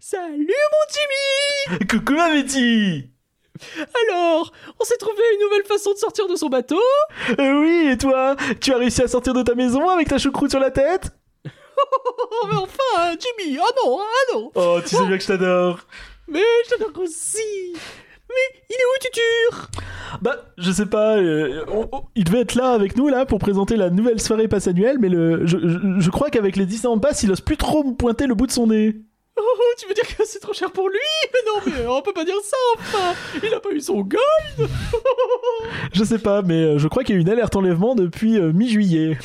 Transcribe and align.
Salut 0.00 0.46
mon 0.46 1.76
Jimmy! 1.76 1.86
Coucou 1.88 2.14
ma 2.14 2.30
Betty! 2.32 3.10
Alors, 4.08 4.52
on 4.80 4.84
s'est 4.84 4.96
trouvé 4.96 5.22
une 5.34 5.40
nouvelle 5.46 5.64
façon 5.64 5.92
de 5.92 5.98
sortir 5.98 6.26
de 6.26 6.34
son 6.36 6.48
bateau? 6.48 6.80
Euh, 7.38 7.60
Oui, 7.60 7.88
et 7.92 7.98
toi? 7.98 8.36
Tu 8.60 8.72
as 8.72 8.78
réussi 8.78 9.02
à 9.02 9.08
sortir 9.08 9.34
de 9.34 9.42
ta 9.42 9.54
maison 9.54 9.88
avec 9.88 10.08
ta 10.08 10.18
choucroute 10.18 10.50
sur 10.50 10.60
la 10.60 10.70
tête? 10.70 11.10
Oh 12.34 12.46
mais 12.50 12.56
enfin, 12.56 13.12
Jimmy 13.18 13.58
Ah 13.60 13.66
non, 13.84 13.98
ah 14.00 14.34
non! 14.34 14.50
Oh, 14.54 14.78
tu 14.82 14.96
sais 14.96 15.04
bien 15.06 15.16
que 15.16 15.22
je 15.22 15.28
t'adore. 15.28 15.80
Mais 16.28 16.40
je 16.64 16.70
t'adore 16.70 16.98
aussi! 17.02 17.72
Mais 17.74 18.60
il 18.70 18.74
est 18.74 18.84
où 18.84 18.98
Tutur 19.00 19.68
Bah, 20.22 20.36
je 20.56 20.70
sais 20.72 20.86
pas, 20.86 21.16
euh, 21.18 21.64
on- 21.68 21.88
on- 21.92 22.04
il 22.14 22.24
devait 22.24 22.40
être 22.40 22.54
là 22.54 22.70
avec 22.72 22.96
nous, 22.96 23.08
là, 23.08 23.26
pour 23.26 23.38
présenter 23.38 23.76
la 23.76 23.90
nouvelle 23.90 24.20
soirée 24.20 24.48
passe 24.48 24.66
annuelle, 24.68 24.98
mais 25.00 25.08
le, 25.08 25.44
je, 25.46 25.58
je- 25.58 26.00
je 26.00 26.10
crois 26.10 26.30
qu'avec 26.30 26.56
les 26.56 26.66
Disneyland 26.66 26.98
Pass, 26.98 27.22
il 27.24 27.30
ose 27.32 27.40
plus 27.42 27.56
trop 27.56 27.84
me 27.84 27.94
pointer 27.94 28.26
le 28.26 28.34
bout 28.34 28.46
de 28.46 28.52
son 28.52 28.68
nez. 28.68 28.96
Oh, 29.34 29.42
tu 29.78 29.86
veux 29.88 29.94
dire 29.94 30.04
que 30.16 30.24
c'est 30.26 30.40
trop 30.40 30.52
cher 30.52 30.70
pour 30.70 30.88
lui? 30.90 30.98
Mais 31.32 31.40
non, 31.46 31.60
mais 31.74 31.86
on 31.86 32.02
peut 32.02 32.12
pas 32.12 32.24
dire 32.24 32.36
ça, 32.44 32.56
enfin 32.78 33.14
Il 33.42 33.52
a 33.54 33.60
pas 33.60 33.70
eu 33.70 33.80
son 33.80 34.00
gold 34.02 34.20
Je 35.94 36.04
sais 36.04 36.18
pas, 36.18 36.42
mais 36.42 36.62
euh, 36.62 36.78
je 36.78 36.86
crois 36.88 37.02
qu'il 37.02 37.14
y 37.14 37.18
a 37.18 37.18
eu 37.18 37.22
une 37.22 37.30
alerte 37.30 37.56
enlèvement 37.56 37.94
depuis 37.94 38.38
euh, 38.38 38.52
mi-juillet. 38.52 39.16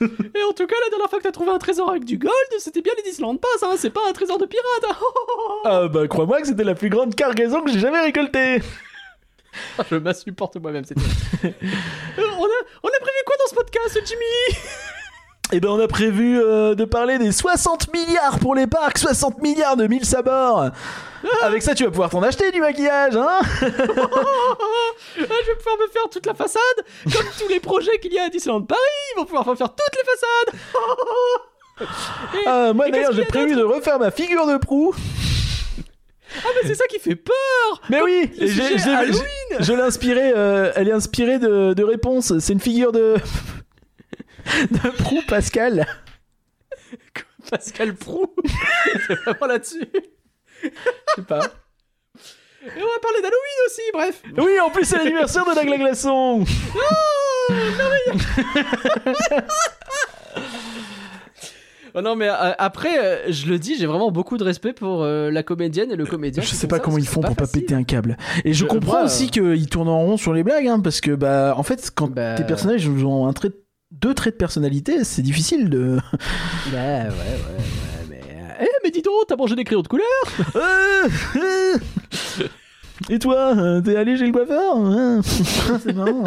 Et 0.00 0.42
en 0.42 0.52
tout 0.52 0.66
cas, 0.66 0.74
la 0.84 0.90
dernière 0.90 1.08
fois 1.08 1.18
que 1.20 1.22
t'as 1.24 1.32
trouvé 1.32 1.50
un 1.50 1.58
trésor 1.58 1.88
avec 1.88 2.04
du 2.04 2.18
gold, 2.18 2.32
c'était 2.58 2.82
bien 2.82 2.92
les 2.96 3.02
Disneyland 3.04 3.36
Pass, 3.36 3.62
hein 3.62 3.74
C'est 3.78 3.90
pas 3.90 4.02
un 4.08 4.12
trésor 4.12 4.38
de 4.38 4.46
pirate. 4.46 4.96
Ah 5.64 5.88
bah, 5.88 6.06
crois-moi 6.06 6.40
que 6.40 6.46
c'était 6.46 6.64
la 6.64 6.74
plus 6.74 6.90
grande 6.90 7.14
cargaison 7.14 7.62
que 7.62 7.72
j'ai 7.72 7.80
jamais 7.80 8.00
récoltée 8.00 8.60
Je 9.90 9.96
m'insupporte 9.96 10.56
moi-même. 10.56 10.84
Euh, 10.92 11.50
on, 12.18 12.44
a, 12.44 12.58
on 12.82 12.88
a 12.88 13.00
prévu 13.00 13.22
quoi 13.24 13.36
dans 13.38 13.50
ce 13.50 13.54
podcast, 13.54 14.00
Jimmy? 14.04 14.58
Eh 15.52 15.60
ben, 15.60 15.68
on 15.68 15.78
a 15.80 15.86
prévu 15.86 16.40
euh, 16.42 16.74
de 16.74 16.84
parler 16.84 17.18
des 17.18 17.30
60 17.30 17.92
milliards 17.92 18.38
pour 18.40 18.54
les 18.56 18.66
parcs, 18.66 18.98
60 18.98 19.40
milliards 19.42 19.76
de 19.76 19.86
mille 19.86 20.04
sabords. 20.04 20.70
Avec 21.42 21.62
ça, 21.62 21.74
tu 21.74 21.84
vas 21.84 21.90
pouvoir 21.90 22.10
t'en 22.10 22.22
acheter 22.22 22.50
du 22.50 22.60
maquillage, 22.60 23.16
hein. 23.16 23.38
Ah, 23.42 23.46
Je 25.16 25.20
vais 25.22 25.56
pouvoir 25.56 25.76
me 25.80 25.88
faire 25.92 26.08
toute 26.10 26.26
la 26.26 26.34
façade. 26.34 26.60
Comme 27.04 27.26
tous 27.38 27.48
les 27.48 27.60
projets 27.60 27.98
qu'il 27.98 28.12
y 28.12 28.18
a 28.18 28.24
à 28.24 28.28
Disneyland 28.28 28.62
Paris, 28.62 28.80
ils 29.14 29.18
vont 29.18 29.24
pouvoir 29.24 29.46
me 29.48 29.54
faire 29.54 29.68
toutes 29.68 29.96
les 29.96 30.04
façades. 30.04 30.60
Et- 32.40 32.44
Ah, 32.46 32.72
Moi 32.72 32.90
d'ailleurs, 32.90 33.12
j'ai 33.12 33.24
prévu 33.24 33.54
de 33.54 33.62
refaire 33.62 33.98
ma 33.98 34.10
figure 34.10 34.46
de 34.46 34.56
proue. 34.56 34.94
Ah 36.44 36.48
mais 36.54 36.68
c'est 36.68 36.74
ça 36.74 36.86
qui 36.88 36.98
fait 36.98 37.14
peur. 37.16 37.34
Mais 37.88 38.02
oui, 38.02 38.30
j'ai- 38.38 38.48
je, 38.50 39.72
l'ai 39.72 39.80
inspirée, 39.82 40.32
euh, 40.34 40.72
elle 40.74 40.88
est 40.88 40.92
inspirée 40.92 41.38
de, 41.38 41.72
de 41.72 41.84
réponses. 41.84 42.36
C'est 42.40 42.52
une 42.52 42.60
figure 42.60 42.90
de. 42.92 43.14
De 44.70 44.90
proue 44.90 45.22
Pascal. 45.28 45.86
Pascal 47.50 47.94
Prou? 47.94 48.26
C'est 49.06 49.14
vraiment 49.24 49.46
là-dessus? 49.46 49.84
Je 50.62 50.68
sais 51.16 51.22
pas. 51.22 51.40
Et 52.64 52.82
on 52.82 52.86
va 52.86 52.98
parler 53.00 53.22
d'Halloween 53.22 53.58
aussi, 53.66 53.82
bref 53.92 54.22
Oui, 54.38 54.58
en 54.60 54.70
plus, 54.70 54.84
c'est 54.84 54.96
l'anniversaire 54.98 55.44
de 55.44 55.54
la 55.54 55.76
glaçon. 55.76 56.44
Oh 61.98 62.02
non 62.02 62.14
mais 62.14 62.28
euh, 62.28 62.52
après, 62.58 62.98
euh, 63.02 63.32
je 63.32 63.46
le 63.46 63.58
dis, 63.58 63.76
j'ai 63.78 63.86
vraiment 63.86 64.10
beaucoup 64.10 64.36
de 64.36 64.44
respect 64.44 64.74
pour 64.74 65.02
euh, 65.02 65.30
la 65.30 65.42
comédienne 65.42 65.90
et 65.90 65.96
le 65.96 66.04
comédien. 66.04 66.42
Je 66.42 66.48
sais 66.50 66.66
pas 66.68 66.76
ça, 66.76 66.82
comment 66.82 66.98
ils 66.98 67.06
font 67.08 67.22
pour 67.22 67.34
pas 67.34 67.46
facile. 67.46 67.62
péter 67.62 67.74
un 67.74 67.84
câble. 67.84 68.18
Et 68.44 68.52
je 68.52 68.64
Je- 68.64 68.68
comprends 68.68 69.02
aussi 69.04 69.30
qu'ils 69.30 69.66
tournent 69.70 69.88
en 69.88 70.00
rond 70.00 70.18
sur 70.18 70.34
les 70.34 70.42
blagues, 70.42 70.66
hein, 70.66 70.80
parce 70.80 71.00
que, 71.00 71.12
bah, 71.12 71.54
en 71.56 71.62
fait, 71.62 71.90
quand 71.94 72.10
Bah. 72.10 72.34
tes 72.34 72.44
personnages 72.44 72.86
ont 72.86 73.26
un 73.26 73.32
trait, 73.32 73.48
deux 74.00 74.14
traits 74.14 74.34
de 74.34 74.38
personnalité, 74.38 75.04
c'est 75.04 75.22
difficile 75.22 75.68
de. 75.70 75.98
Bah 76.72 76.78
ouais, 76.78 77.04
ouais, 77.04 77.10
ouais, 77.10 78.06
mais... 78.10 78.20
euh, 78.30 78.54
Eh 78.64 78.68
mais 78.84 78.90
dis 78.90 79.02
donc, 79.02 79.14
t'as 79.28 79.36
mangé 79.36 79.54
des 79.54 79.64
crayons 79.64 79.82
de 79.82 79.88
couleur 79.88 80.06
Euh, 80.56 81.08
euh. 81.36 81.78
Et 83.10 83.18
toi, 83.18 83.54
t'es 83.84 83.94
allé 83.96 84.16
chez 84.16 84.26
le 84.26 84.32
coiffeur 84.32 84.76
hein 84.76 85.20
C'est 85.82 85.92
marrant. 85.92 86.24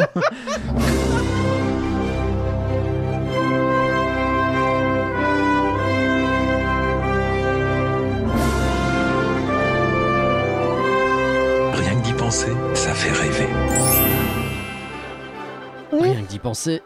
Rien 11.74 11.94
que 12.00 12.04
d'y 12.04 12.12
penser, 12.12 12.52
ça 12.74 12.92
fait 12.94 13.12
rêver. 13.12 13.48
Rien 15.92 16.22
que 16.22 16.28
d'y 16.28 16.38
penser. 16.38 16.82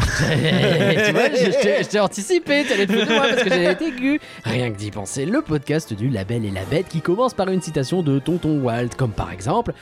tu 1.06 1.12
vois, 1.12 1.28
je 1.30 1.86
t'ai- 1.88 2.00
anticipé, 2.00 2.64
t'allais 2.68 2.86
te 2.86 2.92
de 2.92 3.12
moi 3.12 3.22
parce 3.28 3.42
que 3.42 3.48
j'avais 3.50 3.72
été 3.72 3.86
aigu. 3.88 4.20
Rien 4.44 4.70
que 4.70 4.76
d'y 4.76 4.90
penser, 4.90 5.26
le 5.26 5.42
podcast 5.42 5.92
du 5.92 6.08
La 6.08 6.24
Belle 6.24 6.44
et 6.44 6.50
la 6.50 6.64
Bête 6.64 6.88
qui 6.88 7.00
commence 7.00 7.34
par 7.34 7.48
une 7.48 7.60
citation 7.60 8.02
de 8.02 8.18
Tonton 8.18 8.60
Walt, 8.62 8.88
comme 8.96 9.12
par 9.12 9.32
exemple 9.32 9.72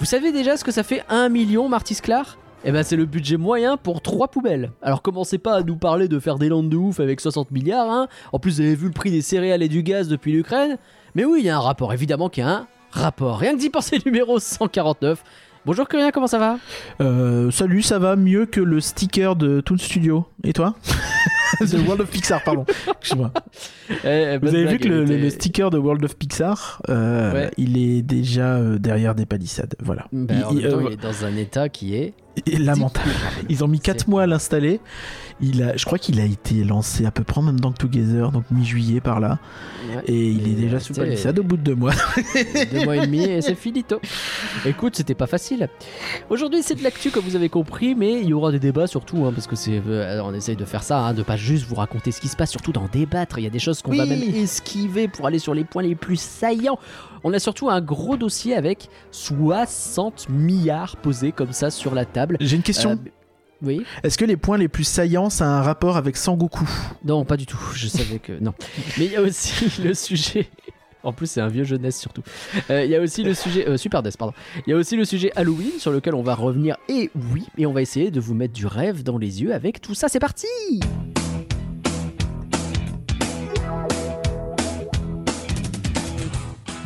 Vous 0.00 0.06
savez 0.06 0.32
déjà 0.32 0.56
ce 0.56 0.64
que 0.64 0.72
ça 0.72 0.82
fait 0.82 1.02
1 1.08 1.28
million, 1.28 1.68
Marty 1.68 1.94
Sklar? 1.94 2.38
Eh 2.64 2.72
ben 2.72 2.82
c'est 2.82 2.96
le 2.96 3.04
budget 3.04 3.36
moyen 3.36 3.76
pour 3.76 4.00
trois 4.00 4.26
poubelles. 4.28 4.72
Alors 4.82 5.00
commencez 5.00 5.38
pas 5.38 5.54
à 5.58 5.62
nous 5.62 5.76
parler 5.76 6.08
de 6.08 6.18
faire 6.18 6.38
des 6.38 6.48
landes 6.48 6.68
de 6.68 6.76
ouf 6.76 6.98
avec 6.98 7.20
60 7.20 7.52
milliards, 7.52 7.88
hein. 7.88 8.08
En 8.32 8.40
plus 8.40 8.56
vous 8.56 8.60
avez 8.62 8.74
vu 8.74 8.86
le 8.86 8.92
prix 8.92 9.10
des 9.12 9.22
céréales 9.22 9.62
et 9.62 9.68
du 9.68 9.82
gaz 9.84 10.08
depuis 10.08 10.32
l'Ukraine. 10.32 10.76
Mais 11.14 11.24
oui, 11.24 11.40
il 11.40 11.46
y 11.46 11.50
a 11.50 11.56
un 11.56 11.60
rapport, 11.60 11.92
évidemment 11.92 12.28
qu'il 12.28 12.42
y 12.42 12.46
a 12.46 12.50
un 12.50 12.66
rapport. 12.90 13.38
Rien 13.38 13.54
que 13.54 13.60
d'y 13.60 13.70
penser 13.70 13.98
numéro 14.04 14.40
149. 14.40 15.22
Bonjour 15.68 15.86
Curien, 15.86 16.10
comment 16.12 16.26
ça 16.26 16.38
va? 16.38 16.56
Euh, 17.02 17.50
salut, 17.50 17.82
ça 17.82 17.98
va 17.98 18.16
mieux 18.16 18.46
que 18.46 18.58
le 18.58 18.80
sticker 18.80 19.36
de 19.36 19.60
Toon 19.60 19.76
Studio. 19.76 20.24
Et 20.42 20.54
toi? 20.54 20.74
The 21.60 21.74
World 21.86 22.00
of 22.00 22.08
Pixar, 22.10 22.42
pardon. 22.42 22.64
Excuse-moi. 23.00 23.30
Eh, 24.02 24.38
Vous 24.40 24.48
avez 24.48 24.64
vu 24.64 24.78
que 24.78 24.88
le, 24.88 25.02
était- 25.10 25.28
sticker 25.28 25.68
de 25.68 25.76
World 25.76 26.02
of 26.06 26.16
Pixar, 26.16 26.80
euh, 26.88 27.32
Ouais. 27.34 27.50
il 27.58 27.76
est 27.76 28.00
déjà 28.00 28.54
euh, 28.56 28.78
derrière 28.78 29.14
des 29.14 29.26
palissades. 29.26 29.74
Voilà. 29.82 30.06
Bah, 30.10 30.34
en 30.46 30.52
Il- 30.52 30.62
même 30.62 30.70
temps, 30.70 30.78
euh, 30.78 30.84
il 30.86 30.92
est 30.94 31.02
dans 31.02 31.24
un 31.26 31.36
état 31.36 31.68
qui 31.68 31.94
est 31.96 32.14
il 32.46 32.54
est 32.54 32.64
lamentable. 32.64 33.10
Ils 33.50 33.62
ont 33.62 33.68
mis 33.68 33.80
4 33.80 34.00
C'est- 34.00 34.08
mois 34.08 34.22
à 34.22 34.26
l'installer. 34.26 34.80
Il 35.40 35.62
a, 35.62 35.76
je 35.76 35.84
crois 35.84 35.98
qu'il 35.98 36.20
a 36.20 36.24
été 36.24 36.64
lancé 36.64 37.06
à 37.06 37.10
peu 37.10 37.22
près 37.22 37.38
en 37.38 37.42
même 37.42 37.60
temps 37.60 37.70
que 37.70 37.78
Together, 37.78 38.32
donc 38.32 38.44
mi-juillet 38.50 39.00
par 39.00 39.20
là. 39.20 39.38
Ouais. 39.88 40.02
Et 40.06 40.30
il 40.30 40.48
est 40.48 40.54
déjà 40.54 40.80
sous 40.80 40.94
palissade 40.94 41.38
au 41.38 41.44
bout 41.44 41.56
de 41.56 41.62
deux 41.62 41.74
mois. 41.74 41.92
deux 42.72 42.84
mois 42.84 42.96
et 42.96 43.06
demi 43.06 43.22
et 43.22 43.40
c'est 43.40 43.54
finito. 43.54 44.00
Écoute, 44.66 44.96
c'était 44.96 45.14
pas 45.14 45.26
facile. 45.26 45.68
Aujourd'hui, 46.28 46.62
c'est 46.62 46.74
de 46.74 46.82
l'actu 46.82 47.10
comme 47.10 47.24
vous 47.24 47.36
avez 47.36 47.48
compris, 47.48 47.94
mais 47.94 48.20
il 48.20 48.28
y 48.28 48.32
aura 48.32 48.50
des 48.50 48.58
débats 48.58 48.88
surtout, 48.88 49.24
hein, 49.24 49.32
parce 49.32 49.46
que 49.46 49.54
c'est, 49.54 49.80
euh, 49.86 50.20
on 50.24 50.34
essaye 50.34 50.56
de 50.56 50.64
faire 50.64 50.82
ça, 50.82 50.98
hein, 50.98 51.14
de 51.14 51.22
pas 51.22 51.36
juste 51.36 51.66
vous 51.66 51.76
raconter 51.76 52.10
ce 52.10 52.20
qui 52.20 52.28
se 52.28 52.36
passe, 52.36 52.50
surtout 52.50 52.72
d'en 52.72 52.88
débattre. 52.92 53.38
Il 53.38 53.44
y 53.44 53.46
a 53.46 53.50
des 53.50 53.58
choses 53.58 53.80
qu'on 53.82 53.96
va 53.96 54.06
même 54.06 54.22
esquiver 54.22 55.08
pour 55.08 55.26
aller 55.26 55.38
sur 55.38 55.54
les 55.54 55.64
points 55.64 55.82
les 55.82 55.94
plus 55.94 56.20
saillants. 56.20 56.78
On 57.24 57.32
a 57.32 57.38
surtout 57.38 57.68
un 57.68 57.80
gros 57.80 58.16
dossier 58.16 58.54
avec 58.54 58.88
60 59.10 60.28
milliards 60.28 60.96
posés 60.96 61.32
comme 61.32 61.52
ça 61.52 61.70
sur 61.70 61.94
la 61.94 62.04
table. 62.04 62.36
J'ai 62.40 62.56
une 62.56 62.62
question. 62.62 62.92
Euh, 62.92 63.10
oui. 63.62 63.82
Est-ce 64.02 64.18
que 64.18 64.24
les 64.24 64.36
points 64.36 64.58
les 64.58 64.68
plus 64.68 64.84
saillants, 64.84 65.30
ça 65.30 65.44
a 65.46 65.48
un 65.48 65.62
rapport 65.62 65.96
avec 65.96 66.16
Sangoku? 66.16 66.68
Non, 67.04 67.24
pas 67.24 67.36
du 67.36 67.46
tout. 67.46 67.58
Je 67.74 67.88
savais 67.88 68.18
que 68.18 68.32
non. 68.40 68.54
Mais 68.98 69.06
il 69.06 69.12
y 69.12 69.16
a 69.16 69.22
aussi 69.22 69.64
le 69.82 69.94
sujet. 69.94 70.48
En 71.04 71.12
plus, 71.12 71.30
c'est 71.30 71.40
un 71.40 71.48
vieux 71.48 71.64
jeunesse 71.64 71.98
surtout. 71.98 72.22
Euh, 72.70 72.84
Il 72.84 72.90
y 72.90 72.96
a 72.96 73.00
aussi 73.00 73.22
le 73.22 73.32
sujet 73.32 73.68
euh, 73.68 73.76
Super 73.76 74.02
Death, 74.02 74.16
pardon. 74.16 74.34
Il 74.66 74.70
y 74.70 74.72
a 74.72 74.76
aussi 74.76 74.96
le 74.96 75.04
sujet 75.04 75.30
Halloween 75.36 75.72
sur 75.78 75.92
lequel 75.92 76.14
on 76.14 76.22
va 76.22 76.34
revenir. 76.34 76.76
Et 76.88 77.10
oui, 77.32 77.44
et 77.56 77.66
on 77.66 77.72
va 77.72 77.82
essayer 77.82 78.10
de 78.10 78.20
vous 78.20 78.34
mettre 78.34 78.52
du 78.54 78.66
rêve 78.66 79.02
dans 79.04 79.16
les 79.16 79.40
yeux 79.42 79.54
avec 79.54 79.80
tout 79.80 79.94
ça. 79.94 80.08
C'est 80.08 80.18
parti. 80.18 80.46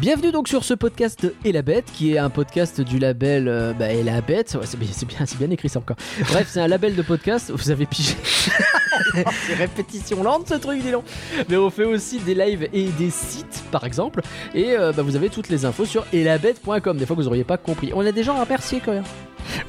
Bienvenue 0.02 0.32
donc 0.32 0.48
sur 0.48 0.64
ce 0.64 0.74
podcast 0.74 1.32
Et 1.44 1.52
la 1.52 1.62
Bête, 1.62 1.84
qui 1.92 2.14
est 2.14 2.18
un 2.18 2.28
podcast 2.28 2.80
du 2.80 2.98
label 2.98 3.46
euh, 3.46 3.72
bah, 3.72 3.92
Et 3.92 4.02
la 4.02 4.20
Bête. 4.20 4.58
Ouais, 4.60 4.66
c'est 4.66 4.76
bien, 4.76 5.24
c'est 5.26 5.38
bien, 5.38 5.48
écrit 5.48 5.68
ça 5.68 5.78
encore. 5.78 5.96
Bref, 6.28 6.48
c'est 6.50 6.60
un 6.60 6.66
label 6.66 6.96
de 6.96 7.02
podcast. 7.02 7.52
Vous 7.54 7.70
avez 7.70 7.86
pigé. 7.86 8.16
c'est 9.46 9.54
répétition 9.54 10.24
lente 10.24 10.48
ce 10.48 10.54
truc, 10.54 10.82
dis 10.82 10.90
donc. 10.90 11.04
Mais 11.48 11.56
on 11.56 11.70
fait 11.70 11.84
aussi 11.84 12.18
des 12.18 12.34
lives 12.34 12.68
et 12.72 12.86
des 12.88 13.10
sites, 13.10 13.62
par 13.70 13.84
exemple. 13.84 14.22
Et 14.56 14.72
euh, 14.72 14.90
bah, 14.90 15.02
vous 15.02 15.14
avez 15.14 15.30
toutes 15.30 15.48
les 15.50 15.64
infos 15.64 15.84
sur 15.84 16.04
elabette.com. 16.12 16.96
Des 16.96 17.06
fois 17.06 17.14
vous 17.14 17.28
auriez 17.28 17.44
pas 17.44 17.56
compris. 17.56 17.92
On 17.94 18.04
a 18.04 18.10
des 18.10 18.24
gens 18.24 18.36
à 18.36 18.42
remercier 18.42 18.82
quand 18.84 18.94
même. 18.94 19.04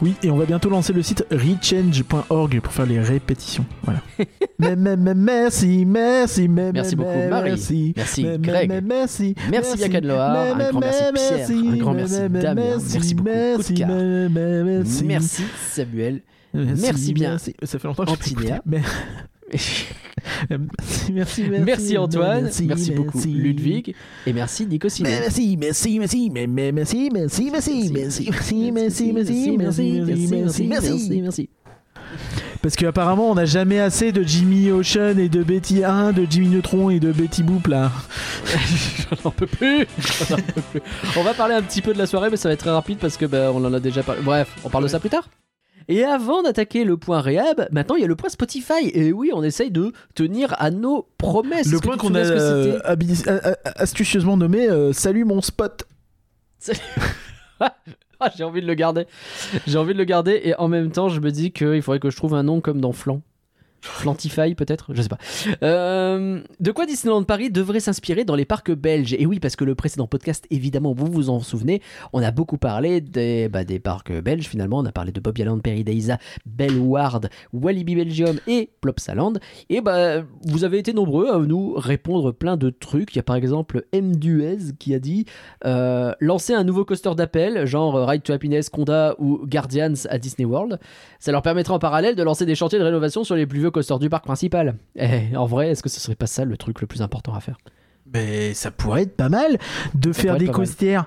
Oui, 0.02 0.16
et 0.24 0.32
on 0.32 0.38
va 0.38 0.46
bientôt 0.46 0.70
lancer 0.70 0.94
le 0.94 1.02
site 1.02 1.26
rechange.org 1.32 2.60
pour 2.62 2.74
faire 2.74 2.86
les 2.86 3.00
répétitions. 3.00 3.66
Voilà. 3.84 4.02
merci, 5.16 5.86
merci, 5.86 6.48
Merci 6.48 6.96
beaucoup, 6.96 7.30
Marie. 7.30 7.52
Merci, 7.52 7.94
Merci, 7.96 8.26
Greg. 8.40 8.84
merci, 8.84 9.36
Merci, 9.50 9.78
Bianca 9.78 10.02
de 10.02 10.08
Loire. 10.08 10.56
Un 10.56 10.70
grand 10.70 10.80
merci, 10.80 11.04
Pierre. 11.14 11.50
Un 11.50 11.78
grand 11.78 11.94
merci, 11.94 12.20
Damien. 12.30 12.78
Merci 12.78 13.16
beaucoup, 13.16 13.30
merci, 13.30 15.04
Merci 15.06 15.44
Samuel. 15.72 16.22
Merci 16.54 17.14
bien. 17.14 17.30
merci. 17.32 17.56
Ça 17.64 17.80
fait 17.80 17.88
longtemps 17.88 18.06
que 18.06 18.12
je 18.12 19.33
Merci, 20.50 21.12
merci, 21.12 21.44
merci. 21.44 21.64
Merci 21.66 21.98
Antoine. 21.98 22.44
merci, 22.44 22.66
Merci, 22.66 22.92
beaucoup. 22.92 23.22
Ludwig. 23.26 23.94
Et 24.26 24.34
merci 24.34 24.66
Nico 24.66 24.88
Merci, 24.88 25.04
merci, 25.58 25.58
merci, 25.58 26.00
merci, 26.00 26.30
merci, 26.32 26.70
merci, 26.72 27.10
merci, 27.12 27.52
merci, 27.52 27.92
merci, 27.92 28.32
merci, 28.32 29.12
merci, 29.12 29.58
merci, 29.58 30.68
merci, 30.68 30.68
merci. 30.68 31.22
merci. 31.22 31.50
Parce 32.62 32.76
qu'apparemment, 32.78 33.30
on 33.30 33.36
n'a 33.36 33.46
jamais 33.46 33.80
assez 33.80 34.14
de 34.14 34.24
Jimmy 34.24 34.72
Ocean 34.72 35.18
et 35.18 35.28
de 35.28 35.44
Betty 35.44 35.84
1, 35.84 36.14
de 36.14 36.26
Jimmy 36.30 36.48
Neutron 36.48 36.90
et 36.90 37.00
de 37.00 37.12
Betty 37.12 37.44
Boop 37.44 37.68
là. 37.68 37.92
J'en 39.24 39.32
peux 39.32 39.48
plus. 39.48 39.86
J'en 40.30 40.38
peux 40.38 40.62
plus. 40.72 40.82
On 41.18 41.24
va 41.24 41.34
parler 41.34 41.56
un 41.56 41.62
petit 41.62 41.82
peu 41.82 41.94
de 41.94 41.98
la 41.98 42.06
soirée, 42.08 42.30
mais 42.30 42.38
ça 42.38 42.48
va 42.48 42.54
être 42.54 42.62
très 42.62 42.70
rapide 42.70 43.00
parce 43.00 43.18
que 43.18 43.26
bah, 43.26 43.52
on 43.54 43.64
en 43.66 43.74
a 43.74 43.80
déjà 43.82 44.02
parlé. 44.02 44.22
Bref, 44.22 44.56
on 44.64 44.70
parle 44.70 44.86
de 44.86 44.90
ça 44.90 45.00
plus 45.02 45.10
tard. 45.10 45.28
Et 45.88 46.04
avant 46.04 46.44
d'attaquer 46.44 46.84
le 46.84 46.98
point 46.98 47.22
réhab, 47.22 47.68
maintenant 47.72 47.96
il 47.96 48.02
y 48.02 48.06
a 48.06 48.08
le 48.08 48.16
point 48.16 48.30
Spotify. 48.30 48.90
Et 48.94 49.12
oui, 49.12 49.32
on 49.34 49.44
essaye 49.44 49.72
de 49.72 49.92
tenir 50.16 50.56
à 50.60 50.72
nos 50.72 51.08
promesses. 51.18 51.72
Le 51.72 51.80
point 51.80 51.98
qu'on 51.98 52.16
a 52.16 52.20
euh, 52.20 52.80
a- 52.84 53.50
a- 53.50 53.82
astucieusement 53.82 54.38
nommé 54.38 54.68
euh, 54.70 54.94
Salut 54.94 55.26
mon 55.26 55.42
spot. 55.42 55.84
Ah, 58.20 58.32
j'ai 58.38 58.44
envie 58.46 58.62
de 58.62 58.68
le 58.68 58.74
garder. 58.74 59.06
J'ai 59.68 59.78
envie 59.78 59.92
de 59.94 59.98
le 59.98 60.06
garder 60.06 60.40
et 60.46 60.56
en 60.56 60.70
même 60.70 60.92
temps, 60.92 61.10
je 61.10 61.20
me 61.20 61.30
dis 61.30 61.52
qu'il 61.52 61.82
faudrait 61.82 62.00
que 62.00 62.10
je 62.10 62.16
trouve 62.16 62.36
un 62.36 62.44
nom 62.44 62.62
comme 62.62 62.80
dans 62.80 62.94
Flan. 62.94 63.22
Flantify 63.84 64.56
peut-être 64.56 64.94
Je 64.94 65.02
sais 65.02 65.10
pas. 65.10 65.18
Euh, 65.62 66.42
de 66.60 66.72
quoi 66.72 66.86
Disneyland 66.86 67.24
Paris 67.24 67.52
devrait 67.52 67.82
s'inspirer 67.82 68.24
dans 68.24 68.36
les 68.36 68.46
parcs 68.46 68.72
belges? 68.72 69.14
Et 69.14 69.26
oui, 69.26 69.42
parce 69.42 69.58
que 69.58 69.66
le 69.66 69.76
précédent 69.76 70.08
podcast, 70.08 70.46
évidemment, 70.50 70.94
vous 70.94 71.12
vous 71.12 71.30
en 71.30 71.42
souvenez, 71.42 71.82
on 72.14 72.24
a 72.24 72.32
beaucoup 72.32 72.58
parlé 72.58 73.02
des, 73.02 73.50
bah, 73.50 73.62
parcs 73.84 74.14
belges 74.22 74.48
finalement. 74.48 74.80
On 74.80 74.86
a 74.86 74.94
parlé 74.94 75.12
de 75.12 75.20
Bob 75.20 75.38
Island, 75.38 75.62
Paradisa, 75.62 76.18
Bellward, 76.46 77.30
Walibi 77.52 77.96
Belgium 77.96 78.40
et 78.48 78.70
Plopsaland. 78.80 79.34
Et 79.70 79.82
bah, 79.82 80.24
vous 80.46 80.64
avez 80.64 80.78
été 80.78 80.94
nombreux 80.94 81.30
à 81.30 81.38
nous 81.40 81.74
répondre 81.74 82.32
plein 82.32 82.56
de 82.56 82.70
trucs. 82.70 83.14
Il 83.14 83.18
y 83.18 83.20
a 83.20 83.24
par 83.24 83.36
exemple 83.36 83.86
M. 83.92 84.16
Duez 84.16 84.74
qui 84.80 84.96
a 84.96 85.00
dit 85.00 85.26
euh, 85.66 86.14
lancer 86.22 86.54
un 86.54 86.64
nouveau 86.64 86.86
coaster 86.86 87.16
d'appel, 87.16 87.66
genre 87.66 87.98
euh, 87.98 88.06
Ride 88.06 88.24
to 88.24 88.32
Happiness, 88.32 88.70
Conda 88.70 89.16
ou 89.18 89.46
Guardians 89.46 89.94
à 90.10 90.18
Disney 90.18 90.46
World. 90.46 90.80
Ça 91.20 91.34
leur 91.34 91.42
permettra 91.42 91.74
en 91.74 91.80
parallèle 91.80 92.16
de 92.16 92.24
lancer 92.24 92.46
des 92.46 92.56
chantiers 92.56 92.80
de 92.80 92.84
rénovation 92.84 93.26
sur 93.26 93.36
les 93.36 93.46
plus 93.46 93.60
vieux 93.60 93.72
coasters 93.74 94.00
du 94.00 94.10
parc 94.10 94.24
principal. 94.24 94.76
Eh, 94.96 95.36
en 95.36 95.46
vrai, 95.46 95.72
est-ce 95.72 95.84
que 95.84 95.90
ce 95.90 96.00
serait 96.00 96.16
pas 96.16 96.28
ça 96.28 96.46
le 96.46 96.56
truc 96.56 96.80
le 96.80 96.88
plus 96.88 97.02
important 97.02 97.34
à 97.34 97.42
faire? 97.42 97.58
Mais 98.14 98.54
ça 98.54 98.72
pourrait 98.72 99.02
être 99.04 99.18
pas 99.18 99.28
mal 99.30 99.58
de 99.96 100.14
Ça 100.14 100.22
faire 100.22 100.38
des 100.38 100.46
pas 100.46 100.52
mal. 100.52 100.56
coasters. 100.56 101.06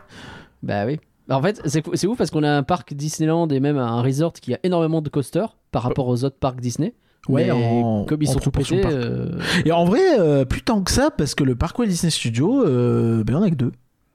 Bah 0.63 0.85
oui. 0.87 1.01
En 1.29 1.41
fait, 1.43 1.61
c'est 1.65 2.07
ouf 2.07 2.19
parce 2.19 2.31
qu'on 2.31 2.43
a 2.45 2.51
un 2.51 2.63
parc 2.63 2.93
Disneyland 2.95 3.49
et 3.49 3.59
même 3.61 3.79
un 3.79 4.01
resort 4.03 4.33
qui 4.33 4.55
a 4.55 4.59
énormément 4.63 5.01
de 5.03 5.09
coasters 5.09 5.57
par 5.73 5.83
rapport 5.83 6.07
aux 6.09 6.23
autres 6.25 6.39
parcs 6.39 6.61
Disney. 6.61 6.95
Ouais, 7.29 7.51
en- 7.51 8.05
comme 8.05 8.23
ils 8.23 8.29
en 8.29 8.35
sont 8.35 8.39
tout 8.39 8.53
par- 8.53 8.63
euh, 8.71 9.41
Et 9.65 9.73
en 9.73 9.85
vrai, 9.85 10.01
euh, 10.21 10.45
plus 10.45 10.63
tant 10.63 10.81
que 10.83 10.93
ça, 10.93 11.11
parce 11.11 11.35
que 11.35 11.43
le 11.43 11.57
parc 11.57 11.77
Walt 11.79 11.87
Disney 11.89 12.11
Studio, 12.11 12.65
euh, 12.65 13.25
ben, 13.25 13.35
on 13.37 13.43
a 13.43 13.51
que 13.51 13.57
deux. 13.57 13.73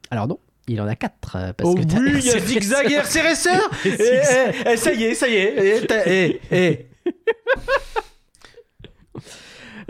Alors 0.10 0.30
non, 0.30 0.40
il 0.70 0.80
en 0.80 0.88
a 0.88 0.96
quatre. 0.96 1.36
euh, 1.36 1.52
Parce 1.52 1.70
oh 1.70 1.76
que 1.76 1.82
oui, 1.82 1.86
il 2.20 2.26
y 2.26 2.30
a 2.32 2.40
Zigzag 2.40 2.90
et 2.90 2.96
RCRSR 2.96 3.60
Zigzag. 3.84 4.56
eh, 4.66 4.70
eh, 4.72 4.78
Ça 4.78 4.94
y 4.94 5.04
est, 5.04 5.14
ça 5.14 5.28
y 5.28 5.34
est. 5.36 6.40
Eh. 6.52 6.88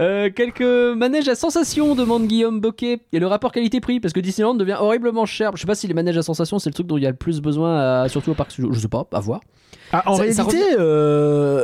Euh, 0.01 0.29
quelques 0.35 0.61
manèges 0.97 1.27
à 1.27 1.35
sensation, 1.35 1.93
demande 1.95 2.25
Guillaume 2.25 2.59
Boquet. 2.59 3.01
Et 3.13 3.19
le 3.19 3.27
rapport 3.27 3.51
qualité-prix, 3.51 3.99
parce 3.99 4.13
que 4.13 4.19
Disneyland 4.19 4.55
devient 4.55 4.77
horriblement 4.79 5.25
cher. 5.27 5.51
Je 5.55 5.61
sais 5.61 5.67
pas 5.67 5.75
si 5.75 5.87
les 5.87 5.93
manèges 5.93 6.17
à 6.17 6.23
sensation, 6.23 6.57
c'est 6.59 6.69
le 6.69 6.73
truc 6.73 6.87
dont 6.87 6.97
il 6.97 7.03
y 7.03 7.05
a 7.05 7.11
le 7.11 7.15
plus 7.15 7.39
besoin, 7.41 8.01
à- 8.03 8.09
surtout 8.09 8.31
au 8.31 8.33
parc. 8.33 8.51
Je 8.57 8.79
sais 8.79 8.87
pas, 8.87 9.05
à 9.11 9.19
voir. 9.19 9.41
Ah, 9.93 10.03
en 10.05 10.15
Ça- 10.15 10.31
ça 10.31 10.43
réalité, 10.43 10.75
euh, 10.79 11.63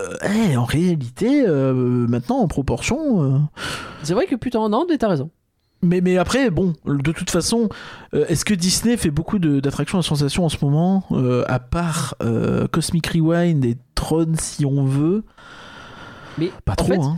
eh, 0.51 0.55
en 0.57 0.65
réalité, 0.65 1.45
euh, 1.47 1.73
maintenant 1.73 2.37
en 2.37 2.47
proportion. 2.47 3.47
C'est 4.03 4.13
vrai 4.13 4.25
que 4.27 4.35
putain, 4.35 4.67
non, 4.69 4.85
mais 4.87 4.97
t'as 4.97 5.07
raison. 5.07 5.29
Mais, 5.81 6.01
mais 6.01 6.17
après, 6.17 6.49
bon, 6.49 6.73
de 6.85 7.11
toute 7.11 7.29
façon, 7.29 7.69
euh, 8.13 8.25
est-ce 8.27 8.45
que 8.45 8.53
Disney 8.53 8.97
fait 8.97 9.11
beaucoup 9.11 9.39
d'attractions 9.39 9.99
à 9.99 10.01
sensation 10.03 10.43
en 10.45 10.49
ce 10.49 10.57
moment 10.63 11.03
euh, 11.11 11.43
À 11.47 11.59
part 11.59 12.15
euh, 12.23 12.67
Cosmic 12.67 13.07
Rewind 13.07 13.63
et 13.63 13.77
Tron, 13.95 14.33
si 14.39 14.65
on 14.65 14.83
veut? 14.83 15.23
Mais 16.37 16.51
Pas 16.65 16.73
en 16.73 16.75
trop, 16.75 16.87
fait, 16.87 16.99
hein. 16.99 17.17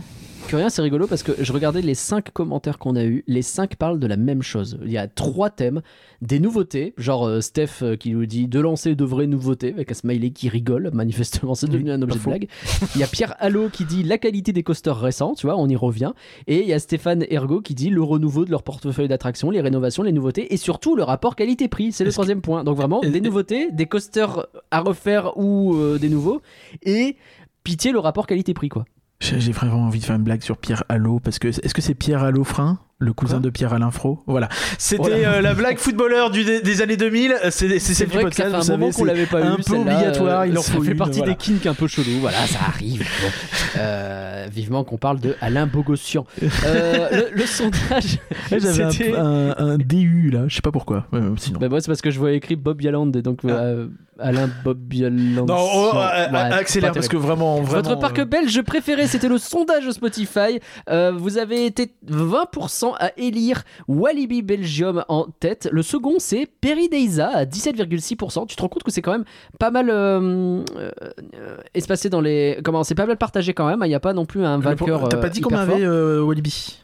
Curien, 0.50 0.68
c'est 0.68 0.82
rigolo 0.82 1.06
parce 1.06 1.22
que 1.22 1.30
je 1.38 1.52
regardais 1.52 1.80
les 1.80 1.94
5 1.94 2.32
commentaires 2.32 2.78
qu'on 2.78 2.96
a 2.96 3.04
eu. 3.04 3.22
Les 3.28 3.40
5 3.40 3.76
parlent 3.76 4.00
de 4.00 4.06
la 4.08 4.16
même 4.16 4.42
chose. 4.42 4.80
Il 4.84 4.90
y 4.90 4.98
a 4.98 5.06
trois 5.06 5.48
thèmes. 5.48 5.80
Des 6.22 6.40
nouveautés, 6.40 6.92
genre 6.98 7.24
euh, 7.24 7.40
Steph 7.40 7.82
euh, 7.82 7.94
qui 7.94 8.10
nous 8.10 8.26
dit 8.26 8.48
de 8.48 8.58
lancer 8.58 8.96
de 8.96 9.04
vraies 9.04 9.28
nouveautés 9.28 9.72
avec 9.72 9.92
un 9.92 9.94
smiley 9.94 10.30
qui 10.30 10.48
rigole. 10.48 10.90
Manifestement, 10.92 11.54
c'est 11.54 11.68
devenu 11.68 11.90
Oui, 11.90 11.96
un 11.96 12.02
objet 12.02 12.18
de 12.18 12.24
blague. 12.24 12.48
Il 12.96 13.00
y 13.00 13.04
a 13.04 13.06
Pierre 13.06 13.36
Allo 13.38 13.68
qui 13.68 13.84
dit 13.84 14.02
la 14.02 14.18
qualité 14.18 14.52
des 14.52 14.64
coasters 14.64 14.98
récents, 14.98 15.34
tu 15.36 15.46
vois, 15.46 15.56
on 15.56 15.68
y 15.68 15.76
revient. 15.76 16.10
Et 16.48 16.62
il 16.62 16.66
y 16.66 16.72
a 16.72 16.80
Stéphane 16.80 17.24
Ergo 17.30 17.60
qui 17.60 17.76
dit 17.76 17.88
le 17.88 18.02
renouveau 18.02 18.44
de 18.44 18.50
leur 18.50 18.64
portefeuille 18.64 19.06
d'attractions, 19.06 19.52
les 19.52 19.60
rénovations, 19.60 20.02
les 20.02 20.10
nouveautés 20.10 20.52
et 20.52 20.56
surtout 20.56 20.96
le 20.96 21.04
rapport 21.04 21.36
qualité-prix. 21.36 21.92
C'est 21.92 22.02
le 22.04 22.10
troisième 22.10 22.40
point. 22.40 22.64
Donc 22.64 22.76
vraiment, 22.76 23.02
des 23.02 23.20
nouveautés, 23.20 23.70
des 23.70 23.86
coasters 23.86 24.48
à 24.72 24.80
refaire 24.80 25.38
ou 25.38 25.76
euh, 25.76 26.00
des 26.00 26.08
nouveaux. 26.08 26.42
Et 26.82 27.16
pitié, 27.62 27.92
le 27.92 28.00
rapport 28.00 28.26
qualité-prix, 28.26 28.68
quoi. 28.68 28.84
J'ai 29.20 29.52
vraiment 29.52 29.82
envie 29.84 30.00
de 30.00 30.04
faire 30.04 30.16
une 30.16 30.22
blague 30.22 30.42
sur 30.42 30.56
Pierre 30.56 30.84
Allo 30.88 31.20
parce 31.20 31.38
que 31.38 31.48
est-ce 31.48 31.74
que 31.74 31.82
c'est 31.82 31.94
Pierre 31.94 32.22
Allo 32.22 32.42
Frein 32.42 32.78
le 33.02 33.12
cousin 33.12 33.36
Quoi 33.36 33.40
de 33.44 33.50
Pierre 33.50 33.72
Alain 33.72 33.90
Fro 33.90 34.22
Voilà. 34.26 34.48
C'était 34.78 35.02
Voilà. 35.02 35.32
euh, 35.32 35.40
la 35.40 35.54
blague 35.54 35.78
footballeur 35.78 36.30
du, 36.30 36.44
des 36.44 36.82
années 36.82 36.96
2000. 36.98 37.34
C'est 37.50 37.78
c'est 37.78 38.04
du 38.06 38.12
ça 38.12 38.20
podcast. 38.20 38.50
fait 38.50 38.54
un 38.54 38.58
vous 38.58 38.64
savez, 38.64 38.78
moment 38.78 38.92
qu'on 38.92 39.04
l'avait 39.04 39.26
pas 39.26 39.38
un 39.42 39.56
eu. 39.56 39.62
peu 39.62 39.74
obligatoire, 39.76 40.44
il 40.46 40.56
en 40.58 40.62
ça 40.62 40.72
faut 40.72 40.82
fait 40.82 40.92
une, 40.92 40.98
partie 40.98 41.18
voilà. 41.18 41.32
des 41.32 41.38
kinks 41.38 41.66
un 41.66 41.74
peu 41.74 41.86
chelous. 41.86 42.20
Voilà, 42.20 42.36
ça 42.46 42.58
arrive. 42.68 43.00
Bon. 43.22 43.28
Euh, 43.78 44.48
vivement 44.52 44.82
qu'on 44.82 44.96
parle 44.96 45.20
de 45.20 45.36
Alain 45.40 45.66
Bogossian. 45.68 46.26
Euh, 46.42 47.08
le, 47.12 47.36
le 47.38 47.46
sondage. 47.46 48.18
J'avais 48.50 49.14
un, 49.16 49.50
un- 49.50 49.54
un 49.56 49.78
DU 49.78 50.30
là, 50.32 50.40
je 50.48 50.56
sais 50.56 50.60
pas 50.60 50.72
pourquoi. 50.72 51.06
Ouais, 51.12 51.20
sinon. 51.36 51.60
Bah, 51.60 51.68
moi, 51.68 51.80
c'est 51.80 51.86
parce 51.86 52.00
que 52.02 52.10
je 52.10 52.18
vois 52.18 52.32
écrit 52.32 52.56
Bob 52.56 52.82
Yaland 52.82 53.12
et 53.12 53.22
donc 53.22 53.44
euh, 53.44 53.86
Alain 54.18 54.50
Bob 54.64 54.92
Yaland. 54.92 55.46
non, 55.46 55.56
oh, 55.56 55.90
Ouais, 55.94 56.00
euh, 56.00 56.50
accélère 56.52 56.92
parce 56.92 57.06
que 57.06 57.16
vraiment, 57.16 57.60
vraiment. 57.62 57.82
Votre 57.88 57.98
parc 58.00 58.18
euh, 58.18 58.24
belge 58.24 58.60
préféré, 58.62 59.06
c'était 59.06 59.28
le 59.28 59.38
sondage 59.38 59.88
Spotify. 59.92 60.58
Euh, 60.88 61.12
vous 61.16 61.38
avez 61.38 61.64
été 61.64 61.94
20% 62.10 62.89
à 62.98 63.12
élire 63.18 63.62
Walibi 63.88 64.42
Belgium 64.42 65.04
en 65.08 65.26
tête. 65.40 65.68
Le 65.70 65.82
second, 65.82 66.16
c'est 66.18 66.46
Perideisa 66.60 67.28
à 67.28 67.44
17,6%. 67.44 68.46
Tu 68.46 68.56
te 68.56 68.62
rends 68.62 68.68
compte 68.68 68.82
que 68.82 68.90
c'est 68.90 69.02
quand 69.02 69.12
même 69.12 69.24
pas 69.58 69.70
mal 69.70 69.90
euh, 69.90 70.62
euh, 70.76 70.90
euh, 71.34 71.56
espacé 71.74 72.08
dans 72.10 72.20
les. 72.20 72.58
Comment 72.64 72.84
C'est 72.84 72.94
pas 72.94 73.06
mal 73.06 73.16
partagé 73.16 73.54
quand 73.54 73.66
même. 73.68 73.80
Il 73.84 73.88
n'y 73.88 73.94
a 73.94 74.00
pas 74.00 74.12
non 74.12 74.26
plus 74.26 74.44
un 74.44 74.58
vainqueur. 74.58 75.08
T'as 75.08 75.16
euh, 75.16 75.20
pas 75.20 75.28
dit 75.28 75.40
hyper 75.40 75.48
qu'on 75.50 75.56
avait 75.56 75.82
euh, 75.84 76.22
Walibi? 76.22 76.78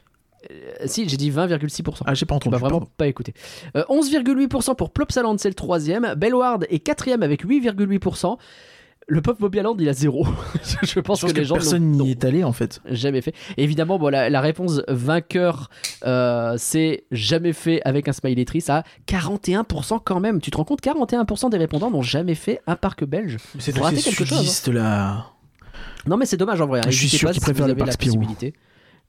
Euh, 0.51 0.55
Si, 0.87 1.09
j'ai 1.09 1.17
dit 1.17 1.31
20,6%. 1.31 2.03
Ah, 2.07 2.15
j'ai 2.15 2.27
pas 2.27 2.35
entendu. 2.35 2.57
vraiment 2.57 2.79
pardon. 2.79 2.89
pas 2.97 3.07
écouté. 3.07 3.35
Euh, 3.77 3.85
11,8% 3.89 4.77
pour 4.77 4.91
Plopsaland, 4.91 5.37
c'est 5.39 5.49
le 5.49 5.55
troisième. 5.55 6.15
Bellward 6.17 6.67
est 6.71 6.79
quatrième 6.79 7.23
avec 7.23 7.45
8,8%. 7.45 8.37
Le 9.09 9.23
Pop 9.23 9.39
Mobialand, 9.39 9.77
il 9.79 9.89
a 9.89 9.93
zéro. 9.93 10.27
je 10.83 10.99
pense 10.99 11.21
Je 11.21 11.27
que 11.27 11.39
les 11.39 11.45
gens 11.45 11.55
personne 11.55 11.93
n'y 11.93 12.11
est 12.11 12.25
allé 12.25 12.43
en 12.43 12.53
fait. 12.53 12.81
jamais 12.91 13.21
fait. 13.21 13.35
Évidemment, 13.57 13.99
bon, 14.01 14.09
la, 14.09 14.29
la 14.31 14.41
réponse 14.41 14.83
vainqueur, 14.89 15.71
euh, 16.05 16.55
c'est 16.59 17.05
jamais 17.13 17.53
fait 17.53 17.81
avec 17.85 18.09
un 18.09 18.13
smiley 18.13 18.45
triste 18.45 18.69
à 18.69 18.83
41% 19.07 20.01
quand 20.05 20.19
même. 20.19 20.41
Tu 20.41 20.51
te 20.51 20.57
rends 20.57 20.65
compte 20.65 20.83
41% 20.83 21.51
des 21.51 21.57
répondants 21.59 21.91
n'ont 21.91 22.03
jamais 22.03 22.35
fait 22.35 22.61
un 22.67 22.75
parc 22.75 23.05
belge. 23.05 23.37
C'est 23.61 23.79
ratez 23.79 24.03
quelque 24.03 24.25
chose, 24.25 24.63
hein. 24.69 24.73
là. 24.73 25.27
Non, 26.09 26.17
mais 26.17 26.27
c'est 26.27 26.37
dommage 26.37 26.61
en 26.61 26.67
vrai. 26.67 26.81
hein. 26.81 26.91
Je 26.91 26.97
suis 26.97 27.09
sûr 27.09 27.29
qu'ils 27.31 27.41
si 27.41 27.41
préfèrent 27.41 27.69
le 27.69 27.77
parc 27.77 27.93
Spirou. 27.93 28.21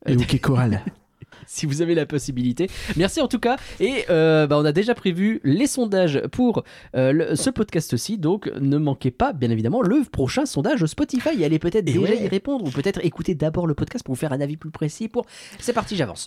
Et 0.06 0.16
OK 0.16 0.40
Coral. 0.42 0.82
si 1.46 1.66
vous 1.66 1.82
avez 1.82 1.96
la 1.96 2.06
possibilité. 2.06 2.70
Merci 2.96 3.22
en 3.22 3.28
tout 3.28 3.40
cas. 3.40 3.58
Et 3.80 4.06
euh, 4.10 4.48
bah, 4.48 4.58
on 4.60 4.66
a 4.66 4.72
déjà 4.72 4.96
prévu 4.96 5.40
les 5.44 5.68
sondages 5.68 6.22
pour 6.32 6.64
euh, 6.96 7.12
le- 7.12 7.36
ce 7.36 7.50
podcast-ci. 7.50 8.18
Donc 8.18 8.50
ne 8.60 8.78
manquez 8.78 9.12
pas, 9.12 9.34
bien 9.34 9.50
évidemment, 9.50 9.82
le 9.82 10.02
prochain 10.10 10.46
sondage 10.46 10.86
Spotify. 10.86 11.30
Et 11.40 11.46
allez 11.46 11.60
peut-être 11.60 11.86
déjà 11.86 12.00
ouais. 12.00 12.24
y 12.24 12.28
répondre 12.28 12.66
ou 12.66 12.70
peut-être 12.70 13.04
écouter 13.06 13.36
d'abord 13.36 13.68
le 13.68 13.74
podcast 13.76 14.06
pour 14.06 14.16
vous 14.16 14.20
faire 14.20 14.34
un 14.34 14.42
avis 14.42 14.58
plus 14.58 14.72
précis. 14.72 15.08
Pour... 15.08 15.26
C'est 15.60 15.74
parti, 15.74 15.96
j'avance. 15.96 16.26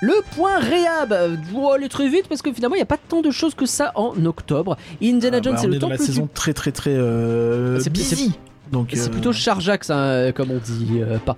Le 0.00 0.22
point 0.36 0.58
réhab, 0.60 1.10
je 1.12 1.56
vais 1.58 1.66
aller 1.74 1.88
très 1.88 2.08
vite 2.08 2.28
parce 2.28 2.40
que 2.40 2.52
finalement 2.52 2.76
il 2.76 2.78
n'y 2.78 2.82
a 2.84 2.86
pas 2.86 2.98
tant 2.98 3.20
de 3.20 3.32
choses 3.32 3.54
que 3.54 3.66
ça 3.66 3.90
en 3.96 4.24
octobre. 4.26 4.76
Indiana 5.02 5.38
Ah, 5.38 5.42
Jones 5.42 5.54
bah, 5.54 5.60
c'est 5.60 5.66
on 5.66 5.70
le 5.70 5.78
temps 5.80 5.88
la 5.88 5.96
plus 5.96 6.06
du 6.06 6.12
saison 6.12 6.28
très 6.32 6.54
très 6.54 6.70
très 6.70 6.90
euh, 6.94 7.80
C'est- 7.80 7.90
busy. 7.90 8.32
Donc 8.72 8.88
c'est 8.92 9.08
euh, 9.08 9.10
plutôt 9.10 9.32
Charjax, 9.32 9.90
hein, 9.90 9.96
euh, 9.96 10.32
comme 10.32 10.50
on 10.50 10.58
dit, 10.58 11.00
euh, 11.00 11.18
pas. 11.18 11.36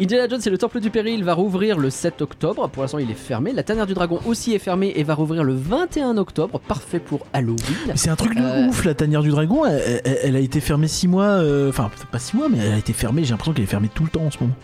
Indiana 0.00 0.28
Jones 0.28 0.40
et 0.46 0.50
le 0.50 0.58
Temple 0.58 0.78
du 0.78 0.90
Péril 0.90 1.24
va 1.24 1.34
rouvrir 1.34 1.76
le 1.76 1.90
7 1.90 2.22
octobre. 2.22 2.68
Pour 2.68 2.82
l'instant, 2.82 2.98
il 2.98 3.10
est 3.10 3.14
fermé. 3.14 3.52
La 3.52 3.64
Tanière 3.64 3.84
du 3.86 3.94
Dragon 3.94 4.20
aussi 4.26 4.54
est 4.54 4.60
fermée 4.60 4.92
et 4.94 5.02
va 5.02 5.14
rouvrir 5.14 5.42
le 5.42 5.54
21 5.54 6.16
octobre. 6.18 6.60
Parfait 6.60 7.00
pour 7.00 7.26
Halloween. 7.32 7.58
C'est 7.96 8.08
un 8.10 8.14
truc 8.14 8.36
de 8.36 8.40
Euh, 8.40 8.68
ouf, 8.68 8.84
la 8.84 8.94
tanière 8.94 9.22
du 9.22 9.30
dragon. 9.30 9.64
Elle, 9.66 10.00
elle- 10.04 10.18
elle 10.22 10.36
a 10.36 10.38
été 10.38 10.60
fermée 10.60 10.86
6 10.86 11.08
mois. 11.08 11.24
euh, 11.24 11.68
Enfin, 11.70 11.90
pas 12.12 12.20
6 12.20 12.36
mois, 12.36 12.48
mais 12.48 12.58
elle 12.58 12.74
a 12.74 12.78
été 12.78 12.92
fermée. 12.92 13.24
J'ai 13.24 13.30
l'impression 13.30 13.52
qu'elle 13.52 13.64
est 13.64 13.66
fermée 13.66 13.90
tout 13.92 14.04
le 14.04 14.10
temps 14.10 14.22
en 14.22 14.30
ce 14.30 14.38
moment. 14.40 14.54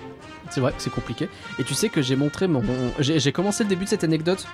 C'est 0.50 0.61
vrai 0.61 0.73
c'est 0.78 0.92
compliqué. 0.92 1.28
Et 1.58 1.64
tu 1.64 1.75
sais 1.75 1.88
que 1.88 2.00
j'ai 2.00 2.14
montré 2.14 2.46
mon. 2.46 2.62
J'ai 3.00 3.32
commencé 3.32 3.64
le 3.64 3.68
début 3.70 3.87
de 3.87 3.90
cette 3.90 4.04
anecdote 4.04 4.46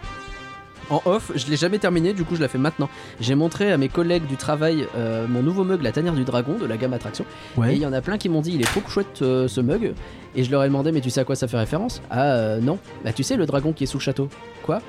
en 0.91 1.03
off. 1.07 1.33
Je 1.35 1.47
l'ai 1.49 1.57
jamais 1.57 1.79
terminé, 1.79 2.13
du 2.13 2.25
coup, 2.25 2.37
je 2.37 2.41
la 2.41 2.49
fais 2.49 2.59
maintenant. 2.59 2.89
J'ai 3.21 3.35
montré 3.35 3.73
à 3.73 3.77
mes 3.79 3.89
collègues 3.89 4.27
du 4.27 4.37
travail 4.37 4.87
euh, 4.97 5.27
mon 5.29 5.43
nouveau 5.43 5.65
mug, 5.65 5.83
la 5.83 5.93
Tanière 5.93 6.15
du 6.15 6.25
Dragon, 6.25 6.57
de 6.61 6.67
la 6.67 6.77
gamme 6.77 6.93
Attraction. 6.93 7.25
Et 7.67 7.73
il 7.73 7.79
y 7.79 7.87
en 7.87 7.93
a 7.93 8.01
plein 8.01 8.19
qui 8.19 8.29
m'ont 8.29 8.41
dit 8.41 8.53
il 8.55 8.61
est 8.61 8.65
trop 8.65 8.81
chouette 8.89 9.23
euh, 9.23 9.49
ce 9.49 9.61
mug. 9.61 9.95
Et 10.37 10.45
je 10.45 10.51
leur 10.51 10.63
ai 10.65 10.69
demandé 10.69 10.93
mais 10.93 11.01
tu 11.01 11.11
sais 11.11 11.21
à 11.21 11.25
quoi 11.25 11.35
ça 11.37 11.49
fait 11.49 11.59
référence? 11.59 12.01
Ah 12.11 12.23
euh, 12.35 12.61
non. 12.61 12.79
Bah 13.05 13.13
tu 13.13 13.23
sais 13.23 13.37
le 13.37 13.47
dragon 13.47 13.73
qui 13.73 13.85
est 13.85 13.87
sous 13.87 13.99
le 13.99 14.03
château. 14.03 14.29
Quoi? 14.63 14.81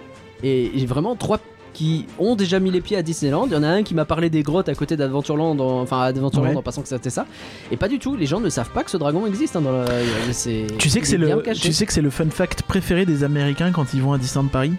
Et 0.44 0.72
j'ai 0.76 0.86
vraiment 0.86 1.16
trois 1.16 1.40
qui 1.74 2.06
ont 2.20 2.36
déjà 2.36 2.60
mis 2.60 2.70
les 2.70 2.82
pieds 2.82 2.98
à 2.98 3.02
Disneyland. 3.02 3.46
Il 3.48 3.54
y 3.54 3.56
en 3.56 3.64
a 3.64 3.68
un 3.70 3.84
qui 3.84 3.96
m'a 3.96 4.04
parlé 4.04 4.30
des 4.30 4.44
grottes 4.44 4.68
à 4.68 4.76
côté 4.76 4.98
d'Adventureland, 4.98 5.58
en- 5.58 5.82
enfin 5.82 6.02
Adventureland 6.02 6.50
Ouais. 6.52 6.58
en 6.58 6.62
passant 6.62 6.82
que 6.82 6.90
c'était 6.90 7.10
ça. 7.10 7.26
Et 7.72 7.78
pas 7.78 7.88
du 7.88 7.98
tout, 7.98 8.18
les 8.18 8.26
gens 8.26 8.42
ne 8.42 8.50
savent 8.50 8.72
pas 8.72 8.84
que 8.84 8.92
ce 8.92 8.98
dragon 8.98 9.26
existe. 9.26 9.56
hein, 9.56 9.62
dans 9.62 9.72
la... 9.72 9.86
Tu 9.86 10.34
sais 10.34 11.00
que 11.00 11.06
il 11.06 11.06
c'est 11.06 11.16
est 11.16 11.18
bien 11.18 11.38
le, 11.38 11.42
caché. 11.42 11.62
tu 11.62 11.72
sais 11.74 11.86
que 11.86 11.94
c'est 11.94 12.02
le 12.02 12.10
fun 12.10 12.30
fact 12.30 12.64
préféré 12.64 13.06
des 13.06 13.24
Américains 13.24 13.72
quand 13.72 13.94
ils 13.94 14.02
vont 14.02 14.12
à 14.12 14.18
Disneyland 14.18 14.50
Paris? 14.50 14.74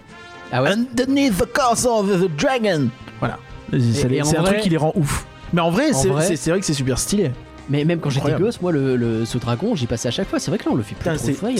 Ah 0.52 0.62
ouais 0.62 0.70
Underneath 0.70 1.38
the 1.38 1.52
castle 1.52 1.90
of 1.90 2.20
the 2.20 2.30
dragon. 2.36 2.88
Voilà. 3.18 3.38
C'est 3.72 4.20
un 4.20 4.22
vrai- 4.24 4.44
truc 4.44 4.60
qui 4.60 4.68
les 4.68 4.76
rend 4.76 4.92
ouf. 4.94 5.26
Mais 5.52 5.60
en 5.60 5.70
vrai, 5.70 5.92
c'est 5.92 6.08
vrai- 6.08 6.60
que 6.60 6.66
c'est 6.66 6.74
super 6.74 6.98
stylé. 6.98 7.30
Mais 7.70 7.84
même 7.84 8.00
quand 8.00 8.10
j'étais 8.10 8.32
gosse, 8.38 8.60
moi, 8.60 8.72
le, 8.72 8.96
le- 8.96 9.24
ce 9.24 9.38
dragon, 9.38 9.74
j'y 9.74 9.86
passais 9.86 10.08
à 10.08 10.10
chaque 10.10 10.28
fois. 10.28 10.38
C'est 10.38 10.50
vrai 10.50 10.58
que 10.58 10.64
là, 10.64 10.70
on 10.72 10.76
le 10.76 10.82
fait 10.82 10.94
plus 10.94 11.04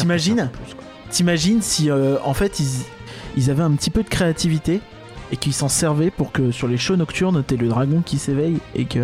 t'imagines. 0.01 0.51
T'imagines 1.11 1.63
si 1.63 1.91
euh, 1.91 2.17
en 2.25 2.33
fait 2.35 2.59
ils, 2.59 2.69
ils 3.37 3.51
avaient 3.51 3.63
un 3.63 3.73
petit 3.73 3.91
peu 3.91 4.03
de 4.03 4.09
créativité 4.09 4.81
et 5.31 5.37
qu'ils 5.37 5.53
s'en 5.53 5.69
servaient 5.69 6.11
pour 6.11 6.33
que 6.33 6.51
sur 6.51 6.69
les 6.69 6.79
shows 6.79 6.97
nocturnes 6.97 7.43
t'aies 7.47 7.57
le 7.57 7.69
dragon 7.69 8.03
qui 8.05 8.19
s'éveille 8.19 8.59
et 8.75 8.85
que. 8.87 9.01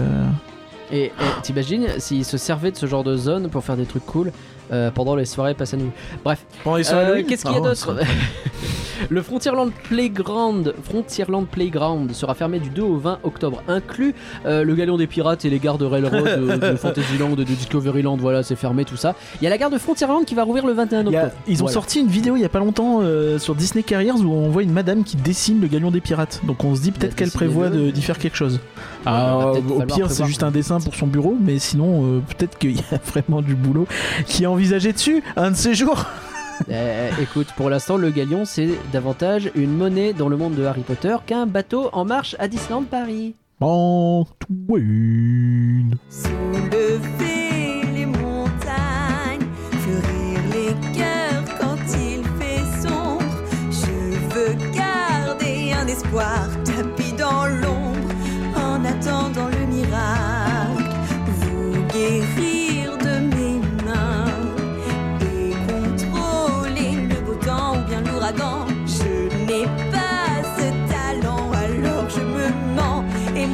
Et, 0.91 1.05
et 1.05 1.13
t'imagines 1.43 1.87
s'ils 1.99 2.25
se 2.25 2.39
servaient 2.39 2.71
de 2.73 2.77
ce 2.79 2.87
genre 2.87 3.05
de 3.05 3.15
zone 3.17 3.51
pour 3.51 3.63
faire 3.63 3.77
des 3.77 3.85
trucs 3.85 4.07
cool 4.07 4.33
euh, 4.73 4.91
pendant 4.91 5.15
les 5.17 5.25
soirées 5.25 5.55
passe 5.55 5.75
à 5.75 5.77
nuit. 5.77 5.91
Bref, 6.25 6.45
Pendant 6.65 6.77
les 6.77 6.91
Euh, 6.93 7.23
qu'est-ce 7.29 7.45
qu'il 7.45 7.55
y 7.55 7.59
a 7.59 7.61
d'autre 7.61 7.97
Le 9.11 9.23
Frontierland 9.23 9.71
Playground, 9.89 10.75
Frontierland 10.83 11.47
Playground 11.47 12.13
sera 12.13 12.35
fermé 12.35 12.59
du 12.59 12.69
2 12.71 12.83
au 12.83 12.97
20 12.97 13.21
octobre, 13.23 13.63
inclus 13.69 14.13
euh, 14.45 14.65
le 14.65 14.75
Galion 14.75 14.97
des 14.97 15.07
Pirates 15.07 15.45
et 15.45 15.51
les 15.51 15.61
gares 15.61 15.79
de 15.79 15.85
Railroad, 15.85 16.25
de, 16.25 16.57
de 16.73 16.77
Fantasyland, 16.77 17.31
de 17.37 17.45
Discoveryland, 17.45 18.17
voilà, 18.17 18.43
c'est 18.43 18.57
fermé 18.57 18.85
tout 18.85 18.97
ça. 18.97 19.15
Il 19.41 19.45
y 19.45 19.47
a 19.47 19.51
la 19.51 19.57
gare 19.59 19.71
de 19.71 19.79
Frontierland 19.79 20.25
qui 20.25 20.35
va 20.35 20.43
rouvrir 20.43 20.67
le 20.67 20.73
21 20.73 21.05
Il 21.07 21.13
y 21.13 21.17
a- 21.17 21.27
octobre. 21.27 21.41
ils 21.47 21.55
ont 21.55 21.59
Voilà. 21.67 21.75
sorti 21.75 22.01
une 22.01 22.09
vidéo 22.09 22.35
il 22.35 22.43
y 22.43 22.45
a 22.45 22.49
pas 22.49 22.59
longtemps 22.59 22.99
euh, 23.01 23.39
sur 23.39 23.55
Disney 23.55 23.85
Carriers 23.85 24.11
où 24.11 24.33
on 24.33 24.49
voit 24.49 24.65
une 24.65 24.73
madame 24.73 25.05
qui 25.05 25.17
dessine 25.17 25.61
le 25.61 25.69
galion 25.69 25.93
des 25.93 26.01
pirates. 26.01 26.41
Donc 26.45 26.65
on 26.65 26.75
se 26.75 26.81
dit 26.81 26.91
peut-être 26.91 27.15
qu'elle 27.15 27.31
prévoit 27.31 27.69
d'y 27.71 28.03
faire 28.03 28.19
quelque 28.19 28.37
chose. 28.37 28.59
Ah, 29.07 29.53
au 29.53 29.83
pire, 29.83 30.11
c'est 30.11 30.27
juste 30.27 30.43
un 30.43 30.51
dessin 30.51 30.81
pour 30.81 30.95
son 30.97 31.07
bureau, 31.07 31.37
mais 31.41 31.59
sinon, 31.61 32.03
euh, 32.05 32.21
peut-être 32.37 32.59
qu'il 32.59 32.73
y 32.77 32.81
a 32.93 32.99
vraiment 33.07 33.43
du 33.43 33.55
boulot 33.55 33.87
qui 34.27 34.43
est 34.43 34.47
envisagé 34.59 34.93
dessus 34.93 35.23
un 35.37 35.53
de 35.53 35.57
ces 35.57 35.75
jours. 35.75 36.05
Euh, 36.69 37.11
écoute, 37.23 37.47
pour 37.57 37.71
l'instant, 37.71 37.97
le 37.97 38.11
Galion, 38.11 38.45
c'est 38.45 38.71
davantage 38.93 39.53
une 39.55 39.77
monnaie 39.77 40.13
dans 40.13 40.29
le 40.29 40.37
monde 40.37 40.57
de 40.57 40.65
Harry 40.65 40.81
Potter 40.83 41.15
qu'un 41.25 41.47
bateau 41.47 41.89
en 41.93 42.05
marche 42.05 42.35
à 42.41 42.49
Disneyland 42.49 42.83
Paris. 42.83 43.37
Antoine. 43.61 44.27
Soulever 46.11 47.83
les 47.95 48.07
montagnes, 48.07 49.47
fleurir 49.71 50.41
les 50.53 50.99
cœurs 50.99 51.45
quand 51.61 51.79
il 51.95 52.25
fait 52.41 52.65
sombre. 52.83 53.23
Je 53.71 54.19
veux 54.35 54.55
garder 54.75 55.73
un 55.81 55.87
espoir 55.87 56.49
tapis 56.65 57.13
dans 57.13 57.47
l'ombre 57.47 58.13
en 58.57 58.85
attendant 58.85 59.47
le 59.47 59.65
miracle. 59.77 60.91
Vous 61.39 61.85
guérir 61.93 62.28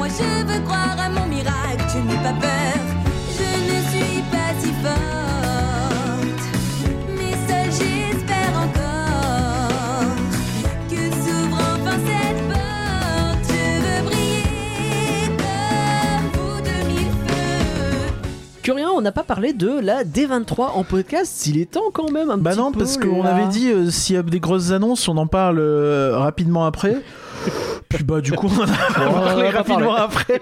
moi 0.05 0.13
je 0.19 0.53
veux 0.53 0.59
croire 0.65 0.95
à 0.99 1.09
mon 1.09 1.25
miracle, 1.27 1.83
je 1.91 1.97
n'ai 1.99 2.15
pas 2.21 2.33
peur, 2.39 2.77
je 3.37 3.43
ne 3.43 3.77
suis 3.89 4.21
pas 4.31 4.51
si 4.59 4.71
forte. 4.83 6.43
Mais 7.17 7.33
seule 7.47 7.71
j'espère 7.71 8.53
encore 8.65 10.15
que 10.89 10.95
s'ouvre 10.95 11.57
enfin 11.57 11.97
cette 12.05 12.41
porte. 12.47 13.49
Je 13.49 13.63
veux 13.81 14.01
briller 14.05 15.27
comme 15.39 16.25
vous 16.33 16.61
de 16.61 16.87
mille 16.87 17.11
feux. 17.25 18.13
Curien, 18.61 18.89
on 18.95 19.01
n'a 19.01 19.11
pas 19.11 19.23
parlé 19.23 19.53
de 19.53 19.79
la 19.79 20.03
D23 20.03 20.71
en 20.75 20.83
podcast, 20.83 21.31
s'il 21.35 21.57
est 21.59 21.71
temps 21.71 21.89
quand 21.91 22.11
même 22.11 22.29
un 22.29 22.37
Bah 22.37 22.51
petit 22.51 22.59
non, 22.59 22.71
peu. 22.71 22.77
parce 22.79 22.97
qu'on 22.97 23.23
avait 23.25 23.47
dit 23.47 23.71
euh, 23.71 23.89
s'il 23.89 24.15
y 24.15 24.19
a 24.19 24.23
des 24.23 24.39
grosses 24.39 24.69
annonces, 24.69 25.07
on 25.07 25.17
en 25.17 25.25
parle 25.27 25.57
euh, 25.59 26.15
rapidement 26.15 26.65
après. 26.67 27.01
Puis 27.89 28.03
bah 28.03 28.19
du 28.21 28.31
coup 28.31 28.47
on 28.47 28.61
a 28.61 28.65
on 29.09 29.13
parlé 29.13 29.43
va 29.43 29.51
pas 29.51 29.57
rapidement 29.59 29.95
après. 29.95 30.41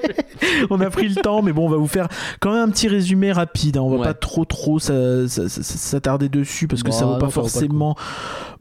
on 0.69 0.79
a 0.81 0.89
pris 0.89 1.07
le 1.09 1.15
temps, 1.15 1.41
mais 1.41 1.51
bon 1.51 1.65
on 1.67 1.69
va 1.69 1.77
vous 1.77 1.88
faire 1.88 2.07
quand 2.39 2.51
même 2.51 2.62
un 2.62 2.69
petit 2.71 2.88
résumé 2.88 3.31
rapide. 3.31 3.77
hein. 3.77 3.81
On 3.81 3.89
va 3.89 3.97
Ouais. 3.97 4.03
pas 4.05 4.13
trop 4.13 4.43
trop 4.45 4.79
s'attarder 4.79 6.29
dessus 6.29 6.67
parce 6.67 6.83
que 6.83 6.89
Bah, 6.89 6.95
ça 6.95 7.05
vaut 7.05 7.13
non, 7.13 7.19
pas 7.19 7.29
ça 7.29 7.41
vaut 7.41 7.41
pas 7.41 7.43
le 7.43 7.50
forcément 7.50 7.95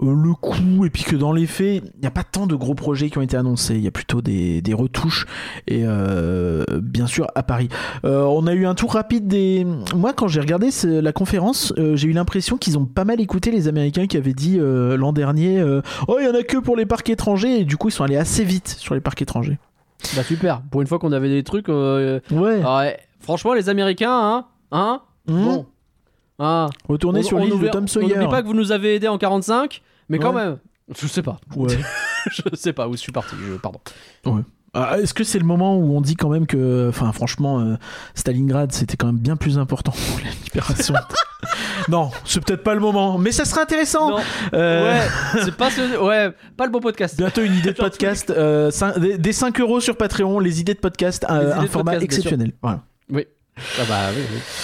euh, 0.03 0.15
le 0.15 0.35
coup. 0.35 0.85
Et 0.85 0.91
puis 0.91 1.05
que 1.05 1.17
dans 1.17 1.33
les 1.33 1.47
faits, 1.47 1.83
il 1.85 2.01
n'y 2.01 2.07
a 2.07 2.11
pas 2.11 2.25
tant 2.25 2.47
de 2.47 2.55
gros 2.55 2.75
projets 2.75 3.09
qui 3.11 3.19
ont 3.19 3.23
été 3.23 3.37
annoncés. 3.37 3.75
Il 3.77 3.83
y 3.83 3.89
a 3.89 3.91
plutôt 3.91 4.21
des, 4.21 4.61
des 4.63 4.75
retouches 4.75 5.27
et 5.69 5.83
euh, 5.85 6.65
bien 6.83 7.07
sûr 7.07 7.27
à 7.35 7.43
Paris. 7.43 7.69
Euh, 8.05 8.23
on 8.25 8.47
a 8.47 8.53
eu 8.55 8.67
un 8.67 8.75
tour 8.75 8.93
rapide 8.93 9.27
des. 9.27 9.67
Moi, 9.95 10.13
quand 10.13 10.29
j'ai 10.29 10.41
regardé 10.41 10.69
la 10.85 11.13
conférence, 11.13 11.73
euh, 11.79 11.97
j'ai 11.97 12.09
eu 12.09 12.13
l'impression 12.13 12.57
qu'ils 12.57 12.79
ont 12.79 12.85
pas 12.87 13.05
mal 13.05 13.21
écouté 13.21 13.51
les 13.51 13.69
Américains 13.69 14.07
qui 14.07 14.17
avaient 14.17 14.33
dit 14.35 14.59
l'an 14.61 15.13
dernier 15.13 15.63
Oh, 16.09 16.17
il 16.21 16.27
y 16.27 16.29
en 16.29 16.35
a 16.35 16.43
que 16.43 16.59
pour 16.59 16.77
les 16.77 16.87
parcs 16.87 17.09
étrangers. 17.11 17.61
Et 17.61 17.65
du 17.65 17.77
coup, 17.77 17.89
ils 17.89 17.93
sont 17.93 18.05
allés 18.05 18.17
assez 18.23 18.45
vite 18.45 18.69
sur 18.69 18.95
les 18.95 19.01
parcs 19.01 19.21
étrangers. 19.23 19.59
Bah 20.17 20.23
super, 20.25 20.63
pour 20.71 20.81
une 20.81 20.87
fois 20.89 20.99
qu'on 20.99 21.13
avait 21.13 21.29
des 21.29 21.43
trucs. 21.45 21.69
euh, 21.69 22.19
Ouais. 22.31 22.61
ah 22.65 22.79
ouais. 22.79 22.99
Franchement, 23.21 23.53
les 23.55 23.69
Américains, 23.69 24.11
hein 24.13 24.47
Hein 24.73 25.03
Mmh. 25.29 25.45
Bon. 25.45 25.67
Hein 26.41 26.69
Retourner 26.89 27.21
On- 27.21 27.23
sur 27.23 27.39
l'île 27.39 27.61
de 27.61 27.69
Tom 27.69 27.85
On 27.85 27.87
Sawyer. 27.87 28.15
n'oublie 28.17 28.29
pas 28.31 28.43
que 28.43 28.47
vous 28.49 28.55
nous 28.55 28.73
avez 28.73 28.97
aidés 28.97 29.07
en 29.07 29.19
45, 29.19 29.81
mais 30.09 30.19
quand 30.19 30.35
Ouais. 30.35 30.45
même. 30.47 30.59
Je 31.01 31.07
sais 31.07 31.23
pas. 31.23 31.39
Ouais. 31.55 31.79
je 32.33 32.43
sais 32.57 32.73
pas 32.73 32.89
où 32.89 32.93
je 32.95 32.99
suis 32.99 33.13
parti. 33.13 33.37
je- 33.41 33.55
Pardon. 33.59 33.81
Ah, 34.75 34.99
Est-ce 34.99 35.13
que 35.13 35.23
c'est 35.23 35.39
le 35.39 35.45
moment 35.45 35.77
où 35.77 35.95
on 35.95 36.01
dit 36.01 36.15
quand 36.17 36.31
même 36.31 36.47
que, 36.47 36.89
enfin, 36.89 37.13
franchement, 37.13 37.61
euh, 37.61 37.75
Stalingrad, 38.15 38.73
c'était 38.73 38.97
quand 38.97 39.07
même 39.07 39.19
bien 39.19 39.37
plus 39.37 39.59
important 39.59 39.93
pour 39.93 40.21
la 40.25 40.31
libération 40.45 40.95
Non, 41.91 42.11
c'est 42.25 42.43
peut-être 42.43 42.63
pas 42.63 42.73
le 42.75 42.81
moment, 42.81 43.19
mais 43.19 43.33
ça 43.33 43.45
serait 43.45 43.61
intéressant. 43.61 44.11
Non. 44.11 44.19
Euh, 44.55 44.95
Ouais, 44.95 45.41
c'est 45.45 45.55
pas 45.55 45.71
ce. 45.71 45.99
Ouais, 46.03 46.31
pas 46.57 46.65
le 46.65 46.71
bon 46.71 46.81
podcast. 46.81 47.19
Bientôt 47.19 47.43
une 47.43 47.55
idée 47.55 47.73
de 47.73 47.77
podcast, 47.77 48.31
euh, 48.31 48.71
des, 48.99 49.19
des 49.19 49.33
5 49.35 49.61
euros 49.61 49.81
sur 49.81 49.97
Patreon, 49.97 50.39
les 50.39 50.61
idées 50.61 50.75
de 50.75 50.79
podcast, 50.79 51.27
euh, 51.29 51.43
idées 51.43 51.53
un 51.53 51.63
de 51.65 51.67
format 51.69 51.93
podcast, 51.93 52.05
exceptionnel. 52.05 52.53
Voilà. 52.63 52.81
Oui. 53.11 53.27
Ah 53.79 53.83
bah 53.87 53.97
oui, 54.17 54.23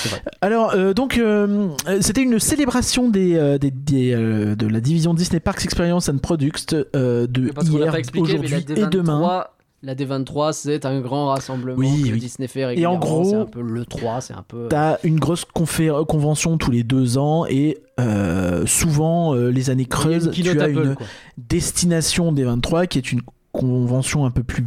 vrai. 0.09 0.23
Alors, 0.41 0.73
euh, 0.75 0.95
donc, 0.95 1.19
euh, 1.19 1.69
c'était 2.01 2.23
une 2.23 2.39
célébration 2.39 3.11
des, 3.11 3.35
euh, 3.37 3.59
des- 3.59 3.71
des, 3.71 4.13
de 4.15 4.67
la 4.67 4.81
division 4.81 5.13
Disney 5.13 5.41
Parks 5.41 5.63
Experience 5.65 6.09
and 6.09 6.19
Products 6.19 6.75
de 6.75 7.29
hier, 7.35 7.95
aujourd'hui 8.17 8.65
et 8.75 8.87
demain. 8.87 9.45
D23, 9.85 9.85
la 9.85 9.95
D23, 9.95 10.53
c'est 10.53 10.85
un 10.87 11.01
grand 11.01 11.27
rassemblement 11.29 11.79
Oui, 11.79 12.03
que 12.09 12.13
oui. 12.15 12.19
Disney 12.21 12.49
fait 12.49 12.61
Et 12.61 12.65
en 12.65 12.69
régulièrement. 12.69 12.99
gros, 12.99 13.25
c'est 13.25 13.35
un 13.37 13.45
peu 13.47 13.61
le 13.63 13.85
3, 13.85 14.21
c'est 14.21 14.35
un 14.35 14.45
peu. 14.47 14.67
T'as 14.69 14.99
une 15.05 15.19
grosse 15.19 15.45
confé- 15.45 16.05
convention 16.07 16.59
tous 16.59 16.71
les 16.71 16.83
deux 16.83 17.19
ans 17.19 17.47
et 17.47 17.79
euh, 18.01 18.67
souvent 18.67 19.35
euh, 19.35 19.51
les 19.51 19.71
années 19.71 19.87
creuses, 19.87 20.31
tu 20.33 20.49
as 20.61 20.69
une 20.69 20.95
quoi. 20.95 21.07
destination 21.37 22.33
des 22.33 22.45
23 22.45 22.87
qui 22.87 22.99
est 22.99 23.13
une 23.13 23.21
convention 23.59 24.25
un 24.25 24.31
peu 24.31 24.43
plus 24.43 24.65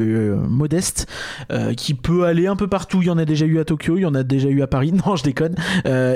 euh, 0.00 0.36
modeste 0.36 1.06
euh, 1.52 1.72
qui 1.72 1.94
peut 1.94 2.24
aller 2.24 2.46
un 2.48 2.56
peu 2.56 2.66
partout. 2.66 3.00
Il 3.00 3.06
y 3.06 3.10
en 3.10 3.18
a 3.18 3.24
déjà 3.24 3.46
eu 3.46 3.58
à 3.60 3.64
Tokyo 3.64 3.96
il 3.96 4.02
y 4.02 4.06
en 4.06 4.14
a 4.14 4.24
déjà 4.24 4.48
eu 4.48 4.60
à 4.62 4.66
Paris. 4.66 4.92
Non 5.06 5.16
je 5.16 5.22
déconne. 5.22 5.54
Euh, 5.86 6.14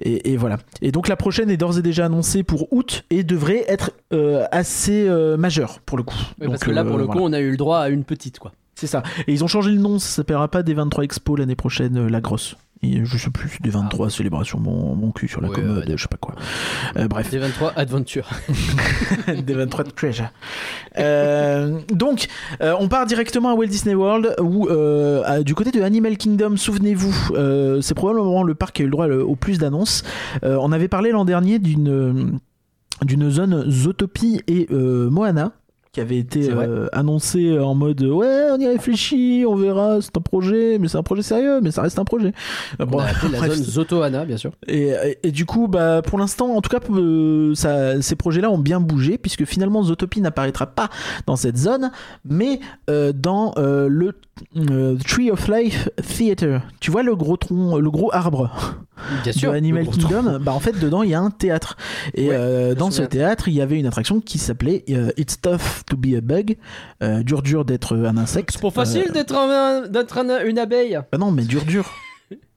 et, 0.00 0.08
et, 0.08 0.32
et 0.32 0.36
voilà. 0.36 0.58
Et 0.82 0.92
donc 0.92 1.08
la 1.08 1.16
prochaine 1.16 1.50
est 1.50 1.56
d'ores 1.56 1.78
et 1.78 1.82
déjà 1.82 2.06
annoncée 2.06 2.42
pour 2.42 2.72
août 2.72 3.04
et 3.10 3.22
devrait 3.22 3.64
être 3.68 3.90
assez 4.50 5.08
majeure 5.38 5.80
pour 5.80 5.98
le 5.98 6.04
coup. 6.04 6.16
Oui, 6.38 6.46
Donc, 6.46 6.54
parce 6.54 6.64
que 6.64 6.70
là, 6.70 6.84
pour 6.84 6.96
le 6.98 7.04
voilà. 7.04 7.20
coup, 7.20 7.26
on 7.26 7.32
a 7.32 7.40
eu 7.40 7.50
le 7.50 7.56
droit 7.56 7.78
à 7.78 7.88
une 7.88 8.04
petite, 8.04 8.38
quoi. 8.38 8.52
c'est 8.74 8.86
ça. 8.86 9.02
Et 9.26 9.32
ils 9.32 9.44
ont 9.44 9.48
changé 9.48 9.70
le 9.70 9.78
nom 9.78 9.98
ça 9.98 10.08
s'appellera 10.08 10.48
pas 10.48 10.62
des 10.62 10.74
23 10.74 11.04
Expo 11.04 11.36
l'année 11.36 11.56
prochaine 11.56 12.06
la 12.06 12.20
grosse 12.20 12.56
et 12.82 13.04
je 13.04 13.18
sais 13.18 13.30
plus 13.30 13.58
des 13.60 13.70
23 13.70 14.08
célébrations 14.10 14.58
mon, 14.58 14.94
mon 14.94 15.10
cul 15.10 15.28
sur 15.28 15.40
la 15.42 15.48
Ouais, 15.48 15.54
commode 15.54 15.88
ouais, 15.88 15.96
je 15.96 16.02
sais 16.02 16.08
pas 16.08 16.16
quoi 16.16 16.34
Euh, 16.96 17.08
bref 17.08 17.30
D23 17.32 17.72
Adventure. 17.76 18.28
des 19.28 19.54
23 19.54 19.84
de 19.84 19.90
Treasure. 19.90 20.28
Euh, 20.98 21.78
donc, 21.92 22.26
euh, 22.62 22.74
on 22.80 22.88
part 22.88 23.06
directement 23.06 23.50
à 23.50 23.54
Walt 23.54 23.66
Disney 23.66 23.94
World, 23.94 24.34
où 24.40 24.68
euh, 24.68 25.22
à- 25.26 25.42
du 25.42 25.54
côté 25.54 25.70
de 25.70 25.82
Animal 25.82 26.16
Kingdom, 26.16 26.56
souvenez-vous, 26.56 27.14
c'est 27.82 27.94
probablement 27.94 28.42
le 28.42 28.54
parc 28.54 28.76
qui 28.76 28.82
a 28.82 28.84
eu 28.84 28.88
le 28.88 28.92
droit 28.92 29.06
au 29.08 29.36
plus 29.36 29.58
d'annonces. 29.58 30.02
On 30.42 30.72
avait 30.72 30.88
parlé 30.88 31.10
l'an 31.10 31.24
dernier 31.24 31.58
d'une 31.58 32.38
d'une 33.02 33.30
zone 33.30 33.64
Zootopie 33.70 34.42
et 34.46 34.66
euh, 34.70 35.08
Moana 35.08 35.52
qui 35.92 36.00
avait 36.00 36.18
été 36.18 36.48
euh, 36.50 36.86
annoncée 36.92 37.58
en 37.58 37.74
mode 37.74 38.00
ouais 38.02 38.46
on 38.52 38.58
y 38.60 38.66
réfléchit 38.68 39.44
on 39.44 39.56
verra 39.56 40.00
c'est 40.00 40.16
un 40.16 40.20
projet 40.20 40.78
mais 40.78 40.86
c'est 40.86 40.98
un 40.98 41.02
projet 41.02 41.22
sérieux 41.22 41.60
mais 41.60 41.72
ça 41.72 41.82
reste 41.82 41.98
un 41.98 42.04
projet 42.04 42.28
Euh, 42.80 42.84
On 42.84 42.86
bon, 42.86 42.98
a 43.00 43.06
la 43.06 43.12
bref, 43.38 43.52
zone 43.54 43.64
Zotoana, 43.64 44.24
bien 44.24 44.36
sûr. 44.36 44.52
et, 44.68 44.90
et- 44.90 45.18
et 45.24 45.30
du 45.32 45.46
coup, 45.46 45.66
bah, 45.68 46.00
pour 46.02 46.18
l'instant, 46.18 46.54
en 46.54 46.60
tout 46.60 46.70
cas, 46.70 46.78
euh, 46.90 47.54
ça- 47.54 48.00
ces 48.02 48.14
projets-là 48.16 48.50
ont 48.50 48.58
bien 48.58 48.80
bougé, 48.80 49.18
puisque 49.18 49.44
finalement, 49.44 49.82
Zootopie 49.82 50.20
n'apparaîtra 50.20 50.66
pas 50.66 50.88
dans 51.26 51.36
cette 51.36 51.56
zone, 51.56 51.90
mais 52.24 52.60
euh, 52.88 53.12
dans 53.12 53.52
euh, 53.58 53.88
le 53.88 54.12
euh, 54.56 54.96
Tree 55.06 55.30
of 55.30 55.48
Life 55.48 55.88
Theater. 56.16 56.62
Tu 56.80 56.90
vois 56.90 57.02
le 57.02 57.16
gros 57.16 57.36
tronc, 57.36 57.78
le 57.78 57.90
gros 57.90 58.10
arbre? 58.12 58.50
Bien 59.22 59.32
de. 59.32 59.56
Animal 59.56 59.86
Kingdom, 59.86 60.38
bah 60.40 60.52
en 60.52 60.60
fait 60.60 60.78
dedans 60.78 61.02
il 61.02 61.10
y 61.10 61.14
a 61.14 61.20
un 61.20 61.30
théâtre 61.30 61.76
et 62.14 62.28
Ouais, 62.28 62.34
euh, 62.36 62.74
dans 62.74 62.90
ce 62.90 63.02
théâtre 63.02 63.48
il 63.48 63.54
y 63.54 63.60
avait 63.62 63.78
une 63.78 63.86
attraction 63.86 64.20
qui 64.20 64.38
s'appelait 64.38 64.84
euh, 64.90 65.10
It's 65.16 65.40
tough 65.40 65.84
to 65.88 65.96
be 65.96 66.14
a 66.16 66.20
bug, 66.20 66.56
euh, 67.02 67.22
dur 67.22 67.42
dur 67.42 67.64
d'être 67.64 67.96
un 67.96 68.16
insecte. 68.16 68.50
C'est 68.52 68.60
pas 68.62 68.70
facile 68.70 69.06
Euh, 69.08 69.12
d'être 69.12 69.34
un- 69.34 69.86
d'être 69.88 70.18
un- 70.18 70.44
une 70.44 70.58
abeille. 70.58 70.98
bah 71.10 71.18
non 71.18 71.30
mais 71.30 71.42
dur 71.44 71.64
dur. 71.64 71.90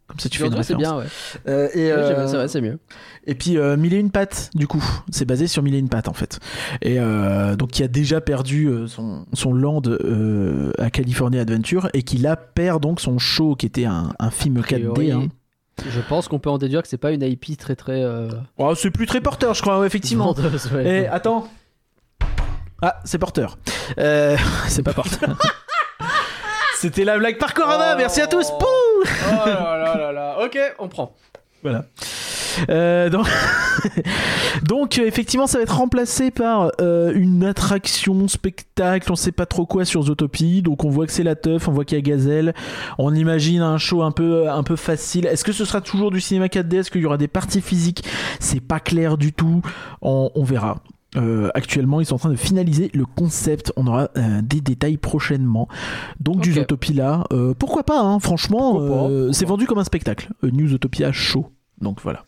Comme 0.05 0.19
ça 0.19 0.27
tu 0.29 0.37
fais 0.37 0.47
une 0.47 0.63
c'est 0.63 0.75
bien, 0.75 0.97
ouais. 0.97 1.05
Euh, 1.47 1.69
et, 1.73 1.85
Ouais, 1.85 1.91
euh, 1.91 2.27
c'est 2.27 2.35
vrai, 2.35 2.47
c'est 2.49 2.59
mieux. 2.61 2.77
Et 3.25 3.35
puis 3.35 3.57
euh, 3.57 3.77
Mille 3.77 3.93
et 3.93 3.97
une 3.99 4.11
pattes, 4.11 4.49
du 4.53 4.67
coup. 4.67 4.83
C'est 5.09 5.23
basé 5.25 5.47
sur 5.47 5.63
Mille 5.63 5.73
et 5.75 5.79
une 5.79 5.87
pattes, 5.87 6.09
en 6.09 6.13
fait. 6.13 6.39
Et 6.81 6.99
euh, 6.99 7.55
donc, 7.55 7.71
qui 7.71 7.83
a 7.83 7.87
déjà 7.87 8.19
perdu 8.19 8.67
euh, 8.67 8.85
son, 8.85 9.25
son 9.33 9.53
land 9.53 9.81
euh, 9.87 10.71
à 10.77 10.89
California 10.91 11.41
Adventure 11.41 11.89
et 11.93 12.03
qui 12.03 12.17
là 12.17 12.35
perd 12.35 12.83
donc 12.83 12.99
son 12.99 13.17
show 13.17 13.55
qui 13.55 13.65
était 13.65 13.85
un, 13.85 14.11
un 14.19 14.29
film 14.29 14.59
4D. 14.59 14.63
priori, 14.63 15.11
hein. 15.13 15.29
Je 15.87 15.99
pense 16.01 16.27
qu'on 16.27 16.39
peut 16.39 16.49
en 16.49 16.57
déduire 16.57 16.81
que 16.81 16.87
c'est 16.87 16.97
pas 16.97 17.11
une 17.11 17.23
IP 17.23 17.57
très 17.57 17.75
très. 17.75 18.01
euh, 18.03 18.29
Oh, 18.57 18.73
c'est 18.75 18.91
plus 18.91 19.05
très 19.05 19.21
porteur, 19.21 19.53
je 19.53 19.61
crois, 19.61 19.79
ouais, 19.79 19.87
effectivement. 19.87 20.31
vendeuse, 20.33 20.71
ouais. 20.71 20.85
Et 21.01 21.07
attends. 21.07 21.47
Ah, 22.81 22.99
c'est 23.05 23.17
porteur. 23.17 23.57
Euh, 23.97 24.37
c'est 24.67 24.83
pas 24.83 24.93
porteur. 24.93 25.37
C'était 26.77 27.05
la 27.05 27.17
blague 27.17 27.37
par 27.37 27.53
Corona, 27.53 27.95
merci 27.95 28.19
à 28.21 28.27
tous. 28.27 28.49
Pouh 28.51 28.65
Oh 28.65 29.45
là 29.45 29.77
là 29.77 29.95
là 29.97 30.11
là. 30.11 30.37
Ok, 30.43 30.57
on 30.79 30.89
prend. 30.89 31.15
Voilà. 31.63 31.85
Euh, 32.69 33.09
donc, 33.09 33.27
donc, 34.63 34.99
euh, 34.99 35.05
effectivement, 35.05 35.47
ça 35.47 35.57
va 35.57 35.63
être 35.63 35.75
remplacé 35.75 36.31
par 36.31 36.71
euh, 36.81 37.11
une 37.15 37.43
attraction, 37.43 38.27
spectacle, 38.27 39.11
on 39.11 39.15
sait 39.15 39.31
pas 39.31 39.45
trop 39.45 39.65
quoi 39.65 39.85
sur 39.85 40.03
Zootopie. 40.03 40.61
Donc 40.61 40.83
on 40.83 40.89
voit 40.89 41.05
que 41.05 41.11
c'est 41.11 41.23
la 41.23 41.35
teuf, 41.35 41.67
on 41.67 41.71
voit 41.71 41.85
qu'il 41.85 41.97
y 41.97 41.99
a 41.99 42.01
Gazelle. 42.01 42.53
On 42.97 43.13
imagine 43.13 43.61
un 43.61 43.77
show 43.77 44.03
un 44.03 44.11
peu, 44.11 44.49
un 44.49 44.63
peu 44.63 44.75
facile. 44.75 45.25
Est-ce 45.25 45.43
que 45.43 45.51
ce 45.51 45.65
sera 45.65 45.81
toujours 45.81 46.11
du 46.11 46.21
cinéma 46.21 46.47
4D 46.47 46.79
Est-ce 46.79 46.91
qu'il 46.91 47.01
y 47.01 47.05
aura 47.05 47.17
des 47.17 47.27
parties 47.27 47.61
physiques? 47.61 48.03
C'est 48.39 48.61
pas 48.61 48.79
clair 48.79 49.17
du 49.17 49.33
tout. 49.33 49.61
On, 50.01 50.31
on 50.35 50.43
verra. 50.43 50.81
Euh, 51.15 51.49
actuellement, 51.53 52.01
ils 52.01 52.05
sont 52.05 52.15
en 52.15 52.19
train 52.19 52.29
de 52.29 52.35
finaliser 52.35 52.89
le 52.93 53.05
concept. 53.05 53.71
On 53.75 53.87
aura 53.87 54.09
euh, 54.17 54.41
des 54.41 54.61
détails 54.61 54.97
prochainement. 54.97 55.67
Donc 56.19 56.41
du 56.41 56.53
euh, 56.57 57.53
pourquoi 57.57 57.83
pas 57.83 57.99
hein, 57.99 58.19
Franchement, 58.19 59.09
c'est 59.31 59.45
vendu 59.45 59.65
comme 59.65 59.79
un 59.79 59.83
spectacle. 59.83 60.29
New 60.43 60.67
Zootopia 60.69 61.11
show. 61.11 61.47
Donc 61.81 61.99
voilà. 62.01 62.23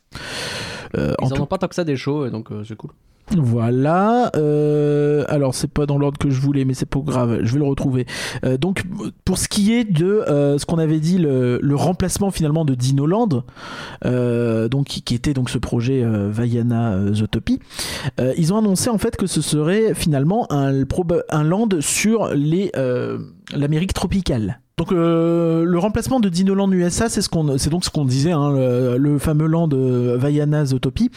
Euh, 0.98 1.14
Ils 1.22 1.26
en 1.26 1.30
tout- 1.30 1.42
ont 1.42 1.46
pas 1.46 1.58
tant 1.58 1.68
que 1.68 1.76
ça 1.76 1.84
des 1.84 1.96
shows, 1.98 2.30
donc 2.30 2.52
euh, 2.52 2.64
c'est 2.64 2.76
cool. 2.76 2.92
Voilà. 3.36 4.30
euh, 4.36 5.26
alors 5.30 5.56
c'est 5.56 5.68
pas 5.72 5.88
dans 5.88 5.98
l'ordre 5.98 6.20
que 6.20 6.30
je 6.30 6.40
voulais, 6.40 6.64
mais 6.64 6.76
c'est 6.76 6.86
pas 6.86 7.00
grave. 7.00 7.40
Je 7.42 7.54
vais 7.54 7.58
le 7.60 7.66
retrouver. 7.66 8.06
Euh, 8.46 8.58
donc 8.58 8.84
pour 9.26 9.40
ce 9.40 9.48
qui 9.48 9.74
est 9.74 9.84
de 9.84 10.06
euh, 10.06 10.60
ce 10.60 10.66
qu'on 10.68 10.78
avait 10.78 11.00
dit, 11.00 11.18
le, 11.18 11.60
le 11.62 11.76
remplacement 11.76 12.30
finalement 12.30 12.66
de 12.66 12.76
Dinoland, 12.76 13.44
donc 14.04 14.86
qui, 14.86 15.02
qui 15.02 15.16
était 15.16 15.34
donc 15.34 15.50
ce 15.50 15.58
projet 15.58 16.04
Vaiana 16.06 17.14
Zootopie, 17.14 17.60
ils 18.38 18.54
ont 18.54 18.60
annoncé 18.60 18.90
en 18.92 19.00
fait 19.00 19.16
que 19.18 19.26
ce 19.28 19.42
serait 19.42 19.96
finalement 19.96 20.46
un, 20.52 20.84
un 21.30 21.44
land 21.44 21.70
sur 21.80 22.28
les 22.34 22.72
l'Amérique 23.54 23.94
tropicale. 23.94 24.60
Donc 24.78 24.92
euh, 24.92 25.64
le 25.64 25.80
remplacement 25.80 26.20
de 26.20 26.28
Dinoland 26.28 26.70
USA, 26.70 27.08
c'est 27.08 27.22
ce 27.22 27.30
qu'on, 27.30 27.58
c'est 27.58 27.70
donc 27.70 27.86
ce 27.86 27.90
qu'on 27.90 28.04
disait, 28.04 28.34
hein, 28.34 28.50
le, 28.98 29.18
fameux 29.20 29.48
land 29.48 29.70
euh, 29.72 30.18
Vaiana 30.18 30.66
Zootopie. 30.66 31.12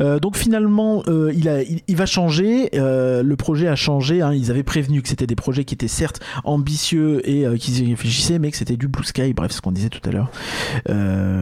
Euh, 0.00 0.18
donc 0.18 0.38
finalement, 0.38 1.02
euh, 1.08 1.30
il, 1.36 1.46
a, 1.46 1.60
il, 1.62 1.96
va 1.96 2.06
changer. 2.06 2.70
euh, 2.74 3.22
le 3.22 3.36
projet 3.36 3.68
a 3.68 3.76
changé. 3.76 4.22
hein. 4.22 4.32
Ils 4.32 4.50
avaient 4.50 4.62
prévenu 4.62 5.02
que 5.02 5.08
c'était 5.10 5.26
des 5.26 5.34
projets 5.36 5.64
qui 5.66 5.74
étaient 5.74 5.88
certes 5.88 6.20
ambitieux 6.44 7.20
et 7.28 7.44
qu'ils 7.58 7.86
y 7.86 7.90
réfléchissaient, 7.90 8.38
mais 8.38 8.50
que 8.50 8.56
c'était 8.56 8.78
du 8.78 8.88
blue 8.88 9.04
sky. 9.04 9.34
Bref, 9.34 9.52
ce 9.52 9.60
qu'on 9.60 9.72
disait 9.72 9.90
tout 9.90 10.08
à 10.08 10.12
l'heure. 10.12 10.30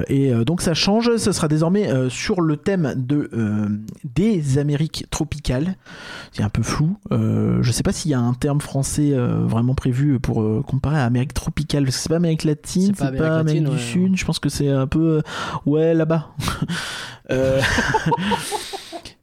Et 0.08 0.32
donc 0.44 0.62
ça 0.62 0.74
change. 0.74 1.18
Ce 1.18 1.30
sera 1.30 1.46
désormais 1.46 1.88
sur 2.08 2.40
le 2.40 2.56
thème 2.56 2.94
de 2.96 3.30
des 4.16 4.58
Amériques 4.58 5.06
tropicales. 5.10 5.76
C'est 6.32 6.42
un 6.42 6.48
peu 6.48 6.64
flou. 6.64 6.96
Je 7.12 7.70
sais 7.70 7.84
pas 7.84 7.92
s'il 7.92 8.10
y 8.10 8.14
a 8.14 8.20
un 8.20 8.34
terme 8.34 8.60
français 8.60 9.14
vraiment 9.16 9.76
prévu 9.76 10.18
pour 10.18 10.64
comparer 10.66 10.98
à 10.98 11.04
Amérique 11.04 11.32
tropicale, 11.32 11.59
parce 11.68 11.84
que 11.84 11.90
c'est 11.92 12.08
pas 12.08 12.16
Amérique 12.16 12.44
latine, 12.44 12.92
C'est 12.94 13.02
pas 13.02 13.06
Amérique 13.08 13.22
Amérique 13.24 13.46
latine, 13.62 13.64
du 13.64 13.70
ouais, 13.70 13.78
Sud. 14.08 14.16
Je 14.16 14.24
pense 14.24 14.38
que 14.38 14.48
c'est 14.48 14.68
un 14.68 14.86
peu 14.86 15.18
euh, 15.18 15.22
ouais 15.66 15.94
là-bas. 15.94 16.28
Euh, 17.32 17.60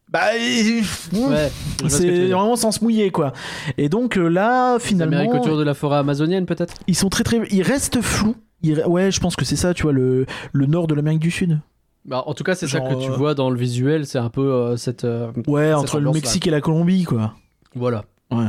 bah, 0.10 0.22
Ouais. 1.13 1.51
c'est 1.89 2.28
vraiment 2.28 2.56
sans 2.56 2.71
se 2.71 2.82
mouiller 2.84 3.12
quoi. 3.12 3.34
Et 3.78 3.89
donc 3.89 4.17
euh, 4.17 4.28
là, 4.30 4.78
finalement, 4.80 5.17
Amériques 5.17 5.34
autour 5.41 5.58
de 5.58 5.63
la 5.63 5.73
forêt 5.73 5.97
amazonienne, 5.97 6.45
peut-être? 6.45 6.73
ils 6.88 6.95
sont 6.95 7.10
très 7.10 7.23
très, 7.26 7.41
ils 7.52 7.63
restent 7.63 8.02
flous. 8.02 8.36
Ils- 8.63 8.82
ouais, 8.86 9.12
je 9.12 9.19
pense 9.19 9.36
que 9.36 9.43
c'est 9.45 9.58
ça, 9.58 9.73
tu 9.73 9.84
vois, 9.84 9.91
le, 9.91 10.26
le 10.54 10.65
nord 10.65 10.88
de 10.88 10.95
l'Amérique 10.95 11.19
du 11.19 11.32
Sud. 11.32 11.60
Bah, 12.06 12.23
En 12.26 12.34
tout 12.34 12.45
cas, 12.45 12.56
c'est 12.56 12.67
ça 12.67 12.80
que 12.80 12.93
tu 13.04 13.12
euh, 13.12 13.13
vois 13.13 13.34
dans 13.36 13.50
le 13.50 13.58
visuel, 13.60 14.06
c'est 14.06 14.17
un 14.17 14.30
peu 14.30 14.54
euh, 14.54 14.78
cette. 14.78 15.04
euh, 15.04 15.30
Ouais, 15.45 15.65
Cette 15.67 15.76
entre 15.76 16.00
le. 16.00 16.12
Mexique 16.12 16.47
et 16.47 16.52
la 16.52 16.62
Colombie 16.62 17.04
quoi. 17.04 17.34
Voilà. 17.76 18.06
Ouais. 18.32 18.45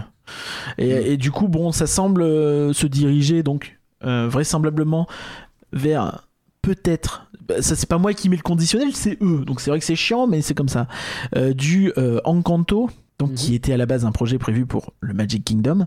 Et, 0.79 0.95
Mm. 0.95 1.07
et 1.07 1.17
du 1.17 1.31
coup, 1.33 1.49
bon, 1.49 1.73
ça 1.73 1.87
semble 1.89 2.23
se 2.23 2.87
diriger 2.87 3.43
donc 3.43 3.78
vraisemblablement 4.03 5.07
vers 5.73 6.27
peut-être. 6.63 7.31
bah, 7.47 7.63
ça 7.63 7.77
c'est 7.77 7.89
pas 7.89 7.99
moi 7.99 8.13
qui 8.15 8.29
mets 8.29 8.37
le 8.37 8.43
conditionnel, 8.43 8.91
c'est 8.95 9.17
eux. 9.23 9.45
Donc 9.47 9.61
c'est 9.61 9.71
vrai 9.71 9.79
que 9.79 9.85
c'est 9.85 9.97
chiant, 9.97 10.27
mais 10.27 10.43
c'est 10.43 10.55
comme 10.55 10.69
ça. 10.69 10.87
Euh, 11.37 11.53
du 11.55 11.93
euh, 11.99 12.21
Encanto. 12.25 12.91
Donc, 13.19 13.31
Mhm. 13.31 13.35
qui 13.35 13.55
était 13.57 13.73
à 13.73 13.77
la 13.77 13.87
base 13.87 14.05
un 14.05 14.13
projet 14.13 14.39
prévu 14.39 14.65
pour 14.65 14.93
le 15.01 15.13
Magic 15.13 15.45
Kingdom 15.45 15.87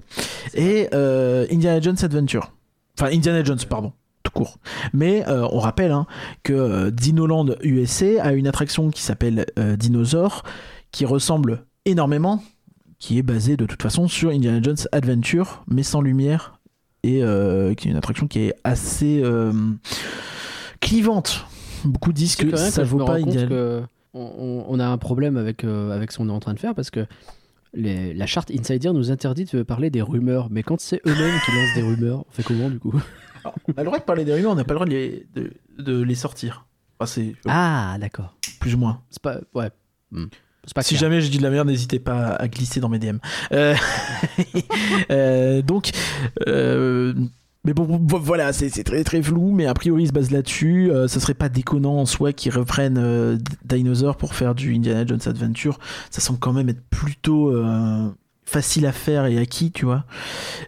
et 0.54 0.90
euh, 0.94 1.46
Indiana 1.50 1.80
Jones 1.80 1.96
Adventure. 2.02 2.52
Enfin 3.00 3.10
Indiana 3.10 3.42
Jones, 3.42 3.60
pardon, 3.70 3.94
tout 4.24 4.34
court. 4.34 4.58
Mais 4.92 5.26
euh, 5.30 5.48
on 5.50 5.60
rappelle 5.60 5.94
hein, 5.94 6.08
que 6.44 6.52
euh, 6.52 6.92
Dinoland 6.92 7.46
USA 7.64 8.22
a 8.22 8.34
une 8.34 8.48
attraction 8.48 8.90
qui 8.90 9.02
s'appelle 9.02 9.46
euh, 9.58 9.78
Dinosaur, 9.78 10.44
qui 10.92 11.06
ressemble 11.06 11.64
énormément, 11.86 12.44
qui 13.00 13.18
est 13.18 13.24
basée 13.24 13.56
de 13.56 13.66
toute 13.66 13.82
façon 13.82 14.10
sur 14.10 14.30
Indiana 14.32 14.60
Jones 14.62 14.76
Adventure, 14.92 15.64
mais 15.68 15.84
sans 15.84 16.02
lumière, 16.02 16.60
et 17.04 17.24
euh, 17.24 17.74
qui 17.74 17.88
est 17.88 17.92
une 17.92 17.98
attraction 17.98 18.28
qui 18.28 18.40
est 18.40 18.56
assez 18.64 19.22
euh, 19.24 19.52
clivante. 20.80 21.46
Beaucoup 21.86 22.14
disent 22.14 22.36
que 22.36 22.56
ça 22.56 22.84
que 22.84 22.88
vaut 22.88 23.04
pas 23.06 23.20
que 23.22 23.82
on, 24.14 24.66
on- 24.68 24.80
a 24.80 24.86
un 24.86 24.98
problème 24.98 25.38
avec, 25.38 25.64
euh, 25.64 25.92
avec 25.92 26.12
ce 26.12 26.18
qu'on 26.18 26.30
est 26.30 26.34
en 26.34 26.40
train 26.40 26.54
de 26.54 26.60
faire 26.60 26.76
parce 26.76 26.92
que 26.92 27.06
les- 27.74 28.14
la 28.14 28.26
charte 28.28 28.52
Insider 28.52 28.92
nous 28.94 29.10
interdit 29.12 29.46
de 29.46 29.64
parler 29.64 29.90
des 29.90 30.02
rumeurs. 30.02 30.50
Mais 30.52 30.62
quand 30.64 30.80
c'est 30.80 31.02
eux-mêmes 31.08 31.40
qui 31.46 31.52
lancent 31.52 31.74
des 31.76 31.82
rumeurs, 31.82 32.26
on 32.28 32.32
fait 32.32 32.44
comment 32.44 32.70
du 32.70 32.78
coup? 32.80 32.94
Alors, 33.44 33.56
on 33.68 33.72
a 33.74 33.82
le 33.82 33.86
droit 33.86 33.98
de 34.00 34.04
parler 34.04 34.26
des 34.26 34.34
rumeurs, 34.34 34.52
on 34.52 34.56
n'a 34.56 34.64
pas 34.66 34.74
le 34.74 34.80
droit 34.80 34.86
de 34.86 34.92
les, 34.92 35.26
de, 35.34 35.54
de 35.80 36.02
les 36.02 36.16
sortir. 36.16 36.66
Enfin, 37.00 37.22
Ah, 37.48 37.98
d'accord. 38.00 38.36
plus 38.60 38.76
ou 38.76 38.78
moins. 38.78 39.02
C'est 39.10 39.22
pas. 39.22 39.40
Ouais. 39.56 39.72
Hmm. 40.12 40.26
Pas 40.76 40.84
Si 40.84 40.90
clair. 40.90 41.02
jamais 41.02 41.22
je 41.22 41.30
dis 41.30 41.38
de 41.38 41.44
la 41.44 41.50
merde, 41.50 41.68
n'hésitez 41.68 42.00
pas 42.00 42.36
à 42.36 42.48
glisser 42.48 42.80
dans 42.80 42.90
mes 42.90 43.00
DM. 43.00 43.18
Euh, 43.52 43.76
euh, 45.12 45.62
donc, 45.62 45.90
euh, 46.48 47.14
mais 47.66 47.74
bon, 47.74 48.00
voilà, 48.06 48.54
c'est 48.54 48.70
très 48.84 49.04
très 49.04 49.22
flou, 49.22 49.52
mais 49.52 49.66
a 49.66 49.74
priori, 49.74 50.04
il 50.04 50.08
se 50.08 50.14
base 50.14 50.32
là-dessus. 50.32 50.92
Ça 51.08 51.20
serait 51.20 51.34
pas 51.34 51.50
déconnant 51.50 51.98
en 51.98 52.06
soi 52.06 52.32
qu'ils 52.32 52.54
reprennent 52.54 53.38
Dinosaur 53.66 54.18
pour 54.18 54.34
faire 54.36 54.56
du 54.56 54.74
Indiana 54.76 55.06
Jones 55.06 55.20
Adventure. 55.26 55.80
Ça 56.10 56.22
semble 56.22 56.40
quand 56.40 56.54
même 56.54 56.70
être 56.70 56.84
plutôt 56.90 57.52
facile 58.52 58.86
à 58.86 58.92
faire 58.92 59.26
et 59.28 59.38
acquis, 59.38 59.72
tu 59.72 59.86
vois. 59.86 60.04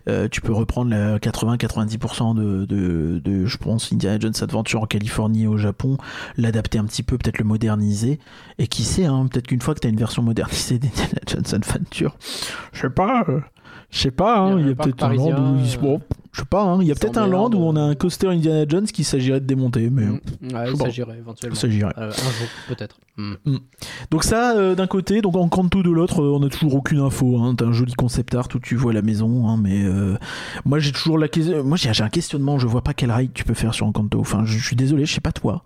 Euh, 0.08 0.30
tu 0.30 0.40
peux 0.40 0.54
reprendre 0.54 0.90
la 0.92 1.20
80-90% 1.20 2.34
de, 2.34 2.66
de, 2.66 3.20
de, 3.20 3.46
je 3.46 3.58
pense, 3.58 3.92
Indiana 3.92 4.18
Jones 4.20 4.34
Adventure 4.42 4.82
en 4.82 4.86
Californie 4.86 5.44
et 5.44 5.48
au 5.48 5.58
Japon, 5.58 5.98
l'adapter 6.38 6.78
un 6.80 6.86
petit 6.86 7.04
peu, 7.04 7.18
peut-être 7.18 7.40
le 7.40 7.46
moderniser. 7.46 8.20
Et 8.58 8.68
qui 8.68 8.84
sait, 8.84 9.06
hein, 9.06 9.28
peut-être 9.30 9.48
qu'une 9.48 9.62
fois 9.62 9.76
que 9.76 9.82
tu 9.82 9.88
as 9.88 9.90
une 9.90 9.98
version 9.98 10.24
modernisée 10.24 10.80
d'Indiana 10.80 11.20
Jones 11.28 11.44
Adventure, 11.54 12.18
je 12.72 12.82
sais 12.82 12.90
pas, 12.90 13.26
euh, 13.28 13.42
je 13.94 14.00
sais 14.00 14.12
pas, 14.12 14.40
hein, 14.40 14.60
Il 14.60 14.68
y 14.68 14.72
a 14.72 14.76
peut-être 14.76 15.04
un 15.04 15.14
land 15.14 15.26
où 15.32 15.58
euh, 15.62 15.78
bon, 15.82 16.02
je 16.32 16.40
sais 16.40 16.46
pas, 16.50 16.64
hein, 16.64 16.80
il 16.82 16.88
y 16.88 16.92
a 16.92 16.96
peut-être 16.96 17.18
un 17.20 17.28
land 17.28 17.52
où 17.54 17.58
on 17.60 17.76
a 17.76 17.80
euh. 17.80 17.90
un 17.92 17.96
coaster 17.96 18.28
Indiana 18.28 18.66
Jones 18.68 18.88
qui 18.88 19.04
s'agirait 19.04 19.40
de 19.40 19.46
démonter, 19.46 19.92
mais 19.92 20.06
Hmm. 20.08 20.20
je 20.42 20.56
Ouais, 20.56 20.72
il 20.72 20.78
s'agirait 20.78 21.18
éventuellement. 21.20 21.56
s'agirait. 21.56 21.94
Euh, 22.00 22.10
un 22.10 22.12
jour, 22.12 22.48
peut-être. 22.70 22.98
Hmm. 23.18 23.36
Donc 24.10 24.24
ça 24.24 24.58
euh, 24.58 24.74
d'un 24.74 24.88
côté, 24.88 25.22
donc 25.22 25.36
en 25.36 25.48
canto 25.48 25.84
de 25.84 25.92
l'autre, 25.92 26.24
euh, 26.24 26.36
on 26.36 26.42
a 26.42 26.50
toujours 26.50 26.74
aucune 26.74 26.98
info. 27.00 27.38
Hein. 27.38 27.54
T'as 27.56 27.66
un 27.66 27.72
joli 27.72 27.94
concept 27.94 28.34
art 28.34 28.48
où 28.56 28.60
tu 28.60 28.76
vois 28.76 28.92
la 28.94 29.04
maison, 29.04 29.56
mais 29.58 29.84
euh, 29.86 30.18
moi 30.66 30.80
j'ai 30.80 30.92
toujours 30.92 31.20
la 31.20 31.28
question. 31.28 31.64
Moi 31.64 31.78
j'ai 31.78 31.90
un 32.02 32.10
questionnement. 32.10 32.58
Je 32.58 32.66
vois 32.66 32.82
pas 32.82 32.96
quel 32.96 33.12
ride 33.12 33.30
tu 33.36 33.44
peux 33.44 33.54
faire 33.54 33.76
sur 33.76 33.86
Encanto. 33.86 34.20
Enfin, 34.20 34.44
je, 34.46 34.58
je 34.58 34.66
suis 34.66 34.76
désolé, 34.76 35.06
je 35.06 35.14
sais 35.14 35.22
pas 35.22 35.32
toi, 35.32 35.64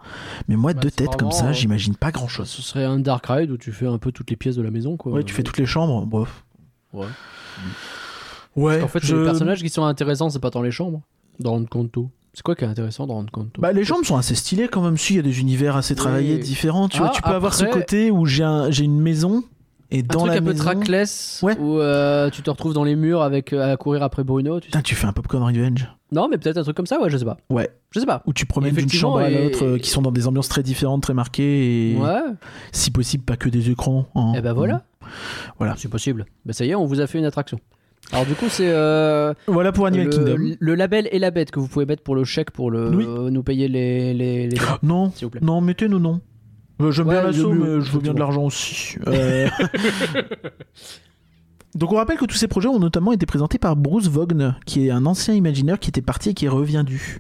mais 0.50 0.58
moi 0.58 0.74
Bah, 0.74 0.82
deux 0.82 0.92
têtes 0.92 1.16
comme 1.16 1.32
ça, 1.32 1.48
euh, 1.48 1.54
j'imagine 1.54 1.96
pas 1.96 2.12
grand 2.12 2.28
chose. 2.28 2.50
Ce 2.50 2.62
serait 2.62 2.84
un 2.84 3.00
dark 3.00 3.26
ride 3.28 3.50
où 3.52 3.58
tu 3.58 3.72
fais 3.72 3.88
un 3.88 3.98
peu 4.00 4.12
toutes 4.12 4.30
les 4.30 4.36
pièces 4.36 4.58
de 4.58 4.62
la 4.62 4.72
maison, 4.72 4.98
quoi. 4.98 5.14
Ouais, 5.14 5.24
tu 5.24 5.34
fais 5.34 5.44
toutes 5.44 5.58
les 5.60 5.66
chambres. 5.66 6.06
Bof. 6.06 6.44
Ouais. 6.92 7.06
Ouais. 8.58 8.82
En 8.82 8.88
fait, 8.88 9.00
je- 9.06 9.16
les 9.16 9.24
personnages 9.24 9.62
qui 9.62 9.70
sont 9.70 9.84
intéressants, 9.86 10.30
c'est 10.30 10.40
pas 10.40 10.52
tant 10.52 10.62
les 10.62 10.72
chambres. 10.72 11.02
Dans 11.40 11.56
Encanto. 11.56 12.10
C'est 12.34 12.44
quoi 12.44 12.56
qui 12.56 12.64
est 12.66 12.68
intéressant 12.68 13.08
dans 13.08 13.18
Encanto 13.20 13.62
Bah, 13.62 13.72
les 13.72 13.84
chambres 13.86 14.06
sont 14.06 14.18
assez 14.18 14.36
stylées 14.36 14.68
quand 14.68 14.82
même. 14.82 14.98
Si, 14.98 15.14
il 15.14 15.16
y 15.18 15.20
a 15.20 15.24
des 15.24 15.40
univers 15.40 15.76
assez 15.76 15.96
travaillés, 15.96 16.36
Oui. 16.36 16.42
différents. 16.44 16.88
Tu 16.90 16.98
vois, 17.00 17.08
Ah, 17.10 17.16
tu 17.16 17.22
peux 17.22 17.30
avoir 17.30 17.54
ce 17.54 17.66
côté 17.66 18.12
où 18.12 18.26
j'ai 18.26 18.44
un, 18.44 18.70
une 18.72 19.00
maison 19.00 19.44
Et 19.90 20.00
Un 20.00 20.04
dans 20.04 20.20
truc 20.20 20.32
la 20.34 20.38
un 20.40 20.42
peu 20.44 20.54
trackless 20.54 21.40
Ouais. 21.44 21.58
où 21.60 21.80
euh, 21.80 22.30
tu 22.30 22.42
te 22.42 22.50
retrouves 22.50 22.74
dans 22.74 22.84
les 22.84 22.98
murs 22.98 23.22
avec 23.22 23.54
euh, 23.54 23.72
à 23.74 23.78
courir 23.78 24.04
après 24.04 24.24
Bruno. 24.26 24.60
tu 24.60 24.66
sais. 24.66 24.72
Putain, 24.72 24.82
tu 24.82 24.96
fais 24.96 25.08
un 25.08 25.14
popcorn 25.14 25.42
revenge. 25.44 25.90
Non, 26.12 26.28
mais 26.28 26.38
peut-être 26.38 26.58
un 26.58 26.64
truc 26.64 26.76
comme 26.76 26.86
ça, 26.86 27.02
ouais, 27.02 27.10
je 27.10 27.16
sais 27.18 27.24
pas. 27.26 27.38
Ouais. 27.50 27.70
Je 27.92 28.02
sais 28.02 28.06
pas. 28.06 28.22
Où 28.26 28.34
tu 28.34 28.46
promènes 28.46 28.76
d'une 28.76 28.90
chambre 28.90 29.20
à 29.20 29.30
et- 29.32 29.44
l'autre, 29.46 29.64
euh, 29.66 29.78
qui 29.78 29.90
sont 29.90 30.02
dans 30.02 30.12
des 30.12 30.28
ambiances 30.28 30.50
très 30.50 30.62
différentes, 30.62 31.04
très 31.04 31.14
marquées, 31.14 31.94
et 31.94 31.96
Ouais. 31.96 32.20
si 32.74 32.92
possible, 32.92 33.24
pas 33.24 33.38
que 33.38 33.48
des 33.48 33.70
écrans. 33.70 34.06
hein. 34.16 34.34
Et 34.36 34.42
ben 34.42 34.52
voilà. 34.54 34.84
Voilà. 35.58 35.76
C'est 35.78 35.88
possible. 35.90 36.26
Bah 36.46 36.52
ça 36.54 36.66
y 36.66 36.72
est, 36.72 36.76
on 36.76 36.86
vous 36.86 37.00
a 37.00 37.08
fait 37.08 37.18
une 37.20 37.26
attraction. 37.26 37.58
Alors 38.14 38.26
du 38.26 38.36
coup, 38.36 38.46
c'est 38.50 38.70
euh, 38.70 39.34
Voilà 39.48 39.72
pour 39.72 39.86
Animal 39.86 40.08
le, 40.08 40.12
Kingdom. 40.12 40.56
le 40.60 40.76
label 40.76 41.10
et 41.12 41.20
la 41.20 41.30
bête 41.32 41.52
que 41.52 41.60
vous 41.60 41.68
pouvez 41.68 41.86
mettre 41.86 42.04
pour 42.04 42.16
le 42.16 42.24
chèque 42.24 42.52
pour 42.52 42.72
le 42.72 42.90
Oui. 42.96 43.06
euh, 43.08 43.30
nous 43.30 43.44
payer 43.44 43.68
les 43.68 44.14
les, 44.14 44.48
les- 44.48 44.58
Non, 44.84 45.12
s'il 45.12 45.26
vous 45.26 45.32
plaît. 45.32 45.42
non, 45.44 45.60
mettez-nous 45.62 46.00
non. 46.00 46.22
Euh, 46.82 46.92
J'aime 46.92 47.08
Ouais, 47.08 47.16
bien 47.16 47.24
l'assaut, 47.24 47.52
mais 47.54 47.82
je 47.82 47.92
veux 47.92 48.00
bien 48.00 48.14
de 48.14 48.20
l'argent 48.20 48.44
aussi. 48.46 48.96
Euh, 49.08 49.48
Donc 51.76 51.92
on 51.92 51.96
rappelle 51.98 52.18
que 52.18 52.26
tous 52.26 52.36
ces 52.38 52.48
projets 52.48 52.70
ont 52.70 52.80
notamment 52.80 53.12
été 53.12 53.26
présentés 53.26 53.60
par 53.60 53.76
Bruce 53.76 54.08
Vaughn, 54.08 54.56
qui 54.66 54.88
est 54.88 54.92
un 54.92 55.06
ancien 55.06 55.34
Imagineer 55.36 55.78
qui 55.80 55.90
était 55.90 56.02
parti 56.02 56.30
et 56.30 56.34
qui 56.34 56.46
est 56.46 56.50
reviendu. 56.50 57.20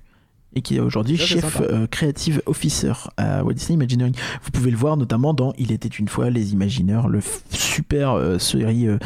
Et 0.55 0.61
qui 0.61 0.77
est 0.77 0.79
aujourd'hui 0.79 1.17
chef 1.17 1.61
euh, 1.61 1.85
creative 1.87 2.41
officer 2.47 2.93
à 3.17 3.43
Walt 3.43 3.53
Disney 3.53 3.75
Imagineering. 3.75 4.15
Vous 4.41 4.49
pouvez 4.49 4.71
le 4.71 4.77
voir 4.77 4.97
notamment 4.97 5.33
dans 5.33 5.53
Il 5.57 5.71
était 5.71 5.87
une 5.89 6.07
fois 6.07 6.29
les 6.31 6.53
Imagineurs, 6.53 7.09
le 7.09 7.19
super 7.51 8.13
euh, 8.13 8.39
série 8.39 8.87
euh, 8.87 8.97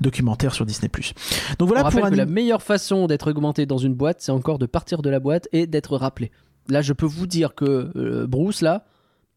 documentaire 0.00 0.52
sur 0.54 0.66
Disney+. 0.66 0.90
Donc 1.58 1.68
voilà 1.68 1.86
on 1.86 1.90
pour 1.90 2.00
que 2.10 2.14
la 2.14 2.26
meilleure 2.26 2.62
façon 2.62 3.06
d'être 3.06 3.30
augmenté 3.30 3.66
dans 3.66 3.78
une 3.78 3.94
boîte, 3.94 4.16
c'est 4.20 4.32
encore 4.32 4.58
de 4.58 4.66
partir 4.66 5.00
de 5.02 5.10
la 5.10 5.20
boîte 5.20 5.48
et 5.52 5.66
d'être 5.68 5.96
rappelé. 5.96 6.32
Là, 6.68 6.82
je 6.82 6.92
peux 6.92 7.06
vous 7.06 7.26
dire 7.28 7.54
que 7.54 7.92
euh, 7.94 8.26
Bruce 8.26 8.60
là, 8.62 8.86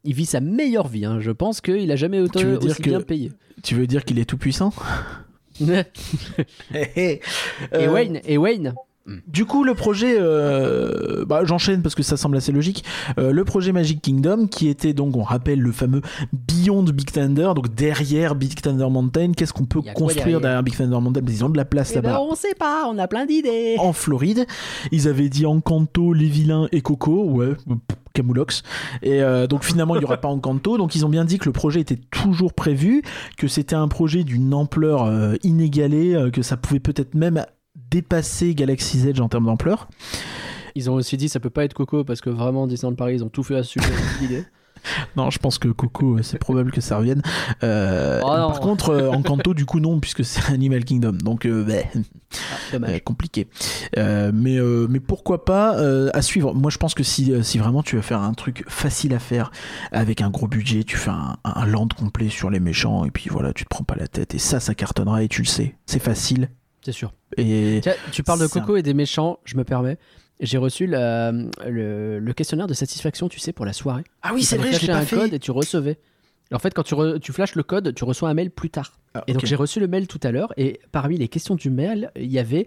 il 0.06 0.15
vit 0.15 0.26
sa 0.26 0.39
meilleure 0.39 0.88
vie. 0.88 1.06
hein. 1.06 1.19
Je 1.19 1.30
pense 1.30 1.62
qu'il 1.62 1.91
a 1.91 1.95
jamais 1.98 2.19
autant 2.19 2.39
Tu 2.39 2.45
veux 2.48 2.58
dire 2.58 2.72
aussi 2.72 2.82
que- 2.82 2.89
bien 2.89 3.02
payé. 3.02 3.32
Tu 3.62 3.76
veux 3.76 3.86
dire 3.86 4.06
qu'il 4.06 4.17
est 4.17 4.26
tout 4.26 4.38
puissant? 4.38 4.74
Et 6.74 7.19
Euh, 7.74 7.91
Wayne, 7.91 8.22
et 8.26 8.38
Wayne. 8.38 8.74
Du 9.28 9.45
coup, 9.45 9.63
le 9.63 9.74
projet, 9.74 10.17
euh, 10.19 11.26
bah, 11.26 11.41
j'enchaîne 11.45 11.82
parce 11.82 11.95
que 11.95 12.04
ça 12.04 12.17
semble 12.17 12.38
assez 12.38 12.52
logique. 12.52 12.84
Euh, 13.17 13.32
le 13.32 13.45
projet 13.45 13.72
Magic 13.72 14.02
Kingdom, 14.02 14.48
qui 14.48 14.67
était 14.67 14.93
donc, 14.93 15.15
on 15.15 15.24
rappelle, 15.24 15.60
le 15.60 15.72
fameux 15.72 16.02
Beyond 16.34 16.84
Big 16.84 17.12
Thunder, 17.12 17.52
donc 17.56 17.74
derrière 17.74 18.36
Big 18.36 18.60
Thunder 18.62 18.88
Mountain. 18.89 19.32
Qu'est-ce 19.34 19.54
qu'on 19.54 19.65
peut 19.65 19.82
construire 19.95 20.41
derrière 20.41 20.63
Big 20.63 20.76
Thunder 20.76 21.00
Mountain? 21.00 21.22
Ils 21.28 21.45
ont 21.45 21.50
de 21.50 21.58
la 21.58 21.65
place 21.65 21.91
Eh 21.95 22.02
ben, 22.02 22.10
là-bas. 22.10 22.22
on 22.22 22.36
sait 22.36 22.56
pas, 22.58 22.86
on 22.88 22.98
a 22.98 23.08
plein 23.08 23.26
d'idées. 23.26 23.76
En 23.80 23.93
Floride, 23.93 24.45
ils 24.91 25.08
avaient 25.08 25.30
dit 25.30 25.45
Encanto, 25.45 26.13
Les 26.13 26.28
Vilains 26.28 26.67
et 26.72 26.82
Coco, 26.82 27.24
ouais, 27.26 27.54
Camoulox. 28.13 28.63
Et 29.02 29.22
euh, 29.22 29.48
donc 29.48 29.63
finalement, 29.63 29.95
il 29.95 30.00
n'y 30.00 30.06
aura 30.06 30.17
pas 30.17 30.28
Encanto. 30.30 30.78
Donc 30.78 30.95
ils 30.95 31.06
ont 31.06 31.10
bien 31.10 31.26
dit 31.26 31.38
que 31.38 31.45
le 31.45 31.52
projet 31.52 31.80
était 31.82 32.00
toujours 32.12 32.54
prévu, 32.54 33.02
que 33.38 33.48
c'était 33.48 33.76
un 33.76 33.88
projet 33.88 34.24
d'une 34.24 34.54
ampleur 34.54 35.04
euh, 35.06 35.36
inégalée, 35.43 36.15
euh, 36.15 36.32
que 36.32 36.41
ça 36.41 36.58
pouvait 36.58 36.80
peut-être 36.80 37.15
même 37.15 37.45
dépasser 37.75 38.55
Galaxy's 38.55 39.05
Edge 39.05 39.19
en 39.19 39.29
termes 39.29 39.45
d'ampleur. 39.45 39.88
Ils 40.75 40.89
ont 40.89 40.93
aussi 40.93 41.17
dit 41.17 41.29
ça 41.29 41.39
peut 41.39 41.49
pas 41.49 41.63
être 41.63 41.73
Coco 41.73 42.03
parce 42.03 42.21
que 42.21 42.29
vraiment 42.29 42.67
Disneyland 42.67 42.95
Paris 42.95 43.15
ils 43.15 43.23
ont 43.23 43.29
tout 43.29 43.43
fait 43.43 43.55
à 43.55 43.60
assumer 43.60 43.86
l'idée. 44.21 44.45
Non, 45.17 45.29
je 45.29 45.39
pense 45.39 45.58
que 45.58 45.67
Coco, 45.67 46.21
c'est 46.21 46.38
probable 46.38 46.71
que 46.71 46.79
ça 46.79 46.97
revienne. 46.97 47.21
Euh, 47.63 48.21
Oh 48.23 48.27
par 48.27 48.62
contre, 48.62 48.91
euh, 48.91 49.10
Encanto, 49.10 49.53
du 49.53 49.65
coup, 49.65 49.82
non, 49.82 49.99
puisque 49.99 50.23
c'est 50.23 50.53
Animal 50.53 50.86
Kingdom. 50.86 51.17
Donc, 51.21 51.45
euh, 51.45 51.65
bah, 51.65 52.79
Ah, 52.88 52.99
compliqué. 53.01 53.49
Euh, 53.97 54.32
mais, 54.34 54.58
euh, 54.58 54.88
mais 54.89 55.01
pourquoi 55.01 55.43
pas 55.43 55.71
à 56.13 56.21
suivre. 56.21 56.55
Moi, 56.55 56.71
je 56.71 56.77
pense 56.77 56.93
que 56.93 57.03
si, 57.03 57.34
si 57.43 57.58
vraiment 57.58 57.84
tu 57.84 57.97
veux 57.97 58.01
faire 58.01 58.21
un 58.21 58.34
truc 58.34 58.63
facile 58.69 59.13
à 59.13 59.19
faire 59.19 59.51
avec 59.91 60.21
un 60.21 60.29
gros 60.29 60.47
budget, 60.47 60.86
tu 60.86 60.95
fais 60.95 61.12
un, 61.12 61.36
un 61.43 61.65
land 61.65 61.89
complet 61.97 62.29
sur 62.29 62.49
les 62.49 62.62
méchants 62.62 63.03
et 63.03 63.12
puis 63.12 63.27
voilà, 63.29 63.51
tu 63.51 63.65
te 63.65 63.69
prends 63.69 63.84
pas 63.84 63.95
la 63.95 64.08
tête. 64.08 64.34
Et 64.34 64.39
ça, 64.39 64.62
ça 64.62 64.75
cartonnera 64.75 65.23
et 65.23 65.27
tu 65.27 65.41
le 65.41 65.47
sais. 65.47 65.75
C'est 65.88 66.01
facile. 66.01 66.49
C'est 66.89 66.97
sûr. 66.97 67.13
Et 67.38 67.80
Tiens, 67.84 67.93
tu 68.12 68.23
parles 68.23 68.39
de 68.39 68.47
Coco 68.47 68.75
et 68.75 68.82
des 68.82 68.95
méchants, 68.95 69.38
je 69.45 69.56
me 69.58 69.63
permets. 69.63 69.97
J'ai 70.39 70.58
reçu 70.58 70.88
la- 70.88 71.32
le, 71.67 72.17
le 72.19 72.34
questionnaire 72.34 72.65
de 72.65 72.73
satisfaction, 72.73 73.30
tu 73.30 73.39
sais, 73.39 73.54
pour 73.54 73.65
la 73.65 73.73
soirée. 73.73 74.04
ah 74.23 74.32
oui, 74.34 74.41
c'est 74.43 74.58
vrai, 74.58 74.71
pas 74.71 74.95
un 74.95 75.02
fait. 75.02 75.15
code 75.15 75.34
et 75.34 75.39
tu 75.39 75.52
recevais. 75.52 75.99
En 76.52 76.58
fait, 76.58 76.73
quand 76.73 76.82
tu, 76.82 76.95
re- 76.95 77.19
tu 77.19 77.32
flashes 77.32 77.54
le 77.54 77.62
code, 77.62 77.93
tu 77.93 78.04
reçois 78.06 78.28
un 78.30 78.34
mail 78.34 78.49
plus 78.49 78.71
tard. 78.71 78.93
Ah, 79.13 79.23
Et 79.28 79.34
donc 79.34 79.45
j'ai 79.45 79.56
reçu 79.56 79.80
le 79.80 79.88
mail 79.88 80.08
tout 80.08 80.19
à 80.23 80.32
l'heure 80.32 80.52
et 80.58 80.80
parmi 80.91 81.17
les 81.17 81.28
questions 81.28 81.54
du 81.56 81.69
mail, 81.69 82.10
il 82.15 82.32
y 82.32 82.39
avait 82.39 82.65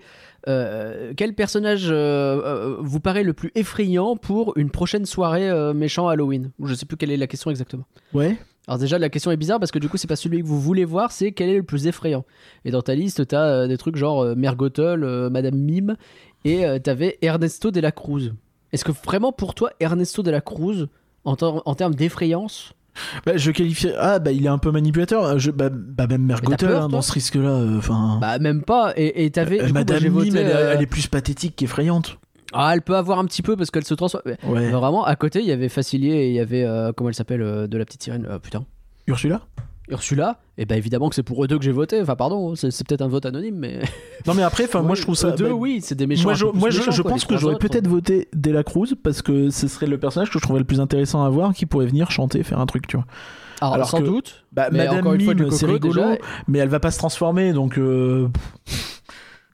euh, 0.48 1.12
quel 1.16 1.34
personnage 1.34 1.88
euh, 1.90 1.94
euh, 1.94 2.76
vous 2.80 3.00
paraît 3.00 3.22
le 3.24 3.32
plus 3.32 3.50
effrayant 3.56 4.16
pour 4.16 4.56
une 4.56 4.70
prochaine 4.70 5.04
soirée 5.06 5.48
euh, 5.50 5.72
méchant 5.74 6.06
Halloween? 6.08 6.50
Je 6.64 6.74
sais 6.74 6.86
plus 6.86 6.96
quelle 6.96 7.10
est 7.10 7.16
la 7.16 7.26
question 7.26 7.50
exactement. 7.50 7.84
Ouais. 8.12 8.36
Alors 8.68 8.78
déjà 8.78 8.98
la 8.98 9.08
question 9.08 9.30
est 9.32 9.36
bizarre 9.36 9.58
parce 9.58 9.72
que 9.72 9.78
du 9.78 9.88
coup 9.88 9.96
c'est 9.96 10.06
pas 10.06 10.16
celui 10.16 10.40
que 10.42 10.46
vous 10.46 10.60
voulez 10.60 10.84
voir, 10.84 11.10
c'est 11.10 11.32
quel 11.32 11.48
est 11.48 11.56
le 11.56 11.62
plus 11.64 11.86
effrayant. 11.88 12.24
Et 12.64 12.70
dans 12.70 12.82
ta 12.82 12.94
liste 12.94 13.26
t'as 13.26 13.44
euh, 13.44 13.66
des 13.66 13.76
trucs 13.76 13.96
genre 13.96 14.22
euh, 14.22 14.34
Mère 14.36 14.54
Gothel, 14.56 15.02
euh, 15.04 15.30
Madame 15.30 15.56
Mime 15.56 15.96
et 16.44 16.64
euh, 16.64 16.78
t'avais 16.78 17.18
Ernesto 17.22 17.70
de 17.72 17.80
la 17.80 17.90
Cruz. 17.92 18.32
Est-ce 18.72 18.84
que 18.84 18.92
vraiment 18.92 19.32
pour 19.32 19.54
toi 19.54 19.70
Ernesto 19.80 20.22
de 20.22 20.30
la 20.30 20.40
Cruz 20.40 20.86
en, 21.24 21.36
ter- 21.36 21.60
en 21.64 21.74
termes 21.74 21.94
d'effrayance 21.94 22.72
Bah, 23.26 23.36
je 23.36 23.50
qualifie. 23.50 23.90
Ah, 23.98 24.18
bah, 24.18 24.32
il 24.32 24.44
est 24.44 24.48
un 24.48 24.58
peu 24.58 24.70
manipulateur. 24.70 25.38
Je... 25.38 25.50
Bah, 25.50 25.68
bah, 25.70 26.06
même 26.06 26.22
Mère 26.24 26.40
Gothel, 26.42 26.68
peur, 26.68 26.82
hein, 26.84 26.88
dans 26.88 27.02
ce 27.02 27.12
risque-là. 27.12 27.48
euh, 27.50 27.78
Enfin. 27.78 28.18
Bah 28.20 28.38
même 28.38 28.62
pas. 28.62 28.92
Et 28.96 29.24
et 29.24 29.30
t'avais 29.30 29.60
Euh, 29.62 29.68
Madame 29.72 30.04
voté, 30.08 30.30
Mime, 30.30 30.36
euh, 30.38 30.72
elle 30.74 30.82
est 30.82 30.86
plus 30.86 31.06
pathétique 31.06 31.56
qu'effrayante. 31.56 32.18
Ah, 32.52 32.72
elle 32.74 32.82
peut 32.82 32.96
avoir 32.96 33.18
un 33.18 33.24
petit 33.24 33.42
peu 33.42 33.56
parce 33.56 33.70
qu'elle 33.70 33.84
se 33.84 33.94
transforme. 33.94 34.22
Ouais. 34.46 34.70
Vraiment, 34.70 35.04
à 35.04 35.16
côté, 35.16 35.40
il 35.40 35.46
y 35.46 35.52
avait 35.52 35.68
Facilier 35.68 36.10
et 36.14 36.28
il 36.28 36.34
y 36.34 36.40
avait. 36.40 36.64
euh, 36.64 36.92
comment 36.96 37.08
elle 37.10 37.14
s'appelle 37.14 37.42
euh, 37.42 37.66
De 37.66 37.78
la 37.78 37.84
petite 37.84 38.02
sirène. 38.02 38.26
euh, 38.30 38.38
putain. 38.38 38.64
Ursula? 39.06 39.40
Ursula? 39.88 40.38
Et 40.58 40.64
bah 40.64 40.76
évidemment 40.76 41.08
que 41.08 41.14
c'est 41.16 41.24
pour 41.24 41.42
eux 41.42 41.48
deux 41.48 41.58
que 41.58 41.64
j'ai 41.64 41.72
voté. 41.72 42.00
Enfin, 42.00 42.14
pardon, 42.14 42.54
c'est 42.54 42.70
c'est 42.70 42.86
peut-être 42.86 43.02
un 43.02 43.08
vote 43.08 43.26
anonyme, 43.26 43.56
mais. 43.56 43.80
Non, 44.26 44.34
mais 44.34 44.42
après, 44.44 44.64
enfin, 44.66 44.82
moi 44.82 44.94
je 44.94 45.02
trouve 45.02 45.16
ça. 45.16 45.30
eux 45.30 45.32
deux, 45.32 45.48
bah, 45.48 45.54
oui, 45.54 45.80
c'est 45.82 45.96
des 45.96 46.06
méchants. 46.06 46.22
Moi, 46.24 46.34
je, 46.34 46.44
moi, 46.46 46.70
je, 46.70 46.78
méchants, 46.78 46.90
je 46.92 47.02
quoi, 47.02 47.10
pense 47.10 47.24
que 47.24 47.36
j'aurais 47.36 47.54
autres. 47.56 47.66
peut-être 47.68 47.88
voté 47.88 48.28
Dela 48.32 48.62
Cruz 48.62 48.94
parce 49.02 49.20
que 49.22 49.50
ce 49.50 49.66
serait 49.66 49.86
le 49.88 49.98
personnage 49.98 50.28
que 50.30 50.38
je 50.38 50.42
trouverais 50.42 50.60
le 50.60 50.64
plus 50.66 50.78
intéressant 50.80 51.24
à 51.24 51.28
voir 51.28 51.52
qui 51.52 51.66
pourrait 51.66 51.86
venir 51.86 52.12
chanter, 52.12 52.44
faire 52.44 52.60
un 52.60 52.66
truc, 52.66 52.86
tu 52.86 52.96
vois. 52.96 53.06
Alors, 53.60 53.74
alors 53.74 53.88
sans 53.90 53.98
que- 53.98 54.04
doute. 54.04 54.44
Bah, 54.52 54.68
Mais 54.70 54.78
Madame 54.86 54.98
encore 55.00 55.14
une 55.14 55.22
fois, 55.24 55.50
c'est 55.50 55.66
rigolo, 55.66 55.94
déjà. 55.94 56.18
mais 56.46 56.60
elle 56.60 56.68
va 56.68 56.78
pas 56.80 56.92
se 56.92 56.98
transformer 56.98 57.52
donc. 57.52 57.76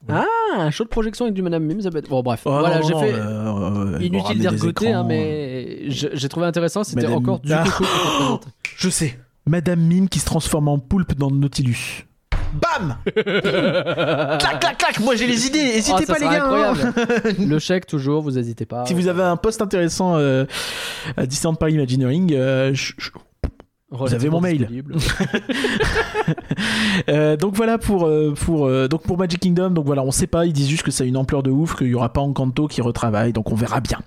Euh, 0.09 0.13
Ah, 0.13 0.61
un 0.61 0.71
show 0.71 0.83
de 0.83 0.89
projection 0.89 1.25
avec 1.25 1.35
du 1.35 1.41
Madame 1.41 1.63
Mime, 1.63 1.81
ça 1.81 1.89
peut 1.91 1.97
être. 1.97 2.09
Bon, 2.09 2.21
bref. 2.21 2.41
oh, 2.45 2.49
voilà, 2.59 2.81
j'ai 2.81 2.93
fait. 2.93 3.13
euh, 3.13 3.95
euh, 3.95 3.99
Inutile 4.01 4.59
côté, 4.59 4.91
hein, 4.91 5.01
euh. 5.01 5.07
mais 5.07 5.89
je- 5.91 6.07
j'ai 6.13 6.29
trouvé 6.29 6.45
intéressant, 6.45 6.83
c'était 6.83 7.07
encore 7.07 7.39
du 7.39 7.51
Ah. 7.53 7.63
coco. 7.65 8.39
Je 8.77 8.89
sais. 8.89 9.19
Madame 9.45 9.79
Mime 9.81 10.09
qui 10.09 10.19
se 10.19 10.25
transforme 10.25 10.67
en 10.67 10.77
poulpe 10.79 11.15
dans 11.15 11.29
le 11.29 11.35
Nautilus. 11.37 12.05
Bam 12.53 12.97
Clac, 13.13 14.59
clac, 14.59 14.77
clac 14.79 14.99
Moi 15.01 15.15
j'ai 15.15 15.27
les 15.27 15.45
idées, 15.45 15.61
n'hésitez 15.61 15.93
Oh, 16.01 16.03
ça 16.05 16.13
pas 16.15 16.19
les 16.19 16.25
gars 16.25 16.45
hein. 16.45 16.73
incroyable. 16.73 17.35
Le 17.47 17.59
chèque, 17.59 17.85
toujours, 17.85 18.23
vous 18.23 18.39
hésitez 18.39 18.65
pas. 18.65 18.85
Si 18.87 18.93
vous 18.95 19.07
avez 19.07 19.21
un 19.21 19.37
poste 19.37 19.61
intéressant 19.61 20.15
euh, 20.17 20.45
à 21.15 21.27
Disneyland 21.27 21.53
Paris 21.55 21.73
Imagineering, 21.73 22.33
euh, 22.33 22.71
je- 22.73 22.93
je- 22.97 23.09
Avez 23.91 24.29
mon 24.29 24.41
mail. 24.41 24.67
Euh, 27.07 27.37
donc 27.37 27.55
voilà 27.55 27.77
pour 27.77 28.05
euh, 28.05 28.33
pour 28.35 28.65
euh, 28.67 28.87
donc 28.87 29.03
pour 29.03 29.17
Magic 29.17 29.39
Kingdom. 29.39 29.71
Donc 29.71 29.85
voilà, 29.85 30.03
on 30.03 30.11
sait 30.11 30.27
pas. 30.27 30.45
Ils 30.45 30.53
disent 30.53 30.67
juste 30.69 30.83
que 30.83 30.91
ça 30.91 31.03
a 31.03 31.07
une 31.07 31.17
ampleur 31.17 31.41
de 31.43 31.49
ouf, 31.49 31.75
qu'il 31.75 31.87
y 31.87 31.95
aura 31.95 32.11
pas 32.13 32.21
Encanto 32.21 32.67
qui 32.67 32.81
retravaille. 32.81 33.33
Donc 33.33 33.51
on 33.51 33.55
verra 33.55 33.79
bien. 33.79 33.99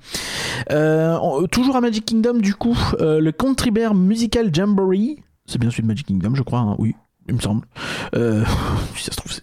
Euh, 0.71 1.16
en- 1.16 1.45
toujours 1.47 1.75
à 1.77 1.81
Magic 1.81 2.05
Kingdom, 2.05 2.35
du 2.38 2.55
coup, 2.55 2.77
euh, 3.01 3.18
le 3.21 3.33
Country 3.33 3.71
Bear 3.71 3.95
Musical 3.95 4.55
Jamboree. 4.55 5.16
C'est 5.47 5.59
bien 5.59 5.71
celui 5.71 5.83
de 5.85 5.88
Magic 5.88 6.07
Kingdom, 6.07 6.35
je 6.35 6.42
crois. 6.42 6.61
hein, 6.61 6.77
oui, 6.79 6.95
il 7.29 7.35
me 7.35 7.40
semble. 7.40 7.66
Euh, 8.14 8.45
si 8.97 9.05
ça 9.05 9.12
se 9.12 9.16
trouve, 9.16 9.33
c'est- 9.33 9.42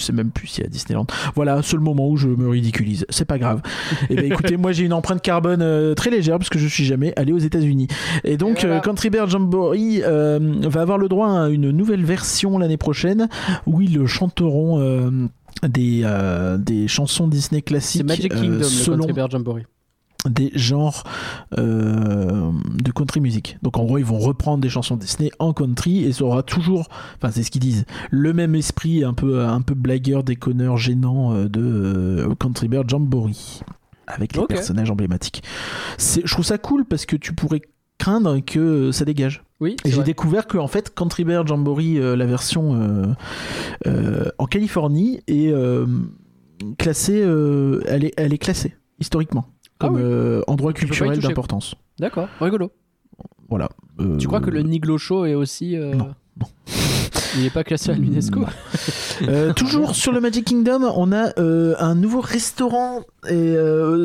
je 0.00 0.06
sais 0.06 0.12
même 0.12 0.30
plus 0.30 0.46
si 0.46 0.62
à 0.62 0.66
Disneyland. 0.66 1.06
Voilà, 1.34 1.62
seul 1.62 1.80
moment 1.80 2.08
où 2.08 2.16
je 2.16 2.28
me 2.28 2.48
ridiculise. 2.48 3.06
C'est 3.10 3.24
pas 3.26 3.38
grave. 3.38 3.60
Et 4.08 4.16
ben 4.16 4.24
écoutez, 4.24 4.56
moi 4.56 4.72
j'ai 4.72 4.84
une 4.84 4.92
empreinte 4.92 5.22
carbone 5.22 5.60
euh, 5.62 5.94
très 5.94 6.10
légère 6.10 6.38
parce 6.38 6.48
que 6.48 6.58
je 6.58 6.66
suis 6.66 6.84
jamais 6.84 7.12
allé 7.16 7.32
aux 7.32 7.38
États-Unis. 7.38 7.86
Et 8.24 8.36
donc 8.36 8.58
Et 8.58 8.66
voilà. 8.66 8.76
euh, 8.78 8.80
Country 8.80 9.10
Bear 9.10 9.28
Jamboree 9.28 10.02
euh, 10.02 10.38
va 10.62 10.80
avoir 10.80 10.98
le 10.98 11.08
droit 11.08 11.28
à 11.30 11.48
une 11.48 11.70
nouvelle 11.70 12.04
version 12.04 12.58
l'année 12.58 12.78
prochaine 12.78 13.28
où 13.66 13.80
ils 13.80 14.06
chanteront 14.06 14.80
des, 15.62 16.04
des 16.58 16.88
chansons 16.88 17.28
Disney 17.28 17.62
classiques 17.62 18.04
Magic 18.06 18.32
Kingdom, 18.32 18.58
le 18.58 18.62
selon 18.64 18.98
Country 18.98 19.12
Bear 19.12 19.30
Jamboree. 19.30 19.64
Des 20.28 20.50
genres 20.54 21.04
euh, 21.58 22.50
de 22.82 22.92
country 22.92 23.20
music. 23.20 23.58
Donc 23.62 23.78
en 23.78 23.84
gros, 23.84 23.98
ils 23.98 24.04
vont 24.04 24.18
reprendre 24.18 24.60
des 24.60 24.68
chansons 24.68 24.96
Disney 24.96 25.30
en 25.38 25.52
country 25.52 26.04
et 26.04 26.12
ça 26.12 26.24
aura 26.24 26.42
toujours, 26.42 26.88
enfin 27.16 27.30
c'est 27.30 27.42
ce 27.42 27.50
qu'ils 27.50 27.60
disent, 27.60 27.84
le 28.10 28.32
même 28.32 28.54
esprit 28.54 29.04
un 29.04 29.14
peu 29.14 29.44
un 29.44 29.62
peu 29.62 29.74
blagueur, 29.74 30.22
déconneur, 30.22 30.76
gênant 30.76 31.34
euh, 31.34 31.48
de 31.48 31.60
euh, 31.62 32.34
Country 32.34 32.68
Bear 32.68 32.88
Jamboree 32.88 33.60
avec 34.06 34.36
les 34.36 34.44
personnages 34.46 34.90
emblématiques. 34.90 35.42
Je 35.98 36.30
trouve 36.30 36.44
ça 36.44 36.58
cool 36.58 36.84
parce 36.84 37.06
que 37.06 37.14
tu 37.14 37.32
pourrais 37.32 37.62
craindre 37.98 38.40
que 38.40 38.90
ça 38.90 39.04
dégage. 39.04 39.44
Oui, 39.60 39.76
Et 39.84 39.90
j'ai 39.90 40.02
découvert 40.02 40.46
que 40.46 40.58
en 40.58 40.66
fait 40.66 40.92
Country 40.94 41.22
Bear 41.24 41.46
Jamboree, 41.46 41.98
euh, 41.98 42.16
la 42.16 42.26
version 42.26 43.14
en 43.86 44.46
Californie, 44.46 45.20
est 45.28 45.54
classée, 46.76 47.20
elle, 47.86 48.04
est, 48.04 48.14
elle 48.16 48.34
est 48.34 48.38
classée 48.38 48.74
historiquement 48.98 49.46
Ah 49.80 49.86
comme 49.86 49.96
oui. 49.96 50.02
euh, 50.04 50.42
endroit 50.46 50.72
Tu 50.72 50.84
culturel 50.86 51.18
d'importance. 51.18 51.74
D'accord, 51.98 52.28
rigolo. 52.40 52.70
Voilà. 53.48 53.68
Euh, 53.98 54.16
Tu 54.18 54.26
crois 54.26 54.40
que 54.40 54.50
le 54.50 54.62
Niglo 54.62 54.98
Show 54.98 55.24
est 55.24 55.34
aussi. 55.34 55.76
euh, 55.76 55.94
non. 55.94 56.10
Il 57.36 57.44
n'est 57.44 57.50
pas 57.50 57.62
classé 57.64 57.90
à 57.90 57.94
l'UNESCO. 57.94 58.44
Euh, 59.28 59.52
toujours 59.52 59.94
sur 59.94 60.12
le 60.12 60.20
Magic 60.22 60.46
Kingdom, 60.46 60.82
on 60.96 61.12
a 61.12 61.38
un 61.38 61.94
nouveau 61.94 62.22
restaurant 62.22 63.02
et, 63.28 63.54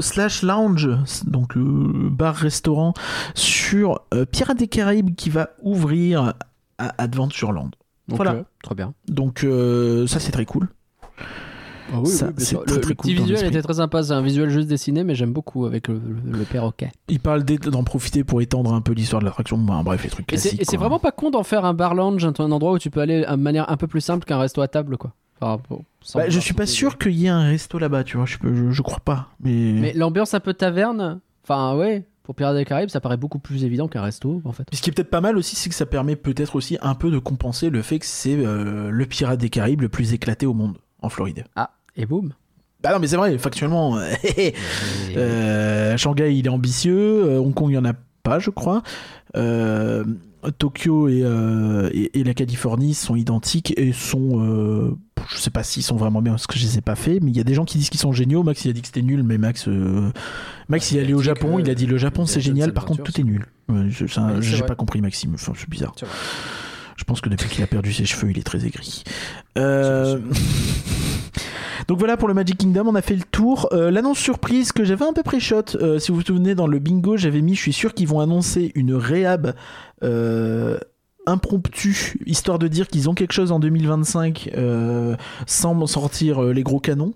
slash 0.02 0.44
lounge, 0.44 0.90
donc 1.26 1.54
bar-restaurant 1.58 2.94
sur 3.34 4.02
Pirates 4.34 4.58
des 4.58 4.68
Caraïbes 4.68 5.16
qui 5.16 5.30
va 5.30 5.52
ouvrir 5.62 6.34
à 6.78 7.02
Adventureland. 7.02 7.72
Voilà. 8.10 8.44
très 8.62 8.76
bien. 8.76 8.94
Donc 9.08 9.48
ça 10.08 10.20
c'est 10.20 10.34
très 10.34 10.44
cool. 10.44 10.68
Ah 11.94 12.00
oui, 12.00 12.08
Ça, 12.08 12.28
oui, 12.28 12.34
bien 12.34 12.40
c'est 12.40 12.46
sûr. 12.50 12.66
très, 12.66 12.76
le, 12.76 12.82
très 12.82 12.90
le 12.90 12.96
cool 12.96 13.12
petit 13.12 13.22
visuel 13.22 13.46
était 13.46 13.62
très 13.62 13.74
sympa. 13.76 14.02
C'est 14.04 14.14
un 14.14 14.22
visuel 14.22 14.50
juste 14.50 14.68
dessiné, 14.68 15.04
mais 15.04 15.14
j'aime 15.16 15.34
beaucoup 15.34 15.66
avec 15.66 15.88
le, 15.88 15.96
le- 16.26 16.38
le 16.40 16.44
perroquet. 16.46 16.92
Il 17.10 17.20
parle 17.20 17.44
d'en 17.44 17.84
profiter 17.84 18.24
pour 18.24 18.42
étendre 18.42 18.74
un 18.74 18.82
peu 18.82 18.94
l'histoire 18.94 19.20
de 19.22 19.26
l'attraction. 19.26 19.58
Bref, 19.58 20.04
les 20.04 20.10
trucs 20.10 20.32
Et 20.34 20.38
c'est 20.38 20.50
classiques. 20.50 20.62
et 20.62 20.66
c'est 20.66 20.78
vraiment 20.78 21.00
pas 21.00 21.12
con 21.12 21.30
d'en 21.30 21.44
faire 21.44 21.64
un 21.66 21.74
bar 21.74 21.94
lounge, 21.96 22.26
un, 22.26 22.52
endroit 22.52 22.72
où 22.72 22.80
tu 22.80 22.90
peux 22.90 23.02
aller 23.02 23.26
de 23.30 23.36
manière 23.36 23.70
un 23.72 23.78
peu 23.78 23.88
plus 23.88 24.02
simple 24.02 24.26
qu'un 24.26 24.40
resto 24.40 24.62
à 24.62 24.68
table, 24.68 24.98
quoi. 24.98 25.14
Enfin, 25.42 25.62
bon, 25.70 25.84
Bah, 26.16 26.30
je 26.30 26.40
suis 26.40 26.54
pas 26.54 26.66
sûr 26.66 26.98
qu'il 26.98 27.12
y 27.14 27.26
ait 27.26 27.30
un 27.30 27.44
resto 27.44 27.78
là-bas, 27.78 28.04
tu 28.04 28.18
vois. 28.18 28.26
Je, 28.26 28.38
peux- 28.38 28.54
je, 28.56 28.72
je 28.72 28.82
crois 28.82 29.00
pas. 29.04 29.30
Mais, 29.42 29.74
Mais 29.74 29.94
l'ambiance 29.94 30.34
un 30.34 30.40
peu 30.40 30.54
taverne, 30.54 31.20
enfin 31.44 31.76
ouais, 31.76 32.06
pour 32.24 32.34
Pirates 32.36 32.56
des 32.56 32.66
Caraïbes, 32.66 32.90
ça 32.90 33.02
paraît 33.02 33.18
beaucoup 33.18 33.38
plus 33.38 33.64
évident 33.66 33.88
qu'un 33.88 34.02
resto, 34.02 34.42
en 34.46 34.52
fait. 34.54 34.66
ce 34.74 34.82
qui 34.82 34.90
est 34.90 34.94
peut-être 34.94 35.10
pas 35.12 35.22
mal 35.22 35.38
aussi, 35.38 35.56
c'est 35.56 35.70
que 35.70 35.76
ça 35.76 35.86
permet 35.86 36.16
peut-être 36.16 36.56
aussi 36.56 36.78
un 36.82 36.96
peu 36.96 37.12
de 37.12 37.20
compenser 37.20 37.70
le 37.70 37.82
fait 37.84 38.00
que 38.00 38.06
c'est 38.06 38.36
euh, 38.36 38.90
le 38.90 39.06
pirate 39.06 39.40
des 39.40 39.50
Caraïbes 39.50 39.82
le 39.82 39.90
plus 39.90 40.14
éclaté 40.14 40.46
au 40.48 40.54
monde 40.54 40.78
en 41.06 41.10
Floride. 41.10 41.46
Ah, 41.56 41.72
et 41.96 42.06
boum. 42.06 42.34
Bah 42.84 42.92
non, 42.94 43.00
mais 43.00 43.08
c'est 43.08 43.16
vrai, 43.18 43.38
factuellement. 43.38 43.98
euh, 45.18 45.98
Shanghai, 45.98 46.36
il 46.36 46.46
est 46.46 46.50
ambitieux. 46.50 47.26
euh, 47.26 47.40
Hong 47.40 47.54
Kong, 47.54 47.72
il 47.72 47.76
y 47.76 47.78
en 47.78 47.86
a 47.86 47.94
pas, 48.24 48.40
je 48.40 48.50
crois. 48.50 48.84
Euh, 49.36 50.04
Tokyo 50.60 51.08
et, 51.08 51.22
euh, 51.24 51.90
et, 51.94 52.20
et 52.20 52.24
la 52.24 52.34
Californie 52.36 52.94
sont 52.94 53.16
identiques 53.16 53.74
et 53.78 53.92
sont. 53.92 54.40
euh, 54.42 54.96
je 55.30 55.38
sais 55.38 55.50
pas 55.50 55.64
s'ils 55.64 55.82
sont 55.82 55.96
vraiment 55.96 56.22
bien 56.22 56.34
parce 56.34 56.46
que 56.46 56.60
je 56.60 56.64
les 56.66 56.78
ai 56.78 56.82
pas 56.82 56.94
fait, 56.94 57.20
mais 57.20 57.32
il 57.32 57.38
y 57.38 57.40
a 57.40 57.44
des 57.44 57.56
gens 57.56 57.66
qui 57.66 57.80
disent 57.80 57.90
qu'ils 57.90 58.00
sont 58.00 58.12
géniaux. 58.14 58.44
Max, 58.44 58.64
il 58.66 58.70
a 58.70 58.74
dit 58.74 58.82
que 58.82 58.88
c'était 58.88 59.02
nul, 59.02 59.24
mais 59.24 59.40
Max, 59.40 59.68
euh, 59.68 60.12
Max, 60.70 60.92
il 60.92 60.98
est 60.98 61.02
allé 61.02 61.16
au 61.16 61.22
Japon. 61.22 61.58
Il 61.58 61.68
a 61.70 61.74
dit 61.74 61.88
le 61.88 61.98
Japon, 61.98 62.28
c'est 62.28 62.42
génial. 62.42 62.74
Par 62.74 62.86
contre, 62.86 63.02
tout 63.04 63.20
est 63.20 63.24
nul. 63.24 63.48
J'ai 64.42 64.62
pas 64.64 64.76
compris, 64.76 65.02
Maxime. 65.02 65.32
Enfin, 65.34 65.54
c'est 65.58 65.70
bizarre. 65.70 65.96
Je 66.96 67.04
pense 67.04 67.22
que 67.22 67.30
depuis 67.30 67.50
qu'il 67.50 67.64
a 67.64 67.68
perdu 67.68 67.94
ses 67.94 68.06
cheveux, 68.06 68.32
il 68.32 68.40
est 68.40 68.44
très 68.44 68.66
aigri. 68.66 69.04
Euh, 69.58 70.20
Donc 71.88 72.00
voilà 72.00 72.18
pour 72.18 72.28
le 72.28 72.34
Magic 72.34 72.58
Kingdom, 72.58 72.88
on 72.88 72.96
a 72.96 73.02
fait 73.02 73.16
le 73.16 73.24
tour. 73.24 73.70
Euh, 73.72 73.92
L'annonce 73.92 74.18
surprise 74.18 74.72
que 74.72 74.84
j'avais 74.84 75.06
un 75.06 75.14
peu 75.14 75.24
pré-shot, 75.24 75.76
euh, 75.76 76.00
si 76.00 76.12
vous 76.12 76.18
vous 76.18 76.26
souvenez 76.26 76.56
dans 76.56 76.68
le 76.68 76.80
bingo, 76.80 77.18
j'avais 77.18 77.42
mis, 77.42 77.56
je 77.56 77.62
suis 77.62 77.74
sûr 77.74 77.94
qu'ils 77.94 78.08
vont 78.08 78.20
annoncer 78.20 78.72
une 78.76 78.94
réhab 78.94 79.54
euh, 80.04 80.80
impromptue, 81.28 82.18
histoire 82.26 82.60
de 82.60 82.68
dire 82.68 82.88
qu'ils 82.88 83.10
ont 83.10 83.14
quelque 83.14 83.34
chose 83.34 83.52
en 83.52 83.60
2025 83.60 84.52
euh, 84.56 85.16
sans 85.46 85.86
sortir 85.86 86.42
les 86.42 86.64
gros 86.64 86.80
canons. 86.80 87.14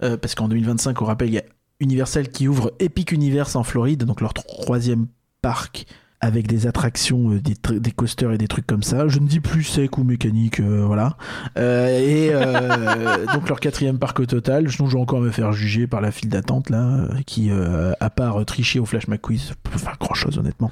Parce 0.00 0.36
qu'en 0.36 0.46
2025, 0.46 1.02
on 1.02 1.06
rappelle, 1.06 1.28
il 1.28 1.34
y 1.34 1.38
a 1.38 1.44
Universal 1.80 2.28
qui 2.28 2.46
ouvre 2.46 2.72
Epic 2.78 3.10
Universe 3.10 3.56
en 3.56 3.64
Floride, 3.64 4.04
donc 4.04 4.20
leur 4.20 4.32
troisième 4.32 5.08
parc 5.42 5.86
avec 6.20 6.48
des 6.48 6.66
attractions, 6.66 7.30
euh, 7.30 7.40
des, 7.40 7.54
des 7.78 7.90
coasters 7.92 8.32
et 8.32 8.38
des 8.38 8.48
trucs 8.48 8.66
comme 8.66 8.82
ça. 8.82 9.06
Je 9.06 9.20
ne 9.20 9.26
dis 9.28 9.38
plus 9.40 9.62
sec 9.62 9.98
ou 9.98 10.04
mécanique, 10.04 10.58
euh, 10.60 10.82
voilà. 10.84 11.16
Euh, 11.58 11.86
et 11.98 12.30
euh, 12.32 13.24
donc 13.34 13.48
leur 13.48 13.60
quatrième 13.60 13.98
parc 13.98 14.18
au 14.20 14.26
total. 14.26 14.68
Sinon, 14.70 14.88
je 14.88 14.96
vais 14.96 15.00
encore 15.02 15.20
me 15.20 15.30
faire 15.30 15.52
juger 15.52 15.86
par 15.86 16.00
la 16.00 16.10
file 16.10 16.28
d'attente 16.28 16.70
là, 16.70 17.06
qui, 17.26 17.50
euh, 17.50 17.92
à 18.00 18.10
part 18.10 18.44
tricher 18.44 18.80
au 18.80 18.84
Flash 18.84 19.06
McQuiz, 19.06 19.52
peut 19.62 19.78
faire 19.78 19.96
grand 20.00 20.14
chose 20.14 20.38
honnêtement. 20.38 20.70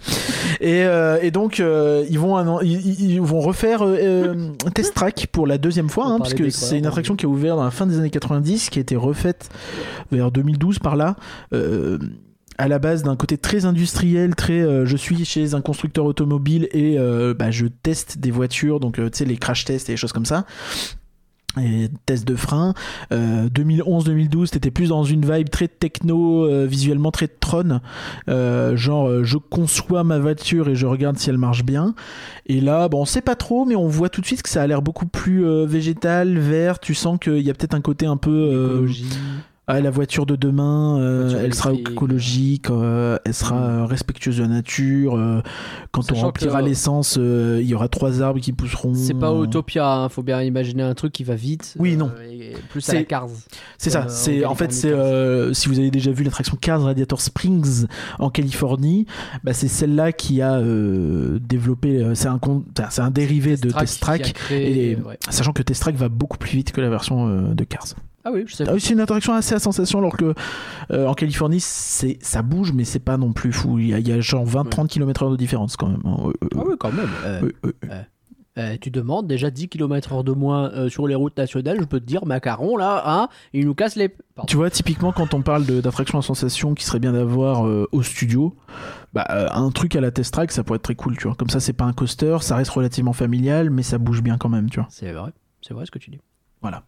Et, 0.61 0.83
euh, 0.85 1.19
et 1.23 1.31
donc 1.31 1.61
euh, 1.61 2.05
ils 2.11 2.19
vont 2.19 2.61
ils, 2.63 2.73
ils- 2.73 3.11
ils 3.13 3.21
vont 3.23 3.41
refaire 3.41 3.85
Test 4.75 4.95
Track 4.95 5.29
pour 5.31 5.47
la 5.47 5.59
deuxième 5.59 5.89
fois, 5.89 6.07
hein, 6.07 6.19
des 6.19 6.51
c'est 6.51 6.79
une 6.79 6.87
on 6.87 6.89
attraction 6.89 7.15
qui 7.17 7.27
a 7.27 7.29
ouvert 7.29 7.57
dans 7.57 7.65
la 7.65 7.71
fin 7.71 7.87
des 7.87 7.99
années 7.99 8.11
90, 8.11 8.71
qui 8.71 8.79
a 8.79 8.83
été 8.83 8.97
refaite 8.97 9.49
vers 10.11 10.31
2012 10.33 10.79
par 10.81 10.97
là. 10.97 11.17
Euh, 11.53 11.99
à 12.59 12.69
la 12.69 12.79
base 12.79 13.03
d'un 13.03 13.17
côté 13.17 13.39
très 13.39 13.65
industriel, 13.65 14.35
très 14.35 14.61
euh, 14.61 14.87
je 14.87 14.97
suis 14.97 15.25
chez 15.25 15.55
un 15.55 15.61
constructeur 15.61 16.05
automobile 16.05 16.69
et 16.73 16.99
euh, 16.99 17.35
bah, 17.35 17.51
je 17.51 17.67
teste 17.67 18.19
des 18.19 18.31
voitures, 18.31 18.81
donc 18.81 18.99
euh, 18.99 19.11
tu 19.11 19.19
sais 19.19 19.25
les 19.25 19.37
crash 19.37 19.65
tests 19.65 19.89
et 19.89 19.93
des 19.93 19.97
choses 19.97 20.13
comme 20.13 20.27
ça. 20.27 20.47
Et 21.59 21.89
tests 22.05 22.29
de 22.29 22.37
frein. 22.37 22.75
Euh, 23.13 23.49
2011-2012, 23.49 24.51
t'étais 24.51 24.71
plus 24.71 24.91
dans 24.91 25.05
une 25.05 25.25
vibe 25.25 25.49
très 25.49 25.69
techno, 25.69 26.67
visuellement 26.67 27.11
très 27.11 27.29
Tron. 27.29 27.81
Genre, 28.27 29.25
je 29.25 29.39
conçois 29.39 30.05
ma 30.05 30.19
voiture 30.19 30.69
et 30.69 30.75
je 30.75 30.85
regarde 30.85 31.17
si 31.17 31.31
elle 31.31 31.39
marche 31.39 31.65
bien. 31.65 31.95
Et 32.45 32.61
là, 32.61 32.91
bon, 32.91 33.01
on 33.01 33.05
sait 33.07 33.23
pas 33.23 33.37
trop, 33.37 33.65
mais 33.65 33.75
on 33.75 33.89
voit 33.89 34.11
tout 34.11 34.21
de 34.21 34.27
suite 34.27 34.43
que 34.43 34.51
ça 34.51 34.63
a 34.63 34.67
l'air 34.67 34.83
beaucoup 34.83 35.07
plus 35.07 35.47
végétal, 35.65 36.37
vert. 36.37 36.79
Tu 36.79 36.93
sens 36.93 37.19
qu'il 37.19 37.41
y 37.41 37.49
a 37.49 37.55
peut-être 37.55 37.73
un 37.73 37.81
côté 37.81 38.05
un 38.05 38.19
peu. 38.19 38.87
Euh, 39.69 39.73
ah, 39.75 39.81
la 39.81 39.91
voiture 39.91 40.27
de 40.27 40.37
demain, 40.37 40.99
euh, 41.01 41.23
Voiture 41.23 41.41
elle 41.41 41.55
sera 41.55 41.73
écologique, 41.73 42.71
euh, 42.71 43.19
elle 43.25 43.35
sera 43.35 43.57
Mm. 43.57 43.65
euh, 43.81 43.85
respectueuse 43.87 44.37
de 44.39 44.43
la 44.43 44.49
nature. 44.49 45.17
euh, 45.17 45.43
quand 45.93 46.13
on 46.13 46.15
remplira 46.17 46.61
que- 46.61 46.67
l'essence, 46.67 47.17
euh, 47.19 47.59
il 47.61 47.67
y 47.69 47.75
aura 47.75 47.89
trois 47.89 48.23
arbres 48.23 48.41
qui 48.41 48.53
pousseront. 48.53 48.95
C'est 48.95 49.15
pas 49.15 49.33
Utopia, 49.35 49.89
hein. 49.91 50.09
faut 50.09 50.23
bien 50.23 50.41
imaginer 50.43 50.83
un 50.83 50.95
truc 50.95 51.13
qui 51.13 51.25
va 51.25 51.35
vite. 51.35 51.75
Oui, 51.79 51.97
non. 51.97 52.11
et 52.31 52.55
plus 52.71 52.89
à 52.89 52.93
la 52.95 52.99
C'est- 53.01 53.05
Cars. 53.07 53.29
C'est 53.79 53.91
ça. 53.91 54.03
Euh, 54.03 54.05
en 54.05 54.09
c'est 54.09 54.45
en 54.45 54.55
fait 54.55 54.73
c'est 54.73 54.93
euh, 54.93 55.53
si 55.53 55.69
vous 55.69 55.79
avez 55.79 55.91
déjà 55.91 56.11
vu 56.13 56.23
l'attraction 56.25 56.57
Cars 56.61 56.83
Radiator 56.83 57.21
Springs 57.21 57.87
en 58.19 58.31
Californie, 58.31 59.07
bah, 59.45 59.53
c'est 59.53 59.69
celle-là 59.69 60.13
qui 60.13 60.43
a 60.43 60.55
euh, 60.55 61.39
développé. 61.41 62.03
euh, 62.03 62.15
c'est 62.15 62.29
un 62.29 62.39
con- 62.39 62.65
enfin, 62.79 62.89
c'est 62.91 63.03
un 63.03 63.11
dérivé 63.11 63.57
de 63.57 63.71
Test 63.71 64.01
Track. 64.01 64.35
Et 64.53 64.97
ouais. 64.97 65.19
sachant 65.29 65.53
que 65.53 65.63
Test 65.63 65.81
Track 65.83 65.97
va 65.97 66.09
beaucoup 66.09 66.39
plus 66.39 66.51
vite 66.51 66.73
que 66.73 66.81
la 66.81 66.89
version 66.91 67.29
euh, 67.29 67.55
de 67.55 67.65
Cars. 67.65 67.87
Ah 68.29 68.33
oui, 68.33 68.43
je 68.47 68.57
sais 68.57 68.65
Ah 68.69 68.73
c'est 68.79 68.93
une 68.93 68.99
attraction 69.01 69.35
assez 69.35 69.55
à 69.55 69.61
sensation 69.61 70.01
alors 70.01 70.17
que 70.17 70.35
euh, 70.91 71.07
en 71.07 71.15
Californie 71.15 71.61
c'est 71.61 72.19
ça 72.21 72.43
bouge 72.43 72.73
mais 72.73 72.83
c'est 72.85 72.99
pas 72.99 73.17
non 73.19 73.33
plus 73.33 73.53
fou. 73.53 73.79
Il 73.79 73.89
y 73.89 73.95
a, 73.95 74.01
il 74.01 74.09
y 74.09 74.11
a 74.13 74.21
genre 74.21 74.45
20-30 74.45 74.89
km/h 74.89 75.31
de 75.31 75.37
différence 75.37 75.77
quand 75.77 75.89
même. 75.89 76.03
hein. 76.05 76.33
Ah 76.57 76.63
oui, 76.67 76.75
quand 76.79 76.93
même. 76.93 77.09
Euh, 77.25 77.51
euh, 78.59 78.77
tu 78.81 78.91
demandes 78.91 79.27
déjà 79.27 79.51
10 79.51 79.69
km/h 79.69 80.25
de 80.25 80.33
moins 80.33 80.71
euh, 80.73 80.89
sur 80.89 81.07
les 81.07 81.15
routes 81.15 81.37
nationales, 81.37 81.79
je 81.79 81.85
peux 81.85 82.01
te 82.01 82.07
dire, 82.07 82.25
Macaron, 82.25 82.77
là, 82.79 83.03
hein, 83.05 83.29
il 83.53 83.67
nous 83.67 83.75
casse 83.75 83.97
les. 83.97 84.09
Pardon. 84.09 84.47
Tu 84.47 84.57
vois, 84.57 84.71
typiquement, 84.71 85.13
quand 85.13 85.35
on 85.35 85.43
parle 85.43 85.65
d'attraction 85.67 86.19
à 86.19 86.23
sensation 86.23 86.75
qui 86.75 86.85
serait 86.85 86.99
bien 86.99 87.13
d'avoir 87.13 87.67
euh, 87.67 87.87
au 87.93 88.03
studio, 88.03 88.57
bah, 89.13 89.27
euh, 89.31 89.47
un 89.53 89.71
truc 89.71 89.95
à 89.95 90.01
la 90.01 90.11
test 90.11 90.33
track, 90.33 90.53
ça 90.53 90.65
pourrait 90.65 90.79
être 90.79 90.83
très 90.83 90.95
cool, 90.95 91.19
tu 91.19 91.25
vois. 91.29 91.35
Comme 91.37 91.51
ça, 91.51 91.61
c'est 91.61 91.75
pas 91.75 91.85
un 91.85 91.93
coaster, 91.93 92.39
ça 92.41 92.57
reste 92.57 92.71
relativement 92.71 93.13
familial, 93.13 93.69
mais 93.69 93.83
ça 93.83 93.99
bouge 93.99 94.23
bien 94.23 94.39
quand 94.39 94.49
même, 94.49 94.71
tu 94.71 94.81
vois. 94.81 94.89
C'est 94.91 95.13
vrai, 95.13 95.33
c'est 95.61 95.75
vrai 95.75 95.85
ce 95.85 95.91
que 95.91 95.99
tu 95.99 96.11
dis. 96.11 96.21
Voilà. 96.63 96.83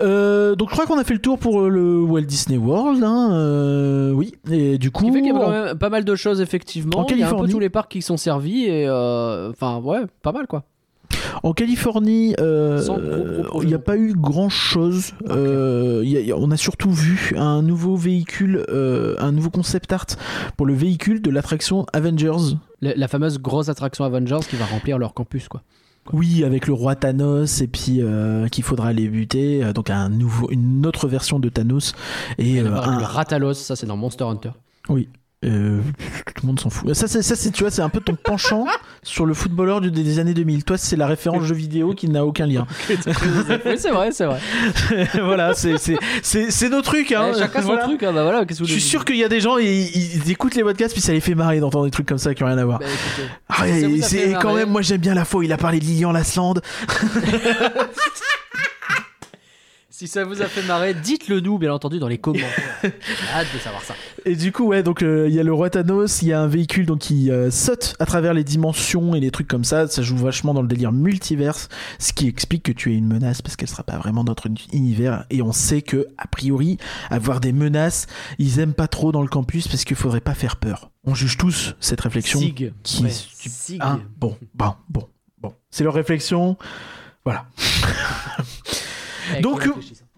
Euh, 0.00 0.54
donc 0.56 0.70
je 0.70 0.74
crois 0.74 0.86
qu'on 0.86 0.98
a 0.98 1.04
fait 1.04 1.14
le 1.14 1.20
tour 1.20 1.38
pour 1.38 1.60
euh, 1.60 1.68
le 1.68 2.00
Walt 2.00 2.22
Disney 2.22 2.56
World, 2.58 3.04
hein, 3.04 3.30
euh, 3.32 4.10
oui. 4.12 4.34
Et 4.50 4.78
du 4.78 4.90
coup, 4.90 5.04
qui 5.04 5.12
fait 5.12 5.20
qu'il 5.20 5.32
y 5.32 5.36
a 5.36 5.38
quand 5.38 5.50
même 5.50 5.78
pas 5.78 5.90
mal 5.90 6.04
de 6.04 6.14
choses, 6.14 6.40
effectivement. 6.40 7.00
En 7.00 7.06
Il 7.06 7.18
y 7.18 7.22
a 7.22 7.26
un 7.26 7.30
peu 7.30 7.36
Californie. 7.36 7.52
tous 7.52 7.60
les 7.60 7.70
parcs 7.70 7.90
qui 7.90 8.02
sont 8.02 8.16
servis, 8.16 8.64
et 8.64 8.88
enfin, 8.88 9.78
ouais, 9.78 10.00
pas 10.22 10.32
mal 10.32 10.46
quoi. 10.46 10.64
En 11.42 11.52
Californie, 11.52 12.34
euh, 12.40 13.42
il 13.62 13.68
n'y 13.68 13.74
a 13.74 13.78
pas 13.78 13.96
eu 13.96 14.14
grand 14.14 14.48
chose. 14.48 15.12
on 15.28 16.50
a 16.50 16.56
surtout 16.56 16.90
vu 16.90 17.34
un 17.36 17.62
nouveau 17.62 17.96
véhicule, 17.96 18.64
euh, 18.68 19.14
un 19.18 19.32
nouveau 19.32 19.50
concept 19.50 19.92
art 19.92 20.06
pour 20.56 20.66
le 20.66 20.74
véhicule 20.74 21.20
de 21.22 21.30
l'attraction 21.30 21.86
Avengers. 21.92 22.56
La, 22.80 22.94
la 22.94 23.08
fameuse 23.08 23.38
grosse 23.38 23.68
attraction 23.68 24.04
Avengers 24.04 24.40
qui 24.48 24.56
va 24.56 24.64
remplir 24.66 24.98
leur 24.98 25.14
campus, 25.14 25.48
quoi. 25.48 25.62
Oui, 26.12 26.42
avec 26.44 26.66
le 26.66 26.72
roi 26.72 26.96
Thanos 26.96 27.60
et 27.60 27.68
puis 27.68 27.98
euh, 28.02 28.48
qu'il 28.48 28.64
faudra 28.64 28.88
aller 28.88 29.08
buter. 29.08 29.62
euh, 29.62 29.72
donc 29.72 29.88
un 29.90 30.08
nouveau, 30.08 30.48
une 30.50 30.84
autre 30.86 31.06
version 31.06 31.38
de 31.38 31.48
Thanos 31.48 31.94
et 32.38 32.60
euh, 32.60 32.74
un- 32.74 32.98
Le 32.98 33.04
ça 33.58 33.76
c'est 33.76 33.86
dans 33.86 33.96
Monster 33.96 34.24
Hunter. 34.24 34.50
oui. 34.88 35.08
Euh, 35.44 35.80
tout 36.26 36.42
le 36.42 36.46
monde 36.46 36.60
s'en 36.60 36.70
fout. 36.70 36.92
Ça, 36.94 37.08
c'est, 37.08 37.22
ça, 37.22 37.34
c'est, 37.34 37.50
tu 37.50 37.62
vois, 37.64 37.70
c'est 37.70 37.82
un 37.82 37.88
peu 37.88 38.00
ton 38.00 38.14
penchant 38.14 38.64
sur 39.02 39.26
le 39.26 39.34
footballeur 39.34 39.80
du- 39.80 39.90
des 39.90 40.18
années 40.20 40.34
2000. 40.34 40.64
Toi, 40.64 40.78
c'est 40.78 40.96
la 40.96 41.06
référence 41.06 41.42
jeu 41.44 41.54
vidéo 41.54 41.94
qui 41.94 42.08
n'a 42.08 42.24
aucun 42.24 42.46
lien. 42.46 42.66
oui, 42.88 42.96
c'est 43.76 43.90
vrai, 43.90 44.10
c'est 44.12 44.26
vrai. 44.26 44.38
voilà, 45.14 45.54
c'est, 45.54 45.78
c'est, 45.78 45.96
c'est, 46.22 46.50
c'est 46.52 46.68
nos 46.68 46.82
trucs. 46.82 47.10
Hein. 47.12 47.32
Eh, 47.34 47.38
chacun 47.38 47.62
son 47.62 47.76
truc, 47.76 48.02
hein, 48.02 48.12
bah 48.12 48.22
voilà, 48.22 48.44
qu'est-ce 48.44 48.60
que 48.60 48.64
vous 48.64 48.68
Je 48.68 48.72
suis 48.74 48.80
sûr 48.82 49.04
qu'il 49.04 49.16
y 49.16 49.24
a 49.24 49.28
des 49.28 49.40
gens, 49.40 49.58
ils, 49.58 49.66
ils 49.66 50.30
écoutent 50.30 50.54
les 50.54 50.62
podcasts, 50.62 50.92
puis 50.92 51.02
ça 51.02 51.12
les 51.12 51.20
fait 51.20 51.34
marrer 51.34 51.58
d'entendre 51.58 51.84
des 51.86 51.90
trucs 51.90 52.06
comme 52.06 52.18
ça 52.18 52.34
qui 52.34 52.42
n'ont 52.42 52.48
rien 52.48 52.58
à 52.58 52.64
voir. 52.64 52.78
Bah, 52.78 52.86
écoutez, 52.86 53.28
Ah, 53.48 53.68
et 53.68 54.00
c'est 54.02 54.34
quand 54.40 54.54
même, 54.54 54.70
moi 54.70 54.82
j'aime 54.82 55.00
bien 55.00 55.14
la 55.14 55.24
où 55.34 55.42
il 55.42 55.52
a 55.52 55.56
parlé 55.56 55.78
de 55.80 55.84
Lilian 55.84 56.12
Lasland. 56.12 56.54
Si 59.94 60.08
ça 60.08 60.24
vous 60.24 60.40
a 60.40 60.46
fait 60.46 60.62
marrer, 60.62 60.94
dites-le 60.94 61.40
nous, 61.40 61.58
bien 61.58 61.70
entendu, 61.70 61.98
dans 61.98 62.08
les 62.08 62.16
commentaires. 62.16 62.48
J'ai 62.82 63.28
hâte 63.34 63.46
de 63.52 63.58
savoir 63.58 63.82
ça. 63.82 63.94
Et 64.24 64.34
du 64.36 64.50
coup, 64.50 64.64
ouais, 64.68 64.82
donc 64.82 65.02
euh, 65.02 65.26
il 65.28 65.34
y 65.34 65.38
a 65.38 65.42
le 65.42 65.52
roi 65.52 65.68
Thanos, 65.68 66.22
il 66.22 66.28
y 66.28 66.32
a 66.32 66.40
un 66.40 66.46
véhicule 66.46 66.86
donc 66.86 67.00
qui 67.00 67.30
euh, 67.30 67.50
saute 67.50 67.94
à 67.98 68.06
travers 68.06 68.32
les 68.32 68.42
dimensions 68.42 69.14
et 69.14 69.20
les 69.20 69.30
trucs 69.30 69.48
comme 69.48 69.64
ça. 69.64 69.86
Ça 69.88 70.00
joue 70.00 70.16
vachement 70.16 70.54
dans 70.54 70.62
le 70.62 70.66
délire 70.68 70.92
multiverse, 70.92 71.68
ce 71.98 72.14
qui 72.14 72.26
explique 72.26 72.62
que 72.62 72.72
tu 72.72 72.90
es 72.90 72.96
une 72.96 73.06
menace 73.06 73.42
parce 73.42 73.54
qu'elle 73.56 73.68
sera 73.68 73.82
pas 73.82 73.98
vraiment 73.98 74.24
dans 74.24 74.30
notre 74.32 74.48
univers. 74.72 75.26
Et 75.28 75.42
on 75.42 75.52
sait 75.52 75.82
que 75.82 76.06
a 76.16 76.26
priori, 76.26 76.78
avoir 77.10 77.40
des 77.40 77.52
menaces, 77.52 78.06
ils 78.38 78.60
aiment 78.60 78.72
pas 78.74 78.88
trop 78.88 79.12
dans 79.12 79.20
le 79.22 79.28
campus 79.28 79.68
parce 79.68 79.84
qu'il 79.84 79.96
faudrait 79.96 80.22
pas 80.22 80.32
faire 80.34 80.56
peur. 80.56 80.90
On 81.04 81.14
juge 81.14 81.36
tous 81.36 81.74
cette 81.80 82.00
réflexion. 82.00 82.40
Sig. 82.40 82.72
qui- 82.82 83.02
Ouais, 83.02 83.10
tu- 83.10 83.50
Sig. 83.50 83.78
Hein 83.82 84.00
bon, 84.18 84.38
bon, 84.54 84.72
bon, 84.88 85.06
bon. 85.36 85.52
C'est 85.70 85.84
leur 85.84 85.92
réflexion. 85.92 86.56
Voilà. 87.26 87.44
Donc, 89.42 89.62
ça. 89.62 89.70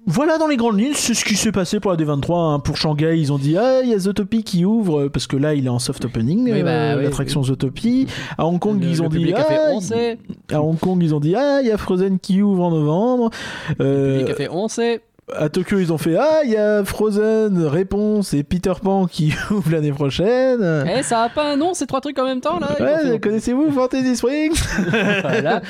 Voilà 0.07 0.37
dans 0.37 0.47
les 0.49 0.59
grandes 0.59 0.79
lignes, 0.79 0.93
c'est 0.95 1.15
ce 1.15 1.25
qui 1.25 1.35
s'est 1.35 1.51
passé 1.51 1.81
pour 1.81 1.91
la 1.91 1.97
D23. 1.97 2.55
hein. 2.55 2.59
Pour 2.59 2.77
Shanghai, 2.77 3.19
ils 3.19 3.33
ont 3.33 3.39
dit 3.39 3.57
Ah, 3.57 3.81
il 3.83 3.89
y 3.89 3.95
a 3.95 3.99
Zootopie 3.99 4.43
qui 4.45 4.67
ouvre, 4.67 5.09
parce 5.09 5.27
que 5.27 5.37
là, 5.37 5.55
il 5.55 5.65
est 5.65 5.71
en 5.71 5.79
soft 5.79 6.05
opening, 6.05 6.53
Oui, 6.53 6.63
bah, 6.63 6.69
euh, 6.71 6.97
oui, 6.99 7.05
l'attraction 7.05 7.43
Zootopie. 7.43 8.07
À 8.37 8.45
Hong 8.47 8.59
Kong, 8.59 8.83
Le- 8.83 8.87
ils 8.89 9.01
ont 9.01 9.09
le 9.09 9.19
dit 9.19 9.25
fait 9.33 9.35
Ah, 9.35 9.71
on 9.73 9.81
sait. 9.81 10.19
À 10.53 10.61
Hong 10.61 10.79
Kong, 10.79 11.03
ils 11.03 11.15
ont 11.15 11.21
dit 11.21 11.35
Ah, 11.35 11.61
il 11.63 11.69
y 11.69 11.71
a 11.73 11.79
Frozen 11.79 12.19
qui 12.19 12.43
ouvre 12.43 12.65
en 12.65 12.71
novembre. 12.71 13.31
Le 13.79 13.85
Euh, 13.87 14.19
public 14.19 14.31
a 14.31 14.35
fait 14.37 14.49
on 14.51 14.69
sait. 14.69 15.01
à 15.35 15.49
Tokyo, 15.49 15.79
ils 15.79 15.91
ont 15.91 15.97
fait 15.97 16.17
Ah, 16.19 16.41
il 16.45 16.51
y 16.51 16.57
a 16.59 16.85
Frozen, 16.85 17.65
Réponse 17.65 18.35
et 18.35 18.43
Peter 18.43 18.75
Pan 18.83 19.07
qui 19.07 19.33
ouvre 19.51 19.71
l'année 19.73 19.93
prochaine. 19.93 20.85
Eh, 20.99 21.03
ça 21.03 21.23
a 21.23 21.29
pas 21.31 21.51
un 21.51 21.57
nom, 21.57 21.73
ces 21.73 21.87
trois 21.87 22.03
trucs 22.03 22.19
en 22.19 22.27
même 22.27 22.43
temps 22.43 22.59
là 22.59 22.77
Ouais, 22.79 23.19
connaissez-vous 23.19 23.71
Fantasy 23.73 24.17
Springs? 24.17 24.53
Voilà. 25.23 25.63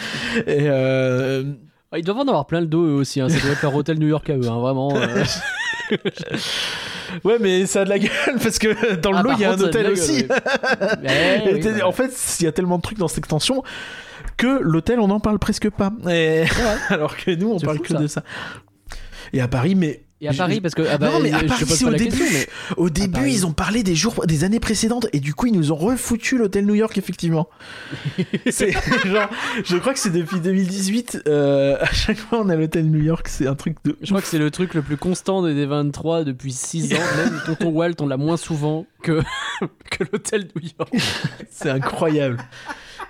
Et 0.49 0.67
euh, 0.69 1.45
Ils 1.97 2.05
doivent 2.05 2.19
en 2.19 2.29
avoir 2.29 2.47
plein 2.47 2.61
le 2.61 2.67
dos 2.67 2.85
eux 2.85 2.95
aussi. 2.95 3.21
hein. 3.21 3.29
Ça 3.29 3.39
doit 3.41 3.53
être 3.53 3.63
leur 3.63 3.75
hôtel 3.75 3.99
New 3.99 4.09
York 4.09 4.29
à 4.31 4.35
eux, 4.37 4.49
hein, 4.49 4.59
vraiment. 4.61 4.95
euh. 4.97 5.25
ouais, 7.25 7.37
mais 7.41 7.67
ça 7.67 7.83
a 7.83 7.85
de 7.85 7.91
la 7.91 7.99
gueule 7.99 8.11
parce 8.43 8.59
que 8.59 8.95
dans 8.97 9.13
le 9.13 9.19
Ah, 9.19 9.23
lot, 9.23 9.29
par 9.31 9.39
il 9.39 9.43
y 9.43 9.45
a 9.45 9.51
un 9.51 9.57
contre, 9.57 9.73
ça 9.73 9.79
a 9.79 9.83
de 9.83 9.87
hôtel 9.87 9.87
la 9.87 9.93
aussi. 9.93 10.27
oui. 10.29 11.09
Eh, 11.45 11.49
Et 11.51 11.55
oui, 11.55 11.61
t'es- 11.61 11.73
bah, 11.73 11.87
en 11.87 11.93
fait, 11.93 12.37
il 12.41 12.45
y 12.45 12.47
a 12.47 12.53
tellement 12.53 12.77
de 12.77 12.83
trucs 12.83 12.99
dans 12.99 13.09
cette 13.09 13.19
extension 13.19 13.63
que 14.37 14.59
l'hôtel, 14.61 15.01
on 15.01 15.09
n'en 15.09 15.21
parle 15.21 15.39
presque 15.39 15.71
pas. 15.71 15.93
Et-. 16.09 16.45
Alors 16.89 17.17
que 17.17 17.31
nous, 17.33 17.51
on 17.53 17.59
C'est 17.59 17.67
parle 17.67 17.79
fou, 17.79 17.83
que 17.85 17.89
ça. 17.91 17.99
de 17.99 18.07
ça. 18.07 18.23
Et 19.33 19.41
à 19.41 19.49
Paris, 19.49 19.75
mais 19.75 20.04
Et 20.21 20.29
à 20.29 20.33
Paris, 20.33 20.61
parce 20.61 20.75
que. 20.75 20.83
Ah 20.91 20.97
bah, 20.97 21.11
Non, 21.11 21.21
mais 21.21 21.33
à 21.33 21.43
Paris, 21.43 21.65
c'est 21.67 21.85
au 21.85 21.91
début. 21.91 22.17
question, 22.17 22.27
mais. 22.33 22.47
au 22.77 22.89
début, 22.89 23.29
ils 23.29 23.47
ont 23.47 23.53
parlé 23.53 23.83
des 23.83 23.95
jours, 23.95 24.27
des 24.27 24.45
années 24.45 24.61
précédentes, 24.61 25.07
et 25.13 25.21
du 25.21 25.35
coup, 25.35 25.47
ils 25.47 25.53
nous 25.53 25.73
ont 25.73 25.77
refoutu 25.77 26.39
l'hôtel 26.39 26.67
New 26.67 26.75
York, 26.75 26.97
effectivement. 26.97 27.49
c'est 28.51 28.73
genre, 29.05 29.29
je 29.65 29.77
crois 29.77 29.93
que 29.93 29.99
c'est 29.99 30.13
depuis 30.13 30.41
2018. 30.41 31.23
euh, 31.27 31.77
à 31.81 31.93
chaque 31.93 32.19
fois, 32.19 32.41
on 32.41 32.49
a 32.49 32.57
l'hôtel 32.57 32.91
New 32.91 33.03
York, 33.03 33.29
c'est 33.29 33.47
un 33.47 33.55
truc 33.57 33.77
de. 33.85 33.97
Je 34.01 34.09
crois 34.09 34.23
que 34.23 34.29
c'est 34.29 34.39
le 34.39 34.51
truc 34.51 34.75
le 34.75 34.83
plus 34.83 34.97
constant 34.97 35.43
des 35.43 35.67
D23 35.67 36.25
depuis 36.25 36.53
6 36.53 36.95
ans. 36.95 36.99
Même 37.17 37.41
Tonton 37.45 37.71
Walt, 37.71 37.95
on 38.01 38.07
l'a 38.07 38.17
moins 38.17 38.37
souvent 38.37 38.87
que, 39.03 39.21
que 39.91 40.05
l'hôtel 40.13 40.49
New 40.55 40.63
York. 40.79 40.95
C'est 41.51 41.71
incroyable. 41.71 42.39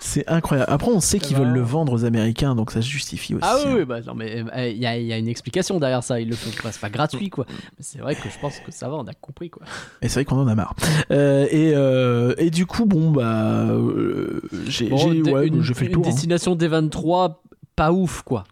C'est 0.06 0.28
incroyable. 0.28 0.70
Après, 0.70 0.90
on 0.90 1.00
sait 1.00 1.18
qu'ils 1.18 1.34
veulent 1.34 1.48
le 1.54 1.62
vendre 1.62 1.92
aux 1.94 2.04
Américains, 2.04 2.54
donc 2.54 2.70
ça 2.72 2.82
se 2.82 2.86
justifie 2.88 3.34
aussi. 3.34 3.44
Ah 3.46 3.56
oui, 3.66 3.80
hein. 3.80 3.84
bah 3.88 4.00
non, 4.02 4.14
mais 4.14 4.44
euh, 4.54 4.68
il 4.68 4.76
y, 4.76 4.84
a, 4.86 4.98
il 4.98 5.06
y 5.06 5.12
a 5.14 5.16
une 5.16 5.28
explication 5.28 5.80
derrière 5.80 6.02
ça. 6.04 6.20
Ils 6.20 6.28
le 6.28 6.36
font 6.36 6.50
pas, 6.62 6.70
c'est 6.72 6.80
pas 6.80 6.90
gratuit, 6.90 7.30
quoi. 7.30 7.46
Mais 7.48 7.54
c'est 7.80 8.00
vrai 8.00 8.14
que 8.14 8.28
je 8.28 8.38
pense 8.38 8.58
que 8.60 8.70
ça 8.70 8.88
va, 8.90 8.96
on 8.96 9.04
a 9.06 9.14
compris, 9.14 9.48
quoi. 9.48 9.62
Et 10.02 10.08
c'est 10.08 10.16
vrai 10.20 10.24
qu'on 10.26 10.36
en 10.38 10.46
a 10.46 10.54
marre. 10.54 10.74
Euh, 11.10 11.46
et, 11.50 11.72
euh, 11.74 12.34
et 12.36 12.50
du 12.50 12.66
coup, 12.66 12.84
bon, 12.84 13.12
bah. 13.12 13.62
euh, 13.70 14.42
j'ai 14.68 14.90
Bon, 14.90 15.10
ouais, 15.32 15.46
une, 15.48 15.62
j'ai 15.62 15.72
fait 15.72 15.84
le 15.86 15.90
une 15.92 15.94
tour. 15.94 16.06
hein. 16.06 16.10
destination 16.10 16.54
D23, 16.54 17.36
pas 17.74 17.90
ouf, 17.90 18.20
quoi. 18.22 18.44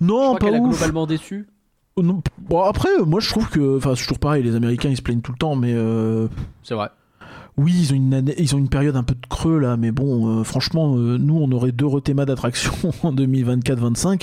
Je 0.00 0.04
Non, 0.04 0.34
crois 0.34 0.50
pas 0.50 0.56
a 0.56 0.60
ouf. 0.60 0.70
globalement 0.76 1.06
déçu. 1.06 1.46
Non, 2.02 2.20
bon, 2.38 2.62
après, 2.62 2.90
moi 3.06 3.20
je 3.20 3.30
trouve 3.30 3.48
que. 3.48 3.76
Enfin, 3.78 3.94
c'est 3.94 4.02
toujours 4.02 4.18
pareil, 4.18 4.42
les 4.42 4.54
Américains 4.56 4.90
ils 4.90 4.96
se 4.98 5.02
plaignent 5.02 5.20
tout 5.22 5.32
le 5.32 5.38
temps, 5.38 5.54
mais. 5.54 5.72
C'est 6.64 6.74
vrai. 6.74 6.88
Oui, 7.58 7.74
ils 7.74 7.92
ont, 7.92 7.96
une 7.96 8.14
année- 8.14 8.34
ils 8.38 8.54
ont 8.54 8.58
une 8.58 8.68
période 8.68 8.96
un 8.96 9.02
peu 9.02 9.14
de 9.14 9.26
creux 9.28 9.58
là, 9.58 9.76
mais 9.76 9.90
bon, 9.92 10.40
euh, 10.40 10.44
franchement, 10.44 10.94
euh, 10.96 11.16
nous 11.18 11.36
on 11.38 11.50
aurait 11.52 11.72
deux 11.72 11.86
rethémas 11.86 12.24
d'attraction 12.26 12.72
en 13.02 13.12
2024-25. 13.12 14.22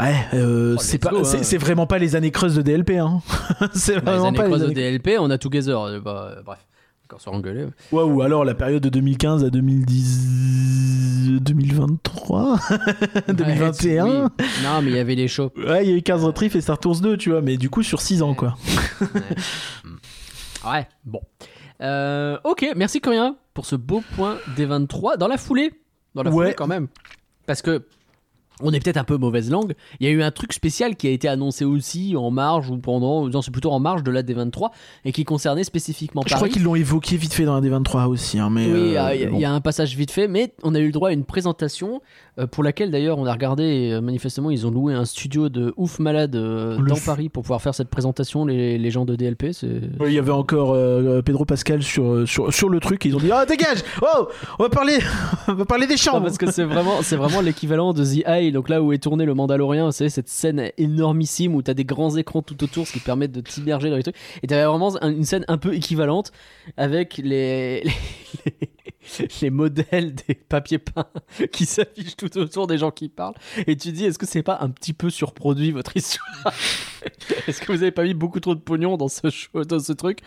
Ouais, 0.00 0.14
euh, 0.32 0.76
Oh, 0.78 0.80
c'est 0.82 0.96
pas, 0.98 1.10
hein. 1.14 1.22
c'est 1.24 1.58
vraiment 1.58 1.86
pas 1.86 1.98
les 1.98 2.16
années 2.16 2.30
creuses 2.30 2.54
de 2.56 2.62
DLP, 2.62 2.92
hein. 2.98 3.20
c'est 3.74 3.96
Bah, 4.00 4.12
les 4.12 4.18
vraiment 4.18 4.28
années 4.28 4.36
pas 4.38 4.46
creuses 4.46 4.62
les 4.66 4.74
de 4.74 4.80
années... 4.80 4.98
DLP, 4.98 5.18
on 5.20 5.30
a 5.30 5.36
Together. 5.36 6.00
bah, 6.02 6.36
bref, 6.46 6.58
encore 7.04 7.20
sur 7.20 7.32
engueulé. 7.34 7.66
Ouais, 7.92 8.02
ou 8.02 8.22
alors 8.22 8.46
la 8.46 8.54
période 8.54 8.82
de 8.82 8.88
2015 8.88 9.44
à 9.44 9.50
2010, 9.50 11.40
2023, 11.42 12.58
2021. 13.28 14.04
Ouais, 14.06 14.12
oui. 14.38 14.44
Non, 14.64 14.80
mais 14.82 14.90
il 14.90 14.96
y 14.96 14.98
avait 14.98 15.14
les 15.14 15.28
shows. 15.28 15.50
Ouais, 15.58 15.84
il 15.84 15.90
y 15.90 15.92
a 15.92 15.96
eu 15.96 16.02
15 16.02 16.24
retriefs 16.24 16.56
et 16.56 16.62
Star 16.62 16.78
Tours 16.78 17.00
2, 17.00 17.18
tu 17.18 17.30
vois, 17.30 17.42
mais 17.42 17.58
du 17.58 17.68
coup 17.68 17.82
sur 17.82 18.00
6 18.00 18.22
ans 18.22 18.32
quoi. 18.34 18.56
Ouais, 20.64 20.86
bon. 21.04 21.20
Euh, 21.82 22.38
ok, 22.44 22.66
merci 22.76 23.00
Corinne 23.00 23.34
pour 23.54 23.66
ce 23.66 23.76
beau 23.76 24.02
point 24.16 24.38
des 24.56 24.66
23 24.66 25.16
dans 25.16 25.28
la 25.28 25.36
foulée. 25.36 25.72
Dans 26.14 26.22
la 26.22 26.30
Ouais. 26.30 26.36
foulée 26.46 26.54
quand 26.54 26.66
même. 26.66 26.88
Parce 27.46 27.62
que 27.62 27.84
on 28.64 28.72
est 28.72 28.78
peut-être 28.80 28.98
un 28.98 29.04
peu 29.04 29.16
mauvaise 29.16 29.50
langue. 29.50 29.74
Il 29.98 30.06
y 30.06 30.10
a 30.10 30.12
eu 30.12 30.22
un 30.22 30.30
truc 30.30 30.52
spécial 30.52 30.94
qui 30.94 31.08
a 31.08 31.10
été 31.10 31.26
annoncé 31.26 31.64
aussi 31.64 32.14
en 32.16 32.30
marge 32.30 32.70
ou 32.70 32.76
pendant, 32.78 33.26
non 33.28 33.42
c'est 33.42 33.50
plutôt 33.50 33.72
en 33.72 33.80
marge 33.80 34.04
de 34.04 34.10
la 34.12 34.22
D23 34.22 34.70
et 35.04 35.10
qui 35.10 35.24
concernait 35.24 35.64
spécifiquement 35.64 36.22
Je 36.24 36.28
crois 36.28 36.40
Paris. 36.40 36.50
qu'ils 36.52 36.62
l'ont 36.62 36.76
évoqué 36.76 37.16
vite 37.16 37.32
fait 37.34 37.44
dans 37.44 37.54
la 37.58 37.60
D23 37.60 38.06
aussi, 38.06 38.38
hein, 38.38 38.50
mais. 38.50 38.66
Oui, 38.66 38.78
il 38.80 38.92
y, 38.92 38.96
euh, 38.96 39.02
a- 39.02 39.14
il 39.16 39.20
y 39.22 39.24
a- 39.24 39.30
bon. 39.30 39.36
il 39.36 39.40
y 39.40 39.44
a 39.44 39.52
un 39.52 39.60
passage 39.60 39.96
vite 39.96 40.12
fait, 40.12 40.28
mais 40.28 40.54
on 40.62 40.74
a 40.76 40.78
eu 40.78 40.86
le 40.86 40.92
droit 40.92 41.08
à 41.08 41.12
une 41.12 41.24
présentation 41.24 42.00
pour 42.46 42.62
laquelle 42.64 42.90
d'ailleurs 42.90 43.18
on 43.18 43.26
a 43.26 43.32
regardé, 43.32 43.62
et, 43.64 43.92
euh, 43.92 44.00
manifestement 44.00 44.50
ils 44.50 44.66
ont 44.66 44.70
loué 44.70 44.94
un 44.94 45.04
studio 45.04 45.48
de 45.50 45.74
ouf 45.76 45.98
malade 45.98 46.34
euh, 46.34 46.76
dans 46.78 46.94
f- 46.94 47.04
Paris 47.04 47.28
pour 47.28 47.42
pouvoir 47.42 47.60
faire 47.60 47.74
cette 47.74 47.88
présentation, 47.90 48.46
les, 48.46 48.78
les 48.78 48.90
gens 48.90 49.04
de 49.04 49.14
DLP. 49.16 49.52
C'est... 49.52 49.66
Ouais, 50.00 50.08
Il 50.08 50.12
y 50.14 50.18
avait 50.18 50.30
encore 50.32 50.72
euh, 50.72 51.20
Pedro 51.22 51.44
Pascal 51.44 51.82
sur, 51.82 52.26
sur, 52.26 52.52
sur 52.52 52.68
le 52.70 52.80
truc 52.80 53.04
et 53.04 53.10
ils 53.10 53.16
ont 53.16 53.20
dit 53.20 53.30
Ah 53.30 53.44
dégage 53.44 53.78
Oh 54.00 54.28
On 54.58 54.62
va 54.62 54.70
parler 54.70 54.98
On 55.48 55.52
va 55.54 55.64
parler 55.66 55.86
des 55.86 55.92
Non, 55.94 55.98
chambres 55.98 56.22
parce 56.22 56.38
que 56.38 56.50
c'est 56.50 56.64
vraiment, 56.64 57.02
c'est 57.02 57.16
vraiment 57.16 57.40
l'équivalent 57.42 57.92
de 57.92 58.04
The 58.04 58.26
Eye, 58.26 58.50
donc 58.52 58.68
là 58.68 58.82
où 58.82 58.92
est 58.92 58.98
tourné 59.02 59.24
le 59.26 59.34
Mandalorian, 59.34 59.90
c'est 59.90 60.08
cette 60.08 60.28
scène 60.28 60.70
énormissime 60.78 61.54
où 61.54 61.62
t'as 61.62 61.74
des 61.74 61.84
grands 61.84 62.16
écrans 62.16 62.40
tout 62.42 62.62
autour, 62.64 62.86
ce 62.86 62.92
qui 62.92 63.00
permet 63.00 63.28
de 63.28 63.40
t'immerger 63.40 63.90
dans 63.90 63.96
les 63.96 64.02
trucs. 64.02 64.16
Et 64.42 64.46
t'avais 64.46 64.64
vraiment 64.64 64.94
un- 65.02 65.10
une 65.10 65.24
scène 65.24 65.44
un 65.48 65.58
peu 65.58 65.74
équivalente 65.74 66.32
avec 66.76 67.18
les, 67.18 67.82
les, 68.46 68.54
les 68.60 68.68
modèles 69.50 70.14
des 70.14 70.34
papiers 70.34 70.78
peints 70.78 71.08
qui 71.52 71.66
s'affichent 71.66 72.16
tout 72.16 72.36
autour 72.38 72.66
des 72.66 72.78
gens 72.78 72.90
qui 72.90 73.08
parlent. 73.08 73.34
Et 73.66 73.76
tu 73.76 73.90
te 73.90 73.94
dis, 73.94 74.04
est-ce 74.04 74.18
que 74.18 74.26
c'est 74.26 74.42
pas 74.42 74.58
un 74.60 74.70
petit 74.70 74.92
peu 74.92 75.10
surproduit 75.10 75.70
votre 75.72 75.96
histoire 75.96 76.26
Est-ce 77.48 77.60
que 77.60 77.72
vous 77.72 77.82
avez 77.82 77.90
pas 77.90 78.04
mis 78.04 78.14
beaucoup 78.14 78.38
trop 78.38 78.54
de 78.54 78.60
pognon 78.60 78.96
dans 78.96 79.08
ce, 79.08 79.28
show, 79.30 79.64
dans 79.64 79.80
ce 79.80 79.92
truc? 79.92 80.20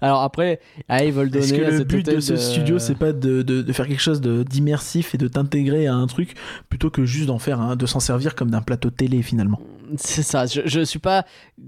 Alors 0.00 0.22
après, 0.22 0.60
ils 0.90 1.12
veulent 1.12 1.30
donner 1.30 1.44
Est-ce 1.44 1.54
que 1.54 1.64
à 1.64 1.70
le 1.70 1.84
but 1.84 2.04
de 2.04 2.20
ce 2.20 2.36
studio, 2.36 2.78
c'est 2.78 2.94
pas 2.94 3.12
de, 3.12 3.42
de, 3.42 3.62
de 3.62 3.72
faire 3.72 3.86
quelque 3.86 4.02
chose 4.02 4.20
d'immersif 4.20 5.14
et 5.14 5.18
de 5.18 5.28
t'intégrer 5.28 5.86
à 5.86 5.94
un 5.94 6.06
truc 6.06 6.34
plutôt 6.68 6.90
que 6.90 7.04
juste 7.04 7.26
d'en 7.26 7.38
faire 7.38 7.76
de 7.76 7.86
s'en 7.86 8.00
servir 8.00 8.34
comme 8.34 8.50
d'un 8.50 8.60
plateau 8.60 8.90
télé 8.90 9.22
finalement? 9.22 9.60
C'est 9.96 10.22
ça, 10.22 10.44
je, 10.44 10.60
je 10.66 10.80
suis 10.80 10.98
pas 10.98 11.24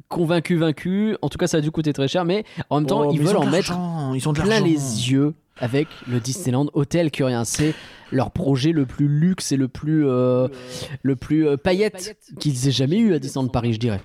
convaincu 0.09 0.57
vaincu. 0.57 1.17
En 1.23 1.31
tout 1.31 1.39
cas, 1.39 1.47
ça 1.47 1.57
a 1.57 1.61
dû 1.61 1.71
coûter 1.71 1.93
très 1.95 2.09
cher, 2.09 2.25
mais 2.27 2.45
en 2.69 2.81
même 2.81 2.87
temps, 2.87 3.09
Oh, 3.09 3.13
ils 3.13 3.21
veulent 3.21 3.37
en 3.37 3.47
mettre 3.47 3.73
ils 4.15 4.29
ont 4.29 4.33
de 4.33 4.41
plein 4.41 4.61
les 4.61 5.11
yeux 5.11 5.35
avec 5.61 5.89
le 6.09 6.21
Disneyland 6.21 6.67
Hotel 6.75 7.11
que 7.11 7.23
rien. 7.23 7.45
C'est 7.45 7.75
leur 8.13 8.31
projet 8.31 8.73
le 8.73 8.87
plus 8.87 9.09
luxe 9.09 9.53
et 9.53 9.57
le 9.57 9.69
plus 9.69 10.07
euh, 10.07 10.49
le 11.03 11.17
plus 11.17 11.47
euh, 11.47 11.57
paillette 11.57 12.19
qu'ils 12.39 12.69
aient 12.69 12.73
jamais 12.73 12.99
eu 12.99 13.15
à 13.15 13.19
Disneyland 13.19 13.49
Paris, 13.49 13.75
je 13.75 13.79
dirais. 13.79 14.01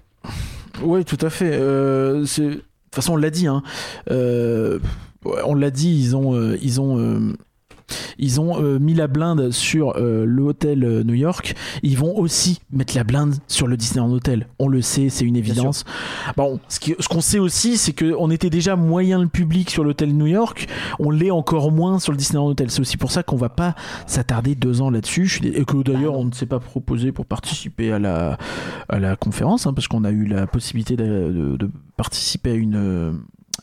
Oui, 0.81 1.05
tout 1.05 1.17
à 1.21 1.29
fait. 1.29 1.51
Euh, 1.53 2.21
de 2.21 2.53
toute 2.53 2.63
façon, 2.91 3.13
on 3.13 3.17
l'a 3.17 3.29
dit. 3.29 3.47
Hein. 3.47 3.63
On 4.09 5.55
l'a 5.55 5.71
dit. 5.71 5.97
Ils 5.99 6.15
ont, 6.15 6.53
ils 6.61 6.81
ont, 6.81 7.33
ils 8.17 8.39
ont 8.41 8.61
euh, 8.61 8.79
mis 8.79 8.93
la 8.93 9.07
blinde 9.07 9.51
sur 9.51 9.95
euh, 9.97 10.25
le 10.25 10.43
hôtel 10.43 10.83
euh, 10.83 11.03
New 11.03 11.13
York. 11.13 11.55
Ils 11.83 11.97
vont 11.97 12.15
aussi 12.17 12.59
mettre 12.71 12.95
la 12.95 13.03
blinde 13.03 13.35
sur 13.47 13.67
le 13.67 13.77
Disneyland 13.77 14.11
Hotel. 14.11 14.47
On 14.59 14.67
le 14.67 14.81
sait, 14.81 15.09
c'est 15.09 15.25
une 15.25 15.35
évidence. 15.35 15.83
Bon, 16.37 16.59
ce 16.69 17.07
qu'on 17.07 17.21
sait 17.21 17.39
aussi, 17.39 17.77
c'est 17.77 17.93
que 17.93 18.15
on 18.17 18.29
était 18.31 18.49
déjà 18.49 18.75
moyen 18.75 19.21
le 19.21 19.27
public 19.27 19.69
sur 19.69 19.83
l'hôtel 19.83 20.15
New 20.15 20.27
York. 20.27 20.67
On 20.99 21.11
l'est 21.11 21.31
encore 21.31 21.71
moins 21.71 21.99
sur 21.99 22.11
le 22.11 22.17
Disneyland 22.17 22.47
Hotel. 22.47 22.71
C'est 22.71 22.79
aussi 22.81 22.97
pour 22.97 23.11
ça 23.11 23.23
qu'on 23.23 23.35
va 23.37 23.49
pas 23.49 23.75
s'attarder 24.07 24.55
deux 24.55 24.81
ans 24.81 24.89
là-dessus. 24.89 25.39
Et 25.43 25.65
que 25.65 25.81
d'ailleurs, 25.83 26.13
non. 26.13 26.19
on 26.21 26.25
ne 26.25 26.33
s'est 26.33 26.45
pas 26.45 26.59
proposé 26.59 27.11
pour 27.11 27.25
participer 27.25 27.91
à 27.91 27.99
la 27.99 28.37
à 28.89 28.99
la 28.99 29.15
conférence, 29.15 29.67
hein, 29.67 29.73
parce 29.73 29.87
qu'on 29.87 30.03
a 30.03 30.11
eu 30.11 30.25
la 30.25 30.47
possibilité 30.47 30.95
de, 30.95 31.03
de- 31.03 31.57
de 31.57 31.69
participer 31.97 32.51
à 32.51 32.53
une 32.55 32.75
euh, 32.75 33.11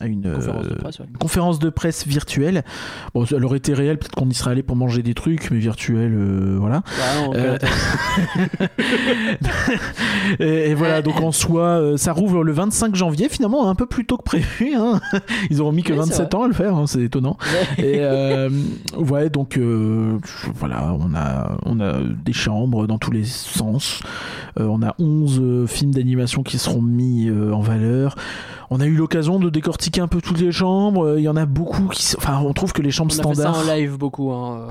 une 0.01 0.21
Conférence 0.23 0.65
de 0.67 0.73
euh, 0.73 0.75
presse, 0.75 0.99
ouais. 0.99 1.05
conférence 1.19 1.59
de 1.59 1.69
presse 1.69 2.07
virtuelle. 2.07 2.63
Bon, 3.13 3.25
elle 3.25 3.45
aurait 3.45 3.57
été 3.57 3.73
réelle, 3.73 3.97
peut-être 3.97 4.15
qu'on 4.15 4.29
y 4.29 4.33
serait 4.33 4.51
allé 4.51 4.63
pour 4.63 4.75
manger 4.75 5.03
des 5.03 5.13
trucs, 5.13 5.51
mais 5.51 5.59
virtuelle, 5.59 6.13
euh, 6.15 6.57
voilà. 6.59 6.83
Bah 6.97 7.21
non, 7.25 7.31
Euh, 7.35 7.57
et, 10.39 10.71
et 10.71 10.73
voilà, 10.73 11.01
donc 11.01 11.19
en 11.21 11.31
soi, 11.31 11.97
ça 11.97 12.11
rouvre 12.13 12.43
le 12.43 12.51
25 12.51 12.95
janvier, 12.95 13.29
finalement 13.29 13.69
un 13.69 13.75
peu 13.75 13.85
plus 13.85 14.05
tôt 14.05 14.17
que 14.17 14.23
prévu. 14.23 14.73
hein. 14.75 14.99
Ils 15.49 15.61
auront 15.61 15.71
mis 15.71 15.83
que 15.83 15.93
Oui, 15.93 15.99
c'est 16.03 16.09
27 16.09 16.33
ans 16.35 16.43
à 16.43 16.47
le 16.47 16.53
faire, 16.53 16.75
hein, 16.75 16.87
c'est 16.87 17.01
étonnant. 17.01 17.37
Et 17.77 17.97
euh, 17.99 18.49
ouais, 18.97 19.29
donc 19.29 19.59
voilà, 20.55 20.93
on 20.99 21.13
a, 21.15 21.57
on 21.65 21.79
a 21.79 21.99
des 22.01 22.33
chambres 22.33 22.87
dans 22.87 22.97
tous 22.97 23.11
les 23.11 23.25
sens. 23.25 24.01
On 24.57 24.83
a 24.83 24.93
11 24.99 25.39
euh, 25.41 25.67
films 25.67 25.91
d'animation 25.91 26.43
qui 26.43 26.57
seront 26.59 26.81
mis 26.81 27.29
en 27.31 27.61
valeur. 27.61 28.15
On 28.75 28.79
a 28.79 28.87
eu 28.87 28.95
l'occasion 28.95 29.37
de 29.39 29.51
décortiquer 29.51 30.01
un 30.01 30.07
peu 30.07 30.19
toutes 30.19 30.39
les 30.39 30.51
chambres. 30.51 31.05
Euh, 31.05 31.19
Il 31.19 31.23
y 31.23 31.29
en 31.29 31.35
a 31.35 31.45
beaucoup 31.45 31.87
qui. 31.89 32.15
Enfin, 32.17 32.39
on 32.43 32.53
trouve 32.53 32.73
que 32.73 32.81
les 32.81 32.89
chambres 32.89 33.13
on 33.15 33.19
a 33.19 33.29
fait 33.29 33.35
ça 33.35 33.41
standards. 33.53 33.69
en 33.69 33.75
live 33.75 33.97
beaucoup. 33.99 34.31
hein. 34.31 34.67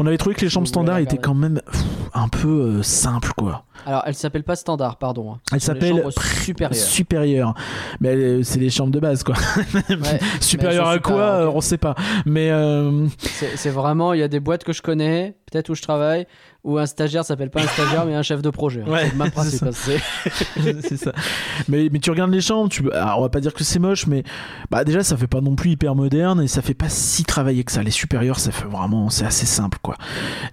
On 0.00 0.06
avait 0.06 0.18
trouvé 0.18 0.34
que 0.34 0.40
les 0.40 0.48
chambres 0.50 0.66
standards 0.66 0.98
étaient 0.98 1.18
quand 1.18 1.34
même 1.34 1.60
pff, 1.70 1.84
un 2.14 2.26
peu 2.26 2.48
euh, 2.48 2.82
simples, 2.82 3.32
quoi. 3.36 3.64
Alors, 3.86 4.02
elle 4.06 4.14
s'appelle 4.14 4.44
pas 4.44 4.56
standard, 4.56 4.96
pardon. 4.96 5.34
hein. 5.34 5.40
Elle 5.52 5.60
s'appelle 5.60 5.96
chambres 5.96 6.10
supérieures. 6.42 6.82
supérieure. 6.84 7.54
Mais 8.00 8.10
euh, 8.14 8.42
c'est 8.42 8.58
les 8.58 8.70
chambres 8.70 8.92
de 8.92 9.00
base, 9.00 9.22
quoi. 9.22 9.34
Ouais, 9.90 10.20
supérieure 10.40 10.88
à 10.88 10.98
quoi 10.98 11.14
supérieures, 11.14 11.34
euh, 11.40 11.46
ok. 11.48 11.56
On 11.56 11.60
sait 11.60 11.78
pas. 11.78 11.94
Mais 12.26 12.50
euh, 12.50 13.06
C'est 13.56 13.70
vraiment, 13.70 14.12
il 14.12 14.20
y 14.20 14.22
a 14.22 14.28
des 14.28 14.40
boîtes 14.40 14.64
que 14.64 14.72
je 14.72 14.82
connais, 14.82 15.36
peut-être 15.50 15.68
où 15.70 15.74
je 15.74 15.82
travaille, 15.82 16.26
où 16.64 16.78
un 16.78 16.86
stagiaire 16.86 17.24
s'appelle 17.26 17.50
pas 17.50 17.60
un 17.60 17.66
stagiaire, 17.66 18.06
mais 18.06 18.14
un 18.14 18.22
chef 18.22 18.40
de 18.40 18.48
projet. 18.50 18.82
hein. 18.82 18.90
Ouais, 18.90 19.10
c'est 19.44 19.58
ça. 19.58 19.66
hein, 19.66 20.72
ça. 20.96 21.12
Mais, 21.68 21.88
mais 21.92 21.98
tu 21.98 22.10
regardes 22.10 22.32
les 22.32 22.40
chambres, 22.40 22.70
tu... 22.70 22.90
alors, 22.92 23.18
on 23.18 23.22
va 23.22 23.28
pas 23.28 23.40
dire 23.40 23.52
que 23.52 23.64
c'est 23.64 23.78
moche, 23.78 24.06
mais 24.06 24.24
bah, 24.70 24.84
déjà 24.84 25.02
ça 25.02 25.16
fait 25.16 25.26
pas 25.26 25.40
non 25.42 25.54
plus 25.56 25.70
hyper 25.72 25.94
moderne 25.94 26.40
et 26.42 26.48
ça 26.48 26.62
fait 26.62 26.74
pas 26.74 26.88
si 26.88 27.24
travaillé 27.24 27.64
que 27.64 27.72
ça. 27.72 27.82
Les 27.82 27.90
supérieurs, 27.90 28.38
ça 28.38 28.50
fait 28.50 28.64
vraiment, 28.66 29.10
c'est 29.10 29.26
assez 29.26 29.46
simple, 29.46 29.78
quoi. 29.82 29.96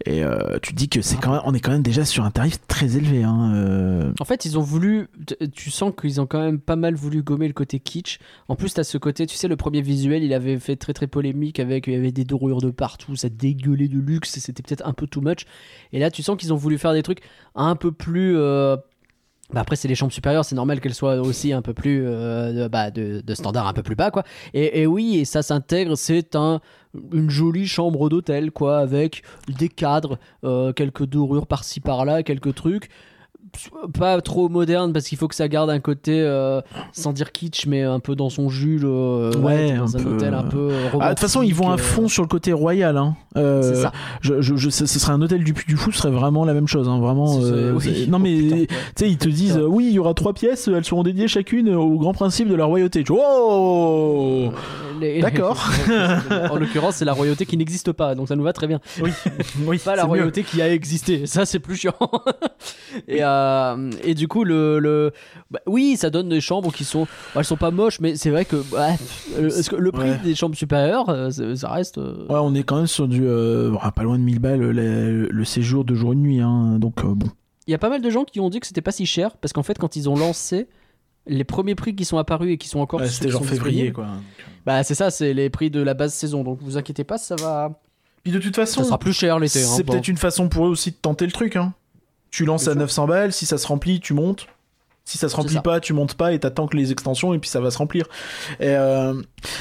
Et 0.05 0.23
euh, 0.23 0.57
tu 0.61 0.73
te 0.73 0.77
dis 0.77 0.89
que 0.89 1.01
c'est 1.01 1.15
quand 1.17 1.31
même, 1.31 1.41
on 1.45 1.53
est 1.53 1.59
quand 1.61 1.71
même 1.71 1.81
déjà 1.83 2.03
sur 2.03 2.25
un 2.25 2.31
tarif 2.31 2.57
très 2.67 2.97
élevé. 2.97 3.20
Hein, 3.23 3.53
euh. 3.55 4.13
En 4.19 4.25
fait, 4.25 4.45
ils 4.45 4.57
ont 4.57 4.61
voulu. 4.61 5.07
Tu 5.53 5.71
sens 5.71 5.93
qu'ils 5.99 6.21
ont 6.21 6.25
quand 6.25 6.39
même 6.39 6.59
pas 6.59 6.75
mal 6.75 6.95
voulu 6.95 7.23
gommer 7.23 7.47
le 7.47 7.53
côté 7.53 7.79
kitsch. 7.79 8.19
En 8.47 8.55
plus, 8.55 8.73
t'as 8.73 8.83
ce 8.83 8.97
côté, 8.97 9.25
tu 9.25 9.35
sais, 9.35 9.47
le 9.47 9.55
premier 9.55 9.81
visuel, 9.81 10.23
il 10.23 10.33
avait 10.33 10.59
fait 10.59 10.75
très 10.75 10.93
très 10.93 11.07
polémique 11.07 11.59
avec. 11.59 11.87
Il 11.87 11.95
avait 11.95 12.11
des 12.11 12.25
dorures 12.25 12.61
de 12.61 12.71
partout, 12.71 13.15
ça 13.15 13.29
dégueulait 13.29 13.87
de 13.87 13.99
luxe, 13.99 14.39
c'était 14.39 14.63
peut-être 14.63 14.85
un 14.85 14.93
peu 14.93 15.07
too 15.07 15.21
much. 15.21 15.45
Et 15.93 15.99
là, 15.99 16.11
tu 16.11 16.23
sens 16.23 16.37
qu'ils 16.37 16.53
ont 16.53 16.57
voulu 16.57 16.77
faire 16.77 16.93
des 16.93 17.03
trucs 17.03 17.21
un 17.55 17.75
peu 17.75 17.91
plus. 17.91 18.37
euh, 18.37 18.77
bah 19.53 19.59
après, 19.59 19.75
c'est 19.75 19.89
les 19.89 19.95
chambres 19.95 20.13
supérieures, 20.13 20.45
c'est 20.45 20.55
normal 20.55 20.79
qu'elles 20.79 20.93
soient 20.93 21.19
aussi 21.19 21.51
un 21.51 21.61
peu 21.61 21.73
plus 21.73 22.05
euh, 22.05 22.53
de, 22.53 22.67
bah, 22.69 22.89
de, 22.89 23.21
standard 23.33 23.67
un 23.67 23.73
peu 23.73 23.83
plus 23.83 23.95
bas, 23.95 24.09
quoi. 24.09 24.23
Et, 24.53 24.85
oui, 24.87 25.17
et 25.17 25.25
ça 25.25 25.41
s'intègre, 25.41 25.97
c'est 25.97 26.37
un, 26.37 26.61
une 27.11 27.29
jolie 27.29 27.67
chambre 27.67 28.07
d'hôtel, 28.09 28.51
quoi, 28.51 28.77
avec 28.77 29.23
des 29.49 29.67
cadres, 29.67 30.19
quelques 30.73 31.05
dorures 31.05 31.47
par-ci 31.47 31.81
par-là, 31.81 32.23
quelques 32.23 32.55
trucs. 32.55 32.89
Pas 33.97 34.21
trop 34.21 34.47
moderne 34.49 34.93
parce 34.93 35.05
qu'il 35.07 35.17
faut 35.17 35.27
que 35.27 35.35
ça 35.35 35.47
garde 35.47 35.69
un 35.69 35.79
côté, 35.79 36.21
euh, 36.21 36.61
sans 36.93 37.11
dire 37.13 37.31
kitsch, 37.31 37.65
mais 37.67 37.81
un 37.83 37.99
peu 37.99 38.15
dans 38.15 38.29
son 38.29 38.49
jus, 38.49 38.79
euh, 38.83 39.33
Ouais, 39.37 39.73
dans 39.73 39.95
un 39.95 39.99
un, 39.99 40.03
peu, 40.03 40.09
hôtel 40.15 40.33
un 40.33 40.43
peu 40.43 40.71
Ah, 40.99 41.05
de 41.05 41.09
toute 41.09 41.19
façon, 41.19 41.41
ils 41.41 41.53
vont 41.53 41.69
à 41.69 41.77
fond 41.77 42.07
sur 42.07 42.23
le 42.23 42.27
côté 42.29 42.53
royal. 42.53 42.97
Hein. 42.97 43.15
Euh, 43.37 43.61
C'est 43.61 43.81
ça. 43.81 43.91
Je, 44.21 44.41
je, 44.41 44.55
je- 44.55 44.69
ce 44.69 44.85
serait 44.85 45.11
un 45.13 45.21
hôtel 45.21 45.43
du 45.43 45.53
Puy 45.53 45.65
du 45.67 45.75
Fou, 45.75 45.91
ce 45.91 45.99
serait 45.99 46.11
vraiment 46.11 46.45
la 46.45 46.53
même 46.53 46.67
chose. 46.67 46.87
Hein, 46.87 46.99
vraiment. 46.99 47.39
Euh, 47.41 47.73
oui. 47.73 48.05
Non 48.09 48.17
Oh, 48.19 48.23
mais 48.23 48.67
tu 48.67 48.75
sais, 48.95 49.09
ils 49.09 49.17
te 49.17 49.27
disent, 49.29 49.57
euh, 49.57 49.65
oui, 49.65 49.87
il 49.89 49.93
y 49.93 49.99
aura 49.99 50.13
trois 50.13 50.33
pièces, 50.33 50.67
elles 50.67 50.85
seront 50.85 51.03
dédiées 51.03 51.27
chacune 51.27 51.73
au 51.75 51.97
grand 51.97 52.13
principe 52.13 52.47
de 52.47 52.55
la 52.55 52.65
royauté. 52.65 53.03
Tu 53.03 53.11
vois, 53.13 53.25
Oh 53.39 54.51
Les- 54.99 55.21
D'accord. 55.21 55.63
en 56.51 56.55
l'occurrence, 56.57 56.95
c'est 56.95 57.05
la 57.05 57.13
royauté 57.13 57.45
qui 57.45 57.57
n'existe 57.57 57.91
pas, 57.91 58.13
donc 58.15 58.27
ça 58.27 58.35
nous 58.35 58.43
va 58.43 58.53
très 58.53 58.67
bien. 58.67 58.79
oui, 59.01 59.09
oui, 59.65 59.77
Pas 59.79 59.95
la 59.95 60.03
mieux. 60.03 60.07
royauté 60.09 60.43
qui 60.43 60.61
a 60.61 60.71
existé, 60.71 61.25
ça 61.25 61.45
c'est 61.45 61.59
plus 61.59 61.75
chiant. 61.75 61.93
et, 63.07 63.23
euh, 63.23 63.40
et 64.03 64.13
du 64.13 64.27
coup, 64.27 64.43
le, 64.43 64.79
le- 64.79 65.11
bah, 65.49 65.59
oui, 65.67 65.95
ça 65.97 66.09
donne 66.09 66.29
des 66.29 66.41
chambres 66.41 66.71
qui 66.73 66.83
sont, 66.83 67.03
bah, 67.33 67.39
elles 67.41 67.45
sont 67.45 67.57
pas 67.57 67.71
moches, 67.71 67.99
mais 67.99 68.15
c'est 68.15 68.29
vrai 68.29 68.45
que, 68.45 68.57
bah, 68.71 68.89
euh, 69.37 69.47
est-ce 69.49 69.69
que 69.69 69.75
le 69.75 69.91
prix 69.91 70.09
Ouais. 70.11 70.19
des 70.23 70.35
chambres 70.35 70.55
supérieures, 70.55 71.09
euh, 71.09 71.29
ça 71.55 71.69
reste. 71.69 71.97
euh, 71.97 72.25
Ouais, 72.29 72.39
on 72.41 72.53
est 72.55 72.63
quand 72.63 72.77
même 72.77 72.87
sur 72.87 73.07
du 73.07 73.21
euh, 73.25 73.71
bon, 73.71 73.79
pas 73.95 74.03
loin 74.03 74.17
de 74.17 74.23
1000 74.23 74.39
balles 74.39 74.59
le, 74.59 75.27
le 75.29 75.45
séjour 75.45 75.85
de 75.85 75.95
jour 75.95 76.13
et 76.13 76.15
de 76.15 76.21
nuit. 76.21 76.39
Hein, 76.41 76.77
donc 76.79 77.03
euh, 77.03 77.13
bon. 77.13 77.27
Il 77.67 77.71
y 77.71 77.75
a 77.75 77.77
pas 77.77 77.89
mal 77.89 78.01
de 78.01 78.09
gens 78.09 78.23
qui 78.23 78.39
ont 78.39 78.49
dit 78.49 78.59
que 78.59 78.67
c'était 78.67 78.81
pas 78.81 78.91
si 78.91 79.05
cher 79.05 79.37
parce 79.37 79.53
qu'en 79.53 79.63
fait, 79.63 79.77
quand 79.77 79.95
ils 79.95 80.09
ont 80.09 80.15
lancé 80.15 80.67
les 81.27 81.43
premiers 81.43 81.75
prix 81.75 81.95
qui 81.95 82.03
sont 82.05 82.17
apparus 82.17 82.51
et 82.53 82.57
qui 82.57 82.67
sont 82.67 82.79
encore 82.79 82.99
Ouais, 83.01 83.07
C'était 83.07 83.29
genre 83.29 83.45
février 83.45 83.91
quoi. 83.91 84.07
Bah 84.65 84.83
c'est 84.83 84.95
ça, 84.95 85.11
c'est 85.11 85.33
les 85.33 85.49
prix 85.51 85.69
de 85.69 85.79
la 85.81 85.93
base 85.93 86.13
saison. 86.13 86.43
Donc 86.43 86.57
vous 86.61 86.77
inquiétez 86.77 87.03
pas, 87.03 87.17
ça 87.19 87.35
va, 87.35 87.79
Puis 88.23 88.31
de 88.33 88.39
toute 88.39 88.55
façon, 88.55 88.81
ça 88.81 88.87
sera 88.87 88.97
plus 88.97 89.13
cher 89.13 89.37
l'été. 89.39 89.61
hein, 89.61 89.67
c'est 89.67 89.83
bon. 89.83 89.93
peut-être 89.93 90.07
une 90.07 90.17
façon 90.17 90.49
pour 90.49 90.65
eux 90.65 90.69
aussi 90.69 90.89
de 90.91 90.95
tenter 90.99 91.25
le 91.27 91.31
truc. 91.31 91.55
Hein. 91.55 91.73
Tu 92.31 92.45
lances 92.45 92.67
à 92.67 92.71
sûr. 92.71 92.79
900 92.79 93.07
balles, 93.07 93.33
si 93.33 93.45
ça 93.45 93.57
se 93.57 93.67
remplit, 93.67 93.99
tu 93.99 94.13
montes. 94.13 94.47
Si 95.03 95.17
ça 95.17 95.27
se 95.29 95.35
remplit 95.35 95.55
ça. 95.55 95.61
pas, 95.61 95.79
tu 95.79 95.93
montes 95.93 96.13
pas 96.13 96.31
et 96.31 96.39
t'attends 96.39 96.67
que 96.67 96.77
les 96.77 96.91
extensions 96.91 97.33
et 97.33 97.39
puis 97.39 97.49
ça 97.49 97.59
va 97.59 97.71
se 97.71 97.77
remplir. 97.79 98.05
Et 98.59 98.67
euh, 98.67 99.13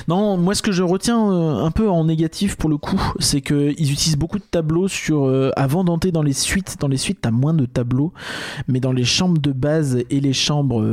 non, 0.06 0.36
moi 0.36 0.54
ce 0.54 0.62
que 0.62 0.70
je 0.70 0.82
retiens 0.82 1.32
euh, 1.32 1.64
un 1.64 1.70
peu 1.70 1.88
en 1.88 2.04
négatif 2.04 2.56
pour 2.56 2.68
le 2.68 2.76
coup, 2.76 3.00
c'est 3.18 3.40
que 3.40 3.72
ils 3.78 3.90
utilisent 3.90 4.18
beaucoup 4.18 4.38
de 4.38 4.44
tableaux 4.44 4.86
sur 4.86 5.24
euh, 5.26 5.50
avant 5.56 5.82
d'entrer 5.82 6.12
dans 6.12 6.22
les 6.22 6.34
suites. 6.34 6.76
Dans 6.78 6.88
les 6.88 6.98
suites, 6.98 7.22
t'as 7.22 7.30
moins 7.30 7.54
de 7.54 7.64
tableaux, 7.64 8.12
mais 8.68 8.80
dans 8.80 8.92
les 8.92 9.04
chambres 9.04 9.40
de 9.40 9.50
base 9.50 10.04
et 10.10 10.20
les 10.20 10.34
chambres 10.34 10.84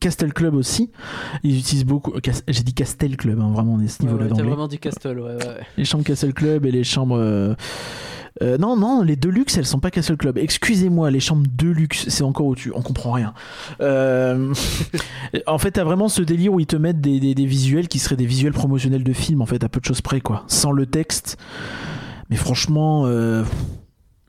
Castle 0.00 0.32
Club 0.32 0.54
aussi, 0.54 0.90
ils 1.44 1.58
utilisent 1.58 1.86
beaucoup. 1.86 2.12
J'ai 2.48 2.62
dit 2.64 2.74
Castle 2.74 3.16
Club, 3.16 3.40
hein, 3.40 3.52
vraiment 3.52 3.74
on 3.74 3.80
est 3.80 3.84
à 3.84 3.88
ce 3.88 4.02
niveau-là 4.02 4.26
ouais, 4.26 4.42
vraiment 4.42 4.68
dit 4.68 4.78
Castle, 4.78 5.20
ouais, 5.20 5.36
ouais. 5.36 5.60
Les 5.76 5.84
chambres 5.84 6.04
Castle 6.04 6.34
Club 6.34 6.66
et 6.66 6.72
les 6.72 6.84
chambres. 6.84 7.56
Euh, 8.42 8.56
non, 8.58 8.76
non, 8.76 9.02
les 9.02 9.16
Deluxe, 9.16 9.56
elles 9.56 9.66
sont 9.66 9.80
pas 9.80 9.90
Castle 9.90 10.16
Club. 10.16 10.38
Excusez-moi, 10.38 11.10
les 11.10 11.20
chambres 11.20 11.46
Deluxe, 11.52 12.08
c'est 12.08 12.22
encore 12.22 12.46
au-dessus. 12.46 12.72
On 12.74 12.82
comprend 12.82 13.12
rien. 13.12 13.34
Euh, 13.80 14.52
en 15.46 15.58
fait, 15.58 15.72
t'as 15.72 15.84
vraiment 15.84 16.08
ce 16.08 16.22
délire 16.22 16.52
où 16.52 16.60
ils 16.60 16.66
te 16.66 16.76
mettent 16.76 17.00
des, 17.00 17.20
des- 17.20 17.34
des 17.34 17.46
visuels 17.46 17.88
qui 17.88 17.98
seraient 17.98 18.16
des 18.16 18.26
visuels 18.26 18.52
promotionnels 18.52 19.04
de 19.04 19.12
films, 19.12 19.42
en 19.42 19.46
fait, 19.46 19.64
à 19.64 19.68
peu 19.68 19.80
de 19.80 19.84
choses 19.84 20.00
près, 20.00 20.20
quoi. 20.20 20.44
Sans 20.46 20.72
le 20.72 20.86
texte. 20.86 21.36
Mais 22.30 22.36
franchement, 22.36 23.06
euh, 23.06 23.42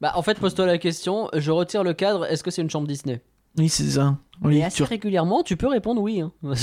Bah 0.01 0.14
en 0.16 0.22
fait, 0.22 0.39
pose-toi 0.39 0.66
la 0.66 0.78
question. 0.78 1.30
Je 1.36 1.51
retire 1.51 1.84
le 1.84 1.93
cadre. 1.93 2.26
Est-ce 2.26 2.43
que 2.43 2.51
c'est 2.51 2.62
une 2.62 2.70
chambre 2.70 2.88
Disney? 2.88 3.22
Oui, 3.58 3.70
c'est 3.70 3.84
ça. 3.89 4.18
Oui, 4.41 4.58
Et 4.60 4.64
assez 4.64 4.78
tu- 4.78 4.84
régulièrement, 4.84 5.43
tu 5.43 5.58
peux 5.58 5.68
répondre 5.68 6.02
oui. 6.02 6.22
hein. 6.22 6.32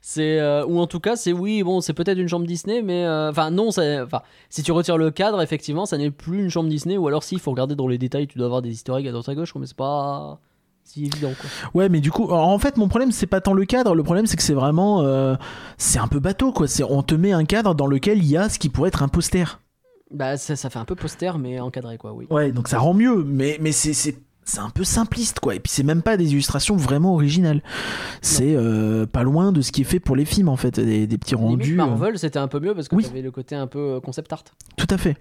c'est 0.00 0.38
euh, 0.38 0.64
ou 0.66 0.78
en 0.78 0.86
tout 0.86 1.00
cas, 1.00 1.16
c'est 1.16 1.32
oui. 1.32 1.62
Bon, 1.62 1.80
c'est 1.80 1.92
peut-être 1.92 2.18
une 2.18 2.28
chambre 2.28 2.46
Disney, 2.46 2.82
mais 2.82 3.04
euh, 3.04 3.30
enfin 3.30 3.50
non. 3.50 3.68
Enfin, 3.70 4.22
si 4.48 4.62
tu 4.62 4.70
retires 4.72 4.96
le 4.98 5.10
cadre, 5.10 5.42
effectivement, 5.42 5.86
ça 5.86 5.98
n'est 5.98 6.10
plus 6.12 6.42
une 6.42 6.50
chambre 6.50 6.68
Disney. 6.68 6.96
Ou 6.96 7.08
alors, 7.08 7.22
si, 7.24 7.34
il 7.34 7.40
faut 7.40 7.50
regarder 7.50 7.74
dans 7.74 7.88
les 7.88 7.98
détails. 7.98 8.26
Tu 8.28 8.38
dois 8.38 8.46
avoir 8.46 8.62
des 8.62 8.70
historiques 8.70 9.06
à 9.08 9.10
droite 9.12 9.28
à 9.28 9.34
gauche, 9.34 9.52
mais 9.56 9.66
c'est 9.66 9.76
pas 9.76 10.38
si 10.84 11.06
évident. 11.06 11.32
Quoi. 11.40 11.50
Ouais, 11.74 11.88
mais 11.88 12.00
du 12.00 12.12
coup, 12.12 12.30
en 12.30 12.58
fait, 12.60 12.76
mon 12.76 12.86
problème, 12.88 13.10
c'est 13.10 13.26
pas 13.26 13.40
tant 13.40 13.54
le 13.54 13.64
cadre. 13.64 13.94
Le 13.96 14.02
problème, 14.04 14.26
c'est 14.26 14.36
que 14.36 14.42
c'est 14.42 14.54
vraiment. 14.54 15.02
euh, 15.02 15.34
c'est 15.78 15.98
un 15.98 16.06
peu 16.08 16.20
bateau, 16.20 16.52
quoi. 16.52 16.68
C'est, 16.68 16.84
on 16.84 17.02
te 17.02 17.16
met 17.16 17.32
un 17.32 17.44
cadre 17.44 17.74
dans 17.74 17.86
lequel 17.88 18.18
il 18.18 18.26
y 18.26 18.36
a 18.36 18.48
ce 18.48 18.58
qui 18.60 18.68
pourrait 18.68 18.88
être 18.88 19.02
un 19.02 19.08
poster. 19.08 19.60
Bah 20.12 20.36
ça, 20.36 20.54
ça 20.54 20.70
fait 20.70 20.78
un 20.78 20.84
peu 20.84 20.94
poster, 20.94 21.38
mais 21.38 21.58
encadré, 21.58 21.98
quoi. 21.98 22.12
Oui. 22.12 22.26
Ouais, 22.30 22.52
donc 22.52 22.68
ça 22.68 22.78
rend 22.78 22.94
mieux, 22.94 23.24
mais, 23.24 23.56
mais 23.60 23.72
c'est, 23.72 24.14
c'est, 24.44 24.58
un 24.60 24.70
peu 24.70 24.84
simpliste, 24.84 25.40
quoi. 25.40 25.54
Et 25.54 25.60
puis 25.60 25.70
c'est 25.72 25.82
même 25.82 26.02
pas 26.02 26.16
des 26.16 26.32
illustrations 26.32 26.76
vraiment 26.76 27.14
originales. 27.14 27.62
C'est 28.22 28.54
euh, 28.56 29.06
pas 29.06 29.22
loin 29.22 29.52
de 29.52 29.60
ce 29.60 29.72
qui 29.72 29.82
est 29.82 29.84
fait 29.84 30.00
pour 30.00 30.16
les 30.16 30.24
films, 30.24 30.48
en 30.48 30.56
fait, 30.56 30.78
des, 30.80 31.06
des 31.06 31.18
petits 31.18 31.34
Limite, 31.34 31.50
rendus. 31.50 31.72
euh, 31.74 31.76
Marvel, 31.76 32.18
c'était 32.18 32.38
un 32.38 32.48
peu 32.48 32.60
mieux 32.60 32.74
parce 32.74 32.88
que 32.88 32.94
Oui. 32.96 33.04
t'avais 33.04 33.22
le 33.22 33.30
côté 33.30 33.54
un 33.56 33.66
peu 33.66 33.78
euh, 33.78 34.00
concept 34.00 34.32
art. 34.32 34.44
Tout 34.76 34.86
à 34.90 34.98
fait. 34.98 35.16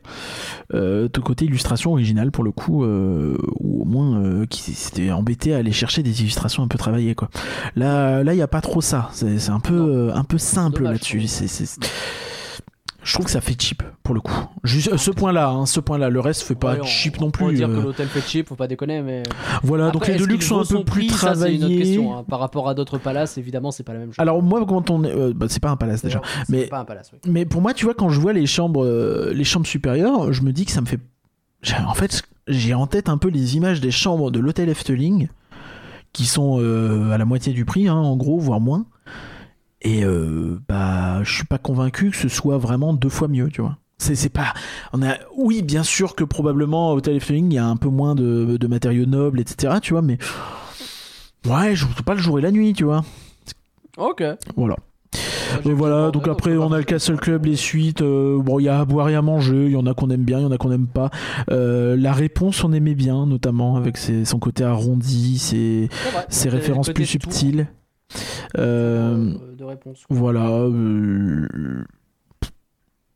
Euh, 0.73 1.07
de 1.11 1.19
côté 1.19 1.45
illustration 1.45 1.91
originale, 1.91 2.31
pour 2.31 2.43
le 2.43 2.51
coup, 2.51 2.83
euh, 2.83 3.37
ou 3.59 3.81
au 3.81 3.85
moins 3.85 4.21
euh, 4.23 4.45
qui 4.45 4.73
s'était 4.73 5.11
embêté 5.11 5.53
à 5.53 5.57
aller 5.57 5.71
chercher 5.71 6.03
des 6.03 6.21
illustrations 6.21 6.63
un 6.63 6.67
peu 6.67 6.77
travaillées, 6.77 7.15
quoi. 7.15 7.29
Là, 7.75 8.23
là, 8.23 8.33
il 8.33 8.37
y 8.37 8.41
a 8.41 8.47
pas 8.47 8.61
trop 8.61 8.81
ça. 8.81 9.09
C'est, 9.13 9.49
un 9.49 9.59
peu, 9.59 9.73
euh, 10.09 10.15
un 10.15 10.23
peu 10.23 10.37
simple 10.37 10.83
là-dessus. 10.83 11.27
c'est- 11.27 11.47
Je 13.03 13.13
trouve 13.13 13.25
que 13.25 13.31
ça 13.31 13.41
fait 13.41 13.59
cheap, 13.61 13.83
pour 14.01 14.15
le 14.15 14.21
coup. 14.21 14.45
Juste, 14.63 14.95
ce 14.95 15.11
point-là, 15.11 15.49
hein, 15.49 15.65
ce 15.65 15.79
point-là. 15.81 16.09
Le 16.09 16.19
reste 16.21 16.41
fait 16.43 16.55
pas 16.55 16.73
Ouais, 16.73 16.79
on- 16.81 16.85
cheap 16.85 17.15
on 17.19 17.25
non 17.25 17.31
plus. 17.31 17.53
dire 17.53 17.69
euh. 17.69 17.75
que 17.77 17.81
l'hôtel 17.83 18.07
fait 18.07 18.21
cheap, 18.21 18.47
faut 18.47 18.55
pas 18.55 18.67
déconner, 18.67 19.01
mais. 19.01 19.23
Voilà, 19.61 19.91
donc 19.91 20.07
les 20.07 20.13
est-ce 20.13 20.23
Deluxe 20.23 20.45
sont 20.47 20.59
un 20.61 20.65
peu 20.65 20.83
plus 20.85 21.07
prix 21.07 21.09
Ça, 21.09 21.27
une 21.27 21.31
autre 21.33 21.39
travaillés. 21.59 21.77
question. 21.79 22.17
hein. 22.17 22.23
Par 22.29 22.39
rapport 22.39 22.69
à 22.69 22.73
d'autres 22.73 22.97
palaces, 22.97 23.37
évidemment, 23.37 23.71
c'est 23.71 23.83
pas 23.83 23.93
la 23.93 23.99
même 23.99 24.09
chose. 24.13 24.19
Alors 24.19 24.41
moi 24.41 24.65
quand 24.65 24.89
on 24.89 25.03
est, 25.03 25.11
euh, 25.11 25.33
bah, 25.35 25.47
c'est 25.49 25.61
pas 25.61 25.69
un 25.69 25.75
palace 25.75 26.01
déjà, 26.01 26.21
mais- 26.47 26.67
pas 26.67 26.79
un 26.79 26.85
palace, 26.85 27.11
oui. 27.13 27.19
mais 27.29 27.45
pour 27.45 27.61
moi 27.61 27.73
tu 27.73 27.83
vois 27.85 27.93
quand 27.93 28.09
je 28.09 28.19
vois 28.21 28.31
les 28.33 28.45
chambres, 28.45 28.85
euh, 28.85 29.33
les 29.33 29.43
chambres 29.43 29.67
supérieures, 29.67 30.31
je 30.31 30.41
me 30.43 30.53
dis 30.53 30.65
que 30.65 30.71
ça 30.71 30.79
me 30.81 30.85
fait, 30.85 30.99
en 31.85 31.93
fait 31.93 32.23
j'ai 32.47 32.73
en 32.73 32.87
tête 32.87 33.09
un 33.09 33.17
peu 33.17 33.27
les 33.29 33.55
images 33.57 33.81
des 33.81 33.91
chambres 33.91 34.31
de 34.31 34.39
l'hôtel 34.39 34.69
Efteling 34.69 35.27
qui 36.13 36.25
sont 36.25 36.59
euh, 36.61 37.11
à 37.11 37.17
la 37.17 37.25
moitié 37.25 37.53
du 37.53 37.65
prix, 37.65 37.87
hein, 37.87 37.95
en 37.95 38.15
gros 38.15 38.37
voire 38.39 38.59
moins, 38.59 38.85
et 39.83 40.03
euh, 40.05 40.59
bah 40.67 41.21
je 41.23 41.33
suis 41.33 41.45
pas 41.45 41.57
convaincu 41.57 42.09
que 42.11 42.17
ce 42.17 42.29
soit 42.29 42.57
vraiment 42.57 42.93
deux 42.93 43.09
fois 43.09 43.27
mieux, 43.27 43.49
tu 43.49 43.61
vois. 43.61 43.77
C'est, 43.99 44.15
c'est 44.15 44.29
pas. 44.29 44.53
On 44.91 45.01
a, 45.03 45.15
oui, 45.37 45.61
bien 45.61 45.83
sûr 45.83 46.15
que 46.15 46.23
probablement 46.23 46.91
au 46.91 46.97
Hôtel 46.97 47.15
Efteling 47.15 47.51
il 47.51 47.55
y 47.55 47.57
a 47.59 47.65
un 47.65 47.77
peu 47.77 47.87
moins 47.89 48.15
de, 48.15 48.57
de 48.57 48.67
matériaux 48.67 49.05
nobles, 49.05 49.39
etc. 49.39 49.75
Tu 49.81 49.93
vois, 49.93 50.01
mais 50.01 50.17
ouais, 51.47 51.75
je 51.75 51.85
trouve 51.85 52.03
pas 52.03 52.13
le 52.13 52.19
jour 52.19 52.39
et 52.39 52.41
la 52.41 52.51
nuit, 52.51 52.73
tu 52.73 52.83
vois. 52.83 53.03
Ok. 53.97 54.23
Voilà. 54.55 54.75
Et 55.65 55.71
voilà, 55.71 56.09
donc 56.09 56.27
après 56.27 56.57
on 56.57 56.71
a 56.71 56.79
le 56.79 56.83
Castle. 56.83 57.17
Club, 57.17 57.45
les 57.45 57.55
suites, 57.55 58.01
euh, 58.01 58.41
bon 58.41 58.59
il 58.59 58.63
y 58.63 58.69
a 58.69 58.79
à 58.79 58.85
boire 58.85 59.07
et 59.09 59.15
à 59.15 59.21
manger, 59.21 59.65
il 59.67 59.71
y 59.71 59.75
en 59.75 59.85
a 59.85 59.93
qu'on 59.93 60.09
aime 60.09 60.23
bien, 60.23 60.39
il 60.39 60.41
y 60.41 60.45
en 60.45 60.51
a 60.51 60.57
qu'on 60.57 60.71
aime 60.71 60.87
pas. 60.87 61.11
Euh, 61.51 61.95
la 61.95 62.11
réponse 62.11 62.63
on 62.63 62.73
aimait 62.73 62.95
bien, 62.95 63.27
notamment 63.27 63.75
avec 63.75 63.97
ses- 63.97 64.25
son 64.25 64.39
côté 64.39 64.63
arrondi, 64.63 65.37
ses, 65.37 65.89
ses 66.29 66.49
références 66.49 66.87
plus 66.89 67.05
subtiles. 67.05 67.67
De 68.55 69.63
réponse. 69.63 70.03
voilà. 70.09 70.45
euh, 70.49 71.47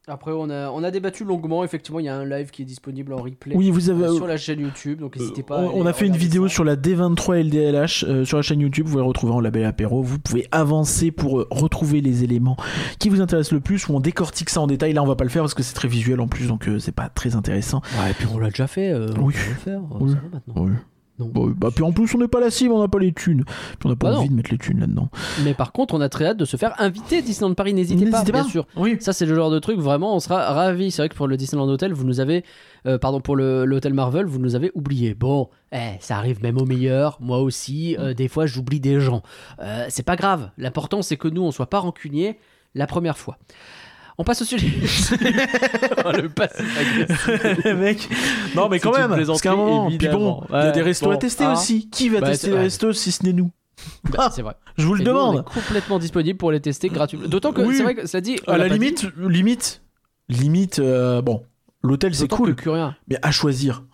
Après, 0.09 0.31
on 0.31 0.49
a, 0.49 0.69
on 0.71 0.83
a 0.85 0.91
débattu 0.91 1.25
longuement. 1.25 1.65
Effectivement, 1.65 1.99
il 1.99 2.05
y 2.05 2.09
a 2.09 2.15
un 2.15 2.23
live 2.23 2.49
qui 2.49 2.61
est 2.61 2.65
disponible 2.65 3.11
en 3.13 3.17
replay 3.17 3.55
Oui, 3.57 3.69
vous 3.71 3.89
avez. 3.89 4.05
euh, 4.05 4.13
sur 4.15 4.25
la 4.25 4.37
chaîne 4.37 4.61
YouTube. 4.61 4.99
Donc, 5.01 5.17
n'hésitez 5.17 5.43
pas. 5.43 5.59
on, 5.59 5.85
a 5.85 5.91
fait 5.91 6.07
une 6.07 6.15
vidéo 6.15 6.47
ça. 6.47 6.53
sur 6.53 6.63
la 6.63 6.77
D23 6.77 7.41
LDLH 7.43 8.05
euh, 8.07 8.23
sur 8.23 8.37
la 8.37 8.41
chaîne 8.41 8.61
YouTube. 8.61 8.85
Vous 8.85 8.91
pouvez 8.93 9.03
le 9.03 9.07
retrouver 9.07 9.33
en 9.33 9.41
label 9.41 9.65
apéro. 9.65 10.01
Vous 10.01 10.17
pouvez 10.17 10.47
avancer 10.53 11.11
pour 11.11 11.41
euh, 11.41 11.47
retrouver 11.51 11.99
les 11.99 12.23
éléments 12.23 12.55
qui 12.99 13.09
vous 13.09 13.19
intéressent 13.19 13.51
le 13.51 13.59
plus. 13.59 13.85
Où 13.89 13.95
on 13.95 13.99
décortique 13.99 14.49
ça 14.49 14.61
en 14.61 14.67
détail. 14.67 14.93
Là, 14.93 15.03
on 15.03 15.07
va 15.07 15.17
pas 15.17 15.25
le 15.25 15.29
faire 15.29 15.43
parce 15.43 15.53
que 15.53 15.63
c'est 15.63 15.73
très 15.75 15.89
visuel 15.89 16.21
en 16.21 16.27
plus, 16.29 16.47
donc 16.47 16.69
euh, 16.69 16.79
c'est 16.79 16.93
pas 16.95 17.09
très 17.09 17.35
intéressant. 17.35 17.81
Ouais, 18.01 18.11
et 18.11 18.13
puis 18.13 18.27
on 18.33 18.37
l'a 18.39 18.49
déjà 18.49 18.67
fait. 18.67 18.91
euh, 18.91 19.09
on 19.17 19.23
Oui. 19.23 19.33
peut 19.33 19.49
le 19.49 19.55
faire. 19.55 19.79
euh, 19.81 19.97
Oui. 19.99 20.11
ça 20.11 20.17
va 20.23 20.29
maintenant. 20.31 20.63
Ouais. 20.67 20.71
Non. 21.19 21.29
Bon, 21.33 21.47
bah, 21.57 21.69
puis 21.73 21.83
en 21.83 21.91
plus, 21.91 22.13
on 22.13 22.19
n'est 22.19 22.27
pas 22.27 22.39
la 22.39 22.51
cible, 22.51 22.71
on 22.73 22.79
n'a 22.79 22.87
pas 22.87 22.99
les 22.99 23.11
thunes. 23.11 23.43
Puis 23.45 23.77
on 23.85 23.89
n'a 23.89 23.95
pas 23.95 24.11
Bah 24.11 24.17
envie 24.19 24.25
non. 24.27 24.31
de 24.33 24.37
mettre 24.37 24.51
les 24.51 24.57
thunes 24.59 24.79
là-dedans. 24.79 25.09
Mais 25.43 25.53
par 25.55 25.71
contre, 25.71 25.95
on 25.95 26.01
a 26.01 26.09
très 26.09 26.25
hâte 26.27 26.37
de 26.37 26.45
se 26.45 26.57
faire 26.57 26.75
inviter 26.79 27.21
Disneyland 27.23 27.55
Paris. 27.55 27.73
N'hésitez 27.73 28.09
pas, 28.09 28.23
bien 28.23 28.43
sûr. 28.43 28.67
Oui. 28.75 28.97
Ça, 28.99 29.13
c'est 29.13 29.25
le 29.25 29.33
genre 29.33 29.49
de 29.49 29.57
truc, 29.59 29.79
vraiment, 29.79 30.15
on 30.15 30.19
sera 30.19 30.53
ravis. 30.53 30.91
C'est 30.91 31.01
vrai 31.01 31.09
que 31.09 31.15
pour 31.15 31.27
le 31.27 31.35
Disneyland 31.35 31.67
Hotel, 31.69 31.91
vous 31.93 32.03
nous 32.05 32.19
avez. 32.19 32.43
euh, 32.85 32.97
pardon, 32.99 33.19
pour 33.19 33.35
le- 33.35 33.65
l'hôtel 33.65 33.93
Marvel, 33.93 34.25
vous 34.27 34.39
nous 34.39 34.55
avez 34.55 34.71
oublié. 34.75 35.13
Bon, 35.15 35.49
eh, 35.73 35.97
ça 35.99 36.17
arrive 36.17 36.41
même 36.43 36.57
au 36.57 36.65
meilleur. 36.65 37.17
Moi 37.19 37.39
aussi, 37.39 37.97
euh, 37.99 38.13
des 38.13 38.27
fois, 38.27 38.45
j'oublie 38.45 38.79
des 38.79 38.99
gens. 38.99 39.23
Euh, 39.59 39.85
c'est 39.89 40.03
pas 40.05 40.15
grave. 40.15 40.51
L'important, 40.57 41.01
c'est 41.01 41.17
que 41.17 41.27
nous, 41.27 41.41
on 41.41 41.51
soit 41.51 41.69
pas 41.69 41.79
rancuniers 41.79 42.37
la 42.75 42.85
première 42.87 43.17
fois. 43.17 43.37
On 44.17 44.23
passe 44.23 44.41
au 44.41 44.45
sujet. 44.45 44.67
Oh, 46.05 46.11
le 46.11 46.29
agressif. 46.39 47.65
mec. 47.75 48.09
Non, 48.55 48.69
mais 48.69 48.79
quand 48.79 48.97
même, 48.97 49.09
parce 49.25 49.41
qu'à 49.41 49.51
un 49.51 49.55
moment, 49.55 49.89
puis 49.89 50.07
bon, 50.07 50.43
y 50.51 50.55
a 50.55 50.71
des 50.71 50.81
restos 50.81 51.11
à 51.11 51.17
tester 51.17 51.43
hein. 51.43 51.53
aussi. 51.53 51.89
Qui 51.89 52.09
va 52.09 52.21
Bah, 52.21 52.29
tester 52.29 52.49
les 52.51 52.57
restos 52.57 52.93
si 52.93 53.11
ce 53.11 53.23
n'est 53.23 53.33
nous? 53.33 53.51
Bah, 54.09 54.31
c'est 54.33 54.41
vrai. 54.41 54.55
Je 54.77 54.85
vous 54.85 54.95
le 54.95 55.01
Et 55.01 55.03
nous, 55.03 55.11
on 55.11 55.13
demande. 55.33 55.39
est 55.39 55.53
complètement 55.53 55.99
disponible 55.99 56.37
pour 56.37 56.51
les 56.51 56.59
tester 56.61 56.89
gratuitement. 56.89 57.27
D'autant 57.27 57.51
que 57.51 57.61
Oui. 57.61 57.75
c'est 57.77 57.83
vrai 57.83 57.95
que 57.95 58.07
ça 58.07 58.21
dit. 58.21 58.37
À 58.47 58.57
l'a 58.57 58.67
limite, 58.67 59.07
limite, 59.17 59.81
limite, 60.29 60.79
euh, 60.79 61.21
bon, 61.21 61.43
l'hôtel 61.83 62.15
c'est 62.15 62.27
cool, 62.27 62.55
que 62.55 62.69
mais 63.07 63.17
à 63.21 63.31
choisir. 63.31 63.83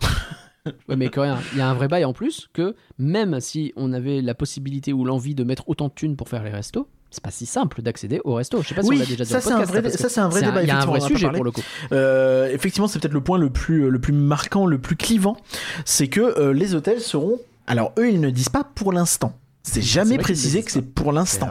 Ouais, 0.88 0.96
mais 0.96 1.10
que 1.10 1.20
rien. 1.20 1.38
Il 1.52 1.58
y 1.58 1.60
a 1.60 1.68
un 1.68 1.74
vrai 1.74 1.88
bail 1.88 2.06
en 2.06 2.14
plus 2.14 2.48
que 2.54 2.74
même 2.96 3.38
si 3.38 3.74
on 3.76 3.92
avait 3.92 4.22
la 4.22 4.34
possibilité 4.34 4.94
ou 4.94 5.04
l'envie 5.04 5.34
de 5.34 5.44
mettre 5.44 5.68
autant 5.68 5.88
de 5.88 5.92
thunes 5.92 6.16
pour 6.16 6.30
faire 6.30 6.42
les 6.42 6.50
restos, 6.50 6.88
c'est 7.14 7.22
pas 7.22 7.30
si 7.30 7.46
simple 7.46 7.80
d'accéder 7.80 8.20
au 8.24 8.34
resto. 8.34 8.60
Je 8.62 8.68
sais 8.68 8.74
pas 8.74 8.82
si 8.82 8.88
Oui, 8.88 8.96
on 8.96 9.00
l'a 9.00 9.06
déjà 9.06 9.24
dit 9.24 9.30
ça, 9.30 9.40
c'est 9.40 9.52
un 9.52 9.62
vrai- 9.64 9.90
ça, 9.90 10.08
c'est 10.08 10.20
un 10.20 10.28
vrai 10.28 10.42
débat, 10.42 10.62
Il 10.62 10.68
y 10.68 10.70
a 10.70 10.74
un 10.74 10.78
effectivement, 10.80 10.92
vrai 10.98 11.08
sujet 11.08 11.30
pour 11.30 11.44
le 11.44 11.50
coup. 11.52 11.62
Euh, 11.92 12.48
effectivement, 12.52 12.88
c'est 12.88 12.98
peut-être 12.98 13.14
le 13.14 13.22
point 13.22 13.38
le 13.38 13.50
plus, 13.50 13.88
le 13.88 13.98
plus 14.00 14.12
marquant, 14.12 14.66
le 14.66 14.78
plus 14.78 14.96
clivant, 14.96 15.36
c'est 15.84 16.08
que 16.08 16.20
euh, 16.20 16.52
les 16.52 16.74
hôtels 16.74 17.00
seront. 17.00 17.38
Alors 17.66 17.92
eux, 17.98 18.10
ils 18.10 18.20
ne 18.20 18.28
disent 18.30 18.50
pas 18.50 18.64
pour 18.64 18.92
l'instant. 18.92 19.38
C'est 19.62 19.80
jamais 19.80 20.18
précisé 20.18 20.62
que 20.62 20.70
c'est 20.70 20.82
pour 20.82 21.12
l'instant. 21.12 21.48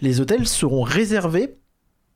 Les 0.00 0.20
hôtels 0.20 0.46
seront 0.48 0.82
réservés 0.82 1.56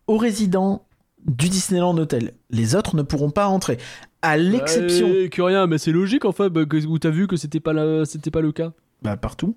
aux 0.09 0.17
résidents 0.17 0.87
du 1.27 1.49
Disneyland 1.49 1.97
Hotel. 1.99 2.33
Les 2.51 2.75
autres 2.75 2.97
ne 2.97 3.03
pourront 3.03 3.31
pas 3.31 3.47
entrer, 3.47 3.79
à 4.23 4.37
l'exception. 4.37 5.09
Euh, 5.09 5.29
que 5.29 5.41
rien, 5.43 5.67
mais 5.69 5.79
c'est 5.79 5.93
logique 5.93 6.25
en 6.25 6.33
fait. 6.33 6.49
Bah, 6.49 6.63
où 6.89 6.99
t'as 6.99 7.11
vu 7.11 7.27
que 7.29 7.37
c'était 7.37 7.61
pas, 7.61 7.73
la- 7.73 8.05
c'était 8.07 8.31
pas 8.33 8.41
le 8.41 8.51
cas. 8.53 8.73
Bah, 9.03 9.17
partout. 9.17 9.55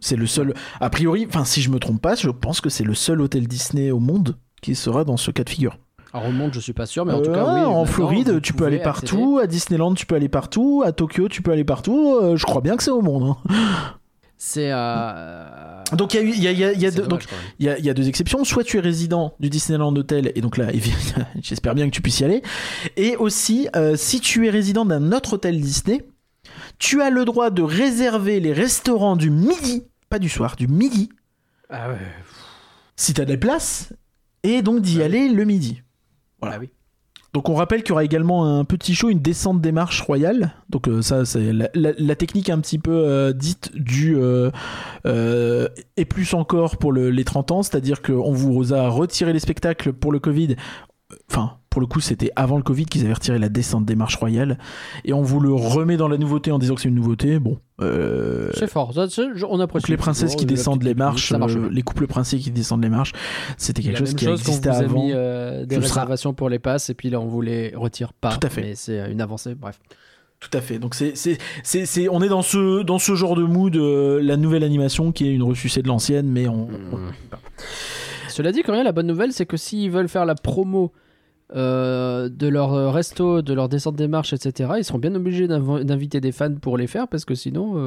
C'est 0.00 0.16
le 0.16 0.26
seul. 0.26 0.54
A 0.80 0.90
priori, 0.90 1.26
enfin, 1.28 1.44
si 1.44 1.62
je 1.62 1.70
me 1.70 1.78
trompe 1.78 2.00
pas, 2.02 2.14
je 2.14 2.28
pense 2.30 2.60
que 2.60 2.68
c'est 2.68 2.84
le 2.84 2.94
seul 2.94 3.20
hôtel 3.20 3.46
Disney 3.48 3.90
au 3.90 3.98
monde 3.98 4.36
qui 4.62 4.74
sera 4.74 5.04
dans 5.04 5.16
ce 5.16 5.30
cas 5.30 5.44
de 5.44 5.50
figure. 5.50 5.78
Alors 6.12 6.28
au 6.28 6.32
monde, 6.32 6.50
je 6.54 6.60
suis 6.60 6.72
pas 6.72 6.86
sûr, 6.86 7.04
mais 7.04 7.12
en 7.12 7.20
tout 7.22 7.30
Euh, 7.30 7.34
cas, 7.34 7.54
oui. 7.54 7.60
en 7.60 7.84
Floride, 7.84 8.40
tu 8.40 8.52
peux 8.52 8.64
aller 8.64 8.76
accéder. 8.80 8.84
partout. 9.10 9.38
À 9.42 9.46
Disneyland, 9.46 9.94
tu 9.94 10.06
peux 10.06 10.14
aller 10.14 10.28
partout. 10.28 10.82
À 10.86 10.92
Tokyo, 10.92 11.28
tu 11.28 11.42
peux 11.42 11.50
aller 11.50 11.64
partout. 11.64 12.16
Euh, 12.22 12.36
je 12.36 12.44
crois 12.44 12.60
bien 12.62 12.76
que 12.76 12.82
c'est 12.82 12.90
au 12.90 13.02
monde. 13.02 13.36
hein. 13.48 13.54
C'est. 14.38 14.70
euh, 14.70 15.46
Donc 15.96 16.12
il 16.14 16.38
y 16.42 16.46
a, 16.46 16.52
y 16.52 16.56
y 16.78 16.90
deux- 16.90 17.02
dommage, 17.02 17.08
donc, 17.08 17.26
y 17.58 17.68
a- 17.68 18.06
exceptions. 18.06 18.44
Soit 18.44 18.64
tu 18.64 18.76
es 18.76 18.80
résident 18.80 19.32
du 19.40 19.48
Disneyland 19.50 19.94
Hotel, 19.96 20.30
et 20.34 20.40
donc 20.42 20.56
là, 20.58 20.66
j'espère 21.42 21.74
bien 21.74 21.86
que 21.86 21.94
tu 21.94 22.02
puisses 22.02 22.20
y 22.20 22.24
aller. 22.24 22.42
Et 22.96 23.16
aussi, 23.16 23.68
euh, 23.76 23.96
si 23.96 24.20
tu 24.20 24.46
es 24.46 24.50
résident 24.50 24.84
d'un 24.84 25.12
autre 25.12 25.34
hôtel 25.34 25.58
Disney, 25.60 26.04
tu 26.78 27.02
as 27.02 27.10
le 27.10 27.24
droit 27.24 27.50
de 27.50 27.62
réserver 27.62 28.40
les 28.40 28.52
restaurants 28.52 29.16
du 29.16 29.30
midi, 29.30 29.84
pas 30.08 30.18
du 30.18 30.28
soir, 30.28 30.56
du 30.56 30.68
midi, 30.68 31.08
Ah 31.70 31.88
ouais. 31.90 31.96
si 32.96 33.14
tu 33.14 33.20
as 33.20 33.24
des 33.24 33.36
places, 33.36 33.92
et 34.42 34.62
donc 34.62 34.80
d'y 34.80 35.02
aller 35.02 35.28
le 35.28 35.44
midi. 35.44 35.82
Voilà. 36.40 36.56
Ah 36.56 36.58
oui. 36.60 36.70
Donc 37.32 37.50
on 37.50 37.54
rappelle 37.54 37.82
qu'il 37.82 37.90
y 37.90 37.92
aura 37.92 38.04
également 38.04 38.46
un 38.58 38.64
petit 38.64 38.94
show, 38.94 39.10
une 39.10 39.18
descente 39.20 39.60
des 39.60 39.72
marches 39.72 40.00
royales. 40.00 40.54
Donc 40.70 40.88
euh, 40.88 41.02
ça, 41.02 41.26
c'est 41.26 41.52
la, 41.52 41.68
la- 41.74 41.92
la 41.98 42.14
technique 42.14 42.48
un 42.48 42.58
petit 42.60 42.78
peu 42.78 42.92
euh, 42.92 43.34
dite 43.34 43.72
du... 43.76 44.16
euh, 44.16 44.50
euh, 45.04 45.68
et 45.98 46.06
plus 46.06 46.32
encore 46.32 46.78
pour 46.78 46.92
le- 46.92 47.10
les 47.10 47.24
30 47.24 47.50
ans, 47.50 47.62
c'est-à-dire 47.62 48.00
qu'on 48.00 48.32
vous 48.32 48.72
a 48.72 48.88
retiré 48.88 49.34
les 49.34 49.38
spectacles 49.38 49.92
pour 49.92 50.12
le 50.12 50.18
Covid. 50.18 50.56
Enfin, 51.30 51.58
pour 51.70 51.80
le 51.80 51.86
coup, 51.86 52.00
c'était 52.00 52.32
avant 52.34 52.56
le 52.56 52.64
Covid 52.64 52.86
qu'ils 52.86 53.04
avaient 53.04 53.12
retiré 53.12 53.38
la 53.38 53.48
descente 53.48 53.84
des 53.84 53.94
marches 53.94 54.16
royales. 54.16 54.58
Et 55.04 55.12
on 55.12 55.22
vous 55.22 55.38
le 55.38 55.52
remet 55.52 55.96
dans 55.96 56.08
la 56.08 56.18
nouveauté 56.18 56.50
en 56.50 56.58
disant 56.58 56.74
que 56.74 56.80
c'est 56.80 56.88
une 56.88 56.96
nouveauté. 56.96 57.38
Bon. 57.38 57.58
euh, 57.80 58.50
C'est 58.54 58.66
fort. 58.68 58.92
Ça, 58.92 59.06
on 59.48 59.60
apprécie. 59.60 59.82
donc 59.84 59.88
les 59.88 59.96
princesses 59.96 60.34
qui 60.34 60.46
descendent 60.46 60.82
les 60.82 60.94
marches, 60.94 61.32
euh, 61.32 61.68
les 61.70 61.82
couples 61.82 62.06
princiers 62.08 62.40
qui 62.40 62.50
descendent 62.50 62.82
les 62.82 62.88
marches, 62.88 63.12
c'était 63.56 63.82
quelque 63.82 63.98
chose 64.00 64.14
qui 64.14 64.26
existait 64.26 64.68
a 64.68 64.78
avant. 64.78 65.04
mis 65.04 65.12
euh, 65.12 65.64
des 65.64 65.76
sera- 65.76 65.82
réservations 66.00 66.34
pour 66.34 66.48
les 66.48 66.58
passes 66.58 66.90
et 66.90 66.94
puis 66.94 67.08
là 67.10 67.20
on 67.20 67.26
vous 67.26 67.40
les 67.42 67.72
retire 67.76 68.12
pas. 68.12 68.36
Tout 68.36 68.44
à 68.46 68.50
fait. 68.50 68.62
Mais 68.62 68.74
c'est 68.74 69.10
une 69.12 69.20
avancée. 69.20 69.54
Bref. 69.54 69.78
Tout 70.40 70.50
à 70.58 70.60
fait. 70.60 70.78
Donc 70.78 70.94
c'est 70.94 71.14
c'est 71.14 72.08
on 72.08 72.20
est 72.20 72.28
dans 72.28 72.42
ce 72.42 72.82
dans 72.82 72.98
ce 72.98 73.14
genre 73.14 73.36
de 73.36 73.42
mood 73.44 73.74
euh, 73.76 74.20
la 74.22 74.36
nouvelle 74.36 74.64
animation 74.64 75.12
qui 75.12 75.26
est 75.28 75.32
une 75.32 75.42
ressucée 75.42 75.82
de 75.82 75.88
l'ancienne 75.88 76.26
mais 76.28 76.48
on, 76.48 76.68
on- 76.92 76.96
Mm. 76.96 77.12
Cela 78.36 78.52
dit, 78.52 78.62
quand 78.62 78.72
même, 78.72 78.84
la 78.84 78.92
bonne 78.92 79.06
nouvelle, 79.06 79.32
c'est 79.32 79.46
que 79.46 79.56
s'ils 79.56 79.90
veulent 79.90 80.08
faire 80.08 80.26
la 80.26 80.34
promo 80.34 80.92
euh, 81.54 82.28
de 82.28 82.48
leur 82.48 82.74
euh, 82.74 82.90
resto, 82.90 83.40
de 83.40 83.54
leur 83.54 83.68
descente 83.70 83.96
des 83.96 84.08
marches, 84.08 84.34
etc., 84.34 84.72
ils 84.76 84.84
seront 84.84 84.98
bien 84.98 85.14
obligés 85.14 85.48
d'inv- 85.48 85.84
d'inviter 85.84 86.20
des 86.20 86.32
fans 86.32 86.54
pour 86.54 86.76
les 86.76 86.86
faire 86.86 87.08
parce 87.08 87.24
que 87.24 87.34
sinon, 87.34 87.78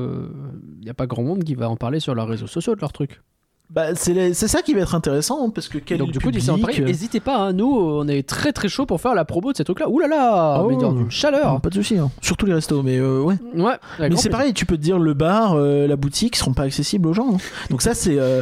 il 0.80 0.84
n'y 0.86 0.90
a 0.90 0.96
pas 0.96 1.06
grand 1.06 1.24
monde 1.24 1.44
qui 1.44 1.54
va 1.54 1.70
en 1.70 1.76
parler 1.76 2.00
sur 2.00 2.16
leurs 2.16 2.28
réseaux 2.28 2.48
sociaux 2.48 2.74
de 2.74 2.82
leur 2.82 2.94
truc. 2.94 3.22
Bah 3.70 3.94
c'est 3.96 4.34
ça 4.34 4.62
qui 4.64 4.74
va 4.74 4.82
être 4.82 4.96
intéressant 4.96 5.46
hein, 5.48 5.52
parce 5.54 5.68
que 5.68 5.78
quel 5.78 6.00
Donc, 6.00 6.08
du 6.08 6.14
le 6.16 6.20
coup, 6.20 6.32
public, 6.32 6.62
Paris, 6.62 6.82
euh, 6.82 6.86
n'hésitez 6.86 7.20
pas, 7.20 7.38
hein, 7.38 7.54
nous, 7.54 7.68
on 7.72 8.08
est 8.08 8.28
très 8.28 8.52
très 8.52 8.68
chaud 8.68 8.86
pour 8.88 9.00
faire 9.00 9.14
la 9.14 9.26
promo 9.26 9.52
de 9.52 9.58
ces 9.58 9.64
trucs-là. 9.64 9.88
Ouh 9.90 10.00
là 10.00 10.08
là, 10.08 10.62
Oh. 10.64 10.70
mais 10.70 10.76
dans 10.78 10.92
une 10.98 11.12
chaleur. 11.12 11.62
pas 11.62 11.70
de 11.70 11.76
souci 11.76 11.98
hein. 11.98 12.10
surtout 12.22 12.46
les 12.48 12.54
restos 12.56 12.82
mais 12.82 12.98
euh, 12.98 13.22
ouais 13.22 13.36
Ouais, 13.56 13.76
mais 14.00 14.16
c'est 14.18 14.30
pareil, 14.30 14.54
tu 14.54 14.66
peux 14.66 14.76
te 14.78 14.82
dire 14.82 14.98
le 14.98 15.14
bar, 15.14 15.54
euh, 15.54 15.86
la 15.88 15.96
boutique 15.96 16.36
seront 16.36 16.54
pas 16.54 16.64
accessibles 16.64 17.08
aux 17.08 17.14
gens. 17.14 17.36
hein. 17.36 17.38
Donc 17.70 17.82
ça 17.82 17.94
c'est 17.94 18.18
euh, 18.20 18.42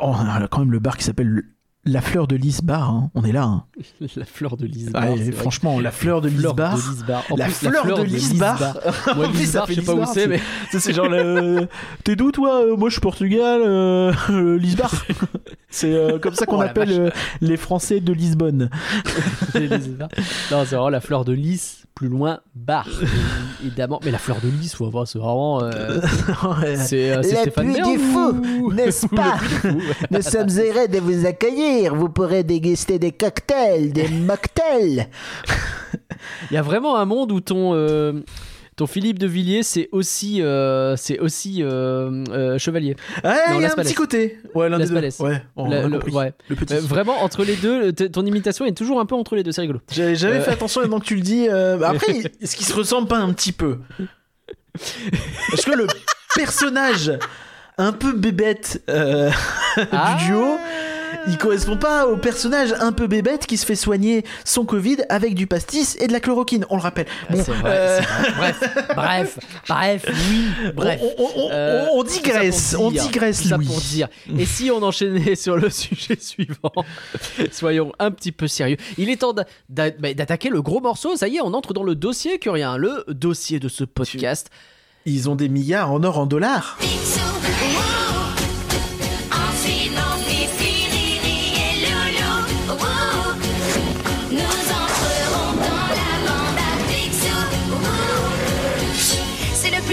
on 0.00 0.12
a 0.12 0.46
quand 0.48 0.60
même 0.60 0.72
le 0.72 0.78
bar 0.78 0.96
qui 0.96 1.04
s'appelle 1.04 1.26
le- 1.28 1.44
la 1.84 2.00
fleur 2.02 2.26
de 2.26 2.36
lys 2.36 2.60
bar. 2.62 2.90
hein. 2.90 3.10
On 3.14 3.24
est 3.24 3.32
là. 3.32 3.44
hein. 3.44 3.64
La 4.16 4.24
fleur 4.24 4.56
de 4.56 4.66
Lisbar. 4.66 5.04
Ah, 5.04 5.32
franchement, 5.32 5.80
la 5.80 5.90
fleur 5.92 6.20
de 6.20 6.28
fleur 6.28 6.52
Lisbar. 6.54 6.76
La 7.36 7.44
plus, 7.46 7.54
fleur 7.54 7.86
de 7.98 8.02
Lisbar. 8.02 8.58
Moi, 9.16 9.26
En 9.26 9.30
plus, 9.30 9.38
Lisbar, 9.38 9.66
ça 9.66 9.72
je 9.72 9.74
fait 9.74 9.80
sais 9.80 9.86
pas 9.86 9.92
où 9.94 9.98
Lisbar, 9.98 10.14
c'est, 10.14 10.26
mais 10.26 10.40
c'est 10.78 10.92
genre 10.92 11.08
le... 11.08 11.68
T'es 12.04 12.16
d'où 12.16 12.32
toi 12.32 12.62
Euh, 12.64 12.76
Moi 12.76 12.88
je 12.88 12.94
suis 12.94 13.00
Portugal, 13.00 13.60
euh, 13.64 14.12
euh, 14.30 14.58
Lisbar. 14.58 14.90
c'est 15.70 15.94
euh, 15.94 16.18
comme 16.18 16.34
ça 16.34 16.44
qu'on 16.46 16.56
Oh, 16.58 16.62
la 16.62 16.68
appelle 16.70 16.90
euh, 16.92 17.10
les 17.40 17.56
Français 17.56 18.00
de 18.00 18.12
Lisbonne. 18.12 18.68
Lisbar. 19.54 20.08
Non, 20.50 20.64
c'est 20.66 20.74
vraiment 20.76 20.88
la 20.90 21.00
fleur 21.00 21.24
de 21.24 21.32
lys, 21.32 21.84
plus 21.94 22.08
loin, 22.08 22.40
bar. 22.54 22.86
Évidemment. 23.64 24.00
Mais 24.04 24.10
la 24.10 24.18
fleur 24.18 24.38
de 24.42 24.48
lys, 24.48 24.74
faut 24.74 24.90
voir, 24.90 25.06
c'est 25.06 25.18
vraiment. 25.18 25.62
euh, 25.62 26.00
Ouais. 26.60 26.76
c'est 26.76 27.12
euh, 27.12 27.22
c'est 27.22 27.34
La 27.34 27.40
Stéphane 27.42 27.72
du 27.72 27.98
fou, 27.98 28.34
ou- 28.62 28.72
n'est-ce 28.72 29.06
pas 29.06 29.36
ouais. 29.64 29.72
Nous 30.10 30.22
sommes 30.22 30.48
heureux 30.50 30.88
de 30.88 30.98
vous 30.98 31.24
accueillir. 31.26 31.67
Vous 31.92 32.08
pourrez 32.08 32.42
déguster 32.44 32.98
des 32.98 33.12
cocktails, 33.12 33.92
des 33.92 34.08
mocktails. 34.28 35.08
Il 36.50 36.54
y 36.54 36.56
a 36.56 36.62
vraiment 36.62 36.96
un 36.96 37.04
monde 37.04 37.32
où 37.32 37.40
ton. 37.40 37.72
euh, 37.74 38.20
Ton 38.76 38.86
Philippe 38.86 39.18
de 39.18 39.26
Villiers, 39.26 39.64
c'est 39.64 39.88
aussi, 39.90 40.40
euh, 40.40 40.94
c'est 40.96 41.18
aussi 41.18 41.64
euh, 41.64 42.22
euh, 42.30 42.58
chevalier. 42.58 42.94
Ouais, 43.24 43.30
Non, 43.50 43.56
il 43.58 43.62
y 43.62 43.64
a 43.66 43.72
un 43.72 43.74
petit 43.74 43.94
côté. 43.94 44.38
Ouais, 44.54 44.68
l'un 44.68 44.78
des 44.78 44.86
deux. 44.86 44.94
Ouais, 45.18 45.42
on 45.56 45.68
La- 45.68 45.78
a 45.80 45.88
le- 45.88 45.98
compris. 45.98 46.12
ouais. 46.12 46.32
Le 46.48 46.54
petit. 46.54 46.74
Euh, 46.74 46.80
vraiment, 46.80 47.22
entre 47.24 47.42
les 47.44 47.56
deux, 47.56 47.92
ton 47.92 48.24
imitation 48.24 48.64
est 48.66 48.76
toujours 48.76 49.00
un 49.00 49.06
peu 49.06 49.16
entre 49.16 49.34
les 49.34 49.42
deux, 49.42 49.50
c'est 49.50 49.62
rigolo. 49.62 49.80
J'avais 49.90 50.36
Euh. 50.36 50.40
fait 50.42 50.52
attention 50.52 50.80
maintenant 50.82 51.00
que 51.00 51.06
tu 51.06 51.16
le 51.16 51.22
dis. 51.22 51.48
euh, 51.48 51.76
bah 51.80 51.88
Après, 51.90 52.18
est-ce 52.40 52.54
qu'il 52.54 52.66
se 52.66 52.72
ressemble 52.74 53.08
pas 53.08 53.18
un 53.18 53.32
petit 53.32 53.50
peu? 53.52 53.78
Parce 55.50 55.64
que 55.64 55.72
le 55.72 55.88
personnage 56.36 57.12
un 57.78 57.92
peu 57.92 58.12
bébête 58.12 58.80
euh, 58.88 59.28
du 59.76 60.26
duo, 60.26 60.56
il 61.26 61.38
correspond 61.38 61.76
pas 61.76 62.06
au 62.06 62.16
personnage 62.16 62.74
un 62.80 62.92
peu 62.92 63.06
bébête 63.06 63.46
qui 63.46 63.56
se 63.56 63.66
fait 63.66 63.74
soigner 63.76 64.24
son 64.44 64.64
Covid 64.64 64.98
avec 65.08 65.34
du 65.34 65.46
pastis 65.46 65.96
et 66.00 66.06
de 66.06 66.12
la 66.12 66.20
chloroquine. 66.20 66.64
On 66.70 66.76
le 66.76 66.82
rappelle. 66.82 67.06
Bon, 67.30 67.38
vrai, 67.38 67.54
euh, 67.66 68.00
c'est 68.00 68.06
vrai. 68.06 68.54
Bref, 68.56 68.68
bref, 68.96 69.38
bref, 69.68 70.04
oui, 70.30 70.70
bref. 70.74 71.00
On, 71.02 71.22
on- 71.22 71.30
on- 71.46 71.50
Euh, 71.50 71.86
on 71.94 72.02
digresse, 72.04 72.74
pour 72.74 72.84
on 72.86 72.90
dire, 72.90 73.02
digresse, 73.04 73.42
tout 73.42 73.48
ça 73.48 73.56
Louis. 73.56 73.66
pour 73.66 73.80
dire. 73.80 74.08
Et 74.38 74.44
si 74.46 74.70
on 74.70 74.82
enchaînait 74.82 75.34
sur 75.34 75.56
le 75.56 75.70
sujet 75.70 76.18
suivant, 76.20 76.72
soyons 77.52 77.92
un 77.98 78.10
petit 78.10 78.32
peu 78.32 78.48
sérieux. 78.48 78.76
Il 78.98 79.08
est 79.10 79.16
temps 79.16 79.34
bah, 79.68 79.90
d'attaquer 79.90 80.48
le 80.50 80.62
gros 80.62 80.80
morceau. 80.80 81.16
Ça 81.16 81.28
y 81.28 81.36
est, 81.36 81.40
on 81.40 81.54
entre 81.54 81.72
dans 81.72 81.82
le 81.84 81.94
dossier 81.94 82.38
Curien, 82.38 82.76
le 82.76 83.04
dossier 83.08 83.58
de 83.60 83.68
ce 83.68 83.84
podcast. 83.84 84.48
Ils 85.06 85.30
ont 85.30 85.36
des 85.36 85.48
milliards 85.48 85.90
en 85.92 86.02
or, 86.04 86.18
en 86.18 86.26
dollars. 86.26 86.78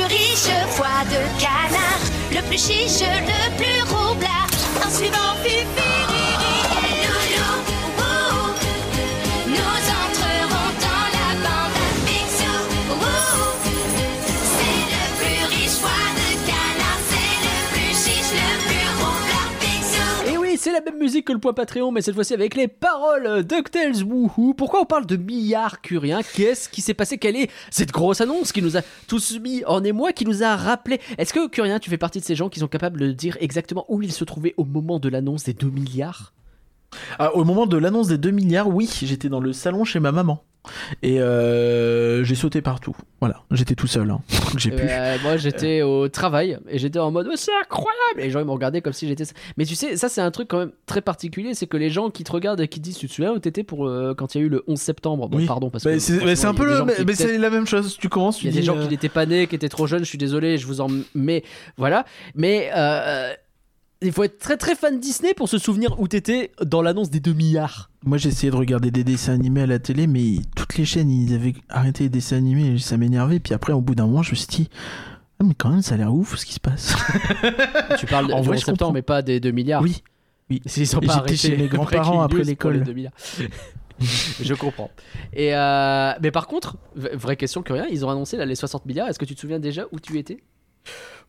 Riche 0.04 0.52
foie 0.72 1.04
de 1.10 1.22
canard, 1.40 2.02
le 2.32 2.42
plus 2.48 2.58
chiche, 2.58 3.02
le 3.02 3.58
plus 3.58 3.82
roublard. 3.94 4.48
En 4.86 4.90
suivant 4.90 5.36
Fifi, 5.44 5.95
la 20.76 20.82
même 20.82 21.00
musique 21.00 21.26
que 21.26 21.32
le 21.32 21.40
point 21.40 21.54
Patreon, 21.54 21.92
mais 21.92 22.02
cette 22.02 22.16
fois-ci 22.16 22.34
avec 22.34 22.54
les 22.56 22.68
paroles 22.68 23.44
DuckTales 23.44 24.04
Woohoo. 24.04 24.54
Pourquoi 24.54 24.82
on 24.82 24.86
parle 24.86 25.06
de 25.06 25.16
milliards 25.16 25.80
curiens 25.80 26.20
Qu'est-ce 26.22 26.68
qui 26.68 26.82
s'est 26.82 26.94
passé? 26.94 27.18
Quelle 27.18 27.38
est 27.38 27.50
cette 27.72 27.92
grosse 27.92 28.20
annonce 28.20 28.52
qui 28.52 28.62
nous 28.62 28.76
a 28.76 28.82
tous 29.08 29.40
mis 29.40 29.64
en 29.66 29.84
émoi, 29.86 30.12
qui 30.12 30.26
nous 30.26 30.44
a 30.44 30.58
rappelé? 30.58 31.00
Est-ce 31.18 31.34
que 31.34 31.48
Curien, 31.48 31.80
tu 31.80 31.90
fais 31.90 31.98
partie 31.98 32.20
de 32.20 32.26
ces 32.26 32.36
gens 32.36 32.50
qui 32.50 32.60
sont 32.60 32.68
capables 32.68 33.00
de 33.00 33.12
dire 33.14 33.38
exactement 33.40 33.86
où 33.88 34.02
ils 34.02 34.12
se 34.12 34.26
trouvaient 34.26 34.54
au 34.58 34.66
moment 34.66 35.00
de 35.00 35.08
l'annonce 35.08 35.46
des 35.46 35.54
2 35.54 35.70
milliards? 35.70 36.34
Ah, 37.20 37.34
au 37.36 37.46
moment 37.46 37.68
de 37.68 37.78
l'annonce 37.78 38.10
des 38.10 38.18
2 38.18 38.32
milliards, 38.32 38.68
oui, 38.68 38.90
j'étais 39.02 39.30
dans 39.30 39.40
le 39.40 39.54
salon 39.54 39.86
chez 39.86 40.02
ma 40.02 40.12
maman. 40.12 40.44
Et 41.02 41.20
euh, 41.22 42.24
j'ai 42.24 42.36
sauté 42.36 42.62
partout. 42.62 42.96
Voilà, 43.20 43.42
j'étais 43.52 43.76
tout 43.76 43.88
seul. 43.88 44.10
hein. 44.12 44.22
J'ai 44.58 44.72
pu. 44.72 44.84
Euh, 44.88 45.18
Moi, 45.24 45.38
j'étais 45.38 45.82
au 45.82 46.08
travail 46.10 46.58
et 46.70 46.78
j'étais 46.78 47.00
en 47.00 47.12
mode 47.12 47.28
c'est 47.36 47.52
incroyable. 47.62 48.20
Et 48.20 48.24
les 48.26 48.30
gens 48.32 48.40
ils 48.40 48.46
m'ont 48.46 48.54
regardé 48.54 48.82
comme 48.82 48.94
si 48.94 49.08
j'étais. 49.08 49.24
Mais 49.58 49.66
tu 49.66 49.76
sais, 49.76 49.98
ça 49.98 50.08
c'est 50.10 50.22
un 50.22 50.32
truc 50.32 50.48
quand 50.48 50.60
même 50.60 50.72
très 50.86 51.02
particulier, 51.02 51.54
c'est 51.54 51.68
que 51.68 51.78
les 51.78 51.90
gens 51.90 52.10
qui 52.10 52.24
te 52.24 52.32
regardent 52.32 52.62
et 52.62 52.68
qui 52.68 52.80
te 52.80 52.84
disent 52.86 52.98
tu 52.98 53.08
te 53.08 53.14
souviens 53.14 53.32
où 53.34 53.40
t'étais 53.40 53.64
pour 53.64 53.88
euh, 53.88 54.14
quand 54.16 54.36
il 54.36 54.38
y 54.40 54.42
a 54.44 54.46
eu 54.46 54.50
le 54.50 54.64
11 54.68 54.80
septembre? 54.80 55.28
Bon, 55.28 55.38
Oui. 55.38 55.46
pardon 55.46 55.70
parce 55.70 55.84
Bah, 55.84 55.92
que 55.94 56.00
c'est 56.00 56.20
bah, 56.24 56.50
un 56.50 56.54
peu 56.54 56.66
le, 56.66 56.84
mais, 56.86 56.94
mais 57.06 57.16
c'est 57.16 57.38
la 57.38 57.50
même 57.50 57.66
chose. 57.68 57.98
Tu 58.00 58.10
commences, 58.10 58.38
tu 58.38 58.46
Il 58.46 58.54
y 58.54 58.58
a 58.58 58.60
des 58.60 58.66
gens 58.66 58.78
euh, 58.78 58.84
qui 58.84 58.90
n'étaient 58.90 59.10
pas 59.10 59.26
nés, 59.26 59.48
qui 59.48 59.56
étaient 59.56 59.70
trop 59.70 59.88
jeunes, 59.88 60.04
je 60.04 60.10
suis 60.10 60.18
désolé, 60.18 60.58
je 60.58 60.68
vous 60.68 60.82
en 60.82 60.88
mets. 61.16 61.44
Voilà. 61.78 62.06
Mais 62.36 62.70
il 64.08 64.14
faut 64.14 64.24
être 64.24 64.40
très 64.40 64.58
très 64.58 64.76
fan 64.76 65.00
Disney 65.00 65.34
pour 65.34 65.50
se 65.50 65.58
souvenir 65.58 66.00
où 66.00 66.08
t'étais 66.08 66.52
dans 66.64 66.82
l'annonce 66.82 67.10
des 67.10 67.20
2 67.20 67.34
milliards. 67.34 67.90
Moi, 68.06 68.18
j'ai 68.18 68.30
essayé 68.30 68.52
de 68.52 68.56
regarder 68.56 68.92
des 68.92 69.04
dessins 69.04 69.34
animés 69.34 69.62
à 69.62 69.66
la 69.68 69.80
télé, 69.80 70.08
mais 70.08 70.36
toutes 70.56 70.78
les 70.78 70.86
chaînes, 70.86 71.10
ils 71.10 71.34
avaient 71.34 71.54
arrêté 71.70 72.04
les 72.04 72.10
dessins 72.10 72.38
animés, 72.38 72.74
et 72.76 72.78
ça 72.78 72.98
m'énervait. 72.98 73.40
Puis 73.40 73.54
après, 73.54 73.74
au 73.74 73.82
bout 73.82 73.96
d'un 73.96 74.06
moment, 74.06 74.24
je 74.24 74.32
me 74.32 74.36
suis 74.36 74.48
dit, 74.48 74.70
ah, 75.40 75.44
mais 75.44 75.54
quand 75.56 75.70
même, 75.70 75.82
ça 75.82 75.96
a 75.96 75.98
l'air 75.98 76.14
ouf 76.14 76.36
ce 76.38 76.46
qui 76.46 76.54
se 76.54 76.60
passe. 76.60 76.96
Tu 78.00 78.06
parles 78.06 78.32
En 78.32 78.42
vrai, 78.42 78.56
11 78.56 78.60
je 78.62 78.66
septembre, 78.66 78.94
mais 78.94 79.02
pas 79.02 79.22
des 79.22 79.40
2 79.40 79.52
milliards. 79.52 79.82
oui. 79.82 80.04
Oui. 80.52 80.62
S'ils 80.68 80.86
sont 80.86 81.00
Et 81.02 81.08
pas 81.08 81.14
arrêtés 81.16 81.38
chez 81.38 81.58
mes 81.58 81.68
grands-parents 81.68 82.22
après 82.22 82.44
l'école. 82.44 82.76
les 82.76 82.82
2 82.82 82.94
milliards. 82.94 83.14
je 84.00 84.54
comprends. 84.54 84.92
Et 85.34 85.56
euh, 85.56 86.12
mais 86.22 86.30
par 86.30 86.46
contre, 86.46 86.78
vraie 86.96 87.36
question 87.36 87.64
curieuse, 87.64 87.88
ils 87.90 88.06
ont 88.06 88.10
annoncé 88.10 88.38
là, 88.38 88.46
les 88.46 88.54
60 88.54 88.86
milliards. 88.86 89.08
Est-ce 89.08 89.18
que 89.18 89.26
tu 89.26 89.34
te 89.34 89.40
souviens 89.40 89.58
déjà 89.60 89.86
où 89.92 90.00
tu 90.00 90.20
étais? 90.20 90.44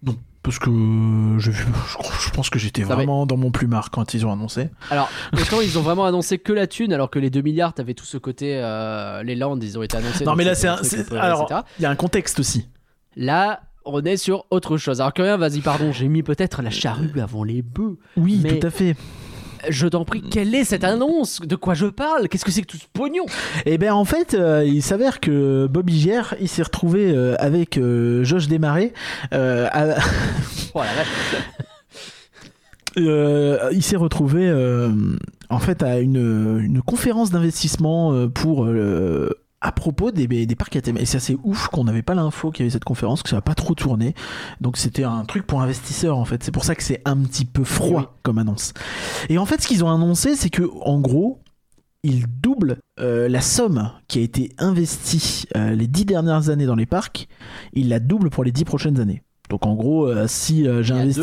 Non, 0.03 0.17
parce 0.47 0.61
que 0.61 0.71
je, 1.41 2.31
pense 2.31 2.51
que 2.51 2.59
j'étais 2.61 2.85
vraiment 2.85 3.27
dans 3.27 3.37
mon 3.37 3.51
plumard 3.51 3.91
quand 3.91 4.15
ils 4.15 4.25
ont 4.25 4.33
annoncé. 4.33 4.71
Alors, 4.93 5.11
autant 5.33 5.61
ils 5.61 5.77
ont 5.77 5.83
vraiment 5.83 6.05
annoncé 6.05 6.39
que 6.39 6.53
la 6.53 6.69
thune, 6.69 6.93
alors 6.93 7.11
que 7.11 7.19
les 7.19 7.31
2 7.31 7.41
milliards, 7.41 7.75
t'avais 7.75 7.95
tout 7.95 8.05
ce 8.05 8.17
côté, 8.17 8.61
euh, 8.63 9.25
les 9.25 9.35
landes, 9.35 9.65
ils 9.65 9.77
ont 9.77 9.83
été 9.83 9.97
annoncés. 9.97 10.25
Non, 10.25 10.37
mais 10.37 10.45
là, 10.45 10.55
c'est 10.55 10.69
un. 10.69 10.77
peu, 11.09 11.19
Alors, 11.19 11.49
il 11.81 11.83
y 11.83 11.85
a 11.85 11.91
un 11.91 11.97
contexte 11.97 12.39
aussi. 12.39 12.69
Là, 13.17 13.61
on 13.85 14.05
est 14.05 14.17
sur 14.17 14.47
autre 14.51 14.77
chose. 14.77 15.01
Alors, 15.01 15.13
Curien, 15.13 15.37
vas-y, 15.37 15.63
pardon, 15.63 15.91
j'ai 15.91 16.07
mis 16.07 16.23
peut-être 16.23 16.63
la 16.63 16.71
charrue 16.71 17.19
avant 17.21 17.43
les 17.43 17.63
bœufs. 17.63 17.99
Oui, 18.17 18.39
Mais- 18.41 18.61
tout 18.61 18.67
à 18.69 18.71
fait. 18.71 18.95
Je 19.69 19.87
t'en 19.89 20.05
prie, 20.05 20.23
quelle 20.23 20.55
est 20.55 20.65
cette 20.65 20.85
annonce? 20.85 21.41
De 21.41 21.57
quoi 21.57 21.75
je 21.75 21.87
parle? 21.87 22.29
Qu'est-ce 22.29 22.45
que 22.45 22.51
c'est 22.51 22.63
que 22.63 22.67
tout 22.67 22.77
ce 22.77 22.87
pognon? 22.93 23.25
Et 23.65 23.79
ben 23.79 23.93
en 23.93 24.05
fait, 24.05 24.35
euh, 24.35 24.65
il 24.65 24.83
s'avère 24.83 25.21
que 25.21 25.67
Bobby 25.67 25.99
Gier, 26.01 26.23
il 26.41 26.49
s'est 26.49 26.63
retrouvé 26.63 27.11
euh, 27.11 27.35
avec 27.39 27.79
euh, 27.79 28.25
Josh 28.25 28.49
Desmarais. 28.49 28.93
à- 29.33 29.97
Oh 30.75 30.81
il 33.73 33.83
s'est 33.83 33.97
retrouvé 33.97 34.51
en 35.51 35.59
fait 35.59 35.83
à 35.83 35.99
une, 35.99 36.61
une 36.63 36.83
conférence 36.83 37.31
d'investissement 37.31 38.29
pour 38.29 38.67
à 39.61 39.73
propos 39.73 40.11
des, 40.11 40.27
des 40.27 40.55
parcs 40.55 40.77
à 40.77 40.81
thème. 40.81 40.99
Et 40.99 41.07
c'est 41.07 41.17
assez 41.17 41.37
ouf 41.43 41.69
qu'on 41.69 41.85
n'avait 41.85 42.03
pas 42.03 42.15
l'info 42.15 42.51
qu'il 42.51 42.65
y 42.65 42.67
avait 42.67 42.73
cette 42.73 42.85
conférence, 42.85 43.23
que 43.23 43.29
ça 43.29 43.37
n'a 43.37 43.43
pas 43.43 43.55
trop 43.55 43.75
tourné. 43.75 44.15
Donc 44.61 44.77
c'était 44.77 45.05
un 45.05 45.25
truc 45.25 45.47
pour 45.47 45.63
investisseurs 45.63 46.19
en 46.19 46.25
fait. 46.25 46.43
C'est 46.43 46.53
pour 46.53 46.65
ça 46.65 46.75
que 46.75 46.83
c'est 46.83 47.03
un 47.05 47.17
petit 47.19 47.45
peu 47.45 47.65
froid 47.65 48.01
Oui. 48.01 48.21
comme 48.23 48.39
annonce. 48.39 48.73
Et 49.29 49.39
en 49.39 49.47
fait, 49.47 49.63
ce 49.63 49.69
qu'ils 49.69 49.85
ont 49.85 49.91
annoncé, 49.91 50.37
c'est 50.37 50.51
que 50.51 50.63
en 50.83 51.01
gros, 51.01 51.41
ils 52.03 52.27
doublent 52.41 52.79
euh, 53.01 53.29
la 53.29 53.41
somme 53.41 53.91
qui 54.07 54.21
a 54.21 54.23
été 54.23 54.53
investie 54.59 55.47
euh, 55.57 55.75
les 55.75 55.89
dix 55.89 56.05
dernières 56.05 56.51
années 56.51 56.67
dans 56.67 56.77
les 56.77 56.87
parcs. 56.87 57.27
Ils 57.73 57.89
la 57.89 57.99
doublent 57.99 58.31
pour 58.31 58.45
les 58.45 58.53
dix 58.53 58.65
prochaines 58.65 59.01
années. 59.01 59.23
Donc 59.49 59.65
en 59.67 59.75
gros, 59.75 60.07
euh, 60.07 60.27
si 60.27 60.67
euh, 60.67 60.83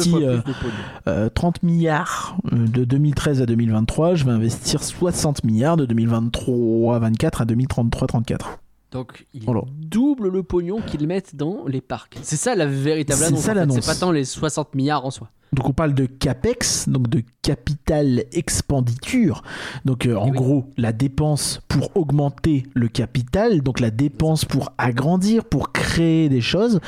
fois 0.10 0.22
euh, 0.22 0.42
plus 0.42 0.54
de 0.54 0.58
pognon. 0.58 0.74
euh, 1.08 1.30
30 1.34 1.64
milliards 1.64 2.38
euh, 2.54 2.68
de 2.68 2.84
2013 2.86 3.42
à 3.42 3.46
2023, 3.46 4.16
je 4.16 4.26
vais 4.26 4.32
investir 4.32 4.82
60 4.84 5.44
milliards 5.44 5.78
de 5.78 5.86
2023 5.86 7.00
24 7.00 7.42
à 7.42 7.46
2033 7.46 8.08
34. 8.08 8.60
Donc, 8.94 9.26
ils 9.34 9.44
Voilà. 9.44 9.62
doublent 9.82 10.30
le 10.30 10.44
pognon 10.44 10.80
qu'ils 10.80 11.06
mettent 11.08 11.36
dans 11.36 11.66
les 11.68 11.82
parcs. 11.82 12.18
C'est 12.22 12.36
ça 12.38 12.56
la 12.56 12.66
véritable 12.68 13.20
C'est 13.20 13.26
annonce. 13.26 13.40
ça 13.42 13.52
en 13.52 13.54
fait. 13.54 13.60
l'annonce. 13.60 13.80
C'est 13.82 13.92
pas 13.94 14.00
tant 14.00 14.12
les 14.12 14.24
60 14.24 14.76
milliards 14.76 15.06
en 15.06 15.12
soi. 15.12 15.30
Donc 15.52 15.70
on 15.70 15.74
parle 15.74 15.94
de 15.94 16.06
capex, 16.08 16.88
donc 16.90 17.10
de 17.10 17.22
capital 17.44 18.24
expenditure. 18.32 19.44
Donc 19.86 20.06
euh, 20.06 20.16
en 20.16 20.28
Eh 20.28 20.32
oui. 20.32 20.38
gros, 20.38 20.66
la 20.78 20.92
dépense 20.94 21.62
pour 21.68 21.96
augmenter 21.96 22.64
le 22.74 22.88
capital, 22.88 23.62
donc 23.62 23.80
la 23.80 23.92
dépense 23.92 24.46
pour 24.46 24.72
agrandir, 24.78 25.44
pour 25.46 25.72
créer 25.72 26.30
des 26.30 26.42
choses. 26.42 26.80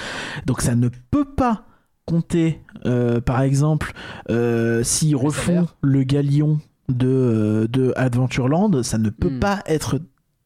Donc 0.46 0.62
ça 0.62 0.76
ne 0.76 0.90
peut 1.12 1.26
pas 1.26 1.64
compter, 2.06 2.62
euh, 2.86 3.20
par 3.22 3.42
exemple, 3.42 3.94
euh, 4.30 4.84
s'ils 4.84 5.16
refont 5.16 5.68
le 5.82 6.04
galion 6.04 6.60
de, 6.90 7.08
euh, 7.08 7.68
de 7.68 7.94
Adventureland, 7.96 8.84
ça 8.84 8.98
ne 9.00 9.10
peut 9.10 9.30
Hmm. 9.32 9.40
pas 9.40 9.64
être 9.66 10.00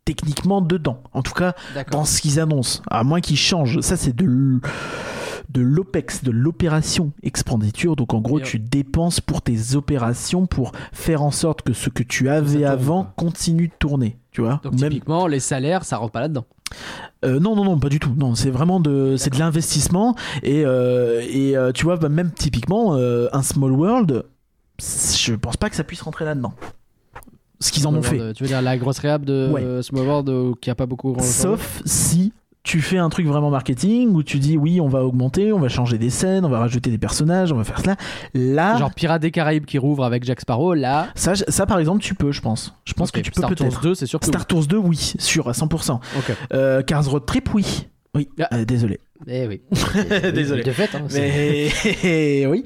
techniquement 0.10 0.62
dedans. 0.62 1.04
En 1.14 1.22
tout 1.22 1.34
cas, 1.34 1.54
dans 1.92 2.04
ce 2.04 2.20
qu'ils 2.20 2.40
annoncent, 2.40 2.82
à 2.90 3.04
moins 3.04 3.22
qu'ils 3.22 3.38
changent. 3.38 3.80
Ça, 3.82 3.96
c'est 3.96 4.16
de 4.16 4.60
de 5.50 5.62
l'OPEX, 5.62 6.24
de 6.24 6.32
l'opération 6.32 7.12
expenditure. 7.22 7.96
Donc 7.96 8.14
en 8.16 8.20
gros, 8.20 8.40
tu 8.40 8.58
dépenses 8.60 9.22
pour 9.22 9.42
tes 9.44 9.76
opérations 9.76 10.48
pour 10.48 10.72
faire 10.94 11.22
en 11.22 11.32
sorte 11.32 11.62
que 11.62 11.74
ce 11.74 11.90
que 11.90 12.02
tu 12.02 12.28
avais 12.30 12.66
avant 12.66 13.04
quoi. 13.04 13.14
continue 13.18 13.68
de 13.68 13.74
tourner. 13.78 14.18
Tu 14.32 14.42
vois? 14.42 14.62
Donc, 14.64 14.74
Ou 14.74 14.78
même 14.78 14.90
typiquement, 14.92 15.28
les 15.28 15.40
salaires, 15.40 15.86
ça 15.86 15.98
rentre 15.98 16.12
pas 16.12 16.22
là-dedans. 16.22 16.46
euh, 17.26 17.40
non, 17.40 17.56
non, 17.56 17.66
non, 17.66 17.80
pas 17.80 17.90
du 17.90 18.00
tout. 18.00 18.14
Non, 18.16 18.34
c'est 18.36 18.52
vraiment 18.52 18.80
de, 18.80 19.16
c'est 19.18 19.32
de 19.32 19.40
l'investissement 19.40 20.16
et 20.42 20.66
euh, 20.66 21.22
et 21.30 21.56
euh, 21.56 21.72
tu 21.72 21.84
vois, 21.86 21.98
bah, 21.98 22.10
même 22.10 22.32
typiquement 22.32 22.96
euh, 22.96 23.28
un 23.32 23.44
Small 23.44 23.72
World, 23.72 24.26
je 24.80 25.34
pense 25.36 25.58
pas 25.58 25.70
que 25.70 25.76
ça 25.76 25.84
puisse 25.84 26.02
rentrer 26.02 26.26
là-dedans. 26.26 26.54
Ce 27.60 27.72
qu'ils 27.72 27.88
en 27.88 27.94
ont 27.96 28.02
fait. 28.02 28.18
World, 28.18 28.36
Tu 28.36 28.44
veux 28.44 28.48
dire 28.50 28.62
la 28.62 28.78
grosse 28.78 29.00
réhab 29.00 29.26
de 29.26 29.50
Ouais. 29.52 29.62
euh, 29.62 29.82
Small 29.82 30.06
World 30.06 30.30
euh, 30.30 30.52
qui 30.62 30.70
a 30.70 30.76
pas 30.76 30.86
beaucoup. 30.86 31.16
Sauf 31.20 31.82
si 31.86 32.32
tu 32.64 32.82
fais 32.82 32.98
un 32.98 33.10
truc 33.10 33.26
vraiment 33.26 33.50
marketing 33.50 34.10
où 34.14 34.22
tu 34.22 34.38
dis 34.38 34.58
oui, 34.58 34.80
on 34.82 34.88
va 34.90 35.04
augmenter, 35.04 35.52
on 35.54 35.60
va 35.60 35.70
changer 35.70 35.98
des 35.98 36.10
scènes, 36.10 36.46
on 36.46 36.50
va 36.50 36.60
rajouter 36.60 36.90
des 36.92 36.98
personnages, 36.98 37.52
on 37.52 37.56
va 37.56 37.64
faire 37.64 37.80
cela. 37.80 37.96
Là, 38.34 38.78
Genre 38.78 38.94
Pirates 38.94 39.22
des 39.22 39.32
Caraïbes 39.32 39.66
qui 39.66 39.78
rouvre 39.78 40.04
avec 40.04 40.24
Jack 40.24 40.42
Sparrow, 40.42 40.74
là. 40.74 41.08
ça, 41.16 41.36
ça 41.36 41.66
par 41.66 41.80
exemple, 41.80 42.02
tu 42.02 42.16
peux, 42.16 42.32
je 42.32 42.42
pense. 42.42 42.74
Je 42.86 42.94
pense 42.94 43.12
que 43.12 43.20
tu 43.22 43.32
peux 43.32 43.40
Star 43.42 43.50
Tours 43.56 43.68
peut-être. 43.68 43.82
2, 43.82 43.96
c'est 43.96 44.06
sûr 44.06 44.20
que. 44.20 44.26
Star 44.26 44.46
Tours 44.46 44.66
2, 44.68 44.78
oui, 44.78 45.14
sûr, 45.20 45.48
à 45.48 45.54
100%. 45.54 46.00
Ok. 46.18 46.36
Euh, 46.54 46.82
Cars 46.84 47.06
Road 47.10 47.26
Trip, 47.26 47.50
oui. 47.54 47.88
Oui, 48.16 48.28
Ah. 48.42 48.48
euh, 48.56 48.66
désolé. 48.66 49.00
Eh 49.28 49.48
oui. 49.48 49.62
Désolé. 50.34 50.64
De 50.64 50.72
fait, 50.72 50.90
hein, 50.96 51.06
Mais 51.14 52.46
oui. 52.48 52.64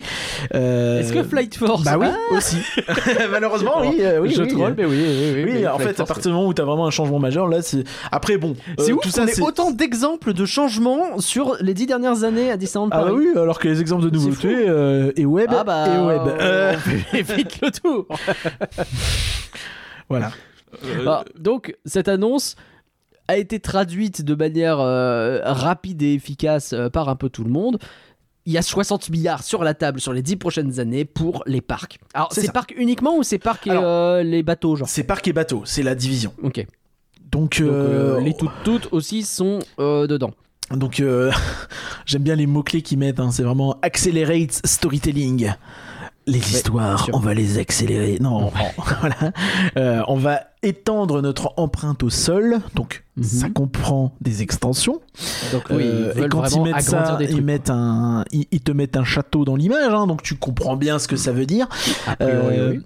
Euh, 0.54 1.00
Est-ce 1.00 1.12
que 1.12 1.24
Flight 1.24 1.56
Force. 1.56 1.84
Bah 1.84 1.98
oui, 1.98 2.06
Ah, 2.10 2.36
aussi. 2.36 2.58
Malheureusement, 3.32 3.82
oui. 3.82 3.98
euh, 4.02 4.20
oui 4.20 4.32
je 4.36 4.44
oui, 4.44 4.48
troll, 4.50 4.72
euh, 4.72 4.76
mais 4.78 4.86
oui, 4.86 4.98
oui, 5.04 5.32
oui. 5.36 5.44
Oui, 5.46 5.52
mais 5.62 5.68
en 5.68 5.80
Flight 5.80 5.96
fait, 5.98 6.02
à 6.04 6.06
partir 6.06 6.32
du 6.32 6.36
moment 6.36 6.48
où 6.48 6.54
t'as 6.54 6.64
vraiment 6.64 6.86
un 6.86 6.92
changement 6.92 7.18
majeur, 7.18 7.48
là, 7.48 7.62
c'est. 7.64 7.84
Après, 8.12 8.38
bon. 8.38 8.56
C'est 8.78 8.92
euh, 8.92 8.96
ouf 8.96 9.02
tout 9.02 9.10
ça, 9.10 9.26
c'est. 9.28 9.42
autant 9.42 9.72
d'exemples 9.72 10.34
de 10.34 10.46
changements 10.46 11.20
sur 11.20 11.58
les 11.60 11.74
dix 11.74 11.88
dernières 11.88 12.24
années 12.24 12.52
à 12.52 12.58
Disneyland 12.58 12.90
Ah 12.92 12.98
bah 13.00 13.04
Paris. 13.06 13.16
oui, 13.18 13.28
alors 13.36 13.58
que 13.60 13.68
les 13.68 13.82
exemples 13.82 14.04
de 14.06 14.12
nouveautés 14.12 14.66
euh, 14.70 15.12
et 15.16 15.26
web 15.26 15.50
Ah 15.52 15.64
bah, 15.64 15.86
et 15.88 16.06
web. 16.06 16.22
Euh, 16.40 16.74
on 16.76 16.78
fait 17.18 17.22
vite 17.36 17.60
le 17.64 17.72
tour. 17.72 18.06
voilà. 20.10 20.32
Ah, 21.08 21.24
donc, 21.40 21.76
cette 21.86 22.08
annonce 22.08 22.56
a 23.28 23.38
été 23.38 23.60
traduite 23.60 24.22
de 24.22 24.36
manière 24.36 24.80
euh, 24.80 25.40
rapide 25.44 26.02
et 26.02 26.14
efficace 26.14 26.74
euh, 26.74 26.90
par 26.90 27.10
un 27.10 27.16
peu 27.16 27.30
tout 27.30 27.44
le 27.44 27.50
monde. 27.50 27.80
Il 28.46 28.52
y 28.52 28.58
a 28.58 28.62
60 28.62 29.10
milliards 29.10 29.44
sur 29.44 29.64
la 29.64 29.74
table 29.74 30.02
sur 30.02 30.12
les 30.12 30.22
10 30.22 30.36
prochaines 30.36 30.80
années 30.82 31.06
pour 31.06 31.44
les 31.46 31.62
parcs. 31.62 32.00
Alors, 32.14 32.34
C'est 32.34 32.52
parcs 32.52 32.74
uniquement 32.76 33.16
ou 33.18 33.24
c'est 33.24 33.40
parcs 33.40 33.68
et 33.68 33.72
Alors- 33.72 33.84
euh, 33.86 34.24
les 34.24 34.44
bateaux, 34.44 34.76
genre? 34.76 34.90
C'est 34.90 35.04
parc 35.04 35.28
et 35.30 35.34
bateau, 35.34 35.62
c'est 35.66 35.84
la 35.84 35.96
division. 35.96 36.34
Ok. 36.44 36.66
Donc, 37.32 37.62
Donc, 37.62 38.22
les 38.24 38.34
toutes 38.36 38.52
toutes 38.64 38.90
aussi 38.92 39.24
sont 39.24 39.60
dedans. 39.80 40.32
donc 40.72 41.02
j'aime 42.06 42.22
bien 42.24 42.36
les 42.36 42.46
mots-clés 42.46 42.82
qu'ils 42.82 43.00
mettent, 43.00 43.20
hein, 43.20 43.32
c'est 43.32 43.44
vraiment 43.44 43.78
accelerate 43.82 44.62
storytelling. 44.66 45.52
Les 46.26 46.40
histoires, 46.40 47.10
on 47.14 47.20
va 47.20 47.34
les 47.34 47.58
accélérer. 47.58 48.18
Non, 48.22 48.52
voilà. 49.02 49.32
Euh, 49.78 50.02
on 50.08 50.16
va 50.16 50.42
étendre 50.62 51.22
notre 51.22 51.54
empreinte 51.58 52.04
au 52.04 52.10
sol. 52.10 52.60
Donc, 52.76 53.04
Mhm. 53.16 53.24
ça 53.24 53.50
comprend 53.50 54.16
des 54.22 54.42
extensions. 54.42 55.00
Donc 55.52 55.64
oui, 55.70 55.84
Euh, 55.84 56.14
ils 56.16 56.24
et 56.24 56.30
quand 56.30 56.48
ils 56.50 56.62
mettent 56.64 56.82
ça, 56.82 57.16
des 57.18 57.26
ils, 57.26 57.44
mettent 57.44 57.70
un, 57.70 58.24
ils, 58.32 58.48
ils 58.52 58.62
te 58.62 58.72
mettent 58.72 58.98
un 58.98 59.04
château 59.04 59.46
dans 59.46 59.56
l'image. 59.56 59.94
hein, 59.94 60.08
donc, 60.08 60.24
tu 60.24 60.36
comprends 60.36 60.76
bien 60.76 60.98
ce 60.98 61.08
que 61.08 61.16
ça 61.16 61.32
veut 61.32 61.46
dire. 61.46 61.68
A 62.08 62.16
priori, 62.16 62.58
Euh, 62.58 62.72
oui. 62.72 62.82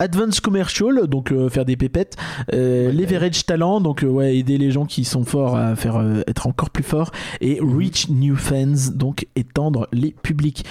Advanced 0.00 0.40
Commercial, 0.40 1.06
donc 1.06 1.30
euh, 1.32 1.48
faire 1.48 1.64
des 1.64 1.76
pépettes. 1.76 2.16
Euh, 2.52 2.86
Ouais, 2.88 2.92
Leverage 2.92 3.46
Talent, 3.46 3.80
donc 3.80 4.02
euh, 4.02 4.06
ouais, 4.08 4.36
aider 4.36 4.58
les 4.58 4.70
gens 4.70 4.86
qui 4.86 5.04
sont 5.04 5.24
forts 5.24 5.56
à 5.56 5.76
faire 5.76 6.02
être 6.26 6.46
encore 6.46 6.70
plus 6.70 6.82
forts. 6.84 7.10
Et. 7.40 7.58
Reach 7.60 8.08
New 8.08 8.36
Fans, 8.36 8.90
donc 8.94 9.26
étendre 9.36 9.86
les 9.92 10.10
publics. 10.12 10.64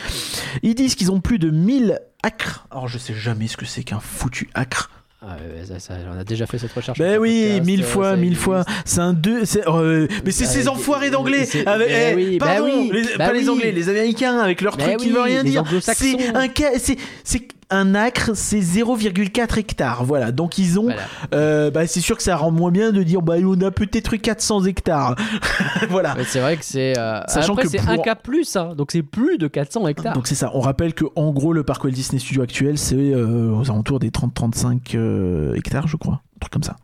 Ils 0.63 0.75
disent 0.75 0.95
qu'ils 0.95 1.11
ont 1.11 1.21
plus 1.21 1.39
de 1.39 1.49
1000 1.49 1.99
acres. 2.23 2.65
Alors 2.71 2.87
je 2.87 2.97
sais 2.97 3.13
jamais 3.13 3.47
ce 3.47 3.57
que 3.57 3.65
c'est 3.65 3.83
qu'un 3.83 3.99
foutu 3.99 4.49
acre. 4.53 4.89
Ah, 5.21 5.35
ouais, 5.35 5.65
ça, 5.65 5.79
ça, 5.79 5.93
on 6.13 6.17
a 6.17 6.23
déjà 6.23 6.45
fait 6.45 6.57
cette 6.57 6.71
recherche. 6.71 6.97
Ben 6.97 7.19
oui, 7.19 7.43
podcast, 7.43 7.65
mille 7.65 7.83
fois, 7.83 8.15
mille 8.15 8.35
fois. 8.37 8.63
C'est 8.85 9.01
un 9.01 9.11
deux. 9.13 9.43
euh, 9.67 10.07
mais 10.25 10.31
c'est 10.31 10.45
Bah, 10.45 10.49
ces 10.49 10.67
enfoirés 10.69 11.09
d'anglais. 11.11 11.47
avec- 11.65 11.89
bah 11.89 11.93
eh, 12.11 12.15
oui, 12.15 12.37
bah 12.39 12.45
pardon, 12.47 12.65
oui, 12.65 12.89
les- 12.93 13.17
bah 13.17 13.27
pas 13.27 13.33
les 13.33 13.49
anglais, 13.49 13.71
les 13.73 13.89
américains 13.89 14.39
avec 14.39 14.61
leur 14.61 14.77
Bah 14.77 14.83
truc 14.85 14.97
qui 14.97 15.07
oui, 15.07 15.13
veut 15.13 15.21
rien 15.21 15.43
les 15.43 15.49
dire. 15.51 15.63
C'est 15.81 16.35
un 16.35 16.47
ca- 16.55 16.79
c'est 16.79 16.95
c'est 17.25 17.47
un 17.71 17.93
acre, 17.95 18.31
c'est 18.35 18.59
0,4 18.59 19.59
hectares. 19.59 20.03
Voilà. 20.03 20.31
Donc 20.31 20.57
ils 20.57 20.79
ont. 20.79 20.83
Voilà. 20.83 21.01
euh, 21.33 21.69
bah, 21.71 21.85
c'est 21.87 22.01
sûr 22.01 22.17
que 22.17 22.23
ça 22.23 22.35
rend 22.35 22.51
moins 22.51 22.71
bien 22.71 22.91
de 22.91 23.03
dire 23.03 23.21
bah 23.21 23.35
on 23.43 23.59
a 23.61 23.71
peut-être 23.71 24.13
eu 24.13 24.19
400 24.19 24.65
hectares. 24.65 25.15
voilà. 25.89 26.15
C'est 26.25 26.39
vrai 26.39 26.57
que 26.57 26.65
c'est. 26.65 26.97
euh, 26.97 27.21
Sachant 27.27 27.53
Après, 27.53 27.63
que 27.63 27.69
c'est 27.69 27.77
pour- 27.77 27.89
un 27.89 27.97
cas 27.97 28.15
plus, 28.15 28.55
hein, 28.55 28.73
donc 28.75 28.91
c'est 28.91 29.03
plus 29.03 29.37
de 29.37 29.47
400 29.47 29.87
hectares. 29.87 30.13
Donc 30.13 30.27
c'est 30.27 30.35
ça. 30.35 30.51
On 30.55 30.59
rappelle 30.61 30.93
que 30.93 31.05
en 31.15 31.31
gros 31.31 31.53
le 31.53 31.63
parc 31.63 31.83
Walt 31.83 31.91
Disney 31.91 32.19
Studio 32.19 32.41
actuel 32.41 32.77
c'est 32.77 32.95
euh, 32.95 33.51
aux 33.55 33.69
alentours 33.69 33.99
des 33.99 34.09
30-35 34.09 34.95
euh, 34.95 35.53
hectares, 35.55 35.87
je 35.87 35.97
crois, 35.97 36.21
un 36.35 36.39
truc 36.39 36.53
comme 36.53 36.63
ça. 36.63 36.75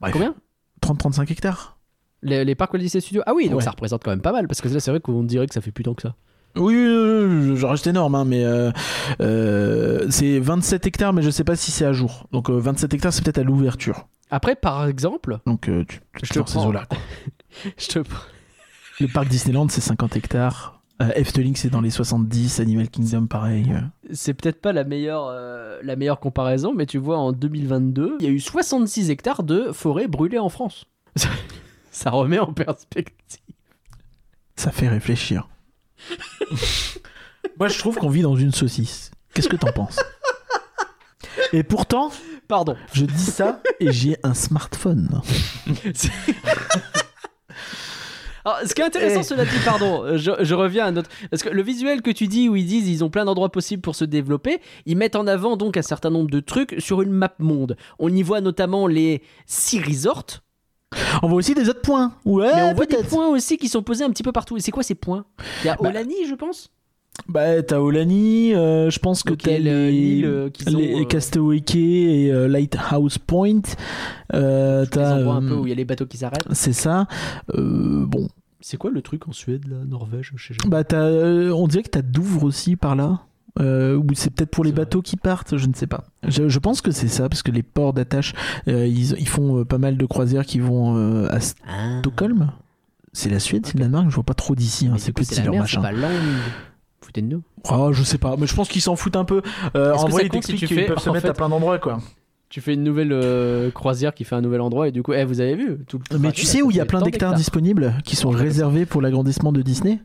Bref. 0.00 0.12
Combien? 0.12 0.34
30-35 0.82 1.30
hectares. 1.30 1.78
les, 2.22 2.44
les 2.44 2.54
parcs 2.54 2.72
Walt 2.74 2.80
Disney 2.80 3.00
Studios 3.00 3.22
Ah 3.26 3.32
oui, 3.34 3.48
donc 3.48 3.58
Ouais. 3.58 3.64
ça 3.64 3.70
représente 3.70 4.02
quand 4.04 4.10
même 4.10 4.20
pas 4.20 4.32
mal, 4.32 4.48
parce 4.48 4.60
que 4.60 4.68
là, 4.68 4.80
c'est 4.80 4.90
vrai 4.90 5.00
qu'on 5.00 5.22
dirait 5.22 5.46
que 5.46 5.54
ça 5.54 5.60
fait 5.60 5.70
plus 5.70 5.84
tant 5.84 5.94
que 5.94 6.02
ça. 6.02 6.14
Oui, 6.56 6.74
euh, 6.74 7.56
je 7.56 7.66
reste 7.66 7.86
énorme, 7.86 8.14
hein, 8.14 8.24
mais 8.24 8.44
euh, 8.44 8.70
euh, 9.20 10.06
c'est 10.10 10.38
27 10.38 10.86
hectares, 10.86 11.12
mais 11.12 11.22
je 11.22 11.30
sais 11.30 11.44
pas 11.44 11.56
si 11.56 11.70
c'est 11.70 11.84
à 11.86 11.92
jour. 11.92 12.26
Donc 12.32 12.50
euh, 12.50 12.58
27 12.58 12.92
hectares, 12.94 13.12
c'est 13.12 13.22
peut-être 13.24 13.38
à 13.38 13.42
l'ouverture. 13.42 14.06
Après, 14.30 14.54
par 14.56 14.86
exemple, 14.86 15.38
Donc 15.46 15.68
euh, 15.68 15.84
tu, 15.88 16.00
tu 16.18 16.26
Je 16.26 16.28
te 16.28 16.34
ces 16.34 16.42
prends. 16.42 16.66
eaux-là. 16.66 16.84
quoi. 16.88 16.98
je 17.78 17.86
te. 17.88 17.98
Le 19.00 19.08
parc 19.08 19.28
Disneyland, 19.28 19.68
c'est 19.68 19.80
50 19.80 20.16
hectares. 20.16 20.80
Euh, 21.00 21.10
Efteling, 21.16 21.56
c'est 21.56 21.70
dans 21.70 21.80
les 21.80 21.90
70. 21.90 22.60
Animal 22.60 22.88
Kingdom, 22.88 23.26
pareil. 23.26 23.72
euh. 23.72 23.80
C'est 24.12 24.34
peut-être 24.34 24.60
pas 24.60 24.72
la 24.72 24.84
meilleure, 24.84 25.26
euh, 25.30 25.78
la 25.82 25.96
meilleure 25.96 26.20
comparaison, 26.20 26.72
mais 26.76 26.86
tu 26.86 26.98
vois, 26.98 27.18
en 27.18 27.32
2022, 27.32 28.18
il 28.20 28.26
y 28.26 28.28
a 28.28 28.30
eu 28.32 28.38
66 28.40 29.10
hectares 29.10 29.42
de 29.42 29.72
forêt 29.72 30.06
brûlée 30.06 30.38
en 30.38 30.48
France. 30.50 30.84
ça 31.90 32.10
remet 32.10 32.38
en 32.38 32.52
perspective. 32.52 33.40
Ça 34.56 34.70
fait 34.70 34.88
réfléchir. 34.88 35.48
Moi, 37.58 37.68
je 37.68 37.78
trouve 37.78 37.96
qu'on 37.96 38.08
vit 38.08 38.22
dans 38.22 38.36
une 38.36 38.52
saucisse. 38.52 39.10
Qu'est-ce 39.34 39.48
que 39.48 39.56
t'en 39.56 39.72
penses? 39.72 39.98
Et 41.52 41.62
pourtant, 41.62 42.10
Pardon. 42.48 42.76
je 42.92 43.04
dis 43.04 43.24
ça 43.24 43.62
et 43.80 43.92
j'ai 43.92 44.16
un 44.22 44.34
smartphone. 44.34 45.20
Alors, 48.44 48.58
ce 48.66 48.74
qui 48.74 48.80
est 48.80 48.84
intéressant, 48.84 49.20
Eh. 49.20 49.22
cela 49.22 49.44
dit, 49.44 49.56
pardon, 49.64 50.16
je, 50.16 50.32
je 50.40 50.54
reviens 50.54 50.86
à 50.86 50.90
notre. 50.90 51.08
Parce 51.30 51.44
que 51.44 51.48
le 51.48 51.62
visuel 51.62 52.02
que 52.02 52.10
tu 52.10 52.26
dis 52.26 52.48
où 52.48 52.56
ils 52.56 52.66
disent 52.66 52.88
ils 52.88 53.04
ont 53.04 53.10
plein 53.10 53.24
d'endroits 53.24 53.52
possibles 53.52 53.82
pour 53.82 53.94
se 53.94 54.04
développer, 54.04 54.60
ils 54.84 54.96
mettent 54.96 55.14
en 55.14 55.28
avant 55.28 55.56
donc 55.56 55.76
un 55.76 55.82
certain 55.82 56.10
nombre 56.10 56.28
de 56.30 56.40
trucs 56.40 56.74
sur 56.80 57.02
une 57.02 57.12
map 57.12 57.34
monde. 57.38 57.76
On 58.00 58.12
y 58.12 58.22
voit 58.24 58.40
notamment 58.40 58.88
les 58.88 59.22
6 59.46 59.80
resorts, 59.82 60.42
On 61.22 61.28
voit 61.28 61.38
aussi 61.38 61.54
des 61.54 61.68
autres 61.68 61.82
points. 61.82 62.12
Ouais, 62.24 62.50
mais 62.54 62.62
on 62.62 62.74
voit 62.74 62.86
des 62.86 63.02
points 63.02 63.28
aussi 63.28 63.56
qui 63.58 63.68
sont 63.68 63.82
posés 63.82 64.04
un 64.04 64.10
petit 64.10 64.22
peu 64.22 64.32
partout. 64.32 64.56
Et 64.56 64.60
c'est 64.60 64.70
quoi 64.72 64.82
ces 64.82 64.94
points? 64.94 65.24
Il 65.62 65.66
y 65.66 65.70
a 65.70 65.76
Bah, 65.76 65.88
Olani, 65.90 66.14
je 66.28 66.34
pense 66.34 66.70
Bah, 67.28 67.62
t'as 67.62 67.78
Olani, 67.78 68.54
euh, 68.54 68.88
je 68.90 68.98
pense 68.98 69.22
que 69.22 69.34
t'as 69.34 69.58
le- 69.58 69.90
les, 69.90 70.22
euh, 70.24 70.48
les 70.66 71.02
euh, 71.02 71.04
Castaway 71.04 71.60
Cay 71.60 72.24
et 72.24 72.32
euh, 72.32 72.48
Lighthouse 72.48 73.18
Point. 73.18 73.60
Euh, 74.34 74.82
Des 74.84 74.90
t'as, 74.90 75.16
endroits 75.18 75.34
un 75.34 75.44
euh, 75.44 75.48
peu 75.48 75.54
où 75.56 75.66
il 75.66 75.70
y 75.70 75.72
a 75.72 75.76
les 75.76 75.84
bateaux 75.84 76.06
qui 76.06 76.16
s'arrêtent. 76.18 76.46
C'est 76.52 76.72
ça. 76.72 77.06
Euh, 77.54 78.04
bon, 78.06 78.28
C'est 78.60 78.76
quoi 78.78 78.90
le 78.90 79.02
truc 79.02 79.28
en 79.28 79.32
Suède, 79.32 79.66
là? 79.68 79.76
Norvège 79.86 80.32
je 80.36 80.46
sais 80.48 80.54
jamais. 80.54 80.70
bah 80.70 80.84
t'as, 80.84 81.02
euh, 81.02 81.50
on 81.52 81.66
dirait 81.68 81.82
que 81.82 81.90
t'as 81.90 82.02
Douvres 82.02 82.44
aussi 82.44 82.76
par 82.76 82.96
là. 82.96 83.20
Euh, 83.60 83.96
ou 83.96 84.06
c'est 84.14 84.30
peut-être 84.30 84.50
pour 84.50 84.64
les 84.64 84.72
bateaux 84.72 85.02
qui 85.02 85.16
partent, 85.16 85.56
je 85.58 85.66
ne 85.66 85.74
sais 85.74 85.86
pas. 85.86 86.04
Je, 86.26 86.48
je 86.48 86.58
pense 86.58 86.80
que 86.80 86.90
c'est 86.90 87.08
ça, 87.08 87.28
parce 87.28 87.42
que 87.42 87.50
les 87.50 87.62
ports 87.62 87.92
d'attache, 87.92 88.32
euh, 88.68 88.86
ils, 88.86 89.12
ils 89.18 89.28
font 89.28 89.58
euh, 89.58 89.64
pas 89.64 89.78
mal 89.78 89.96
de 89.98 90.06
croisières 90.06 90.46
qui 90.46 90.58
vont 90.58 91.26
à 91.26 91.38
Ah. 91.68 91.98
Stockholm. 92.00 92.50
C'est 93.12 93.28
la 93.28 93.40
Suède, 93.40 93.66
c'est 93.66 93.74
le 93.74 93.80
Danemark, 93.80 94.08
je 94.08 94.14
vois 94.14 94.24
pas 94.24 94.32
trop 94.32 94.54
d'ici, 94.54 94.86
hein, 94.86 94.94
c'est 94.96 95.12
petit 95.12 95.42
leur 95.42 95.54
machin. 95.54 95.82
Pas. 95.82 95.90
Foutez 97.02 97.20
de 97.20 97.26
nous. 97.26 97.42
Oh, 97.70 97.92
je 97.92 98.02
sais 98.02 98.16
pas, 98.16 98.36
mais 98.38 98.46
je 98.46 98.54
pense 98.54 98.68
qu'ils 98.68 98.80
s'en 98.80 98.96
foutent 98.96 99.16
un 99.16 99.26
peu. 99.26 99.42
En 99.74 100.08
vrai, 100.08 100.22
ils 100.22 100.24
si 100.26 100.30
t'expliquent 100.30 100.58
tu 100.60 100.66
qu'ils 100.68 100.86
peuvent 100.86 100.98
se 100.98 101.10
mettre 101.10 101.28
à 101.28 101.34
plein 101.34 101.48
d'endroits, 101.50 101.78
quoi. 101.78 101.98
Tu 102.48 102.60
fais 102.60 102.74
une 102.74 102.82
nouvelle 102.84 103.12
euh, 103.12 103.70
croisière 103.70 104.12
qui 104.12 104.24
fait 104.24 104.34
un 104.34 104.42
nouvel 104.42 104.60
endroit 104.60 104.86
et 104.86 104.92
du 104.92 105.02
coup, 105.02 105.14
eh, 105.14 105.24
vous 105.24 105.40
avez 105.40 105.54
vu 105.56 105.78
tout 105.88 105.98
le 106.10 106.18
Mais 106.18 106.32
tu 106.32 106.44
sais 106.44 106.60
où 106.60 106.70
il 106.70 106.76
y 106.76 106.80
a 106.80 106.84
plein 106.84 107.00
d'hectares 107.00 107.32
disponibles 107.34 107.94
qui 108.04 108.14
sont 108.14 108.28
réservés 108.28 108.84
pour 108.84 109.00
l'agrandissement 109.00 109.52
de 109.52 109.62
Disney? 109.62 110.00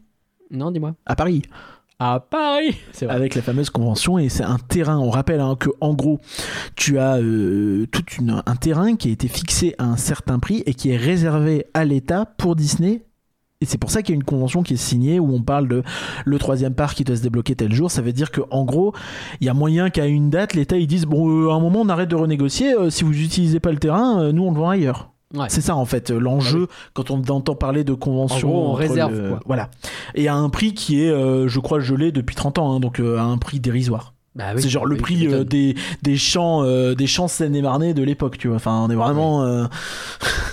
Non, 0.49 0.71
dis-moi. 0.71 0.95
À 1.05 1.17
Paris, 1.17 1.41
À 1.99 2.19
Paris 2.19 2.75
avec 3.09 3.33
la 3.33 3.41
fameuse 3.41 3.71
convention, 3.71 4.19
et 4.19 4.29
c'est 4.29 4.43
un 4.43 4.59
terrain. 4.59 4.99
On 4.99 5.09
rappelle 5.09 5.39
hein, 5.39 5.55
que 5.59 5.69
en 5.81 5.95
gros, 5.95 6.19
tu 6.75 6.99
as 6.99 7.17
euh, 7.17 7.87
tout 7.91 8.03
un 8.23 8.55
terrain 8.55 8.95
qui 8.95 9.09
a 9.09 9.11
été 9.11 9.27
fixé 9.27 9.73
à 9.79 9.85
un 9.85 9.97
certain 9.97 10.37
prix 10.37 10.61
et 10.67 10.75
qui 10.75 10.91
est 10.91 10.97
réservé 10.97 11.65
à 11.73 11.85
l'État 11.85 12.25
pour 12.37 12.55
Disney. 12.55 13.01
Et 13.61 13.65
c'est 13.65 13.79
pour 13.79 13.89
ça 13.89 14.03
qu'il 14.03 14.13
y 14.13 14.15
a 14.15 14.19
une 14.19 14.23
convention 14.23 14.61
qui 14.61 14.75
est 14.75 14.77
signée 14.77 15.19
où 15.19 15.33
on 15.33 15.41
parle 15.41 15.67
de 15.67 15.81
le 16.23 16.37
troisième 16.37 16.75
parc 16.75 16.97
qui 16.97 17.03
doit 17.03 17.15
se 17.15 17.23
débloquer 17.23 17.55
tel 17.55 17.73
jour. 17.73 17.89
Ça 17.89 18.03
veut 18.03 18.13
dire 18.13 18.29
que 18.29 18.41
en 18.51 18.63
gros, 18.63 18.93
il 19.41 19.47
y 19.47 19.49
a 19.49 19.55
moyen 19.55 19.89
qu'à 19.89 20.05
une 20.05 20.29
date, 20.29 20.53
l'État 20.53 20.77
ils 20.77 20.85
disent 20.85 21.07
bon, 21.07 21.27
euh, 21.31 21.49
à 21.49 21.55
un 21.55 21.59
moment 21.59 21.81
on 21.81 21.89
arrête 21.89 22.09
de 22.09 22.15
renégocier. 22.15 22.75
euh, 22.75 22.91
si 22.91 23.05
vous 23.05 23.11
n'utilisez 23.11 23.59
pas 23.59 23.71
le 23.71 23.79
terrain, 23.79 24.31
nous 24.31 24.43
on 24.43 24.51
le 24.51 24.59
vend 24.59 24.69
ailleurs. 24.69 25.09
Ouais. 25.33 25.47
C'est 25.49 25.59
ça 25.61 25.75
en 25.75 25.83
fait 25.85 26.09
euh, 26.11 26.19
l'enjeu 26.19 26.67
quand 26.93 27.11
on 27.11 27.21
entend 27.29 27.53
parler 27.55 27.83
de 27.83 27.93
convention. 27.93 28.47
En 28.47 28.51
gros, 28.51 28.69
on 28.69 28.73
réserve, 28.73 29.13
le- 29.21 29.29
quoi. 29.29 29.39
Voilà. 29.45 29.69
Et 30.15 30.27
à 30.29 30.35
un 30.35 30.49
prix 30.49 30.73
qui 30.73 31.03
est, 31.03 31.09
euh, 31.09 31.47
je 31.49 31.59
crois, 31.59 31.79
gelé 31.81 32.11
depuis 32.13 32.35
30 32.35 32.57
ans, 32.59 32.71
hein, 32.73 32.79
donc 32.79 32.99
euh, 33.01 33.17
à 33.17 33.23
un 33.23 33.37
prix 33.37 33.59
dérisoire. 33.59 34.13
Bah 34.35 34.51
oui, 34.55 34.61
c'est 34.61 34.69
genre 34.69 34.85
le 34.85 34.95
oui, 34.95 35.01
prix 35.01 35.27
euh, 35.27 35.43
des, 35.43 35.75
des 36.03 36.15
champs 36.15 36.63
euh, 36.63 36.93
des 36.93 37.07
champs 37.07 37.27
Seine-et-Marnais 37.27 37.93
de 37.95 38.03
l'époque, 38.03 38.37
tu 38.37 38.47
vois. 38.47 38.57
Enfin, 38.57 38.85
on 38.87 38.89
est 38.91 38.95
vraiment. 38.95 39.43
euh, 39.43 39.65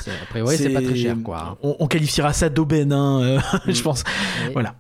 C'est- 0.01 0.11
A 0.11 0.27
priori, 0.31 0.57
c'est 0.57 0.71
pas 0.71 0.81
très 0.83 0.97
cher, 0.97 1.17
quoi. 1.23 1.57
On, 1.63 1.77
on 1.79 1.87
qualifiera 1.87 2.33
ça 2.33 2.49
d'aubaine, 2.49 2.93
hein, 2.93 3.41
je 3.69 3.83
pense. 3.83 4.03
Voilà. 4.55 4.75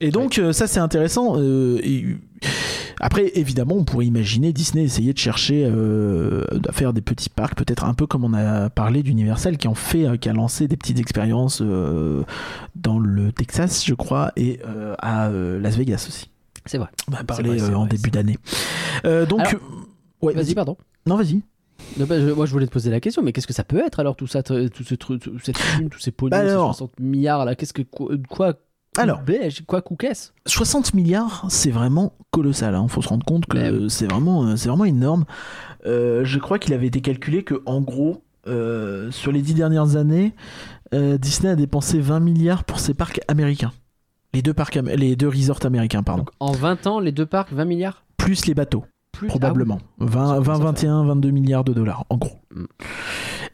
Et 0.00 0.10
donc 0.10 0.40
ça 0.52 0.66
c'est 0.66 0.80
intéressant. 0.80 1.36
et, 1.38 2.16
après 3.00 3.32
évidemment 3.34 3.74
on 3.76 3.84
pourrait 3.84 4.06
imaginer 4.06 4.52
Disney 4.52 4.84
essayer 4.84 5.12
de 5.12 5.18
chercher 5.18 5.64
euh, 5.66 6.44
à 6.68 6.72
faire 6.72 6.92
des 6.92 7.00
petits 7.00 7.28
parcs, 7.30 7.54
peut-être 7.56 7.84
un 7.84 7.94
peu 7.94 8.06
comme 8.06 8.24
on 8.24 8.34
a 8.34 8.70
parlé 8.70 9.02
d'Universal 9.02 9.56
qui 9.58 9.66
en 9.68 9.74
fait, 9.74 10.06
euh, 10.06 10.16
qui 10.16 10.28
a 10.28 10.32
lancé 10.32 10.68
des 10.68 10.76
petites 10.76 10.98
expériences 10.98 11.60
euh, 11.62 12.22
dans 12.76 12.98
le 12.98 13.32
Texas 13.32 13.84
je 13.84 13.94
crois 13.94 14.32
et 14.36 14.60
euh, 14.66 14.94
à 15.00 15.28
Las 15.30 15.76
Vegas 15.76 16.04
aussi. 16.08 16.30
C'est 16.66 16.78
vrai. 16.78 16.88
On 17.10 17.14
a 17.14 17.24
parlé 17.24 17.56
vrai, 17.56 17.74
en 17.74 17.80
vrai, 17.80 17.88
début 17.88 18.10
d'année. 18.10 18.36
Donc 19.04 19.40
Alors, 19.40 19.54
ouais, 20.22 20.34
Vas-y, 20.34 20.54
pardon. 20.54 20.76
Non 21.06 21.16
vas-y. 21.16 21.42
Non, 21.98 22.04
bah, 22.06 22.20
je- 22.20 22.30
moi, 22.32 22.44
je 22.44 22.52
voulais 22.52 22.66
te 22.66 22.70
poser 22.72 22.90
la 22.90 23.00
question, 23.00 23.22
mais 23.22 23.32
qu'est-ce 23.32 23.46
que 23.46 23.54
ça 23.54 23.64
peut 23.64 23.82
être 23.84 23.98
alors 24.00 24.14
tout 24.14 24.26
ça, 24.26 24.42
tout 24.42 24.68
ce 24.84 24.94
truc, 24.94 25.22
tout- 25.22 25.38
cette 25.42 25.56
tous 25.90 25.98
ces 25.98 26.10
pognons, 26.10 26.30
Bah 26.36 26.42
ces 26.44 26.50
alors. 26.50 26.66
60 26.74 27.00
milliards 27.00 27.44
là 27.46 27.54
Qu'est-ce 27.54 27.72
que 27.72 27.80
quoi, 27.82 28.10
quoi 28.28 28.54
Alors. 29.02 29.22
quoi 29.66 29.82
couquesse 29.82 30.32
60 30.46 30.94
milliards, 30.94 31.44
c'est 31.48 31.70
vraiment 31.70 32.12
colossal. 32.30 32.78
Il 32.82 32.88
faut 32.88 33.02
se 33.02 33.08
rendre 33.08 33.24
compte 33.24 33.46
que 33.46 33.56
Ouais. 33.58 33.88
c'est 33.88 34.06
vraiment, 34.10 34.44
euh, 34.44 34.56
c'est 34.56 34.68
vraiment 34.68 34.84
énorme. 34.84 35.24
Euh, 35.86 36.24
je 36.24 36.38
crois 36.38 36.58
qu'il 36.58 36.72
avait 36.74 36.86
été 36.86 37.00
calculé 37.00 37.42
que, 37.42 37.62
en 37.66 37.80
gros, 37.80 38.22
euh, 38.46 39.10
sur 39.10 39.32
les 39.32 39.42
dix 39.42 39.54
dernières 39.54 39.96
années, 39.96 40.34
euh, 40.94 41.18
Disney 41.18 41.50
a 41.52 41.56
dépensé 41.56 42.00
20 42.00 42.20
milliards 42.20 42.64
pour 42.64 42.80
ses 42.80 42.94
parcs 42.94 43.20
américains. 43.28 43.72
Les 44.32 44.42
deux, 44.42 44.54
parcs, 44.54 44.76
les 44.76 45.16
deux 45.16 45.28
resorts 45.28 45.64
américains, 45.64 46.02
pardon. 46.02 46.22
Donc 46.22 46.30
en 46.40 46.52
20 46.52 46.86
ans, 46.86 47.00
les 47.00 47.12
deux 47.12 47.26
parcs, 47.26 47.52
20 47.52 47.64
milliards? 47.64 48.04
Plus 48.16 48.46
les 48.46 48.54
bateaux, 48.54 48.84
plus 49.12 49.26
probablement. 49.26 49.78
20, 49.98 50.26
Ça 50.28 50.34
20, 50.40 50.42
commence 50.44 50.60
à 50.60 50.64
21, 50.64 51.04
22 51.04 51.30
milliards 51.30 51.64
de 51.64 51.72
dollars, 51.72 52.04
en 52.10 52.16
gros. 52.16 52.38
Mm. 52.54 52.64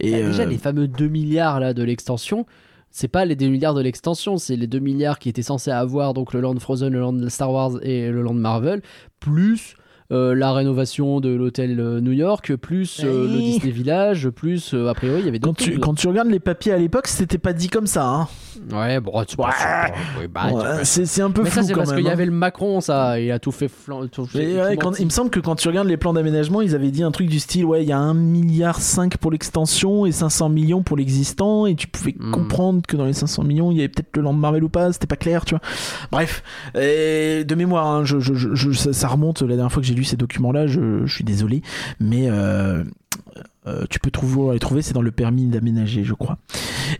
Et 0.01 0.14
Ah, 0.14 0.26
Déjà, 0.26 0.42
euh, 0.42 0.47
les 0.47 0.59
fameux 0.59 0.86
2 0.88 1.09
milliards 1.09 1.61
là 1.61 1.72
de 1.72 1.82
l'extension, 1.82 2.44
c'est 2.91 3.09
pas 3.09 3.24
les 3.24 3.37
2 3.37 3.49
milliards 3.49 3.74
de 3.74 3.82
l'extension, 3.82 4.39
c'est 4.39 4.57
les 4.57 4.66
2 4.66 4.78
milliards 4.78 5.18
qui 5.18 5.28
étaient 5.28 5.43
censés 5.43 5.70
avoir 5.70 6.14
donc 6.14 6.32
le 6.32 6.41
land 6.41 6.59
Frozen, 6.59 6.93
le 6.93 7.01
land 7.01 7.28
Star 7.28 7.53
Wars 7.53 7.72
et 7.82 8.11
le 8.11 8.22
land 8.22 8.34
Marvel, 8.34 8.82
plus 9.20 9.74
euh, 10.12 10.34
la 10.34 10.53
rénovation 10.53 11.20
de 11.20 11.30
l'hôtel 11.30 11.80
euh, 11.80 12.01
New 12.01 12.12
York, 12.12 12.55
plus 12.57 13.03
euh, 13.05 13.26
le. 13.26 13.39
Disney 13.39 13.72
Village, 13.72 14.28
plus 14.30 14.72
euh, 14.72 14.87
a 14.89 14.95
priori 14.95 15.20
il 15.22 15.26
y 15.26 15.28
avait 15.28 15.41
quand 15.41 15.49
d'autres 15.49 15.64
tu, 15.64 15.70
trucs. 15.72 15.82
quand 15.82 15.95
tu 15.95 16.07
regardes 16.09 16.28
les 16.30 16.39
papiers 16.41 16.72
à 16.72 16.78
l'époque, 16.78 17.09
c'était 17.09 17.39
pas 17.39 17.53
dit 17.53 17.68
comme 17.68 17.89
ça. 17.89 18.07
hein. 18.07 18.28
Ouais, 18.72 19.00
bon, 19.00 19.24
tu 19.24 19.36
Ouais. 19.40 19.46
oui, 20.20 20.26
bah, 20.32 20.46
tu 20.48 20.54
Ouais, 20.54 20.62
peux- 20.78 20.84
c'est 20.84 21.22
un 21.22 21.30
peu 21.30 21.42
Mais 21.42 21.50
flou 21.50 21.62
ça, 21.62 21.66
c'est 21.68 21.74
parce 21.74 21.92
qu'il 21.92 22.04
y 22.04 22.09
hein. 22.09 22.12
avait 22.12 22.26
le 22.26 22.32
Macron, 22.32 22.80
ça. 22.80 23.18
Il 23.20 23.30
a 23.30 23.38
tout 23.38 23.52
fait 23.52 23.68
flan. 23.68 24.07
tout 24.09 24.26
fait- 24.26 24.38
Mais 24.38 24.52
tout 24.52 24.59
ouais, 24.59 24.76
quand- 24.76 24.90
menti. 24.90 25.02
il 25.02 25.04
me 25.07 25.11
semble 25.11 25.30
que 25.30 25.40
quand 25.40 25.54
tu 25.57 25.68
regardes 25.68 25.88
les 25.88 25.96
plans 25.96 26.12
d'aménagement, 26.12 26.61
ils 26.61 26.74
avaient 26.74 26.90
dit 26.90 27.02
un 27.02 27.11
truc 27.11 27.28
du 27.28 27.38
style 27.40 27.64
ouais, 27.64 27.82
il 27.82 27.88
y 27.88 27.92
a 27.92 27.98
1 27.98 28.14
milliard 28.14 28.80
5 28.80 29.16
pour 29.18 29.30
l'extension 29.30 30.07
et 30.07 30.12
500 30.12 30.48
millions 30.48 30.82
pour 30.82 30.96
l'existant 30.96 31.66
et 31.66 31.74
tu 31.74 31.86
pouvais 31.86 32.14
Hmm. 32.18 32.30
comprendre 32.30 32.82
que 32.86 32.96
dans 32.96 33.04
les 33.04 33.12
500 33.12 33.44
millions, 33.44 33.70
il 33.72 33.76
y 33.76 33.80
avait 33.80 33.88
peut-être 33.88 34.16
le 34.16 34.22
land 34.22 34.32
Marvel 34.32 34.64
ou 34.64 34.68
pas, 34.68 34.92
c'était 34.92 35.07
pas 35.07 35.16
clair, 35.16 35.44
tu 35.44 35.54
vois. 35.54 35.61
Bref, 36.12 36.42
et 36.74 37.44
de 37.44 37.54
mémoire, 37.54 37.86
hein, 37.86 38.04
je, 38.04 38.18
je- 38.20 38.34
je- 38.34 38.54
je- 38.54 38.72
ça, 38.72 38.92
ça 38.92 39.09
remonte 39.09 39.42
la 39.42 39.48
dernière 39.57 39.72
fois 39.72 39.80
que 39.82 39.86
j'ai 39.88 39.94
lu 39.94 40.04
ces 40.04 40.16
documents-là, 40.16 40.66
je, 40.66 41.04
je 41.07 41.14
suis 41.14 41.24
désolé, 41.24 41.62
mais 42.00 42.28
euh, 42.30 42.84
euh, 43.66 43.84
tu 43.90 43.98
peux 44.00 44.11
toujours 44.11 44.52
les 44.52 44.59
trouver, 44.59 44.82
c'est 44.82 44.92
dans 44.94 45.02
le 45.02 45.11
permis 45.11 45.46
d'aménager, 45.46 46.04
je 46.04 46.14
crois. 46.14 46.38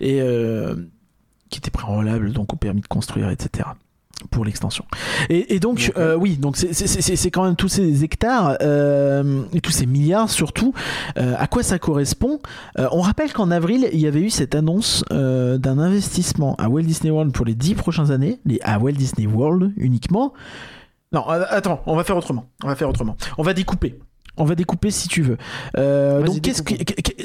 Et 0.01 0.21
euh, 0.21 0.75
qui 1.51 1.59
était 1.59 1.71
préalable 1.71 2.33
donc 2.33 2.53
au 2.53 2.57
permis 2.57 2.81
de 2.81 2.87
construire, 2.87 3.31
etc. 3.31 3.69
pour 4.31 4.45
l'extension. 4.45 4.85
Et, 5.29 5.55
et 5.55 5.61
donc, 5.61 5.93
euh, 5.99 6.17
oui, 6.17 6.37
donc 6.39 6.57
c'est- 6.57 7.31
quand 7.31 7.45
même 7.45 7.55
tous 7.57 7.69
ces 7.69 8.03
hectares 8.03 8.57
euh, 8.63 9.43
et 9.53 9.61
tous 9.61 9.71
ces 9.73 9.85
milliards 9.87 10.31
surtout. 10.31 10.73
Euh, 11.19 11.35
à 11.39 11.47
quoi 11.47 11.63
ça 11.63 11.79
correspond 11.79 12.41
On 12.79 13.01
rappelle 13.01 13.33
qu'en 13.33 13.51
avril, 13.51 13.89
il 13.93 14.01
y 14.01 14.07
avait 14.07 14.23
eu 14.23 14.31
cette 14.31 14.55
annonce 14.55 15.05
d'un 15.11 15.79
investissement 15.79 16.55
à 16.57 16.69
Walt 16.69 16.83
Disney 16.83 17.11
World 17.11 17.33
pour 17.33 17.45
les 17.47 17.55
10 17.55 17.75
prochaines 17.75 18.11
années, 18.11 18.41
les, 18.47 18.59
à 18.63 18.79
Walt 18.79 18.93
Disney 18.93 19.27
World 19.27 19.73
uniquement. 19.77 20.33
Non, 21.13 21.25
attends, 21.29 21.83
on 21.87 21.95
va 21.95 22.03
faire 22.05 22.17
autrement. 22.17 22.47
On 22.65 22.69
va 22.69 22.75
faire 22.75 22.89
autrement. 22.89 23.17
On 23.39 23.43
va 23.43 23.53
découper. 23.55 23.99
On 24.37 24.45
va 24.45 24.55
découper 24.55 24.91
si 24.91 25.09
tu 25.09 25.23
veux. 25.23 25.39
Euh, 25.79 26.23
donc, 26.23 26.41
qu'est-ce 26.41 26.63
que, 26.63 26.75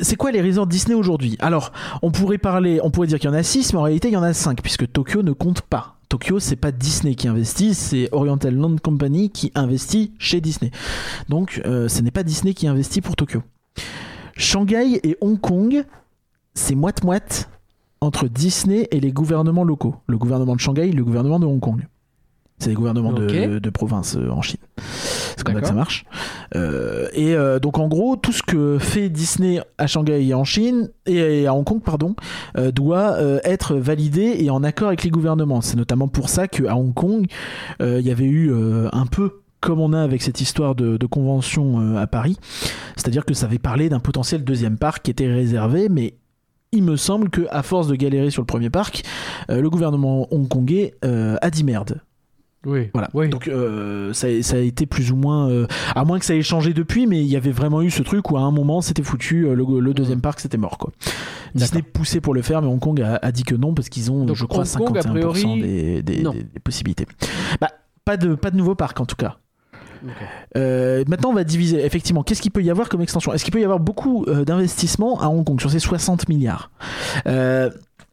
c'est 0.01 0.15
quoi 0.15 0.31
les 0.31 0.41
resorts 0.41 0.67
Disney 0.67 0.95
aujourd'hui? 0.95 1.35
Alors, 1.39 1.71
on 2.01 2.11
pourrait 2.11 2.37
parler, 2.37 2.79
on 2.83 2.91
pourrait 2.91 3.07
dire 3.07 3.19
qu'il 3.19 3.29
y 3.29 3.33
en 3.33 3.35
a 3.35 3.43
6, 3.43 3.73
mais 3.73 3.79
en 3.79 3.83
réalité, 3.83 4.07
il 4.07 4.13
y 4.13 4.17
en 4.17 4.23
a 4.23 4.33
5, 4.33 4.61
puisque 4.61 4.91
Tokyo 4.91 5.21
ne 5.21 5.31
compte 5.31 5.61
pas. 5.61 5.97
Tokyo, 6.07 6.39
c'est 6.39 6.57
pas 6.57 6.71
Disney 6.71 7.15
qui 7.15 7.27
investit, 7.27 7.73
c'est 7.73 8.09
Oriental 8.11 8.53
Land 8.55 8.77
Company 8.83 9.29
qui 9.29 9.51
investit 9.55 10.13
chez 10.19 10.41
Disney. 10.41 10.71
Donc, 11.29 11.61
euh, 11.65 11.87
ce 11.87 12.01
n'est 12.01 12.11
pas 12.11 12.23
Disney 12.23 12.53
qui 12.53 12.67
investit 12.67 13.01
pour 13.01 13.15
Tokyo. 13.15 13.43
Shanghai 14.35 14.99
et 15.03 15.17
Hong 15.21 15.39
Kong, 15.39 15.85
c'est 16.53 16.75
moite-moite 16.75 17.49
entre 18.01 18.27
Disney 18.27 18.87
et 18.91 18.99
les 18.99 19.11
gouvernements 19.11 19.63
locaux. 19.63 19.95
Le 20.07 20.17
gouvernement 20.17 20.55
de 20.55 20.59
Shanghai 20.59 20.89
et 20.89 20.91
le 20.91 21.03
gouvernement 21.03 21.39
de 21.39 21.45
Hong 21.45 21.59
Kong. 21.59 21.85
C'est 22.61 22.69
les 22.69 22.75
gouvernements 22.75 23.11
de, 23.11 23.69
province 23.71 24.15
euh, 24.15 24.29
en 24.29 24.43
Chine. 24.43 24.59
C'est 24.77 25.43
comme 25.43 25.55
ça 25.55 25.61
que 25.61 25.67
ça 25.67 25.73
marche. 25.73 26.05
Euh, 26.55 27.07
et 27.13 27.33
euh, 27.33 27.57
donc 27.57 27.79
en 27.79 27.87
gros, 27.87 28.15
tout 28.15 28.31
ce 28.31 28.43
que 28.43 28.77
fait 28.77 29.09
Disney 29.09 29.59
à 29.79 29.87
Shanghai 29.87 30.23
et 30.23 30.33
en 30.35 30.43
Chine 30.43 30.91
et 31.07 31.47
à 31.47 31.55
Hong 31.55 31.65
Kong, 31.65 31.81
pardon, 31.83 32.15
euh, 32.57 32.71
doit 32.71 33.17
être 33.43 33.75
validé 33.75 34.35
et 34.39 34.51
en 34.51 34.63
accord 34.63 34.89
avec 34.89 35.03
les 35.03 35.09
gouvernements. 35.09 35.61
C'est 35.61 35.75
notamment 35.75 36.07
pour 36.07 36.29
ça 36.29 36.47
qu'à 36.47 36.75
Hong 36.75 36.93
Kong, 36.93 37.25
il 37.79 38.01
y 38.01 38.11
avait 38.11 38.25
eu 38.25 38.53
un 38.91 39.05
peu 39.07 39.41
comme 39.59 39.79
on 39.79 39.93
a 39.93 40.01
avec 40.01 40.21
cette 40.21 40.39
histoire 40.39 40.75
de, 40.75 40.97
de 40.97 41.05
convention 41.07 41.97
à 41.97 42.05
Paris, 42.07 42.37
c'est-à-dire 42.95 43.25
que 43.25 43.33
ça 43.33 43.47
avait 43.47 43.59
parlé 43.59 43.89
d'un 43.89 43.99
potentiel 43.99 44.43
deuxième 44.43 44.77
parc 44.77 45.03
qui 45.03 45.11
était 45.11 45.31
réservé, 45.31 45.87
mais 45.89 46.15
il 46.71 46.83
me 46.83 46.95
semble 46.95 47.29
que 47.29 47.47
à 47.49 47.63
force 47.63 47.87
de 47.87 47.95
galérer 47.95 48.29
sur 48.29 48.41
le 48.41 48.45
premier 48.45 48.69
parc, 48.69 49.03
euh, 49.49 49.61
le 49.61 49.69
gouvernement 49.69 50.27
hongkongais 50.33 50.95
euh, 51.03 51.37
a 51.41 51.49
dit 51.49 51.63
merde. 51.63 52.01
Oui. 52.65 52.89
Voilà. 52.93 53.09
Oui. 53.15 53.29
Donc 53.29 53.47
euh, 53.47 54.13
ça, 54.13 54.27
ça 54.43 54.55
a 54.57 54.59
été 54.59 54.85
plus 54.85 55.11
ou 55.11 55.15
moins, 55.15 55.49
euh, 55.49 55.65
à 55.95 56.05
moins 56.05 56.19
que 56.19 56.25
ça 56.25 56.35
ait 56.35 56.41
changé 56.43 56.73
depuis, 56.73 57.07
mais 57.07 57.19
il 57.19 57.25
y 57.27 57.35
avait 57.35 57.51
vraiment 57.51 57.81
eu 57.81 57.89
ce 57.89 58.03
truc 58.03 58.29
où 58.31 58.37
à 58.37 58.41
un 58.41 58.51
moment 58.51 58.81
c'était 58.81 59.01
foutu, 59.03 59.47
euh, 59.47 59.55
le, 59.55 59.79
le 59.79 59.93
deuxième 59.93 60.21
parc 60.21 60.39
c'était 60.39 60.57
mort 60.57 60.77
quoi. 60.77 60.91
Disney 61.55 61.81
poussait 61.81 62.21
pour 62.21 62.33
le 62.33 62.41
faire, 62.43 62.61
mais 62.61 62.67
Hong 62.67 62.79
Kong 62.79 63.01
a, 63.01 63.19
a 63.21 63.31
dit 63.31 63.43
que 63.43 63.55
non 63.55 63.73
parce 63.73 63.89
qu'ils 63.89 64.11
ont, 64.11 64.25
Donc, 64.25 64.35
je 64.35 64.45
crois, 64.45 64.63
Hong 64.79 64.87
Kong, 64.87 64.97
a 64.97 65.01
51% 65.01 65.11
priori, 65.11 65.61
des, 65.61 66.03
des- 66.03 66.21
non. 66.21 66.31
des- 66.31 66.43
des 66.43 66.59
possibilités. 66.59 67.07
Bah, 67.59 67.69
pas 68.05 68.15
de 68.17 68.35
pas 68.35 68.51
de 68.51 68.57
nouveau 68.57 68.75
parc 68.75 68.99
en 68.99 69.05
tout 69.05 69.15
cas. 69.15 69.37
Euh, 70.57 71.03
maintenant, 71.07 71.29
on 71.29 71.33
va 71.33 71.43
diviser. 71.43 71.83
Effectivement, 71.85 72.23
qu'est-ce 72.23 72.41
qu'il 72.41 72.51
peut 72.51 72.63
y 72.63 72.69
avoir 72.71 72.89
comme 72.89 73.01
extension? 73.01 73.33
Est-ce 73.33 73.43
qu'il 73.43 73.53
peut 73.53 73.61
y 73.61 73.63
avoir 73.63 73.79
beaucoup 73.79 74.25
euh, 74.27 74.43
d'investissements 74.45 75.19
à 75.21 75.27
Hong 75.27 75.43
Kong 75.45 75.59
sur 75.59 75.69
ces 75.71 75.79
60 75.79 76.27
milliards? 76.29 76.71
Euh, 77.27 77.69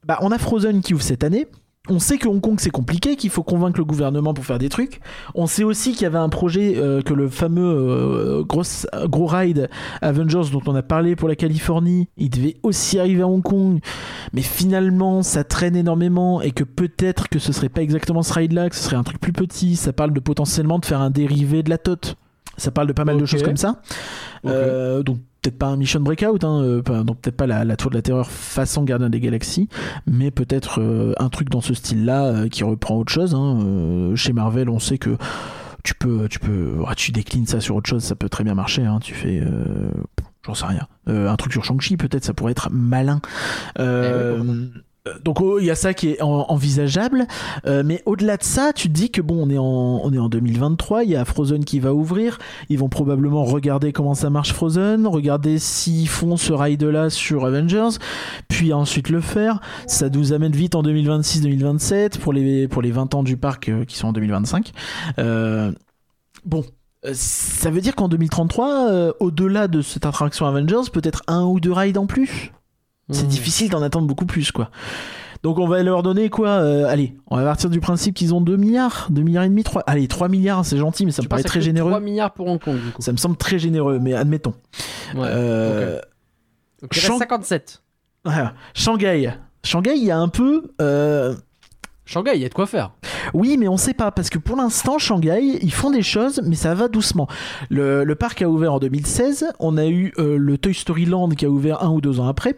bah, 0.07 0.19
On 0.21 0.31
a 0.31 0.39
Frozen 0.39 0.81
qui 0.83 0.95
ouvre 0.95 1.03
cette 1.03 1.25
année. 1.25 1.47
On 1.89 1.99
sait 1.99 2.19
que 2.19 2.29
Hong 2.29 2.41
Kong 2.41 2.57
c'est 2.59 2.71
compliqué, 2.71 3.17
qu'il 3.17 3.31
faut 3.31 3.43
convaincre 3.43 3.79
le 3.79 3.85
gouvernement 3.85 4.35
pour 4.35 4.45
faire 4.45 4.59
des 4.59 4.69
trucs. 4.69 5.01
On 5.35 5.47
sait 5.47 5.65
aussi 5.65 5.93
qu'il 5.93 6.03
y 6.03 6.07
avait 6.07 6.19
un 6.19 6.29
projet 6.29 6.75
euh, 6.77 7.03
que 7.03 7.15
le 7.15 7.29
fameux 7.29 7.65
euh, 7.65 8.45
gros, 8.45 8.63
gros 9.05 9.27
ride 9.27 9.69
Avengers 10.03 10.51
dont 10.53 10.63
on 10.67 10.75
a 10.75 10.83
parlé 10.83 11.17
pour 11.17 11.29
la 11.29 11.37
Californie, 11.37 12.09
il 12.17 12.31
devait 12.31 12.57
aussi 12.63 12.99
arriver 12.99 13.23
à 13.23 13.29
Hong 13.29 13.43
Kong, 13.43 13.81
mais 14.33 14.43
finalement 14.43 15.23
ça 15.23 15.45
traîne 15.45 15.77
énormément 15.77 16.41
et 16.43 16.51
que 16.51 16.65
peut-être 16.65 17.29
que 17.29 17.39
ce 17.39 17.53
serait 17.53 17.69
pas 17.69 17.83
exactement 17.83 18.23
ce 18.23 18.33
ride 18.33 18.53
là, 18.53 18.69
que 18.69 18.77
ce 18.77 18.83
serait 18.83 18.97
un 18.97 19.05
truc 19.05 19.21
plus 19.21 19.33
petit. 19.33 19.77
Ça 19.77 19.93
parle 19.93 20.13
de 20.13 20.21
potentiellement 20.21 20.79
de 20.79 20.85
faire 20.85 21.01
un 21.01 21.11
dérivé 21.11 21.63
de 21.63 21.71
la 21.71 21.79
TOT. 21.79 22.15
Ça 22.57 22.71
parle 22.71 22.89
de 22.89 22.93
pas 22.93 23.05
mal 23.05 23.19
de 23.19 23.25
choses 23.25 23.43
comme 23.43 23.57
ça. 23.57 23.81
Euh, 24.45 25.03
donc 25.03 25.19
peut-être 25.49 25.59
pas 25.59 25.67
un 25.69 25.77
Mission 25.77 26.01
Breakout, 26.01 26.45
hein, 26.45 26.63
euh, 26.63 27.03
donc 27.05 27.21
peut-être 27.21 27.37
pas 27.37 27.47
la, 27.47 27.77
Tour 27.77 27.91
de 27.91 27.97
la 27.97 28.03
Terreur 28.03 28.31
façon 28.31 28.83
Gardien 28.83 29.09
des 29.09 29.21
Galaxies, 29.21 29.69
mais 30.07 30.31
peut-être 30.31 30.81
euh, 30.81 31.15
un 31.19 31.29
truc 31.31 31.49
dans 31.49 31.61
ce 31.63 31.73
style-là 31.75 32.25
euh, 32.27 32.49
qui 32.49 32.65
reprend 32.65 32.97
autre 32.97 33.13
chose. 33.13 33.35
hein. 33.35 34.13
Chez 34.15 34.33
Marvel, 34.33 34.69
on 34.69 34.79
sait 34.79 34.99
que 34.99 35.17
tu 35.85 35.95
peux, 35.95 36.29
tu 36.29 36.39
peux, 36.39 36.77
tu 36.97 37.13
déclines 37.13 37.47
ça 37.47 37.61
sur 37.61 37.77
autre 37.77 37.89
chose, 37.89 38.03
ça 38.05 38.15
peut 38.15 38.29
très 38.29 38.45
bien 38.45 38.55
marcher. 38.55 38.85
hein. 38.85 38.99
Tu 39.01 39.15
fais, 39.15 39.43
j'en 40.45 40.55
sais 40.55 40.67
rien, 40.67 40.87
un 41.07 41.37
truc 41.37 41.53
sur 41.53 41.65
Shang-Chi, 41.65 41.97
peut-être, 41.97 42.25
ça 42.25 42.35
pourrait 42.35 42.53
être 42.53 42.69
malin. 42.71 43.21
Eh 43.79 43.81
donc 45.25 45.41
oh, 45.41 45.59
il 45.59 45.67
y 45.67 45.71
a 45.71 45.75
ça 45.75 45.95
qui 45.95 46.11
est 46.11 46.23
en- 46.23 46.47
envisageable, 46.51 47.27
Euh, 47.67 47.83
mais 47.85 48.03
au-delà 48.07 48.37
de 48.37 48.43
ça, 48.45 48.73
tu 48.73 48.89
te 48.89 48.93
dis 48.95 49.11
que 49.11 49.21
bon, 49.21 49.47
on 49.47 49.51
est 49.51 49.59
en, 49.59 49.65
on 50.05 50.13
est 50.13 50.19
en 50.19 50.29
2023, 50.29 51.05
il 51.05 51.11
y 51.11 51.17
a 51.17 51.25
Frozen 51.25 51.65
qui 51.65 51.81
va 51.81 51.93
ouvrir, 51.95 52.39
ils 52.69 52.79
vont 52.79 52.89
probablement 52.89 53.45
regarder 53.45 53.93
comment 53.93 54.15
ça 54.15 54.31
marche 54.31 54.53
Frozen, 54.53 55.07
regarder 55.07 55.59
s'ils 55.59 56.09
font 56.09 56.37
ce 56.37 56.53
ride-là 56.53 57.11
sur 57.11 57.45
Avengers, 57.45 57.99
puis 58.49 58.73
ensuite 58.73 59.09
le 59.09 59.21
faire. 59.21 59.61
Ça 59.87 60.09
nous 60.09 60.33
amène 60.33 60.53
vite 60.53 60.75
en 60.75 60.83
2026-2027 60.83 62.19
pour 62.19 62.33
les, 62.33 62.69
pour 62.69 62.83
les 62.83 62.91
20 62.91 63.15
ans 63.15 63.23
du 63.23 63.37
parc 63.37 63.69
euh, 63.69 63.85
qui 63.85 63.97
sont 63.97 64.09
en 64.09 64.13
2025. 64.13 64.73
Euh, 65.19 65.73
bon. 66.45 66.65
Ça 67.13 67.71
veut 67.71 67.81
dire 67.81 67.95
qu'en 67.95 68.09
2033, 68.09 68.89
euh, 68.91 69.13
au-delà 69.21 69.69
de 69.69 69.83
cette 69.83 70.05
attraction 70.05 70.47
Avengers, 70.47 70.91
peut-être 70.93 71.23
un 71.29 71.45
ou 71.45 71.61
deux 71.61 71.73
rides 71.73 71.97
en 71.97 72.07
plus? 72.07 72.51
C'est 73.11 73.25
Hmm. 73.25 73.29
difficile 73.29 73.71
d'en 73.71 73.83
attendre 73.83 74.07
beaucoup 74.07 74.27
plus 74.27 74.53
quoi. 74.53 74.71
Donc 75.45 75.59
on 75.59 75.69
va 75.69 75.83
leur 75.85 76.03
donner 76.03 76.31
quoi 76.31 76.49
euh, 76.49 76.87
Allez, 76.89 77.17
on 77.29 77.37
va 77.37 77.45
partir 77.45 77.71
du 77.71 77.79
principe 77.81 78.15
qu'ils 78.17 78.35
ont 78.35 78.41
2 78.41 78.57
milliards, 78.57 79.07
2 79.11 79.23
milliards 79.23 79.45
et 79.45 79.49
demi, 79.49 79.63
3. 79.63 79.83
Allez, 79.87 80.09
3 80.09 80.29
milliards, 80.29 80.65
c'est 80.65 80.77
gentil, 80.79 81.07
mais 81.07 81.13
ça 81.13 81.23
Tu 81.23 81.27
me 81.27 81.31
paraît 81.31 81.45
très 81.45 81.61
généreux. 81.61 81.91
3 81.91 82.01
milliards 82.01 82.33
pour 82.33 82.49
Hong 82.49 82.61
Kong, 82.61 82.75
du 82.77 82.91
coup. 82.91 83.01
Ça 83.03 83.13
me 83.13 83.17
semble 83.17 83.37
très 83.37 83.59
généreux, 83.59 83.99
mais 84.01 84.15
admettons. 84.15 84.55
Ouais. 85.15 85.23
Euh, 85.27 86.01
Donc, 86.83 86.91
il 86.93 86.97
reste 86.99 87.07
Shang- 87.07 87.19
57. 87.19 87.83
voilà. 88.25 88.55
Shanghai. 88.75 89.33
Shanghai, 89.65 89.95
il 89.97 90.05
y 90.05 90.11
a 90.11 90.19
un 90.19 90.29
peu. 90.29 90.73
euh, 90.81 91.35
Shanghai, 92.05 92.33
il 92.35 92.41
y 92.43 92.45
a 92.45 92.49
de 92.49 92.55
quoi 92.55 92.67
faire. 92.67 92.93
Oui, 93.35 93.57
mais 93.59 93.69
on 93.69 93.77
sait 93.77 93.95
pas, 93.95 94.11
parce 94.11 94.31
que 94.31 94.39
pour 94.39 94.57
l'instant, 94.57 94.99
Shanghai, 94.99 95.59
ils 95.63 95.73
font 95.73 95.91
des 95.91 96.03
choses, 96.03 96.41
mais 96.45 96.57
ça 96.57 96.75
va 96.75 96.89
doucement. 96.89 97.29
Le, 97.71 98.03
le 98.03 98.15
parc 98.17 98.41
a 98.43 98.49
ouvert 98.49 98.73
en 98.73 98.79
2016, 98.81 99.47
on 99.61 99.77
a 99.77 99.87
eu 99.87 100.13
euh, 100.19 100.37
le 100.39 100.57
Toy 100.59 100.73
Story 100.75 101.05
Land 101.05 101.29
qui 101.31 101.45
a 101.45 101.51
ouvert 101.51 101.83
un 101.85 101.91
ou 101.91 102.01
deux 102.01 102.19
ans 102.19 102.27
après, 102.27 102.57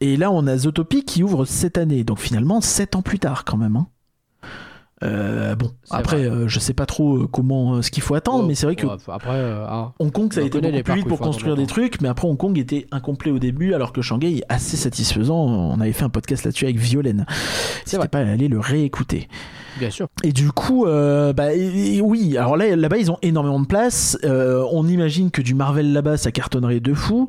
et 0.00 0.16
là 0.16 0.30
on 0.30 0.46
a 0.46 0.56
Zootopia 0.56 1.00
qui 1.06 1.22
ouvre 1.22 1.44
cette 1.44 1.78
année, 1.78 2.04
donc 2.04 2.18
finalement 2.18 2.60
7 2.60 2.96
ans 2.96 3.02
plus 3.02 3.18
tard 3.18 3.44
quand 3.44 3.56
même. 3.56 3.76
hein. 3.76 3.86
Euh, 5.02 5.54
bon, 5.54 5.70
après, 5.88 6.26
euh, 6.26 6.46
je 6.46 6.58
sais 6.60 6.74
pas 6.74 6.84
trop 6.84 7.22
euh, 7.22 7.26
comment, 7.26 7.76
euh, 7.76 7.80
ce 7.82 7.90
qu'il 7.90 8.02
faut 8.02 8.14
attendre, 8.14 8.40
Ouais, 8.42 8.48
mais 8.48 8.54
c'est 8.54 8.66
vrai 8.66 8.76
que 8.76 8.86
après, 9.08 9.40
ah. 9.66 9.92
Hong 9.98 10.12
Kong, 10.12 10.30
ça 10.30 10.42
a 10.42 10.44
été 10.44 10.60
beaucoup 10.60 10.82
plus 10.82 10.94
vite 10.94 11.08
pour 11.08 11.18
construire 11.20 11.54
des 11.56 11.62
longtemps. 11.62 11.72
trucs, 11.72 12.02
mais 12.02 12.08
après 12.10 12.28
Hong 12.28 12.36
Kong 12.36 12.58
était 12.58 12.86
incomplet 12.92 13.30
au 13.30 13.38
début, 13.38 13.72
alors 13.72 13.94
que 13.94 14.02
Shanghai 14.02 14.36
est 14.36 14.44
assez 14.50 14.76
satisfaisant. 14.76 15.36
On 15.38 15.80
avait 15.80 15.94
fait 15.94 16.04
un 16.04 16.10
podcast 16.10 16.44
là-dessus 16.44 16.66
avec 16.66 16.76
Violaine. 16.76 17.24
Vrai. 17.90 18.08
pas 18.08 18.18
aller 18.18 18.48
le 18.48 18.60
réécouter. 18.60 19.28
Bien 19.78 19.88
sûr. 19.88 20.06
Et 20.22 20.32
du 20.32 20.52
coup, 20.52 20.84
bah, 20.84 21.54
et- 21.54 21.96
et 21.96 22.02
oui, 22.02 22.36
alors 22.36 22.58
là, 22.58 22.76
là-bas, 22.76 22.98
ils 22.98 23.10
ont 23.10 23.18
énormément 23.22 23.60
de 23.60 23.66
place. 23.66 24.18
On 24.22 24.86
imagine 24.86 25.30
que 25.30 25.40
du 25.40 25.54
Marvel 25.54 25.94
là-bas, 25.94 26.18
ça 26.18 26.30
cartonnerait 26.30 26.80
de 26.80 26.92
fou. 26.92 27.28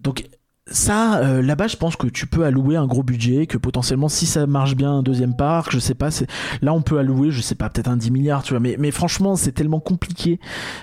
Donc, 0.00 0.24
ça, 0.66 1.18
euh, 1.18 1.42
là-bas, 1.42 1.66
je 1.66 1.76
pense 1.76 1.96
que 1.96 2.06
tu 2.06 2.26
peux 2.26 2.44
allouer 2.44 2.76
un 2.76 2.86
gros 2.86 3.02
budget, 3.02 3.46
que 3.46 3.58
potentiellement, 3.58 4.08
si 4.08 4.26
ça 4.26 4.46
marche 4.46 4.76
bien, 4.76 4.92
un 4.92 5.02
deuxième 5.02 5.34
parc, 5.36 5.72
je 5.72 5.78
sais 5.80 5.94
pas, 5.94 6.10
c'est- 6.10 6.28
là, 6.62 6.72
on 6.72 6.82
peut 6.82 6.98
allouer, 6.98 7.30
je 7.32 7.40
sais 7.40 7.56
pas, 7.56 7.68
peut-être 7.68 7.88
un 7.88 7.96
10 7.96 8.10
milliards, 8.12 8.42
tu 8.44 8.50
vois, 8.52 8.60
mais, 8.60 8.76
mais 8.78 8.90
franchement, 8.92 9.34
c'est 9.36 9.52
tellement 9.52 9.80
compliqué 9.80 10.38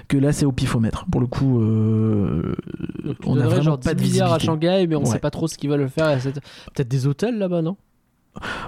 que 0.09 0.17
là, 0.17 0.33
c'est 0.33 0.45
au 0.45 0.51
pifomètre. 0.51 1.05
Pour 1.11 1.21
le 1.21 1.27
coup, 1.27 1.61
euh, 1.61 2.55
on 3.25 3.39
a 3.39 3.45
vraiment 3.45 3.61
genre 3.61 3.79
pas 3.79 3.93
10 3.93 4.03
de 4.03 4.09
milliards 4.11 4.33
à. 4.33 4.39
Shanghai, 4.39 4.85
mais 4.87 4.95
on 4.95 4.99
Ouais. 5.01 5.05
sait 5.05 5.19
pas 5.19 5.31
trop 5.31 5.47
ce 5.47 5.57
qu'ils 5.57 5.69
veulent 5.69 5.89
faire. 5.89 6.19
Cette- 6.21 6.41
Peut-être 6.73 6.87
des 6.89 7.07
hôtels 7.07 7.37
là-bas, 7.37 7.61
non? 7.61 7.77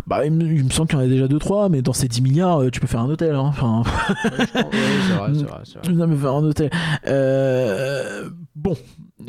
Bah, 0.08 0.26
il 0.26 0.32
me, 0.32 0.70
semble 0.72 0.90
qu'il 0.90 0.98
y 0.98 1.02
en 1.02 1.06
a 1.06 1.08
déjà 1.08 1.28
2-3, 1.28 1.70
mais 1.70 1.82
dans 1.82 1.94
ces 1.94 2.08
10 2.08 2.22
milliards, 2.22 2.62
euh, 2.64 2.70
tu 2.72 2.80
peux 2.80 2.88
faire 2.88 3.02
un 3.02 3.10
hôtel. 3.10 3.36
hein. 3.36 3.42
Enfin, 3.46 3.84
Ouais, 3.84 4.32
c'est 4.52 4.62
vrai, 4.64 5.32
c'est 5.34 5.44
vrai, 5.44 5.62
c'est 5.66 5.86
vrai. 5.86 5.94
non, 5.94 6.08
mais 6.08 6.16
faire 6.18 6.34
un 6.34 6.44
hôtel. 6.44 6.70
Euh, 7.08 8.30
bon, 8.56 8.76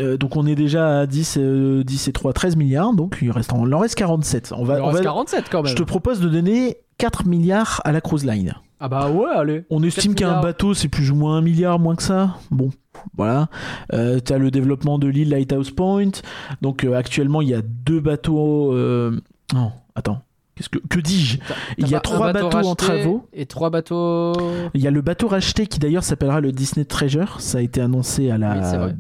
Euh, 0.01 0.17
donc 0.17 0.37
on 0.37 0.47
est 0.47 0.55
déjà 0.55 1.01
à 1.01 1.07
10, 1.07 1.37
euh, 1.39 1.85
10 1.85 2.09
et 2.09 2.13
3, 2.13 2.33
13 2.33 2.57
milliards, 2.57 2.93
donc 2.95 3.19
il, 3.23 3.31
reste 3.31 3.53
en, 3.53 3.67
il 3.67 3.75
en 3.75 3.79
reste 3.79 3.95
47. 3.97 4.53
On 4.57 4.65
va, 4.65 4.79
Il 4.79 4.81
en 4.83 4.85
on 4.85 4.87
reste 4.89 4.99
va- 4.99 5.05
47 5.05 5.45
quand 5.51 5.63
même. 5.63 5.71
je 5.71 5.77
te 5.77 5.83
propose 5.83 6.21
de 6.21 6.29
donner 6.29 6.79
4 6.99 7.27
milliards 7.27 7.81
à 7.85 7.93
la 7.93 8.01
cruise 8.01 8.25
line. 8.25 8.55
Ah 8.81 8.89
bah 8.89 9.11
ouais, 9.11 9.31
allez. 9.35 9.65
On 9.71 9.83
estime 9.83 10.15
4 10.15 10.35
qu'un 10.35 10.41
bateau 10.43 10.75
c'est 10.75 10.89
plus 10.89 11.11
ou 11.11 11.15
moins 11.15 11.37
un 11.37 11.41
milliard 11.43 11.79
moins 11.79 11.95
que 11.95 12.03
ça. 12.03 12.37
Bon, 12.51 12.71
voilà. 13.17 13.49
Euh, 13.93 14.19
T'as 14.19 14.39
le 14.39 14.51
développement 14.51 14.99
de 14.99 15.07
l'île 15.07 15.29
Lighthouse 15.31 15.71
Point. 15.71 16.11
Donc 16.63 16.85
euh, 16.85 16.95
actuellement 16.95 17.43
il 17.43 17.49
y 17.49 17.55
a 17.55 17.63
deux 17.63 18.01
bateaux. 18.01 18.73
euh, 18.75 19.21
Non, 19.55 19.71
attends. 19.95 20.23
Qu'est-ce 20.57 20.69
que 20.69 20.79
que 20.87 20.99
dis-je? 21.01 21.39
Il 21.79 21.89
y 21.89 21.95
a 21.95 22.01
trois 22.01 22.33
bateau 22.33 22.49
bateaux 22.51 22.69
en 22.69 22.75
travaux. 22.75 23.27
Et 23.33 23.47
trois 23.47 23.71
bateaux. 23.71 24.33
Il 24.75 24.81
y 24.83 24.87
a 24.87 24.91
le 24.91 25.01
bateau 25.01 25.29
racheté 25.29 25.67
qui 25.67 25.79
d'ailleurs 25.79 26.05
s'appellera 26.05 26.41
le 26.41 26.51
Disney 26.53 26.85
Treasure. 26.85 27.41
Ça 27.41 27.59
a 27.59 27.61
été 27.63 27.81
annoncé 27.81 28.31
à 28.31 28.35
Oui, 28.35 28.41
la 28.41 28.79
vrai. 28.79 28.97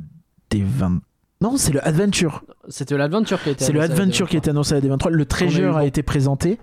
Des 0.53 0.62
20. 0.62 1.00
Non, 1.40 1.57
c'est 1.57 1.72
le 1.72 1.84
Adventure. 1.86 2.44
C'était 2.68 2.96
l'Adventure 2.96 3.42
qui 3.42 3.50
été 3.50 3.64
C'est 3.64 3.72
le 3.72 3.80
Adventure 3.80 4.28
qui 4.28 4.36
a 4.36 4.38
été 4.38 4.50
annoncé 4.50 4.74
à 4.74 4.80
la 4.80 4.86
D23. 4.88 5.09
Le 5.11 5.24
Treasure 5.26 5.76
a 5.76 5.84
été 5.84 6.03
présenté 6.03 6.59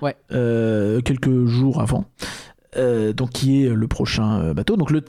Ouais. 0.00 0.16
euh, 0.32 1.00
quelques 1.02 1.44
jours 1.46 1.80
avant. 1.80 2.06
Euh, 2.76 3.12
donc, 3.12 3.30
qui 3.30 3.64
est 3.64 3.68
le 3.68 3.86
prochain 3.86 4.40
euh, 4.40 4.54
bateau. 4.54 4.76
Donc, 4.76 4.90
le, 4.90 5.04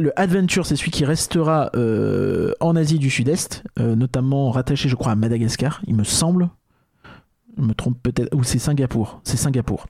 le 0.00 0.18
Adventure, 0.18 0.64
c'est 0.64 0.76
celui 0.76 0.90
qui 0.92 1.04
restera 1.04 1.70
euh, 1.74 2.52
en 2.60 2.74
Asie 2.76 2.98
du 2.98 3.10
Sud-Est, 3.10 3.64
notamment 3.78 4.50
rattaché, 4.50 4.88
je 4.88 4.94
crois, 4.96 5.12
à 5.12 5.16
Madagascar, 5.16 5.82
il 5.86 5.94
me 5.96 6.04
semble. 6.04 6.48
Je 7.58 7.62
me 7.62 7.74
trompe 7.74 7.96
peut-être. 8.02 8.34
Ou 8.34 8.44
c'est 8.44 8.58
Singapour. 8.58 9.20
C'est 9.24 9.36
Singapour. 9.36 9.86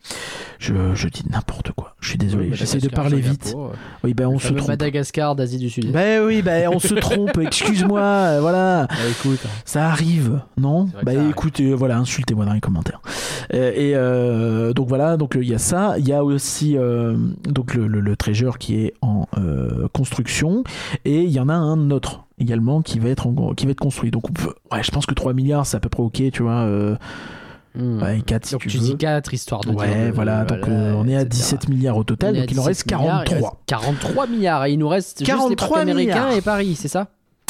Je, 0.59 0.95
je 0.95 1.09
dis 1.09 1.23
n'importe 1.31 1.73
quoi. 1.73 1.95
Je 2.01 2.09
suis 2.09 2.19
désolé. 2.19 2.49
Oui, 2.51 2.57
J'essaie 2.57 2.79
de 2.79 2.89
parler 2.89 3.23
Singapour, 3.23 3.69
vite. 3.73 3.79
Oui, 4.05 4.15
ben 4.15 4.27
on 4.27 4.39
se 4.39 4.53
trompe. 4.55 4.69
Madagascar 4.69 5.37
d'Asie 5.37 5.59
du 5.59 5.69
Sud. 5.71 5.93
Ben 5.93 6.25
oui, 6.25 6.43
ben 6.43 6.71
on 6.73 6.79
se 6.79 6.95
trompe. 6.95 7.37
Excuse-moi. 7.43 8.01
euh, 8.01 8.39
Voilà. 8.41 8.87
Bah, 8.89 8.95
écoute. 9.11 9.41
Ça 9.65 9.87
arrive, 9.89 10.41
non? 10.57 10.85
Bah 11.05 11.13
arrive. 11.15 11.31
écoutez, 11.31 11.75
voilà, 11.75 11.99
insultez-moi 11.99 12.45
dans 12.47 12.55
les 12.55 12.61
commentaires. 12.61 13.01
Euh, 13.55 13.73
et 13.75 13.93
euh, 13.95 14.73
donc 14.73 14.89
voilà, 14.89 15.17
donc 15.17 15.37
euh, 15.37 15.43
il 15.43 15.49
y 15.51 15.55
a 15.55 15.59
ça. 15.59 15.97
Il 15.99 16.09
y 16.09 16.13
a 16.13 16.25
aussi 16.25 16.77
euh, 16.77 17.17
donc 17.45 17.75
le, 17.75 17.87
le, 17.87 18.01
le 18.01 18.17
Treasure 18.17 18.59
qui 18.59 18.77
est 18.77 18.95
en 19.03 19.27
euh, 19.37 19.89
construction 19.93 20.65
et 21.05 21.23
il 21.23 21.31
y 21.31 21.41
en 21.41 21.49
a 21.49 21.55
un 21.55 21.91
autre 21.91 22.25
également 22.39 22.83
qui 22.83 22.99
va 22.99 23.09
être 23.11 23.27
en- 23.27 23.53
qui 23.55 23.67
va 23.67 23.73
être 23.73 23.81
construit. 23.81 24.11
Donc 24.11 24.31
on 24.31 24.33
peut- 24.33 24.55
ouais, 24.73 24.83
je 24.83 24.91
pense 24.91 25.07
que 25.07 25.15
3 25.15 25.33
milliards, 25.35 25.67
c'est 25.67 25.77
à 25.77 25.81
peu 25.81 25.89
près 25.89 26.03
ok, 26.03 26.23
tu 26.33 26.43
vois. 26.43 26.53
euh, 26.63 26.97
Hmm. 27.79 28.03
ouais, 28.03 28.21
4 28.27 28.45
si 28.47 28.53
Donc 28.53 28.63
tu, 28.63 28.69
tu 28.69 28.79
veux. 28.79 28.85
dis 28.85 28.97
4 28.97 29.33
histoire 29.33 29.61
de 29.61 29.69
dire. 29.71 29.79
Ouais, 29.79 30.09
euh, 30.09 30.13
voilà, 30.13 30.45
donc 30.45 30.67
euh, 30.67 30.93
on 30.95 31.07
est 31.07 31.17
à 31.17 31.21
etc. 31.23 31.43
17 31.43 31.69
milliards 31.69 31.97
au 31.97 32.03
total, 32.03 32.35
donc 32.37 32.51
il 32.51 32.59
en 32.59 32.65
reste 32.65 32.85
17 32.87 32.99
milliards, 32.99 33.23
il 33.23 33.29
43. 33.29 33.51
reste 33.51 33.61
43 33.67 34.27
milliards 34.27 34.65
et 34.67 34.73
il 34.73 34.79
nous 34.81 34.89
reste 34.89 35.19
juste 35.21 35.21
les 35.21 35.27
43 35.27 35.69
parcs 35.69 35.81
américains 35.83 36.25
milliards. 36.25 36.33
et 36.37 36.41
Paris, 36.41 36.75
c'est 36.75 36.89
ça? 36.89 37.07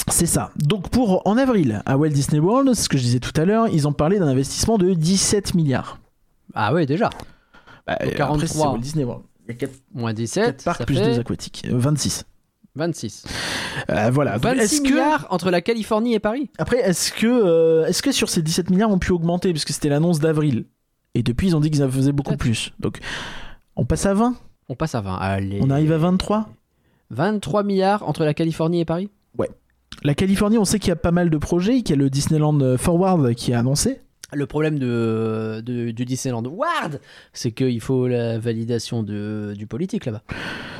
C'est 0.09 0.26
ça. 0.26 0.51
Donc 0.57 0.91
pour 0.91 1.26
en 1.26 1.37
avril 1.39 1.83
à 1.87 1.97
Walt 1.97 2.11
Disney 2.11 2.41
World, 2.41 2.74
ce 2.74 2.89
que 2.91 2.99
je 2.99 3.03
disais 3.03 3.20
tout 3.20 3.39
à 3.41 3.45
l'heure, 3.47 3.68
ils 3.68 3.89
ont 3.89 3.93
parlé 3.93 4.18
d'un 4.18 4.29
investissement 4.29 4.76
de 4.76 4.93
17 4.93 5.55
milliards. 5.55 5.99
Ah 6.55 6.74
ouais, 6.74 6.85
déjà. 6.87 7.09
Bah, 7.87 7.95
Donc 8.01 8.03
après, 8.03 8.14
43. 8.16 8.47
c'est 8.49 8.59
Walt 8.59 8.79
Disney 8.79 9.05
World. 9.05 9.24
Il 9.49 9.53
y 9.53 9.55
a 9.55 9.59
4 9.61 9.72
Moins 9.95 10.12
17, 10.12 10.62
parcs 10.64 10.79
ça 10.79 10.85
plus 10.85 10.97
fait 10.97 11.05
deux 11.14 11.20
aquatiques. 11.20 11.62
Euh, 11.70 11.79
26. 11.79 12.24
26. 12.74 13.24
Euh, 13.90 14.10
voilà. 14.12 14.34
Donc, 14.34 14.42
26 14.44 14.62
est-ce 14.62 14.80
que... 14.80 14.88
milliards 14.88 15.26
entre 15.30 15.50
la 15.50 15.60
Californie 15.60 16.14
et 16.14 16.20
Paris 16.20 16.50
Après, 16.58 16.78
est-ce 16.78 17.12
que, 17.12 17.26
euh, 17.26 17.86
est-ce 17.86 18.02
que 18.02 18.12
sur 18.12 18.28
ces 18.28 18.42
17 18.42 18.70
milliards 18.70 18.90
ont 18.90 18.98
pu 18.98 19.12
augmenter? 19.12 19.52
Puisque 19.52 19.70
c'était 19.70 19.88
l'annonce 19.88 20.20
d'avril. 20.20 20.66
Et 21.14 21.22
depuis, 21.22 21.48
ils 21.48 21.56
ont 21.56 21.60
dit 21.60 21.70
qu'ils 21.70 21.82
en 21.82 21.90
faisaient 21.90 22.12
beaucoup 22.12 22.36
plus. 22.36 22.72
Donc, 22.78 22.98
on 23.76 23.84
passe 23.84 24.06
à 24.06 24.14
20 24.14 24.36
On 24.68 24.74
passe 24.74 24.94
à 24.94 25.00
20. 25.00 25.16
Allez. 25.16 25.58
On 25.62 25.70
arrive 25.70 25.92
à 25.92 25.98
23 25.98 26.48
23 27.10 27.62
milliards 27.62 28.06
entre 28.06 28.24
la 28.24 28.34
Californie 28.34 28.80
et 28.80 28.84
Paris 28.84 29.10
La 30.02 30.14
Californie, 30.14 30.58
on 30.58 30.64
sait 30.64 30.78
qu'il 30.78 30.90
y 30.90 30.92
a 30.92 30.96
pas 30.96 31.10
mal 31.10 31.30
de 31.30 31.38
projets. 31.38 31.82
Qu'il 31.82 31.90
y 31.96 31.98
a 31.98 32.02
le 32.02 32.10
Disneyland 32.10 32.60
euh, 32.60 32.76
Forward 32.76 33.34
qui 33.34 33.52
est 33.52 33.54
annoncé. 33.54 34.00
Le 34.33 34.45
problème 34.47 34.79
de, 34.79 35.62
de- 35.64 35.91
du 35.91 36.05
Disneyland 36.05 36.43
Ward, 36.45 37.01
c'est 37.33 37.51
qu'il 37.53 37.81
faut 37.81 38.07
la 38.09 38.39
validation 38.39 39.03
de, 39.03 39.55
du 39.57 39.66
politique 39.66 40.05
là-bas. 40.05 40.22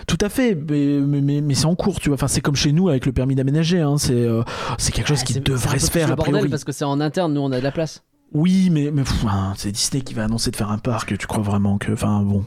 Tout 0.07 0.19
à 0.21 0.29
fait, 0.29 0.55
mais, 0.55 0.99
mais, 1.01 1.21
mais- 1.23 1.41
mais 1.41 1.55
c'est 1.55 1.65
en 1.65 1.75
cours, 1.75 1.99
tu 1.99 2.11
vois. 2.11 2.15
Enfin, 2.17 2.29
c'est 2.29 2.43
comme 2.43 2.57
chez 2.57 2.73
nous 2.73 2.89
avec 2.91 3.07
le 3.07 3.13
permis 3.13 3.35
d'aménager. 3.35 3.81
hein. 3.81 3.97
C'est, 3.97 4.13
euh, 4.13 4.43
c'est 4.77 4.93
quelque 4.93 5.09
chose 5.09 5.21
Ah, 5.23 5.25
qui 5.25 5.33
c'est- 5.33 5.39
c'est 5.45 5.51
un 5.51 5.55
devrait 5.55 5.75
peu 5.75 5.79
se 5.87 5.91
faire 5.91 6.11
a 6.13 6.15
bordel 6.17 6.33
priori. 6.35 6.49
parce 6.51 6.65
que 6.65 6.73
c'est 6.73 6.85
en 6.85 7.01
interne, 7.01 7.33
nous 7.33 7.41
on 7.41 7.51
a 7.53 7.59
de 7.59 7.65
la 7.65 7.73
place. 7.73 8.03
Oui, 8.35 8.69
mais, 8.71 8.93
hein, 9.27 9.55
c'est 9.57 9.73
Disney 9.73 10.03
qui 10.03 10.13
va 10.13 10.25
annoncer 10.25 10.51
de 10.51 10.57
faire 10.57 10.71
un 10.71 10.77
parc. 10.79 11.17
Tu 11.17 11.27
crois 11.27 11.43
vraiment 11.43 11.79
que. 11.79 11.93
Enfin, 11.93 12.23
bon. 12.23 12.45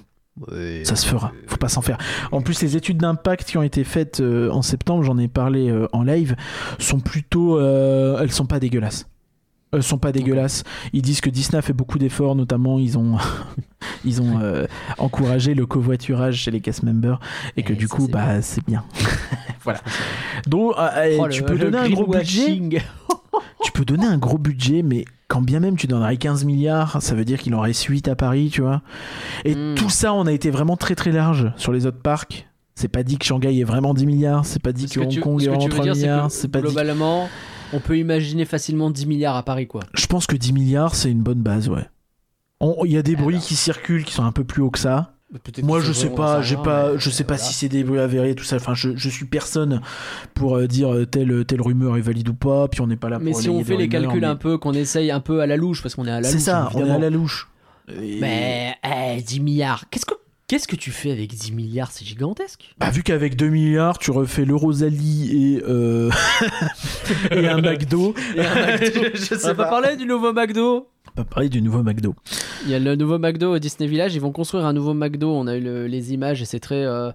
Ça 0.84 0.95
se 0.95 1.06
fera, 1.08 1.34
faut 1.47 1.58
pas 1.58 1.68
s'en 1.68 1.82
faire. 1.82 1.97
En 2.32 2.41
plus, 2.41 2.62
les 2.62 2.78
études 2.78 2.97
d'impact 2.97 3.49
qui 3.49 3.58
ont 3.58 3.64
été 3.64 3.84
faites 3.84 4.22
euh, 4.22 4.49
en 4.52 4.62
septembre, 4.62 5.04
j'en 5.04 5.18
ai 5.18 5.28
parlé 5.28 5.70
euh, 5.70 5.88
en 5.91 6.04
live, 6.04 6.36
sont 6.80 6.99
plutôt. 6.99 7.58
euh, 7.60 8.20
elles 8.22 8.32
sont 8.32 8.45
pas 8.45 8.60
dégueulasses. 8.60 9.08
Elles 9.74 9.84
sont 9.84 9.97
pas 9.97 10.11
dégueulasses. 10.11 10.63
Ils 10.93 11.01
disent 11.01 11.22
que 11.22 11.30
Disney 11.30 11.57
a 11.57 11.61
fait 11.61 11.74
beaucoup 11.74 11.97
d'efforts, 11.97 12.36
notamment 12.36 12.78
ils 12.80 12.97
ont, 12.97 13.17
ils 14.05 14.22
ont 14.22 14.39
euh, 14.41 14.65
encouragé 14.97 15.53
le 15.53 15.65
covoiturage 15.65 16.36
chez 16.38 16.51
les 16.51 16.59
cast 16.59 16.84
members 16.84 17.19
et 17.57 17.63
que 17.63 17.74
Eh, 17.74 17.76
du 17.78 17.88
coup, 17.88 18.05
c'est 18.05 18.11
bah 18.11 18.41
c'est 18.41 18.65
bien. 18.65 18.84
voilà. 19.63 19.80
Donc, 20.47 20.74
euh, 20.78 20.89
euh, 20.97 21.17
Oh, 21.22 21.28
tu 21.30 21.39
le- 21.41 21.45
peux 21.45 21.53
le 21.53 21.59
donner 21.72 21.78
un 21.78 21.89
gros 21.89 22.05
budget. 22.07 22.59
Tu 23.63 23.72
peux 23.72 23.86
donner 23.86 24.05
un 24.07 24.17
gros 24.17 24.38
budget, 24.39 24.82
mais 24.82 25.05
quand 25.28 25.41
bien 25.41 25.59
même 25.59 25.78
tu 25.78 25.86
donnerais 25.88 26.17
15 26.17 26.43
milliards, 26.45 27.01
ça 27.01 27.13
veut 27.15 27.24
dire 27.24 27.39
qu'il 27.39 27.53
en 27.55 27.59
reste 27.61 27.84
8 27.86 28.07
à 28.07 28.15
Paris, 28.15 28.49
tu 28.51 28.61
vois. 28.61 28.82
Et 29.45 29.55
Mm. 29.55 29.76
tout 29.76 29.89
ça, 29.89 30.13
on 30.13 30.26
a 30.26 30.32
été 30.34 30.49
vraiment 30.49 30.76
très 30.78 30.95
très 30.95 31.11
large 31.11 31.51
sur 31.57 31.72
les 31.72 31.86
autres 31.86 32.01
parcs. 32.01 32.47
C'est 32.76 32.88
pas 32.88 33.03
dit 33.03 33.17
que 33.17 33.26
Shanghai 33.26 33.57
est 33.59 33.63
vraiment 33.63 33.93
10 33.93 34.05
milliards, 34.07 34.45
c'est 34.45 34.61
pas 34.61 34.74
dit 34.74 34.88
que 34.88 34.95
que 34.95 34.99
Hong 35.01 35.09
tu- 35.09 35.22
Kong 35.22 35.41
est 35.41 35.45
vraiment 35.47 35.59
tu 35.59 35.69
veux 35.69 35.74
3 35.76 35.84
dire, 35.86 35.95
c'est 35.95 36.01
milliards, 36.01 36.32
c'est 36.32 36.47
pas 36.49 36.59
dit. 36.59 36.65
globalement, 36.65 37.30
on 37.74 37.80
peut 37.80 37.97
imaginer 37.97 38.45
facilement 38.45 38.89
10 38.89 39.05
milliards 39.05 39.36
à 39.36 39.43
Paris 39.43 39.67
quoi. 39.67 39.82
Je 39.93 40.05
pense 40.07 40.28
que 40.28 40.36
10 40.36 40.53
milliards, 40.53 40.95
c'est 40.95 41.09
une 41.11 41.22
bonne 41.24 41.41
base, 41.41 41.69
ouais. 41.69 41.88
On- 42.59 42.86
Il 42.86 42.91
y 42.91 42.97
a 42.97 43.01
des 43.01 43.15
bruits 43.15 43.36
Alors. 43.36 43.45
qui 43.47 43.55
circulent 43.55 44.03
qui 44.05 44.13
sont 44.13 44.24
un 44.24 44.32
peu 44.32 44.43
plus 44.43 44.61
hauts 44.61 44.69
que 44.69 44.80
ça. 44.80 45.13
Moi, 45.63 45.80
je 45.80 45.93
sais 45.93 46.09
pas, 46.09 46.41
j'ai 46.41 46.57
pas, 46.57 46.97
je 46.97 47.07
mais 47.09 47.15
sais 47.15 47.24
pas 47.24 47.36
voilà. 47.36 47.43
si 47.49 47.53
c'est 47.53 47.69
des 47.69 47.86
bruits 47.86 47.99
avérés, 48.01 48.36
tout 48.36 48.43
ça. 48.43 48.57
Enfin, 48.57 48.74
je, 48.74 48.97
je 48.97 49.07
suis 49.09 49.24
personne 49.26 49.80
pour 50.34 50.57
euh, 50.57 50.67
dire 50.67 50.93
euh, 50.93 51.05
telle, 51.05 51.45
telle 51.45 51.61
rumeur 51.61 51.95
est 51.95 52.01
valide 52.01 52.28
ou 52.28 52.34
pas. 52.34 52.67
Puis 52.67 52.82
on 52.82 52.88
n'est 52.88 52.97
pas 52.97 53.07
là 53.07 53.17
Mais 53.17 53.32
pour 53.32 53.39
si 53.39 53.47
on 53.47 53.63
fait 53.63 53.78
les 53.78 53.86
rumeurs, 53.86 54.01
calculs 54.01 54.19
mais- 54.22 54.28
un 54.28 54.36
peu, 54.36 54.57
qu'on 54.57 54.74
essaye 54.74 55.09
un 55.09 55.22
peu 55.22 55.39
à 55.39 55.47
la 55.47 55.55
louche, 55.55 55.82
parce 55.82 55.95
qu'on 55.95 56.05
est 56.05 56.11
à 56.11 56.19
la 56.19 56.22
louche. 56.22 56.32
C'est 56.32 56.39
ça, 56.39 56.69
on 56.76 56.86
est 56.86 56.89
à 56.91 56.99
la 56.99 57.09
louche. 57.09 57.47
Et- 58.01 58.19
Mais 58.19 58.76
eh, 58.84 59.22
10 59.22 59.39
milliards, 59.39 59.86
qu'est-ce 59.89 60.05
que 60.05 60.13
qu'est-ce 60.52 60.68
que 60.68 60.76
tu 60.76 60.91
fais 60.91 61.12
avec 61.12 61.30
10 61.34 61.54
milliards? 61.54 61.91
C'est 61.91 62.04
gigantesque. 62.04 62.76
Bah, 62.78 62.89
vu 62.89 63.04
qu'avek 63.04 63.38
2 63.38 63.47
milliards, 63.47 63.97
tu 63.99 64.12
refais 64.12 64.43
le 64.43 64.54
Rosalie 64.54 65.56
et, 65.56 65.64
euh, 65.66 66.10
et 67.32 67.47
un 67.47 67.62
McDo. 67.62 68.14
Et 68.36 68.41
un 68.45 68.56
McDo. 68.78 69.02
je 69.14 69.34
On 69.36 69.38
sais 69.39 69.47
va 69.47 69.56
pas 69.56 69.64
pas. 69.64 69.70
parler 69.70 69.95
du 69.95 70.06
nouveau 70.06 70.34
McDo 70.34 70.88
On 71.16 71.22
va 71.22 71.24
parler 71.24 71.47
du 71.47 71.62
nouveau 71.62 71.84
McDo. 71.84 72.16
Il 72.66 72.70
y 72.72 72.76
a 72.76 72.80
le 72.80 72.95
nouveau 72.97 73.18
McDo 73.18 73.56
au 73.56 73.60
Disney 73.60 73.88
Village. 73.88 74.14
Ils 74.14 74.20
vont 74.20 74.34
construire 74.34 74.66
un 74.66 74.74
nouveau 74.74 74.93
McDo. 74.93 75.32
On 75.32 75.47
a 75.47 75.56
eu 75.56 75.62
le- 75.62 75.88
les 75.88 76.12
images 76.14 76.41
et 76.41 76.45
c'est 76.45 76.60
très. 76.60 76.84
euh, 76.84 77.12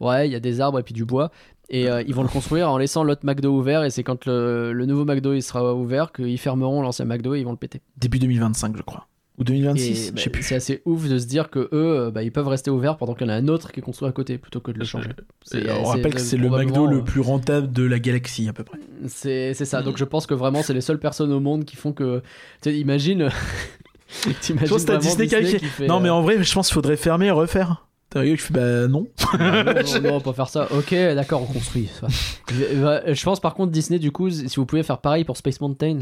ouais, 0.00 0.28
il 0.28 0.32
y 0.32 0.36
a 0.36 0.40
des 0.40 0.60
arbres 0.60 0.80
et 0.80 0.82
puis 0.82 0.94
du 0.94 1.04
bois. 1.04 1.30
Et 1.68 1.88
euh, 1.88 2.02
ils 2.04 2.14
vont 2.16 2.22
le 2.22 2.28
construire 2.28 2.68
en 2.68 2.78
laissant 2.78 3.04
l'autre 3.04 3.24
McDo 3.24 3.56
ouvert. 3.56 3.84
Et 3.84 3.90
c'est 3.90 4.02
quand 4.02 4.26
le, 4.26 4.72
le 4.72 4.86
nouveau 4.86 5.04
McDo 5.04 5.32
il 5.32 5.42
sera 5.44 5.76
ouvert 5.76 6.10
qu'ils 6.10 6.38
fermeront 6.38 6.82
l'ancien 6.82 7.04
McDo 7.04 7.36
et 7.36 7.38
ils 7.38 7.44
vont 7.44 7.52
le 7.52 7.56
péter. 7.56 7.80
Début 7.96 8.18
2025, 8.18 8.76
je 8.76 8.82
crois. 8.82 9.06
Ou 9.40 9.42
Et, 9.42 9.46
2026, 9.46 10.12
bah, 10.12 10.14
je 10.16 10.22
sais 10.22 10.30
plus. 10.30 10.42
C'est 10.42 10.54
assez 10.54 10.82
ouf 10.84 11.08
de 11.08 11.18
se 11.18 11.26
dire 11.26 11.48
que 11.48 11.60
eux, 11.60 11.68
euh, 11.72 12.10
bah, 12.10 12.22
ils 12.22 12.30
peuvent 12.30 12.46
rester 12.46 12.70
ouverts 12.70 12.98
pendant 12.98 13.14
qu'il 13.14 13.26
y 13.26 13.30
en 13.30 13.32
a 13.32 13.36
un 13.36 13.48
autre 13.48 13.72
qui 13.72 13.80
est 13.80 13.82
construit 13.82 14.06
à 14.06 14.12
côté 14.12 14.36
plutôt 14.36 14.60
que 14.60 14.70
de 14.70 14.78
le 14.78 14.84
changer. 14.84 15.08
On 15.54 15.84
rappelle 15.84 16.14
que 16.14 16.20
c'est 16.20 16.36
le 16.36 16.50
McDo 16.50 16.86
euh, 16.86 16.90
le 16.90 17.02
plus 17.02 17.20
rentable 17.20 17.72
de 17.72 17.82
la 17.82 17.98
galaxie, 17.98 18.48
à 18.48 18.52
peu 18.52 18.64
près. 18.64 18.78
C'est 19.08 19.54
ça. 19.54 19.82
Donc 19.82 19.96
je 19.96 20.04
pense 20.04 20.26
que 20.26 20.34
vraiment, 20.34 20.62
c'est 20.62 20.74
les 20.74 20.82
seules 20.82 21.00
personnes 21.00 21.32
au 21.32 21.40
monde 21.40 21.64
qui 21.64 21.76
font 21.76 21.92
que. 21.92 22.22
Tu 22.60 22.70
imagine. 22.70 23.30
T'imagines 24.40 24.66
Je 24.66 24.72
pense 24.72 24.84
que 24.84 24.96
Disney 24.96 25.26
Disney 25.26 25.44
fait- 25.44 25.58
qui 25.58 25.66
fait, 25.66 25.86
Non, 25.86 26.00
mais 26.00 26.08
euh, 26.08 26.14
en 26.14 26.22
vrai, 26.22 26.42
je 26.42 26.52
pense 26.52 26.66
qu'il 26.66 26.74
faudrait 26.74 26.96
fermer 26.96 27.26
et 27.26 27.30
refaire. 27.30 27.86
T'as 28.10 28.20
rigolé, 28.20 28.38
je 28.38 28.42
fais 28.42 28.54
bah 28.54 28.88
non. 28.88 29.06
non, 29.38 29.64
non, 29.64 30.00
non, 30.02 30.14
on 30.16 30.20
peut 30.20 30.32
faire 30.32 30.48
ça. 30.48 30.66
Ok, 30.72 30.92
d'accord, 30.92 31.42
on 31.42 31.52
construit. 31.52 31.88
ça 32.00 32.08
euh, 32.52 33.14
je 33.14 33.22
pense 33.24 33.38
par 33.38 33.54
contre 33.54 33.70
Disney, 33.70 34.00
du 34.00 34.10
coup, 34.10 34.28
si 34.30 34.56
vous 34.56 34.66
pouvez 34.66 34.82
faire 34.82 34.98
pareil 34.98 35.22
pour 35.22 35.36
Space 35.36 35.60
Mountain, 35.60 36.00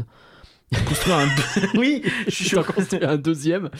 Un. 0.71 1.27
oui, 1.79 2.03
je 2.27 2.43
suis 2.43 2.57
en 2.57 2.63
construire 2.63 3.09
un 3.09 3.17
deuxième. 3.17 3.69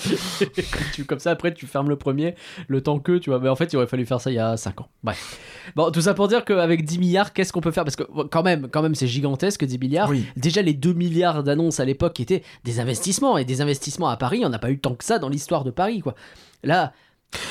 Tu- 0.94 1.06
comme 1.06 1.20
ça, 1.20 1.32
après, 1.32 1.54
tu 1.54 1.68
fermes 1.68 1.90
le 1.90 1.96
premier, 1.96 2.36
le 2.68 2.82
temps 2.82 3.00
que, 3.00 3.18
tu 3.18 3.30
vois. 3.30 3.40
Mais 3.40 3.50
en 3.50 3.56
fait, 3.56 3.72
il 3.72 3.78
aurait 3.78 3.88
fallu 3.88 4.06
faire 4.06 4.20
ça 4.20 4.32
il 4.32 4.36
y 4.36 4.40
a 4.40 4.58
5 4.58 4.82
ans. 4.82 4.88
Bref. 5.04 5.38
Bon, 5.76 5.92
tout 5.92 6.02
ça 6.02 6.14
pour 6.14 6.28
dire 6.28 6.44
qu'avec 6.46 6.84
10 6.84 6.98
milliards, 7.00 7.34
qu'est-ce 7.34 7.54
qu'on 7.54 7.62
peut 7.62 7.72
faire? 7.72 7.84
Parce 7.84 7.96
que 7.96 8.04
quand 8.04 8.44
même, 8.44 8.68
quand 8.70 8.82
même, 8.82 8.96
c'est 8.96 9.08
gigantesque 9.08 9.64
10 9.66 9.78
milliards. 9.78 10.10
Oui. 10.10 10.26
Déjà, 10.36 10.62
les 10.62 10.74
2 10.74 10.94
milliards 10.94 11.44
d'annonces 11.44 11.80
à 11.80 11.86
l'époque 11.86 12.20
étaient 12.20 12.44
des 12.64 12.80
investissements. 12.80 13.38
Et 13.38 13.46
des 13.46 13.62
investissements 13.62 14.10
à 14.10 14.18
Paris, 14.18 14.42
on 14.44 14.50
n'a 14.50 14.60
pas 14.60 14.72
eu 14.72 14.80
tant 14.80 14.96
que 14.96 15.04
ça 15.04 15.20
dans 15.20 15.30
l'histoire 15.30 15.64
de 15.64 15.72
Paris, 15.72 16.00
quoi. 16.02 16.16
Là, 16.64 16.94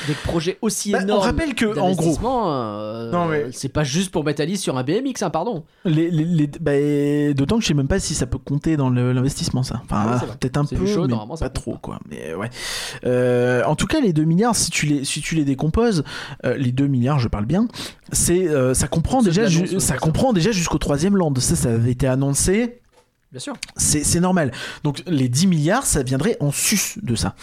Des 0.07 0.13
projets 0.13 0.57
aussi 0.61 0.91
Bah, 0.91 0.99
on 1.01 1.03
énormes. 1.03 1.21
rappelle 1.21 1.55
que, 1.55 1.77
en 1.79 1.93
gros- 1.93 2.17
euh, 2.49 3.11
Non, 3.11 3.27
mais- 3.27 3.47
c'est 3.51 3.69
pas 3.69 3.83
juste 3.85 4.11
pour 4.11 4.23
mettre 4.25 4.41
Alice 4.41 4.61
sur 4.61 4.77
un 4.77 4.83
BMX, 4.83 5.21
hein, 5.21 5.29
pardon. 5.29 5.63
Les, 5.85 6.09
les- 6.11 6.25
les- 6.25 6.47
bah, 6.47 7.33
D'autant 7.33 7.55
que 7.57 7.61
je 7.63 7.67
sais 7.69 7.73
même 7.73 7.87
pas 7.87 7.99
si 7.99 8.13
ça 8.13 8.25
peut 8.25 8.37
compter 8.37 8.75
dans 8.75 8.89
l'investissement, 8.89 9.63
ça. 9.63 9.81
Enfin, 9.85 10.19
Ah 10.21 10.25
peut-être 10.39 10.57
un 10.57 10.65
peu, 10.65 10.75
mais 10.77 10.87
ça 11.35 11.45
pas 11.45 11.49
trop, 11.49 11.73
pas. 11.73 11.79
quoi. 11.81 11.99
Mais 12.09 12.33
ouais. 12.33 12.49
Euh, 13.05 13.63
en 13.65 13.75
tout 13.75 13.87
cas, 13.87 14.01
les 14.01 14.11
2 14.13 14.23
milliards, 14.25 14.55
si 14.55 14.69
tu 14.69 14.85
les, 14.85 15.05
si 15.05 15.21
tu 15.21 15.35
les 15.35 15.45
décomposes, 15.45 16.03
euh, 16.45 16.57
les 16.57 16.71
2 16.71 16.87
milliards, 16.87 17.19
je 17.19 17.27
parle 17.29 17.45
bien, 17.45 17.67
c'est, 18.11 18.47
euh, 18.49 18.73
ça 18.73 18.87
comprend 18.87 19.21
déjà, 19.21 19.43
ça 19.79 19.97
comprend 19.97 20.33
déjà 20.33 20.51
jusqu'au 20.51 20.77
troisième 20.77 21.15
land. 21.15 21.33
Ça, 21.37 21.55
ça 21.55 21.69
avait 21.69 21.91
été 21.91 22.07
annoncé. 22.07 22.79
Bien 23.31 23.39
sûr. 23.39 23.53
C'est 23.77 24.03
c'est 24.03 24.19
normal. 24.19 24.51
Donc 24.83 25.03
les 25.05 25.29
10 25.29 25.45
milliards, 25.47 25.85
ça 25.85 26.01
viendrait 26.01 26.35
en 26.39 26.51
sus 26.51 26.97
de 27.03 27.15
ça. 27.15 27.35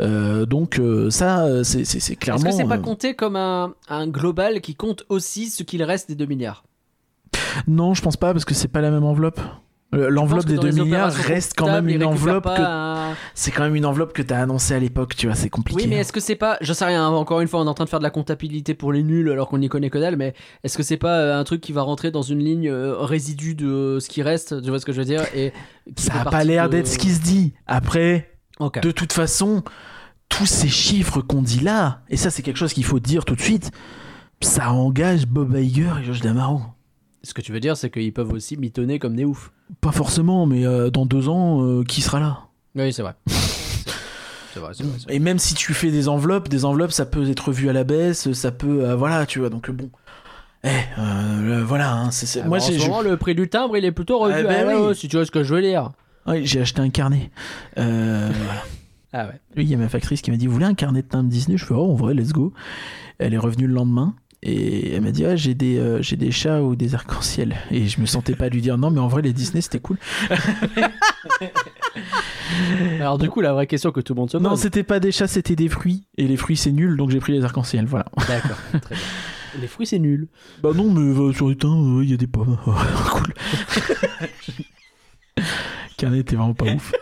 Euh, 0.00 0.46
donc 0.46 0.78
euh, 0.78 1.10
ça, 1.10 1.62
c'est 1.62 1.84
c'est- 1.84 2.00
c'est 2.00 2.12
Est-ce 2.14 2.20
clairement. 2.20 2.44
que 2.50 2.56
c'est 2.56 2.64
pas 2.64 2.76
euh, 2.76 2.80
compté 2.80 3.14
comme 3.14 3.36
un, 3.36 3.74
un 3.88 4.06
global 4.06 4.60
qui 4.62 4.74
compte 4.74 5.04
aussi 5.10 5.50
ce 5.50 5.62
qu'il 5.62 5.82
reste 5.82 6.08
des 6.08 6.14
2 6.14 6.24
milliards? 6.26 6.64
Non, 7.66 7.92
je 7.94 8.00
pense 8.02 8.16
pas 8.16 8.32
parce 8.32 8.44
que 8.46 8.54
c'est 8.54 8.68
pas 8.68 8.80
la 8.80 8.90
même 8.90 9.04
enveloppe. 9.04 9.40
Euh, 9.94 10.10
L'enveloppe 10.10 10.46
des 10.46 10.56
dans 10.56 10.62
2 10.62 10.68
les 10.70 10.82
milliards 10.82 11.12
reste 11.12 11.54
quand 11.56 11.66
même 11.66 11.88
une 11.88 12.02
enveloppe 12.04 12.44
que 12.44 12.60
un- 12.60 13.14
c'est 13.34 13.52
quand 13.52 13.62
même 13.62 13.76
une 13.76 13.86
enveloppe 13.86 14.12
que 14.12 14.20
t'as 14.20 14.40
annoncée 14.40 14.74
à 14.74 14.80
l'époque, 14.80 15.14
tu 15.14 15.26
vois, 15.26 15.36
c'est 15.36 15.48
compliqué. 15.48 15.82
Oui, 15.82 15.86
mais 15.88 15.96
hein. 15.96 16.00
est-ce 16.00 16.12
que 16.12 16.18
c'est 16.18 16.34
pas. 16.34 16.58
Je 16.60 16.72
sais 16.72 16.84
rien, 16.84 17.06
encore 17.08 17.40
une 17.40 17.46
fois, 17.46 17.60
on 17.60 17.66
est 17.66 17.68
en 17.68 17.74
train 17.74 17.84
de 17.84 17.88
faire 17.88 18.00
de 18.00 18.04
la 18.04 18.10
comptabilité 18.10 18.74
pour 18.74 18.92
les 18.92 19.04
nuls 19.04 19.30
alors 19.30 19.48
qu'on 19.48 19.58
n'y 19.58 19.68
connaît 19.68 19.88
que 19.88 19.98
dalle, 19.98 20.16
mais 20.16 20.34
est-ce 20.64 20.76
que 20.76 20.82
c'est 20.82 20.96
pas 20.96 21.18
euh, 21.20 21.38
un 21.38 21.44
truc 21.44 21.60
qui 21.60 21.72
va 21.72 21.82
rentrer 21.82 22.10
dans 22.10 22.22
une 22.22 22.40
ligne 22.40 22.68
euh, 22.68 22.96
résidu 22.98 23.54
de 23.54 23.98
ce 24.00 24.08
qui 24.08 24.22
reste 24.22 24.60
Tu 24.60 24.68
vois 24.70 24.80
ce 24.80 24.84
que 24.86 24.92
je 24.92 24.98
veux 24.98 25.04
dire 25.06 25.22
et 25.34 25.52
ça 25.96 26.22
a 26.22 26.24
pas 26.24 26.42
l'air 26.42 26.66
de- 26.68 26.72
d'être 26.76 26.88
ce 26.88 26.98
qui 26.98 27.10
se 27.10 27.20
dit. 27.22 27.54
Après, 27.68 28.32
de 28.82 28.90
toute 28.90 29.12
façon, 29.12 29.62
tous 30.28 30.46
ces 30.46 30.68
chiffres 30.68 31.20
qu'on 31.20 31.42
dit 31.42 31.60
là, 31.60 32.00
et 32.10 32.16
ça 32.16 32.30
c'est 32.30 32.42
quelque 32.42 32.58
chose 32.58 32.72
qu'il 32.72 32.84
faut 32.84 32.98
dire 32.98 33.24
tout 33.24 33.36
de 33.36 33.40
suite, 33.40 33.70
ça 34.40 34.72
engage 34.72 35.26
Bob 35.28 35.54
Iger 35.56 35.92
et 36.00 36.04
Josh 36.04 36.20
Damaro. 36.22 36.60
Ce 37.22 37.32
que 37.34 37.40
tu 37.40 37.52
veux 37.52 37.60
dire, 37.60 37.76
c'est 37.76 37.90
qu'ils 37.90 38.12
peuvent 38.12 38.32
aussi 38.32 38.56
mitonner 38.56 38.98
comme 38.98 39.14
des 39.14 39.24
oufs. 39.24 39.52
Pas 39.80 39.92
forcément, 39.92 40.46
mais 40.46 40.64
euh, 40.66 40.90
dans 40.90 41.06
deux 41.06 41.28
ans, 41.28 41.62
euh, 41.64 41.82
qui 41.84 42.00
sera 42.02 42.20
là? 42.20 42.40
Oui, 42.74 42.92
c'est 42.92 43.02
vrai. 43.02 43.14
Et 45.08 45.18
même 45.18 45.38
si 45.38 45.54
tu 45.54 45.74
fais 45.74 45.90
des 45.90 46.08
enveloppes, 46.08 46.48
des 46.48 46.64
enveloppes, 46.64 46.92
ça 46.92 47.04
peut 47.04 47.28
être 47.28 47.52
vu 47.52 47.68
à 47.68 47.72
la 47.74 47.84
baisse, 47.84 48.32
ça 48.32 48.50
peut, 48.52 48.84
euh, 48.88 48.96
voilà, 48.96 49.26
tu 49.26 49.38
vois. 49.40 49.50
Donc 49.50 49.70
bon, 49.70 49.90
eh, 50.64 50.68
euh, 50.98 51.62
voilà. 51.66 51.92
hein, 51.92 52.10
c'est- 52.10 52.40
Ah, 52.40 52.48
moi 52.48 52.58
bah, 52.58 52.64
en 52.64 52.66
j'ai, 52.68 52.78
ce 52.78 52.86
moment, 52.86 53.02
le 53.02 53.16
prix 53.18 53.34
du 53.34 53.48
timbre, 53.48 53.76
il 53.76 53.84
est 53.84 53.92
plutôt 53.92 54.18
revu 54.18 54.34
Ah, 54.34 54.42
ben 54.42 54.50
à 54.50 54.64
la 54.64 54.68
oui. 54.68 54.74
hausse, 54.88 54.98
si 54.98 55.08
tu 55.08 55.16
vois 55.16 55.26
ce 55.26 55.30
que 55.30 55.42
je 55.44 55.54
veux 55.54 55.60
dire. 55.60 55.92
ouais, 56.26 56.44
j'ai 56.46 56.60
acheté 56.62 56.80
un 56.80 56.88
carnet. 56.90 57.30
Euh, 57.78 58.30
voilà. 58.32 58.62
Ah 59.12 59.26
ouais. 59.30 59.40
Oui, 59.56 59.64
il 59.64 59.70
y 59.70 59.74
a 59.74 59.78
ma 59.78 59.88
factrice 59.90 60.22
qui 60.22 60.30
m'a 60.30 60.36
dit, 60.38 60.46
vous 60.46 60.54
voulez 60.54 60.64
un 60.66 60.74
carnet 60.74 61.02
de 61.02 61.06
timbre 61.08 61.28
Disney? 61.28 61.58
Je 61.58 61.64
fais, 61.66 61.74
oh, 61.74 61.90
en 61.92 61.94
vrai, 61.94 62.14
let's 62.14 62.32
go. 62.32 62.52
Elle 63.18 63.34
est 63.34 63.38
revenue 63.38 63.66
le 63.66 63.74
lendemain. 63.74 64.14
Et 64.48 64.92
elle 64.92 65.00
m'a 65.00 65.10
dit, 65.10 65.24
ah, 65.24 65.34
j'ai 65.34 65.54
des, 65.54 65.76
euh, 65.76 66.00
j'ai 66.02 66.14
des 66.14 66.30
chats 66.30 66.62
ou 66.62 66.76
des 66.76 66.94
arcs-en-ciel. 66.94 67.56
Et 67.72 67.88
je 67.88 68.00
me 68.00 68.06
sentais 68.06 68.36
pas 68.36 68.48
lui 68.48 68.60
dire, 68.60 68.78
non, 68.78 68.92
mais 68.92 69.00
en 69.00 69.08
vrai, 69.08 69.20
les 69.20 69.32
Disney, 69.32 69.60
c'était 69.60 69.80
cool. 69.80 69.98
Alors, 73.00 73.18
du 73.18 73.28
coup, 73.28 73.40
la 73.40 73.52
vraie 73.52 73.66
question 73.66 73.90
que 73.90 74.00
tout 74.00 74.14
le 74.14 74.20
monde 74.20 74.30
se 74.30 74.36
Non, 74.36 74.50
pose. 74.50 74.60
c'était 74.60 74.84
pas 74.84 75.00
des 75.00 75.10
chats, 75.10 75.26
c'était 75.26 75.56
des 75.56 75.68
fruits. 75.68 76.04
Et 76.16 76.28
les 76.28 76.36
fruits, 76.36 76.56
c'est 76.56 76.70
nul, 76.70 76.96
donc 76.96 77.10
j'ai 77.10 77.18
pris 77.18 77.32
les 77.32 77.42
arcs-en-ciel. 77.44 77.86
Voilà. 77.86 78.06
D'accord, 78.28 78.56
très 78.82 78.94
bien. 78.94 79.04
Les 79.60 79.68
fruits, 79.68 79.86
c'est 79.86 79.98
nul. 79.98 80.28
Bah 80.62 80.72
non, 80.74 80.90
mais 80.92 81.00
euh, 81.18 81.32
sur 81.32 81.48
les 81.48 81.56
teints, 81.56 82.00
il 82.02 82.10
y 82.10 82.12
a 82.12 82.18
des 82.18 82.26
pommes. 82.26 82.58
cool. 83.10 83.32
Carnet 85.96 86.18
était 86.18 86.36
vraiment 86.36 86.52
pas 86.52 86.66
ouf. 86.66 86.92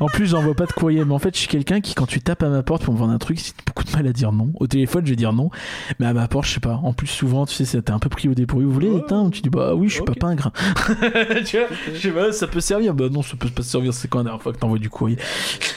En 0.00 0.06
plus, 0.06 0.26
j'envoie 0.26 0.54
pas 0.54 0.66
de 0.66 0.72
courrier, 0.72 1.04
mais 1.04 1.14
en 1.14 1.18
fait, 1.18 1.34
je 1.34 1.40
suis 1.40 1.48
quelqu'un 1.48 1.80
qui, 1.80 1.94
quand 1.94 2.06
tu 2.06 2.20
tapes 2.20 2.42
à 2.42 2.48
ma 2.48 2.62
porte 2.62 2.84
pour 2.84 2.94
me 2.94 2.98
vendre 2.98 3.12
un 3.12 3.18
truc, 3.18 3.38
j'ai 3.38 3.52
beaucoup 3.66 3.84
de 3.84 3.90
mal 3.92 4.06
à 4.06 4.12
dire 4.12 4.32
non. 4.32 4.50
Au 4.54 4.66
téléphone, 4.66 5.04
je 5.04 5.10
vais 5.10 5.16
dire 5.16 5.32
non, 5.32 5.50
mais 5.98 6.06
à 6.06 6.12
ma 6.12 6.28
porte, 6.28 6.46
je 6.46 6.54
sais 6.54 6.60
pas. 6.60 6.80
En 6.82 6.92
plus, 6.92 7.06
souvent, 7.06 7.46
tu 7.46 7.64
sais, 7.64 7.82
t'es 7.82 7.90
un 7.90 7.98
peu 7.98 8.08
pris 8.08 8.28
au 8.28 8.34
dépourvu. 8.34 8.64
Vous 8.64 8.72
voulez 8.72 8.92
timbres 9.08 9.30
Tu 9.30 9.42
dis 9.42 9.50
bah 9.50 9.74
oui, 9.74 9.88
je 9.88 9.94
suis 9.94 10.04
pas 10.04 10.14
pingre. 10.14 10.52
tu 11.44 11.58
vois 11.58 11.66
Je 11.92 11.98
sais 11.98 12.10
pas, 12.10 12.32
ça 12.32 12.46
peut 12.46 12.60
servir. 12.60 12.94
Bah 12.94 13.08
non, 13.10 13.22
ça 13.22 13.36
peut 13.36 13.48
pas 13.48 13.62
servir. 13.62 13.92
C'est 13.94 14.08
quand 14.08 14.18
la 14.18 14.24
dernière 14.24 14.42
fois 14.42 14.52
que 14.52 14.58
t'envoies 14.58 14.78
du 14.78 14.90
courrier 14.90 15.16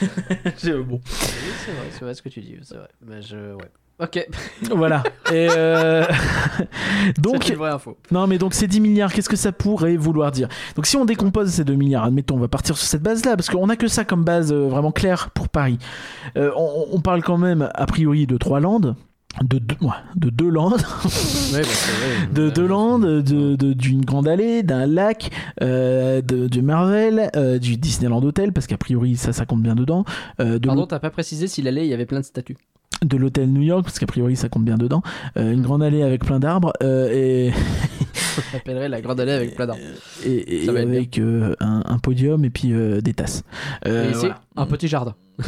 Bon, 0.86 1.00
Oui, 1.00 1.00
c'est 1.64 1.72
vrai, 1.72 1.86
c'est 1.90 2.04
vrai 2.04 2.14
ce 2.14 2.22
que 2.22 2.28
tu 2.28 2.40
dis, 2.40 2.56
c'est 2.62 2.76
vrai. 2.76 2.88
Mais 3.06 3.22
je. 3.22 3.54
Ouais. 3.54 3.70
Ok. 4.00 4.26
voilà. 4.74 5.02
Et 5.32 5.46
euh, 5.50 6.04
Donc. 7.18 7.48
une 7.48 7.54
vraie 7.54 7.70
info. 7.70 7.96
Non, 8.10 8.26
mais 8.26 8.38
donc 8.38 8.54
ces 8.54 8.66
10 8.66 8.80
milliards, 8.80 9.12
qu'est-ce 9.12 9.28
que 9.28 9.36
ça 9.36 9.52
pourrait 9.52 9.96
vouloir 9.96 10.32
dire? 10.32 10.48
Donc 10.76 10.86
si 10.86 10.96
on 10.96 11.04
décompose 11.04 11.50
ces 11.50 11.64
2 11.64 11.74
milliards, 11.74 12.04
admettons, 12.04 12.36
on 12.36 12.40
va 12.40 12.48
partir 12.48 12.76
sur 12.76 12.86
cette 12.86 13.02
base-là, 13.02 13.36
parce 13.36 13.48
qu'on 13.50 13.68
a 13.68 13.76
que 13.76 13.86
ça 13.88 14.04
comme 14.04 14.24
base 14.24 14.52
euh, 14.52 14.68
vraiment 14.68 14.90
claire 14.92 15.30
pour 15.30 15.48
Paris. 15.48 15.78
Euh, 16.36 16.50
on, 16.56 16.86
on 16.92 17.00
parle 17.00 17.22
quand 17.22 17.38
même, 17.38 17.68
a 17.74 17.86
priori, 17.86 18.26
de 18.26 18.36
trois 18.36 18.60
landes. 18.60 18.96
De 19.42 19.58
deux, 19.58 19.74
ouais, 19.80 19.90
de 20.14 20.30
deux 20.30 20.48
landes, 20.48 20.74
Ouais, 21.52 21.62
bah, 21.62 21.68
vrai. 21.68 22.26
de 22.32 22.50
deux 22.50 22.66
landes, 22.68 23.04
de- 23.04 23.56
de- 23.56 23.72
d'une 23.72 24.04
grande 24.04 24.28
allée, 24.28 24.62
d'un 24.62 24.86
lac, 24.86 25.30
de, 25.60 26.20
du 26.46 26.62
Marvel, 26.62 27.30
du 27.60 27.76
Disneyland 27.76 28.22
Hotel, 28.22 28.52
parce 28.52 28.68
qu'a 28.68 28.76
priori 28.76 29.16
ça, 29.16 29.32
ça 29.32 29.44
compte 29.44 29.60
bien 29.60 29.74
dedans, 29.74 30.04
de 30.38 30.58
Pardon, 30.58 30.86
t'as 30.86 31.00
pas 31.00 31.10
précisé 31.10 31.48
s'il 31.48 31.66
allait, 31.66 31.84
il 31.84 31.90
y 31.90 31.94
avait 31.94 32.06
plein 32.06 32.20
de 32.20 32.24
statues. 32.24 32.56
De 33.04 33.16
l'hôtel 33.16 33.50
New 33.50 33.62
York, 33.62 33.84
parce 33.84 33.98
qu'a 33.98 34.06
priori 34.06 34.36
ça 34.36 34.48
compte 34.48 34.64
bien 34.64 34.76
dedans, 34.76 35.02
euh, 35.36 35.52
une 35.52 35.62
grande 35.62 35.82
allée 35.82 36.02
avec 36.02 36.24
plein 36.24 36.38
d'arbres, 36.40 36.72
euh, 36.82 37.10
et, 37.12 37.52
On 38.36 38.40
l'appellerait 38.52 38.88
la 38.88 39.00
grande 39.00 39.20
allée 39.20 39.32
avec 39.32 39.54
plein 39.54 39.66
d'arbres. 39.66 39.80
et, 40.24 40.68
avec 40.68 41.18
euh, 41.18 41.54
un, 41.60 41.82
un 41.86 41.98
podium 41.98 42.44
et 42.44 42.50
puis 42.50 42.72
euh, 42.72 43.00
des 43.00 43.14
tasses. 43.14 43.44
Et 43.86 43.90
ici, 44.10 44.12
voilà. 44.14 44.40
un 44.56 44.66
petit 44.66 44.88
jardin. 44.88 45.14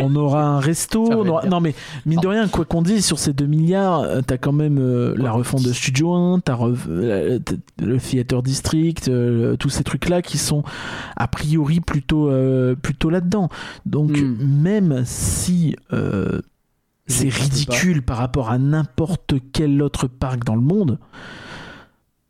On 0.00 0.14
aura 0.16 0.44
un 0.44 0.60
resto. 0.60 1.04
On 1.10 1.26
aura-. 1.28 1.46
Non 1.46 1.60
mais 1.60 1.74
mine 2.06 2.20
de 2.20 2.26
rien, 2.28 2.46
quoi 2.48 2.64
qu'on 2.64 2.82
dise 2.82 3.04
sur 3.04 3.18
ces 3.18 3.32
2 3.32 3.46
milliards, 3.46 4.00
euh, 4.00 4.20
t'as 4.26 4.36
quand 4.38 4.52
même 4.52 4.78
euh, 4.78 5.14
la 5.16 5.32
refonte 5.32 5.62
de 5.64 5.72
Studio 5.72 6.12
1, 6.14 6.40
t'as 6.40 6.54
re- 6.54 6.76
euh, 6.88 7.38
le 7.82 7.98
Theater 7.98 8.42
District, 8.42 9.08
euh, 9.08 9.56
tous 9.56 9.70
ces 9.70 9.84
trucs 9.84 10.08
là 10.08 10.22
qui 10.22 10.38
sont 10.38 10.62
a 11.16 11.26
priori 11.28 11.80
plutôt 11.80 12.28
euh, 12.30 12.74
plutôt 12.74 13.10
là-dedans. 13.10 13.48
Donc 13.86 14.10
Hmm. 14.18 14.36
même 14.62 15.02
si 15.04 15.76
euh, 15.92 16.40
c'est 17.06 17.28
ridicule 17.28 18.02
par 18.02 18.18
rapport 18.18 18.50
à 18.50 18.58
n'importe 18.58 19.34
quel 19.52 19.80
autre 19.82 20.06
parc 20.08 20.44
dans 20.44 20.54
le 20.54 20.60
monde, 20.60 20.98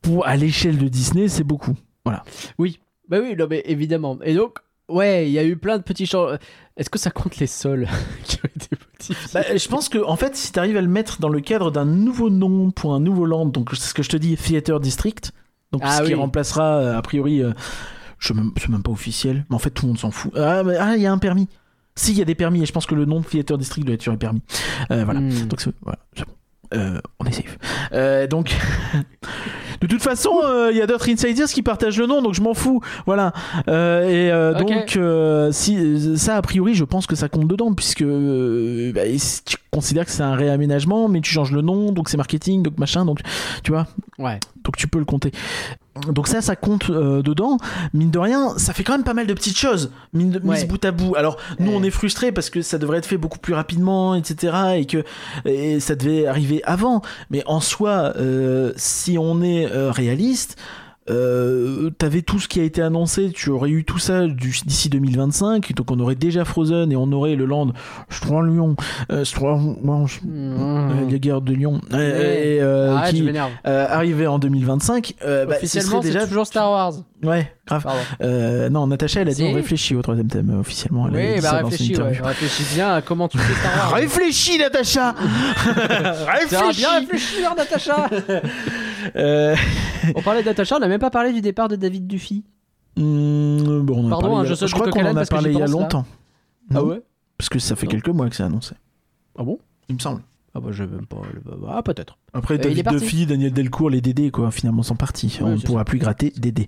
pour 0.02 0.26
à 0.26 0.36
l'échelle 0.36 0.78
de 0.78 0.88
Disney, 0.88 1.28
c'est 1.28 1.44
beaucoup. 1.44 1.74
Bah 2.04 3.18
oui, 3.22 3.34
non, 3.38 3.46
mais 3.48 3.62
évidemment. 3.66 4.18
Et 4.22 4.34
donc, 4.34 4.58
ouais, 4.88 5.26
il 5.28 5.32
y 5.32 5.38
a 5.38 5.44
eu 5.44 5.56
plein 5.56 5.78
de 5.78 5.82
petits 5.82 6.06
changements. 6.06 6.38
Est-ce 6.76 6.90
que 6.90 6.98
ça 6.98 7.10
compte 7.10 7.38
les 7.38 7.46
sols 7.46 7.88
qui 8.24 8.36
ont 8.36 8.48
été 8.54 8.68
modifiés 8.70 9.16
Bah, 9.34 9.56
je 9.56 9.68
pense 9.68 9.88
que 9.88 9.98
en 9.98 10.16
fait, 10.16 10.36
si 10.36 10.52
tu 10.52 10.58
arrives 10.58 10.76
à 10.76 10.80
le 10.82 10.88
mettre 10.88 11.20
dans 11.20 11.28
le 11.28 11.40
cadre 11.40 11.70
d'un 11.70 11.84
nouveau 11.84 12.30
nom 12.30 12.70
pour 12.70 12.94
un 12.94 13.00
nouveau 13.00 13.26
land, 13.26 13.46
donc 13.46 13.70
c'est 13.72 13.88
ce 13.88 13.94
que 13.94 14.02
je 14.02 14.08
te 14.10 14.16
dis, 14.16 14.36
Theater 14.36 14.78
District, 14.80 15.32
donc 15.72 15.82
Ah 15.84 15.98
ce 15.98 16.02
qui 16.04 16.14
remplacera 16.14 16.76
euh, 16.78 16.96
a 16.96 17.02
priori, 17.02 17.42
euh, 17.42 17.52
je 18.18 18.28
sais 18.28 18.34
même- 18.34 18.82
pas 18.82 18.90
officiel, 18.92 19.44
mais 19.50 19.56
en 19.56 19.58
fait 19.58 19.70
tout 19.70 19.86
le 19.86 19.88
monde 19.88 19.98
s'en 19.98 20.10
fout. 20.10 20.32
Ah, 20.36 20.62
mais- 20.62 20.76
ah, 20.76 20.96
il 20.96 21.02
y 21.02 21.06
a 21.06 21.12
un 21.12 21.18
permis. 21.18 21.48
Si, 21.96 22.12
il 22.12 22.18
y 22.18 22.22
a 22.22 22.24
des 22.24 22.36
permis 22.36 22.62
et 22.62 22.66
je 22.66 22.72
pense 22.72 22.86
que 22.86 22.94
le 22.94 23.06
nom 23.06 23.18
de 23.20 23.24
Theater 23.26 23.58
District 23.58 23.84
doit 23.84 23.94
être 23.94 24.02
sur 24.02 24.12
les 24.12 24.18
permis. 24.18 24.40
Euh, 24.92 25.04
voilà. 25.04 25.20
Hmm. 25.20 25.48
Donc 25.48 25.60
c'est 25.60 25.72
voilà, 25.82 25.98
c'est 26.16 26.24
bon. 26.24 26.32
Euh, 26.74 27.00
on 27.18 27.24
est 27.24 27.32
safe. 27.32 27.58
Euh, 27.92 28.26
donc, 28.26 28.54
de 29.80 29.86
toute 29.86 30.02
façon, 30.02 30.30
euh, 30.44 30.68
il 30.70 30.76
y 30.76 30.82
a 30.82 30.86
d'autres 30.86 31.08
insiders 31.08 31.46
qui 31.46 31.62
partagent 31.62 31.98
le 31.98 32.06
nom, 32.06 32.20
donc 32.22 32.34
je 32.34 32.42
m'en 32.42 32.54
fous. 32.54 32.80
Voilà. 33.06 33.32
Et 33.66 34.30
donc, 34.58 34.98
si 35.52 36.16
ça 36.18 36.36
a 36.36 36.42
priori, 36.42 36.74
je 36.74 36.84
pense 36.84 37.06
que 37.06 37.16
ça 37.16 37.28
compte 37.28 37.48
dedans, 37.48 37.72
puisque 37.72 38.04
bah, 38.04 39.02
si 39.16 39.44
tu 39.44 39.56
considères 39.70 40.04
que 40.04 40.10
c'est 40.10 40.22
un 40.22 40.34
réaménagement, 40.34 41.08
mais 41.08 41.20
tu 41.20 41.30
changes 41.30 41.52
le 41.52 41.62
nom, 41.62 41.92
donc 41.92 42.08
c'est 42.08 42.16
marketing, 42.16 42.62
donc 42.62 42.78
machin, 42.78 43.04
donc 43.04 43.20
tu 43.62 43.70
vois, 43.72 43.86
Ouais. 44.18 44.38
donc 44.64 44.76
tu 44.76 44.88
peux 44.88 44.98
le 44.98 45.04
compter. 45.04 45.32
Donc 46.12 46.28
ça, 46.28 46.40
ça 46.40 46.56
compte 46.56 46.90
euh, 46.90 47.22
dedans. 47.22 47.58
Mine 47.94 48.10
de 48.10 48.18
rien, 48.18 48.54
ça 48.56 48.72
fait 48.72 48.84
quand 48.84 48.92
même 48.92 49.04
pas 49.04 49.14
mal 49.14 49.26
de 49.26 49.34
petites 49.34 49.58
choses, 49.58 49.90
mine 50.12 50.30
de, 50.30 50.38
Ouais. 50.40 50.56
mises 50.56 50.66
bout 50.66 50.84
à 50.84 50.90
bout. 50.90 51.14
Alors 51.16 51.36
nous, 51.58 51.70
Ouais. 51.70 51.76
on 51.76 51.82
est 51.82 51.90
frustrés 51.90 52.32
parce 52.32 52.50
que 52.50 52.62
ça 52.62 52.78
devrait 52.78 52.98
être 52.98 53.06
fait 53.06 53.18
beaucoup 53.18 53.38
plus 53.38 53.54
rapidement, 53.54 54.14
etc. 54.14 54.56
Et 54.76 54.86
que 54.86 55.04
et 55.44 55.80
ça 55.80 55.94
devait 55.94 56.26
arriver 56.26 56.62
avant. 56.64 57.02
Mais 57.30 57.42
en 57.46 57.60
soi, 57.60 58.12
euh, 58.16 58.72
si 58.76 59.18
on 59.18 59.42
est 59.42 59.70
euh, 59.70 59.90
réaliste, 59.90 60.56
euh, 61.10 61.90
t'avais 61.98 62.22
tout 62.22 62.38
ce 62.38 62.48
qui 62.48 62.60
a 62.60 62.62
été 62.64 62.82
annoncé, 62.82 63.30
tu 63.34 63.50
aurais 63.50 63.70
eu 63.70 63.84
tout 63.84 63.98
ça 63.98 64.26
d'ici 64.26 64.88
2025, 64.88 65.72
donc 65.74 65.90
on 65.90 65.98
aurait 66.00 66.14
déjà 66.14 66.44
Frozen 66.44 66.92
et 66.92 66.96
on 66.96 67.10
aurait 67.12 67.34
le 67.36 67.44
land 67.46 67.72
Stroll 68.10 68.50
Lyon, 68.50 68.76
euh, 69.10 69.24
Stroll- 69.24 69.76
euh, 70.26 71.10
la 71.10 71.18
guerre 71.18 71.40
de 71.40 71.52
Lyon, 71.54 71.80
euh, 71.92 72.56
et, 72.56 72.60
euh, 72.60 72.96
Arrête, 72.96 73.14
qui 73.14 73.26
je 73.26 73.68
arrivait 73.68 74.26
en 74.26 74.38
2025. 74.38 75.14
euh, 75.24 75.46
bah, 75.46 75.54
Officiellement, 75.56 76.02
c'est 76.02 76.08
déjà 76.08 76.26
toujours 76.26 76.46
Star 76.46 76.70
Wars. 76.70 76.92
Ouais, 77.24 77.52
grave. 77.66 77.84
Non, 78.70 78.86
Natacha, 78.86 79.22
elle 79.22 79.28
a 79.28 79.32
dit 79.32 79.44
on 79.44 79.52
réfléchit 79.54 79.96
au 79.96 80.02
troisième 80.02 80.28
thème 80.28 80.56
officiellement. 80.60 81.08
Elle 81.08 81.14
Oui, 81.36 81.40
bah 81.42 81.62
réfléchis, 81.64 81.88
ouais. 81.88 81.94
interview. 81.94 82.24
réfléchis 82.24 82.74
bien 82.74 82.94
à 82.94 83.02
comment 83.02 83.28
tu 83.28 83.38
fais 83.38 83.54
Star 83.54 83.76
Wars. 83.90 83.94
Réfléchis, 83.94 84.58
Natacha 84.58 85.14
Réfléchis 86.26 86.80
bien 86.80 87.00
réfléchir, 87.00 87.54
Natacha 87.56 88.08
Euh, 89.16 89.56
On 90.14 90.22
parlait 90.22 90.42
de 90.42 90.48
Natacha, 90.48 90.76
on 90.76 90.80
n'a 90.80 90.88
même 90.88 91.00
pas 91.00 91.10
parlé 91.10 91.32
du 91.32 91.40
départ 91.40 91.68
de 91.68 91.76
David 91.76 92.06
Duffy. 92.06 92.44
hmm, 92.96 93.80
bon, 93.80 93.96
on 93.96 94.04
en 94.04 94.06
a 94.06 94.10
Pardon, 94.10 94.34
parlé 94.34 94.50
hein, 94.50 94.54
je 94.54 94.72
crois 94.74 94.90
qu'on 94.90 95.04
en 95.06 95.16
a 95.16 95.24
parlé 95.26 95.50
j'y 95.50 95.56
il 95.56 95.60
y 95.60 95.62
a 95.62 95.66
longtemps. 95.66 96.04
Ah 96.74 96.82
ouais? 96.82 97.00
Parce 97.36 97.48
que 97.48 97.58
ça 97.58 97.76
fait 97.76 97.86
Non. 97.86 97.90
quelques 97.92 98.08
mois 98.08 98.28
que 98.28 98.36
c'est 98.36 98.42
annoncé. 98.42 98.74
Ah 99.38 99.42
bon? 99.44 99.58
Il 99.88 99.94
me 99.94 100.00
semble. 100.00 100.22
Ah 100.54 100.60
bah 100.60 100.70
je 100.72 100.82
même 100.82 101.06
pas. 101.06 101.18
Ah 101.68 101.82
peut-être. 101.82 102.18
Après, 102.32 102.54
Euh, 102.54 102.58
David. 102.58 102.88
Duffy, 102.88 103.26
Daniel 103.26 103.52
Delcourt, 103.52 103.90
les 103.90 104.00
Dédés, 104.00 104.30
quoi, 104.30 104.50
finalement, 104.50 104.82
sont 104.82 104.96
partis. 104.96 105.38
Ouais, 105.40 105.46
On 105.46 105.56
ne 105.56 105.60
pourra 105.60 105.84
plus 105.84 105.98
gratter 105.98 106.32
Dédé. 106.36 106.66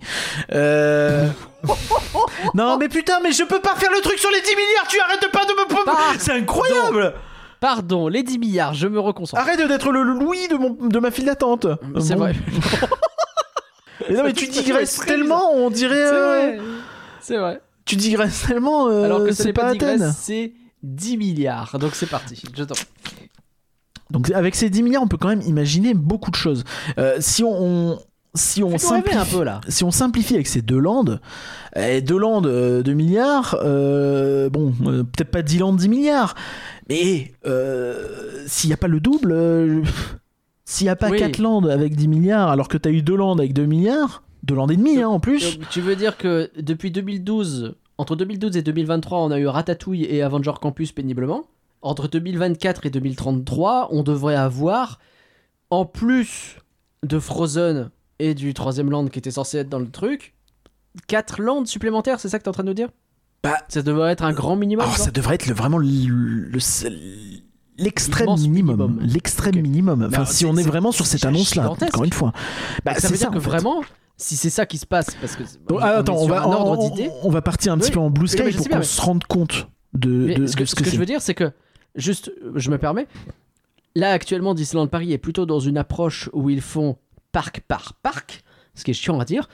Euh... 0.53 1.29
non, 2.55 2.77
mais 2.79 2.89
putain, 2.89 3.19
mais 3.23 3.33
je 3.33 3.43
peux 3.43 3.61
pas 3.61 3.75
faire 3.77 3.91
le 3.91 4.01
truc 4.01 4.19
sur 4.19 4.31
les 4.31 4.41
10 4.43 4.49
milliards, 4.51 4.87
tu 4.89 5.01
arrêtes 5.01 5.33
pas 5.33 5.45
de 5.45 5.53
me... 5.53 5.85
Pardon. 5.85 5.93
C'est 6.19 6.33
incroyable 6.33 7.15
Pardon, 7.61 8.09
les 8.09 8.23
10 8.23 8.39
milliards, 8.39 8.75
je 8.75 8.89
me 8.89 8.99
reconcentre. 8.99 9.41
Arrête 9.43 9.59
d'être 9.69 9.93
le 9.93 10.03
Louis 10.03 10.49
de, 10.49 10.57
mon, 10.57 10.71
de 10.71 10.99
ma 10.99 11.11
file 11.11 11.27
d'attente. 11.27 11.67
c'est 12.01 12.15
Bon. 12.15 12.21
vrai. 12.21 12.35
Mais 14.09 14.17
non, 14.17 14.25
mais 14.25 14.33
tu 14.33 14.47
digresses 14.49 14.97
tellement, 15.05 15.53
on 15.53 15.69
dirait... 15.71 15.95
C'est 15.95 16.15
euh, 16.15 16.57
vrai. 16.57 16.61
C'est 17.21 17.37
vrai. 17.37 17.61
Tu 17.85 17.97
digresses 17.97 18.47
tellement, 18.47 18.89
euh, 18.89 19.05
Alors 19.05 19.25
que 19.25 19.33
ce 19.33 19.43
c'est 19.43 19.53
pas 19.53 19.73
digresse, 19.73 20.17
c'est 20.19 20.53
10 20.83 21.19
milliards. 21.19 21.79
Donc 21.79 21.95
c'est 21.95 22.07
parti. 22.09 22.43
Je 22.57 22.65
t'en. 22.65 22.75
Donc 24.11 24.31
avec 24.31 24.55
ces 24.55 24.71
10 24.71 24.83
milliards, 24.83 25.03
on 25.03 25.07
peut 25.09 25.19
quand 25.19 25.29
même 25.29 25.43
imaginer 25.43 25.93
beaucoup 25.93 26.31
de 26.31 26.37
choses. 26.37 26.65
Euh, 26.99 27.17
si 27.21 27.45
on... 27.45 27.51
on- 27.53 27.99
si 28.35 28.63
on 28.63 28.75
un 28.75 28.79
simplifie, 28.79 29.35
peu 29.37 29.43
là. 29.45 29.61
si 29.69 29.83
on 29.85 29.91
simplifie 29.91 30.35
avec 30.35 30.47
ces 30.47 30.63
deux 30.63 30.79
landes, 30.79 31.21
eh, 31.77 32.01
deux 32.01 32.19
landes 32.19 32.47
euh, 32.47 32.83
2 32.83 32.93
milliards, 32.93 33.57
euh, 33.63 34.49
bon, 34.51 34.73
euh, 34.87 35.03
peut-être 35.03 35.31
pas 35.31 35.43
10 35.43 35.59
landes 35.59 35.77
10 35.79 35.89
milliards, 35.89 36.35
mais 36.89 37.33
euh, 37.47 38.45
s'il 38.47 38.69
n'y 38.71 38.75
a 38.75 38.77
pas 38.77 38.87
le 38.89 39.01
double, 39.01 39.83
s'il 40.65 40.85
n'y 40.87 40.91
a 40.91 40.97
pas 40.97 41.11
Oui. 41.11 41.19
4 41.19 41.39
landes 41.39 41.69
avec 41.69 41.97
10 41.97 42.09
milliards, 42.09 42.51
alors 42.51 42.69
que 42.69 42.79
tu 42.79 42.89
as 42.89 42.93
eu 42.93 43.03
deux 43.03 43.17
landes 43.17 43.41
avec 43.41 43.53
2 43.53 43.67
milliards, 43.67 44.23
deux 44.45 44.55
landes 44.55 44.71
et 44.71 44.77
demi 44.77 45.01
hein, 45.03 45.09
en 45.09 45.21
plus, 45.21 45.59
Donc, 45.59 45.69
tu 45.71 45.81
veux 45.81 45.97
dire 45.97 46.17
que 46.17 46.51
depuis 46.59 46.91
2012, 46.91 47.75
entre 47.99 48.17
2012 48.17 48.57
et 48.57 48.63
2023, 48.63 49.19
on 49.21 49.31
a 49.33 49.39
eu 49.39 49.47
Ratatouille 49.49 50.05
et 50.05 50.23
Avenger 50.23 50.53
Campus 50.61 50.93
péniblement. 50.93 51.45
Entre 51.83 52.09
2024 52.09 52.87
et 52.87 52.91
2033, 52.91 53.89
on 53.91 54.03
devrait 54.03 54.37
avoir, 54.37 54.99
en 55.71 55.85
plus 55.85 56.57
de 57.03 57.19
Frozen 57.19 57.91
et 58.21 58.35
du 58.35 58.55
troisième 58.55 58.91
land 58.91 59.07
qui 59.09 59.19
était 59.19 59.31
censé 59.31 59.59
être 59.59 59.69
dans 59.69 59.79
le 59.79 59.91
truc, 59.91 60.35
4 61.09 61.41
landes 61.41 61.67
supplémentaires, 61.67 62.21
c'est 62.21 62.29
ça 62.29 62.39
que 62.39 62.45
t'es 62.45 62.49
en 62.49 62.53
train 62.53 62.63
de 62.63 62.69
nous 62.69 62.75
dire? 62.75 62.89
Bah, 63.43 63.57
Ça 63.69 63.83
devrait 63.83 64.13
être 64.13 64.23
un 64.25 64.33
grand 64.33 64.55
minimum. 64.57 64.85
alors 64.85 64.97
ça 64.99 65.11
devrait 65.11 65.37
être 65.37 65.47
le, 65.47 65.55
vraiment 65.55 65.79
le- 65.79 65.87
le- 65.87 66.59
l'extrême 67.79 68.29
minimum. 68.39 68.99
L'extrême 69.01 69.61
minimum. 69.61 70.03
Enfin, 70.07 70.15
alors, 70.17 70.29
si 70.29 70.45
on 70.45 70.57
est 70.57 70.63
vraiment 70.63 70.93
sur 70.93 71.07
cette 71.07 71.25
annonce-là, 71.25 71.71
encore 71.71 72.05
une 72.05 72.13
fois. 72.13 72.33
Bah, 72.85 72.95
ça 72.95 73.09
veut 73.09 73.17
dire 73.17 73.31
que 73.31 73.41
fait. 73.41 73.49
vraiment, 73.49 73.83
si 74.17 74.37
c'est 74.37 74.51
ça 74.51 74.67
qui 74.67 74.77
se 74.79 74.87
passe, 74.87 75.15
parce 75.21 75.37
que 75.37 75.45
on- 75.71 75.79
ah, 75.79 75.95
on 75.97 76.01
attends, 76.01 76.17
on 76.19 76.27
va, 76.27 76.43
un 76.43 76.47
ordre 76.53 76.93
on, 77.25 77.31
va 77.31 77.41
partir 77.43 77.73
un 77.73 77.79
petit 77.79 77.91
peu 77.91 77.99
en 78.01 78.11
blue 78.11 78.29
sky 78.29 78.53
pour 78.55 78.69
qu'on 78.69 78.83
se 78.83 79.01
rende 79.01 79.25
compte 79.25 79.69
de, 79.95 80.11
Mais 80.11 80.35
de, 80.35 80.47
ce 80.47 80.53
de 80.53 80.59
que, 80.59 80.65
ce 80.67 80.75
que 80.75 80.85
que 80.85 80.91
je 80.91 80.99
veux 80.99 81.07
dire, 81.07 81.23
c'est 81.23 81.35
que, 81.35 81.51
juste, 81.95 82.31
je 82.55 82.71
me 82.71 82.77
permets, 82.77 83.07
là 83.95 84.11
actuellement, 84.11 84.53
Disneyland 84.55 84.87
Paris 84.89 85.13
est 85.13 85.19
plutôt 85.19 85.47
dans 85.47 85.61
une 85.61 85.79
approche 85.79 86.29
où 86.35 86.51
ils 86.51 86.61
font 86.61 86.97
parc 87.33 87.61
par 87.61 87.95
parc, 88.03 88.43
ce 88.75 88.85
qui 88.85 88.91
est 88.91 88.95
chiant 88.95 89.19
à 89.21 89.25
dire. 89.25 89.49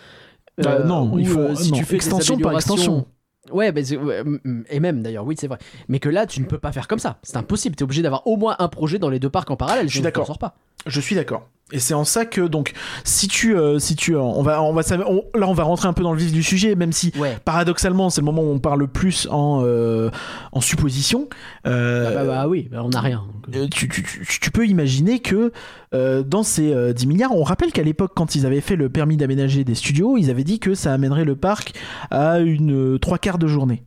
Euh, 0.64 0.84
non, 0.84 1.12
où, 1.12 1.18
il 1.18 1.26
faut 1.26 1.40
euh, 1.40 1.54
si 1.54 1.70
non, 1.70 1.78
tu 1.78 1.84
fais 1.84 1.96
extension 1.96 2.38
par 2.38 2.54
extension. 2.54 3.06
Ouais, 3.52 3.70
mm, 3.72 4.64
et 4.68 4.80
même 4.80 5.02
d'ailleurs, 5.02 5.24
oui, 5.24 5.36
c'est 5.38 5.46
vrai. 5.46 5.58
Mais 5.88 6.00
que 6.00 6.08
là, 6.08 6.26
tu 6.26 6.40
ne 6.40 6.46
peux 6.46 6.58
pas 6.58 6.72
faire 6.72 6.88
comme 6.88 6.98
ça. 6.98 7.18
C'est 7.22 7.36
impossible. 7.36 7.76
T'es 7.76 7.84
obligé 7.84 8.02
d'avoir 8.02 8.26
au 8.26 8.36
moins 8.36 8.56
un 8.58 8.68
projet 8.68 8.98
dans 8.98 9.10
les 9.10 9.20
deux 9.20 9.30
parcs 9.30 9.50
en 9.50 9.56
parallèle. 9.56 9.86
Je 9.86 9.92
suis 9.92 10.00
tu 10.00 10.04
d'accord. 10.04 10.38
pas. 10.38 10.56
Je 10.86 11.00
suis 11.00 11.14
d'accord. 11.14 11.48
Et 11.72 11.80
c'est 11.80 11.94
en 11.94 12.04
ça 12.04 12.24
que 12.26 12.42
donc 12.42 12.74
si 13.02 13.26
tu 13.26 13.56
euh, 13.56 13.80
si 13.80 13.96
tu 13.96 14.14
euh, 14.14 14.20
on 14.20 14.40
va 14.42 14.62
on 14.62 14.72
va 14.72 14.82
on- 15.08 15.24
là 15.36 15.48
on 15.48 15.52
va 15.52 15.64
rentrer 15.64 15.88
un 15.88 15.92
peu 15.92 16.04
dans 16.04 16.12
le 16.12 16.18
vif 16.20 16.30
du 16.30 16.44
sujet 16.44 16.76
même 16.76 16.92
si 16.92 17.10
Ouais. 17.18 17.36
paradoxalement 17.44 18.08
c'est 18.08 18.20
le 18.20 18.24
moment 18.24 18.42
où 18.42 18.52
on 18.52 18.60
parle 18.60 18.78
le 18.78 18.86
plus 18.86 19.26
en 19.32 19.62
euh, 19.64 20.08
en 20.52 20.60
supposition. 20.60 21.28
Ah 21.64 21.70
bah, 22.14 22.24
bah 22.24 22.46
oui, 22.46 22.68
bah, 22.70 22.82
on 22.84 22.90
n'a 22.90 23.00
rien. 23.00 23.24
tu, 23.72 23.88
tu- 23.88 24.04
tu- 24.04 24.24
tu 24.40 24.50
peux 24.52 24.64
imaginer 24.64 25.18
que 25.18 25.50
dans 25.92 26.44
ces 26.44 26.72
euh, 26.72 26.92
10 26.92 27.08
milliards, 27.08 27.34
on 27.34 27.42
rappelle 27.42 27.72
qu'à 27.72 27.82
l'époque, 27.82 28.12
quand 28.14 28.36
ils 28.36 28.46
avaient 28.46 28.60
fait 28.60 28.76
le 28.76 28.88
permis 28.88 29.16
d'aménager 29.16 29.64
des 29.64 29.74
studios, 29.74 30.16
ils 30.18 30.30
avaient 30.30 30.44
dit 30.44 30.60
que 30.60 30.74
ça 30.76 30.92
amènerait 30.94 31.24
le 31.24 31.34
parc 31.34 31.72
à 32.12 32.38
une 32.38 32.96
trois 33.00 33.18
quarts 33.18 33.38
de 33.38 33.48
journée, 33.48 33.82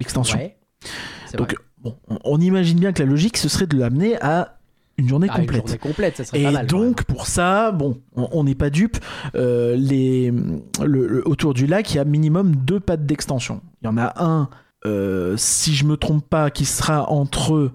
l'extension. 0.00 0.38
Ouais. 0.38 0.56
Donc, 1.38 1.52
vrai. 1.52 1.62
bon, 1.78 1.96
on, 2.08 2.18
on 2.24 2.40
imagine 2.40 2.80
bien 2.80 2.92
que 2.92 3.00
la 3.00 3.08
logique, 3.08 3.36
ce 3.36 3.48
serait 3.48 3.68
de 3.68 3.76
l'amener 3.78 4.20
à 4.20 4.58
une 5.02 5.08
journée 5.08 5.26
Ah, 5.30 5.34
une 5.38 5.46
complète. 5.46 5.66
journée 5.66 5.78
complète, 5.78 6.16
ça 6.16 6.24
serait 6.24 6.40
Et 6.40 6.44
pas 6.44 6.50
mal. 6.52 6.66
quand 6.66 6.78
donc 6.78 7.04
pour 7.04 7.26
ça, 7.26 7.70
bon, 7.72 8.00
on 8.16 8.44
n'est 8.44 8.54
pas 8.54 8.70
dupe. 8.70 8.96
euh, 9.34 9.76
les, 9.76 10.30
le- 10.82 11.06
le- 11.06 11.28
autour 11.28 11.52
du 11.54 11.66
lac, 11.66 11.92
il 11.92 11.96
y 11.96 12.00
a 12.00 12.04
minimum 12.04 12.56
deux 12.56 12.80
pattes 12.80 13.04
d'extension. 13.06 13.60
Il 13.82 13.86
y 13.86 13.88
en 13.88 13.98
a 13.98 14.14
un, 14.22 14.48
euh, 14.86 15.34
si 15.36 15.74
je 15.74 15.84
me 15.84 15.96
trompe 15.96 16.26
pas, 16.28 16.50
qui 16.50 16.64
sera 16.64 17.10
entre. 17.10 17.70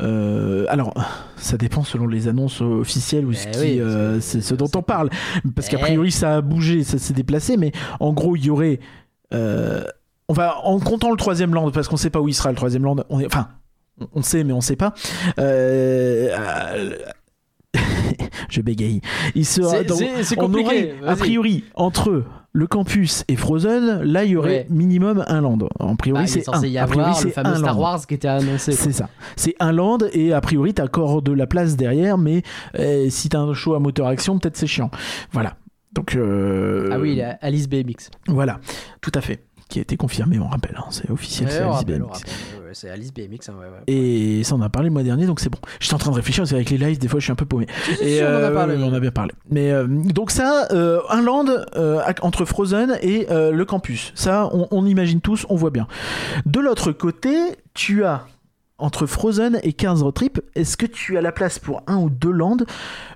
euh, 0.00 0.66
alors, 0.68 0.92
ça 1.36 1.56
dépend 1.56 1.84
selon 1.84 2.06
les 2.06 2.26
annonces 2.28 2.60
officielles 2.60 3.26
ou 3.26 3.32
ce 3.32 3.46
Eh 3.46 3.50
qui, 3.52 3.58
oui, 3.60 3.80
euh, 3.80 4.14
parce 4.14 4.16
que- 4.16 4.20
c'est 4.32 4.40
ce 4.40 4.54
dont 4.54 4.70
on 4.74 4.82
parle. 4.82 5.08
Parce 5.54 5.68
qu'a 5.68 5.76
Eh. 5.78 5.82
priori, 5.82 6.10
ça 6.10 6.36
a 6.36 6.40
bougé, 6.40 6.82
ça 6.82 6.98
s'est 6.98 7.14
déplacé, 7.14 7.56
mais 7.56 7.70
en 8.00 8.12
gros, 8.12 8.34
il 8.36 8.44
y 8.46 8.50
aurait. 8.50 8.80
euh, 9.32 9.84
on 10.28 10.32
va 10.32 10.56
en 10.64 10.78
comptant 10.80 11.10
le 11.10 11.16
troisième 11.16 11.52
land 11.54 11.70
parce 11.70 11.86
qu'on 11.88 11.96
sait 11.98 12.08
pas 12.10 12.20
où 12.20 12.28
il 12.28 12.34
sera 12.34 12.50
le 12.50 12.56
troisième 12.56 12.82
land. 12.84 12.96
On 13.10 13.20
est, 13.20 13.26
enfin, 13.26 13.48
on- 14.12 14.22
sait 14.22 14.44
mais 14.44 14.52
on 14.52 14.60
sait 14.60 14.76
pas. 14.76 14.94
Euh, 15.38 16.28
je 18.50 18.60
bégaye. 18.60 19.00
Il 19.34 19.44
sera 19.46 19.82
donc- 19.82 20.02
on 20.38 20.54
aurait, 20.54 20.94
a 21.06 21.16
priori 21.16 21.64
entre 21.74 22.24
le 22.56 22.66
campus 22.68 23.24
et 23.26 23.34
Frozen, 23.34 24.02
là 24.04 24.22
il 24.24 24.30
y 24.30 24.36
aurait 24.36 24.48
Ouais. 24.48 24.66
minimum 24.70 25.24
un 25.26 25.40
land. 25.40 25.58
A 25.80 25.92
priori 25.98 26.22
Bah, 26.22 26.26
c'est 26.28 26.48
un. 26.48 26.62
y 26.64 26.78
priori 26.86 27.10
le 27.24 27.30
fameux 27.30 27.56
Star 27.56 27.74
land. 27.74 27.80
Wars 27.80 28.06
qui 28.06 28.14
était 28.14 28.28
annoncé. 28.28 28.70
C'est 28.72 28.92
ça. 28.92 29.08
C'est 29.34 29.56
un 29.58 29.72
land 29.72 29.98
et 30.12 30.32
a 30.32 30.40
priori 30.40 30.72
t'as 30.72 30.84
encore 30.84 31.20
de 31.22 31.32
la 31.32 31.48
place 31.48 31.74
derrière, 31.76 32.16
mais 32.16 32.42
euh, 32.78 33.08
si 33.10 33.28
t'as 33.28 33.40
un 33.40 33.54
show 33.54 33.74
à 33.74 33.80
moteur 33.80 34.06
action, 34.06 34.38
peut-être 34.38 34.56
c'est 34.56 34.68
chiant. 34.68 34.90
Voilà. 35.32 35.56
Donc 35.92 36.14
euh, 36.14 36.90
Ah 36.92 36.98
oui, 37.00 37.20
Alice 37.40 37.68
BMX. 37.68 38.10
voilà, 38.28 38.60
tout 39.00 39.12
à 39.14 39.20
fait. 39.20 39.40
Qui 39.68 39.78
a 39.78 39.82
été 39.82 39.96
confirmé, 39.96 40.38
on 40.38 40.46
rappelle. 40.48 40.76
hein. 40.78 40.84
C'est 40.90 41.10
officiel, 41.10 41.48
Ouais, 41.48 41.52
c'est 41.54 41.60
Alice 41.62 41.74
rappelle, 41.76 41.98
BMX. 42.00 42.12
rappelle. 42.12 42.30
Ouais, 42.60 42.66
ouais, 42.66 42.70
C'est 42.74 42.90
Alice 42.90 43.12
BMX. 43.14 43.48
hein, 43.48 43.54
ouais, 43.58 43.66
ouais. 43.66 43.82
Et 43.86 44.44
ça 44.44 44.54
on 44.54 44.58
en 44.58 44.62
a 44.62 44.68
parlé 44.68 44.88
le 44.88 44.92
mois 44.92 45.02
dernier, 45.02 45.26
donc 45.26 45.40
c'est 45.40 45.48
bon. 45.48 45.58
J'étais 45.80 45.94
en 45.94 45.98
train 45.98 46.10
de 46.10 46.16
réfléchir 46.16 46.42
parce 46.42 46.50
qu'avec 46.50 46.70
les 46.70 46.78
lives, 46.78 46.98
des 46.98 47.08
fois, 47.08 47.18
je 47.18 47.24
suis 47.24 47.32
un 47.32 47.36
peu 47.36 47.46
paumé. 47.46 47.66
Et 48.02 48.22
on 48.22 48.26
en 48.26 48.28
a 48.28 48.32
euh, 48.32 48.54
parlé. 48.54 48.76
ouais, 48.76 48.82
on 48.84 48.92
a 48.92 49.00
bien 49.00 49.10
parlé. 49.10 49.32
Mais 49.50 49.70
euh, 49.72 49.86
donc 49.88 50.30
ça, 50.30 50.68
euh, 50.72 51.00
un 51.08 51.22
land 51.22 51.46
entre 52.22 52.44
Frozen 52.44 52.98
et 53.02 53.26
le 53.30 53.64
campus. 53.64 54.12
Ça, 54.14 54.48
on, 54.52 54.68
on 54.70 54.86
imagine 54.86 55.20
tous, 55.20 55.46
on 55.48 55.56
voit 55.56 55.70
bien. 55.70 55.86
De 56.46 56.60
l'autre 56.60 56.92
côté, 56.92 57.34
tu 57.72 58.04
as 58.04 58.26
entre 58.76 59.06
Frozen 59.06 59.60
et 59.62 59.72
15 59.72 60.02
Road 60.02 60.14
Trip, 60.14 60.40
est-ce 60.56 60.76
que 60.76 60.84
tu 60.84 61.16
as 61.16 61.22
la 61.22 61.30
place 61.32 61.58
pour 61.60 61.82
un 61.86 61.96
ou 61.96 62.10
deux 62.10 62.32
lands? 62.32 62.56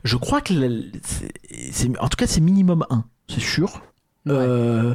Je 0.04 0.16
crois 0.16 0.40
que 0.40 0.54
la- 0.54 0.68
c'est- 1.02 1.32
c'est- 1.72 1.98
en 2.00 2.08
tout 2.08 2.16
cas 2.16 2.26
c'est 2.28 2.40
minimum 2.40 2.86
un, 2.90 3.04
c'est 3.28 3.40
sûr. 3.40 3.82
Ouais. 4.24 4.32
Euh, 4.34 4.94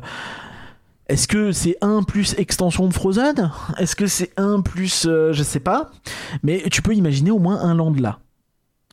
est-ce 1.10 1.28
que 1.28 1.52
c'est 1.52 1.78
un 1.82 2.04
plus 2.04 2.34
extension 2.38 2.88
de 2.88 2.94
Frozen? 2.94 3.52
Est-ce 3.78 3.96
que 3.96 4.08
c'est 4.08 4.32
un 4.38 4.62
plus 4.62 5.06
euh, 5.06 5.34
je 5.34 5.44
sais 5.44 5.60
pas 5.60 5.92
Mais 6.44 6.64
tu 6.72 6.82
peux 6.82 6.94
imaginer 6.96 7.32
au 7.32 7.40
moins 7.40 7.60
un 7.62 7.76
land 7.76 7.94
là. 8.00 8.20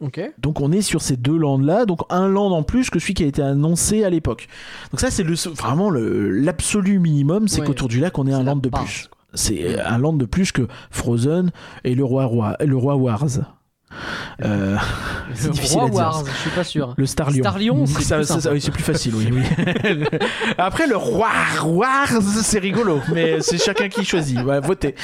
Ok. 0.00 0.18
Donc 0.38 0.60
on 0.60 0.72
est 0.72 0.80
sur 0.80 1.02
ces 1.02 1.16
deux 1.18 1.36
lands 1.36 1.58
là, 1.58 1.84
donc 1.84 2.00
un 2.08 2.26
land 2.26 2.52
en 2.52 2.62
plus 2.62 2.88
que 2.88 2.98
celui 2.98 3.12
qui 3.14 3.22
a 3.22 3.26
été 3.26 3.42
annoncé 3.42 4.02
à 4.02 4.08
l'époque. 4.10 4.48
Donc 4.90 5.00
ça 5.00 5.10
c'est 5.10 5.22
le 5.22 5.34
vraiment 5.54 5.90
l'absolu 5.90 6.98
minimum, 6.98 7.48
c'est 7.48 7.60
Ouais. 7.60 7.66
qu'autour 7.66 7.88
du 7.88 8.00
lac 8.00 8.18
on 8.18 8.26
ait 8.26 8.32
un 8.32 8.38
la 8.38 8.44
land 8.52 8.56
de 8.56 8.68
base, 8.70 8.82
plus. 8.82 9.10
C'est 9.34 9.78
un 9.78 9.98
land 9.98 10.14
de 10.14 10.24
plus 10.24 10.52
que 10.52 10.66
Frozen 10.90 11.50
et 11.84 11.94
le 11.94 12.02
roi 12.04 12.24
roi 12.24 12.56
le 12.60 12.76
roi 12.76 12.96
Wars. 12.96 13.26
Euh, 14.44 14.76
c'est 15.34 15.48
Le 15.48 15.52
difficile 15.52 15.80
à 15.80 15.84
dire. 15.86 15.94
Wars, 15.94 16.24
je 16.26 16.38
suis 16.40 16.50
pas 16.50 16.64
sûr. 16.64 16.94
Le 16.96 17.06
Star 17.06 17.30
Lion. 17.30 17.40
Star 17.42 17.58
Lion, 17.58 17.86
c'est 17.86 18.02
Ça- 18.02 18.16
plus 18.16 18.24
ça- 18.26 18.52
oui, 18.52 18.60
facile, 18.60 19.14
oui. 19.16 19.28
oui. 19.32 20.04
Après, 20.58 20.86
le 20.86 20.96
roi, 20.96 21.28
roi, 21.60 22.04
c'est 22.42 22.58
rigolo, 22.58 23.00
mais 23.12 23.40
c'est 23.40 23.58
chacun 23.58 23.88
qui 23.88 24.04
choisit. 24.04 24.38
Voilà, 24.40 24.60
votez. 24.60 24.94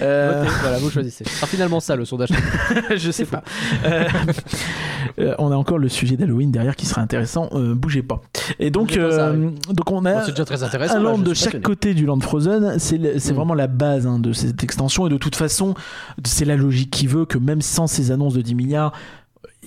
Euh, 0.00 0.42
Votez, 0.44 0.54
voilà, 0.62 0.78
vous 0.78 0.90
choisissez. 0.90 1.24
Finalement, 1.24 1.80
ça, 1.80 1.96
le 1.96 2.04
sondage. 2.04 2.30
je 2.96 3.10
sais 3.10 3.24
pas. 3.26 3.42
Euh, 5.18 5.34
on 5.38 5.50
a 5.52 5.56
encore 5.56 5.78
le 5.78 5.88
sujet 5.88 6.16
d'Halloween 6.16 6.50
derrière 6.50 6.76
qui 6.76 6.86
sera 6.86 7.00
intéressant. 7.00 7.48
Bougez 7.52 8.02
pas. 8.02 8.20
Et 8.58 8.70
donc, 8.70 8.92
ça 8.92 9.32
donc 9.32 9.90
on 9.90 10.04
a 10.04 10.26
déjà 10.26 10.44
très 10.44 10.62
intéressant. 10.62 10.96
un 10.96 11.00
land 11.00 11.18
de 11.18 11.34
chaque 11.34 11.60
côté 11.62 11.94
du 11.94 12.06
land 12.06 12.20
Frozen. 12.20 12.78
C'est 12.78 12.98
le- 12.98 13.18
c'est 13.18 13.32
Mm. 13.32 13.36
vraiment 13.36 13.54
la 13.54 13.66
base 13.66 14.06
hein, 14.06 14.18
de 14.18 14.32
cette 14.32 14.62
extension. 14.62 15.06
Et 15.06 15.10
de 15.10 15.16
toute 15.16 15.36
façon, 15.36 15.74
c'est 16.24 16.44
la 16.44 16.56
logique 16.56 16.90
qui 16.90 17.06
veut 17.06 17.24
que 17.24 17.38
même 17.38 17.62
sans 17.62 17.86
ces 17.86 18.10
annonces 18.10 18.33
de 18.34 18.42
10 18.42 18.54
milliards, 18.54 18.92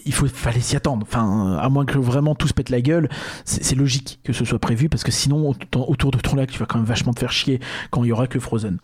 il 0.06 0.14
faut, 0.14 0.28
fallait 0.28 0.60
s'y 0.60 0.76
attendre. 0.76 1.06
Enfin, 1.10 1.58
à 1.62 1.68
moins 1.70 1.86
que 1.86 1.98
vraiment 1.98 2.36
tout 2.36 2.48
se 2.48 2.54
pète 2.54 2.70
la 2.70 2.82
gueule, 2.82 3.10
c'est 3.46 3.76
logique 3.76 4.20
que 4.24 4.32
ce 4.34 4.46
soit 4.46 4.60
prévu 4.60 4.90
parce 4.90 5.04
que 5.04 5.12
sinon, 5.12 5.50
au- 5.52 5.80
autour 5.92 6.12
de 6.12 6.18
ton 6.20 6.36
lac, 6.36 6.50
tu 6.52 6.60
vas 6.60 6.66
quand 6.66 6.78
même 6.78 6.88
vachement 6.88 7.14
te 7.14 7.20
faire 7.20 7.32
chier 7.32 7.60
quand 7.92 8.04
il 8.04 8.08
y 8.08 8.12
aura 8.12 8.28
que 8.28 8.40
Frozen. 8.40 8.78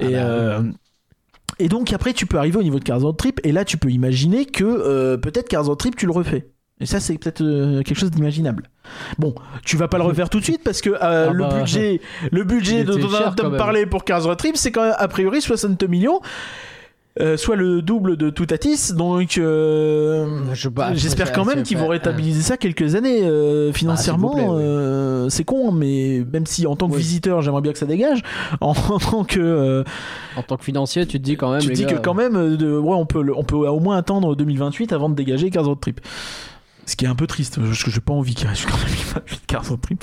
Ah 0.00 0.04
et, 0.04 0.12
bah, 0.12 0.18
euh, 0.18 0.62
et 1.58 1.68
donc 1.68 1.92
après, 1.92 2.12
tu 2.12 2.26
peux 2.26 2.38
arriver 2.38 2.58
au 2.58 2.62
niveau 2.62 2.78
de 2.78 2.84
Cars 2.84 3.00
Road 3.00 3.16
Trip 3.16 3.40
et 3.44 3.52
là, 3.52 3.64
tu 3.64 3.76
peux 3.76 3.90
imaginer 3.90 4.44
que 4.46 4.64
euh, 4.64 5.16
peut-être 5.16 5.48
Cars 5.48 5.64
Road 5.66 5.78
Trip, 5.78 5.96
tu 5.96 6.06
le 6.06 6.12
refais. 6.12 6.48
Et 6.80 6.86
ça, 6.86 6.98
c'est 6.98 7.16
peut-être 7.16 7.42
euh, 7.42 7.82
quelque 7.82 7.98
chose 7.98 8.10
d'imaginable. 8.10 8.68
Bon, 9.18 9.34
tu 9.64 9.76
vas 9.76 9.86
pas 9.86 9.98
le 9.98 10.04
refaire 10.04 10.28
tout 10.28 10.40
de 10.40 10.44
suite 10.44 10.64
parce 10.64 10.80
que 10.80 10.90
euh, 10.90 11.28
Ah 11.28 11.32
le 11.32 11.44
bah, 11.44 11.58
budget, 11.60 12.00
le 12.32 12.42
budget 12.42 12.80
a 12.80 13.34
quand 13.36 13.50
même. 13.50 13.56
parlé 13.58 13.86
pour 13.86 14.04
Cars 14.04 14.24
Road 14.24 14.36
Trip, 14.36 14.56
c'est 14.56 14.72
quand 14.72 14.82
même 14.82 14.94
a 14.98 15.06
priori 15.08 15.40
62 15.40 15.86
millions. 15.86 16.20
Euh, 17.20 17.36
soit 17.36 17.56
le 17.56 17.82
double 17.82 18.16
de 18.16 18.30
Toutatis, 18.30 18.92
donc 18.94 19.36
euh, 19.36 20.26
j'espère 20.94 21.32
quand 21.32 21.44
même 21.44 21.62
qu'ils 21.62 21.76
vont 21.76 21.88
réstabiliser 21.88 22.40
ça 22.42 22.56
quelques 22.56 22.94
années 22.94 23.22
euh, 23.24 23.70
financièrement. 23.72 24.34
Bah, 24.34 24.42
oui. 24.46 24.62
euh, 24.62 25.28
c'est 25.28 25.44
con, 25.44 25.72
mais 25.72 26.24
même 26.32 26.46
si 26.46 26.66
en 26.66 26.74
tant 26.74 26.88
que 26.88 26.94
Oui. 26.94 27.00
visiteur 27.00 27.42
j'aimerais 27.42 27.60
bien 27.60 27.72
que 27.72 27.78
ça 27.78 27.84
dégage, 27.86 28.22
en, 28.62 28.72
tant 28.74 29.24
que 29.24 29.40
euh, 29.40 29.84
En 30.36 30.42
tant 30.42 30.56
que 30.56 30.64
financier, 30.64 31.06
tu 31.06 31.18
te 31.18 31.24
dis 31.24 31.36
quand 31.36 31.50
même. 31.52 31.60
tu 31.60 31.72
dis 31.72 31.84
gars, 31.84 31.94
que 31.94 31.98
quand 32.00 32.14
même, 32.14 32.34
euh, 32.36 32.56
de, 32.56 32.78
ouais, 32.78 32.96
on 32.96 33.04
peut, 33.06 33.22
le- 33.22 33.36
on 33.36 33.44
peut 33.44 33.56
au 33.56 33.80
moins 33.80 33.98
attendre 33.98 34.34
2028 34.34 34.92
avant 34.94 35.10
de 35.10 35.14
dégager 35.14 35.50
Cars 35.50 35.66
Road 35.66 35.80
Trip. 35.80 36.00
Ce 36.84 36.96
qui 36.96 37.04
est 37.04 37.08
un 37.08 37.14
peu 37.14 37.26
triste, 37.26 37.60
parce 37.60 37.82
que 37.82 37.90
j'ai 37.90 38.00
pas 38.00 38.12
envie 38.12 38.34
qu'il 38.34 38.48
reste 38.48 38.62
jusqu'en 38.62 38.76
2028 38.76 39.46
Cars 39.46 39.68
Road 39.68 39.80
Trip. 39.80 40.02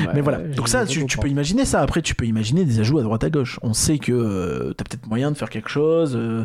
ouais, 0.00 0.06
Mais 0.14 0.20
voilà, 0.20 0.38
donc 0.38 0.68
ça, 0.68 0.84
tu, 0.84 1.06
tu 1.06 1.18
peux 1.18 1.28
imaginer 1.28 1.64
ça. 1.64 1.80
Après, 1.80 2.02
tu 2.02 2.14
peux 2.14 2.26
imaginer 2.26 2.64
des 2.64 2.80
ajouts 2.80 2.98
à 2.98 3.02
droite 3.02 3.24
à 3.24 3.30
gauche. 3.30 3.58
On 3.62 3.72
sait 3.72 3.98
que 3.98 4.12
euh, 4.12 4.74
t'as 4.74 4.84
peut-être 4.84 5.06
moyen 5.06 5.30
de 5.30 5.36
faire 5.36 5.48
quelque 5.48 5.70
chose 5.70 6.14
euh, 6.16 6.44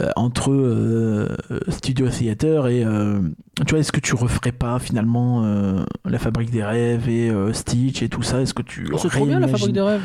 euh, 0.00 0.10
entre 0.14 0.52
euh, 0.52 1.36
Studio 1.68 2.08
Theater 2.08 2.68
et. 2.68 2.84
tu 3.66 3.70
vois, 3.70 3.80
est-ce 3.80 3.90
que 3.92 4.00
tu 4.00 4.14
referais 4.14 4.52
pas 4.52 4.78
finalement 4.78 5.84
La 6.04 6.18
Fabrique 6.18 6.50
des 6.50 6.62
Rêves 6.62 7.08
et 7.08 7.32
Stitch 7.52 8.02
et 8.02 8.08
tout 8.08 8.22
ça? 8.22 8.40
Est-ce 8.40 8.54
que 8.54 8.62
tu. 8.62 8.88
Oh, 8.92 8.98
c'est 8.98 9.08
trop 9.08 9.26
bien 9.26 9.40
la 9.40 9.48
fabrique 9.48 9.74
des 9.74 9.80
rêves. 9.80 10.02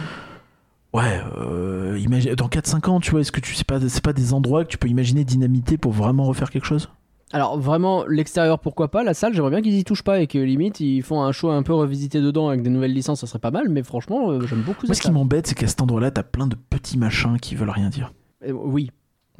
Ouais, 0.93 1.19
euh, 1.39 1.97
imagine, 1.99 2.35
dans 2.35 2.47
4-5 2.47 2.89
ans, 2.89 2.99
tu 2.99 3.11
vois, 3.11 3.21
est-ce 3.21 3.31
que 3.31 3.39
tu 3.39 3.55
sais 3.55 3.63
pas, 3.63 3.79
c'est 3.87 4.03
pas 4.03 4.13
des 4.13 4.31
endroits 4.31 4.63
que 4.63 4.69
tu 4.69 4.77
peux 4.77 4.87
imaginer 4.87 5.23
dynamiter 5.23 5.77
pour 5.77 5.91
vraiment 5.91 6.25
refaire 6.25 6.51
quelque 6.51 6.67
chose? 6.67 6.89
Alors 7.33 7.59
vraiment, 7.59 8.05
l'extérieur 8.07 8.59
pourquoi 8.59 8.89
pas, 8.91 9.03
la 9.03 9.13
salle 9.15 9.33
j'aimerais 9.33 9.49
bien 9.49 9.61
qu'ils 9.61 9.73
y 9.73 9.83
touchent 9.83 10.03
pas 10.03 10.19
et 10.19 10.27
que 10.27 10.37
limite 10.37 10.79
ils 10.79 11.01
font 11.01 11.23
un 11.23 11.31
show 11.31 11.49
un 11.49 11.63
peu 11.63 11.73
revisité 11.73 12.21
dedans 12.21 12.47
avec 12.47 12.61
des 12.61 12.69
nouvelles 12.69 12.93
licences, 12.93 13.21
ça 13.21 13.27
serait 13.27 13.39
pas 13.39 13.49
mal, 13.51 13.69
mais 13.69 13.81
franchement 13.81 14.29
euh, 14.29 14.41
j'aime 14.47 14.61
beaucoup 14.61 14.85
Moi, 14.85 14.93
ce 14.95 15.01
qui 15.01 15.11
m'embête, 15.11 15.47
c'est 15.47 15.55
qu'à 15.55 15.67
cet 15.67 15.81
endroit-là, 15.81 16.11
t'as 16.11 16.21
plein 16.23 16.45
de 16.47 16.55
petits 16.55 16.97
machins 16.97 17.37
qui 17.39 17.55
veulent 17.55 17.71
rien 17.71 17.89
dire. 17.89 18.13
Euh, 18.47 18.51
Oui, 18.51 18.91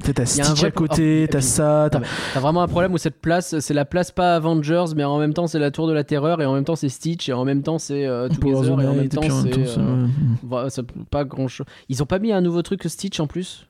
t'as 0.02 0.26
Stitch 0.26 0.44
vrai 0.44 0.66
à 0.66 0.70
côté, 0.72 1.20
oh, 1.20 1.24
et 1.24 1.28
t'as 1.28 1.40
ça, 1.40 1.88
t'as. 1.88 2.00
Vraiment 2.40 2.62
un 2.62 2.66
problème 2.68 2.92
où 2.94 2.98
cette 2.98 3.20
place, 3.20 3.60
c'est 3.60 3.74
la 3.74 3.84
place 3.84 4.10
pas 4.10 4.34
Avengers, 4.34 4.86
mais 4.96 5.04
en 5.04 5.18
même 5.20 5.32
temps 5.32 5.46
c'est 5.46 5.60
la 5.60 5.70
tour 5.70 5.86
de 5.86 5.92
la 5.92 6.02
terreur, 6.02 6.42
et 6.42 6.46
en 6.46 6.52
même 6.54 6.64
temps 6.64 6.74
c'est 6.76 6.88
Stitch, 6.88 7.28
et 7.28 7.32
en 7.32 7.44
même 7.44 7.62
temps 7.62 7.78
c'est 7.78 8.06
euh, 8.06 8.28
Together, 8.28 8.80
et 8.80 8.86
en 8.88 8.94
même 8.94 9.08
temps 9.08 9.22
c'est. 9.22 9.52
c'est- 9.52 9.78
euh, 9.78 10.06
ouais. 10.42 10.68
peut 10.82 11.04
pas 11.10 11.24
grand 11.24 11.46
chose. 11.46 11.66
Ils 11.88 12.02
ont 12.02 12.06
pas 12.06 12.18
mis 12.18 12.32
un 12.32 12.40
nouveau 12.40 12.62
truc 12.62 12.82
Stitch 12.84 13.20
en 13.20 13.28
plus? 13.28 13.68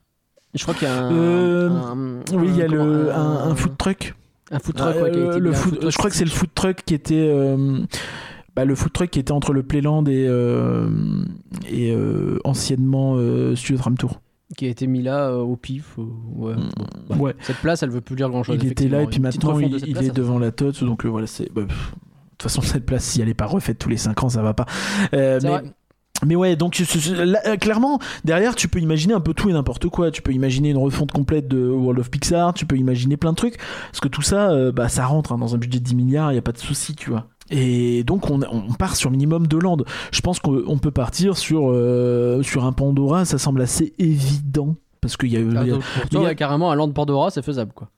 Je 0.55 0.63
crois 0.63 0.73
qu'il 0.73 0.87
y 0.87 0.91
a 0.91 1.03
un. 1.05 1.11
Euh, 1.13 1.69
un- 1.69 2.19
Oui, 2.37 2.47
il 2.49 2.55
y 2.57 2.61
a 2.61 2.67
le, 2.67 3.13
un, 3.13 3.49
un 3.49 3.55
food 3.55 3.77
truck. 3.77 4.15
Un 4.51 4.59
food 4.59 4.75
Ah, 4.79 4.91
truck, 4.91 5.03
ouais, 5.03 5.11
euh, 5.15 5.39
le 5.39 5.51
food- 5.51 5.71
food 5.71 5.79
truck 5.79 5.91
je 5.91 5.97
crois 5.97 6.09
que 6.09 6.15
c'est 6.15 6.23
le 6.25 6.31
food 6.31 6.49
truck 6.55 6.77
qui 6.85 6.93
était. 6.93 7.27
euh, 7.29 7.79
bah, 8.55 8.63
le 8.63 8.73
food 8.75 8.93
truck 8.93 9.09
qui 9.09 9.19
était 9.19 9.33
entre 9.33 9.51
le 9.53 9.63
Playland 9.63 10.05
et, 10.05 10.25
euh, 10.29 10.87
et 11.69 11.91
euh, 11.93 12.39
anciennement 12.45 13.15
euh, 13.17 13.53
Studio 13.55 13.77
Tram 13.77 13.97
Tour. 13.97 14.21
qui 14.55 14.65
a 14.65 14.69
été 14.69 14.87
mis 14.87 15.01
là 15.01 15.27
euh, 15.29 15.39
au 15.41 15.57
pif. 15.57 15.95
euh, 15.99 16.03
ouais. 16.35 16.55
Bon, 17.09 17.17
Ouais. 17.17 17.35
Cette 17.41 17.57
place, 17.57 17.83
elle 17.83 17.89
veut 17.89 17.99
plus 18.01 18.15
dire 18.15 18.29
grand 18.29 18.43
chose. 18.43 18.57
il 18.61 18.71
était 18.71 18.87
là 18.87 19.01
et 19.01 19.07
puis 19.07 19.19
maintenant 19.19 19.59
il, 19.59 19.75
il 19.85 19.97
est 20.03 20.15
devant. 20.15 20.39
la 20.39 20.51
TOTS 20.51 20.83
donc 20.85 21.05
voilà 21.05 21.27
c'est 21.27 21.51
bah, 21.53 21.63
de 21.63 21.67
toute 21.67 22.43
façon 22.43 22.61
cette 22.61 22.85
place 22.85 23.03
si 23.03 23.21
elle 23.21 23.27
est 23.29 23.33
pas 23.33 23.45
refaite 23.45 23.77
tous 23.79 23.89
les 23.89 23.97
5 23.97 24.23
ans 24.23 24.29
ça 24.29 24.41
va 24.41 24.53
pas 24.53 24.65
Euh, 25.13 25.39
C'est 25.41 25.47
mais, 25.47 25.53
vrai. 25.59 25.63
Mais 26.25 26.35
ouais 26.35 26.55
donc 26.55 26.77
là, 26.79 27.39
euh, 27.45 27.57
clairement 27.57 27.99
derrière 28.23 28.55
tu 28.55 28.67
peux 28.67 28.79
imaginer 28.79 29.13
un 29.13 29.19
peu 29.19 29.33
tout 29.33 29.49
et 29.49 29.53
n'importe 29.53 29.89
quoi 29.89 30.11
tu 30.11 30.21
peux 30.21 30.31
imaginer 30.31 30.69
une 30.69 30.77
refonte 30.77 31.11
complète 31.11 31.47
de 31.47 31.67
World 31.67 31.99
of 31.99 32.09
Pixar 32.09 32.53
tu 32.53 32.65
peux 32.65 32.77
imaginer 32.77 33.17
plein 33.17 33.31
de 33.31 33.35
trucs 33.37 33.57
parce 33.91 33.99
que 33.99 34.07
tout 34.07 34.21
ça 34.21 34.51
euh, 34.51 34.71
bah, 34.71 34.87
ça 34.87 35.05
rentre 35.05 35.33
hein, 35.33 35.37
dans 35.37 35.55
un 35.55 35.57
budget 35.57 35.79
de 35.79 35.83
10 35.83 35.95
milliards 35.95 36.31
il 36.31 36.35
y 36.35 36.39
a 36.39 36.41
pas 36.41 36.53
de 36.53 36.57
souci 36.57 36.95
tu 36.95 37.09
vois 37.09 37.25
et 37.51 38.03
donc 38.03 38.29
on, 38.31 38.39
on 38.49 38.73
part 38.73 38.95
sur 38.95 39.11
minimum 39.11 39.45
de 39.45 39.57
land. 39.57 39.77
Je 40.11 40.19
pense 40.21 40.39
qu'on 40.39 40.63
on 40.65 40.79
peut 40.79 40.89
partir 40.89 41.37
sur, 41.37 41.69
euh, 41.69 42.41
sur 42.41 42.65
un 42.65 42.71
Pandora, 42.71 43.23
ça 43.23 43.37
semble 43.37 43.61
assez 43.61 43.93
évident. 43.99 44.75
Parce 44.99 45.15
qu'il 45.15 45.31
y 45.31 45.37
a 45.37 45.41
eu. 45.41 45.53
Ah, 45.55 45.61
il 45.61 45.67
y 45.67 45.69
a- 45.69 45.73
donc, 45.75 45.83
pour 45.83 46.03
il 46.05 46.09
toi, 46.09 46.21
y 46.21 46.23
a- 46.23 46.27
ouais, 46.29 46.35
carrément, 46.35 46.71
un 46.71 46.75
land 46.75 46.89
Pandora, 46.89 47.29
c'est 47.29 47.43
faisable, 47.43 47.71
quoi. 47.75 47.89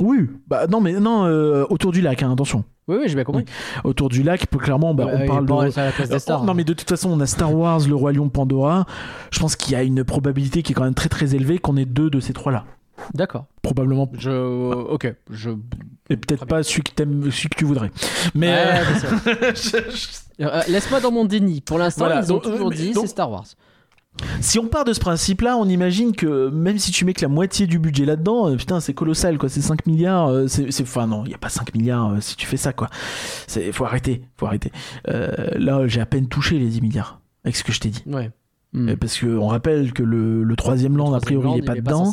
Oui, 0.00 0.28
bah 0.48 0.66
non, 0.66 0.80
mais 0.80 0.94
non, 0.98 1.26
euh, 1.26 1.64
autour 1.70 1.92
du 1.92 2.00
lac, 2.00 2.24
hein, 2.24 2.32
attention. 2.32 2.64
Oui, 2.88 2.96
oui, 3.00 3.04
j'ai 3.06 3.14
bien 3.14 3.24
compris. 3.24 3.44
Autour 3.84 4.08
du 4.08 4.22
lac, 4.22 4.48
clairement, 4.50 4.94
bah, 4.94 5.04
Ouais, 5.06 5.12
on 5.22 5.26
parle 5.26 5.46
de. 5.46 5.76
la 5.80 5.92
place 5.92 6.08
des 6.08 6.14
Euh, 6.14 6.18
stars. 6.18 6.44
non 6.44 6.54
mais 6.54 6.64
de 6.64 6.72
toute 6.72 6.88
façon 6.88 7.10
on 7.10 7.20
a 7.20 7.26
Star 7.26 7.54
Wars, 7.54 7.80
le 7.86 7.94
Roi 7.94 8.12
Lion, 8.12 8.28
Pandora. 8.28 8.86
Je 9.30 9.38
pense 9.38 9.56
qu'il 9.56 9.72
y 9.72 9.76
a 9.76 9.82
une 9.82 10.04
probabilité 10.04 10.62
qui 10.62 10.72
est 10.72 10.74
quand 10.74 10.84
même 10.84 10.94
très 10.94 11.08
très 11.10 11.34
élevée 11.34 11.58
qu'on 11.58 11.76
ait 11.76 11.84
deux 11.84 12.08
de 12.10 12.18
ces 12.20 12.32
trois 12.32 12.50
là. 12.50 12.64
D'accord. 13.14 13.44
Probablement. 13.62 14.10
Je. 14.18 14.30
Ok. 14.30 15.14
Je. 15.30 15.50
Et 16.10 16.16
peut-être 16.16 16.46
pas 16.46 16.62
celui 16.62 16.82
que, 16.82 16.90
t'aimes- 16.90 17.30
celui 17.30 17.48
que 17.50 17.56
tu 17.56 17.64
voudrais. 17.64 17.90
Mais 18.34 18.48
Ouais, 18.48 18.80
euh. 19.74 19.82
Euh, 20.40 20.62
Laisse-moi 20.68 21.00
dans 21.00 21.10
mon 21.12 21.24
déni. 21.24 21.60
Pour 21.60 21.78
l'instant, 21.78 22.06
Voilà, 22.06 22.20
ils 22.24 22.32
ont 22.32 22.36
donc, 22.36 22.46
euh, 22.46 22.50
toujours 22.52 22.70
mais 22.70 22.76
dit 22.76 22.92
donc- 22.92 23.04
c'est 23.04 23.10
Star 23.10 23.30
Wars. 23.30 23.44
Si 24.40 24.58
on 24.58 24.66
part 24.66 24.84
de 24.84 24.92
ce 24.92 25.00
principe 25.00 25.42
là, 25.42 25.56
on 25.56 25.68
imagine 25.68 26.12
que 26.14 26.48
même 26.50 26.78
si 26.78 26.90
tu 26.90 27.04
mets 27.04 27.12
que 27.14 27.22
la 27.22 27.28
moitié 27.28 27.66
du 27.66 27.78
budget 27.78 28.04
là-dedans, 28.04 28.48
euh, 28.50 28.56
putain 28.56 28.80
c'est 28.80 28.94
colossal 28.94 29.38
quoi, 29.38 29.48
c'est 29.48 29.60
5 29.60 29.86
milliards. 29.86 30.28
euh, 30.28 30.46
c'est, 30.48 30.68
enfin 30.82 31.06
non, 31.06 31.22
il 31.24 31.30
y 31.30 31.34
a 31.34 31.38
pas 31.38 31.48
5 31.48 31.74
milliards 31.74 32.10
euh, 32.12 32.20
si 32.20 32.36
tu 32.36 32.46
fais 32.46 32.56
ça 32.56 32.72
quoi. 32.72 32.88
C'est, 33.46 33.72
faut 33.72 33.84
arrêter, 33.84 34.22
faut 34.36 34.46
arrêter. 34.46 34.72
Là 35.06 35.86
j'ai 35.86 36.00
à 36.00 36.06
peine 36.06 36.28
touché 36.28 36.58
les 36.58 36.66
10 36.68 36.80
milliards 36.82 37.20
avec 37.44 37.56
ce 37.56 37.64
que 37.64 37.72
je 37.72 37.80
t'ai 37.80 37.88
dit. 37.90 38.02
Ouais. 38.06 38.30
Hmm. 38.74 38.94
Parce 38.96 39.18
qu'on 39.18 39.46
rappelle 39.46 39.92
que 39.94 40.02
le, 40.02 40.42
le 40.44 40.56
troisième 40.56 40.96
land, 40.96 41.14
a 41.14 41.20
priori, 41.20 41.52
il 41.54 41.58
est 41.58 41.62
pas 41.62 41.74
dedans. 41.74 42.12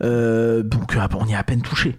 donc 0.00 0.96
on 1.18 1.26
y 1.26 1.32
est 1.32 1.36
à 1.36 1.44
peine 1.44 1.62
touché. 1.62 1.98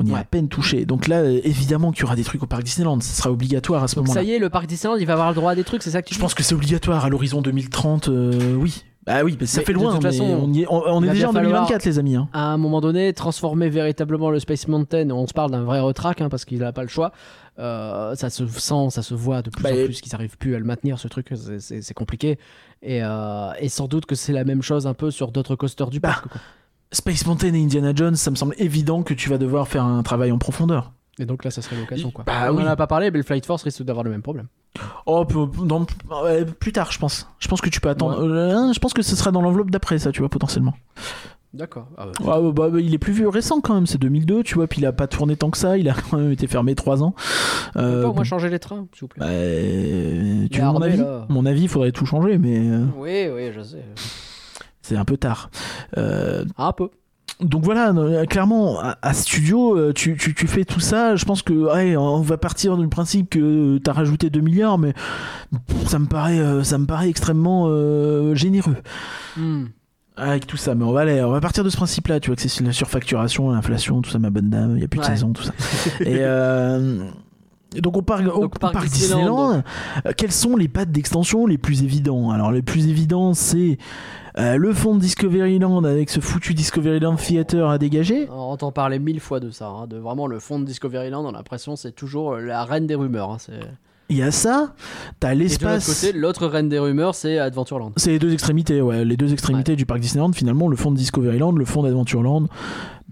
On 0.00 0.04
y 0.04 0.10
est 0.10 0.12
Ouais. 0.12 0.20
à 0.20 0.24
peine 0.24 0.48
touché. 0.48 0.84
Donc 0.84 1.08
là, 1.08 1.24
évidemment 1.24 1.90
qu'il 1.90 2.02
y 2.02 2.04
aura 2.04 2.14
des 2.14 2.22
trucs 2.22 2.40
au 2.42 2.46
parc 2.46 2.62
Disneyland. 2.62 3.00
Ce 3.00 3.16
sera 3.16 3.32
obligatoire 3.32 3.82
à 3.82 3.88
ce 3.88 3.96
moment-là. 3.98 4.20
ça 4.20 4.22
y 4.22 4.30
est, 4.30 4.38
le 4.38 4.48
parc 4.48 4.66
Disneyland, 4.66 4.96
il 4.96 5.06
va 5.06 5.14
avoir 5.14 5.30
le 5.30 5.34
droit 5.34 5.50
à 5.50 5.54
des 5.56 5.64
trucs, 5.64 5.82
c'est 5.82 5.90
ça 5.90 6.02
que 6.02 6.06
tu 6.08 6.14
Je 6.14 6.18
dis 6.18 6.22
pense 6.22 6.34
que 6.34 6.44
c'est 6.44 6.54
obligatoire 6.54 7.04
à 7.04 7.08
l'horizon 7.08 7.42
2030. 7.42 8.08
euh, 8.08 8.54
oui. 8.54 8.84
Bah 9.08 9.24
oui, 9.24 9.32
parce 9.36 9.50
que 9.50 9.54
ça 9.54 9.60
Mais 9.60 9.64
fait 9.64 9.72
de 9.72 9.78
loin. 9.78 9.94
toute 9.94 10.02
mais 10.04 10.10
façon, 10.10 10.24
on, 10.24 10.52
y 10.52 10.62
est, 10.62 10.66
on- 10.68 10.82
on 10.86 11.00
il 11.00 11.04
est 11.04 11.08
va 11.08 11.12
déjà 11.14 11.28
en 11.28 11.32
falloir- 11.32 11.52
2024, 11.66 11.84
les 11.86 11.98
amis. 11.98 12.16
hein. 12.16 12.28
à 12.32 12.52
un 12.52 12.56
moment 12.58 12.80
donné, 12.80 13.12
transformer 13.12 13.68
véritablement 13.68 14.30
le 14.30 14.38
Space 14.38 14.68
Mountain, 14.68 15.10
on 15.10 15.26
se 15.26 15.32
parle 15.32 15.50
d'un 15.50 15.62
vrai 15.64 15.80
retrac 15.80 16.20
hein, 16.20 16.28
parce 16.28 16.44
qu'il 16.44 16.58
n'a 16.60 16.72
pas 16.72 16.82
le 16.82 16.88
choix. 16.88 17.12
Euh, 17.58 18.14
ça 18.14 18.30
se 18.30 18.46
sent, 18.46 18.90
ça 18.90 19.02
se 19.02 19.14
voit 19.14 19.42
de 19.42 19.50
plus 19.50 19.62
Bah, 19.64 19.70
en 19.72 19.84
plus 19.86 20.00
qu'ils 20.00 20.12
n'arrivent 20.12 20.38
plus 20.38 20.54
à 20.54 20.58
le 20.58 20.64
maintenir, 20.64 20.98
ce 20.98 21.08
truc, 21.08 21.32
c'est- 21.58 21.94
compliqué. 21.94 22.38
Et, 22.82 23.00
euh, 23.02 23.50
et 23.58 23.68
sans 23.68 23.88
doute 23.88 24.06
que 24.06 24.14
c'est 24.14 24.32
la 24.32 24.44
même 24.44 24.62
chose 24.62 24.86
un 24.86 24.94
peu 24.94 25.10
sur 25.10 25.32
d'autres 25.32 25.56
coasters 25.56 25.90
du 25.90 25.98
Bah, 25.98 26.08
parc. 26.10 26.28
quoi. 26.28 26.40
Space 26.92 27.26
Mountain 27.26 27.52
et 27.54 27.62
Indiana 27.62 27.92
Jones, 27.94 28.14
ça 28.16 28.30
me 28.30 28.36
semble 28.36 28.54
évident 28.58 29.02
que 29.02 29.12
tu 29.12 29.28
vas 29.28 29.38
devoir 29.38 29.66
faire 29.68 29.84
un 29.84 30.02
travail 30.02 30.30
en 30.32 30.38
profondeur. 30.38 30.92
Et 31.20 31.26
donc 31.26 31.44
là, 31.44 31.50
ça 31.50 31.62
serait 31.62 31.76
l'occasion. 31.76 32.10
quoi. 32.10 32.24
Bah 32.24 32.48
on 32.52 32.56
oui. 32.56 32.62
n'en 32.64 32.70
a 32.70 32.76
pas 32.76 32.86
parlé, 32.86 33.10
mais 33.10 33.18
le 33.18 33.24
Flight 33.24 33.44
Force 33.44 33.62
risque 33.64 33.82
d'avoir 33.82 34.04
le 34.04 34.10
même 34.10 34.22
problème. 34.22 34.46
Oh, 35.06 35.24
dans- 35.64 35.86
ouais, 36.22 36.44
plus 36.44 36.72
tard, 36.72 36.92
je 36.92 36.98
pense. 36.98 37.26
Je 37.40 37.48
pense 37.48 37.60
que 37.60 37.68
tu 37.70 37.80
peux 37.80 37.88
attendre. 37.88 38.20
euh, 38.22 38.72
je 38.72 38.78
pense 38.78 38.92
que 38.94 39.02
ce 39.02 39.16
sera 39.16 39.30
dans 39.32 39.42
l'enveloppe 39.42 39.70
d'après, 39.70 39.98
ça, 39.98 40.12
tu 40.12 40.20
vois, 40.20 40.28
potentiellement. 40.28 40.74
D'accord. 41.54 41.88
Ah, 41.96 42.06
ouais, 42.40 42.52
bah, 42.52 42.68
bah, 42.68 42.78
il 42.80 42.92
est 42.92 42.98
plus 42.98 43.14
vieux 43.14 43.28
récent 43.28 43.60
quand 43.62 43.74
même, 43.74 43.86
c'est 43.86 43.96
2002, 43.98 44.42
tu 44.42 44.54
vois, 44.56 44.66
puis 44.66 44.80
il 44.82 44.86
a 44.86 44.92
pas 44.92 45.06
tourné 45.06 45.34
tant 45.34 45.50
que 45.50 45.56
ça, 45.56 45.78
il 45.78 45.88
a 45.88 45.94
quand 45.94 46.18
même 46.18 46.30
été 46.30 46.46
fermé 46.46 46.74
3 46.74 47.02
ans. 47.02 47.14
Euh, 47.76 48.02
pas 48.02 48.08
au 48.08 48.12
moins 48.12 48.20
bon, 48.20 48.24
changer 48.24 48.50
les 48.50 48.58
trains, 48.58 48.86
s'il 48.92 49.00
vous 49.00 49.08
plaît. 49.08 49.20
bah, 49.20 49.30
euh, 49.30 50.46
tu 50.52 50.60
veux 50.60 50.66
mon 50.66 50.82
avis? 50.82 50.98
là. 50.98 51.26
Mon 51.30 51.46
avis, 51.46 51.62
il 51.62 51.68
faudrait 51.68 51.90
tout 51.92 52.04
changer, 52.06 52.36
mais 52.38 52.58
euh, 52.58 52.84
Oui, 52.98 53.28
oui, 53.34 53.50
je 53.54 53.62
sais. 53.62 53.82
c'est 54.82 54.96
un 54.96 55.06
peu 55.06 55.16
tard. 55.16 55.50
Euh, 55.96 56.44
Un 56.58 56.72
peu. 56.72 56.90
Donc 57.40 57.64
voilà, 57.64 57.90
euh, 57.92 58.24
clairement, 58.24 58.80
à, 58.80 58.98
à 59.00 59.14
studio, 59.14 59.76
euh, 59.76 59.92
tu, 59.92 60.16
tu, 60.16 60.34
tu 60.34 60.46
fais 60.48 60.64
tout 60.64 60.80
ça. 60.80 61.14
Je 61.16 61.24
pense 61.24 61.42
que 61.42 61.52
ouais, 61.52 61.96
on 61.96 62.20
va 62.20 62.36
partir 62.36 62.76
du 62.76 62.88
principe 62.88 63.30
que 63.30 63.78
tu 63.78 63.88
as 63.90 63.92
rajouté 63.92 64.28
2 64.28 64.40
milliards, 64.40 64.76
mais 64.78 64.92
ça 65.86 65.98
me 66.00 66.06
paraît, 66.06 66.38
euh, 66.40 66.64
ça 66.64 66.78
me 66.78 66.86
paraît 66.86 67.08
extrêmement 67.08 67.66
euh, 67.68 68.34
généreux 68.34 68.76
Hmm. 69.36 69.66
avec 70.16 70.46
tout 70.48 70.56
ça. 70.56 70.74
Mais 70.74 70.84
on 70.84 70.90
va 70.92 71.02
aller, 71.02 71.22
on 71.22 71.30
va 71.30 71.40
partir 71.40 71.62
de 71.62 71.70
ce 71.70 71.76
principe-là. 71.76 72.18
Tu 72.18 72.30
vois 72.30 72.36
que 72.36 72.42
c'est 72.48 72.64
la 72.64 72.72
surfacturation, 72.72 73.50
l'inflation, 73.52 74.02
tout 74.02 74.10
ça, 74.10 74.18
ma 74.18 74.30
bonne 74.30 74.50
dame. 74.50 74.72
Il 74.76 74.80
y 74.80 74.84
a 74.84 74.88
plus 74.88 74.98
de 74.98 75.04
Ouais. 75.04 75.10
saison, 75.10 75.32
tout 75.32 75.44
ça. 75.44 75.52
Et 76.00 76.16
euh, 76.18 77.04
donc 77.76 77.96
on 77.96 78.02
part 78.02 78.20
au, 78.36 78.48
parc 78.48 78.72
parc 78.72 78.88
Disneyland, 78.88 79.18
Disneyland. 79.52 79.62
Euh, 80.06 80.12
Quels 80.16 80.32
sont 80.32 80.56
les 80.56 80.66
pattes 80.68 80.90
d'extension 80.90 81.46
les 81.46 81.58
plus 81.58 81.84
évidents? 81.84 82.30
Alors 82.30 82.50
les 82.50 82.62
plus 82.62 82.88
évidents, 82.88 83.32
c'est 83.34 83.78
euh, 84.38 84.56
le 84.56 84.72
fond 84.72 84.94
de 84.94 85.00
Discoveryland 85.00 85.82
avec 85.84 86.10
ce 86.10 86.20
foutu 86.20 86.54
Discoveryland 86.54 87.16
Theater 87.16 87.68
à 87.68 87.78
dégager. 87.78 88.28
On 88.30 88.34
entend 88.52 88.72
parler 88.72 88.98
mille 88.98 89.20
fois 89.20 89.40
de 89.40 89.50
ça, 89.50 89.68
hein, 89.68 89.86
de 89.86 89.96
vraiment 89.96 90.26
le 90.26 90.38
fond 90.38 90.58
de 90.58 90.64
Discoveryland. 90.64 91.24
On 91.24 91.30
a 91.30 91.32
l'impression 91.32 91.76
c'est 91.76 91.92
toujours 91.92 92.34
euh, 92.34 92.40
la 92.40 92.64
reine 92.64 92.86
des 92.86 92.94
rumeurs. 92.94 93.30
hein, 93.30 93.38
Il 94.10 94.16
y 94.16 94.22
a 94.22 94.30
ça, 94.30 94.74
t'as 95.20 95.34
Et 95.34 95.36
de 95.36 95.40
l'autre 96.18 96.42
l'espace. 96.42 96.44
reine 96.44 96.68
des 96.68 96.78
rumeurs, 96.78 97.14
c'est 97.14 97.38
Adventureland. 97.38 97.92
C'est 97.96 98.10
les 98.10 98.18
deux 98.18 98.32
extrémités, 98.32 98.80
ouais. 98.80 99.04
Les 99.04 99.16
deux 99.18 99.32
extrémités 99.32 99.76
du 99.76 99.84
parc 99.84 100.00
Disneyland, 100.00 100.32
finalement, 100.32 100.68
le 100.68 100.76
fond 100.76 100.90
de 100.90 100.96
Discoveryland, 100.96 101.52
le 101.52 101.64
fond 101.66 101.82
d'Adventureland, 101.82 102.46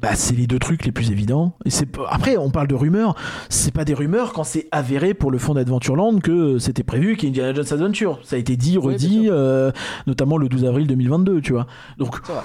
bah, 0.00 0.14
c'est 0.14 0.34
les 0.34 0.46
deux 0.46 0.58
trucs 0.58 0.84
les 0.84 0.92
plus 0.92 1.10
évidents. 1.10 1.54
Et 1.64 1.70
c'est 1.70 1.88
après, 2.08 2.36
on 2.36 2.50
parle 2.50 2.68
de 2.68 2.74
rumeurs. 2.74 3.14
C'est 3.50 3.72
pas 3.72 3.84
des 3.84 3.94
rumeurs 3.94 4.32
quand 4.32 4.44
c'est 4.44 4.68
avéré 4.72 5.12
pour 5.14 5.30
le 5.30 5.38
fond 5.38 5.54
d'Adventureland 5.54 6.18
que 6.18 6.58
c'était 6.58 6.82
prévu 6.82 7.16
qu'il 7.16 7.24
y 7.24 7.26
ait 7.26 7.42
Indiana 7.42 7.54
Jones 7.54 7.78
Adventure. 7.78 8.20
Ça 8.22 8.36
a 8.36 8.38
été 8.38 8.56
dit, 8.56 8.78
redit, 8.78 9.28
euh, 9.30 9.72
notamment 10.06 10.38
le 10.38 10.48
12 10.48 10.64
avril 10.64 10.86
2022, 10.86 11.40
tu 11.40 11.52
vois. 11.52 11.66
Donc, 11.98 12.16
Ça 12.26 12.32
va. 12.34 12.44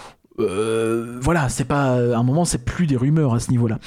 Euh, 0.49 1.17
voilà, 1.21 1.49
c'est 1.49 1.65
pas 1.65 1.93
à 1.93 2.17
un 2.17 2.23
moment, 2.23 2.45
c'est 2.45 2.63
plus 2.65 2.87
des 2.87 2.95
rumeurs 2.97 3.33
à 3.33 3.39
ce 3.39 3.51
niveau-là. 3.51 3.79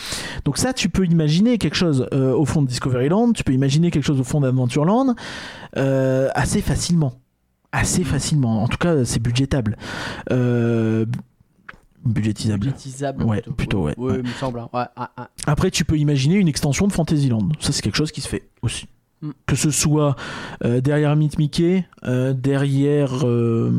Donc 0.44 0.58
ça, 0.58 0.72
tu 0.72 0.88
peux 0.88 1.04
imaginer 1.06 1.58
quelque 1.58 1.76
chose 1.76 2.08
euh, 2.12 2.32
au 2.32 2.44
fond 2.44 2.62
de 2.62 2.66
Discoveryland, 2.68 3.32
tu 3.32 3.44
peux 3.44 3.52
imaginer 3.52 3.90
quelque 3.90 4.04
chose 4.04 4.20
au 4.20 4.24
fond 4.24 4.40
d'Adventureland 4.40 5.14
euh, 5.76 6.28
assez 6.34 6.60
facilement, 6.60 7.14
assez 7.72 8.04
facilement. 8.04 8.62
En 8.62 8.68
tout 8.68 8.78
cas, 8.78 9.04
c'est 9.04 9.20
budgétable, 9.22 9.76
euh, 10.30 11.06
budgétisable. 12.04 12.60
Budgétisable. 12.66 13.24
Ouais, 13.24 13.42
plutôt, 13.56 13.82
ouais, 13.84 13.94
Oui, 13.96 14.12
ouais. 14.12 14.18
il 14.22 14.28
me 14.28 14.34
semble. 14.34 14.58
hein. 14.60 14.68
Ouais, 14.72 14.84
ah, 14.96 15.10
ah. 15.16 15.28
Après, 15.46 15.70
tu 15.70 15.84
peux 15.84 15.96
imaginer 15.98 16.36
une 16.36 16.48
extension 16.48 16.86
de 16.86 16.92
Fantasyland. 16.92 17.48
Ça, 17.60 17.72
c'est 17.72 17.82
quelque 17.82 17.96
chose 17.96 18.12
qui 18.12 18.20
se 18.20 18.28
fait 18.28 18.48
aussi. 18.62 18.86
Que 19.46 19.56
ce 19.56 19.70
soit 19.70 20.16
euh, 20.64 20.80
derrière 20.80 21.14
Meet 21.16 21.38
Mickey, 21.38 21.86
euh, 22.04 22.32
derrière 22.34 23.26
euh, 23.26 23.70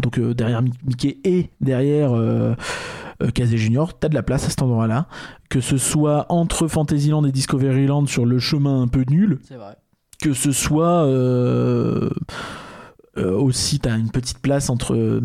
donc 0.00 0.18
derrière 0.20 0.62
Mi- 0.62 0.72
Mickey 0.86 1.18
et 1.24 1.50
derrière 1.60 2.10
Casey 3.34 3.56
Junior, 3.56 3.98
t'as 3.98 4.08
de 4.08 4.14
la 4.14 4.22
place 4.22 4.44
à 4.46 4.50
cet 4.50 4.62
endroit-là. 4.62 5.06
Que 5.48 5.60
ce 5.60 5.76
soit 5.78 6.26
entre 6.28 6.66
Fantasyland 6.68 7.24
et 7.24 7.32
Discoveryland 7.32 8.06
sur 8.06 8.26
le 8.26 8.38
chemin 8.38 8.82
un 8.82 8.88
peu 8.88 9.04
nul, 9.08 9.38
C'est 9.48 9.54
vrai. 9.56 9.76
que 10.22 10.32
ce 10.34 10.52
soit 10.52 11.06
aussi 13.16 13.78
t'as 13.80 13.96
une 13.98 14.10
petite 14.10 14.40
place 14.40 14.68
entre 14.70 15.20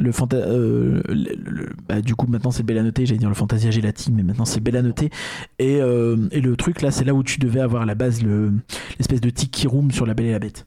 le 0.00 0.10
euh, 0.32 1.02
le- 1.08 1.36
le- 1.50 1.70
bah, 1.88 2.00
du 2.00 2.14
coup 2.14 2.26
maintenant 2.26 2.50
c'est 2.50 2.62
le 2.62 2.66
Bellanoté 2.66 3.06
j'allais 3.06 3.18
dire 3.18 3.28
le 3.28 3.34
Fantasia 3.34 3.70
Gelati 3.70 4.12
mais 4.12 4.22
maintenant 4.22 4.44
c'est 4.44 4.60
Bellanoté 4.60 5.10
et, 5.58 5.80
euh, 5.80 6.16
et 6.30 6.40
le 6.40 6.56
truc 6.56 6.82
là 6.82 6.90
c'est 6.90 7.04
là 7.04 7.14
où 7.14 7.22
tu 7.22 7.38
devais 7.38 7.60
avoir 7.60 7.86
la 7.86 7.94
base 7.94 8.22
le 8.22 8.52
l'espèce 8.98 9.20
de 9.20 9.30
tiki 9.30 9.66
room 9.66 9.90
sur 9.90 10.06
la 10.06 10.14
Belle 10.14 10.26
et 10.26 10.32
la 10.32 10.38
Bête 10.38 10.66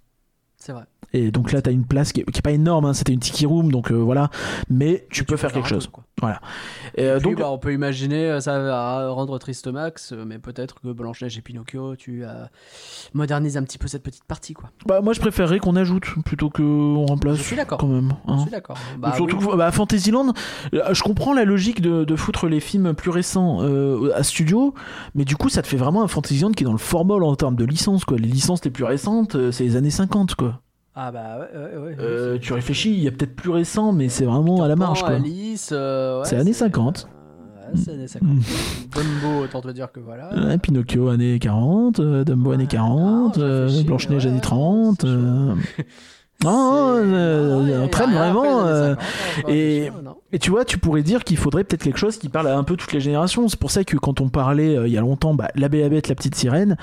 C'est 0.57 0.71
vrai. 0.73 0.83
Et 1.13 1.31
donc 1.31 1.51
là 1.53 1.61
t'as 1.61 1.71
une 1.71 1.85
place 1.85 2.11
qui 2.11 2.21
est, 2.21 2.23
qui 2.25 2.39
est 2.39 2.41
pas 2.41 2.51
énorme 2.51 2.85
hein, 2.85 2.93
c'était 2.93 3.13
une 3.13 3.19
tiki 3.21 3.45
room 3.45 3.71
donc 3.71 3.91
euh, 3.91 3.95
voilà 3.95 4.29
mais 4.69 5.07
tu 5.09 5.21
Mais 5.21 5.25
peux 5.25 5.37
faire 5.37 5.53
quelque 5.53 5.69
chose 5.69 5.87
quoi. 5.87 6.03
Et, 6.95 7.03
euh, 7.03 7.19
Puis, 7.19 7.29
donc 7.29 7.37
bah, 7.39 7.51
on 7.51 7.59
peut 7.59 7.71
imaginer, 7.73 8.25
euh, 8.25 8.39
ça 8.39 8.59
va 8.59 9.09
rendre 9.11 9.37
triste 9.37 9.67
Max, 9.67 10.13
mais 10.25 10.39
peut-être 10.39 10.81
que 10.81 10.91
Blanche-Neige 10.91 11.37
et 11.37 11.41
Pinocchio, 11.41 11.95
tu 11.95 12.25
euh, 12.25 12.45
modernises 13.13 13.55
un 13.55 13.61
petit 13.63 13.77
peu 13.77 13.87
cette 13.87 14.01
petite 14.01 14.23
partie, 14.23 14.55
quoi. 14.55 14.71
bah, 14.87 15.01
moi 15.01 15.13
je 15.13 15.19
préférerais 15.19 15.59
qu'on 15.59 15.75
ajoute 15.75 16.05
plutôt 16.25 16.49
qu'on 16.49 17.05
remplace 17.05 17.37
Je 17.37 17.43
suis 17.43 17.55
d'accord. 17.55 17.77
quand 17.77 17.87
même 17.87 18.13
Je 18.27 18.31
hein. 18.33 18.39
suis 18.39 18.49
d'accord. 18.49 18.77
Bah, 18.97 19.13
Surtout 19.15 19.37
oui. 19.39 19.57
bah, 19.57 19.71
Fantasyland, 19.71 20.33
je 20.73 21.03
comprends 21.03 21.33
la 21.33 21.45
logique 21.45 21.81
de, 21.81 22.03
de 22.03 22.15
foutre 22.15 22.47
les 22.47 22.59
films 22.61 22.95
plus 22.95 23.11
récents 23.11 23.59
euh, 23.61 24.11
à 24.15 24.23
studio, 24.23 24.73
mais 25.13 25.23
du 25.23 25.35
coup 25.35 25.49
ça 25.49 25.61
te 25.61 25.67
fait 25.67 25.77
vraiment 25.77 26.01
un 26.01 26.07
Fantasyland 26.07 26.51
qui 26.51 26.63
est 26.63 26.65
dans 26.65 26.71
le 26.71 26.79
formol 26.79 27.23
en 27.23 27.35
termes 27.35 27.55
de 27.55 27.65
licence. 27.65 28.05
Quoi. 28.05 28.17
Les 28.17 28.27
licences 28.27 28.65
les 28.65 28.71
plus 28.71 28.85
récentes, 28.85 29.51
c'est 29.51 29.63
les 29.63 29.75
années 29.75 29.91
50. 29.91 30.33
Quoi. 30.33 30.61
Ah 30.99 31.11
bah 31.11 31.37
ouais, 31.39 31.59
ouais, 31.59 31.77
ouais. 31.89 31.95
Euh, 31.99 32.39
tu 32.41 32.53
réfléchis, 32.53 32.91
il 32.91 33.03
y 33.03 33.07
a 33.07 33.11
peut-être 33.11 33.35
plus 33.35 33.51
récent, 33.51 33.91
mais 33.91 34.09
c'est 34.09 34.25
vraiment 34.25 34.63
à 34.63 34.67
la 34.67 34.75
marge. 34.75 35.01
Quoi. 35.01 35.11
Alice, 35.11 35.69
euh, 35.71 36.23
C'est 36.23 36.37
années 36.37 36.53
50. 36.53 37.07
euh, 37.07 37.71
c'est 37.75 37.91
années 37.91 38.07
50. 38.07 38.27
Mm. 38.27 38.39
Dumbo, 39.21 39.43
autant 39.43 39.61
te 39.61 39.67
dire 39.69 39.91
que 39.91 39.99
voilà. 39.99 40.31
Pinocchio 40.57 41.09
années 41.09 41.37
40, 41.37 41.99
euh, 41.99 42.23
Dumbo 42.23 42.51
années 42.51 42.63
Ah, 42.67 42.71
40, 42.73 43.37
non, 43.37 43.43
je 43.43 43.79
euh, 43.79 43.83
Blanche-Neige 43.83 44.25
années 44.25 44.41
30. 44.41 45.01
c'est 45.01 45.07
chaud. 45.07 45.13
euh, 45.13 45.53
Non, 46.43 46.93
euh, 46.97 47.81
on 47.83 47.87
traîne 47.87 48.13
vraiment, 48.13 48.63
les 48.63 48.69
années 48.69 48.69
euh, 48.69 48.95
50, 48.95 49.05
on 49.43 49.47
va 49.47 49.53
et- 49.55 49.91
Et 50.33 50.39
tu 50.39 50.49
vois, 50.51 50.65
tu 50.65 50.77
pourrais 50.77 51.01
dire 51.03 51.23
qu'il 51.23 51.37
faudrait 51.37 51.63
peut-être 51.63 51.83
quelque 51.83 51.97
chose 51.99 52.17
qui 52.17 52.29
parle 52.29 52.47
à 52.47 52.57
un 52.57 52.63
peu 52.63 52.75
toutes 52.75 52.93
les 52.93 52.99
générations. 53.01 53.47
C'est 53.47 53.59
pour 53.59 53.71
ça 53.71 53.83
que 53.83 53.97
quand 53.97 54.19
on 54.21 54.29
parlait 54.29 54.75
euh, 54.77 54.87
il 54.87 54.93
y 54.93 54.97
a 54.97 55.01
longtemps, 55.01 55.33
bah, 55.33 55.49
la 55.55 55.67
Bête, 55.69 56.07
la 56.09 56.15
petite 56.15 56.35
sirène, 56.35 56.77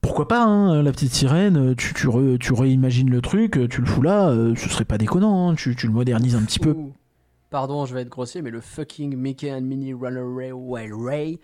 pourquoi 0.00 0.28
pas, 0.28 0.42
hein, 0.44 0.82
la 0.82 0.92
petite 0.92 1.12
sirène, 1.12 1.56
euh, 1.56 1.74
tu, 1.74 1.92
tu, 1.94 2.08
re- 2.08 2.38
tu 2.38 2.52
réimagines 2.52 3.10
le 3.10 3.20
truc, 3.20 3.56
euh, 3.58 3.68
tu 3.68 3.80
le 3.80 3.86
fous 3.86 4.02
là, 4.02 4.28
euh, 4.30 4.54
ce 4.56 4.68
serait 4.68 4.84
pas 4.84 4.98
déconnant, 4.98 5.50
hein, 5.50 5.54
tu, 5.54 5.76
tu 5.76 5.86
le 5.86 5.92
modernises 5.92 6.34
un 6.34 6.42
petit 6.42 6.58
peu. 6.58 6.70
Ouh. 6.70 6.92
Pardon, 7.50 7.84
je 7.84 7.94
vais 7.94 8.02
être 8.02 8.08
grossier, 8.08 8.42
mais 8.42 8.50
le 8.50 8.60
fucking 8.60 9.16
Mickey 9.16 9.52
and 9.52 9.62
Minnie 9.62 9.92
Runaway 9.92 10.52
Ray. 10.92 11.40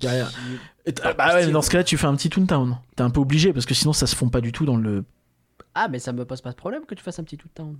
Derrière. 0.00 0.32
Et 0.86 0.92
t- 0.92 1.02
ah, 1.04 1.12
bah 1.12 1.34
ouais, 1.34 1.46
mais 1.46 1.52
dans 1.52 1.62
ce 1.62 1.70
cas-là, 1.70 1.84
tu 1.84 1.96
fais 1.96 2.06
un 2.06 2.16
petit 2.16 2.30
Toontown. 2.30 2.78
T'es 2.96 3.02
un 3.02 3.10
peu 3.10 3.20
obligé 3.20 3.52
parce 3.52 3.66
que 3.66 3.74
sinon 3.74 3.92
ça 3.92 4.06
se 4.06 4.16
fond 4.16 4.28
pas 4.28 4.40
du 4.40 4.52
tout 4.52 4.64
dans 4.64 4.76
le. 4.76 5.04
Ah, 5.74 5.88
mais 5.88 5.98
ça 5.98 6.12
me 6.12 6.24
pose 6.24 6.40
pas 6.40 6.50
de 6.50 6.56
problème 6.56 6.84
que 6.86 6.94
tu 6.94 7.02
fasses 7.02 7.18
un 7.18 7.24
petit 7.24 7.36
le 7.36 7.48
temps. 7.54 7.74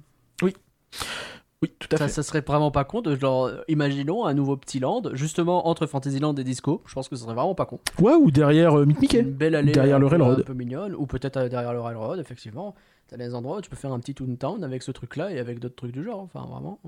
Oui, 1.64 1.72
tout 1.78 1.88
à 1.92 1.96
Ça, 1.96 2.06
fait. 2.06 2.12
ça 2.12 2.22
serait 2.22 2.40
vraiment 2.40 2.70
pas 2.70 2.84
con 2.84 3.00
de 3.00 3.14
genre, 3.16 3.50
imaginons 3.68 4.24
un 4.26 4.34
nouveau 4.34 4.56
petit 4.56 4.80
land, 4.80 5.02
justement 5.12 5.66
entre 5.68 5.86
Fantasyland 5.86 6.34
et 6.34 6.44
Disco. 6.44 6.82
Je 6.86 6.94
pense 6.94 7.08
que 7.08 7.16
ce 7.16 7.22
serait 7.24 7.34
vraiment 7.34 7.54
pas 7.54 7.66
con. 7.66 7.80
Ouais, 8.00 8.14
ou 8.14 8.30
derrière 8.30 8.78
euh, 8.78 8.84
Meet 8.86 9.00
Mickey. 9.00 9.20
Une 9.20 9.32
belle 9.32 9.54
allée 9.54 9.72
Derrière 9.72 9.96
un 9.96 9.98
le 9.98 10.06
peu- 10.06 10.10
railroad. 10.16 10.40
Un 10.40 10.42
peu 10.42 10.54
mignonne, 10.54 10.94
ou 10.94 11.06
peut-être 11.06 11.36
euh, 11.36 11.48
derrière 11.48 11.72
le 11.72 11.80
railroad, 11.80 12.18
effectivement. 12.20 12.74
T'as 13.08 13.16
des 13.18 13.34
endroits 13.34 13.58
où 13.58 13.60
tu 13.60 13.68
peux 13.70 13.76
faire 13.76 13.92
un 13.92 14.00
petit 14.00 14.14
Toontown 14.14 14.64
avec 14.64 14.82
ce 14.82 14.90
truc-là 14.90 15.30
et 15.30 15.38
avec 15.38 15.58
d'autres 15.60 15.76
trucs 15.76 15.92
du 15.92 16.02
genre. 16.02 16.20
Enfin, 16.22 16.46
vraiment. 16.50 16.80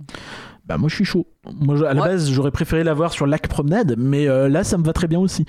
Bah 0.67 0.79
moi 0.79 0.89
je 0.89 0.95
suis 0.95 1.05
chaud. 1.05 1.27
Moi 1.61 1.77
je- 1.77 1.85
à 1.85 1.93
la 1.95 2.01
base 2.03 2.31
j'aurais 2.31 2.51
préféré 2.51 2.83
l'avoir 2.85 3.13
sur 3.13 3.27
Lac 3.27 3.47
Promenade, 3.49 3.95
mais 3.99 4.27
euh, 4.27 4.49
là 4.49 4.65
ça 4.65 4.79
me 4.79 4.83
va 4.85 4.93
très 4.95 5.09
bien 5.09 5.21
aussi. 5.21 5.45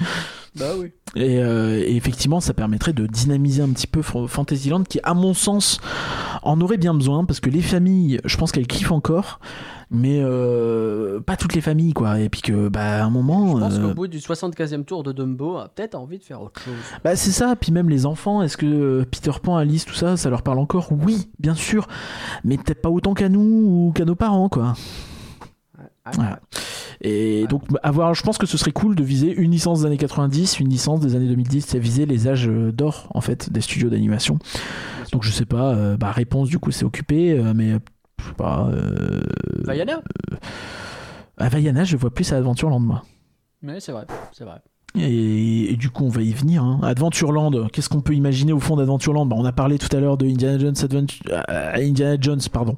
Bah 0.55 0.71
oui. 0.77 0.91
Et, 1.15 1.39
euh, 1.41 1.79
et 1.79 1.95
effectivement, 1.95 2.39
ça 2.41 2.53
permettrait 2.53 2.91
de 2.93 3.05
dynamiser 3.07 3.61
un 3.61 3.69
petit 3.69 3.87
peu 3.87 4.01
Fantasyland, 4.01 4.83
qui, 4.83 4.99
à 5.03 5.13
mon 5.13 5.33
sens, 5.33 5.79
en 6.43 6.59
aurait 6.61 6.77
bien 6.77 6.93
besoin, 6.93 7.25
parce 7.25 7.39
que 7.39 7.49
les 7.49 7.61
familles, 7.61 8.19
je 8.25 8.37
pense 8.37 8.51
qu'elles 8.51 8.67
kiffent 8.67 8.91
encore, 8.91 9.39
mais 9.89 10.19
euh, 10.21 11.19
pas 11.21 11.37
toutes 11.37 11.53
les 11.53 11.61
familles, 11.61 11.93
quoi. 11.93 12.19
Et 12.19 12.29
puis 12.29 12.41
que, 12.41 12.67
bah, 12.67 13.01
à 13.01 13.05
un 13.05 13.09
moment. 13.09 13.55
Je 13.55 13.61
pense 13.61 13.73
euh, 13.75 13.87
qu'au 13.87 13.93
bout 13.93 14.07
du 14.07 14.19
75e 14.19 14.83
tour 14.83 15.03
de 15.03 15.11
Dumbo, 15.11 15.57
a 15.57 15.69
peut-être 15.69 15.95
envie 15.95 16.17
de 16.19 16.23
faire 16.23 16.41
autre 16.41 16.59
chose. 16.61 16.73
bah, 17.03 17.15
c'est 17.15 17.31
ça, 17.31 17.55
puis 17.55 17.71
même 17.71 17.89
les 17.89 18.05
enfants, 18.05 18.41
est-ce 18.41 18.57
que 18.57 18.65
euh, 18.65 19.05
Peter 19.09 19.31
Pan, 19.41 19.55
Alice, 19.57 19.85
tout 19.85 19.93
ça, 19.95 20.17
ça 20.17 20.29
leur 20.29 20.41
parle 20.41 20.59
encore? 20.59 20.89
Oui, 20.91 21.29
bien 21.39 21.55
sûr, 21.55 21.87
mais 22.43 22.57
peut-être 22.57 22.81
pas 22.81 22.89
autant 22.89 23.13
qu'à 23.13 23.29
nous 23.29 23.39
ou 23.41 23.91
qu'à 23.93 24.05
nos 24.05 24.15
parents, 24.15 24.49
quoi. 24.49 24.73
Voilà. 26.13 26.39
Et 27.01 27.45
donc, 27.47 27.63
avoir, 27.83 28.13
je 28.13 28.23
pense 28.23 28.37
que 28.37 28.47
ce 28.47 28.57
serait 28.57 28.71
cool 28.71 28.95
de 28.95 29.03
viser 29.03 29.33
une 29.33 29.51
licence 29.51 29.81
des 29.81 29.85
années 29.85 29.97
90, 29.97 30.59
une 30.59 30.69
licence 30.69 30.99
des 31.01 31.15
années 31.15 31.27
2010, 31.27 31.65
c'est 31.67 31.79
viser 31.79 32.05
les 32.05 32.27
âges 32.27 32.47
d'or, 32.47 33.09
en 33.13 33.21
fait, 33.21 33.51
des 33.51 33.61
studios 33.61 33.89
d'animation. 33.89 34.39
Donc, 35.11 35.23
je 35.23 35.31
sais 35.31 35.45
pas, 35.45 35.73
euh, 35.75 35.97
bah, 35.97 36.11
réponse, 36.11 36.49
du 36.49 36.59
coup, 36.59 36.71
c'est 36.71 36.85
occupé, 36.85 37.31
euh, 37.31 37.53
mais, 37.55 37.77
je 38.19 38.25
sais 38.27 38.33
pas. 38.33 38.67
Euh, 38.71 39.21
Vaiana? 39.65 40.01
à 41.37 41.49
Vaiana, 41.49 41.83
je 41.83 41.97
vois 41.97 42.09
plus 42.13 42.31
à 42.33 42.37
Adventureland, 42.37 42.79
moi. 42.79 43.03
Mais 43.61 43.79
c'est 43.79 43.91
vrai, 43.91 44.05
c'est 44.31 44.43
vrai. 44.43 44.61
Et, 44.95 45.73
et 45.73 45.75
du 45.75 45.91
coup, 45.91 46.05
on 46.05 46.09
va 46.09 46.23
y 46.23 46.31
venir. 46.31 46.63
Hein. 46.63 46.79
Adventureland, 46.81 47.67
qu'est-ce 47.71 47.87
qu'on 47.87 48.01
peut 48.01 48.15
imaginer 48.15 48.51
au 48.51 48.59
fond 48.59 48.77
d'Adventureland? 48.77 49.27
Bah, 49.27 49.35
On 49.37 49.45
a 49.45 49.51
parlé 49.51 49.77
tout 49.77 49.95
à 49.95 49.99
l'heure 49.99 50.17
de 50.17 50.25
Indiana 50.25 50.57
Jones, 50.57 50.73
Adventure, 50.81 51.21
euh, 51.49 51.71
Indiana 51.75 52.17
Jones 52.19 52.39
pardon, 52.51 52.77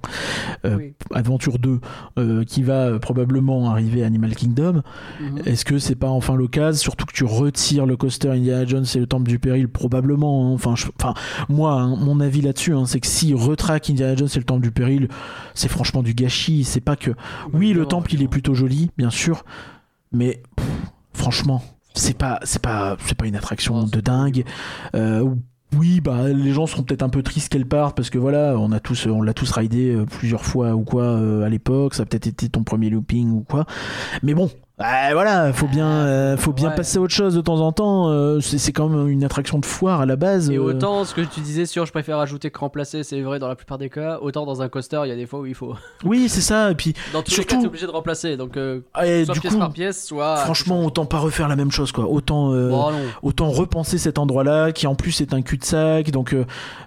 Euh, 0.66 0.76
Oui. 0.76 0.94
Adventure 1.14 1.60
2, 1.60 1.80
euh, 2.18 2.44
qui 2.44 2.62
va 2.62 3.00
probablement 3.00 3.70
arriver 3.70 4.04
à 4.04 4.08
Animal 4.08 4.36
Kingdom. 4.36 4.82
Mhm. 5.22 5.44
Est-ce 5.46 5.64
que 5.64 5.80
c'est 5.80 5.96
pas 5.96 6.10
enfin 6.10 6.36
l'occasion 6.36 6.82
Surtout 6.82 7.06
que 7.06 7.14
tu 7.14 7.24
retires 7.24 7.86
le 7.86 7.96
coaster 7.96 8.30
Indiana 8.32 8.66
Jones 8.66 8.86
et 8.96 9.00
le 9.00 9.08
Temple 9.08 9.30
du 9.30 9.40
Péril, 9.40 9.70
probablement. 9.70 10.50
hein. 10.50 10.54
Enfin, 10.56 10.76
je- 10.76 10.88
enfin, 11.00 11.14
moi, 11.48 11.74
hein, 11.80 11.96
mon 11.96 12.20
avis 12.20 12.42
là-dessus, 12.42 12.74
hein, 12.74 12.86
c'est 12.86 13.00
que 13.00 13.08
si 13.08 13.34
retraque 13.34 13.90
Indiana 13.90 14.16
Jones 14.18 14.30
et 14.36 14.40
le 14.40 14.44
Temple 14.46 14.64
du 14.64 14.72
Péril, 14.72 15.08
c'est 15.54 15.70
franchement 15.70 16.04
du 16.04 16.14
gâchis. 16.16 16.66
C'est 16.66 16.82
pas 16.82 16.98
que. 16.98 17.12
Oui, 17.54 17.72
le 17.72 17.82
Non, 17.84 17.88
temple, 17.88 18.14
il 18.16 18.22
est 18.24 18.28
plutôt 18.28 18.56
joli, 18.56 18.90
bien 18.98 19.10
sûr, 19.10 19.46
mais 20.12 20.42
pff, 20.58 20.66
franchement, 21.14 21.64
c'est 21.94 22.18
pas, 22.18 22.40
c'est 22.44 22.62
pas, 22.62 22.98
c'est 23.06 23.18
pas 23.18 23.26
une 23.26 23.36
attraction 23.36 23.84
de 23.84 24.00
dingue. 24.02 24.46
Euh, 24.96 25.28
oui, 25.78 26.02
bah 26.02 26.30
les 26.30 26.52
gens 26.52 26.66
seront 26.66 26.84
peut-être 26.84 27.04
un 27.04 27.10
peu 27.10 27.22
tristes 27.22 27.50
qu'elle 27.52 27.68
parte 27.68 27.96
parce 27.96 28.10
que 28.10 28.18
voilà, 28.18 28.56
on 28.58 28.72
a 28.72 28.80
tous, 28.80 29.06
on 29.06 29.22
l'a 29.22 29.34
tous 29.34 29.52
raidé 29.52 29.94
euh, 29.94 30.06
plusieurs 30.06 30.44
fois 30.44 30.74
ou 30.74 30.84
quoi 30.84 31.04
euh, 31.04 31.44
à 31.44 31.50
l'époque. 31.50 31.94
Ça 31.94 32.04
a 32.04 32.06
peut-être 32.06 32.28
été 32.28 32.50
ton 32.50 32.64
premier 32.64 32.90
looping 32.90 33.32
ou 33.32 33.42
quoi. 33.42 33.66
Mais 34.24 34.34
bon, 34.34 34.50
euh, 34.82 35.10
voilà, 35.14 35.52
faut 35.54 35.68
bien, 35.68 35.88
euh, 35.88 36.38
faut 36.38 36.54
bien 36.54 36.70
Ouais. 36.70 36.76
passer 36.76 36.98
à 36.98 37.02
autre 37.02 37.14
chose 37.14 37.36
de 37.36 37.42
temps 37.42 37.60
en 37.60 37.72
temps. 37.72 38.10
euh, 38.10 38.40
c'est, 38.40 38.72
quand 38.72 38.88
même 38.90 39.08
une 39.10 39.24
attraction 39.24 39.60
de 39.60 39.66
foire 39.66 40.02
à 40.02 40.06
la 40.06 40.16
base. 40.16 40.50
Et 40.50 40.56
euh. 40.58 40.62
autant 40.64 41.04
ce 41.06 41.14
que 41.14 41.22
tu 41.22 41.42
disais 41.42 41.66
sur 41.66 41.86
je 41.86 41.92
préfère 41.92 42.18
ajouter 42.20 42.50
que 42.52 42.60
remplacer, 42.60 43.04
c'est 43.04 43.22
vrai 43.22 43.40
dans 43.40 43.48
la 43.48 43.56
plupart 43.56 43.78
des 43.78 43.90
cas, 43.90 44.20
autant 44.22 44.46
dans 44.46 44.62
un 44.62 44.70
coaster, 44.70 45.02
il 45.06 45.10
y 45.10 45.12
a 45.12 45.16
des 45.16 45.26
fois 45.26 45.40
où 45.42 45.46
il 45.46 45.56
faut. 45.56 45.76
Oui, 46.06 46.30
c'est 46.30 46.42
ça. 46.42 46.72
Et 46.72 46.76
puis, 46.76 46.94
Dans 47.14 47.22
tous 47.22 47.32
les 47.32 47.36
Surtout- 47.36 47.56
cas, 47.56 47.62
t'es 47.62 47.68
obligé 47.68 47.86
de 47.88 47.92
remplacer. 47.92 48.38
Donc, 48.38 48.56
euh, 48.58 48.82
et 49.04 49.26
soit 49.26 49.34
du 49.34 49.42
pièce 49.42 49.54
coup, 49.54 49.60
par 49.60 49.72
pièce, 49.72 50.06
soit. 50.06 50.38
franchement, 50.38 50.86
autant 50.86 51.06
pas 51.06 51.20
refaire 51.20 51.48
la 51.48 51.56
même 51.56 51.72
chose, 51.72 51.92
quoi. 51.92 52.06
Autant. 52.10 52.54
euh, 52.54 52.70
Bon, 52.70 52.92
autant 53.22 53.50
repenser 53.50 53.98
cet 53.98 54.18
endroit-là 54.18 54.72
qui 54.72 54.88
en 54.88 54.96
plus 54.96 55.20
est 55.22 55.34
un 55.34 55.42
cul-de-sac 55.42 56.12
donc 56.12 56.34
euh, 56.34 56.46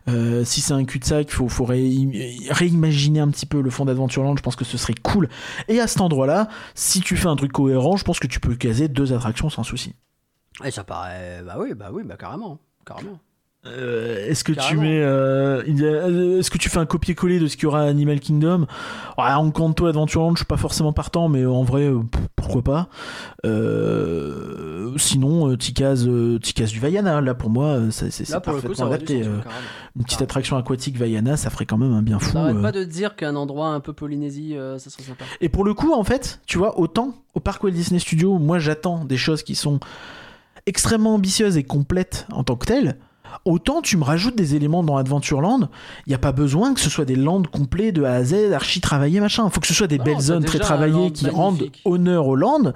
euh, 0.09 0.45
si 0.45 0.61
c'est 0.61 0.73
un 0.73 0.85
cul-de-sac 0.85 1.27
il 1.29 1.33
faut, 1.33 1.49
faut 1.49 1.65
ré- 1.65 2.47
réimaginer 2.51 3.21
un 3.21 3.29
petit 3.29 3.47
peu 3.47 3.61
le 3.61 3.71
fond 3.71 3.85
d'Adventureland 3.85 4.37
je 4.37 4.43
pense 4.43 4.57
que 4.57 4.65
ce 4.65 4.77
serait 4.79 4.95
cool 5.03 5.29
et 5.69 5.81
à 5.81 5.87
cet 5.87 6.01
endroit-là 6.01 6.49
si 6.75 7.01
tu 7.01 7.17
fais 7.17 7.29
un 7.29 7.37
truc 7.37 7.53
cohérent 7.53 7.82
je 7.97 8.05
pense 8.05 8.19
que 8.19 8.27
tu 8.27 8.41
peux 8.41 8.55
caser 8.55 8.89
deux 8.89 9.13
attractions 9.13 9.51
sans 9.51 9.63
souci 9.63 9.95
Et 10.65 10.71
ça 10.71 10.85
paraît. 10.85 11.43
Bah 11.43 11.57
oui, 11.59 11.75
bah 11.75 11.91
oui, 11.93 12.03
bah 12.05 12.17
carrément. 12.17 12.59
Carrément. 12.87 13.19
Euh, 13.65 14.27
est-ce 14.29 14.43
que 14.43 14.51
tu 14.53 14.77
mets, 14.77 15.01
euh, 15.01 15.63
euh, 15.63 16.41
est-ce 16.41 16.51
que 16.51 16.59
tu 16.59 16.69
fais 16.69 16.79
un 16.81 16.87
copier-coller 16.87 17.39
de 17.39 17.47
ce 17.47 17.55
qu'il 17.57 17.65
y 17.65 17.67
aura 17.67 17.83
à 17.83 17.85
Animal 17.85 18.19
Kingdom? 18.19 18.67
Ouais, 19.17 19.31
Encanto 19.33 19.87
Adventureland, 19.87 20.33
je 20.33 20.39
suis 20.39 20.47
pas 20.47 20.57
forcément 20.57 20.93
partant, 20.93 21.29
mais 21.29 21.47
en 21.47 21.63
vrai, 21.63 21.89
pourquoi 22.35 22.63
pas 22.63 22.89
Euh, 23.47 24.93
Sinon, 24.99 25.57
Tikaz, 25.57 26.05
du 26.07 26.81
Vaiana, 26.81 27.21
là 27.21 27.35
pour 27.35 27.51
moi, 27.51 27.79
c'est 27.91 28.11
coup, 28.11 28.41
parfaitement 28.41 28.87
adapté. 28.87 29.23
sens, 29.23 29.33
une 29.97 30.03
petite 30.05 30.21
Ah. 30.21 30.25
attraction 30.25 30.57
aquatique 30.57 30.97
Vaiana, 30.99 31.37
ça 31.37 31.49
ferait 31.49 31.65
quand 31.67 31.79
même 31.79 31.93
un 31.93 32.03
bien 32.03 32.19
fou. 32.19 32.33
T'arrêtes 32.33 32.57
euh. 32.57 32.63
pas 32.63 32.73
de 32.73 32.83
te 32.85 32.91
dire 32.91 33.15
qu'un 33.15 33.37
endroit 33.37 33.69
un 33.69 33.81
peu 33.81 33.93
Polynésie, 33.93 34.57
ça 34.79 34.91
serait 34.91 35.05
sympa. 35.05 35.25
Et 35.41 35.49
pour 35.49 35.65
le 35.65 35.73
coup, 35.73 35.93
en 35.93 36.03
fait, 36.05 36.41
tu 36.47 36.59
vois, 36.59 36.81
autant 36.81 37.15
au 37.35 37.41
parc 37.41 37.63
Walt 37.63 37.71
Disney 37.71 38.01
Studios, 38.01 38.39
moi 38.39 38.59
j'attends 38.59 39.05
des 39.05 39.17
choses 39.17 39.45
qui 39.45 39.55
sont 39.55 39.79
extrêmement 40.67 41.15
ambitieuses 41.15 41.57
et 41.57 41.63
complètes 41.63 42.27
en 42.33 42.43
tant 42.45 42.57
que 42.57 42.67
telles. 42.67 42.97
Autant 43.45 43.83
tu 43.83 43.97
me 43.97 44.05
rajoutes 44.05 44.37
des 44.37 44.55
éléments 44.55 44.83
dans 44.83 44.97
Adventureland, 44.97 45.69
il 46.07 46.11
n'y 46.11 46.15
a 46.15 46.19
pas 46.19 46.33
besoin 46.33 46.75
que 46.75 46.81
ce 46.81 46.91
soit 46.91 47.05
des 47.05 47.17
lands 47.17 47.43
complets 47.43 47.93
de 47.93 48.05
A 48.05 48.13
à 48.15 48.25
Z, 48.25 48.53
archi 48.53 48.81
travaillés, 48.81 49.21
machin. 49.21 49.45
Il 49.47 49.51
faut 49.53 49.61
que 49.61 49.67
ce 49.67 49.75
soit 49.75 49.87
des 49.87 49.99
Non, 49.99 50.05
belles 50.05 50.21
zones 50.21 50.45
très 50.45 50.59
travaillées 50.59 51.11
qui 51.13 51.29
rendent 51.31 51.65
honneur 51.85 52.27
aux 52.27 52.37
lands. 52.37 52.73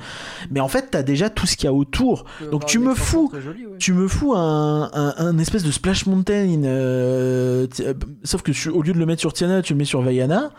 Mais 0.50 0.60
en 0.60 0.68
fait, 0.68 0.90
tu 0.90 0.96
as 0.98 1.02
déjà 1.02 1.30
tout 1.30 1.46
ce 1.46 1.56
qu'il 1.56 1.66
y 1.66 1.68
a 1.68 1.72
autour. 1.72 2.24
Donc 2.50 2.66
tu 2.66 2.78
me 2.78 2.94
fous- 2.94 3.30
Tu 3.78 3.92
me 3.92 4.08
fous 4.08 4.34
un, 4.34 4.90
un, 4.92 5.14
un 5.18 5.38
espèce 5.38 5.62
de 5.62 5.70
Splash 5.70 6.06
Mountain, 6.06 6.62
euh, 6.64 7.66
euh, 7.80 7.94
sauf 8.24 8.42
que 8.42 8.52
tu- 8.52 8.68
au 8.70 8.82
lieu 8.82 8.92
de 8.92 8.98
le 8.98 9.06
mettre 9.06 9.20
sur 9.20 9.32
Tiana, 9.32 9.62
tu 9.62 9.72
le 9.74 9.78
mets 9.78 9.84
sur 9.84 10.00
Vaiana. 10.02 10.50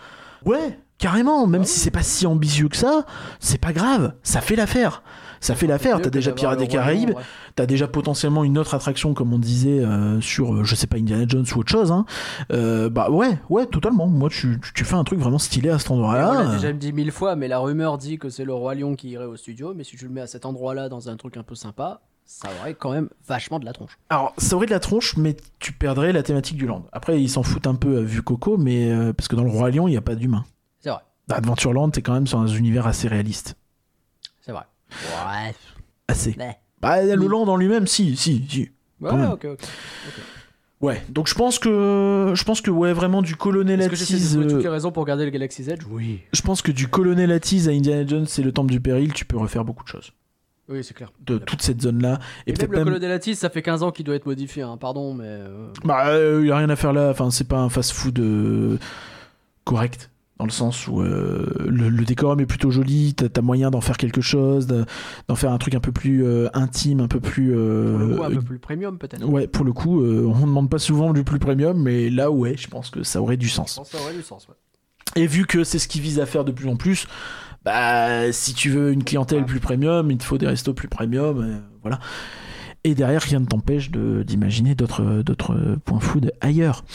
Ouais, 0.45 0.78
carrément, 0.98 1.48
même 1.48 1.64
Ah 1.64 1.65
si 1.65 1.80
c'est 1.80 1.91
pas 1.91 2.03
si 2.03 2.26
ambitieux 2.28 2.69
que 2.69 2.78
ça, 2.78 3.06
c'est 3.40 3.60
pas 3.60 3.74
grave, 3.74 4.14
ça 4.24 4.41
fait 4.41 4.56
l'affaire. 4.56 5.02
Ça 5.40 5.56
fait 5.56 5.68
l'affaire, 5.68 6.02
t'as 6.02 6.10
déjà 6.10 6.32
Pirates 6.32 6.60
des 6.60 6.68
Caraïbes, 6.68 7.14
t'as 7.56 7.66
déjà 7.66 7.88
potentiellement 7.88 8.44
une 8.44 8.58
autre 8.58 8.74
attraction, 8.74 9.14
comme 9.14 9.34
on 9.34 9.40
disait, 9.40 9.80
euh, 9.80 10.20
sur, 10.22 10.54
euh, 10.54 10.64
je 10.64 10.76
sais 10.76 10.88
pas, 10.88 10.98
Indiana 10.98 11.26
Jones 11.28 11.46
ou 11.56 11.60
autre 11.60 11.72
chose. 11.72 11.92
Hein. 11.92 12.06
Euh, 12.52 12.90
bah 12.90 13.10
ouais, 13.10 13.40
ouais, 13.50 13.66
totalement. 13.66 14.08
Moi, 14.08 14.30
tu, 14.30 14.60
fais 14.74 14.96
un 14.96 15.04
truc 15.04 15.20
vraiment 15.20 15.40
stylé 15.40 15.70
à 15.70 15.80
cet 15.80 15.92
On 15.92 15.96
endroit-là. 15.96 16.44
l'a 16.44 16.52
déjà 16.56 16.74
dit 16.74 16.94
mille 16.94 17.12
fois, 17.12 17.36
mais 17.36 17.48
la 17.48 17.60
rumeur 17.60 17.98
dit 17.98 18.18
que 18.18 18.30
c'est 18.30 18.46
le 18.46 18.54
Roi 18.54 18.76
Lion 18.76 18.96
qui 18.96 19.10
irait 19.10 19.26
au 19.26 19.36
studio. 19.36 19.74
Mais 19.76 19.84
si 19.84 19.98
tu 19.98 20.06
le 20.06 20.12
mets 20.12 20.22
à 20.22 20.28
cet 20.28 20.46
endroit-là 20.46 20.90
dans 20.90 21.10
un 21.10 21.18
truc 21.18 21.38
un 21.38 21.44
peu 21.44 21.56
sympa, 21.56 22.02
ça 22.28 22.50
aurait 22.60 22.74
quand 22.74 22.92
même 22.92 23.10
vachement 23.26 23.60
de 23.60 23.66
la 23.66 23.74
tronche. 23.74 23.98
Alors, 24.10 24.34
ça 24.38 24.56
aurait 24.56 24.66
de 24.66 24.72
la 24.72 24.80
tronche, 24.80 25.16
mais 25.18 25.38
tu 25.60 25.72
perdrais 25.72 26.12
la 26.12 26.24
thématique 26.24 26.58
du 26.58 26.68
land. 26.68 26.86
Après, 26.92 27.22
ils 27.22 27.30
s'en 27.30 27.42
foutent 27.42 27.68
un 27.68 27.76
peu, 27.76 28.00
vu 28.02 28.22
Coco, 28.22 28.58
mais 28.58 28.92
euh, 28.92 29.14
parce 29.14 29.28
que 29.28 29.36
dans 29.36 29.44
le 29.44 29.50
Roi 29.50 29.72
Lion, 29.72 29.88
il 29.88 29.92
n'y 29.92 29.98
a 29.98 30.02
pas 30.02 30.16
d'humain. 30.16 30.46
C'est 30.82 30.90
vrai, 30.90 31.02
Adventureland, 31.30 31.90
t'es 31.90 32.02
quand 32.02 32.14
même 32.14 32.28
sur 32.28 32.40
un 32.40 32.48
univers 32.48 32.86
assez 32.86 33.08
réaliste. 33.08 33.56
Ouais. 34.92 35.54
Assez. 36.08 36.36
Ouais. 36.40 36.58
Bah, 36.82 37.02
le 37.04 37.16
Oui. 37.20 37.28
land 37.28 37.48
en 37.48 37.58
lui-même, 37.58 37.88
si, 37.88 38.16
si, 38.16 38.46
si. 38.50 38.70
Ouais, 39.02 39.10
Quand 39.10 39.18
même. 39.18 39.32
ok, 39.32 39.46
ok. 39.54 39.60
Ouais, 40.80 41.02
donc 41.10 41.28
je 41.28 41.34
pense 41.34 41.58
que, 41.58 42.34
je 42.36 42.44
pense 42.44 42.62
que 42.62 42.70
ouais, 42.70 42.94
vraiment 42.94 43.24
du 43.24 43.36
colonel 43.36 43.82
Est-ce 43.82 43.90
que 43.90 43.96
j'essaie 43.96 44.14
de 44.14 44.18
Attise, 44.20 44.32
trouver 44.34 44.48
toutes 44.48 44.60
euh, 44.60 44.62
les 44.62 44.70
raisons 44.70 44.92
pour 44.92 45.06
garder 45.06 45.26
le 45.26 45.32
Galaxy's 45.32 45.68
Edge 45.70 45.82
Oui. 45.90 46.22
je 46.32 46.42
pense 46.44 46.62
que 46.62 46.72
du 46.72 46.88
colonel 46.88 47.32
Attise 47.32 47.68
à 47.68 47.72
Indiana 47.72 48.06
Jones 48.06 48.28
et 48.38 48.42
le 48.44 48.52
Temple 48.52 48.72
du 48.72 48.80
Péril, 48.80 49.12
tu 49.14 49.26
peux 49.26 49.38
refaire 49.38 49.66
beaucoup 49.66 49.84
de 49.84 49.90
choses. 49.90 50.12
Oui, 50.70 50.84
c'est 50.84 50.94
clair. 50.94 51.12
De 51.26 51.40
toute 51.40 51.64
cette 51.64 51.82
zone-là. 51.82 52.20
Et, 52.46 52.52
Et, 52.52 52.54
peut-être 52.54 52.70
même 52.70 52.80
le 52.80 52.86
même, 52.86 52.94
Colonel 52.94 53.12
Attis, 53.12 53.36
ça 53.36 53.50
fait 53.50 53.64
15 53.64 53.82
ans 53.84 53.92
qu'il 53.92 54.06
doit 54.06 54.16
être 54.16 54.26
modifié, 54.28 54.62
hein. 54.62 54.78
pardon, 54.78 55.16
mais. 55.16 55.24
euh, 55.26 55.68
bah, 55.84 56.12
il 56.42 56.46
y 56.46 56.52
a 56.52 56.58
rien 56.58 56.70
à 56.70 56.76
faire 56.76 56.94
là. 56.94 57.10
Enfin, 57.10 57.32
c'est 57.32 57.48
pas 57.48 57.58
un 57.58 57.70
fast-food 57.70 58.20
euh, 58.20 58.78
correct. 59.64 60.12
Dans 60.40 60.46
le 60.46 60.52
sens 60.52 60.88
où 60.88 61.02
euh, 61.02 61.48
le, 61.68 61.90
le 61.90 62.06
décorum 62.06 62.40
est 62.40 62.46
plutôt 62.46 62.70
joli, 62.70 63.16
t'as 63.16 63.26
as 63.36 63.42
moyen 63.42 63.72
d'en 63.72 63.82
faire 63.82 63.98
quelque 63.98 64.22
chose, 64.22 64.68
de- 64.68 64.86
d'en 65.28 65.36
faire 65.36 65.52
un 65.52 65.58
truc 65.58 65.74
un 65.74 65.80
peu 65.80 65.92
plus 65.92 66.24
euh, 66.26 66.48
intime, 66.54 67.00
un 67.00 67.08
peu 67.08 67.20
plus. 67.20 67.56
euh, 67.58 67.98
Pour 67.98 68.08
le 68.08 68.16
coup, 68.18 68.24
un 68.24 68.30
peu 68.30 68.42
plus 68.42 68.60
premium, 68.60 68.98
peut-être. 69.00 69.26
Ouais, 69.26 69.48
pour 69.48 69.66
le 69.66 69.74
coup, 69.74 70.00
on 70.04 70.36
ne 70.36 70.42
demande 70.46 70.70
pas 70.70 70.78
souvent 70.78 71.12
du 71.12 71.24
plus 71.24 71.40
premium, 71.40 71.82
mais 71.82 72.12
là, 72.12 72.30
ouais, 72.30 72.56
je 72.56 72.68
pense 72.68 72.92
que 72.92 73.02
ça 73.02 73.20
aurait 73.20 73.38
du 73.38 73.48
Je 73.48 73.54
sens. 73.54 73.76
pense 73.78 73.90
que 73.90 73.98
ça 73.98 74.04
aurait 74.04 74.14
du 74.14 74.22
sens, 74.22 74.48
ouais. 74.48 74.54
Et 75.16 75.26
vu 75.26 75.48
que 75.48 75.64
c'est 75.64 75.80
ce 75.80 75.88
qu'ils 75.88 76.02
visent 76.02 76.20
à 76.20 76.28
faire 76.28 76.46
de 76.46 76.52
plus 76.52 76.70
en 76.70 76.76
plus, 76.76 77.08
bah, 77.66 78.32
si 78.32 78.54
tu 78.54 78.70
veux 78.70 78.92
une 78.92 79.04
clientèle 79.04 79.44
plus 79.46 79.60
premium, 79.60 80.12
il 80.12 80.20
te 80.20 80.24
faut 80.24 80.38
des 80.38 80.46
restos 80.46 80.76
plus 80.76 80.88
premium, 80.88 81.62
voilà. 81.82 82.00
Et 82.84 82.94
derrière, 82.94 83.24
rien 83.24 83.40
ne 83.40 83.46
t'empêche 83.48 83.90
d'imaginer 83.90 84.76
d'autres 84.76 85.24
d'autres 85.24 85.56
points 85.84 86.00
food 86.00 86.32
ailleurs. 86.42 86.86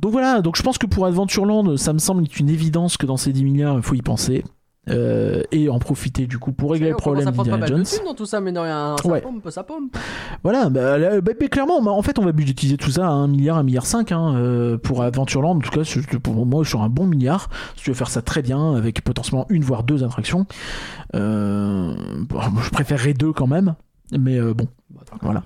Donc 0.00 0.12
voilà, 0.12 0.40
donc 0.42 0.56
je 0.56 0.62
pense 0.62 0.78
que 0.78 0.86
pour 0.86 1.06
Adventureland, 1.06 1.76
ça 1.76 1.92
me 1.92 1.98
semble 1.98 2.24
une 2.38 2.48
évidence 2.48 2.96
que 2.96 3.06
dans 3.06 3.16
ces 3.16 3.32
10 3.32 3.44
milliards, 3.44 3.76
il 3.76 3.82
faut 3.82 3.94
y 3.94 4.02
penser. 4.02 4.44
Euh, 4.88 5.42
et 5.50 5.68
en 5.68 5.80
profiter 5.80 6.28
du 6.28 6.38
coup 6.38 6.52
pour 6.52 6.70
régler 6.70 6.90
le 6.90 6.94
problème 6.94 7.24
d'Indiana 7.28 7.66
Jones. 7.66 7.84
dans 8.04 8.14
tout 8.14 8.24
ça, 8.24 8.40
mais 8.40 8.52
de 8.52 8.58
rien. 8.60 8.94
Ça 9.02 9.08
Ouais. 9.08 9.20
pompe, 9.20 9.48
ça 9.50 9.64
pompe. 9.64 9.96
Voilà, 10.44 10.70
bah, 10.70 10.96
là, 10.96 11.20
bah, 11.20 11.32
bah, 11.38 11.48
clairement, 11.48 11.82
bah, 11.82 11.90
en 11.90 12.02
fait, 12.02 12.20
on 12.20 12.24
va 12.24 12.30
budgétiser 12.30 12.76
tout 12.76 12.92
ça 12.92 13.08
à 13.08 13.10
1 13.10 13.26
milliard, 13.26 13.58
1 13.58 13.64
milliard 13.64 13.84
5 13.84 14.12
hein, 14.12 14.36
euh, 14.36 14.78
pour 14.78 15.02
Adventureland. 15.02 15.56
En 15.56 15.58
tout 15.58 15.70
cas, 15.70 15.82
pour 16.22 16.46
moi, 16.46 16.64
sur 16.64 16.82
un 16.82 16.88
bon 16.88 17.04
milliard, 17.04 17.48
si 17.74 17.82
tu 17.82 17.90
veux 17.90 17.96
faire 17.96 18.10
ça 18.10 18.22
très 18.22 18.42
bien, 18.42 18.74
avec 18.76 19.02
potentiellement 19.02 19.46
une 19.48 19.64
voire 19.64 19.82
deux 19.82 20.04
attractions, 20.04 20.46
euh, 21.16 21.92
bon, 22.28 22.36
moi, 22.52 22.62
je 22.62 22.70
préférerais 22.70 23.14
deux 23.14 23.32
quand 23.32 23.48
même, 23.48 23.74
mais 24.12 24.38
euh, 24.38 24.54
bon, 24.54 24.68
Bah, 24.90 25.02
voilà. 25.22 25.44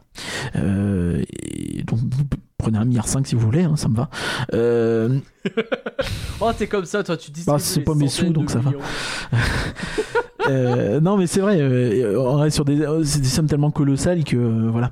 Euh, 0.56 1.22
et 1.42 1.82
donc, 1.82 1.98
vous 2.00 2.24
prenez 2.58 2.78
1 2.78 2.84
milliard 2.84 3.08
5 3.08 3.26
si 3.26 3.34
vous 3.34 3.40
voulez, 3.40 3.62
hein, 3.62 3.76
ça 3.76 3.88
me 3.88 3.96
va. 3.96 4.10
Euh, 4.54 5.18
Oh, 6.40 6.50
t'es 6.56 6.66
comme 6.66 6.84
ça, 6.86 7.02
toi, 7.04 7.16
tu 7.16 7.30
dis 7.30 7.44
Bah, 7.46 7.58
c'est 7.58 7.80
pas 7.80 7.94
mes 7.94 8.08
sous, 8.08 8.30
donc 8.30 8.50
ça 8.50 8.60
va. 8.60 8.72
non, 11.00 11.16
mais 11.16 11.26
c'est 11.26 11.40
vrai, 11.40 11.60
on 12.16 12.36
reste 12.36 12.54
sur 12.54 12.64
des, 12.64 12.86
c'est 13.04 13.20
des 13.20 13.28
sommes 13.28 13.46
tellement 13.46 13.70
colossales 13.70 14.24
que 14.24 14.36
voilà. 14.68 14.90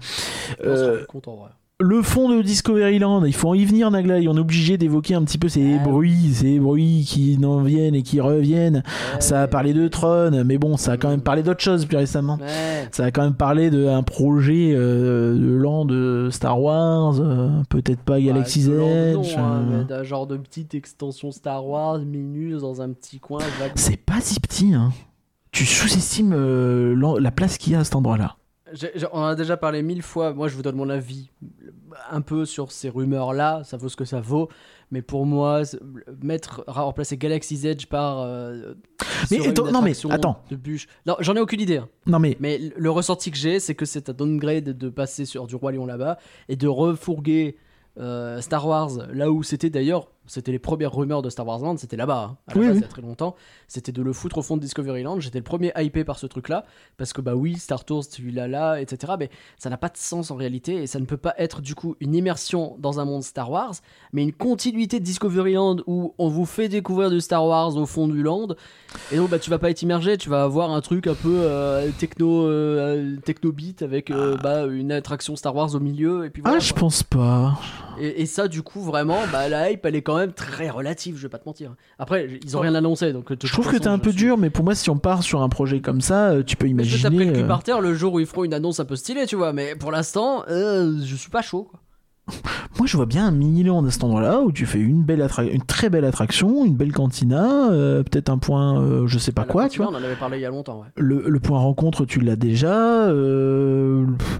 Euh, 0.65 1.05
content, 1.07 1.35
ouais. 1.43 1.49
Le 1.81 2.03
fond 2.03 2.29
de 2.29 2.43
Discoveryland, 2.43 3.25
il 3.25 3.33
faut 3.33 3.51
en 3.51 3.55
y 3.55 3.65
venir, 3.65 3.89
Nagla. 3.91 4.17
On 4.29 4.37
est 4.37 4.41
obligé 4.41 4.77
d'évoquer 4.79 5.15
un 5.15 5.23
petit 5.23 5.39
peu 5.39 5.49
ces 5.49 5.79
bruits, 5.79 6.33
ces 6.35 6.59
bruits 6.59 7.05
qui 7.07 7.39
n'en 7.39 7.63
viennent 7.63 7.95
et 7.95 8.03
qui 8.03 8.21
reviennent. 8.21 8.83
Ça 9.21 9.43
a 9.43 9.47
parlé 9.47 9.73
de 9.73 9.87
Tron, 9.87 10.43
mais 10.45 10.59
bon, 10.59 10.77
ça 10.77 10.93
a 10.93 10.97
quand 10.97 11.09
même 11.09 11.21
parlé 11.21 11.45
d'autres 11.45 11.63
choses 11.63 11.87
plus 11.87 11.97
récemment. 11.97 12.37
Ouais. 12.41 12.89
Ça 12.91 13.05
a 13.05 13.11
quand 13.13 13.23
même 13.23 13.35
parlé 13.35 13.71
d'un 13.71 14.03
projet 14.03 14.73
euh, 14.75 15.35
de 15.35 15.55
land 15.55 15.85
de 15.85 16.29
Star 16.33 16.61
Wars, 16.61 17.21
euh, 17.21 17.49
peut-être 17.69 18.01
pas 18.01 18.21
Galaxy's 18.21 18.67
Bah, 18.69 18.75
de 18.75 18.81
Edge. 18.81 19.15
l'ordre, 19.15 19.37
non, 19.39 19.45
hein, 19.45 19.67
euh. 19.71 19.85
d'un 19.85 20.03
genre 20.03 20.27
de 20.27 20.37
petite 20.37 20.75
extension 20.75 21.31
Star 21.31 21.65
Wars, 21.65 22.01
minus, 22.01 22.63
dans 22.63 22.83
un 22.83 22.91
petit 22.91 23.21
coin. 23.21 23.39
C'est 23.77 23.97
pas 23.97 24.21
si 24.21 24.41
petit, 24.41 24.75
hein. 24.75 24.93
Tu 25.53 25.65
sous-estimes 25.65 26.35
euh, 26.35 27.19
la 27.21 27.31
place 27.31 27.57
qu'il 27.57 27.73
y 27.73 27.77
a 27.77 27.81
à 27.81 27.85
cet 27.85 27.95
endroit-là. 27.95 28.35
On 29.13 29.21
en 29.21 29.25
a 29.25 29.35
déjà 29.35 29.57
parlé 29.57 29.83
mille 29.83 30.03
fois. 30.03 30.35
Moi, 30.35 30.49
je 30.49 30.55
vous 30.55 30.61
donne 30.61 30.77
mon 30.77 30.91
avis 30.91 31.31
un 32.11 32.21
peu 32.21 32.45
sur 32.45 32.73
ces 32.73 32.89
rumeurs-là. 32.89 33.63
Ça 33.65 33.77
vaut 33.77 33.89
ce 33.89 33.97
que 33.97 34.05
ça 34.05 34.21
vaut. 34.21 34.49
Mais 34.91 35.03
pour 35.03 35.27
moi, 35.27 35.63
mettre 36.23 36.65
remplacer 36.67 37.17
Galaxy's 37.19 37.65
Edge 37.65 37.87
par. 37.87 38.21
euh, 38.21 38.75
Mais 39.31 39.47
attends, 39.49 39.71
non, 39.71 39.83
mais 39.83 39.93
attends. 40.11 40.43
De 40.51 40.57
bûche. 40.57 40.87
Non, 41.07 41.17
j'en 41.21 41.37
ai 41.37 41.41
aucune 41.41 41.61
idée. 41.61 41.77
hein. 41.79 41.89
Non 42.07 42.19
mais 42.19 42.37
Mais 42.41 42.57
le- 42.59 42.73
le 42.77 42.91
ressenti 42.91 43.31
que 43.31 43.37
j'ai, 43.37 43.61
c'est 43.61 43.75
que 43.75 43.85
c'est 43.85 44.09
un 44.09 44.13
downgrade 44.15 44.65
de 44.77 44.89
passer 44.89 45.25
sur 45.27 45.47
du 45.47 45.57
Roi 45.57 45.73
Lion 45.73 45.85
là-bas 45.87 46.19
et 46.49 46.57
de 46.57 46.67
refourguer 46.69 47.57
euh, 47.99 48.41
Star 48.41 48.67
Wars 48.67 48.91
là 49.13 49.31
où 49.31 49.43
c'était 49.43 49.71
d'ailleurs. 49.71 50.09
C'était 50.29 50.53
les 50.53 50.61
premières 50.61 50.95
rumeurs 50.95 51.23
de 51.23 51.31
Star 51.31 51.45
Wars 51.47 51.59
Land, 51.59 51.79
c'était 51.79 51.97
là-bas, 51.97 52.31
hein, 52.33 52.37
à 52.47 52.55
la 52.55 52.61
Oui, 52.61 52.67
base, 52.67 52.75
oui. 52.77 52.79
il 52.81 52.83
y 52.83 52.85
a 52.85 52.89
très 52.89 53.03
longtemps. 53.03 53.35
C'était 53.67 53.91
de 53.93 54.03
le 54.03 54.13
foutre 54.13 54.39
au 54.39 54.43
fond 54.43 54.57
de 54.57 54.63
Discoveryland. 54.63 55.19
J'étais 55.19 55.39
le 55.39 55.45
premier 55.45 55.73
hypé 55.77 56.05
par 56.05 56.19
ce 56.19 56.27
truc-là, 56.27 56.65
parce 56.97 57.13
que 57.13 57.21
bah 57.21 57.35
oui, 57.35 57.57
Star 57.57 57.85
Tours, 57.85 58.05
celui-là, 58.05 58.47
là, 58.47 58.77
etc. 58.81 59.15
Mais 59.19 59.31
ça 59.59 59.71
n'a 59.71 59.77
pas 59.77 59.89
de 59.89 59.97
sens 59.97 60.31
en 60.31 60.37
réalité, 60.37 60.75
et 60.83 60.87
ça 60.87 61.01
ne 61.01 61.05
peut 61.07 61.17
pas 61.17 61.35
être 61.39 61.61
du 61.63 61.75
coup 61.75 61.97
une 62.01 62.15
immersion 62.15 62.77
dans 62.79 63.01
un 63.01 63.05
monde 63.05 63.23
Star 63.25 63.51
Wars, 63.51 63.75
mais 64.13 64.23
une 64.23 64.33
continuité 64.33 65.01
de 65.01 65.05
Discoveryland 65.05 65.77
où 65.87 66.15
on 66.19 66.29
vous 66.29 66.45
fait 66.47 66.69
découvrir 66.69 67.11
du 67.11 67.21
Star 67.21 67.45
Wars 67.47 67.77
au 67.77 67.87
fond 67.87 68.07
du 68.07 68.23
land, 68.23 68.49
et 69.13 69.17
donc 69.17 69.31
bah 69.31 69.39
tu 69.39 69.51
vas 69.51 69.59
pas 69.59 69.71
être 69.71 69.83
immergé, 69.83 70.17
tu 70.19 70.29
vas 70.29 70.43
avoir 70.43 70.71
un 70.71 70.81
truc 70.81 71.07
un 71.07 71.15
peu 71.15 71.37
euh, 71.41 71.91
techno, 71.99 72.47
euh, 72.47 73.17
techno 73.25 73.53
beat 73.53 73.83
avec 73.83 74.11
euh, 74.11 74.37
bah, 74.37 74.67
une 74.67 74.93
attraction 74.93 75.37
Star 75.37 75.55
Wars 75.57 75.75
au 75.75 75.81
milieu, 75.81 76.25
et 76.27 76.31
puis 76.31 76.43
voilà. 76.43 76.59
ah, 76.59 76.61
je 76.61 76.73
pense 76.75 77.03
pas. 77.03 77.59
Et, 78.01 78.23
et 78.23 78.27
ça, 78.27 78.47
du 78.47 78.63
coup, 78.63 78.81
vraiment, 78.81 79.19
bah, 79.33 79.49
la 79.49 79.71
hype, 79.73 79.85
elle 79.85 79.97
est 79.97 80.03
quand 80.03 80.17
même 80.17 80.18
très 80.27 80.69
relative, 80.69 81.17
je 81.17 81.23
vais 81.23 81.29
pas 81.29 81.39
te 81.39 81.47
mentir. 81.47 81.75
Après, 81.99 82.29
ils 82.43 82.57
ont 82.57 82.61
rien 82.61 82.75
annoncé, 82.75 83.13
donc. 83.13 83.27
toute 83.27 83.47
Je 83.47 83.53
trouve 83.53 83.71
que 83.71 83.77
t'es 83.77 83.87
un 83.87 83.99
peu 83.99 84.13
dur, 84.13 84.37
mais 84.37 84.51
pour 84.51 84.65
moi, 84.65 84.75
si 84.75 84.91
on 84.91 84.99
part 84.99 85.23
sur 85.23 85.43
un 85.43 85.49
projet 85.49 85.81
comme 85.81 86.01
ça, 86.01 86.31
euh, 86.31 86.43
tu 86.43 86.57
peux 86.57 86.67
Mais 86.69 86.85
je 86.85 86.97
vais 86.97 87.03
taper 87.03 87.15
imaginer. 87.15 87.33
le 87.33 87.39
cul 87.39 87.45
euh, 87.45 87.49
par 87.49 87.63
terre 87.63 87.81
le 87.81 87.95
jour 87.95 88.15
où 88.15 88.21
ils 88.21 88.27
feront 88.27 88.45
une 88.45 88.55
annonce 88.55 88.81
un 88.81 88.85
peu 88.85 88.97
stylée, 88.97 89.27
tu 89.27 89.37
vois. 89.37 89.53
Mais 89.53 89.75
pour 89.77 89.93
l'instant, 89.93 90.43
euh, 90.51 90.95
je 91.05 91.15
suis 91.17 91.31
pas 91.31 91.43
chaud. 91.43 91.69
Quoi. 91.71 91.81
Moi, 92.79 92.87
je 92.87 92.97
vois 92.97 93.07
bien 93.07 93.27
un 93.27 93.31
mini-land 93.31 93.85
à 93.87 93.91
cet 93.91 94.05
endroit-là 94.05 94.41
où 94.41 94.53
tu 94.53 94.67
fais 94.67 94.79
une 94.79 95.03
belle 95.03 95.27
une 95.51 95.63
très 95.63 95.89
belle 95.89 96.05
attraction, 96.05 96.65
une 96.65 96.77
belle 96.77 96.93
cantina, 96.93 97.71
euh, 97.71 98.03
peut-être 98.03 98.29
un 98.29 98.37
point, 98.39 98.81
euh, 98.83 99.07
je 99.07 99.19
sais 99.19 99.33
pas 99.33 99.43
la 99.43 99.49
quoi, 99.49 99.63
cantina, 99.63 99.87
tu 99.87 99.91
vois. 99.91 99.99
On 99.99 100.03
en 100.03 100.05
avait 100.05 100.15
parlé 100.17 100.37
il 100.39 100.43
y 100.43 100.45
a 100.45 100.51
longtemps, 100.51 100.81
ouais. 100.81 100.89
Le, 100.97 101.25
le 101.27 101.41
point 101.41 101.59
rencontre, 101.59 102.05
tu 102.05 102.21
l'as 102.21 102.37
déjà. 102.37 103.09
euh, 103.09 104.05
pff, 104.19 104.39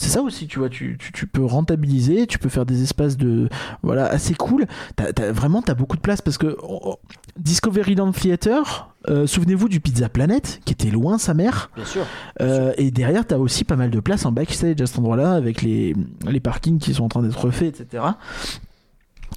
C'est 0.00 0.10
ça 0.10 0.22
aussi, 0.22 0.46
tu 0.46 0.60
vois, 0.60 0.68
tu, 0.68 0.96
tu, 0.96 1.10
tu 1.10 1.26
peux 1.26 1.44
rentabiliser, 1.44 2.28
tu 2.28 2.38
peux 2.38 2.48
faire 2.48 2.64
des 2.64 2.84
espaces 2.84 3.16
de 3.16 3.48
voilà 3.82 4.06
assez 4.06 4.32
cool. 4.34 4.66
T'as, 4.94 5.12
t'as- 5.12 5.32
vraiment, 5.32 5.60
t'as 5.60 5.74
beaucoup 5.74 5.96
de 5.96 6.00
place 6.00 6.22
parce 6.22 6.38
que 6.38 6.56
oh, 6.62 6.80
oh, 6.84 6.96
Discoveryland 7.36 8.12
Theater, 8.12 8.94
euh, 9.08 9.26
souvenez-vous 9.26 9.68
du 9.68 9.80
Pizza 9.80 10.08
Planet, 10.08 10.60
qui 10.64 10.72
était 10.72 10.90
loin 10.90 11.18
sa 11.18 11.34
mère. 11.34 11.70
Bien 11.74 11.84
sûr. 11.84 12.06
Euh, 12.40 12.72
et 12.76 12.92
derrière, 12.92 13.26
t'as 13.26 13.38
aussi 13.38 13.64
pas 13.64 13.74
mal 13.74 13.90
de 13.90 13.98
place 13.98 14.24
en 14.24 14.30
backstage 14.30 14.80
à 14.80 14.86
cet 14.86 15.00
endroit-là, 15.00 15.32
avec 15.32 15.62
les, 15.62 15.96
les 16.28 16.40
parkings 16.40 16.78
qui 16.78 16.94
sont 16.94 17.02
en 17.04 17.08
train 17.08 17.22
d'être 17.22 17.40
refaits, 17.44 17.80
etc. 17.80 18.04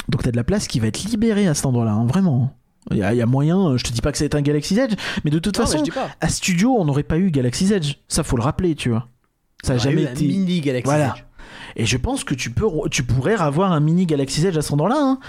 Donc 0.09 0.23
t'as 0.23 0.31
de 0.31 0.38
la 0.38 0.43
place 0.43 0.67
qui 0.67 0.79
va 0.79 0.88
être 0.88 1.03
libérée 1.05 1.47
à 1.47 1.53
cet 1.53 1.65
endroit-là, 1.65 1.93
hein, 1.93 2.05
vraiment. 2.05 2.53
Il 2.89 2.97
y, 2.97 2.99
y 2.99 3.21
a 3.21 3.25
moyen, 3.25 3.77
je 3.77 3.83
te 3.83 3.91
dis 3.91 4.01
pas 4.01 4.11
que 4.11 4.17
ça 4.17 4.23
va 4.23 4.27
être 4.27 4.35
un 4.35 4.41
Galaxy's 4.41 4.77
Edge, 4.77 4.93
mais 5.23 5.31
de 5.31 5.39
toute 5.39 5.57
Non, 5.59 5.65
façon, 5.65 5.83
à 6.19 6.27
Studio, 6.29 6.75
on 6.77 6.85
n'aurait 6.85 7.03
pas 7.03 7.17
eu 7.17 7.29
Galaxy's 7.31 7.71
Edge. 7.71 7.95
Ça, 8.07 8.23
faut 8.23 8.38
le 8.38 8.43
rappeler, 8.43 8.73
tu 8.75 8.89
vois. 8.89 9.07
Ça 9.63 9.73
a 9.73 9.75
Il 9.75 9.79
y 9.79 9.81
aurait 9.81 9.89
jamais 9.95 10.01
eu 10.03 10.11
été. 10.11 10.25
mini 10.27 10.61
Galaxy 10.61 10.85
Voilà. 10.85 11.13
Edge. 11.15 11.23
Et 11.75 11.85
je 11.85 11.97
pense 11.97 12.23
que 12.23 12.33
tu, 12.33 12.49
peux, 12.51 12.65
tu 12.89 13.03
pourrais 13.03 13.35
avoir 13.35 13.71
un 13.71 13.79
mini 13.79 14.05
Galaxy's 14.05 14.43
Edge 14.45 14.57
à 14.57 14.61
cet 14.61 14.73
endroit-là. 14.73 14.97
hein. 14.99 15.19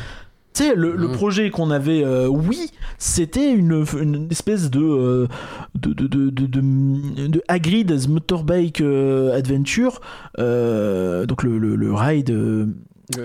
Tu 0.54 0.64
sais, 0.64 0.74
le, 0.74 0.94
le 0.96 1.08
Mhm. 1.08 1.14
projet 1.14 1.48
qu'on 1.50 1.70
avait, 1.70 2.04
euh, 2.04 2.26
oui, 2.26 2.68
c'était 2.98 3.50
une, 3.52 3.86
une 3.98 4.28
espèce 4.30 4.68
de, 4.70 4.80
euh, 4.82 5.26
de, 5.74 5.94
de, 5.94 6.06
de, 6.06 6.28
de, 6.28 6.46
de, 6.46 7.26
de 7.28 7.42
Hagrid's 7.48 8.06
Motorbike 8.06 8.82
euh, 8.82 9.34
Adventure, 9.34 10.02
euh, 10.38 11.24
donc 11.24 11.42
le, 11.42 11.56
le, 11.56 11.74
le 11.74 11.94
ride 11.94 12.30
euh, 12.30 12.66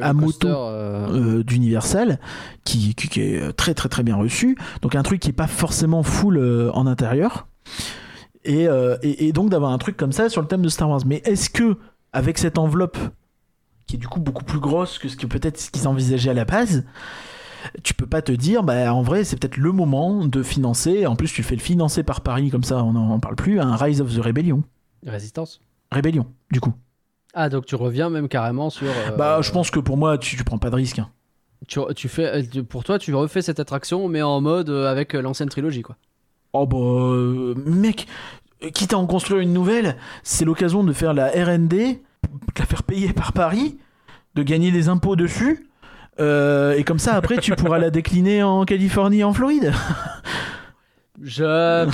À 0.01 0.13
moto. 0.13 0.47
euh, 0.47 1.39
euh, 1.39 1.43
d'Universal, 1.43 2.19
qui, 2.63 2.95
qui, 2.95 3.09
qui 3.09 3.19
est 3.21 3.51
très 3.57 3.73
très 3.73 3.89
très 3.89 4.03
bien 4.03 4.15
reçu. 4.15 4.57
Donc 4.81 4.95
un 4.95 5.03
truc 5.03 5.19
qui 5.19 5.29
est 5.29 5.34
pas 5.34 5.47
forcément 5.47 6.03
full 6.03 6.38
euh, 6.38 6.71
en 6.73 6.88
intérieur. 6.88 7.47
Et, 8.43 8.68
euh, 8.68 8.97
et, 9.01 9.27
et 9.27 9.31
donc 9.34 9.49
d'avoir 9.49 9.72
un 9.72 9.77
truc 9.77 9.97
comme 9.97 10.11
ça 10.11 10.30
sur 10.30 10.41
le 10.41 10.47
thème 10.47 10.61
de 10.61 10.69
Star 10.69 10.89
Wars. 10.89 11.01
Mais 11.05 11.22
est-ce 11.26 11.49
que 11.49 11.77
avec 12.14 12.38
cette 12.38 12.57
enveloppe 12.57 12.97
qui 13.88 13.95
est 13.95 13.99
du 13.99 14.07
coup 14.07 14.19
beaucoup 14.19 14.43
plus 14.43 14.59
grosse 14.59 14.99
que 14.99 15.07
ce 15.09 15.15
que 15.18 15.26
peut-être 15.27 15.57
ce 15.59 15.72
qu'ils 15.72 15.88
envisageaient 15.88 16.30
à 16.31 16.34
la 16.34 16.45
base, 16.45 16.85
tu 17.84 17.93
peux 17.93 18.05
pas 18.05 18.22
te 18.22 18.31
dire, 18.31 18.64
bah 18.64 18.93
en 18.93 19.01
vrai 19.01 19.23
c'est 19.23 19.38
peut-être 19.39 19.57
le 19.57 19.72
moment 19.72 20.26
de 20.26 20.43
financer. 20.43 21.05
En 21.05 21.15
plus 21.15 21.31
tu 21.31 21.43
fais 21.43 21.55
le 21.55 21.61
financer 21.61 22.03
par 22.03 22.22
Paris 22.22 22.49
comme 22.49 22.64
ça, 22.64 22.84
on 22.84 22.93
n'en 22.93 23.19
parle 23.19 23.35
plus. 23.35 23.59
Un 23.59 23.76
Rise 23.76 24.01
of 24.01 24.14
the 24.15 24.19
Rebellion, 24.19 24.64
Résistance. 25.05 25.59
Rébellion 25.91 26.26
du 26.51 26.59
coup. 26.59 26.73
Ah, 27.34 27.49
donc 27.49 27.65
tu 27.65 27.76
reviens 27.76 28.09
même 28.09 28.27
carrément 28.30 28.69
sur. 28.69 28.88
euh, 28.88 29.15
Bah 29.18 29.41
je 29.41 29.51
pense 29.51 29.69
que 29.72 29.80
pour 29.80 29.97
moi 29.97 30.18
tu, 30.18 30.35
tu 30.38 30.43
prends 30.43 30.57
pas 30.57 30.69
de 30.69 30.76
risque. 30.76 30.99
hein. 30.99 31.09
Tu, 31.68 31.80
tu 31.95 32.07
fais, 32.07 32.43
euh, 32.57 32.64
pour 32.64 32.84
toi, 32.84 32.99
tu 32.99 33.14
refais 33.15 33.41
cette 33.41 33.59
attraction, 33.59 34.07
mais 34.07 34.22
en 34.22 34.39
mode 34.41 34.69
avec 34.69 35.14
l'ancienne 35.14 35.49
trilogie, 35.49 35.81
quoi. 35.81 35.95
Oh 36.53 36.65
bah 36.65 36.78
euh, 36.78 37.53
mec, 37.65 38.07
quitte 38.74 38.94
à 38.94 38.98
en 38.98 39.06
construire 39.06 39.41
une 39.41 39.53
nouvelle, 39.53 39.95
c'est 40.24 40.45
l'occasion 40.45 40.84
de 40.84 40.94
faire 40.94 41.14
la 41.14 41.28
R&D, 41.28 41.68
de 41.69 42.60
la 42.60 42.65
faire 42.65 42.84
payer 42.84 43.14
par 43.14 43.34
Paris, 43.34 43.78
de 44.36 44.44
gagner 44.44 44.72
des 44.72 44.90
impôts 44.90 45.15
dessus. 45.15 45.68
euh, 46.19 46.74
et 46.74 46.84
comme 46.84 46.99
ça, 46.99 47.14
après, 47.15 47.38
tu 47.38 47.53
pourras 47.56 47.78
la 47.80 47.90
décliner 47.91 48.41
en 48.44 48.65
Californie 48.65 49.24
en 49.24 49.34
Floride. 49.34 49.72
Je, 51.22 51.90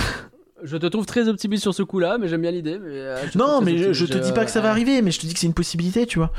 je 0.63 0.77
te 0.77 0.85
trouve 0.87 1.05
très 1.05 1.29
optimiste 1.29 1.61
sur 1.63 1.73
ce 1.73 1.81
coup-là, 1.83 2.17
mais 2.19 2.27
j'aime 2.27 2.41
bien 2.41 2.51
l'idée. 2.51 2.77
Euh, 2.81 3.17
Non, 3.35 3.61
mais 3.61 3.77
je, 3.77 3.93
je 3.93 4.05
te 4.05 4.17
dis 4.17 4.33
pas 4.33 4.43
que 4.43 4.51
ça 4.51 4.59
va 4.59 4.69
arriver, 4.69 5.01
mais 5.01 5.11
je 5.11 5.19
te 5.21 5.25
dis 5.25 5.33
que 5.33 5.39
c'est 5.39 5.47
une 5.47 5.53
possibilité, 5.53 6.05
tu 6.05 6.19
vois. 6.19 6.31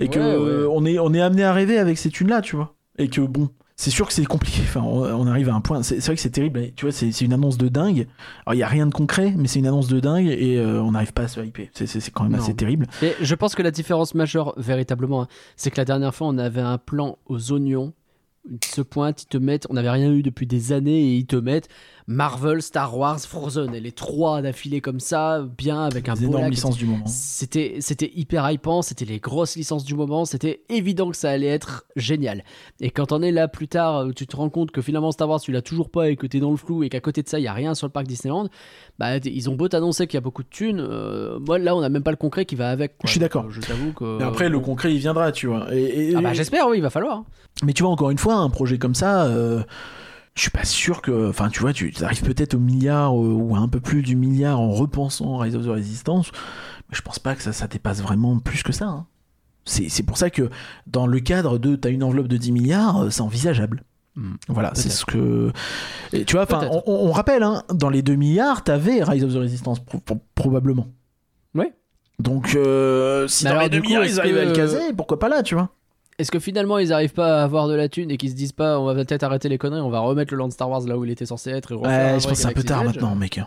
Et 0.00 0.08
que 0.08 0.18
Ouais, 0.18 0.24
euh, 0.24 0.68
on 0.70 0.84
est 0.84 0.98
on 0.98 1.14
est 1.14 1.20
amené 1.20 1.44
à 1.44 1.52
rêver 1.52 1.78
avec 1.78 1.98
ces 1.98 2.10
thunes-là, 2.10 2.42
tu 2.42 2.56
vois. 2.56 2.74
Et 2.98 3.08
que 3.08 3.20
bon, 3.20 3.48
c'est 3.82 3.90
sûr 3.90 4.06
que 4.06 4.12
c'est 4.12 4.24
compliqué. 4.24 4.60
Enfin, 4.62 4.80
on, 4.80 5.26
arrive 5.26 5.48
à 5.48 5.54
un 5.54 5.60
point. 5.60 5.82
C'est 5.82 5.98
vrai 5.98 6.14
que 6.14 6.20
c'est 6.20 6.30
terrible. 6.30 6.70
Tu 6.76 6.84
vois, 6.84 6.92
c'est 6.92 7.20
une 7.20 7.32
annonce 7.32 7.58
de 7.58 7.66
dingue. 7.66 8.06
Alors, 8.46 8.54
il 8.54 8.58
y 8.58 8.62
a 8.62 8.68
rien 8.68 8.86
de 8.86 8.94
concret, 8.94 9.34
mais 9.36 9.48
c'est 9.48 9.58
une 9.58 9.66
annonce 9.66 9.88
de 9.88 9.98
dingue 9.98 10.28
et 10.28 10.56
euh, 10.56 10.80
on 10.80 10.92
n'arrive 10.92 11.12
pas 11.12 11.22
à 11.22 11.28
se 11.28 11.40
hyper. 11.40 11.66
C'est- 11.74 12.10
quand 12.12 12.22
même 12.22 12.34
Non. 12.34 12.38
assez 12.38 12.54
terrible. 12.54 12.86
Mais 13.02 13.16
je 13.20 13.34
pense 13.34 13.56
que 13.56 13.62
la 13.62 13.72
différence 13.72 14.14
majeure, 14.14 14.54
véritablement, 14.56 15.22
hein, 15.22 15.28
c'est 15.56 15.72
que 15.72 15.78
la 15.78 15.84
dernière 15.84 16.14
fois, 16.14 16.28
on 16.28 16.38
avait 16.38 16.60
un 16.60 16.78
plan 16.78 17.18
aux 17.26 17.50
oignons. 17.50 17.92
Ils 18.50 18.58
se 18.64 18.82
pointent, 18.82 19.22
ils 19.22 19.26
te 19.28 19.38
mettent. 19.38 19.66
On 19.70 19.74
n'avait 19.74 19.90
rien 19.90 20.12
eu 20.12 20.22
depuis 20.22 20.46
des 20.46 20.72
années 20.72 21.00
et 21.00 21.16
ils 21.16 21.26
te 21.26 21.36
mettent 21.36 21.68
Marvel, 22.08 22.60
Star 22.60 22.98
Wars, 22.98 23.20
Frozen. 23.20 23.72
Et 23.74 23.80
les 23.80 23.92
trois 23.92 24.42
d'affilée 24.42 24.80
comme 24.80 24.98
ça, 24.98 25.46
bien, 25.56 25.84
avec 25.84 26.08
un 26.08 26.14
lac, 26.40 26.50
licences 26.50 26.76
du 26.76 26.84
moment. 26.86 27.06
C'était, 27.06 27.76
c'était 27.78 28.10
hyper 28.16 28.50
hypant, 28.50 28.82
c'était 28.82 29.04
les 29.04 29.20
grosses 29.20 29.54
licences 29.54 29.84
du 29.84 29.94
moment, 29.94 30.24
c'était 30.24 30.62
évident 30.68 31.10
que 31.10 31.16
ça 31.16 31.30
allait 31.30 31.46
être 31.46 31.84
génial. 31.94 32.42
Et 32.80 32.90
quand 32.90 33.12
on 33.12 33.22
est 33.22 33.30
là 33.30 33.46
plus 33.46 33.68
tard, 33.68 34.06
où 34.06 34.12
tu 34.12 34.26
te 34.26 34.34
rends 34.34 34.50
compte 34.50 34.72
que 34.72 34.82
finalement 34.82 35.12
Star 35.12 35.28
Wars 35.28 35.40
tu 35.40 35.52
l'as 35.52 35.62
toujours 35.62 35.88
pas 35.90 36.10
et 36.10 36.16
que 36.16 36.26
t'es 36.26 36.40
dans 36.40 36.50
le 36.50 36.56
flou 36.56 36.82
et 36.82 36.88
qu'à 36.88 37.00
côté 37.00 37.22
de 37.22 37.28
ça 37.28 37.38
il 37.38 37.44
y 37.44 37.48
a 37.48 37.52
rien 37.52 37.74
sur 37.76 37.86
le 37.86 37.92
parc 37.92 38.06
Disneyland, 38.08 38.48
bah 38.98 39.18
ils 39.18 39.48
ont 39.48 39.54
beau 39.54 39.68
t'annoncer 39.68 40.08
qu'il 40.08 40.16
y 40.16 40.18
a 40.18 40.22
beaucoup 40.22 40.42
de 40.42 40.48
thunes, 40.48 40.80
euh, 40.80 41.38
moi 41.38 41.58
là 41.60 41.76
on 41.76 41.82
a 41.82 41.88
même 41.88 42.02
pas 42.02 42.10
le 42.10 42.16
concret 42.16 42.44
qui 42.44 42.56
va 42.56 42.70
avec. 42.70 42.98
quoi. 42.98 43.06
Je 43.06 43.12
suis 43.12 43.20
d'accord. 43.20 43.48
Je 43.50 43.60
t'avoue 43.60 43.92
que. 43.92 44.18
Mais 44.18 44.24
après, 44.24 44.48
le 44.48 44.58
concret, 44.58 44.92
il 44.92 44.98
viendra, 44.98 45.30
tu 45.30 45.46
vois. 45.46 45.72
Et, 45.74 46.10
et- 46.10 46.14
Ah 46.16 46.20
bah 46.20 46.32
j'espère, 46.32 46.66
oui, 46.68 46.78
il 46.78 46.82
va 46.82 46.90
falloir. 46.90 47.24
Mais 47.62 47.72
tu 47.72 47.82
vois, 47.82 47.92
encore 47.92 48.10
une 48.10 48.18
fois, 48.18 48.34
un 48.36 48.50
projet 48.50 48.78
comme 48.78 48.94
ça, 48.94 49.24
euh, 49.24 49.62
je 50.34 50.42
suis 50.42 50.50
pas 50.50 50.64
sûr 50.64 51.00
que. 51.02 51.28
Enfin, 51.28 51.48
tu 51.48 51.60
vois, 51.60 51.72
tu 51.72 51.92
arrives 52.02 52.22
peut-être 52.22 52.54
au 52.54 52.58
milliard 52.58 53.12
euh, 53.12 53.32
ou 53.32 53.54
à 53.56 53.58
un 53.58 53.68
peu 53.68 53.80
plus 53.80 54.02
du 54.02 54.16
milliard 54.16 54.58
en 54.60 54.70
repensant 54.70 55.36
Rise 55.38 55.56
of 55.56 55.64
the 55.64 55.68
Resistance, 55.68 56.30
mais 56.90 56.96
je 56.96 57.02
pense 57.02 57.18
pas 57.18 57.34
que 57.34 57.42
ça, 57.42 57.52
ça 57.52 57.66
dépasse 57.68 58.02
vraiment 58.02 58.38
plus 58.38 58.62
que 58.62 58.72
ça. 58.72 58.86
hein. 58.86 59.06
C'est 59.64 59.88
c'est 59.88 60.02
pour 60.02 60.18
ça 60.18 60.28
que 60.30 60.50
dans 60.88 61.06
le 61.06 61.20
cadre 61.20 61.56
de 61.58 61.76
t'as 61.76 61.90
une 61.90 62.02
enveloppe 62.02 62.26
de 62.26 62.36
10 62.36 62.50
milliards, 62.52 63.02
euh, 63.04 63.10
c'est 63.10 63.20
envisageable. 63.20 63.84
Hmm. 64.16 64.34
Voilà, 64.48 64.72
c'est 64.74 64.90
ce 64.90 65.04
que. 65.06 65.52
Et 66.12 66.24
tu 66.24 66.36
vois, 66.36 66.46
on, 66.50 66.82
on 66.86 67.12
rappelle, 67.12 67.42
hein, 67.44 67.62
dans 67.72 67.88
les 67.88 68.02
2 68.02 68.14
milliards, 68.16 68.64
t'avais 68.64 69.02
Rise 69.04 69.22
of 69.24 69.32
the 69.32 69.36
Resistance, 69.36 69.78
pro- 69.78 70.00
pro- 70.00 70.20
probablement. 70.34 70.88
Oui. 71.54 71.66
Donc, 72.18 72.54
euh, 72.56 73.26
si 73.28 73.44
Mais 73.44 73.50
dans 73.50 73.56
alors, 73.56 73.64
les 73.64 73.70
2 73.70 73.76
du 73.76 73.82
coup, 73.82 73.88
milliards, 73.88 74.04
ils 74.04 74.20
arrivent 74.20 74.36
à 74.38 74.44
le 74.44 74.52
caser, 74.52 74.92
pourquoi 74.96 75.18
pas 75.18 75.28
là, 75.28 75.42
tu 75.42 75.54
vois? 75.54 75.70
Est-ce 76.18 76.30
que 76.30 76.38
finalement 76.38 76.78
ils 76.78 76.92
arrivent 76.92 77.14
pas 77.14 77.40
à 77.40 77.44
avoir 77.44 77.68
de 77.68 77.74
la 77.74 77.88
thune 77.88 78.10
et 78.10 78.16
qu'ils 78.16 78.30
se 78.30 78.34
disent 78.34 78.52
pas 78.52 78.78
on 78.78 78.84
va 78.84 78.94
peut-être 78.94 79.22
arrêter 79.22 79.48
les 79.48 79.58
conneries, 79.58 79.80
on 79.80 79.90
va 79.90 80.00
remettre 80.00 80.32
le 80.32 80.38
land 80.38 80.50
Star 80.50 80.68
Wars 80.68 80.82
là 80.82 80.96
où 80.98 81.04
il 81.04 81.10
était 81.10 81.26
censé 81.26 81.50
être 81.50 81.72
et 81.72 81.74
refaire 81.74 82.14
Ouais, 82.14 82.20
je 82.20 82.28
pense 82.28 82.38
que 82.38 82.42
c'est 82.42 82.48
un 82.48 82.52
peu 82.52 82.62
tard 82.62 82.84
maintenant, 82.84 83.14
mec. 83.14 83.40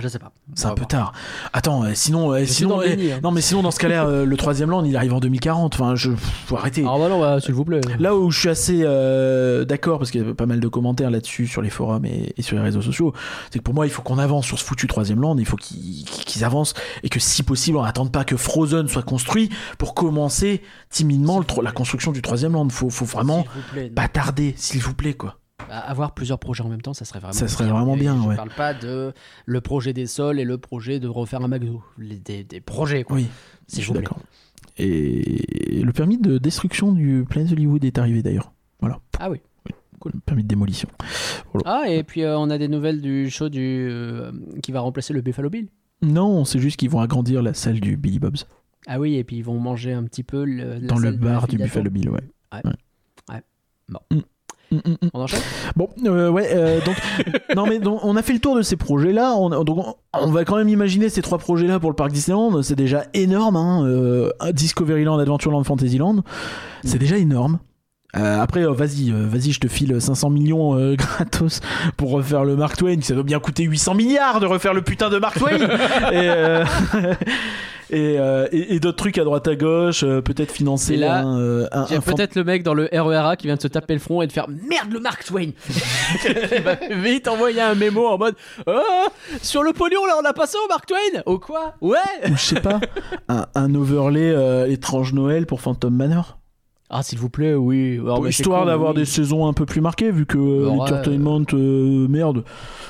Je 0.00 0.06
sais 0.06 0.20
pas. 0.20 0.30
C'est 0.54 0.66
un 0.66 0.74
peu 0.74 0.82
voir. 0.82 0.88
tard. 0.88 1.12
Attends, 1.52 1.82
euh, 1.82 1.90
sinon, 1.94 2.32
euh, 2.32 2.40
Je 2.40 2.44
sinon, 2.44 2.80
euh, 2.80 2.84
hein. 2.86 3.18
non 3.22 3.32
mais 3.32 3.40
sinon 3.40 3.62
dans 3.62 3.72
ce 3.72 3.80
cas-là, 3.80 4.06
euh, 4.06 4.24
le 4.24 4.36
troisième 4.36 4.70
land, 4.70 4.84
il 4.84 4.96
arrive 4.96 5.12
en 5.12 5.18
2040. 5.18 5.74
Enfin, 5.74 5.96
je 5.96 6.12
faut 6.46 6.56
arrêter. 6.56 6.84
Ah 6.86 6.96
bah 6.98 7.08
non, 7.08 7.18
bah, 7.20 7.40
s'il 7.40 7.54
vous 7.54 7.64
plaît. 7.64 7.80
Là 7.98 8.14
où 8.14 8.30
je 8.30 8.38
suis 8.38 8.48
assez 8.48 8.82
euh, 8.84 9.64
d'accord, 9.64 9.98
parce 9.98 10.12
qu'il 10.12 10.20
y 10.20 10.24
avait 10.24 10.34
pas 10.34 10.46
mal 10.46 10.60
de 10.60 10.68
commentaires 10.68 11.10
là-dessus 11.10 11.48
sur 11.48 11.62
les 11.62 11.70
forums 11.70 12.04
et, 12.04 12.32
et 12.36 12.42
sur 12.42 12.56
les 12.56 12.62
réseaux 12.62 12.80
sociaux, 12.80 13.12
c'est 13.50 13.58
que 13.58 13.64
pour 13.64 13.74
moi, 13.74 13.86
il 13.86 13.90
faut 13.90 14.02
qu'on 14.02 14.18
avance 14.18 14.46
sur 14.46 14.56
ce 14.56 14.64
foutu 14.64 14.86
troisième 14.86 15.20
land, 15.20 15.36
il 15.36 15.46
faut 15.46 15.56
qu'ils 15.56 16.44
avancent 16.44 16.74
et 17.02 17.08
que 17.08 17.18
si 17.18 17.42
possible, 17.42 17.76
on 17.78 17.82
n'attende 17.82 18.12
pas 18.12 18.22
que 18.24 18.36
Frozen 18.36 18.86
soit 18.86 19.02
construit 19.02 19.50
pour 19.78 19.94
commencer 19.94 20.62
timidement 20.90 21.40
le 21.40 21.62
la 21.62 21.72
construction 21.72 22.12
du 22.12 22.22
troisième 22.22 22.52
land. 22.52 22.68
Faut, 22.68 22.88
faut 22.90 23.04
vraiment 23.04 23.44
plaît, 23.72 23.90
pas 23.90 24.06
tarder, 24.06 24.54
s'il 24.56 24.80
vous 24.80 24.94
plaît, 24.94 25.14
quoi. 25.14 25.37
Avoir 25.68 26.14
plusieurs 26.14 26.38
projets 26.38 26.62
en 26.62 26.68
même 26.68 26.80
temps, 26.80 26.94
ça 26.94 27.04
serait 27.04 27.18
vraiment 27.18 27.32
Ça 27.34 27.46
serait 27.48 27.68
vraiment 27.68 27.96
bien, 27.96 28.16
je 28.22 28.28
ouais. 28.28 28.36
parle 28.36 28.50
pas 28.56 28.72
de 28.74 29.12
le 29.44 29.60
projet 29.60 29.92
des 29.92 30.06
sols 30.06 30.40
et 30.40 30.44
le 30.44 30.56
projet 30.56 30.98
de 31.00 31.08
refaire 31.08 31.42
un 31.42 31.48
McDo. 31.48 31.82
Les- 31.98 32.18
des, 32.18 32.42
des 32.44 32.60
projets, 32.60 33.04
quoi. 33.04 33.16
Oui, 33.16 33.26
S'il 33.66 33.80
je 33.82 33.84
suis 33.86 33.92
d'accord. 33.94 34.18
Et 34.78 35.82
le 35.84 35.92
permis 35.92 36.16
de 36.18 36.38
destruction 36.38 36.92
du 36.92 37.24
Planet 37.28 37.52
Hollywood 37.52 37.84
est 37.84 37.98
arrivé 37.98 38.22
d'ailleurs. 38.22 38.52
Ah 39.18 39.28
oui. 39.30 39.40
Le 40.04 40.20
permis 40.20 40.44
de 40.44 40.48
démolition. 40.48 40.88
Ah, 41.64 41.82
et 41.88 42.04
puis 42.04 42.22
euh, 42.22 42.38
on 42.38 42.50
a 42.50 42.56
des 42.58 42.68
nouvelles 42.68 43.00
du 43.02 43.28
show 43.30 43.48
du, 43.48 43.88
euh, 43.90 44.30
qui 44.62 44.70
va 44.70 44.78
remplacer 44.80 45.12
le 45.12 45.20
Buffalo 45.22 45.50
Bill. 45.50 45.68
Non, 46.02 46.44
c'est 46.44 46.60
juste 46.60 46.76
qu'ils 46.76 46.88
vont 46.88 47.00
agrandir 47.00 47.42
la 47.42 47.52
salle 47.52 47.80
du 47.80 47.96
Billy 47.96 48.20
Bob's. 48.20 48.46
Ah 48.86 49.00
oui, 49.00 49.16
et 49.16 49.24
puis 49.24 49.36
ils 49.38 49.42
vont 49.44 49.58
manger 49.58 49.92
un 49.92 50.04
petit 50.04 50.22
peu 50.22 50.44
le, 50.44 50.74
la 50.74 50.80
dans 50.86 50.98
le 50.98 51.10
salle 51.10 51.18
bar 51.18 51.48
du 51.48 51.58
Buffalo. 51.58 51.90
Bill, 51.90 52.10
ouais. 52.10 52.20
Ouais. 52.52 52.60
Ouais. 53.28 53.42
Bon. 53.88 53.98
Mm. 54.12 54.20
Mm, 54.70 54.76
mm, 54.76 54.90
mm. 55.02 55.08
On 55.14 55.20
enchaîne? 55.22 55.40
Bon, 55.76 55.88
euh, 56.04 56.30
ouais, 56.30 56.50
euh, 56.52 56.80
donc, 56.84 56.96
non 57.56 57.66
mais 57.66 57.78
donc, 57.78 58.00
on 58.02 58.16
a 58.16 58.22
fait 58.22 58.32
le 58.34 58.38
tour 58.38 58.54
de 58.56 58.62
ces 58.62 58.76
projets-là. 58.76 59.34
On, 59.36 59.64
donc, 59.64 59.78
on, 59.78 59.94
on 60.20 60.30
va 60.30 60.44
quand 60.44 60.56
même 60.56 60.68
imaginer 60.68 61.08
ces 61.08 61.22
trois 61.22 61.38
projets-là 61.38 61.80
pour 61.80 61.90
le 61.90 61.96
parc 61.96 62.12
Disneyland. 62.12 62.62
C'est 62.62 62.76
déjà 62.76 63.04
énorme. 63.14 63.56
Hein, 63.56 63.84
euh, 63.86 64.30
Discoveryland, 64.52 65.18
Adventureland, 65.18 65.64
Fantasyland, 65.64 66.22
c'est 66.84 66.98
déjà 66.98 67.16
énorme. 67.16 67.58
Euh, 68.16 68.40
après, 68.40 68.62
euh, 68.64 68.72
vas-y, 68.72 69.10
euh, 69.12 69.26
vas-y, 69.28 69.52
je 69.52 69.60
te 69.60 69.68
file 69.68 70.00
500 70.00 70.30
millions 70.30 70.74
gratos 70.96 71.60
pour 71.96 72.10
refaire 72.10 72.44
le 72.44 72.56
Mark 72.56 72.76
Twain. 72.76 73.00
Ça 73.02 73.14
doit 73.14 73.22
bien 73.22 73.38
coûter 73.38 73.64
800 73.64 73.94
milliards 73.94 74.40
de 74.40 74.46
refaire 74.46 74.72
le 74.74 74.82
putain 74.82 75.10
de 75.10 75.18
Mark 75.18 75.38
Twain. 75.38 75.58
et 76.12 76.62
et, 77.90 78.18
et- 78.52 78.74
et 78.74 78.80
d'autres 78.80 78.96
trucs 78.98 79.16
à 79.18 79.24
droite 79.24 79.48
à 79.48 79.56
gauche, 79.56 80.00
peut-être 80.04 80.52
financer 80.52 80.96
là, 80.96 81.20
un, 81.20 81.62
un- 81.64 81.86
Il 81.88 81.92
y 81.92 81.94
a 81.94 81.98
un 81.98 82.00
fan- 82.00 82.14
peut-être 82.16 82.34
le 82.34 82.44
mec 82.44 82.62
dans 82.62 82.74
le 82.74 82.88
RERA 82.92 83.36
qui 83.36 83.46
vient 83.46 83.56
de 83.56 83.60
se 83.62 83.68
taper 83.68 83.94
le 83.94 84.00
front 84.00 84.20
et 84.22 84.26
de 84.26 84.32
faire 84.32 84.46
Merde 84.48 84.92
le 84.92 85.00
Mark 85.00 85.24
Twain 85.24 85.50
Il 86.54 86.62
va 86.62 86.74
vite 86.90 87.28
envoyer 87.28 87.60
un 87.62 87.74
mémo 87.74 88.06
en 88.06 88.18
mode 88.18 88.34
Ah, 88.66 89.06
Sur 89.42 89.62
le 89.62 89.72
pognon 89.72 90.04
là 90.06 90.14
on 90.20 90.24
a 90.24 90.32
passé 90.34 90.56
au 90.62 90.68
Mark 90.68 90.84
Twain 90.86 91.22
Au 91.26 91.38
quoi? 91.38 91.74
Ouais 91.80 91.96
ou 92.26 92.36
je 92.36 92.42
sais 92.42 92.60
pas, 92.60 92.78
un, 93.28 93.46
un 93.54 93.74
overlay 93.74 94.34
étrange 94.70 95.12
Noël 95.14 95.46
pour 95.46 95.60
Phantom 95.62 95.94
Manor. 95.94 96.38
Ah, 96.90 97.02
s'il 97.02 97.18
vous 97.18 97.28
plaît, 97.28 97.52
oui. 97.54 98.00
C'est 98.24 98.28
Histoire 98.30 98.64
d'avoir 98.64 98.92
oui. 98.94 99.00
des 99.00 99.04
saisons 99.04 99.46
un 99.46 99.52
peu 99.52 99.66
plus 99.66 99.82
marquées, 99.82 100.10
vu 100.10 100.24
que 100.24 100.38
euh, 100.38 100.68
Ouais. 100.70 100.76
l'entertainment, 100.76 101.42
euh, 101.52 102.08
merde. 102.08 102.44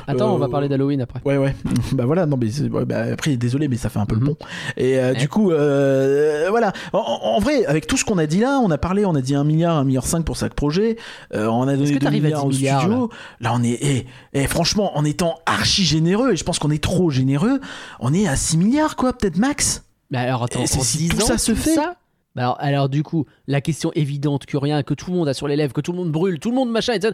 Attends, 0.06 0.32
on 0.34 0.38
va 0.38 0.46
Euh, 0.46 0.48
parler 0.48 0.68
d'Halloween 0.68 1.00
après. 1.00 1.20
Ouais, 1.24 1.36
ouais. 1.36 1.56
bah 1.92 2.06
voilà, 2.06 2.24
non, 2.24 2.36
mais 2.40 2.46
bah, 2.86 3.06
après, 3.12 3.36
désolé, 3.36 3.66
mais 3.66 3.76
ça 3.76 3.88
fait 3.88 3.98
un 3.98 4.06
peu 4.06 4.14
Mhm. 4.14 4.20
le 4.20 4.26
pont. 4.26 4.36
Et 4.76 4.98
euh, 5.00 5.14
du 5.14 5.28
coup, 5.28 5.50
euh, 5.50 6.46
voilà. 6.50 6.72
En, 6.92 6.98
en- 7.00 7.40
vrai, 7.40 7.64
avec 7.66 7.88
tout 7.88 7.96
ce 7.96 8.04
qu'on 8.04 8.18
a 8.18 8.26
dit 8.26 8.38
là, 8.38 8.60
on 8.62 8.70
a 8.70 8.78
parlé, 8.78 9.04
on 9.04 9.16
a 9.16 9.20
dit 9.20 9.34
1 9.34 9.42
milliard, 9.42 9.76
1 9.76 9.82
milliard 9.84 10.06
5 10.06 10.24
pour 10.24 10.36
chaque 10.36 10.54
projet. 10.54 10.96
Euh, 11.34 11.46
on 11.48 11.62
a 11.66 11.74
donné 11.76 11.88
que 11.88 11.94
2 11.94 11.98
t'arrives 11.98 12.24
à 12.24 12.28
milliards 12.28 12.46
10 12.46 12.56
au 12.56 12.58
milliards, 12.60 12.80
studio. 12.82 13.10
Là, 13.40 13.52
on 13.56 13.62
est, 13.64 13.78
eh, 13.82 14.06
eh, 14.32 14.46
franchement, 14.46 14.96
en 14.96 15.04
étant 15.04 15.34
archi 15.44 15.82
généreux, 15.84 16.32
et 16.34 16.36
je 16.36 16.44
pense 16.44 16.60
qu'on 16.60 16.70
est 16.70 16.82
trop 16.82 17.10
généreux, 17.10 17.60
on 17.98 18.14
est 18.14 18.28
à 18.28 18.36
6 18.36 18.58
milliards, 18.58 18.94
quoi, 18.94 19.12
peut-être 19.12 19.38
max. 19.38 19.82
Mais 20.12 20.18
alors, 20.18 20.44
attends, 20.44 20.66
c'est 20.66 20.80
si 20.82 20.98
10 20.98 21.08
tout 21.08 21.22
ans, 21.22 21.26
ça 21.26 21.38
se 21.38 21.50
tout 21.50 21.58
fait 21.58 21.74
ça 21.74 21.82
Bah 21.86 21.94
alors, 22.39 22.56
alors, 22.60 22.89
du 22.89 23.02
coup, 23.02 23.27
la 23.47 23.60
question 23.60 23.90
évidente 23.94 24.47
que 24.47 24.56
rien, 24.56 24.82
que 24.82 24.94
tout 24.94 25.10
le 25.10 25.16
monde 25.16 25.28
a 25.28 25.35
sur 25.35 25.48
les 25.48 25.56
lèvres, 25.56 25.73
que 25.73 25.81
tout 25.81 25.93
le 25.93 25.98
monde 25.98 26.10
brûle, 26.12 26.39
tout 26.39 26.51
le 26.51 26.56
monde 26.56 26.70
machin, 26.70 26.93
etc. 26.94 27.12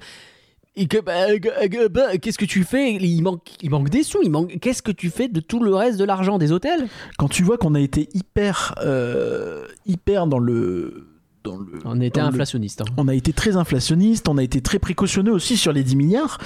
Et 0.77 0.87
que 0.89 0.99
bah, 1.01 1.27
que- 1.39 1.69
que- 1.69 1.89
bah, 1.89 2.17
qu'est-ce 2.19 2.37
que 2.39 2.45
tu 2.45 2.65
fais? 2.65 2.95
Il 2.95 3.23
manque, 3.23 3.43
il 3.63 3.71
manque 3.71 3.91
des 3.91 4.03
sous. 4.03 4.19
Il 4.25 4.31
manque. 4.31 4.59
Qu'est-ce 4.61 4.83
que 4.83 4.91
tu 4.91 5.09
fais 5.09 5.29
de 5.29 5.39
tout 5.41 5.63
le 5.63 5.73
reste 5.75 5.99
de 5.99 6.05
l'argent 6.05 6.37
des 6.37 6.51
hôtels? 6.51 6.89
Quand 7.17 7.29
tu 7.29 7.45
vois 7.45 7.59
qu'on 7.59 7.75
a 7.77 7.81
été 7.81 8.09
hyper, 8.13 8.75
euh, 8.83 9.67
hyper 9.87 10.27
dans 10.27 10.39
le. 10.41 11.09
Dans 11.45 11.57
le 11.59 11.79
On 11.85 12.01
était 12.01 12.21
le- 12.21 12.27
inflationniste. 12.27 12.81
hein. 12.81 12.85
On 12.97 13.07
a 13.07 13.15
été 13.15 13.33
très 13.35 13.57
inflationniste, 13.57 14.29
on 14.29 14.39
a 14.39 14.43
été 14.43 14.63
très 14.63 14.79
précautionneux 14.79 15.31
aussi 15.33 15.57
sur 15.57 15.73
les 15.73 15.85
10 15.85 15.95
milliards. 15.95 16.39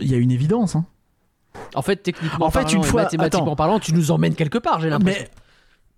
Il 0.00 0.10
y 0.10 0.14
a 0.14 0.18
une 0.18 0.32
évidence. 0.32 0.74
Hein. 0.76 0.84
En 1.76 1.82
fait, 1.82 1.96
techniquement 2.02 2.46
En 2.46 2.50
fait, 2.50 2.64
parlant 2.64 2.76
une 2.78 2.82
fois- 2.82 3.02
mathématiquement 3.04 3.46
attends. 3.46 3.56
parlant, 3.56 3.78
tu 3.78 3.94
nous 3.94 4.10
emmènes 4.10 4.34
quelque 4.34 4.58
part. 4.58 4.80
J'ai 4.80 4.90
l'impression. 4.90 5.22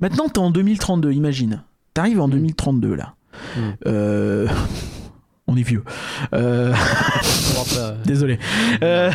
Mais 0.01 0.09
maintenant, 0.11 0.29
t'es 0.29 0.39
en 0.39 0.51
2032, 0.51 1.13
imagine. 1.13 1.63
T'arrives 1.97 2.20
en 2.20 2.28
Mm. 2.28 2.32
2032 2.32 2.94
là. 2.94 3.14
Mm. 3.56 3.60
Euh, 3.86 4.47
On 5.48 5.56
est 5.56 5.62
vieux. 5.62 5.82
Euh, 6.35 6.74
Désolé. 8.05 8.39
Euh, 8.82 9.10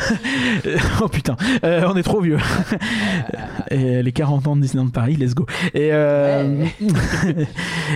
Oh 1.02 1.08
putain, 1.10 1.36
Euh, 1.66 1.84
on 1.88 1.96
est 1.98 2.04
trop 2.04 2.22
vieux. 2.22 2.38
Et 3.70 4.02
les 4.02 4.12
40 4.14 4.48
ans 4.48 4.56
de 4.56 4.62
Disneyland 4.62 4.90
Paris, 4.90 5.16
let's 5.18 5.34
go. 5.36 5.46
Et, 5.74 5.90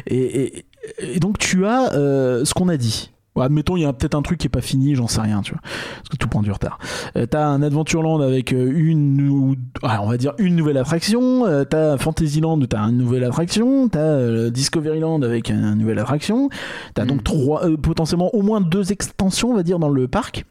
et, 0.07 0.15
et- 0.57 0.65
et 0.99 1.19
donc 1.19 1.37
tu 1.39 1.65
as 1.65 1.89
ce 1.91 2.53
qu'on 2.53 2.69
a 2.69 2.77
dit. 2.77 3.11
Admettons, 3.39 3.75
il 3.75 3.81
y 3.81 3.85
a 3.85 3.93
peut-être 3.93 4.15
un 4.15 4.21
truc 4.21 4.39
qui 4.39 4.47
est 4.47 4.49
pas 4.49 4.61
fini, 4.61 4.95
j'en 4.95 5.07
sais 5.07 5.21
rien, 5.21 5.41
tu 5.41 5.51
vois. 5.51 5.61
Parce 5.61 6.09
que 6.09 6.17
tout 6.17 6.27
prend 6.27 6.41
du 6.41 6.51
retard. 6.51 6.79
Euh, 7.17 7.25
t'as 7.25 7.45
un 7.45 7.61
Adventureland 7.61 8.21
avec 8.21 8.53
euh, 8.53 8.71
une 8.75 9.27
ou 9.29 9.55
ah, 9.83 10.01
on 10.01 10.09
va 10.09 10.17
dire 10.17 10.33
une 10.37 10.55
nouvelle 10.55 10.77
attraction. 10.77 11.45
Euh, 11.45 11.63
t'as 11.63 11.97
Fantasyland 11.97 12.59
où 12.59 12.65
t'as 12.65 12.81
une 12.81 12.97
nouvelle 12.97 13.23
attraction. 13.23 13.87
T'as 13.89 13.99
euh, 13.99 14.49
Discoveryland 14.49 15.21
avec 15.21 15.49
une 15.49 15.75
nouvelle 15.75 15.99
attraction. 15.99 16.49
T'as 16.93 17.05
donc 17.05 17.23
trois, 17.23 17.65
euh, 17.65 17.77
potentiellement 17.77 18.33
au 18.33 18.41
moins 18.41 18.61
deux 18.61 18.91
extensions, 18.91 19.51
on 19.51 19.55
va 19.55 19.63
dire, 19.63 19.79
dans 19.79 19.89
le 19.89 20.07
parc. 20.07 20.45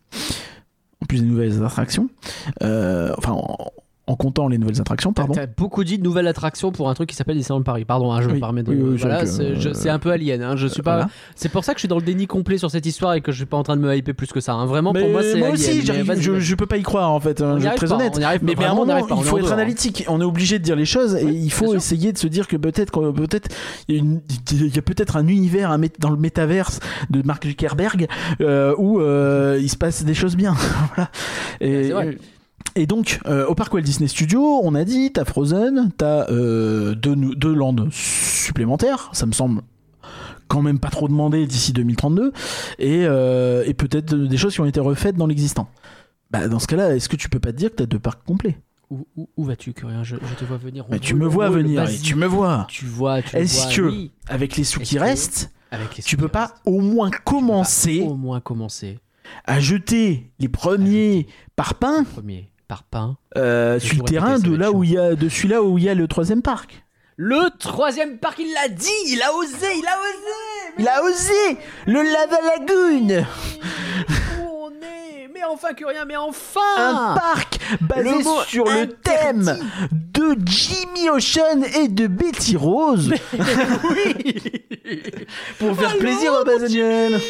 En 1.02 1.06
plus 1.06 1.20
des 1.20 1.27
nouvelles 1.27 1.62
attractions. 1.62 2.09
Enfin, 2.61 3.32
en, 3.32 3.73
en 4.07 4.17
comptant 4.17 4.49
les 4.49 4.59
nouvelles 4.59 4.81
attractions, 4.83 5.15
pardon. 5.15 5.33
T'as 5.33 5.47
beaucoup 5.47 5.83
dit 5.83 5.97
de 5.97 6.03
nouvelles 6.03 6.27
attractions 6.29 6.73
pour 6.73 6.91
un 6.91 6.95
truc 6.95 7.09
qui 7.09 7.17
s'appelle 7.17 7.39
Disneyland 7.39 7.63
Paris. 7.63 7.87
Pardon, 7.87 8.13
hein, 8.13 8.21
je 8.21 8.29
me 8.29 8.39
permets 8.39 8.63
de. 8.63 8.71
Oui, 8.71 8.79
oui, 8.83 8.97
voilà, 8.99 9.25
c'est 9.25 9.43
euh, 9.43 9.73
c'est 9.73 9.89
un 9.89 9.99
peu 9.99 10.11
alien. 10.11 10.43
hein, 10.43 10.57
je 10.57 10.67
suis 10.67 10.83
pas. 10.83 10.95
Voilà. 10.97 11.11
C'est 11.37 11.49
pour 11.49 11.65
ça 11.65 11.73
que 11.73 11.79
je 11.79 11.83
suis 11.83 11.89
dans 11.89 11.97
le 11.99 12.03
déni 12.05 12.27
complet 12.27 12.59
sur 12.59 12.71
cette 12.71 12.85
histoire 12.85 13.15
et 13.15 13.23
que 13.23 13.33
je 13.33 13.39
suis 13.39 13.47
pas 13.47 13.57
en 13.57 13.63
train 13.63 13.77
de 13.77 13.81
me 13.81 13.97
hyper 13.97 14.15
plus 14.15 14.31
que 14.31 14.41
ça. 14.41 14.53
hein. 14.53 14.67
Vraiment, 14.67 14.93
Mais 14.93 15.01
pour 15.01 15.09
moi, 15.11 15.23
c'est 15.23 15.35
alien. 15.43 15.53
aussi, 15.53 15.81
vas-y, 15.81 16.21
je, 16.23 16.39
je 16.39 16.55
peux 16.55 16.67
pas 16.67 16.77
y 16.77 16.83
croire 16.83 17.11
en 17.13 17.21
fait. 17.21 17.41
hein, 17.41 17.55
On 17.57 17.59
je 17.61 17.67
être 17.67 17.77
très 17.77 17.87
pas, 17.87 17.95
honnête. 17.95 18.13
on 18.19 18.23
arrive 18.23 18.45
mais, 18.45 18.55
mais 18.59 18.65
à 18.67 18.73
un 18.73 18.75
moment, 18.75 19.07
il 19.09 19.25
faut 19.25 19.39
être 19.39 19.53
analytique. 19.53 20.05
On 20.09 20.21
est 20.21 20.25
obligé 20.25 20.59
de 20.59 20.65
dire 20.65 20.77
les 20.77 20.85
choses 20.85 21.15
et 21.17 21.25
il 21.25 21.51
faut 21.51 21.75
essayer 21.75 22.13
de 22.13 22.19
se 22.19 22.27
dire 22.27 22.47
que 22.47 22.57
peut-être 22.57 22.93
peut-être 23.13 23.49
il 23.89 24.21
y 24.75 24.79
a, 24.79 24.83
peut-être 24.83 25.17
un 25.17 25.27
univers 25.29 25.77
dans 25.99 26.11
le 26.11 26.17
métaverse 26.19 26.81
de 27.11 27.23
Mark 27.23 27.47
Zuckerberg 27.47 28.07
euh, 28.43 28.75
où 28.77 29.01
euh, 29.01 29.59
il 29.63 29.69
se 29.71 29.77
passe 29.77 30.05
des 30.05 30.15
choses 30.15 30.37
bien. 30.37 30.55
voilà. 30.95 31.11
Et, 31.61 31.85
c'est 31.85 31.93
vrai. 31.93 32.19
Et 32.77 32.87
donc, 32.87 33.21
euh, 33.27 33.47
au 33.47 33.55
parc 33.55 33.73
Walt 33.75 33.83
Disney 33.83 34.09
Studios, 34.09 34.61
on 34.63 34.75
a 34.75 34.85
dit, 34.85 35.13
t'as 35.13 35.25
Frozen, 35.25 35.91
t'as 35.97 36.29
euh, 36.31 36.95
deux, 36.95 37.15
deux 37.17 37.55
landes 37.55 37.89
supplémentaires, 37.93 39.11
ça 39.13 39.27
me 39.27 39.33
semble 39.33 39.63
quand 40.49 40.61
même 40.63 40.79
pas 40.79 40.91
trop 40.91 41.09
demandé 41.09 41.47
d'ici 41.47 41.73
2032, 41.73 42.33
et, 42.79 43.05
euh, 43.07 43.65
et 43.67 43.75
peut-être 43.75 44.15
des 44.15 44.37
choses 44.37 44.55
qui 44.55 44.61
ont 44.61 44.67
été 44.67 44.81
refaites 44.81 45.17
dans 45.17 45.27
l'existant. 45.27 45.69
Bah, 46.31 46.49
dans 46.49 46.59
ce 46.59 46.67
cas-là, 46.67 46.95
est-ce 46.95 47.09
que 47.09 47.17
tu 47.17 47.29
peux 47.29 47.41
pas 47.41 47.53
te 47.53 47.57
dire 47.57 47.71
que 47.71 47.77
t'as 47.77 47.87
deux 47.87 47.99
parcs 47.99 48.23
complets? 48.25 48.59
Où, 48.91 49.07
où- 49.17 49.29
où 49.37 49.45
vas-tu, 49.45 49.73
Curien? 49.73 50.05
Je, 50.05 50.17
je 50.17 50.35
te 50.35 50.45
vois 50.45 50.59
venir. 50.59 50.85
Tu 51.01 51.15
me 51.15 51.27
vois 51.27 51.49
venir, 51.49 51.89
et 51.89 51.97
tu 51.99 52.15
me 52.15 52.27
vois. 52.27 52.67
Tu 52.69 52.85
vois, 52.85 53.23
tu 53.23 53.37
Est-ce 53.37 53.75
que, 53.75 53.83
oui, 53.83 54.11
avec 54.29 54.57
les 54.57 54.65
sous 54.65 54.81
qui 54.81 54.99
restent, 54.99 55.51
avec 55.71 55.97
les 55.97 56.03
tu 56.03 56.17
peux 56.17 56.29
pas 56.29 56.55
au 56.67 56.81
moins 56.81 57.11
commencer 57.11 58.01
Au 58.07 58.15
moins 58.15 58.41
commencer. 58.41 58.99
à 59.47 59.59
jeter 59.61 60.31
les 60.39 60.49
premiers 60.49 61.27
parpaings 61.57 62.05
parpaing. 62.05 62.43
Euh, 63.36 63.78
J'ai 63.78 63.86
sur 63.89 63.97
le 63.97 64.01
toujours 64.05 64.07
terrain 64.09 64.35
répété, 64.35 64.47
ça 64.47 64.53
de 64.53 64.57
là 64.57 64.73
où 64.73 64.85
il 64.85 64.93
y 64.93 64.99
a 64.99 65.15
de 65.15 65.28
celui-là 65.28 65.62
où 65.62 65.78
il 65.78 65.85
y 65.85 65.89
a 65.89 65.95
le 65.95 66.09
troisième 66.09 66.43
parc. 66.43 66.85
Le 67.16 67.49
troisième 67.59 68.19
parc, 68.19 68.41
il 68.41 68.53
l'a 68.53 68.69
dit 68.69 68.89
Il 69.07 69.23
a 69.23 69.32
osé 69.35 69.66
Il 69.77 69.86
a 69.86 69.99
osé 70.01 70.74
Il 70.78 70.89
a 70.89 71.03
osé 71.05 71.59
Le 71.86 72.03
Lava 72.03 72.39
Lagoon. 72.43 73.24
Où 74.41 74.65
on 74.65 74.70
est 74.70 75.28
Mais 75.32 75.45
enfin, 75.45 75.74
Curien, 75.74 76.05
mais 76.07 76.16
enfin 76.16 76.61
un 76.77 77.15
parc 77.15 77.61
basé 77.81 78.03
Le 78.03 78.24
mot 78.24 78.43
sur 78.49 78.65
le 78.65 78.89
thème 78.89 79.59
de 79.93 80.36
Jimmy 80.45 81.09
Ocean 81.11 81.62
et 81.77 81.86
de 81.86 82.09
Betty 82.09 82.57
Rose. 82.57 83.12
Oui. 83.32 84.35
Pour 85.59 85.77
faire 85.77 85.91
Allô, 85.91 86.01
plaisir 86.01 86.35
à 86.35 86.45
Bazaniel. 86.45 87.20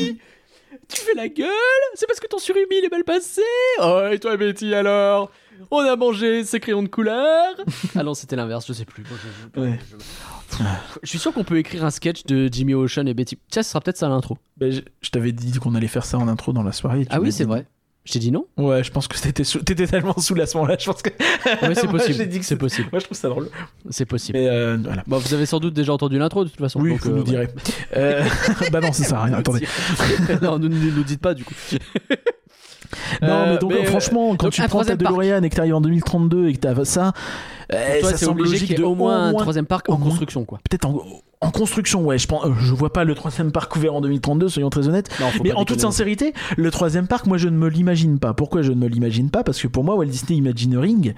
Tu 0.95 1.01
fais 1.03 1.15
la 1.15 1.29
gueule? 1.29 1.49
C'est 1.95 2.07
parce 2.07 2.21
que 2.21 2.27
ton 2.27 2.39
surimi 2.39 2.67
il 2.79 2.85
est 2.85 2.91
mal 2.91 3.05
passé? 3.05 3.43
Oh, 3.81 4.03
et 4.11 4.19
toi 4.19 4.37
Betty 4.37 4.75
alors? 4.75 5.31
On 5.71 5.79
a 5.79 5.97
mangé 5.97 6.45
ces 6.45 6.61
crayons 6.61 6.83
de 6.83 6.89
couleur? 6.89 7.55
Ah 7.97 8.03
non, 8.03 8.15
c'était 8.15 8.37
l'inverse, 8.37 8.67
je 8.67 8.73
sais 8.73 8.85
plus. 8.85 9.05
Je, 9.05 9.61
je- 9.61 9.61
Ouais. 9.61 9.79
je- 9.91 10.65
je 11.03 11.09
suis 11.09 11.19
sûr 11.19 11.33
qu'on 11.33 11.45
peut 11.45 11.59
écrire 11.59 11.85
un 11.85 11.91
sketch 11.91 12.25
de 12.27 12.49
Jimmy 12.53 12.75
Ocean 12.75 13.07
et 13.07 13.15
Betty. 13.15 13.39
Tiens, 13.51 13.63
ce 13.63 13.71
sera 13.71 13.81
peut-être 13.81 13.97
ça 13.97 14.09
l'intro. 14.09 14.37
Ben, 14.57 14.71
je 15.01 15.11
t'avais 15.11 15.33
dit 15.33 15.53
qu'on 15.59 15.75
allait 15.75 15.89
faire 15.89 16.05
ça 16.05 16.19
en 16.19 16.29
intro 16.29 16.53
dans 16.53 16.63
la 16.63 16.73
soirée. 16.73 17.07
Ah 17.11 17.21
oui, 17.21 17.33
c'est 17.33 17.45
vrai. 17.45 17.67
Je 18.05 18.13
t'ai 18.13 18.19
dit 18.19 18.31
non 18.31 18.47
Ouais, 18.59 18.85
je 18.85 18.91
pense 18.91 19.09
que 19.09 19.17
t'étais 19.19 19.87
tellement 19.87 20.15
sous 20.19 20.39
à 20.39 20.45
ce 20.47 20.57
moment-là. 20.59 20.77
Je 20.79 20.85
pense 20.91 21.01
que. 21.01 21.09
Oui, 21.67 21.75
c'est 21.75 21.87
possible. 21.91 22.15
j'ai 22.19 22.27
dit 22.27 22.39
que 22.39 22.45
C'est 22.45 22.57
possible. 22.57 22.89
Moi, 22.93 22.99
je 23.01 23.07
trouve 23.07 23.17
ça 23.17 23.29
drôle. 23.31 23.49
C'est 23.89 24.05
possible. 24.05 24.39
Mais 24.39 24.47
euh, 24.47 24.77
voilà. 24.83 25.03
Bon, 25.07 25.17
vous 25.17 25.33
avez 25.33 25.47
sans 25.47 25.59
doute 25.59 25.73
déjà 25.73 25.93
entendu 25.95 26.19
l'intro 26.19 26.45
de 26.45 26.51
toute 26.51 26.59
façon. 26.61 26.81
Oui, 26.81 26.91
donc, 26.91 27.01
vous 27.01 27.11
euh, 27.11 27.17
nous 27.17 27.23
direz. 27.23 27.49
Euh, 27.97 28.23
bah 28.73 28.81
non, 28.81 28.93
ça 28.93 29.05
sert 29.05 29.19
à 29.19 29.25
rien. 29.25 29.35
Attendez. 29.35 29.67
non, 30.43 30.59
ne 30.59 30.69
nous, 30.69 30.91
nous 30.93 31.03
dites 31.05 31.21
pas 31.21 31.33
du 31.33 31.45
coup. 31.45 31.55
Non, 33.23 33.29
Euh, 33.29 33.53
mais 33.53 33.59
donc 33.59 33.71
mais, 33.73 33.85
franchement, 33.87 34.37
quand 34.37 34.47
donc, 34.47 34.53
tu 34.53 34.61
prends 34.61 34.65
ta 34.65 34.69
troisième 34.69 34.99
parc. 34.99 35.15
DeLorean 35.15 35.43
et 35.43 35.49
que 35.51 35.57
t'arrives 35.57 35.75
en 35.75 35.81
2032 35.81 36.49
et 36.49 36.53
que 36.55 36.59
t'as 36.59 36.85
ça, 36.85 37.13
Toi, 37.71 37.79
ça 38.11 38.17
c'est 38.17 38.25
semble 38.27 38.41
obligé 38.43 38.53
logique 38.55 38.69
qu'il 38.69 38.77
y 38.79 38.81
ait 38.81 38.83
de 38.83 38.89
au 38.89 38.95
moins 38.95 39.29
un 39.29 39.33
troisième 39.33 39.67
parc 39.67 39.89
en 39.89 39.97
moins- 39.99 40.09
construction, 40.11 40.45
quoi. 40.45 40.59
Peut-être 40.69 40.85
en, 40.87 41.01
en 41.45 41.51
construction, 41.51 42.05
ouais. 42.05 42.19
Je 42.19 42.27
pense, 42.27 42.47
je 42.61 42.73
vois 42.75 42.93
pas 42.93 43.05
le 43.05 43.15
troisième 43.15 43.53
parc 43.53 43.75
ouvert 43.77 43.95
en 43.95 44.01
2032, 44.01 44.49
soyons 44.49 44.71
très 44.71 44.89
honnêtes. 44.89 45.11
Non, 45.21 45.27
Mais 45.43 45.53
en 45.53 45.65
toute 45.65 45.81
sincérité, 45.81 46.33
le 46.57 46.71
troisième 46.71 47.07
parc, 47.07 47.27
moi 47.27 47.39
je 47.39 47.49
ne 47.49 47.57
me 47.57 47.69
l'imagine 47.69 48.19
pas. 48.19 48.35
Pourquoi 48.35 48.63
je 48.63 48.71
ne 48.73 48.77
me 48.77 48.89
l'imagine 48.89 49.31
pas? 49.31 49.45
Parce 49.45 49.61
que 49.61 49.69
pour 49.69 49.85
moi, 49.85 49.95
Walt 49.97 50.07
Disney 50.07 50.39
Imagineering, 50.39 51.15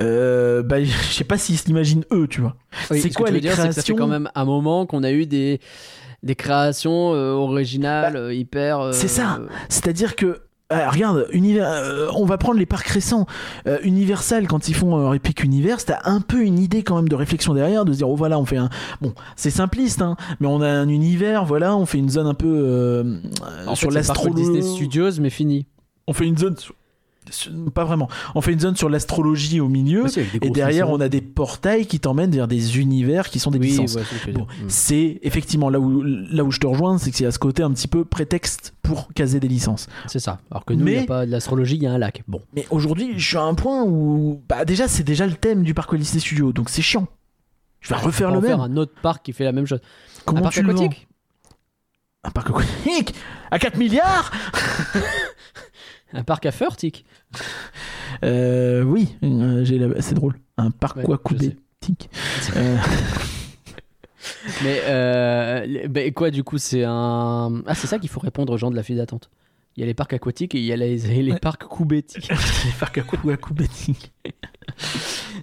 euh, 0.00 0.62
bah, 0.62 0.82
je 0.84 0.90
sais 1.12 1.24
pas 1.24 1.38
s'ils 1.38 1.58
se 1.58 1.66
l'imaginent 1.66 2.04
eux, 2.12 2.26
tu 2.28 2.40
vois. 2.40 2.56
Oui, 2.90 3.00
c'est 3.00 3.10
ce 3.10 3.14
quoi 3.16 3.26
que 3.28 3.32
tu 3.32 3.40
les 3.40 3.40
veux 3.40 3.54
dire, 3.54 3.56
c'est 3.56 3.68
que 3.68 3.74
ça 3.74 3.82
fait 3.82 3.92
créations 3.92 3.96
quand 3.96 4.06
même 4.06 4.30
un 4.34 4.44
moment 4.44 4.86
qu'on 4.86 5.02
a 5.02 5.12
eu 5.12 5.26
des, 5.26 5.60
des 6.22 6.34
créations 6.34 7.14
euh, 7.14 7.32
originales, 7.32 8.16
euh, 8.16 8.34
hyper. 8.34 8.80
euh, 8.80 8.90
Bah, 8.90 8.96
c'est 8.96 9.08
ça. 9.08 9.40
C'est-à-dire 9.68 10.16
que. 10.16 10.40
Euh, 10.72 10.90
regarde, 10.90 11.26
univers, 11.32 11.68
euh, 11.70 12.08
on 12.14 12.24
va 12.24 12.38
prendre 12.38 12.58
les 12.58 12.66
parcs 12.66 12.86
récents. 12.88 13.26
Euh, 13.66 13.78
Universal, 13.82 14.46
quand 14.48 14.68
ils 14.68 14.74
font 14.74 15.10
euh, 15.10 15.12
Epic 15.14 15.42
Universe, 15.44 15.84
t'as 15.84 16.00
un 16.04 16.20
peu 16.20 16.42
une 16.42 16.58
idée 16.58 16.82
quand 16.82 16.96
même 16.96 17.08
de 17.08 17.14
réflexion 17.14 17.54
derrière, 17.54 17.84
de 17.84 17.92
se 17.92 17.98
dire, 17.98 18.08
oh 18.08 18.16
voilà, 18.16 18.38
on 18.38 18.44
fait 18.44 18.56
un. 18.56 18.68
Bon, 19.00 19.12
c'est 19.36 19.50
simpliste, 19.50 20.02
hein, 20.02 20.16
mais 20.40 20.46
on 20.46 20.60
a 20.60 20.68
un 20.68 20.88
univers, 20.88 21.44
voilà, 21.44 21.76
on 21.76 21.86
fait 21.86 21.98
une 21.98 22.10
zone 22.10 22.26
un 22.26 22.34
peu 22.34 22.46
euh, 22.52 23.18
En 23.66 23.74
sur 23.74 23.88
fait. 23.90 23.94
Disney 24.34 24.62
Studios, 24.62 25.10
mais 25.20 25.30
fini. 25.30 25.66
On 26.06 26.12
fait 26.12 26.26
une 26.26 26.36
zone. 26.38 26.56
sur- 26.56 26.74
Pas 27.74 27.84
vraiment. 27.84 28.08
On 28.34 28.40
fait 28.40 28.52
une 28.52 28.60
zone 28.60 28.74
sur 28.76 28.88
l'astrologie 28.88 29.60
au 29.60 29.68
milieu. 29.68 30.04
Des 30.04 30.26
Et 30.42 30.50
derrière, 30.50 30.90
on 30.90 31.00
a 31.00 31.08
des 31.08 31.20
portails 31.20 31.86
qui 31.86 32.00
t'emmènent 32.00 32.32
vers 32.32 32.48
des 32.48 32.78
univers 32.80 33.30
qui 33.30 33.38
sont 33.38 33.50
des 33.50 33.58
Oui, 33.58 33.68
licences. 33.68 33.94
ouais, 33.94 34.32
Bon. 34.32 34.42
Mm. 34.42 34.68
c'est 34.68 35.18
effectivement 35.22 35.70
là 35.70 35.78
où, 35.78 36.02
là 36.02 36.42
où 36.44 36.50
je 36.50 36.58
te 36.58 36.66
rejoins, 36.66 36.98
c'est 36.98 37.10
que 37.12 37.16
c'est 37.16 37.26
à 37.26 37.30
ce 37.30 37.38
côté 37.38 37.62
un 37.62 37.70
petit 37.70 37.86
peu 37.88 38.04
prétexte 38.04 38.74
pour 38.82 39.12
caser 39.14 39.38
des 39.40 39.48
licences. 39.48 39.88
C'est 40.08 40.18
ça. 40.18 40.40
Alors 40.50 40.64
que 40.64 40.74
nous, 40.74 40.86
il 40.88 40.94
n'y 40.96 40.98
a 41.00 41.06
pas 41.06 41.24
de 41.24 41.30
l'astrologie, 41.30 41.76
il 41.76 41.82
y 41.82 41.86
a 41.86 41.92
un 41.92 41.98
lac. 41.98 42.22
Bon. 42.26 42.42
Mais 42.54 42.66
aujourd'hui, 42.70 43.14
je 43.16 43.26
suis 43.26 43.36
à 43.36 43.42
un 43.42 43.54
point 43.54 43.84
où, 43.84 44.42
bah 44.48 44.64
déjà, 44.64 44.88
c'est 44.88 45.04
déjà 45.04 45.24
le 45.26 45.34
thème 45.34 45.62
du 45.62 45.74
parc 45.74 45.94
Disney 45.94 46.20
Studio, 46.20 46.52
donc 46.52 46.68
c'est 46.70 46.82
chiant. 46.82 47.06
Je 47.80 47.88
vais 47.90 47.96
refaire 48.00 48.30
On 48.30 48.34
le 48.34 48.40
même. 48.40 48.50
faire 48.50 48.60
un 48.60 48.76
autre 48.76 48.92
parc 49.00 49.24
qui 49.24 49.32
fait 49.32 49.44
la 49.44 49.52
même 49.52 49.66
chose. 49.66 49.80
Comment 50.24 50.40
un 50.40 50.42
parc 50.42 50.58
aquatique? 50.58 51.06
Un 52.24 52.30
parc 52.30 52.50
aquatique? 52.50 53.14
À 53.50 53.58
4 53.58 53.76
milliards? 53.76 54.30
Un 56.12 56.24
parc 56.24 56.46
à 56.46 56.52
feu, 56.52 56.66
tic 56.76 57.04
euh, 58.24 58.82
Oui, 58.82 59.16
euh, 59.22 59.64
j'ai 59.64 59.78
la- 59.78 60.00
c'est 60.02 60.14
drôle. 60.14 60.38
Un 60.58 60.70
parc 60.70 60.96
Ouais, 60.96 61.04
sais. 61.38 61.56
aquatique. 61.80 62.10
Euh, 62.56 62.76
Mais 64.62 64.80
bah, 65.88 66.10
quoi, 66.12 66.30
du 66.30 66.44
coup, 66.44 66.58
c'est 66.58 66.84
un. 66.84 67.62
Ah, 67.66 67.74
c'est 67.74 67.86
ça 67.86 67.98
qu'il 67.98 68.08
faut 68.10 68.20
répondre 68.20 68.52
aux 68.52 68.56
gens 68.58 68.70
de 68.70 68.76
la 68.76 68.82
file 68.82 68.96
d'attente. 68.98 69.30
Il 69.76 69.80
y 69.80 69.82
a 69.84 69.86
les 69.86 69.94
parcs 69.94 70.12
aquatiques 70.12 70.54
et 70.54 70.58
il 70.58 70.64
y 70.64 70.72
a 70.72 70.76
les, 70.76 70.98
les 71.22 71.34
parcs 71.36 71.64
coubétiques. 71.64 72.30
Les 72.64 72.72
parcs 72.78 73.02
coups 73.06 73.22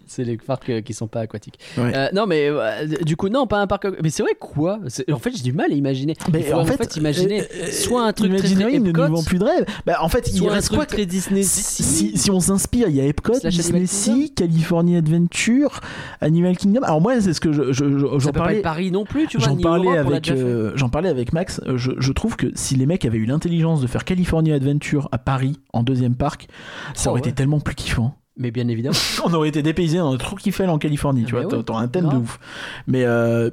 c'est 0.08 0.24
les 0.24 0.38
parcs 0.38 0.70
euh, 0.70 0.82
qui 0.82 0.94
sont 0.94 1.08
pas 1.08 1.20
aquatiques. 1.22 1.60
Ouais. 1.78 1.92
Euh, 1.96 2.08
non, 2.14 2.26
mais 2.26 2.48
euh, 2.50 2.88
du 3.04 3.16
coup, 3.16 3.30
non, 3.30 3.48
pas 3.48 3.60
un 3.60 3.68
parc. 3.68 3.86
Mais 4.02 4.10
c'est 4.10 4.24
vrai, 4.24 4.32
quoi? 4.40 4.80
En 5.12 5.20
fait, 5.20 5.36
j'ai 5.36 5.44
du 5.44 5.54
mal 5.54 5.72
à 5.72 5.76
imaginer. 5.76 6.16
Mais 6.32 6.40
Il 6.40 6.46
faut 6.46 6.54
en 6.58 6.66
fait, 6.66 6.96
imaginer 6.96 7.42
euh, 7.42 7.68
soit 7.72 8.04
un 8.08 8.14
truc 8.14 8.30
très, 8.32 8.40
très 8.40 8.48
Imagineering 8.50 8.84
ne 8.84 8.90
Epcot, 8.90 9.08
nous 9.10 9.24
plus 9.24 9.38
de 9.40 9.44
rêve. 9.44 9.66
Bah, 9.86 9.98
en 10.02 10.10
fait, 10.10 10.32
il 10.34 10.48
reste 10.48 10.70
quoi 10.74 10.86
très 10.86 11.06
Disney. 11.06 11.44
si, 11.44 11.84
si, 11.84 12.18
si 12.18 12.32
on 12.32 12.40
s'inspire, 12.40 12.88
il 12.90 12.96
y 12.96 13.02
a 13.02 13.06
Epcot, 13.06 13.36
Slash 13.36 13.56
Disney 13.56 13.86
Sea, 13.86 14.32
California 14.36 15.00
Adventure, 15.00 15.82
Animal 16.22 16.58
Kingdom. 16.58 16.82
Alors 16.84 17.02
moi, 17.02 17.20
c'est 17.22 17.34
ce 17.34 17.42
que 17.42 17.52
je, 17.52 17.72
je- 17.72 17.98
je- 18.00 18.06
Ça 18.08 18.18
j'en 18.20 18.32
pas 18.32 18.40
parlais. 18.40 18.58
être 18.58 18.64
Paris 18.64 18.92
non 18.92 19.04
plus, 19.06 19.28
tu 19.28 19.38
vois. 19.38 19.48
J'en 19.48 19.58
parlais, 19.58 19.98
avec, 19.98 20.28
fait. 20.28 20.72
j'en 20.76 20.90
parlais 20.90 21.10
avec 21.10 21.34
Max. 21.34 21.62
Je, 21.76 21.92
je 21.98 22.12
trouve 22.14 22.36
que 22.36 22.48
si 22.56 22.76
les 22.76 22.86
mecs 22.86 23.06
avaient 23.06 23.18
eu 23.18 23.26
l'intelligence 23.26 23.82
de 23.82 23.88
faire 23.88 24.06
California 24.06 24.19
Adventure 24.54 25.10
à 25.12 25.18
Paris 25.18 25.60
en 25.74 25.84
deuxième 25.84 26.16
parc, 26.16 26.48
ça 26.94 27.10
Oh, 27.10 27.12
aurait 27.12 27.22
ouais. 27.22 27.28
été 27.28 27.36
tellement 27.36 27.60
plus 27.60 27.76
kiffant. 27.76 28.16
Mais 28.42 28.52
bien 28.52 28.70
évidemment. 28.70 28.96
On 29.26 29.34
aurait 29.34 29.50
été 29.50 29.62
dépaysés, 29.62 30.00
on 30.00 30.06
aurait 30.06 30.18
trop 30.18 30.38
kiffé 30.38 30.66
en 30.66 30.78
Californie, 30.78 31.26
tu 31.26 31.36
Mais 31.36 31.42
vois. 31.42 31.50
ouais, 31.52 31.58
t'as- 31.58 31.64
T'auras 31.64 31.82
un 31.82 31.88
thème 31.90 32.08
de 32.08 32.16
ouf. 32.16 32.40
Mais 32.88 33.04
euh, 33.04 33.50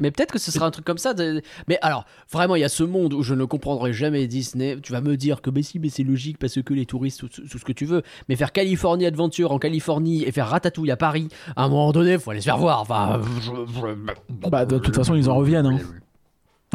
Mais 0.00 0.10
peut-être 0.10 0.32
que 0.32 0.38
ce 0.38 0.50
sera 0.50 0.64
un 0.64 0.70
truc 0.70 0.86
comme 0.86 0.96
ça. 0.96 1.12
de- 1.12 1.42
Mais 1.68 1.78
alors, 1.82 2.06
vraiment, 2.32 2.56
il 2.56 2.60
y 2.62 2.64
a 2.64 2.70
ce 2.70 2.84
monde 2.84 3.12
où 3.12 3.22
je 3.22 3.34
ne 3.34 3.44
comprendrai 3.44 3.92
jamais 3.92 4.26
Disney. 4.26 4.78
Tu 4.82 4.92
vas 4.92 5.02
me 5.02 5.18
dire 5.18 5.42
que, 5.42 5.50
mais 5.50 5.62
si, 5.62 5.78
mais 5.78 5.90
c'est 5.90 6.04
logique 6.04 6.38
parce 6.38 6.60
que 6.62 6.72
les 6.72 6.86
touristes, 6.86 7.20
tout, 7.20 7.28
tout 7.28 7.58
ce 7.58 7.64
que 7.66 7.72
tu 7.72 7.84
veux. 7.84 8.02
Mais 8.30 8.36
faire 8.36 8.52
Californie 8.52 9.04
Adventure 9.04 9.52
en 9.52 9.58
Californie 9.58 10.24
et 10.24 10.32
faire 10.32 10.48
Ratatouille 10.48 10.90
à 10.90 10.96
Paris, 10.96 11.28
à 11.54 11.64
un 11.64 11.68
moment 11.68 11.92
donné, 11.92 12.16
faut 12.18 12.30
aller 12.30 12.40
se 12.40 12.46
faire 12.46 12.56
voir. 12.56 12.80
Enfin, 12.80 13.20
je- 13.42 14.48
bah, 14.48 14.64
de 14.64 14.78
toute 14.78 14.96
façon, 14.96 15.14
ils 15.16 15.28
en 15.28 15.34
reviennent. 15.36 15.66
Hein. 15.66 15.78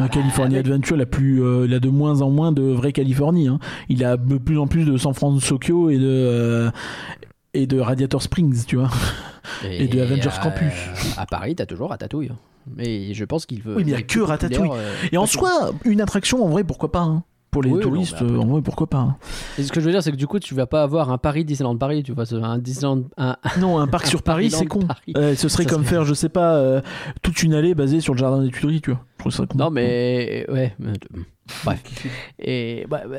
Un 0.00 0.08
California 0.08 0.58
Adventure, 0.60 0.96
il 0.96 1.02
a, 1.02 1.06
plus, 1.06 1.42
euh, 1.42 1.66
il 1.66 1.74
a 1.74 1.80
de 1.80 1.88
moins 1.88 2.22
en 2.22 2.30
moins 2.30 2.52
de 2.52 2.62
vraie 2.62 2.92
Californie. 2.92 3.48
hein. 3.48 3.58
Il 3.88 4.04
a 4.04 4.16
de 4.16 4.38
plus 4.38 4.58
en 4.58 4.66
plus 4.66 4.84
de 4.84 4.96
San 4.96 5.12
Francisco 5.14 5.90
et 5.90 5.98
de, 5.98 6.04
euh, 6.06 6.70
et 7.54 7.66
de 7.66 7.78
Radiator 7.80 8.22
Springs, 8.22 8.64
tu 8.66 8.76
vois. 8.76 8.90
Et 9.64 9.88
de 9.88 10.00
Avengers 10.00 10.28
à- 10.38 10.42
Campus. 10.42 11.14
À 11.16 11.26
Paris, 11.26 11.54
t'as 11.56 11.66
toujours 11.66 11.90
Ratatouille. 11.90 12.30
Mais 12.76 13.14
je 13.14 13.24
pense 13.24 13.46
qu'il 13.46 13.62
veut. 13.62 13.74
Oui, 13.76 13.82
mais 13.84 13.90
il 13.90 13.94
y 13.94 13.96
a 13.96 14.02
que 14.02 14.20
Ratatouille. 14.20 14.70
euh, 14.72 14.92
Et 15.12 15.16
en 15.16 15.26
soi, 15.26 15.72
une 15.84 16.00
attraction, 16.00 16.44
en 16.44 16.48
vrai, 16.48 16.62
pourquoi 16.64 16.92
pas 16.92 17.00
hein. 17.00 17.24
Pour 17.50 17.62
les 17.62 17.70
Oui, 17.70 17.76
non, 17.76 17.82
touristes, 17.82 18.14
après- 18.14 18.26
euh, 18.26 18.38
en 18.38 18.46
vrai, 18.46 18.62
pourquoi 18.62 18.86
pas 18.86 18.98
hein. 18.98 19.16
Et 19.58 19.64
ce 19.64 19.72
que 19.72 19.80
je 19.80 19.86
veux 19.86 19.90
dire, 19.90 20.02
c'est 20.02 20.12
que 20.12 20.16
du 20.16 20.26
coup, 20.28 20.38
tu 20.38 20.54
vas 20.54 20.66
pas 20.66 20.82
avoir 20.84 21.10
un 21.10 21.18
Paris 21.18 21.44
Disneyland 21.44 21.76
Paris, 21.76 22.02
tu 22.04 22.12
vois, 22.12 22.24
un 22.32 22.58
Disneyland. 22.58 23.02
Un... 23.16 23.36
Non, 23.58 23.78
un 23.78 23.86
parc 23.88 24.06
Un 24.06 24.08
sur 24.08 24.22
Paris, 24.22 24.50
c'est 24.50 24.66
con. 24.66 24.80
Paris. 24.86 25.12
Euh, 25.16 25.34
ce 25.34 25.48
serait 25.48 25.64
Ça 25.64 25.70
comme 25.70 25.82
serait- 25.82 25.90
faire, 25.96 26.04
je 26.04 26.14
sais 26.14 26.28
pas, 26.28 26.54
euh, 26.56 26.80
toute 27.22 27.42
une 27.42 27.54
allée 27.54 27.74
basée 27.74 28.00
sur 28.00 28.14
le 28.14 28.18
jardin 28.18 28.40
des 28.42 28.50
Tuileries, 28.50 28.80
tu 28.82 28.90
vois. 28.92 29.00
Je 29.16 29.18
trouve 29.22 29.32
ça 29.32 29.46
con. 29.46 29.58
Non, 29.58 29.70
mais 29.70 30.46
ouais. 30.48 30.74
mais- 30.78 30.92
Bref. 31.64 31.82
Et 32.38 32.86
bah, 32.88 33.02
bah, 33.10 33.16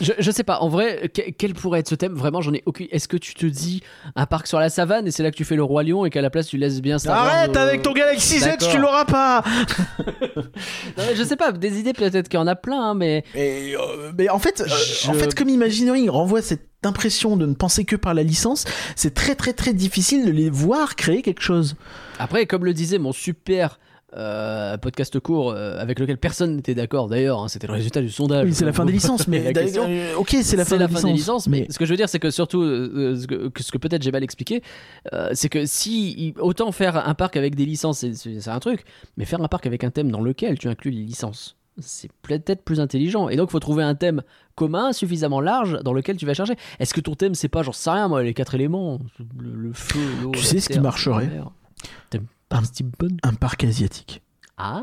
je, 0.00 0.12
je 0.18 0.30
sais 0.30 0.44
pas. 0.44 0.58
En 0.60 0.68
vrai, 0.68 1.10
que- 1.14 1.30
quel 1.36 1.54
pourrait 1.54 1.80
être 1.80 1.88
ce 1.88 1.94
thème? 1.94 2.14
Vraiment, 2.14 2.40
j'en 2.40 2.52
ai 2.54 2.62
aucune. 2.66 2.86
Est-ce 2.90 3.08
que 3.08 3.16
tu 3.16 3.34
te 3.34 3.46
dis 3.46 3.82
un 4.16 4.26
parc 4.26 4.46
sur 4.46 4.58
la 4.58 4.68
savane 4.70 5.06
et 5.06 5.10
c'est 5.10 5.22
là 5.22 5.30
que 5.30 5.36
tu 5.36 5.44
fais 5.44 5.56
le 5.56 5.62
roi 5.62 5.82
lion 5.82 6.04
et 6.06 6.10
qu'à 6.10 6.22
la 6.22 6.30
place 6.30 6.46
tu 6.48 6.56
laisses 6.56 6.80
bien 6.80 6.98
Star 6.98 7.16
Wars, 7.24 7.34
Arrête 7.34 7.56
euh, 7.56 7.60
avec 7.68 7.82
ton 7.82 7.92
Galaxy 7.92 8.38
Z, 8.40 8.56
tu 8.70 8.78
l'auras 8.78 9.04
pas 9.04 9.42
Non, 10.36 11.04
mais 11.08 11.16
je 11.16 11.22
sais 11.24 11.36
pas. 11.36 11.52
Des 11.52 11.78
idées 11.78 11.92
peut-être 11.92 12.28
qu'il 12.28 12.38
y 12.38 12.42
en 12.42 12.46
a 12.46 12.56
plein, 12.56 12.90
hein, 12.90 12.94
mais 12.94 13.24
Et, 13.34 13.74
euh, 13.76 14.12
mais 14.16 14.28
en 14.28 14.38
fait, 14.38 14.60
euh, 14.60 14.66
Je- 14.66 15.08
en 15.10 15.14
fait, 15.14 15.34
comme 15.34 15.48
Imagineering 15.48 16.08
renvoie 16.10 16.42
cette 16.42 16.66
impression 16.82 17.36
de 17.36 17.44
ne 17.46 17.54
penser 17.54 17.84
que 17.84 17.96
par 17.96 18.14
la 18.14 18.22
licence, 18.22 18.64
c'est 18.96 19.12
très 19.14 19.34
très 19.34 19.52
très 19.52 19.72
difficile 19.74 20.24
de 20.24 20.30
les 20.30 20.48
voir 20.50 20.96
créer 20.96 21.22
quelque 21.22 21.42
chose. 21.42 21.76
après, 22.18 22.46
comme 22.46 22.64
le 22.64 22.72
disait 22.74 22.98
mon 22.98 23.12
super. 23.12 23.78
Euh, 24.16 24.76
podcast 24.78 25.20
court 25.20 25.50
euh, 25.52 25.78
avec 25.78 25.98
lequel 26.00 26.18
personne 26.18 26.56
n'était 26.56 26.74
d'accord 26.74 27.08
d'ailleurs, 27.08 27.40
hein, 27.40 27.48
c'était 27.48 27.66
le 27.66 27.72
résultat 27.74 28.00
du 28.00 28.10
sondage. 28.10 28.44
Oui, 28.46 28.54
c'est 28.54 28.64
la 28.64 28.72
fin 28.72 28.84
des 28.84 28.92
licences, 28.92 29.28
mais 29.28 29.42
La 29.52 29.52
question. 29.52 29.84
euh, 29.88 30.16
ok, 30.16 30.36
c'est 30.42 30.56
la 30.56 30.64
fin, 30.64 30.78
des, 30.78 30.86
licences, 30.86 31.04
des 31.04 31.12
licences, 31.12 31.46
mais, 31.48 31.66
ce 31.70 31.78
que 31.78 31.84
je 31.84 31.90
veux 31.90 31.96
dire, 31.96 32.08
c'est 32.08 32.18
que 32.18 32.30
surtout, 32.30 32.62
ce 32.64 33.26
que, 33.26 33.78
peut-être 33.78 34.02
j'ai 34.02 34.12
mal 34.12 34.24
expliqué, 34.24 34.62
c'est 35.32 35.48
que 35.48 35.64
si 35.66 36.34
autant 36.40 36.72
faire 36.72 37.06
un 37.08 37.14
parc 37.14 37.36
avec 37.36 37.54
des 37.54 37.66
licences, 37.66 38.04
c'est- 38.14 38.48
un 38.48 38.58
truc, 38.60 38.84
mais 39.16 39.24
faire 39.24 39.40
un 39.42 39.48
parc 39.48 39.66
avec 39.66 39.84
un 39.84 39.90
thème 39.90 40.10
dans 40.10 40.20
lequel 40.20 40.58
tu 40.58 40.68
inclus 40.68 40.90
les 40.90 41.02
licences, 41.02 41.56
c'est 41.78 42.10
peut-être 42.22 42.62
plus 42.64 42.80
intelligent. 42.80 43.28
Et 43.28 43.36
donc, 43.36 43.48
il 43.50 43.52
faut 43.52 43.60
trouver 43.60 43.84
un 43.84 43.94
thème 43.94 44.22
commun 44.54 44.92
suffisamment 44.92 45.40
large 45.40 45.78
dans 45.82 45.92
lequel 45.92 46.16
tu 46.16 46.26
vas 46.26 46.34
chercher. 46.34 46.54
Est-ce 46.78 46.92
que 46.92 47.00
ton 47.00 47.14
thème, 47.14 47.34
c'est 47.34 47.48
pas, 47.48 47.62
j'en 47.62 47.72
sais 47.72 47.90
rien, 47.90 48.08
moi, 48.08 48.22
les 48.22 48.34
quatre 48.34 48.54
éléments, 48.54 48.98
le, 49.38 49.54
le 49.54 49.72
feu, 49.72 50.00
l'eau, 50.22 50.32
Tu 50.32 50.42
sais 50.42 50.60
ce 50.60 50.68
qui 50.68 50.80
marcherait 50.80 51.30
Un- 52.52 53.34
parc 53.34 53.64
asiatique. 53.64 54.22
Ah, 54.58 54.82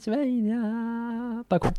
c'est 0.00 0.10
vrai, 0.10 0.28
il 0.30 0.46
y 0.46 0.52
a- 0.52 1.42
pas 1.48 1.58
con. 1.58 1.70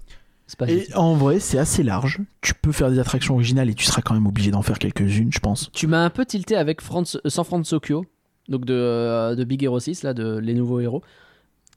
Pas 0.59 0.69
Et 0.69 0.87
en 0.95 1.15
vrai, 1.15 1.39
c'est 1.39 1.57
assez 1.57 1.81
large. 1.81 2.19
Tu 2.41 2.53
peux 2.53 2.71
faire 2.71 2.91
des 2.91 2.99
attractions 2.99 3.33
originales 3.33 3.69
et 3.69 3.73
tu 3.73 3.83
seras 3.85 4.01
quand 4.03 4.13
même 4.13 4.27
obligé 4.27 4.51
d'en 4.51 4.61
faire 4.61 4.77
quelques-unes, 4.77 5.31
je 5.31 5.39
pense. 5.39 5.71
Tu 5.73 5.87
m'as 5.87 6.03
un 6.05 6.11
peu 6.11 6.23
tilté 6.23 6.55
avec 6.55 6.81
France, 6.81 7.17
euh, 7.25 7.29
San 7.29 7.43
Francisco, 7.43 8.05
donc 8.47 8.63
de, 8.65 8.73
euh, 8.75 9.35
de 9.35 9.43
Big 9.43 9.63
Hero 9.63 9.79
6, 9.79 10.03
là, 10.03 10.13
de 10.13 10.37
Les 10.37 10.53
Nouveaux 10.53 10.79
Héros, 10.79 11.01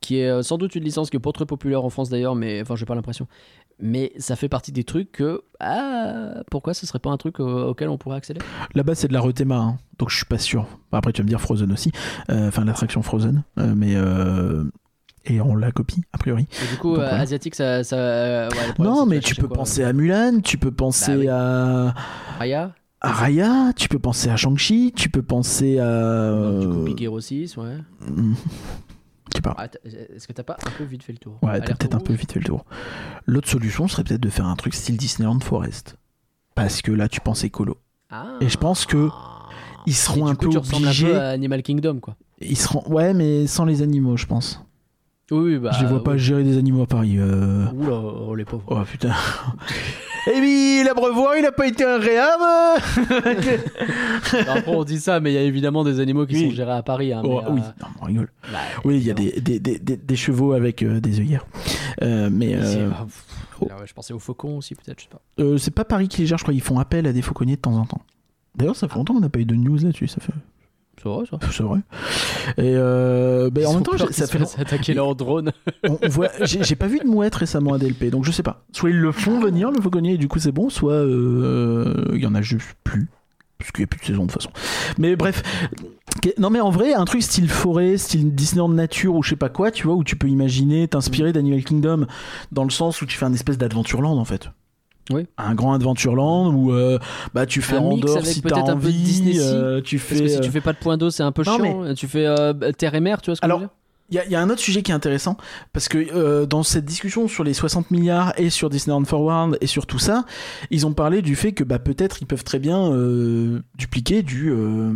qui 0.03 0.19
est 0.19 0.29
euh, 0.29 0.43
sans 0.43 0.59
doute 0.59 0.75
une 0.75 0.85
licence 0.85 1.09
qui 1.09 1.17
est 1.17 1.21
pas 1.21 1.33
très 1.33 1.47
populaire 1.47 1.83
en 1.83 1.89
France 1.91 2.11
d'ailleurs, 2.11 2.35
mais 2.35 2.61
enfin, 2.61 2.77
j'ai 2.77 2.85
pas 2.85 2.95
l'impression. 2.95 3.27
Mais 3.81 4.13
ça 4.19 4.35
fait 4.37 4.49
partie 4.49 4.73
des 4.73 4.83
trucs 4.85 5.13
que. 5.13 5.43
Ah, 5.61 6.43
pourquoi 6.51 6.75
ce 6.75 6.85
serait 6.87 6.99
pas 6.99 7.11
un 7.11 7.17
truc 7.17 7.39
auquel 7.41 7.89
on 7.89 7.99
pourrait 7.99 8.17
accéder? 8.17 8.41
Là-bas, 8.75 8.95
c'est 8.95 9.09
de 9.09 9.13
la 9.13 9.21
rethéma, 9.21 9.57
hein, 9.57 9.77
donc 9.99 10.11
je 10.11 10.17
suis 10.17 10.25
pas 10.27 10.39
sûr. 10.39 10.67
Après, 10.93 11.13
tu 11.13 11.21
vas 11.23 11.25
me 11.25 11.29
dire 11.29 11.41
Frozen 11.41 11.71
aussi, 11.73 11.93
Euh, 12.31 12.49
enfin 12.49 12.65
l'attraction 12.65 13.03
Frozen, 13.03 13.43
euh, 13.59 13.75
mais 13.77 13.95
euh, 13.95 14.65
et 15.27 15.41
on 15.41 15.55
la 15.55 15.71
copie 15.73 16.03
a 16.13 16.19
priori. 16.19 16.47
Et 16.65 16.73
du 16.73 16.79
coup, 16.79 16.97
Donc, 16.97 17.05
asiatique, 17.05 17.55
ça. 17.55 17.85
ça 17.85 17.97
ouais, 17.97 18.49
le 18.67 18.73
problème, 18.75 18.95
non, 18.95 19.07
mais 19.07 19.21
tu 19.21 19.35
peux 19.35 19.49
penser 19.49 19.85
à 19.85 19.93
Mulan, 19.93 20.41
tu 20.43 20.59
peux 20.59 20.71
penser 20.73 21.13
Bah 21.13 21.19
oui. 21.19 21.29
à, 21.29 21.95
Raya 22.39 22.73
à 23.01 23.13
Raya, 23.13 23.73
tu 23.77 23.89
peux 23.89 24.01
penser 24.01 24.29
à 24.29 24.35
Shang-Chi, 24.37 24.93
tu 24.97 25.09
peux 25.09 25.23
penser 25.23 25.79
à. 25.79 26.31
Donc, 26.33 26.61
Du 26.61 26.69
coup, 26.69 26.83
Big 26.83 27.03
Hero 27.03 27.21
6, 27.21 27.57
ouais. 27.59 27.77
Ah, 29.57 29.69
t'as- 29.69 29.79
Est-ce 29.89 30.27
que 30.27 30.33
t'as 30.33 30.43
pas 30.43 30.57
un 30.67 30.71
peu 30.71 30.85
vite 30.85 31.03
fait 31.03 31.13
le 31.13 31.19
tour 31.19 31.39
Ouais, 31.43 31.61
t'as 31.61 31.75
peut-être 31.75 31.95
un 31.95 32.01
peu 32.01 32.13
vite 32.13 32.33
fait 32.33 32.41
le 32.41 32.45
tour. 32.47 32.65
L'autre 33.27 33.49
solution 33.49 33.89
serait 33.89 34.05
peut-être 34.05 34.21
de 34.21 34.29
faire 34.31 34.47
un 34.47 34.57
truc 34.57 34.75
style 34.75 34.97
Disneyland 34.97 35.41
Forest. 35.41 35.97
Parce 36.55 36.83
que 36.83 36.91
là, 36.93 37.09
tu 37.09 37.21
penses 37.21 37.45
écolo. 37.45 37.77
Ah. 38.11 38.37
Et 38.41 38.49
je 38.49 38.57
pense 38.57 38.85
que 38.87 39.09
ils 39.87 39.95
seront 39.95 40.27
un 40.27 40.35
coup, 40.35 40.47
peu 40.51 40.61
tu 40.61 40.75
un 40.75 40.79
obligés. 40.79 41.07
peu 41.07 41.19
à 41.21 41.29
Animal 41.31 41.63
Kingdom, 41.63 42.01
quoi. 42.01 42.17
Ils 42.41 42.57
seront, 42.57 42.83
ouais, 42.93 43.15
mais 43.15 43.47
sans 43.47 43.65
les 43.65 43.83
animaux, 43.83 44.17
je 44.17 44.27
pense. 44.27 44.63
Oui, 45.31 45.59
bah. 45.59 45.71
je 45.75 45.83
les 45.83 45.87
vois 45.91 46.03
pas 46.03 46.13
oui. 46.13 46.19
gérer 46.19 46.43
des 46.43 46.57
animaux 46.57 46.83
à 46.83 46.87
Paris. 46.87 47.17
euh. 47.19 47.71
Oula, 47.73 47.97
oh, 47.97 48.35
les 48.35 48.45
pauvres. 48.47 48.65
Oh 48.69 48.83
putain. 48.91 49.15
Eh 50.31 50.41
oui, 50.41 50.83
l'abreuvoir, 50.85 51.37
il 51.37 51.47
a 51.47 51.53
pas 51.53 51.67
été 51.67 51.85
agréable. 51.85 52.43
Après, 54.49 54.63
on 54.67 54.85
dit 54.85 54.99
ça, 55.01 55.21
mais 55.21 55.33
il 55.33 55.35
y 55.35 55.39
a 55.39 55.43
évidemment 55.43 55.85
des 55.85 56.01
animaux 56.01 56.27
qui 56.27 56.35
Oui. 56.35 56.51
sont 56.51 56.57
gérés 56.57 56.73
à 56.73 56.83
Paris. 56.83 57.13
hein, 57.13 57.23
Oh, 57.25 57.41
mais, 57.45 57.51
oui, 57.53 57.61
euh, 57.61 57.71
non, 57.83 57.89
on 58.01 58.05
rigole. 58.05 58.29
bah, 58.53 58.59
Oui, 58.85 58.97
il 58.99 59.07
y 59.07 59.11
a 59.11 59.15
des, 59.15 59.41
des, 59.41 59.59
des, 59.59 59.79
des- 59.79 59.97
des 59.97 60.17
chevaux 60.17 60.53
avec 60.53 60.83
euh, 60.83 61.01
des 61.01 61.21
œillères. 61.21 61.47
Euh, 62.03 62.29
mais 62.31 62.55
euh, 62.55 62.91
ah, 62.93 63.07
oh. 63.61 63.69
je 63.85 63.93
pensais 63.93 64.13
aux 64.13 64.19
faucons 64.19 64.59
aussi, 64.59 64.75
peut-être, 64.75 64.99
je 65.01 65.05
sais 65.05 65.11
pas. 65.11 65.21
euh, 65.43 65.57
c'est 65.59 65.71
pas 65.73 65.85
Paris 65.85 66.09
qui 66.09 66.21
les 66.21 66.27
gère, 66.27 66.39
je 66.39 66.45
crois. 66.45 66.55
Ils 66.55 66.61
font 66.63 66.79
appel 66.79 67.07
à 67.07 67.13
des 67.13 67.23
fauconniers 67.23 67.57
de 67.57 67.61
temps 67.61 67.77
en 67.77 67.87
temps. 67.87 68.03
D'ailleurs, 68.55 68.77
ça 68.77 68.89
fait 68.89 68.97
longtemps 68.97 69.15
qu'on 69.15 69.21
n'a 69.21 69.29
pas 69.29 69.39
eu 69.41 69.45
de 69.45 69.55
news 69.55 69.79
là-dessus. 69.79 70.09
Ça 70.09 70.21
fait, 70.21 70.33
C'est 71.03 71.09
vrai, 71.09 71.25
ça. 71.31 71.39
c'est 71.53 71.63
vrai. 71.63 71.79
Et 72.57 72.75
euh, 72.75 73.51
ben, 73.51 73.67
en 73.67 73.75
même 73.75 73.83
temps, 73.83 73.93
ça 74.11 74.27
fait. 74.27 74.61
attaquer 74.61 74.95
leur 74.95 75.15
drone. 75.15 75.53
on- 75.89 75.99
on 76.03 76.09
voit- 76.09 76.31
J'ai 76.43 76.77
pas 76.77 76.87
vu 76.89 76.99
de 76.99 77.07
mouette 77.07 77.35
récemment 77.37 77.75
à 77.75 77.79
DLP, 77.79 78.11
donc 78.11 78.25
je 78.25 78.33
sais 78.33 78.43
pas. 78.43 78.65
Soit 78.73 78.91
ils 78.91 78.99
le 78.99 79.13
font 79.13 79.41
venir, 79.41 79.71
le 79.71 79.81
fauconnier, 79.81 80.15
et 80.15 80.19
du 80.19 80.29
coup 80.29 80.39
c'est 80.39 80.53
bon, 80.53 80.71
soit 80.71 80.93
euh, 80.95 82.05
il 82.15 82.21
y 82.23 82.27
en 82.27 82.35
a 82.35 82.43
juste 82.43 82.75
plus. 82.85 83.09
Parce 83.59 83.73
qu'il 83.73 83.81
n'y 83.83 83.85
a 83.85 83.89
plus 83.89 83.99
de 84.01 84.05
saison 84.05 84.25
de 84.27 84.31
toute 84.31 84.41
façon. 84.41 84.51
Mais 84.99 85.17
bref. 85.17 85.43
Non 86.39 86.51
mais 86.51 86.61
en 86.61 86.71
vrai, 86.71 86.95
un 86.95 87.05
truc 87.05 87.23
style 87.23 87.49
forêt, 87.49 87.97
style 87.97 88.35
Disneyland 88.35 88.69
nature 88.71 89.15
ou 89.15 89.23
je 89.23 89.31
sais 89.31 89.37
pas 89.37 89.49
quoi, 89.49 89.71
tu 89.71 89.87
vois, 89.87 89.95
où 89.97 90.05
tu 90.05 90.17
peux 90.17 90.29
imaginer 90.29 90.87
t'inspirer 90.89 91.33
d'Animal 91.33 91.63
Kingdom 91.65 92.07
dans 92.53 92.65
le 92.65 92.71
sens 92.71 93.03
où 93.03 93.07
tu 93.07 93.17
fais 93.17 93.25
un 93.25 93.33
espèce 93.33 93.59
d'Adventureland 93.59 94.17
en 94.17 94.25
fait. 94.25 94.49
Oui. 95.11 95.27
Un 95.39 95.55
grand 95.55 95.73
Adventureland 95.73 96.53
où 96.53 96.73
euh, 96.73 96.99
bah 97.35 97.47
tu 97.47 97.63
fais 97.63 97.77
Un 97.77 97.81
Andorre 97.81 98.25
si 98.27 98.43
t'as 98.43 98.63
de 98.63 98.71
envie, 98.73 98.93
Disney 98.93 99.39
euh, 99.41 99.81
tu 99.81 99.97
Parce 99.99 100.09
que 100.11 100.17
fais 100.25 100.29
si 100.29 100.37
euh, 100.37 100.41
tu 100.41 100.51
fais 100.51 100.61
pas 100.61 100.73
de 100.73 100.79
point 100.79 100.97
d'eau, 100.99 101.11
c'est 101.11 101.23
un 101.23 101.33
peu 101.33 101.43
Non, 101.47 101.57
chiant. 101.57 101.95
Tu 101.95 102.07
fais 102.09 102.27
euh, 102.27 102.53
terre 102.73 102.95
et 102.95 103.01
mer, 103.01 103.21
tu 103.23 103.31
vois 103.31 103.37
ce 103.37 103.41
que 103.41 103.45
Alors, 103.47 103.59
je 103.59 103.63
veux 103.65 103.69
dire? 103.69 103.75
Il 104.11 104.15
y, 104.15 104.19
a- 104.21 104.25
il 104.25 104.31
y 104.33 104.37
a 104.37 104.41
un 104.41 104.49
autre 104.49 104.61
sujet 104.63 104.81
qui 104.83 104.91
est 104.91 104.95
intéressant 104.95 105.37
parce 105.75 105.87
que 105.89 105.99
euh, 106.15 106.47
dans 106.47 106.63
cette 106.63 106.87
discussion 106.87 107.29
sur 107.29 107.45
les 107.45 107.53
60 107.53 107.91
milliards 107.91 108.33
et 108.39 108.49
sur 108.49 108.71
Disneyland 108.71 109.05
Forward 109.05 109.59
et 109.61 109.67
sur 109.67 109.85
tout 109.87 109.99
ça, 109.99 110.25
ils 110.71 110.87
ont 110.87 110.95
parlé 110.95 111.21
du 111.21 111.37
fait 111.37 111.53
que 111.53 111.63
bah, 111.63 111.79
peut-être 111.79 112.23
ils 112.23 112.27
peuvent 112.27 112.43
très 112.45 112.59
bien 112.59 112.91
euh, 112.91 113.61
dupliquer 113.77 114.23
du. 114.23 114.51
euh, 114.51 114.57
euh, 114.57 114.93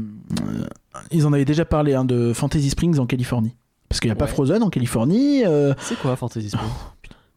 ils 1.10 1.26
en 1.26 1.32
avaient 1.34 1.44
déjà 1.44 1.66
parlé 1.66 1.92
hein, 1.94 2.06
de 2.06 2.32
Fantasy 2.32 2.70
Springs 2.70 2.98
en 3.00 3.06
Californie. 3.06 3.54
Parce 3.90 4.00
qu'il 4.00 4.08
n'y 4.08 4.12
a 4.12 4.16
pas. 4.16 4.26
Frozen 4.26 4.62
en 4.62 4.70
Californie, 4.70 5.44
euh, 5.44 5.74
C'est 5.82 5.98
quoi 5.98 6.16
Fantasy 6.16 6.48
Springs? 6.48 6.70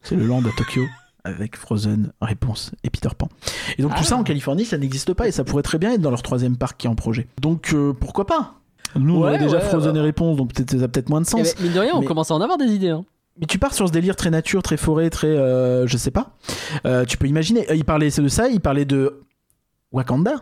C'est 0.02 0.16
le 0.16 0.26
land 0.28 0.40
à 0.46 0.52
Tokyo 0.58 0.84
avec 1.26 1.58
Frozen, 1.58 2.14
Réponse 2.22 2.72
et 2.84 2.90
Peter 2.90 3.10
Pan. 3.18 3.28
Et 3.78 3.82
donc 3.82 3.92
tout 3.92 4.02
Ah. 4.02 4.06
ça 4.06 4.16
en 4.16 4.24
Californie, 4.24 4.64
ça 4.64 4.78
n'existe 4.78 5.14
pas 5.14 5.28
et 5.28 5.32
ça 5.32 5.44
pourrait 5.44 5.64
très 5.64 5.78
bien 5.80 5.92
être 5.94 6.02
dans 6.02 6.12
leur 6.12 6.22
troisième 6.24 6.56
parc 6.56 6.78
qui 6.80 6.88
est 6.88 6.90
en 6.90 6.96
projet. 6.96 7.28
Donc 7.42 7.74
euh, 7.74 7.92
pourquoi 7.94 8.26
pas? 8.26 8.54
Nous, 8.96 9.18
on 9.18 9.24
avait 9.26 9.40
déjà 9.40 9.58
ouais, 9.58 9.64
Frozen 9.64 9.92
ouais. 9.94 10.00
et 10.00 10.04
Réponse, 10.04 10.38
donc 10.38 10.54
peut-être 10.54 10.78
ça 10.78 10.86
a 10.86 10.88
peut-être 10.88 11.10
moins 11.10 11.20
de 11.20 11.26
Eh 11.28 11.30
sens. 11.32 11.56
ben, 11.56 11.64
mine 11.64 11.74
de 11.74 11.80
rien, 11.80 11.92
on 11.96 12.00
Mais- 12.00 12.06
commence 12.06 12.32
à 12.32 12.36
en 12.36 12.40
avoir 12.42 12.58
des 12.58 12.68
idées. 12.68 12.90
hein. 12.92 13.04
Mais 13.38 13.46
tu 13.48 13.60
pars 13.60 13.74
sur 13.74 13.86
ce 13.88 13.92
délire 13.92 14.16
très 14.16 14.30
nature, 14.30 14.64
très 14.64 14.78
forêt, 14.78 15.10
très. 15.10 15.28
euh, 15.28 15.86
je 15.88 15.98
sais 15.98 16.12
pas. 16.12 16.38
Euh, 16.86 17.04
tu 17.04 17.18
peux 17.18 17.28
imaginer. 17.28 17.70
euh, 17.70 17.76
Il 17.76 17.84
parlait 17.84 18.10
de 18.10 18.28
ça, 18.30 18.48
il 18.48 18.62
parlait 18.62 18.86
de 18.86 19.22
Wakanda. 19.92 20.36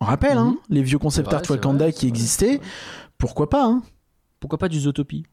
On 0.00 0.04
rappelle, 0.04 0.36
hein, 0.36 0.50
Mhm. 0.50 0.56
les 0.76 0.82
vieux 0.82 0.98
concept 0.98 1.32
art 1.32 1.42
Wakanda 1.48 1.86
vrai, 1.86 1.92
qui 1.94 2.06
existaient. 2.06 2.60
Pourquoi 3.16 3.48
pas, 3.48 3.64
hein? 3.64 3.82
Pourquoi 4.40 4.58
pas 4.58 4.68
du 4.68 4.78
Zootopie? 4.80 5.24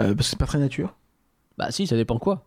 Euh, 0.00 0.14
Parce 0.14 0.16
que 0.16 0.22
c'est 0.24 0.38
pas 0.38 0.46
très 0.46 0.58
nature. 0.58 0.94
Bah 1.58 1.70
si, 1.72 1.86
ça 1.88 1.96
dépend 1.96 2.18
quoi. 2.18 2.46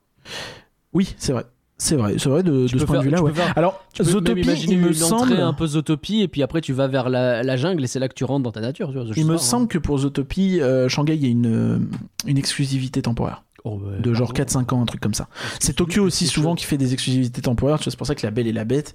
Oui, 0.93 1.13
c'est 1.17 1.33
vrai. 1.33 1.45
C'est 1.77 1.95
vrai, 1.95 2.13
c'est 2.19 2.29
vrai 2.29 2.43
de, 2.43 2.67
ce 2.67 2.77
point 2.85 2.99
de 2.99 3.03
vue-là. 3.05 3.23
Ouais. 3.23 3.33
faire- 3.33 3.57
Alors, 3.57 3.83
Tu 3.91 4.03
peux 4.03 4.09
Zootopie, 4.09 4.35
même 4.35 4.43
imaginer 4.43 4.73
il 4.73 4.79
me 4.81 4.87
une 4.89 4.93
semble. 4.93 5.33
un 5.33 5.51
peu 5.53 5.65
Zootopie 5.65 6.21
et 6.21 6.27
puis 6.27 6.43
après 6.43 6.61
tu 6.61 6.73
vas 6.73 6.87
vers 6.87 7.09
la, 7.09 7.41
la 7.41 7.57
jungle 7.57 7.83
et 7.83 7.87
c'est 7.87 7.97
là 7.97 8.07
que 8.07 8.13
tu 8.13 8.23
rentres 8.23 8.43
dans 8.43 8.51
ta 8.51 8.61
nature. 8.61 8.89
tu 8.91 8.99
vois, 8.99 9.05
Il 9.15 9.23
me 9.25 9.29
pas, 9.29 9.33
hein. 9.33 9.37
semble 9.39 9.67
que 9.67 9.79
pour 9.79 9.97
Zootopie, 9.97 10.61
euh, 10.61 10.87
Shanghai, 10.89 11.15
il 11.15 11.23
y 11.23 11.25
a 11.25 11.29
une, 11.29 11.47
euh, 11.47 11.79
une 12.27 12.37
exclusivité 12.37 13.01
temporaire. 13.01 13.43
Oh, 13.63 13.77
bah, 13.83 13.97
De 13.99 14.13
genre 14.13 14.31
pardon. 14.31 14.59
4-5 14.61 14.73
ans, 14.75 14.81
un 14.83 14.85
truc 14.85 15.01
comme 15.01 15.15
ça. 15.15 15.27
C'est 15.59 15.73
Tokyo 15.73 16.03
aussi 16.03 16.27
souvent 16.27 16.53
qui 16.53 16.65
fait 16.65 16.77
des 16.77 16.93
exclusivités 16.93 17.41
temporaires. 17.41 17.79
tu 17.79 17.85
vois, 17.85 17.91
C'est 17.91 17.97
pour 17.97 18.05
ça 18.07 18.13
que 18.13 18.23
La 18.27 18.31
Belle 18.31 18.45
et 18.47 18.53
la 18.53 18.65
Bête, 18.65 18.93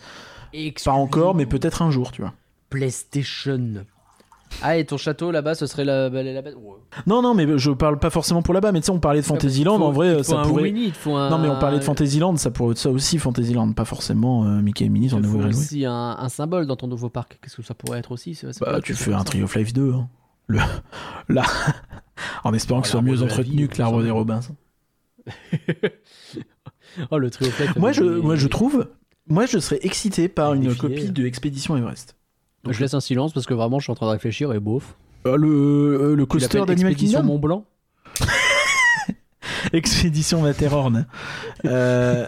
pas 0.84 0.92
encore, 0.92 1.34
mais 1.34 1.46
peut-être 1.46 1.82
un 1.82 1.90
jour, 1.90 2.12
tu 2.12 2.22
vois. 2.22 2.34
PlayStation. 2.70 3.84
Ah, 4.62 4.76
et 4.78 4.84
ton 4.86 4.96
château 4.96 5.30
là-bas, 5.30 5.54
ce 5.54 5.66
serait 5.66 5.84
la 5.84 6.08
Belle 6.10 6.26
et 6.26 6.32
la 6.34 6.42
Bête 6.42 6.54
Ouais. 6.56 6.74
Non, 7.06 7.22
non, 7.22 7.34
mais 7.34 7.46
je 7.58 7.70
parle 7.70 7.98
pas 7.98 8.10
forcément 8.10 8.42
pour 8.42 8.54
là-bas. 8.54 8.72
Mais 8.72 8.80
tu 8.80 8.86
sais, 8.86 8.92
on 8.92 9.00
parlait 9.00 9.20
de 9.20 9.24
Fantasyland. 9.26 9.74
Il 9.74 9.78
te 9.78 9.82
faut- 9.82 9.88
En 9.88 9.92
vrai, 9.92 10.18
il 10.18 10.24
ça 10.24 10.42
pourrait. 10.42 10.62
Winnie, 10.64 10.92
il 11.04 11.10
un... 11.12 11.30
Non, 11.30 11.38
mais 11.38 11.48
on 11.48 11.58
parlait 11.58 11.78
de 11.78 11.84
Fantasyland. 11.84 12.36
Ça 12.36 12.50
pourrait 12.50 12.72
être 12.72 12.78
ça 12.78 12.90
aussi, 12.90 13.18
Fantasyland. 13.18 13.70
Pas 13.72 13.84
forcément 13.84 14.44
euh, 14.44 14.60
Mickey 14.62 14.84
et 14.84 14.88
Minnie 14.88 15.06
Il 15.06 15.10
faut 15.10 15.16
nouveau 15.20 15.38
Railway. 15.38 15.56
aussi 15.58 15.84
un, 15.84 16.16
un 16.18 16.28
symbole 16.28 16.66
dans 16.66 16.76
ton 16.76 16.86
nouveau 16.86 17.08
parc. 17.10 17.38
Qu'est-ce 17.42 17.56
que 17.56 17.62
ça 17.62 17.74
pourrait 17.74 17.98
être 17.98 18.12
aussi 18.12 18.34
ça- 18.34 18.52
ça 18.52 18.64
Bah, 18.64 18.80
tu 18.82 18.94
fais 18.94 19.12
un. 19.12 19.22
Tree 19.24 19.42
of 19.42 19.54
Life 19.56 19.72
2. 19.72 19.92
hein. 19.92 20.08
Le... 20.48 20.58
Là. 21.28 21.42
en 22.44 22.54
espérant 22.54 22.78
Oh, 22.78 22.82
que 22.82 22.86
ce 22.88 22.92
soit 22.92 23.00
l'arbre 23.02 23.10
mieux 23.12 23.18
la 23.18 23.24
entretenu 23.32 23.62
vie, 23.62 23.68
que 23.68 23.78
l'arbre 23.78 24.02
des 24.02 24.10
Robinson. 24.10 24.54
Oh, 27.10 27.18
le 27.18 27.30
trio 27.30 27.50
Flight, 27.50 27.76
Moi, 27.76 27.92
je, 27.92 28.02
moi, 28.04 28.36
je 28.36 28.48
trouve. 28.48 28.88
Moi, 29.28 29.44
je 29.46 29.58
serais 29.58 29.80
excité 29.82 30.28
par 30.28 30.54
Il 30.54 30.64
une 30.64 30.74
copie 30.76 31.10
de 31.10 31.26
Expédition 31.26 31.76
Everest. 31.76 32.16
Je 32.72 32.80
laisse 32.80 32.94
un 32.94 33.00
silence 33.00 33.32
parce 33.32 33.46
que 33.46 33.54
vraiment 33.54 33.78
je 33.78 33.84
suis 33.84 33.92
en 33.92 33.94
train 33.94 34.06
de 34.06 34.12
réfléchir 34.12 34.52
et 34.52 34.60
bof. 34.60 34.96
Euh, 35.26 35.36
le, 35.36 35.48
euh, 35.48 36.14
le 36.14 36.26
coaster 36.26 36.64
d'Animal 36.66 36.92
Expédition 36.92 37.20
Kingdom 37.20 37.32
Mont 37.34 37.38
Blanc 37.38 37.64
Expédition 39.72 40.42
Matterhorn. 40.42 41.06
Euh, 41.64 42.26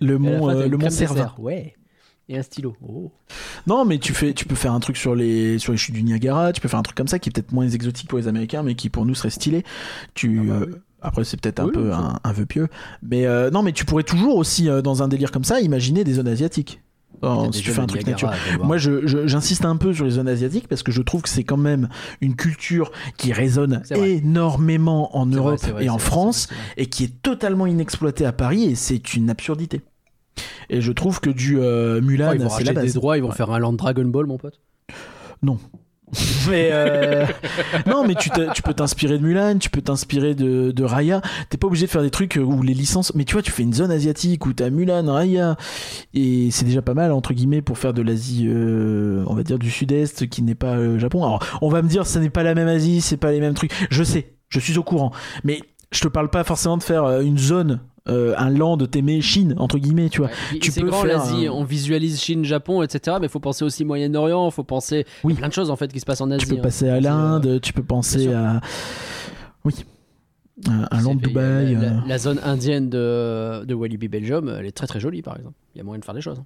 le 0.00 0.14
à 0.14 0.18
la 0.18 0.18
mont, 0.18 0.46
fin, 0.48 0.56
euh, 0.56 0.68
le 0.68 0.76
mont 0.78 0.90
Cervin. 0.90 1.32
Ouais. 1.38 1.74
Et 2.28 2.38
un 2.38 2.42
stylo. 2.42 2.76
Oh. 2.86 3.10
Non, 3.66 3.84
mais 3.84 3.98
tu, 3.98 4.14
fais, 4.14 4.32
tu 4.32 4.46
peux 4.46 4.54
faire 4.54 4.72
un 4.72 4.80
truc 4.80 4.96
sur 4.96 5.14
les, 5.14 5.58
sur 5.58 5.72
les 5.72 5.78
chutes 5.78 5.94
du 5.94 6.02
Niagara, 6.02 6.52
tu 6.52 6.60
peux 6.60 6.68
faire 6.68 6.78
un 6.78 6.82
truc 6.84 6.96
comme 6.96 7.08
ça 7.08 7.18
qui 7.18 7.28
est 7.28 7.32
peut-être 7.32 7.52
moins 7.52 7.68
exotique 7.68 8.08
pour 8.08 8.18
les 8.18 8.28
Américains, 8.28 8.62
mais 8.62 8.74
qui 8.74 8.88
pour 8.88 9.04
nous 9.04 9.14
serait 9.14 9.30
stylé. 9.30 9.64
Tu, 10.14 10.40
Ah 10.40 10.44
bah 10.44 10.54
euh, 10.62 10.66
oui. 10.68 10.74
après, 11.02 11.24
c'est 11.24 11.38
peut-être 11.40 11.60
un 11.60 11.66
Oui, 11.66 11.72
peu 11.72 11.92
un, 11.92 12.18
un 12.22 12.32
vœu 12.32 12.46
pieux. 12.46 12.68
Mais 13.02 13.26
euh, 13.26 13.50
non, 13.50 13.62
mais 13.62 13.72
tu 13.72 13.84
pourrais 13.84 14.04
toujours 14.04 14.36
aussi, 14.36 14.68
euh, 14.70 14.80
dans 14.82 15.02
un 15.02 15.08
délire 15.08 15.30
comme 15.32 15.44
ça, 15.44 15.60
imaginer 15.60 16.04
des 16.04 16.14
zones 16.14 16.28
asiatiques. 16.28 16.80
Oh, 17.22 17.48
si 17.52 17.62
tu 17.62 17.70
fais 17.70 17.80
un 17.80 17.86
truc 17.86 18.06
nature. 18.06 18.30
Moi, 18.64 18.78
je- 18.78 19.06
je- 19.06 19.26
j'insiste 19.26 19.64
un 19.64 19.76
peu 19.76 19.92
sur 19.94 20.04
les 20.04 20.10
zones 20.12 20.28
asiatiques 20.28 20.66
parce 20.68 20.82
que 20.82 20.90
je 20.92 21.02
trouve 21.02 21.22
que 21.22 21.28
c'est 21.28 21.44
quand 21.44 21.56
même 21.56 21.88
une 22.20 22.34
culture 22.34 22.90
qui 23.16 23.32
résonne 23.32 23.82
énormément 24.06 25.16
en 25.16 25.26
vrai, 25.26 25.36
Europe 25.36 25.60
vrai, 25.60 25.84
et 25.84 25.88
en 25.88 25.98
France 25.98 26.48
vrai, 26.48 26.56
et 26.78 26.86
qui 26.86 27.04
est 27.04 27.22
totalement 27.22 27.66
inexploitée 27.66 28.26
à 28.26 28.32
Paris 28.32 28.64
et 28.64 28.74
c'est 28.74 29.14
une 29.14 29.30
absurdité. 29.30 29.82
Et 30.70 30.80
je 30.80 30.90
trouve 30.92 31.20
que 31.20 31.30
du 31.30 31.58
euh. 31.60 32.00
Mulan, 32.00 32.28
Oh, 32.30 32.34
ils 32.34 32.40
vont 32.40 32.48
c'est 32.48 32.64
la 32.64 32.70
racheter 32.70 32.74
des 32.74 32.86
base. 32.86 32.94
droits, 32.94 33.16
ils 33.18 33.22
vont 33.22 33.30
faire 33.32 33.50
un 33.50 33.58
land 33.58 33.74
Dragon 33.74 34.04
Ball, 34.06 34.26
mon 34.26 34.38
pote. 34.38 34.58
Mais 36.50 36.68
euh, 36.72 37.26
non, 37.86 38.06
mais 38.06 38.14
tu, 38.14 38.30
peux 38.30 38.74
t'inspirer 38.74 39.18
de 39.18 39.22
Mulan, 39.22 39.58
tu 39.58 39.70
peux 39.70 39.80
t'inspirer 39.80 40.34
de, 40.34 40.70
de 40.70 40.84
Raya. 40.84 41.22
T'es 41.48 41.56
pas 41.56 41.66
obligé 41.66 41.86
de 41.86 41.90
faire 41.90 42.02
des 42.02 42.10
trucs 42.10 42.38
où 42.42 42.62
les 42.62 42.74
licences. 42.74 43.14
Mais 43.14 43.24
tu 43.24 43.32
vois, 43.32 43.42
tu 43.42 43.50
fais 43.50 43.62
une 43.62 43.72
zone 43.72 43.90
asiatique 43.90 44.44
où 44.44 44.52
t'as 44.52 44.70
Mulan, 44.70 45.10
Raya, 45.10 45.56
et 46.12 46.50
c'est 46.50 46.64
déjà 46.64 46.82
pas 46.82 46.94
mal 46.94 47.12
entre 47.12 47.32
guillemets 47.32 47.62
pour 47.62 47.78
faire 47.78 47.94
de 47.94 48.02
l'Asie, 48.02 48.46
euh, 48.48 49.24
on 49.26 49.34
va 49.34 49.42
dire 49.42 49.58
du 49.58 49.70
Sud-Est, 49.70 50.28
qui 50.28 50.42
n'est 50.42 50.54
pas 50.54 50.76
le 50.76 50.98
Japon. 50.98 51.24
Alors, 51.24 51.44
on 51.62 51.68
va 51.68 51.82
me 51.82 51.88
dire, 51.88 52.06
ça 52.06 52.20
n'est 52.20 52.30
pas 52.30 52.42
la 52.42 52.54
même 52.54 52.68
Asie, 52.68 53.00
c'est 53.00 53.16
pas 53.16 53.32
les 53.32 53.40
mêmes 53.40 53.54
trucs. 53.54 53.72
Je 53.90 54.02
sais, 54.02 54.34
je 54.48 54.60
suis 54.60 54.76
au 54.76 54.82
courant, 54.82 55.12
mais 55.44 55.60
je 55.92 56.00
te 56.00 56.08
parle 56.08 56.28
pas 56.30 56.42
forcément 56.44 56.76
de 56.76 56.82
faire 56.82 57.04
euh, 57.04 57.20
une 57.20 57.38
zone, 57.38 57.80
euh, 58.08 58.34
un 58.36 58.50
land 58.50 58.78
t'aimer 58.78 59.20
Chine 59.20 59.54
entre 59.58 59.78
guillemets, 59.78 60.08
tu 60.08 60.18
vois. 60.22 60.30
Ouais. 60.52 60.58
tu 60.58 60.72
peux 60.72 60.86
grand 60.88 61.02
faire 61.02 61.18
l'Asie, 61.18 61.46
un- 61.46 61.52
on 61.52 61.62
visualise 61.64 62.20
Chine, 62.20 62.44
Japon, 62.44 62.82
etc. 62.82 63.16
Mais 63.20 63.26
il 63.26 63.30
faut 63.30 63.38
penser 63.40 63.64
aussi 63.64 63.84
Moyen-Orient, 63.84 64.48
il 64.48 64.52
faut 64.52 64.64
penser 64.64 65.06
Oui. 65.22 65.34
plein 65.34 65.48
de 65.48 65.52
choses 65.52 65.70
en 65.70 65.76
fait 65.76 65.92
qui 65.92 66.00
se 66.00 66.04
passent 66.06 66.20
en 66.20 66.30
Asie. 66.30 66.44
Tu 66.46 66.52
peux 66.54 66.58
hein. 66.58 66.62
passer 66.62 66.88
à 66.88 66.94
C'est, 66.96 67.00
l'Inde, 67.02 67.46
euh, 67.46 67.58
tu 67.60 67.72
peux 67.72 67.82
penser 67.84 68.32
à. 68.32 68.60
Oui. 69.64 69.74
Un, 70.68 71.00
land 71.02 71.14
Dubaï. 71.16 71.74
La, 71.74 71.80
la- 71.80 71.86
euh. 71.88 72.00
la 72.06 72.18
zone 72.18 72.38
indienne 72.44 72.88
de, 72.90 73.64
de 73.64 73.74
Walibi 73.74 74.08
Belgium, 74.08 74.54
elle 74.58 74.66
est 74.66 74.72
très 74.72 74.86
très 74.86 75.00
jolie 75.00 75.22
par 75.22 75.36
exemple. 75.36 75.54
Il 75.74 75.78
y 75.78 75.80
a 75.80 75.84
moyen 75.84 75.98
de 75.98 76.04
faire 76.04 76.14
des 76.14 76.20
choses. 76.20 76.40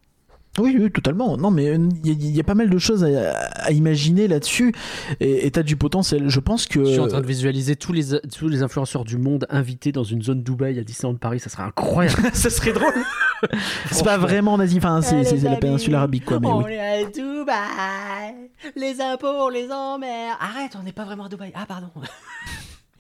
Oui, 0.59 0.77
oui, 0.81 0.91
totalement. 0.91 1.37
Non, 1.37 1.51
mais 1.51 1.69
euh, 1.69 1.89
il 2.05 2.07
y, 2.07 2.11
a- 2.11 2.17
il 2.19 2.37
y 2.37 2.41
a 2.41 2.45
pas 2.45 2.55
mal 2.55 2.71
de 2.71 2.79
choses 2.79 3.05
à, 3.05 3.33
à 3.57 3.71
imaginer 3.73 4.27
là-dessus. 4.29 4.75
Et 5.21 5.51
tu 5.51 5.59
as 5.59 5.63
du 5.63 5.77
potentiel. 5.77 6.29
Je 6.29 6.41
pense 6.41 6.67
que. 6.67 6.85
Je 6.85 6.91
suis 6.93 7.01
en 7.01 7.09
train 7.09 7.21
de 7.21 7.27
visualiser 7.27 7.77
tous 7.77 7.93
les, 7.93 8.19
tous 8.37 8.49
les 8.49 8.63
influenceurs 8.63 9.05
du 9.05 9.19
monde 9.19 9.47
invités 9.51 9.93
dans 9.93 10.05
une 10.05 10.23
zone 10.23 10.43
Dubaï 10.43 10.79
à 10.79 10.83
Disneyland 10.85 11.17
Paris, 11.19 11.41
ça 11.41 11.51
serait 11.51 11.65
incroyable. 11.65 12.23
ça 12.33 12.51
serait 12.51 12.73
drôle. 12.73 12.95
c'est 13.91 14.05
pas 14.05 14.17
vraiment 14.19 14.55
en 14.55 14.61
Asie. 14.61 14.79
Enfin, 14.79 15.03
c'est 15.03 15.25
c'est 15.25 15.37
la 15.43 15.57
péninsule 15.57 15.95
arabique, 15.95 16.25
quoi. 16.25 16.41
Mais 16.41 16.49
oui. 16.51 16.73
est 16.73 17.05
à 17.05 17.05
Dubaï, 17.05 18.35
les 18.77 19.01
impôts, 19.01 19.27
on 19.29 19.49
les 19.49 19.71
emmerde. 19.71 20.37
Arrête, 20.41 20.73
on 20.81 20.83
n'est 20.83 20.93
pas 20.93 21.05
vraiment 21.05 21.27
à 21.27 21.29
Dubaï. 21.29 21.53
Ah 21.55 21.67
pardon. 21.67 21.89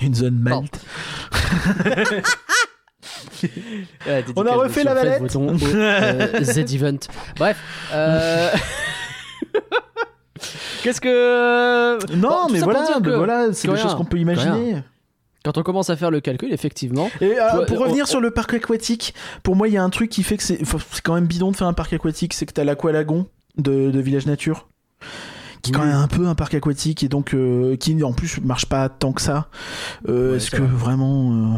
Une 0.00 0.14
zone 0.14 0.38
Malte. 0.38 0.78
On 4.36 4.46
a 4.46 4.52
refait 4.54 4.84
la 4.84 4.94
valette. 4.94 5.36
euh, 5.36 6.42
Z-Event. 6.42 6.98
Bref. 7.36 7.58
euh, 7.92 8.50
Qu'est-ce 10.82 11.00
que. 11.00 11.98
Non, 12.14 12.28
Bon, 12.28 12.46
tout 12.48 12.52
mais 12.54 12.60
voilà, 12.60 12.86
dire 12.86 13.02
que- 13.02 13.10
voilà 13.16 13.52
c'est 13.52 13.68
des 13.68 13.76
choses 13.76 13.94
qu'on 13.94 14.04
peut 14.04 14.18
imaginer. 14.18 14.82
Quand 15.44 15.58
on 15.58 15.62
commence 15.62 15.90
à 15.90 15.96
faire 15.96 16.10
le 16.10 16.20
calcul, 16.20 16.52
effectivement. 16.52 17.08
Et 17.20 17.38
euh, 17.38 17.64
pour 17.66 17.78
revenir 17.78 18.02
on- 18.04 18.06
sur 18.06 18.20
le 18.20 18.30
parc 18.32 18.54
aquatique, 18.54 19.14
pour 19.44 19.54
moi, 19.54 19.68
il 19.68 19.74
y 19.74 19.76
a 19.76 19.82
un 19.82 19.90
truc 19.90 20.10
qui 20.10 20.22
fait 20.24 20.36
que 20.36 20.42
c'est 20.42 20.58
quand 21.04 21.14
même 21.14 21.26
bidon 21.26 21.52
de 21.52 21.56
faire 21.56 21.68
un 21.68 21.72
parc 21.72 21.92
aquatique, 21.92 22.34
c'est 22.34 22.46
que 22.46 22.52
t'as 22.52 22.64
l'Aqualagon 22.64 23.26
de, 23.56 23.90
de 23.90 24.00
Village 24.00 24.26
Nature. 24.26 24.66
Qui 25.62 25.70
est 25.70 25.74
quand 25.74 25.84
même 25.84 25.96
un 25.96 26.08
peu 26.08 26.26
un 26.26 26.34
parc 26.34 26.54
aquatique 26.54 27.02
et 27.02 27.08
donc 27.08 27.32
euh, 27.34 27.76
qui 27.76 28.00
en 28.04 28.12
plus 28.12 28.40
marche 28.40 28.66
pas 28.66 28.88
tant 28.88 29.12
que 29.12 29.20
ça. 29.22 29.48
Euh, 30.08 30.32
Ouais, 30.32 30.36
Est-ce 30.36 30.50
que 30.50 30.58
vrai. 30.62 30.66
vraiment. 30.68 31.32
euh, 31.32 31.56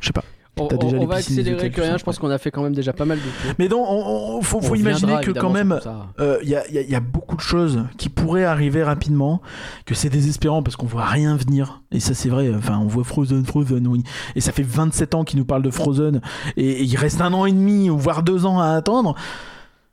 Je 0.00 0.06
sais 0.06 0.12
pas. 0.12 0.24
On, 0.58 0.68
T'as 0.68 0.76
déjà 0.78 0.96
on 0.96 1.00
les 1.00 1.06
va 1.06 1.16
accélérer 1.16 1.70
que 1.70 1.80
rien. 1.82 1.98
Je 1.98 2.04
pense 2.04 2.18
qu'on 2.18 2.30
a 2.30 2.38
fait 2.38 2.50
quand 2.50 2.62
même 2.62 2.74
déjà 2.74 2.94
pas 2.94 3.04
mal 3.04 3.18
de 3.18 3.22
tours. 3.22 3.52
Mais 3.58 3.68
donc, 3.68 3.86
on, 3.88 4.36
on- 4.38 4.42
faut, 4.42 4.62
faut 4.62 4.72
On 4.72 4.74
imaginer 4.74 5.20
que 5.20 5.30
quand 5.30 5.50
même, 5.50 5.78
euh, 6.18 6.38
il 6.42 6.48
y, 6.48 6.54
a, 6.56 6.66
il 6.68 6.74
y 6.74 6.78
a- 6.78 6.82
il 6.82 6.88
y 6.90 6.94
a 6.94 7.00
beaucoup 7.00 7.36
de 7.36 7.42
choses 7.42 7.82
qui 7.98 8.08
pourraient 8.08 8.44
arriver 8.44 8.82
rapidement, 8.82 9.42
que 9.84 9.94
c'est 9.94 10.08
désespérant 10.08 10.62
parce 10.62 10.76
qu'on 10.76 10.86
voit 10.86 11.04
rien 11.04 11.36
venir. 11.36 11.82
Et 11.92 12.00
ça, 12.00 12.14
c'est 12.14 12.30
vrai. 12.30 12.50
Enfin, 12.56 12.78
on 12.78 12.86
voit 12.86 13.04
Frozen, 13.04 13.44
Frozen, 13.44 13.86
oui. 13.86 14.02
Et 14.34 14.40
ça 14.40 14.52
fait 14.52 14.62
27 14.62 15.14
ans 15.14 15.24
qu'ils 15.24 15.38
nous 15.38 15.44
parlent 15.44 15.62
de 15.62 15.70
Frozen. 15.70 16.22
Et, 16.56 16.64
et 16.66 16.82
il 16.84 16.96
reste 16.96 17.20
un 17.20 17.34
an 17.34 17.44
et 17.44 17.52
demi, 17.52 17.90
ou 17.90 17.98
voire 17.98 18.22
deux 18.22 18.46
ans 18.46 18.58
à 18.58 18.68
attendre. 18.70 19.14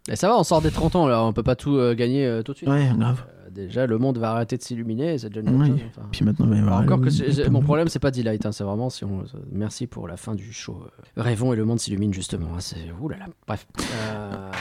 Et 0.10 0.16
ça 0.16 0.28
va, 0.30 0.38
on 0.38 0.44
sort 0.44 0.62
des 0.62 0.72
30 0.72 0.96
ans 0.96 1.08
là, 1.08 1.24
on 1.24 1.32
peut 1.34 1.44
pas 1.44 1.56
tout 1.56 1.76
euh, 1.78 1.94
gagner 1.96 2.26
euh, 2.26 2.42
tout 2.42 2.52
de 2.54 2.58
suite. 2.58 2.70
Ouais, 2.70 2.90
grave. 2.98 3.24
Déjà, 3.54 3.86
le 3.86 3.98
monde 3.98 4.18
va 4.18 4.32
arrêter 4.32 4.58
de 4.58 4.64
s'illuminer, 4.64 5.18
c'est 5.18 5.30
déjà 5.30 5.42
une 5.42 5.58
bonne 5.58 5.62
Oui. 5.62 5.80
chose. 5.80 5.88
enfin. 5.96 6.08
Puis 6.12 6.26
maintenant, 6.26 6.46
il 6.48 6.52
va 6.52 6.58
y 6.58 6.60
avoir 6.60 6.82
Encore 6.82 7.02
que 7.02 7.08
Halloween, 7.10 7.32
c'est- 7.34 7.42
plein 7.44 7.52
mon 7.52 7.62
problème, 7.62 7.88
c'est 7.88 8.00
pas 8.00 8.12
Delight, 8.12 8.46
hein, 8.46 8.52
c'est 8.52 8.64
vraiment 8.64 8.90
si 8.90 9.04
on. 9.06 9.24
Merci 9.52 9.88
pour 9.88 10.08
la 10.08 10.18
fin 10.18 10.34
du 10.36 10.52
show. 10.52 10.82
euh, 10.84 11.22
Rêvons 11.22 11.54
et 11.54 11.56
le 11.56 11.66
monde 11.66 11.80
s'illumine 11.80 12.14
justement. 12.14 12.48
hein, 12.56 12.60
c'est 12.60 12.92
ouh 13.00 13.10
là 13.10 13.18
là. 13.20 13.26
Bref. 13.48 13.66
Euh, 14.06 14.52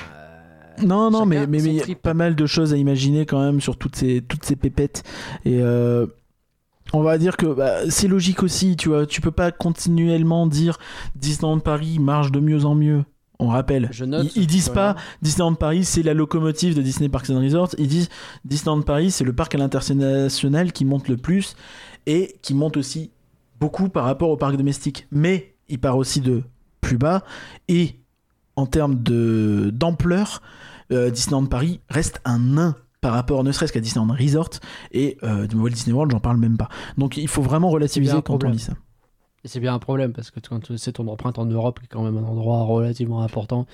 Non, 0.86 1.10
non, 1.10 1.18
chacun 1.20 1.26
mais 1.26 1.46
mais 1.46 1.58
son 1.58 1.64
mais 1.64 1.70
il 1.70 1.76
y 1.76 1.80
a 1.80 1.82
trip. 1.82 2.02
pas 2.02 2.14
mal 2.14 2.34
de 2.34 2.46
choses 2.46 2.72
à 2.72 2.76
imaginer 2.76 3.26
quand 3.26 3.40
même 3.40 3.60
sur 3.60 3.76
toutes 3.76 3.96
ces 3.96 4.22
toutes 4.22 4.44
ces 4.44 4.56
pépettes. 4.56 5.02
Et 5.44 5.60
euh, 5.62 6.06
on 6.92 7.02
va 7.02 7.18
dire 7.18 7.36
que 7.36 7.46
bah, 7.46 7.88
c'est 7.90 8.08
logique 8.08 8.42
aussi, 8.42 8.76
tu 8.76 8.88
vois. 8.88 9.06
Tu 9.06 9.20
peux 9.20 9.30
pas 9.30 9.52
continuellement 9.52 10.46
dire 10.46 10.78
Disneyland 11.16 11.60
Paris 11.60 11.98
marche 11.98 12.32
de 12.32 12.40
mieux 12.40 12.64
en 12.64 12.74
mieux. 12.74 13.04
On 13.42 13.48
rappelle. 13.48 13.88
Je 13.92 14.04
note. 14.04 14.30
Ils, 14.36 14.42
ils 14.42 14.46
disent 14.46 14.68
pas. 14.68 14.96
Disneyland 15.20 15.54
Paris 15.54 15.84
c'est 15.84 16.02
la 16.02 16.14
locomotive 16.14 16.74
de 16.74 16.82
Disney 16.82 17.08
Parks 17.08 17.30
and 17.30 17.40
Resorts. 17.40 17.74
Ils 17.78 17.88
disent 17.88 18.08
Disneyland 18.44 18.82
Paris 18.82 19.10
c'est 19.10 19.24
le 19.24 19.32
parc 19.32 19.54
à 19.54 19.58
l'international 19.58 20.72
qui 20.72 20.84
monte 20.84 21.08
le 21.08 21.16
plus 21.16 21.56
et 22.06 22.36
qui 22.42 22.54
monte 22.54 22.76
aussi 22.76 23.10
beaucoup 23.60 23.88
par 23.88 24.04
rapport 24.04 24.30
au 24.30 24.36
parc 24.36 24.56
domestique. 24.56 25.06
Mais 25.10 25.54
il 25.68 25.78
part 25.78 25.96
aussi 25.96 26.20
de 26.20 26.42
plus 26.80 26.98
bas 26.98 27.22
et 27.68 27.98
en 28.56 28.66
termes 28.66 29.02
de 29.02 29.70
d'ampleur, 29.72 30.42
euh, 30.92 31.10
Disneyland 31.10 31.46
Paris 31.46 31.80
reste 31.88 32.20
un 32.24 32.38
nain 32.38 32.76
par 33.00 33.14
rapport 33.14 33.42
ne 33.42 33.50
serait-ce 33.50 33.72
qu'à 33.72 33.80
Disneyland 33.80 34.14
Resort 34.14 34.50
et 34.92 35.18
euh, 35.24 35.46
de 35.48 35.56
Walt 35.56 35.70
Disney 35.70 35.92
World, 35.92 36.12
j'en 36.12 36.20
parle 36.20 36.36
même 36.36 36.56
pas. 36.56 36.68
Donc 36.96 37.16
il 37.16 37.28
faut 37.28 37.42
vraiment 37.42 37.68
relativiser 37.68 38.22
quand 38.24 38.42
on 38.44 38.50
dit 38.50 38.60
ça. 38.60 38.74
Et 39.44 39.48
c'est 39.48 39.60
bien 39.60 39.74
un 39.74 39.78
problème 39.78 40.12
parce 40.12 40.30
que 40.30 40.40
quand 40.40 40.76
c'est 40.76 40.92
ton 40.92 41.08
empreinte 41.08 41.38
en 41.38 41.46
Europe, 41.46 41.80
qui 41.80 41.86
est 41.86 41.88
quand 41.88 42.02
même 42.02 42.16
un 42.16 42.24
endroit 42.26 42.62
relativement 42.62 43.22
important, 43.22 43.66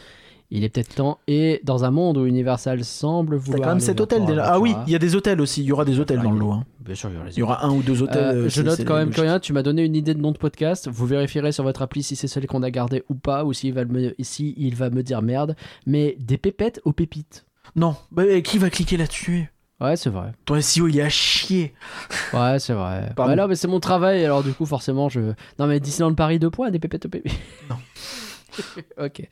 Il 0.50 0.64
est 0.64 0.70
peut-être 0.70 0.94
temps. 0.94 1.18
Et 1.26 1.60
dans 1.62 1.84
un 1.84 1.90
monde 1.90 2.16
où 2.16 2.24
Universal 2.24 2.82
semble 2.82 3.36
vouloir. 3.36 3.64
quand 3.68 3.74
même 3.74 3.80
cet 3.80 4.00
hôtel 4.00 4.24
déjà. 4.24 4.44
Ah 4.46 4.58
oui, 4.58 4.74
il 4.86 4.92
y 4.94 4.96
a 4.96 4.98
des 4.98 5.14
hôtels 5.14 5.42
aussi. 5.42 5.60
Il 5.60 5.66
y 5.66 5.72
aura 5.72 5.84
des 5.84 6.00
hôtels 6.00 6.22
dans 6.22 6.30
le 6.30 6.38
lot. 6.38 6.52
hein. 6.52 6.64
Bien 6.80 6.94
sûr, 6.94 7.10
il 7.10 7.16
y 7.16 7.18
aura 7.18 7.28
Il 7.28 7.38
y 7.38 7.42
aura 7.42 7.66
un 7.66 7.70
ou 7.70 7.82
deux 7.82 8.00
hôtels. 8.02 8.24
Euh, 8.24 8.44
euh, 8.46 8.48
je 8.48 8.62
note 8.62 8.82
quand 8.86 8.96
même 8.96 9.10
que 9.10 9.20
rien, 9.20 9.40
tu 9.40 9.52
m'as 9.52 9.62
donné 9.62 9.84
une 9.84 9.94
idée 9.94 10.14
de 10.14 10.20
nom 10.22 10.32
de 10.32 10.38
podcast. 10.38 10.88
Vous 10.90 11.04
vérifierez 11.04 11.52
sur 11.52 11.64
votre 11.64 11.82
appli 11.82 12.02
si 12.02 12.16
c'est 12.16 12.28
celui 12.28 12.46
qu'on 12.46 12.62
a 12.62 12.70
gardé 12.70 13.04
ou 13.10 13.14
pas, 13.14 13.44
ou 13.44 13.52
s'il 13.52 13.74
va, 13.74 13.84
me, 13.84 14.14
si 14.20 14.54
il 14.56 14.74
va 14.74 14.88
me 14.88 15.02
dire 15.02 15.20
merde. 15.20 15.54
Mais 15.84 16.16
des 16.18 16.38
pépettes 16.38 16.80
aux 16.86 16.92
pépites. 16.92 17.44
Non, 17.76 17.96
bah, 18.10 18.40
qui 18.40 18.56
va 18.56 18.70
cliquer 18.70 18.96
là-dessus? 18.96 19.52
Ouais, 19.80 19.96
c'est 19.96 20.10
vrai. 20.10 20.32
Ton 20.44 20.60
SEO, 20.60 20.88
il 20.88 20.98
est 20.98 21.02
à 21.02 21.08
chier. 21.08 21.72
Ouais, 22.32 22.58
c'est 22.58 22.72
vrai. 22.72 23.12
Pardon. 23.14 23.30
Ouais, 23.30 23.36
là, 23.36 23.46
mais 23.46 23.54
c'est 23.54 23.68
mon 23.68 23.78
travail, 23.78 24.24
alors 24.24 24.42
du 24.42 24.52
coup, 24.52 24.66
forcément, 24.66 25.08
je. 25.08 25.20
Non, 25.58 25.66
mais 25.66 25.78
Disneyland 25.78 26.14
Paris 26.14 26.38
2 26.38 26.50
points, 26.50 26.70
des 26.70 26.80
pépettes 26.80 27.06
aux 27.06 27.08
pépites. 27.08 27.38
Non. 27.70 27.76
ok. 29.04 29.28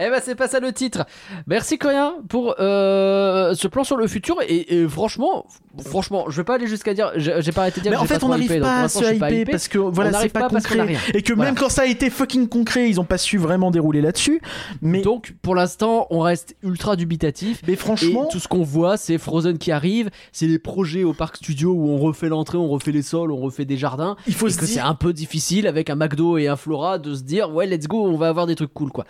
Eh 0.00 0.08
ben, 0.10 0.20
c'est 0.22 0.34
pas 0.34 0.48
ça 0.48 0.60
le 0.60 0.72
titre. 0.72 1.04
Merci 1.46 1.78
Corien 1.78 2.14
pour 2.28 2.54
euh, 2.58 3.54
ce 3.54 3.68
plan 3.68 3.84
sur 3.84 3.96
le 3.96 4.06
futur. 4.06 4.36
Et, 4.48 4.74
et 4.82 4.88
franchement, 4.88 5.46
franchement, 5.84 6.26
je 6.30 6.36
vais 6.38 6.44
pas 6.44 6.54
aller 6.54 6.66
jusqu'à 6.66 6.94
dire. 6.94 7.12
J'ai 7.16 7.52
pas 7.52 7.62
arrêté 7.62 7.80
de 7.80 7.82
dire 7.82 7.92
Mais 7.92 7.98
en 7.98 8.04
fait, 8.06 8.22
on 8.24 8.28
n'arrive 8.28 8.60
pas 8.60 8.82
à 8.84 8.88
se 8.88 9.14
hyper 9.14 9.44
parce 9.50 9.68
que 9.68 9.78
voilà, 9.78 10.20
c'est 10.20 10.28
pas 10.30 10.40
pas 10.40 10.48
concret. 10.48 10.96
Et 11.14 11.22
que 11.22 11.32
Voilà. 11.34 11.50
même 11.50 11.58
quand 11.60 11.68
ça 11.68 11.82
a 11.82 11.86
été 11.86 12.08
fucking 12.10 12.48
concret, 12.48 12.88
ils 12.88 12.98
ont 13.00 13.04
pas 13.04 13.18
su 13.18 13.36
vraiment 13.38 13.70
dérouler 13.70 14.00
là-dessus. 14.00 14.40
Mais, 14.82 15.02
Donc, 15.02 15.34
pour 15.42 15.54
l'instant, 15.54 16.06
on 16.10 16.20
reste 16.20 16.56
ultra 16.62 16.96
dubitatif. 16.96 17.60
mais 17.66 17.76
franchement, 17.76 18.26
Et 18.26 18.32
tout 18.32 18.38
ce 18.38 18.48
qu'on 18.48 18.62
voit, 18.62 18.96
c'est 18.96 19.18
Frozen 19.18 19.58
qui 19.58 19.70
arrive, 19.72 20.10
c'est 20.32 20.46
les 20.46 20.58
projets 20.58 21.04
au 21.04 21.12
parc 21.12 21.36
studio 21.36 21.72
où 21.72 21.88
on 21.90 21.98
refait 21.98 22.28
l'entrée, 22.28 22.58
on 22.58 22.68
refait 22.68 22.92
les 22.92 23.02
sols, 23.02 23.32
on 23.32 23.38
refait 23.38 23.64
des 23.64 23.76
jardins. 23.76 24.16
il 24.26 24.34
faut 24.34 24.46
et 24.48 24.50
se 24.50 24.58
que 24.58 24.66
c'est 24.66 24.72
dire. 24.74 24.86
un 24.86 24.94
peu 24.94 25.12
difficile 25.12 25.66
avec 25.66 25.90
un 25.90 25.94
McDo 25.96 26.38
et 26.38 26.48
un 26.48 26.56
Flora 26.56 26.98
de 26.98 27.14
se 27.14 27.22
dire 27.22 27.52
ouais 27.52 27.66
let's 27.66 27.86
go 27.86 28.04
on 28.06 28.16
va 28.16 28.28
avoir 28.28 28.46
des 28.46 28.54
trucs 28.54 28.72
cool 28.72 28.90
quoi 28.90 29.04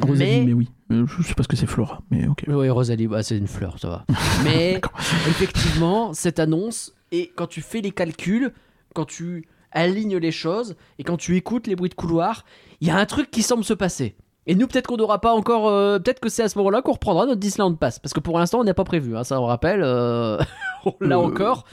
Rosalie, 0.00 0.40
mais, 0.40 0.46
mais 0.46 0.52
oui. 0.52 0.70
Euh, 0.92 1.06
Je 1.06 1.22
sais 1.22 1.34
pas 1.34 1.42
ce 1.42 1.48
que 1.48 1.56
c'est 1.56 1.66
Flora, 1.66 2.00
mais 2.10 2.26
ok. 2.28 2.44
oui 2.48 2.70
Rosalie 2.70 3.06
bah, 3.08 3.22
c'est 3.22 3.36
une 3.36 3.48
fleur 3.48 3.78
ça 3.78 3.88
va 3.88 4.04
mais 4.44 4.80
effectivement 5.28 6.12
cette 6.12 6.38
annonce 6.38 6.94
et 7.12 7.32
quand 7.36 7.46
tu 7.46 7.60
fais 7.60 7.80
les 7.80 7.90
calculs 7.90 8.52
quand 8.94 9.04
tu 9.04 9.46
alignes 9.72 10.16
les 10.16 10.32
choses 10.32 10.76
et 10.98 11.04
quand 11.04 11.16
tu 11.16 11.36
écoutes 11.36 11.66
les 11.66 11.76
bruits 11.76 11.90
de 11.90 11.94
couloir 11.94 12.44
il 12.80 12.88
y 12.88 12.90
a 12.90 12.96
un 12.96 13.06
truc 13.06 13.30
qui 13.30 13.42
semble 13.42 13.64
se 13.64 13.74
passer 13.74 14.16
et 14.46 14.54
nous 14.54 14.66
peut-être 14.66 14.86
qu'on 14.86 14.96
n'aura 14.96 15.20
pas 15.20 15.32
encore 15.32 15.68
euh, 15.68 15.98
peut-être 15.98 16.20
que 16.20 16.28
c'est 16.28 16.42
à 16.42 16.48
ce 16.48 16.56
moment-là 16.58 16.82
qu'on 16.82 16.92
reprendra 16.92 17.26
notre 17.26 17.40
Disneyland 17.40 17.74
Pass 17.74 17.98
parce 17.98 18.12
que 18.12 18.20
pour 18.20 18.38
l'instant 18.38 18.60
on 18.60 18.64
n'a 18.64 18.74
pas 18.74 18.84
prévu 18.84 19.16
hein, 19.16 19.24
ça 19.24 19.40
on 19.40 19.46
rappelle 19.46 19.82
euh, 19.82 20.38
Euh. 21.02 21.12
encore 21.12 21.64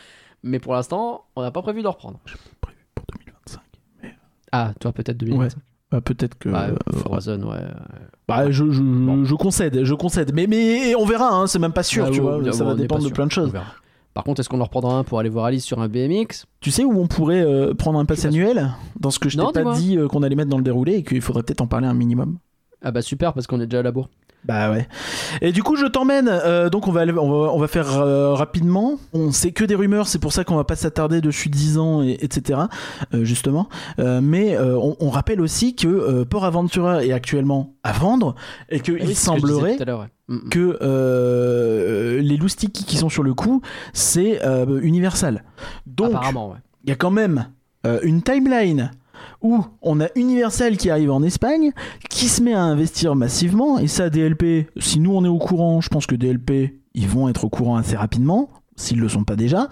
mais 0.43 0.59
pour 0.59 0.73
l'instant 0.73 1.25
on 1.35 1.41
n'a 1.41 1.51
pas 1.51 1.61
prévu 1.61 1.81
de 1.81 1.87
reprendre 1.87 2.19
Prévu 2.61 2.77
pour 2.93 3.05
2025. 3.13 3.61
ah 4.51 4.73
toi 4.79 4.91
peut-être 4.91 5.17
2025 5.17 5.61
Bah, 5.91 6.01
peut-être 6.01 6.37
que. 6.37 6.49
Euh, 6.49 6.75
Frozen, 6.97 7.43
ouais. 7.45 7.57
bah, 8.27 8.51
je, 8.51 8.69
je, 8.71 8.81
Bon. 8.81 9.23
je 9.23 9.35
concède, 9.35 9.83
je 9.83 9.93
concède. 9.93 10.31
Mais, 10.33 10.45
mais 10.47 10.95
on 10.95 11.05
verra, 11.05 11.29
hein, 11.33 11.47
c'est 11.47 11.59
même 11.59 11.71
pas 11.73 11.83
sûr, 11.83 12.05
Ah, 12.07 12.11
tu 12.11 12.19
vois. 12.21 12.39
ça 12.51 12.65
va 12.65 12.75
dépendre 12.75 13.03
de 13.05 13.09
plein 13.09 13.25
de 13.25 13.31
choses. 13.31 13.53
Par 14.13 14.23
contre, 14.23 14.39
est-ce 14.39 14.49
qu'on 14.49 14.59
en 14.61 14.63
reprendra 14.65 14.97
un 14.97 15.03
pour 15.03 15.19
aller 15.19 15.29
voir 15.29 15.45
Alice 15.45 15.63
sur 15.63 15.79
un 15.79 15.87
BMX 15.87 16.45
Tu 16.59 16.71
sais 16.71 16.83
où 16.83 16.99
on 16.99 17.05
pourrait 17.07 17.43
euh, 17.43 17.75
prendre 17.75 17.99
un 17.99 18.05
pass 18.05 18.25
annuel? 18.25 18.71
Dans 18.99 19.11
ce 19.11 19.19
que 19.19 19.29
je 19.29 19.37
t'ai 19.37 19.63
pas 19.63 19.73
dit 19.75 19.95
euh, 19.97 20.07
qu'on 20.07 20.23
allait 20.23 20.35
mettre 20.35 20.49
dans 20.49 20.57
le 20.57 20.63
déroulé 20.63 20.95
et 20.95 21.03
qu'il 21.03 21.21
faudrait 21.21 21.43
peut-être 21.43 21.61
en 21.61 21.67
parler 21.67 21.85
un 21.87 21.93
minimum. 21.93 22.39
Ah 22.83 22.89
bah 22.91 23.01
super, 23.03 23.33
parce 23.33 23.45
qu'on 23.47 23.61
est 23.61 23.67
déjà 23.67 23.79
à 23.79 23.83
la 23.83 23.91
bourre. 23.91 24.09
Bah 24.45 24.71
ouais. 24.71 24.87
Et 25.41 25.51
du 25.51 25.61
coup, 25.61 25.75
je 25.75 25.85
t'emmène. 25.85 26.29
euh, 26.29 26.69
donc, 26.69 26.87
on 26.87 26.91
va, 26.91 27.01
aller- 27.01 27.11
on 27.11 27.29
va, 27.29 27.51
on 27.51 27.59
va 27.59 27.67
faire 27.67 27.99
euh, 27.99 28.33
rapidement. 28.33 28.97
On 29.13 29.31
sait 29.31 29.51
que 29.51 29.65
des 29.65 29.75
rumeurs, 29.75 30.07
c'est 30.07 30.19
pour 30.19 30.31
ça 30.31 30.43
qu'on 30.45 30.55
va 30.55 30.63
pas 30.63 30.77
s'attarder 30.77 31.19
dessus 31.19 31.49
10 31.49 31.77
ans, 31.77 32.01
et, 32.01 32.17
etc. 32.21 32.61
euh, 33.13 33.23
justement. 33.25 33.67
Mais 33.97 34.57
on, 34.57 34.95
on 34.99 35.09
rappelle 35.09 35.41
aussi 35.41 35.75
que 35.75 36.23
Port 36.23 36.45
Aventura 36.45 37.03
est 37.03 37.11
actuellement 37.11 37.73
à 37.83 37.91
vendre 37.91 38.35
et 38.69 38.79
qu'il 38.79 38.95
Ah 38.99 39.03
oui, 39.03 39.09
que 39.09 39.13
semblerait. 39.15 39.77
Mm, 40.29 40.35
mm. 40.35 40.49
que 40.49 40.77
euh, 40.81 42.21
les 42.21 42.37
loustiques 42.37 42.73
qui 42.85 42.97
sont 42.97 43.09
sur 43.09 43.23
le 43.23 43.33
coup, 43.33 43.61
c'est 43.93 44.43
euh, 44.45 44.79
Universal. 44.81 45.43
Donc, 45.85 46.13
ouais. 46.13 46.57
il 46.83 46.89
y 46.89 46.93
a 46.93 46.95
quand 46.95 47.11
même 47.11 47.47
euh, 47.85 47.99
une 48.03 48.21
timeline 48.21 48.91
où 49.41 49.63
on 49.81 49.99
a 50.01 50.07
Universal 50.15 50.77
qui 50.77 50.89
arrive 50.89 51.11
en 51.11 51.23
Espagne, 51.23 51.71
qui 52.09 52.27
se 52.27 52.41
met 52.41 52.53
à 52.53 52.61
investir 52.63 53.15
massivement, 53.15 53.79
et 53.79 53.87
ça, 53.87 54.09
DLP, 54.09 54.67
si 54.77 54.99
nous 54.99 55.11
on 55.15 55.23
est 55.25 55.29
au 55.29 55.37
courant, 55.39 55.81
je 55.81 55.89
pense 55.89 56.05
que 56.05 56.15
DLP, 56.15 56.79
ils 56.93 57.07
vont 57.07 57.29
être 57.29 57.43
au 57.45 57.49
courant 57.49 57.75
assez 57.77 57.95
rapidement, 57.95 58.49
s'ils 58.75 58.99
le 58.99 59.09
sont 59.09 59.23
pas 59.23 59.35
déjà. 59.35 59.69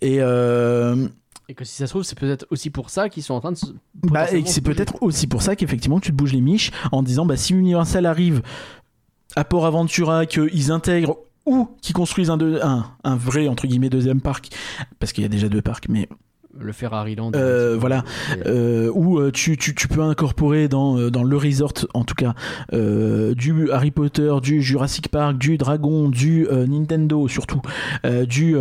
Et, 0.00 0.18
euh, 0.20 1.08
Et 1.48 1.54
que 1.54 1.64
si 1.64 1.74
ça 1.74 1.86
se 1.86 1.92
trouve, 1.92 2.02
c'est 2.04 2.18
peut-être 2.18 2.46
aussi 2.50 2.70
pour 2.70 2.90
ça 2.90 3.08
qu'ils 3.08 3.22
sont 3.22 3.34
en 3.34 3.40
train 3.40 3.52
de 3.52 3.56
se. 3.56 3.66
bah, 4.02 4.30
et 4.32 4.42
que 4.42 4.48
c'est 4.48 4.60
peut-être 4.60 4.94
aussi 5.02 5.26
pour 5.26 5.42
ça 5.42 5.56
qu'effectivement 5.56 6.00
tu 6.00 6.10
te 6.12 6.16
bouges 6.16 6.32
les 6.32 6.40
miches 6.40 6.70
en 6.92 7.02
disant 7.02 7.26
bah, 7.26 7.36
si 7.36 7.52
Universal 7.52 8.06
arrive 8.06 8.42
à 9.36 9.44
Port 9.44 9.66
Aventura, 9.66 10.26
qu'ils 10.26 10.70
intègrent 10.72 11.16
ou 11.46 11.68
qu'ils 11.80 11.94
construisent 11.94 12.30
un, 12.30 12.36
deux- 12.36 12.60
un, 12.62 12.86
un 13.02 13.16
vrai 13.16 13.48
entre 13.48 13.66
guillemets 13.66 13.88
deuxième 13.90 14.20
parc, 14.20 14.50
parce 15.00 15.12
qu'il 15.12 15.22
y 15.22 15.24
a 15.24 15.28
déjà 15.28 15.48
deux 15.48 15.62
parcs, 15.62 15.88
mais 15.88 16.08
Le 16.58 16.72
Ferrari 16.72 17.14
Land. 17.14 17.32
Euh, 17.34 17.74
ouais, 17.74 17.78
voilà. 17.78 18.04
euh, 18.46 18.90
où 18.94 19.18
euh, 19.18 19.30
tu, 19.30 19.56
tu, 19.56 19.74
tu 19.74 19.88
peux 19.88 20.02
incorporer 20.02 20.68
dans, 20.68 20.98
euh, 20.98 21.10
dans 21.10 21.24
le 21.24 21.36
resort, 21.36 21.72
en 21.94 22.04
tout 22.04 22.14
cas, 22.14 22.34
euh, 22.72 23.34
du 23.34 23.70
Harry 23.70 23.90
Potter, 23.90 24.32
du 24.42 24.60
Jurassic 24.62 25.08
Park, 25.08 25.38
du 25.38 25.56
Dragon, 25.56 26.08
du 26.08 26.46
euh, 26.48 26.66
Nintendo 26.66 27.26
surtout, 27.28 27.62
euh, 28.04 28.26
du, 28.26 28.54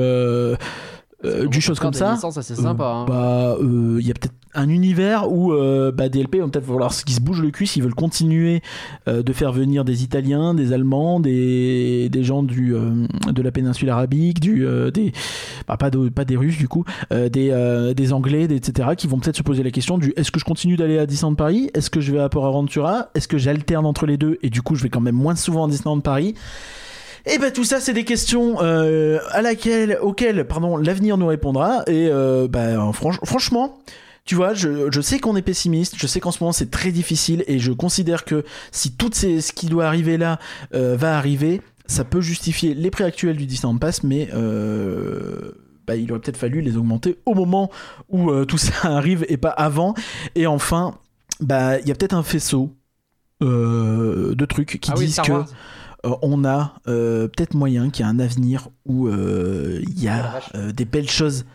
euh, 1.26 1.44
euh, 1.44 1.48
du 1.48 1.62
chose 1.62 1.80
comme 1.80 1.94
ça. 1.94 2.14
licences 2.14 2.38
assez 2.38 2.56
sympa. 2.56 2.86
hein. 2.88 3.06
Bah, 3.08 3.56
euh, 3.62 3.98
il 4.00 4.08
y 4.08 4.12
a 4.12 4.14
peut-être 4.14 4.34
un 4.54 4.68
univers 4.68 5.32
où 5.32 5.54
euh, 5.54 5.94
bah, 5.94 6.10
DLP 6.10 6.38
va 6.40 6.48
peut-être 6.50 6.66
falloir 6.66 6.92
qu'ils 6.94 7.16
se 7.16 7.22
bougent 7.22 7.42
le 7.42 7.52
cul 7.52 7.66
s'ils 7.66 7.84
veulent 7.84 7.94
continuer 7.96 8.62
euh, 9.08 9.24
de 9.24 9.32
faire 9.32 9.54
venir 9.54 9.86
des 9.86 10.04
Italiens, 10.04 10.54
des 10.54 10.74
Allemands, 10.74 11.20
des, 11.22 12.10
des 12.10 12.24
gens 12.24 12.44
du, 12.44 12.76
euh, 12.76 13.08
de 13.32 13.42
la 13.42 13.52
péninsule 13.52 13.90
arabique, 13.90 14.40
du, 14.42 14.66
euh, 14.66 14.92
des, 14.92 15.14
bah, 15.70 15.78
pas, 15.78 15.90
de- 15.90 16.10
pas 16.10 16.26
des 16.26 16.36
Russes 16.36 16.58
du 16.58 16.68
coup, 16.68 16.84
euh, 17.14 17.30
des, 17.30 17.50
euh, 17.52 17.94
des 17.94 18.12
Anglais, 18.12 18.48
des- 18.50 18.56
etc. 18.56 18.90
qui 18.98 19.08
vont 19.08 19.20
peut-être 19.20 19.38
se 19.38 19.44
poser 19.44 19.64
la 19.64 19.72
question 19.72 19.98
du 19.98 20.12
est-ce 20.18 20.32
que 20.32 20.40
je 20.40 20.46
continue 20.46 20.76
d'aller 20.76 20.98
à 20.98 21.06
Disneyland 21.06 21.36
Paris? 21.36 21.70
Est-ce 21.74 21.90
que 21.90 22.02
je 22.02 22.12
vais 22.12 22.20
à 22.20 22.28
Port 22.28 22.46
Aventura? 22.46 23.08
Est-ce 23.16 23.28
que 23.30 23.38
j'alterne 23.38 23.86
entre 23.86 24.06
les 24.06 24.18
deux? 24.18 24.38
Et 24.42 24.50
du 24.50 24.62
coup 24.62 24.76
je 24.76 24.84
vais 24.84 24.90
quand 24.90 25.00
même 25.02 25.16
moins 25.16 25.36
souvent 25.36 25.66
à 25.66 25.70
Disneyland 25.70 26.02
Paris 26.02 26.34
et 27.26 27.38
ben 27.38 27.52
tout 27.52 27.64
ça, 27.64 27.80
c'est 27.80 27.94
des 27.94 28.06
questions 28.06 28.58
euh, 28.62 29.20
à 29.32 29.42
laquelle, 29.42 29.98
auxquelles, 30.02 30.46
pardon, 30.48 30.78
l'avenir 30.78 31.18
nous 31.18 31.28
répondra. 31.28 31.84
Et 31.88 32.08
euh, 32.10 32.48
bah, 32.48 32.92
franch- 32.94 33.24
franchement, 33.26 33.80
tu 34.26 34.36
vois, 34.36 34.54
je, 34.54 34.92
je 34.92 35.02
sais 35.02 35.20
qu'on 35.20 35.36
est 35.36 35.42
pessimiste, 35.42 35.96
je 35.98 36.08
sais 36.08 36.20
qu'en 36.20 36.32
ce 36.32 36.44
moment 36.44 36.52
c'est 36.52 36.70
très 36.72 36.92
difficile, 36.92 37.44
et 37.48 37.60
je 37.60 37.72
considère 37.72 38.24
que 38.26 38.44
si 38.72 38.92
tout 38.92 39.10
ces, 39.14 39.42
ce 39.42 39.52
qui 39.52 39.66
doit 39.68 39.86
arriver 39.86 40.18
là 40.18 40.40
euh, 40.74 40.96
va 40.96 41.18
arriver, 41.18 41.62
ça 41.88 42.04
peut 42.04 42.22
justifier 42.22 42.74
les 42.74 42.92
prix 42.92 43.04
actuels 43.04 43.36
du 43.36 43.46
Disneyland 43.46 43.78
Pass, 43.78 44.04
mais 44.04 44.30
euh, 44.34 45.52
bah, 45.88 45.96
il 45.96 46.12
aurait 46.12 46.22
peut-être 46.22 46.38
fallu 46.38 46.62
les 46.62 46.78
augmenter 46.78 47.18
au 47.26 47.34
moment 47.34 47.72
où 48.10 48.30
euh, 48.30 48.46
tout 48.46 48.58
ça 48.60 48.74
arrive 48.84 49.26
et 49.28 49.38
pas 49.38 49.50
avant. 49.50 49.96
Et 50.36 50.46
enfin, 50.48 50.96
bah 51.40 51.80
il 51.80 51.88
y 51.88 51.92
a 51.92 51.96
peut-être 51.96 52.14
un 52.14 52.24
faisceau 52.24 52.76
euh, 53.42 54.36
de 54.36 54.46
trucs 54.46 54.80
qui 54.80 54.92
Ah 54.92 54.96
disent 54.96 55.16
que. 55.24 55.32
Euh, 56.06 56.12
on 56.22 56.44
a 56.46 56.74
euh, 56.88 57.28
peut-être 57.28 57.54
moyen 57.54 57.90
qu'il 57.90 58.06
y 58.06 58.10
ait 58.10 58.12
un 58.12 58.20
avenir 58.20 58.70
où 58.86 59.08
euh, 59.08 59.80
il 59.84 60.04
y 60.04 60.08
la 60.08 60.26
a 60.26 60.42
euh, 60.56 60.72
des 60.72 60.86
belles 60.86 61.10
choses. 61.10 61.46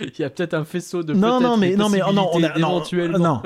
Il 0.00 0.10
y 0.18 0.24
a 0.24 0.30
peut-être 0.30 0.54
un 0.54 0.64
faisceau 0.64 1.02
de. 1.04 1.14
Non, 1.14 1.38
peut-être 1.38 1.42
non, 1.50 1.56
mais 1.56 1.76
non, 1.76 1.88
mais 1.88 2.00
oh, 2.06 2.12
non, 2.12 2.22
on 2.32 2.42
a, 2.42 2.48
possibilités 2.48 2.60
non, 2.60 2.68
éventuellement. 2.70 3.18
non, 3.18 3.42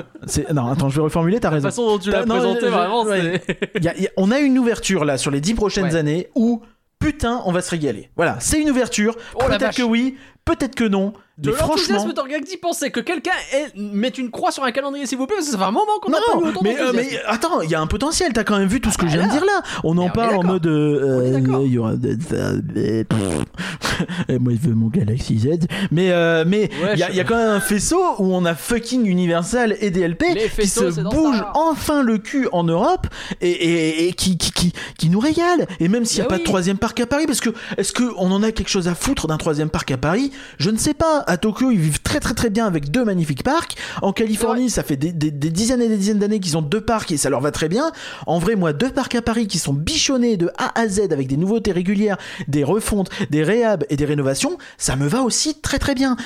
non, 0.53 0.67
attends, 0.71 0.89
je 0.89 0.95
vais 0.95 1.01
reformuler. 1.03 1.39
T'as 1.39 1.49
La 1.49 1.55
raison. 1.55 1.67
façon 1.69 1.85
dont 1.87 1.99
tu 1.99 2.09
l'as 2.09 2.23
présenté, 2.23 2.67
vraiment, 2.69 3.03
ouais. 3.03 3.41
c'est. 3.45 3.71
Il 3.75 3.83
y 3.83 3.87
a- 3.87 3.95
il 3.97 4.03
y 4.03 4.07
a- 4.07 4.11
on 4.17 4.31
a 4.31 4.39
une 4.39 4.57
ouverture 4.57 5.05
là 5.05 5.17
sur 5.17 5.29
les 5.31 5.41
dix 5.41 5.53
prochaines 5.53 5.85
Ouais. 5.85 5.95
années 5.95 6.29
où 6.35 6.61
putain, 6.97 7.41
on 7.45 7.51
va 7.51 7.61
se 7.61 7.69
régaler. 7.69 8.09
Voilà, 8.15 8.37
c'est 8.39 8.59
une 8.59 8.69
ouverture. 8.71 9.15
Oh 9.35 9.43
la 9.47 9.57
peut-être 9.57 9.77
que 9.77 9.83
oui, 9.83 10.17
peut-être 10.43 10.75
que 10.75 10.83
non. 10.85 11.13
De 11.39 11.51
l'enthousiasme 11.51 12.13
d'organe 12.13 12.43
d'y 12.43 12.57
penser 12.57 12.91
que 12.91 12.99
quelqu'un 12.99 13.31
mette 13.75 14.17
une 14.17 14.29
croix 14.29 14.51
sur 14.51 14.63
un 14.63 14.71
calendrier, 14.71 15.05
s'il 15.05 15.17
vous 15.17 15.25
plaît, 15.25 15.37
parce 15.37 15.47
que 15.47 15.51
ça 15.53 15.57
fait 15.57 15.63
un 15.63 15.71
moment 15.71 15.85
qu'on 16.01 16.11
n'a 16.11 16.17
pas 16.17 16.37
eu 16.39 16.49
autant 16.49 16.59
mais, 16.63 16.79
euh, 16.79 16.91
mais 16.93 17.07
attends, 17.25 17.61
il 17.61 17.69
y 17.69 17.75
a 17.75 17.81
un 17.81 17.87
potentiel. 17.87 18.33
T'as 18.33 18.43
quand 18.43 18.57
même 18.57 18.67
vu 18.67 18.81
tout 18.81 18.91
ce 18.91 18.97
que 18.97 19.05
bah 19.05 19.11
je 19.11 19.17
viens 19.17 19.27
de 19.27 19.31
dire 19.31 19.45
là. 19.45 19.61
On 19.83 19.93
Mais 19.93 20.01
on 20.01 20.03
en 20.03 20.07
est 20.07 20.11
parle 20.11 20.35
en 20.35 20.43
mode. 20.43 20.67
euh, 20.67 20.99
On 21.01 21.59
euh, 21.59 21.65
Il 21.65 21.71
y 21.73 21.77
aura 21.77 21.93
moi, 24.39 24.53
je 24.61 24.67
veux 24.69 24.75
mon 24.75 24.87
Galaxy 24.87 25.39
Z. 25.39 25.47
Mais 25.91 26.11
euh, 26.11 26.43
mais 26.47 26.69
Ouais, 26.81 26.93
il 26.93 26.99
y, 26.99 27.03
je- 27.09 27.17
y 27.17 27.19
a 27.19 27.23
quand 27.23 27.37
même 27.37 27.49
un 27.49 27.59
faisceau 27.59 28.01
où 28.19 28.33
on 28.33 28.45
a 28.45 28.55
fucking 28.55 29.05
Universal 29.05 29.75
et 29.81 29.91
DLP 29.91 30.23
qui 30.59 30.67
se 30.67 31.01
bougent 31.01 31.43
enfin 31.53 32.03
le 32.03 32.17
cul 32.17 32.47
en 32.51 32.63
Europe 32.63 33.07
et, 33.41 33.49
et- 33.49 34.07
et 34.07 34.13
qui, 34.13 34.37
qui, 34.37 34.51
qui, 34.51 34.73
qui 34.97 35.09
nous 35.09 35.19
régale. 35.19 35.67
Et 35.79 35.87
même 35.87 36.05
s'il 36.05 36.19
n'y 36.19 36.21
a 36.21 36.23
Bah 36.25 36.29
pas 36.29 36.35
oui. 36.35 36.41
de 36.41 36.45
troisième 36.45 36.77
parc 36.77 36.99
à 36.99 37.05
Paris, 37.07 37.25
parce 37.27 37.39
que 37.41 37.49
est-ce 37.77 37.93
qu'on 37.93 38.31
en 38.31 38.43
a 38.43 38.51
quelque 38.51 38.69
chose 38.69 38.87
à 38.87 38.95
foutre 38.95 39.27
d'un 39.27 39.37
troisième 39.37 39.69
parc 39.69 39.91
à 39.91 39.97
Paris? 39.97 40.31
Je 40.57 40.69
ne 40.69 40.77
sais 40.77 40.93
pas. 40.93 41.23
À 41.29 41.37
Tokyo, 41.37 41.69
ils 41.69 41.79
vivent 41.79 42.01
très 42.01 42.19
très 42.19 42.33
très 42.33 42.49
bien 42.49 42.65
avec 42.65 42.89
deux 42.89 43.05
magnifiques 43.05 43.43
parcs. 43.43 43.77
En 44.01 44.13
Californie, 44.13 44.71
ça 44.71 44.81
fait 44.81 44.97
des, 44.97 45.11
des- 45.11 45.29
des 45.29 45.51
dizaines 45.51 45.81
et 45.81 45.87
des 45.87 45.95
dizaines 45.97 46.17
d'années 46.17 46.39
qu'ils 46.39 46.57
ont 46.57 46.63
deux 46.63 46.81
parcs 46.81 47.11
et 47.11 47.17
ça 47.17 47.29
leur 47.29 47.39
va 47.39 47.51
très 47.51 47.69
bien. 47.69 47.91
En 48.25 48.39
vrai, 48.39 48.55
moi, 48.55 48.73
deux 48.73 48.89
parcs 48.89 49.13
à 49.13 49.21
Paris 49.21 49.45
qui 49.47 49.59
sont 49.59 49.71
bichonnés 49.73 50.37
de 50.37 50.49
A 50.57 50.71
à 50.79 50.87
Z 50.87 51.01
avec 51.11 51.27
des 51.27 51.37
nouveautés 51.37 51.71
régulières, 51.71 52.17
des 52.47 52.63
refontes, 52.63 53.11
des 53.29 53.43
réhab 53.43 53.85
et 53.91 53.95
des 53.95 54.05
rénovations, 54.05 54.57
ça 54.79 54.95
me 54.95 55.07
va 55.07 55.21
aussi 55.21 55.53
très 55.61 55.77
très 55.77 55.93
bien. 55.93 56.17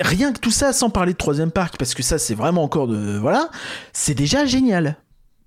Rien 0.00 0.32
que 0.32 0.38
tout 0.38 0.50
ça, 0.50 0.72
sans 0.72 0.88
parler 0.88 1.12
de 1.12 1.18
troisième 1.18 1.50
parc, 1.50 1.76
parce 1.76 1.92
que 1.92 2.02
ça, 2.02 2.16
c'est 2.18 2.34
vraiment 2.34 2.62
encore 2.62 2.86
de 2.88 3.18
voilà, 3.18 3.50
c'est 3.92 4.14
déjà 4.14 4.46
génial. 4.46 4.96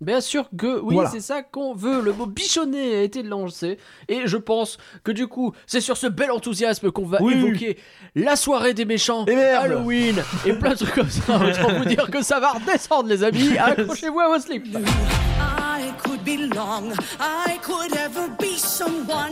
Bien 0.02 0.22
sûr 0.22 0.50
que 0.58 0.80
oui, 0.80 0.94
Voilà. 0.96 1.10
c'est 1.10 1.20
ça 1.20 1.42
qu'on 1.44 1.74
veut. 1.74 2.02
Le 2.02 2.14
mot 2.14 2.26
bichonné 2.26 2.96
a 2.96 3.02
été 3.02 3.22
lancé. 3.22 3.78
Et 4.08 4.22
je 4.28 4.38
pense 4.38 4.78
que 5.04 5.12
du 5.12 5.28
coup, 5.28 5.54
c'est 5.68 5.82
sur 5.82 5.98
ce 5.98 6.08
bel 6.08 6.32
enthousiasme 6.32 6.90
qu'on 6.92 7.06
va 7.06 7.22
Oui. 7.22 7.34
évoquer 7.34 7.78
la 8.16 8.36
soirée 8.38 8.74
des 8.74 8.86
méchants, 8.86 9.26
Et. 9.26 9.36
Halloween 9.36 10.24
et 10.46 10.54
plein 10.54 10.72
de 10.72 10.76
trucs 10.76 10.94
comme 10.96 11.10
ça. 11.10 11.36
Autant 11.44 11.78
vous 11.78 11.86
dire 11.86 12.10
que 12.10 12.22
ça 12.24 12.40
va 12.40 12.52
redescendre, 12.54 13.10
les 13.10 13.24
amis. 13.24 13.58
Accrochez-vous 13.58 14.20
à 14.22 14.28
vos 14.30 14.40
slips. 14.40 14.68
I 14.72 15.92
could 16.04 16.24
belong, 16.24 16.94
I 17.20 17.58
could 17.62 17.94
ever 17.96 18.30
be 18.40 18.58
someone. 18.58 19.32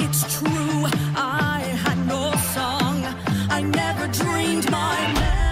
It's 0.00 0.22
true, 0.38 0.86
I 1.16 1.60
had 1.84 1.98
no 2.08 2.32
song. 2.54 3.04
I 3.50 3.62
never 3.62 4.08
dreamed 4.12 4.68
my 4.70 5.47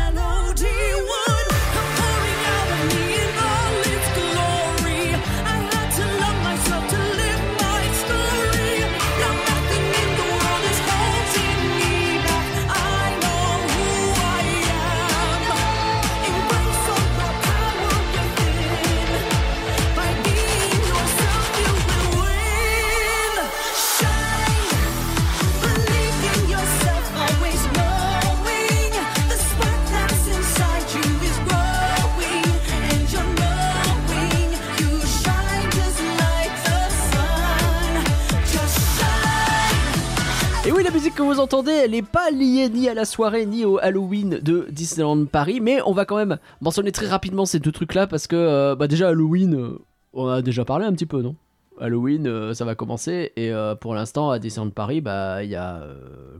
elle 41.69 41.91
n'est 41.93 42.03
pas 42.03 42.31
liée 42.31 42.69
ni 42.69 42.89
à 42.89 42.95
la 42.95 43.05
soirée 43.05 43.47
ni 43.47 43.65
au 43.65 43.79
Halloween 43.79 44.39
de 44.43 44.67
Disneyland 44.71 45.25
Paris, 45.27 45.61
mais 45.61 45.79
on 45.87 45.93
va 45.93 46.05
quand 46.05 46.17
même 46.17 46.39
mentionner 46.61 46.93
très 46.93 47.07
rapidement 47.07 47.47
ces 47.47 47.59
deux 47.59 47.73
trucs-là 47.73 48.07
parce 48.07 48.27
que 48.27 48.37
euh, 48.37 48.75
bah 48.77 48.87
déjà 48.89 49.09
Halloween, 49.09 49.55
euh, 49.55 49.79
on 50.13 50.29
a 50.29 50.43
déjà 50.43 50.65
parlé 50.65 50.85
un 50.87 50.93
petit 50.93 51.07
peu, 51.07 51.23
non? 51.23 51.35
Halloween, 51.81 52.27
euh, 52.27 52.55
ça 52.55 52.65
va 52.65 52.75
commencer 52.75 53.33
et 53.37 53.53
euh, 53.53 53.75
pour 53.75 53.95
l'instant 53.95 54.31
à 54.31 54.39
Disneyland 54.39 54.71
Paris, 54.71 55.01
bah 55.01 55.43
il 55.45 55.51
y 55.51 55.57
a 55.57 55.83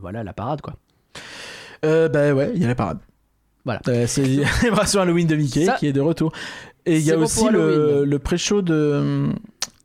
voilà 0.01 0.23
la 0.23 0.33
parade 0.33 0.61
quoi. 0.61 0.73
Bah 1.83 2.33
ouais, 2.33 2.51
il 2.55 2.61
y 2.61 2.65
a 2.65 2.67
la 2.67 2.75
parade. 2.75 2.97
Voilà. 3.65 3.81
C'est 3.85 4.05
célébration 4.45 5.01
Halloween 5.01 5.27
de 5.27 5.35
Mickey 5.35 5.65
Ça- 5.65 5.73
qui 5.73 5.87
est 5.87 5.93
de 5.93 6.01
retour. 6.01 6.31
Et 6.85 6.97
il 6.97 7.03
y 7.03 7.11
a 7.11 7.17
bon 7.17 7.23
aussi 7.23 7.45
le, 7.49 8.17
pré-show 8.17 8.61
de, 8.61 9.27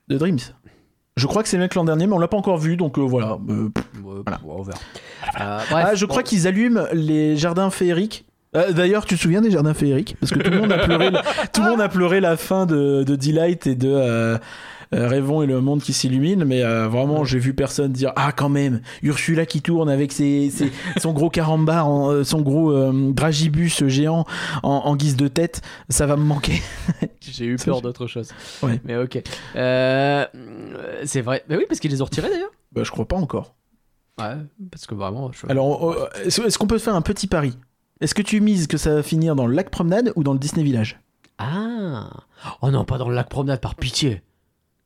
de 0.09 0.19
Dreams. 0.19 0.39
Je 1.16 1.27
crois 1.27 1.43
que 1.43 1.49
c'est 1.49 1.57
le 1.57 1.65
mec 1.65 1.74
l'an 1.74 1.85
dernier, 1.85 2.07
mais 2.07 2.15
on 2.15 2.19
l'a 2.19 2.28
pas 2.28 2.36
encore 2.39 2.57
vu, 2.57 2.77
donc 2.77 2.99
euh, 2.99 3.03
voilà. 3.03 3.39
Euh, 3.51 3.69
pff. 3.69 3.85
Ouais, 4.03 4.23
Voilà. 4.24 4.40
on 4.47 4.62
verra. 4.62 4.78
Euh, 5.40 5.59
bref, 5.70 5.86
ah, 5.90 5.94
je 5.94 6.05
crois 6.07 6.23
bon. 6.23 6.28
qu'ils 6.28 6.47
allument 6.47 6.85
les 6.93 7.36
jardins 7.36 7.70
féeriques. 7.70 8.24
Euh, 8.55 8.73
D'ailleurs, 8.73 9.07
tu 9.07 9.16
te 9.16 9.20
souviens 9.20 9.40
des 9.40 9.51
jardins 9.51 9.73
féeriques? 9.74 10.16
Parce 10.20 10.31
que 10.32 10.39
tout 10.39 10.51
le 10.51 10.61
monde 10.61 10.73
a 10.73 10.78
pleuré, 10.78 11.11
la- 11.11 11.23
tout 11.53 11.62
le 11.62 11.70
monde 11.70 11.81
a 11.81 11.89
pleuré 11.89 12.20
la 12.20 12.36
fin 12.36 12.66
de, 12.66 13.03
de 13.03 13.16
Delight 13.16 13.66
et 13.66 13.74
de 13.74 13.89
euh, 13.89 14.36
euh, 14.94 15.09
Rêvons 15.09 15.40
et 15.43 15.47
le 15.47 15.62
monde 15.62 15.81
qui 15.81 15.94
s'illumine, 15.94 16.44
mais 16.44 16.62
euh, 16.62 16.86
vraiment, 16.86 17.24
j'ai 17.24 17.39
vu 17.39 17.55
personne 17.55 17.93
dire 17.93 18.12
ah 18.15 18.31
quand 18.32 18.51
même 18.51 18.82
Ursula 19.03 19.47
qui 19.47 19.62
tourne 19.62 19.89
avec 19.89 20.12
ses, 20.12 20.51
ses- 20.51 20.70
son 20.99 21.15
gros 21.15 21.31
carambar, 21.31 21.89
en, 21.89 22.24
son 22.24 22.43
gros 22.43 22.93
dragibus 22.93 23.86
géant 23.86 24.27
en, 24.62 24.69
en 24.85 24.97
guise 24.97 25.16
de 25.16 25.28
tête, 25.28 25.62
ça 25.89 26.05
va 26.05 26.16
me 26.16 26.24
manquer. 26.24 26.61
J'ai 27.23 27.47
eu 27.47 27.57
peur 27.57 27.81
d'autre 27.81 28.07
chose. 28.07 28.28
Ouais. 28.62 28.82
Mais 28.85 28.99
ok. 28.99 29.23
C'est 29.55 31.20
vrai. 31.23 31.43
Mais 31.49 31.57
oui, 31.57 31.65
parce 31.66 31.81
qu'ils 31.81 31.90
les 31.90 32.03
ont 32.03 32.07
retirés 32.07 32.28
d'ailleurs. 32.28 32.51
Bah, 32.73 32.82
je 32.85 32.90
crois 32.90 33.07
pas 33.09 33.16
encore. 33.16 33.55
Ouais, 34.20 34.36
parce 34.70 34.86
que 34.86 34.94
vraiment. 34.94 35.30
Je... 35.32 35.47
Alors, 35.48 35.90
euh, 35.93 36.09
est-ce 36.24 36.59
qu'on 36.59 36.66
peut 36.66 36.78
faire 36.78 36.94
un 36.94 37.02
petit 37.02 37.26
pari? 37.26 37.56
Est-ce 38.01 38.14
que 38.14 38.22
tu 38.22 38.40
mises 38.40 38.66
que 38.66 38.76
ça 38.76 38.94
va 38.97 39.02
finir 39.02 39.34
dans 39.36 39.47
le 39.47 39.55
lac 39.55 39.70
promenade 39.70 40.12
ou 40.16 40.22
dans 40.24 40.32
le 40.32 40.39
Disney 40.39 40.64
Village? 40.64 41.01
Ah 41.39 42.10
Oh 42.60 42.70
non, 42.70 42.84
pas 42.84 42.98
dans 42.98 43.09
le 43.09 43.14
lac 43.14 43.28
promenade, 43.28 43.60
par 43.60 43.74
pitié. 43.74 44.22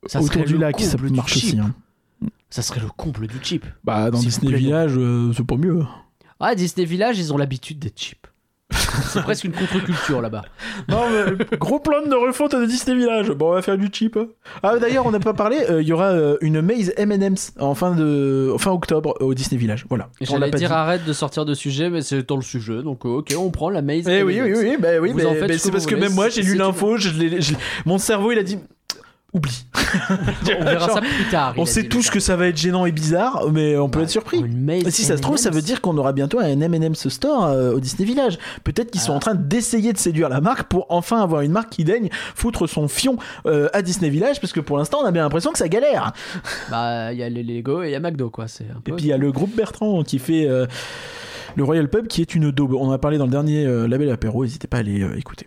Ça 0.07 0.21
Autour 0.21 0.35
serait 0.35 0.45
du 0.45 0.53
le 0.55 0.59
lac, 0.61 0.81
ça 0.81 0.97
comble 0.97 1.11
du 1.11 1.17
marche 1.17 1.33
cheap. 1.35 1.45
aussi. 1.45 1.59
hein. 1.59 1.75
Ça 2.51 2.63
serait 2.63 2.81
le 2.81 2.89
comble 2.89 3.27
du 3.27 3.37
cheap. 3.43 3.67
Bah, 3.85 4.11
dans 4.11 4.19
Disney. 4.21 4.55
Village, 4.55 4.93
euh, 4.97 5.33
c'est 5.37 5.45
pas 5.45 5.57
mieux. 5.57 5.85
Ah, 6.39 6.55
Disney 6.55 6.87
Village, 6.87 7.19
ils 7.19 7.33
ont 7.33 7.37
l'habitude 7.39 7.79
d'être 7.79 7.99
cheap. 8.01 8.27
C'est 8.73 9.23
presque 9.23 9.45
une 9.45 9.53
contre-culture 9.53 10.21
là-bas. 10.21 10.43
Non, 10.89 11.05
mais 11.11 11.57
gros 11.59 11.79
plan 11.79 12.03
de 12.07 12.15
refonte 12.15 12.55
de 12.55 12.67
Disney 12.67 12.97
Village. 12.97 13.31
Bon, 13.31 13.51
on 13.51 13.55
va 13.55 13.63
faire 13.63 13.79
du 13.79 13.89
cheap. 13.93 14.19
Ah, 14.63 14.79
d'ailleurs, 14.79 15.07
on 15.07 15.11
n'a 15.11 15.21
pas 15.21 15.35
parlé. 15.35 15.59
euh, 15.71 15.81
Il 15.83 15.89
y 15.89 15.93
aura 15.93 16.07
euh, 16.11 16.37
une 16.41 16.61
maze 16.61 16.93
M&M's 16.97 17.53
en 17.61 17.75
fin 17.75 17.95
de 17.95 18.53
fin 18.59 18.73
octobre 18.73 19.15
au 19.21 19.35
Disney 19.35 19.59
Village. 19.59 19.87
Voilà. 19.89 20.09
J'allais 20.21 20.51
dire 20.51 20.69
dit. 20.69 20.75
arrête 20.75 21.05
de 21.05 21.13
sortir 21.13 21.45
de 21.45 21.55
sujet, 21.55 21.91
mais 21.91 22.03
c'est 22.03 22.27
dans 22.29 22.37
le 22.37 22.43
sujet, 22.43 22.83
donc 22.83 23.07
euh, 23.07 23.19
ok, 23.19 23.35
on 23.39 23.51
prend 23.51 23.71
la 23.71 23.83
maze. 23.83 24.09
Eh 24.09 24.23
oui, 24.23 24.41
oui, 24.43 24.53
oui, 24.53 24.59
oui, 24.71 24.77
bah 24.81 24.89
oui, 25.01 25.13
mais- 25.15 25.23
c'est 25.59 25.71
parce 25.71 25.85
vous 25.85 25.89
que 25.91 25.95
voulez, 25.95 26.09
même 26.09 26.15
moi 26.15 26.29
j'ai 26.29 26.43
lu 26.43 26.57
l'info, 26.57 26.97
mon 27.85 27.99
cerveau 27.99 28.33
il 28.33 28.39
a 28.39 28.43
dit 28.43 28.59
oublie. 29.37 29.67
On 30.61 30.65
verra 30.65 30.89
ça 30.89 31.01
plus 31.01 31.25
tard. 31.31 31.55
On 31.57 31.65
sait 31.67 31.85
tous 31.85 32.11
que 32.11 32.19
ça 32.21 32.37
va 32.37 32.49
être 32.49 32.57
gênant 32.57 32.87
et 32.87 32.93
bizarre, 32.93 33.45
mais 33.53 33.77
on 33.77 33.89
peut 33.89 34.03
être 34.03 34.11
surpris. 34.11 34.43
Si 34.91 35.05
ça 35.05 35.17
se 35.17 35.23
trouve, 35.23 35.37
ça 35.37 35.51
veut 35.51 35.63
dire 35.63 35.81
qu'on 35.81 35.97
aura 35.99 36.13
bientôt 36.13 36.41
un 36.41 36.61
M&M's 36.61 37.09
store 37.09 37.45
euh, 37.47 37.73
au 37.75 37.81
Disney 37.81 38.05
Village. 38.07 38.39
Peut-être 38.65 38.91
qu'ils 38.91 39.01
sont 39.01 39.13
Ah. 39.13 39.17
en 39.17 39.21
train 39.21 39.35
d'essayer 39.35 39.93
de 39.93 39.99
séduire 39.99 40.29
la 40.29 40.41
marque 40.41 40.65
pour 40.69 40.87
enfin 40.89 41.23
avoir 41.23 41.43
une 41.43 41.53
marque 41.53 41.71
qui 41.71 41.85
daigne 41.85 42.09
foutre 42.35 42.69
son 42.69 42.89
fion 42.89 43.17
euh, 43.47 43.69
à 43.73 43.83
Disney 43.83 44.11
Village, 44.11 44.41
parce 44.41 44.53
que 44.53 44.61
pour 44.61 44.79
l'instant, 44.79 44.99
on 45.03 45.07
a 45.07 45.13
bien 45.13 45.23
l'impression 45.23 45.53
que 45.53 45.59
ça 45.59 45.69
galère. 45.69 46.13
Bah, 46.71 47.13
il 47.13 47.19
y 47.19 47.23
a 47.23 47.29
les 47.29 47.43
Lego 47.43 47.83
et 47.83 47.89
il 47.89 47.93
y 47.93 47.95
a 47.95 48.01
McDo, 48.01 48.31
quoi. 48.31 48.49
C'est 48.49 48.65
Et 48.65 48.93
puis 48.93 49.05
il 49.05 49.07
y 49.07 49.13
a 49.13 49.17
le 49.19 49.31
groupe 49.33 49.55
Bertrand 49.55 50.03
qui 50.03 50.19
fait 50.19 50.47
euh, 50.49 50.67
le 51.55 51.65
Royal 51.65 51.89
Pub, 51.89 52.07
qui 52.09 52.21
est 52.23 52.35
une 52.35 52.51
daube. 52.51 52.73
On 52.75 52.89
en 52.89 52.93
a 52.93 52.99
parlé 52.99 53.19
dans 53.19 53.25
le 53.27 53.31
dernier 53.31 53.65
Label 53.87 54.11
Apéro, 54.11 54.45
n'hésitez 54.45 54.67
pas 54.67 54.79
à 54.79 54.81
aller 54.81 55.07
écouter. 55.17 55.47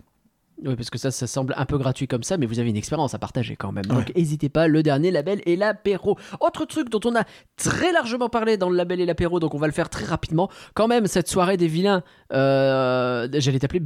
Oui, 0.64 0.76
parce 0.76 0.90
que 0.90 0.98
ça, 0.98 1.10
ça 1.10 1.26
semble 1.26 1.54
un 1.56 1.64
peu 1.64 1.78
gratuit 1.78 2.06
comme 2.06 2.22
ça, 2.22 2.36
mais 2.36 2.46
vous 2.46 2.58
avez 2.58 2.70
une 2.70 2.76
expérience 2.76 3.14
à 3.14 3.18
partager 3.18 3.56
quand 3.56 3.72
même. 3.72 3.86
Donc, 3.86 4.12
n'hésitez 4.14 4.48
pas, 4.48 4.68
le 4.68 4.82
dernier 4.82 5.10
label 5.10 5.40
et 5.46 5.56
l'apéro. 5.56 6.18
Autre 6.40 6.64
truc 6.66 6.90
dont 6.90 7.00
on 7.04 7.16
a 7.16 7.24
très 7.56 7.92
largement 7.92 8.28
parlé 8.28 8.56
dans 8.56 8.68
le 8.68 8.76
label 8.76 9.00
et 9.00 9.06
l'apéro, 9.06 9.40
donc 9.40 9.54
on 9.54 9.58
va 9.58 9.66
le 9.66 9.72
faire 9.72 9.88
très 9.88 10.04
rapidement. 10.04 10.50
Quand 10.74 10.88
même, 10.88 11.06
cette 11.06 11.28
soirée 11.28 11.56
des 11.56 11.68
vilains, 11.68 12.02
euh, 12.32 13.28
j'allais 13.32 13.58
t'appeler 13.58 13.80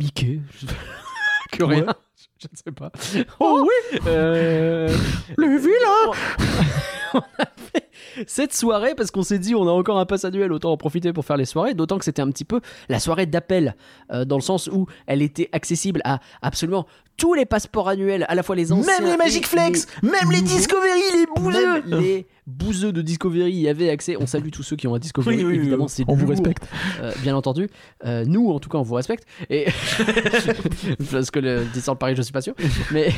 que 1.55 1.65
rien. 1.65 1.87
Je 2.45 2.49
ne 2.53 2.57
sais 2.57 2.73
pas. 2.73 2.91
Oh 3.41 3.67
oui 3.67 3.99
Euh, 4.07 4.89
Le 5.37 5.59
vilain 5.59 6.19
on 7.15 7.19
a 7.19 7.47
fait 7.73 7.89
cette 8.27 8.53
soirée 8.53 8.95
parce 8.97 9.11
qu'on 9.13 9.23
s'est 9.23 9.39
dit 9.39 9.55
on 9.55 9.67
a 9.69 9.71
encore 9.71 9.99
un 9.99 10.05
pass 10.07 10.25
annuel 10.25 10.53
autant 10.53 10.73
en 10.73 10.77
profiter 10.77 11.13
pour 11.13 11.25
faire 11.25 11.37
les 11.37 11.45
soirées 11.45 11.75
d'autant 11.75 11.97
que 11.99 12.05
c'était 12.05 12.23
un 12.23 12.31
petit 12.31 12.45
peu 12.45 12.61
la 12.89 12.99
soirée 12.99 13.27
d'appel 13.27 13.77
euh, 14.13 14.25
dans 14.25 14.35
le 14.37 14.43
sens 14.43 14.67
où 14.67 14.87
elle 15.07 15.23
était 15.23 15.49
accessible 15.53 16.01
à 16.05 16.19
absolument 16.43 16.87
tous 17.17 17.35
les 17.35 17.47
passeports 17.47 17.89
annuels 17.89 18.25
à 18.29 18.35
la 18.35 18.43
fois 18.43 18.57
les 18.57 18.73
anciens 18.73 19.01
Même 19.01 19.11
les 19.11 19.17
Magic 19.17 19.47
Flex, 19.47 19.87
même 20.03 20.31
les. 20.31 20.43
Discovery, 20.43 21.01
les 21.15 21.27
bouseux 21.41 21.83
même 21.91 22.01
les 22.01 22.27
bouseux 22.47 22.93
de 22.93 23.01
Discovery 23.01 23.51
y 23.53 23.69
avaient 23.69 23.89
accès 23.89 24.17
on 24.21 24.27
salue 24.27 24.51
tous 24.51 24.63
ceux 24.63 24.77
qui 24.77 24.87
ont 24.87 24.95
un 24.95 24.99
Discovery 24.99 25.37
Oui, 25.39 25.45
oui, 25.45 25.55
évidemment 25.55 25.85
oui. 25.85 25.91
c'est 25.91 26.05
on 26.09 26.15
vous 26.15 26.27
respecte. 26.27 26.65
euh, 27.01 27.11
bien 27.23 27.35
entendu 27.35 27.69
Euh, 28.05 28.25
nous 28.27 28.51
en 28.51 28.59
tout 28.59 28.69
cas 28.69 28.77
on 28.77 28.83
vous 28.83 28.95
respecte 28.97 29.25
et 29.49 29.67
parce 31.11 31.31
que 31.31 31.39
le 31.39 31.65
Disneyland 31.73 31.97
Paris 31.97 32.15
je 32.17 32.23
suis 32.23 32.33
pas 32.33 32.43
sûr 32.43 32.55
mais 32.93 33.09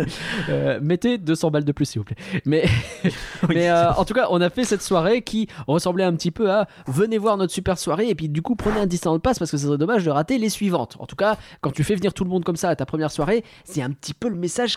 euh, 0.48 0.78
mettez 0.82 1.18
200 1.18 1.50
balles 1.50 1.64
de 1.64 1.72
plus 1.72 1.86
s'il 1.86 2.00
vous 2.00 2.04
plaît 2.04 2.16
mais 2.44 2.64
mais 3.48 3.68
euh, 3.70 3.92
en 3.94 4.04
tout 4.04 4.14
cas, 4.14 4.28
on 4.30 4.40
a 4.40 4.50
fait 4.50 4.64
cette 4.64 4.82
soirée 4.82 5.22
qui 5.22 5.48
ressemblait 5.66 6.04
un 6.04 6.14
petit 6.14 6.30
peu 6.30 6.50
à 6.50 6.68
venez 6.86 7.18
voir 7.18 7.36
notre 7.36 7.52
super 7.52 7.78
soirée 7.78 8.08
et 8.08 8.14
puis 8.14 8.28
du 8.28 8.42
coup 8.42 8.54
prenez 8.56 8.80
un 8.80 8.86
Disneyland 8.86 9.18
Pass 9.18 9.38
parce 9.38 9.50
que 9.50 9.56
ce 9.56 9.66
serait 9.66 9.78
dommage 9.78 10.04
de 10.04 10.10
rater 10.10 10.38
les 10.38 10.48
suivantes. 10.48 10.96
En 11.00 11.06
tout 11.06 11.16
cas, 11.16 11.36
quand 11.60 11.70
tu 11.72 11.82
fais 11.84 11.94
venir 11.94 12.14
tout 12.14 12.24
le 12.24 12.30
monde 12.30 12.44
comme 12.44 12.56
ça 12.56 12.68
à 12.68 12.76
ta 12.76 12.86
première 12.86 13.10
soirée, 13.10 13.44
c'est 13.64 13.82
un 13.82 13.90
petit 13.90 14.14
peu 14.14 14.28
le 14.28 14.36
message 14.36 14.76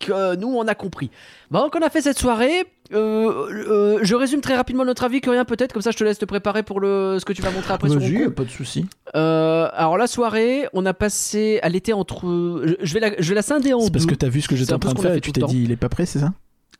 que 0.00 0.36
nous 0.36 0.48
on 0.48 0.66
a 0.68 0.74
compris. 0.74 1.10
Bon, 1.50 1.60
donc 1.60 1.74
on 1.76 1.82
a 1.82 1.90
fait 1.90 2.00
cette 2.00 2.18
soirée. 2.18 2.64
Euh, 2.92 3.48
euh, 3.50 3.98
je 4.02 4.14
résume 4.14 4.40
très 4.42 4.54
rapidement 4.54 4.84
notre 4.84 5.04
avis, 5.04 5.20
que 5.22 5.30
rien 5.30 5.44
peut-être, 5.46 5.72
comme 5.72 5.80
ça 5.82 5.90
je 5.92 5.96
te 5.96 6.04
laisse 6.04 6.18
te 6.18 6.24
préparer 6.26 6.62
pour 6.62 6.78
le, 6.80 7.16
ce 7.18 7.24
que 7.24 7.32
tu 7.32 7.40
vas 7.42 7.50
montrer 7.50 7.72
après 7.74 7.88
sur 7.88 8.00
mon 8.00 8.30
pas 8.30 8.44
de 8.44 8.50
souci. 8.50 8.86
Euh, 9.14 9.68
alors 9.72 9.96
la 9.96 10.06
soirée, 10.06 10.66
on 10.74 10.84
a 10.86 10.92
passé, 10.94 11.58
elle 11.62 11.74
était 11.76 11.92
entre, 11.94 12.62
je- 12.64 12.74
je 12.84 12.94
vais 12.94 13.00
la, 13.00 13.10
je 13.18 13.28
vais 13.30 13.34
la 13.34 13.42
scinder 13.42 13.72
en 13.72 13.80
C'est 13.80 13.90
parce 13.90 14.04
deux. 14.06 14.10
que 14.12 14.18
t'as 14.18 14.28
vu 14.28 14.40
ce 14.42 14.48
que 14.48 14.56
j'étais 14.56 14.72
en 14.74 14.78
train 14.78 14.90
de 14.90 14.96
qu'on 14.96 15.02
faire 15.02 15.14
et 15.14 15.20
tu 15.20 15.32
t'es 15.32 15.40
dit 15.42 15.62
il 15.64 15.72
est 15.72 15.76
pas 15.76 15.88
prêt, 15.88 16.04
c'est 16.06 16.18
ça? 16.18 16.32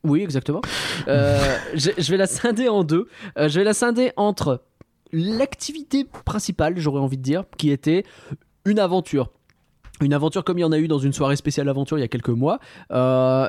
Oui, 0.05 0.21
exactement. 0.23 0.61
Je, 1.07 1.91
je 1.97 2.11
vais 2.11 2.17
la 2.17 2.27
scinder 2.27 2.69
en 2.69 2.83
deux. 2.85 3.09
Je 3.37 3.59
vais 3.59 3.65
la 3.65 3.73
scinder 3.75 4.13
entre 4.17 4.63
l'activité 5.13 6.05
principale, 6.25 6.75
j'aurais 6.79 7.01
envie 7.01 7.19
de 7.19 7.23
dire, 7.23 7.45
qui 7.59 7.71
était 7.71 8.05
une 8.65 8.79
aventure 8.79 9.31
une 10.01 10.13
aventure 10.13 10.45
comme 10.45 10.59
il 10.59 10.63
y 10.63 10.65
en 10.65 10.73
a 10.73 10.79
eu 10.79 10.89
dans 10.89 10.99
une 10.99 11.13
soirée 11.13 11.37
spéciale 11.37 11.69
aventure 11.69 11.99
il 11.99 12.01
y 12.01 12.05
a 12.05 12.09
quelques 12.09 12.29
mois. 12.29 12.59
Euh, 12.91 13.49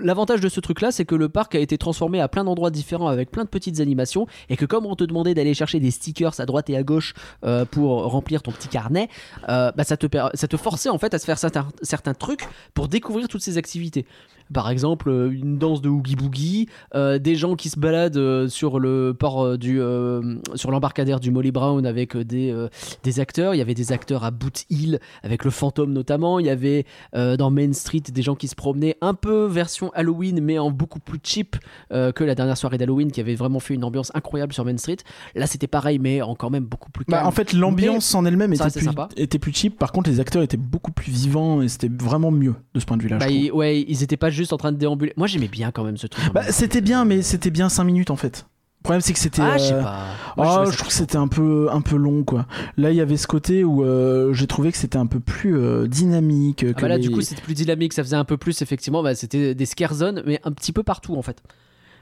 l'avantage 0.00 0.40
de 0.40 0.48
ce 0.48 0.60
truc 0.60 0.80
là, 0.80 0.90
c'est 0.90 1.04
que 1.04 1.14
le 1.14 1.28
parc 1.28 1.54
a 1.54 1.58
été 1.58 1.78
transformé 1.78 2.20
à 2.20 2.28
plein 2.28 2.44
d'endroits 2.44 2.70
différents 2.70 3.08
avec 3.08 3.30
plein 3.30 3.44
de 3.44 3.48
petites 3.48 3.80
animations 3.80 4.26
et 4.48 4.56
que 4.56 4.64
comme 4.64 4.86
on 4.86 4.96
te 4.96 5.04
demandait 5.04 5.34
d'aller 5.34 5.54
chercher 5.54 5.80
des 5.80 5.90
stickers 5.90 6.40
à 6.40 6.46
droite 6.46 6.70
et 6.70 6.76
à 6.76 6.82
gauche 6.82 7.14
euh, 7.44 7.64
pour 7.64 8.04
remplir 8.10 8.42
ton 8.42 8.50
petit 8.50 8.68
carnet, 8.68 9.08
euh, 9.48 9.70
bah, 9.76 9.84
ça 9.84 9.96
te 9.96 10.06
ça 10.34 10.48
forçait 10.56 10.88
en 10.88 10.98
fait 10.98 11.14
à 11.14 11.18
se 11.18 11.24
faire 11.24 11.38
certains 11.38 12.14
trucs 12.14 12.48
pour 12.74 12.88
découvrir 12.88 13.28
toutes 13.28 13.42
ces 13.42 13.58
activités. 13.58 14.06
Par 14.52 14.70
exemple, 14.70 15.10
euh, 15.10 15.30
une 15.30 15.58
danse 15.58 15.82
de 15.82 15.88
Oogie 15.88 16.16
Boogie, 16.16 16.68
euh, 16.94 17.18
des 17.18 17.34
gens 17.34 17.54
qui 17.56 17.68
se 17.68 17.78
baladent 17.78 18.16
euh, 18.16 18.48
sur 18.48 18.78
le 18.78 19.14
port 19.18 19.58
du 19.58 19.80
euh, 19.80 20.36
sur 20.54 20.70
l'embarcadère 20.70 21.20
du 21.20 21.30
Molly 21.30 21.50
Brown 21.52 21.84
avec 21.86 22.16
des 22.16 22.50
euh, 22.50 22.68
des 23.02 23.20
acteurs. 23.20 23.54
Il 23.54 23.58
y 23.58 23.60
avait 23.60 23.74
des 23.74 23.92
acteurs 23.92 24.24
à 24.24 24.30
Boot 24.30 24.64
Hill 24.70 25.00
avec 25.22 25.44
le 25.44 25.50
fantôme 25.50 25.92
notamment. 25.92 26.38
Il 26.38 26.46
y 26.46 26.50
avait 26.50 26.84
dans 27.14 27.50
Main 27.50 27.72
Street 27.72 28.02
des 28.12 28.22
gens 28.22 28.34
qui 28.34 28.48
se 28.48 28.54
promenaient 28.54 28.96
un 29.00 29.14
peu 29.14 29.46
version 29.46 29.90
Halloween 29.94 30.40
mais 30.40 30.58
en 30.58 30.70
beaucoup 30.70 31.00
plus 31.00 31.18
cheap 31.22 31.56
que 31.90 32.24
la 32.24 32.34
dernière 32.34 32.56
soirée 32.56 32.78
d'Halloween 32.78 33.10
qui 33.10 33.20
avait 33.20 33.34
vraiment 33.34 33.60
fait 33.60 33.74
une 33.74 33.84
ambiance 33.84 34.10
incroyable 34.14 34.52
sur 34.52 34.64
Main 34.64 34.76
Street. 34.78 34.96
Là 35.34 35.46
c'était 35.46 35.66
pareil 35.66 35.98
mais 35.98 36.22
en 36.22 36.34
quand 36.34 36.50
même 36.50 36.64
beaucoup 36.64 36.90
plus 36.90 37.04
calme. 37.04 37.22
Bah, 37.22 37.26
en 37.28 37.30
fait, 37.32 37.52
l'ambiance 37.52 38.14
en 38.14 38.24
elle-même 38.24 38.52
était, 38.52 38.70
plus- 38.70 38.84
sympa. 38.84 39.08
était 39.16 39.38
plus 39.38 39.52
cheap. 39.52 39.78
Par 39.78 39.92
contre, 39.92 40.10
les 40.10 40.20
acteurs 40.20 40.42
étaient 40.42 40.56
beaucoup 40.56 40.92
plus 40.92 41.10
vivants 41.12 41.60
et 41.62 41.68
c'était 41.68 41.88
vraiment 41.88 42.30
mieux 42.30 42.54
de 42.74 42.80
ce 42.80 42.86
point 42.86 42.96
de 42.96 43.02
vue-là. 43.02 43.18
Bah, 43.18 43.26
ouais, 43.52 43.84
ils 43.86 44.02
étaient 44.02 44.16
pas 44.16 44.30
juste 44.38 44.52
en 44.54 44.56
train 44.56 44.72
de 44.72 44.78
déambuler. 44.78 45.12
Moi 45.16 45.26
j'aimais 45.26 45.48
bien 45.48 45.70
quand 45.70 45.84
même 45.84 45.96
ce 45.98 46.06
truc. 46.06 46.24
Bah, 46.32 46.44
c'était 46.50 46.80
bien, 46.80 47.04
mais 47.04 47.20
c'était 47.22 47.50
bien 47.50 47.68
5 47.68 47.84
minutes 47.84 48.10
en 48.10 48.16
fait. 48.16 48.46
Le 48.80 48.84
problème, 48.84 49.00
c'est 49.00 49.12
que 49.12 49.18
c'était. 49.18 49.42
ah, 49.42 49.58
je 49.58 49.64
sais 49.64 49.72
euh, 49.74 49.82
pas. 49.82 49.96
Ah, 49.98 50.34
Moi, 50.36 50.46
trouvais 50.46 50.70
je 50.72 50.76
trouve 50.76 50.88
que 50.88 50.94
c'était 50.94 51.16
un 51.16 51.26
peu, 51.26 51.68
un 51.72 51.80
peu 51.80 51.96
long, 51.96 52.22
quoi. 52.22 52.46
Là, 52.76 52.92
il 52.92 52.96
y 52.96 53.00
avait 53.00 53.16
ce 53.16 53.26
côté 53.26 53.64
où 53.64 53.82
euh, 53.84 54.32
j'ai 54.32 54.46
trouvé 54.46 54.70
que 54.70 54.78
c'était 54.78 54.96
un 54.98 55.06
peu 55.08 55.18
plus 55.18 55.58
euh, 55.58 55.88
dynamique. 55.88 56.64
Ah 56.66 56.72
que 56.74 56.82
bah 56.82 56.88
là, 56.88 56.96
les- 56.96 57.02
du 57.02 57.10
coup, 57.10 57.20
c'était 57.20 57.42
plus 57.42 57.54
dynamique, 57.54 57.92
ça 57.92 58.04
faisait 58.04 58.14
un 58.16 58.24
peu 58.24 58.36
plus, 58.36 58.62
effectivement, 58.62 59.02
bah, 59.02 59.16
c'était 59.16 59.52
des 59.56 59.66
scare 59.66 59.94
zones, 59.94 60.22
mais 60.24 60.40
un 60.44 60.52
petit 60.52 60.70
peu 60.72 60.84
partout, 60.84 61.16
en 61.16 61.22
fait. 61.22 61.42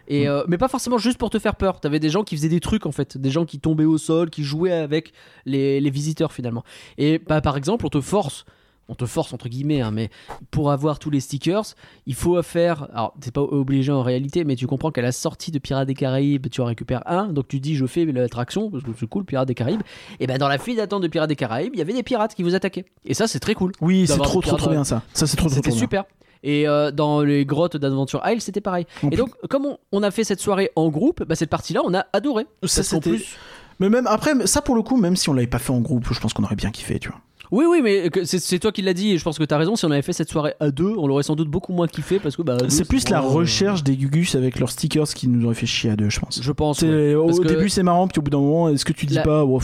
Et, 0.07 0.27
Mm. 0.27 0.29
euh, 0.29 0.45
mais 0.49 0.59
pas 0.59 0.69
forcément 0.69 0.99
juste 0.99 1.17
pour 1.17 1.31
te 1.31 1.39
faire 1.39 1.57
peur. 1.57 1.81
T'avais 1.81 1.99
des 1.99 2.11
gens 2.11 2.25
qui 2.25 2.37
faisaient 2.37 2.51
des 2.51 2.61
trucs, 2.61 2.85
en 2.85 2.93
fait. 2.93 3.17
Des 3.17 3.31
gens 3.31 3.47
qui 3.47 3.59
tombaient 3.59 3.87
au 3.87 3.97
sol, 3.97 4.29
qui 4.29 4.45
jouaient 4.45 4.71
avec 4.73 5.15
les, 5.47 5.81
les 5.81 5.91
visiteurs, 5.91 6.33
finalement. 6.35 6.63
Et 6.99 7.19
bah, 7.27 7.41
par 7.41 7.57
exemple, 7.57 7.87
on 7.87 7.89
te 7.89 8.03
force, 8.03 8.45
on 8.89 8.95
te 8.95 9.05
force, 9.07 9.33
entre 9.33 9.49
guillemets, 9.49 9.81
hein, 9.81 9.91
mais 9.91 10.11
pour 10.51 10.71
avoir 10.71 10.99
tous 10.99 11.11
les 11.11 11.21
stickers, 11.21 11.65
il 12.07 12.15
faut 12.15 12.41
faire. 12.43 12.89
Alors, 12.93 13.15
t'es 13.21 13.31
pas 13.31 13.41
obligé 13.41 13.91
en 13.93 14.03
réalité, 14.03 14.45
mais 14.45 14.55
tu 14.57 14.67
comprends 14.67 14.91
qu'à 14.91 15.03
la 15.03 15.13
sortie 15.13 15.51
de 15.51 15.59
Pirates 15.59 15.89
des 15.89 15.95
Caraïbes, 15.95 16.49
tu 16.51 16.61
en 16.61 16.67
récupères 16.67 17.03
un. 17.07 17.27
Donc 17.33 17.49
tu 17.49 17.59
dis, 17.61 17.75
je 17.77 17.87
fais 17.87 18.05
l'attraction, 18.05 18.71
parce 18.71 18.85
que 18.85 18.91
c'est 18.99 19.09
cool, 19.09 19.25
Pirates 19.25 19.49
des 19.49 19.55
Caraïbes. 19.55 19.83
Et 20.21 20.27
ben 20.27 20.39
dans 20.39 20.49
la 20.49 20.59
file 20.59 20.77
d'attente 20.77 21.03
de 21.03 21.09
Pirates 21.09 21.29
des 21.29 21.37
Caraïbes, 21.37 21.73
il 21.75 21.79
y 21.79 21.83
avait 21.83 21.93
des 21.93 22.03
pirates 22.03 22.35
qui 22.35 22.43
vous 22.43 22.55
attaquaient. 22.55 22.85
Et 23.05 23.15
ça, 23.15 23.27
c'est 23.27 23.41
très 23.41 23.55
cool. 23.55 23.73
Oui, 23.81 24.07
c'est 24.07 24.19
trop, 24.19 24.41
trop, 24.41 24.57
trop 24.57 24.71
bien 24.71 24.85
ça. 24.85 25.03
Ça, 25.13 25.27
c'est 25.27 25.37
trop, 25.37 25.49
trop, 25.49 25.55
C'était 25.57 25.71
trop 25.71 25.77
bien. 25.77 25.85
super. 25.85 26.05
Et 26.43 26.69
euh, 26.69 26.93
dans 26.93 27.23
les 27.23 27.45
grottes 27.45 27.77
d'Adventure 27.77 28.23
Isle, 28.27 28.41
c'était 28.41 28.61
pareil. 28.61 28.87
Et 29.11 29.17
donc, 29.17 29.31
comme 29.49 29.67
on, 29.67 29.79
on 29.91 30.03
a 30.05 30.11
fait 30.13 30.23
cette 30.23 30.41
soirée 30.41 30.71
en 30.77 30.89
groupe, 30.91 31.25
bah, 31.25 31.35
cette 31.35 31.51
partie-là, 31.51 31.81
on 31.85 31.93
a 31.95 32.07
adoré. 32.13 32.47
Ça, 32.63 32.83
c'était- 32.85 33.11
plus- 33.11 33.37
Mais 33.81 33.89
même 33.89 34.07
après, 34.07 34.47
ça 34.47 34.63
pour 34.63 34.77
le 34.77 34.83
coup, 34.83 34.97
même 34.97 35.17
si 35.17 35.29
on 35.29 35.33
l'avait 35.33 35.47
pas 35.49 35.59
fait 35.59 35.73
en 35.73 35.81
groupe, 35.81 36.07
je 36.13 36.21
pense 36.21 36.33
qu'on 36.35 36.45
aurait 36.45 36.55
bien 36.57 36.71
kiffé, 36.71 36.99
tu 37.01 37.09
vois. 37.09 37.19
Oui, 37.51 37.65
oui, 37.69 37.81
mais 37.83 38.11
c'est 38.25 38.59
toi 38.59 38.73
qui 38.73 38.83
l'as 38.83 38.95
dit, 38.95 39.13
et 39.13 39.19
je 39.19 39.25
pense 39.25 39.39
que 39.39 39.45
t'as 39.45 39.59
raison. 39.59 39.77
Si 39.77 39.85
on 39.85 39.91
avait 39.91 40.03
fait 40.03 40.13
cette 40.13 40.31
soirée 40.31 40.55
à 40.61 40.71
deux, 40.71 40.95
on 40.97 41.07
l'aurait 41.07 41.23
sans 41.23 41.37
doute 41.37 41.49
beaucoup 41.49 41.73
moins 41.73 41.87
kiffé 41.89 42.19
parce 42.19 42.37
que 42.37 42.43
bah, 42.43 42.57
C'est 42.69 42.87
plus 42.89 43.09
la 43.09 43.19
euh, 43.19 43.27
recherche 43.29 43.83
des 43.85 43.97
Gugus 43.97 44.35
avec 44.35 44.59
leurs 44.59 44.71
stickers 44.71 45.09
qui 45.09 45.29
nous 45.29 45.45
aurait 45.47 45.55
fait 45.55 45.67
chier 45.67 45.91
à 45.91 45.97
deux, 45.97 46.11
je 46.11 46.21
pense. 46.21 46.41
Je 46.43 46.53
pense. 46.53 46.83
Ouais. 46.83 47.15
Au 47.15 47.27
que 47.39 47.47
début, 47.49 47.69
c'est 47.69 47.83
marrant, 47.83 48.09
puis 48.09 48.19
au 48.19 48.23
bout 48.23 48.31
d'un 48.31 48.41
moment, 48.41 48.69
est-ce 48.69 48.85
que 48.85 48.93
tu 48.93 49.07
dis 49.07 49.15
La- 49.15 49.23
pas, 49.23 49.45
oh, 49.45 49.61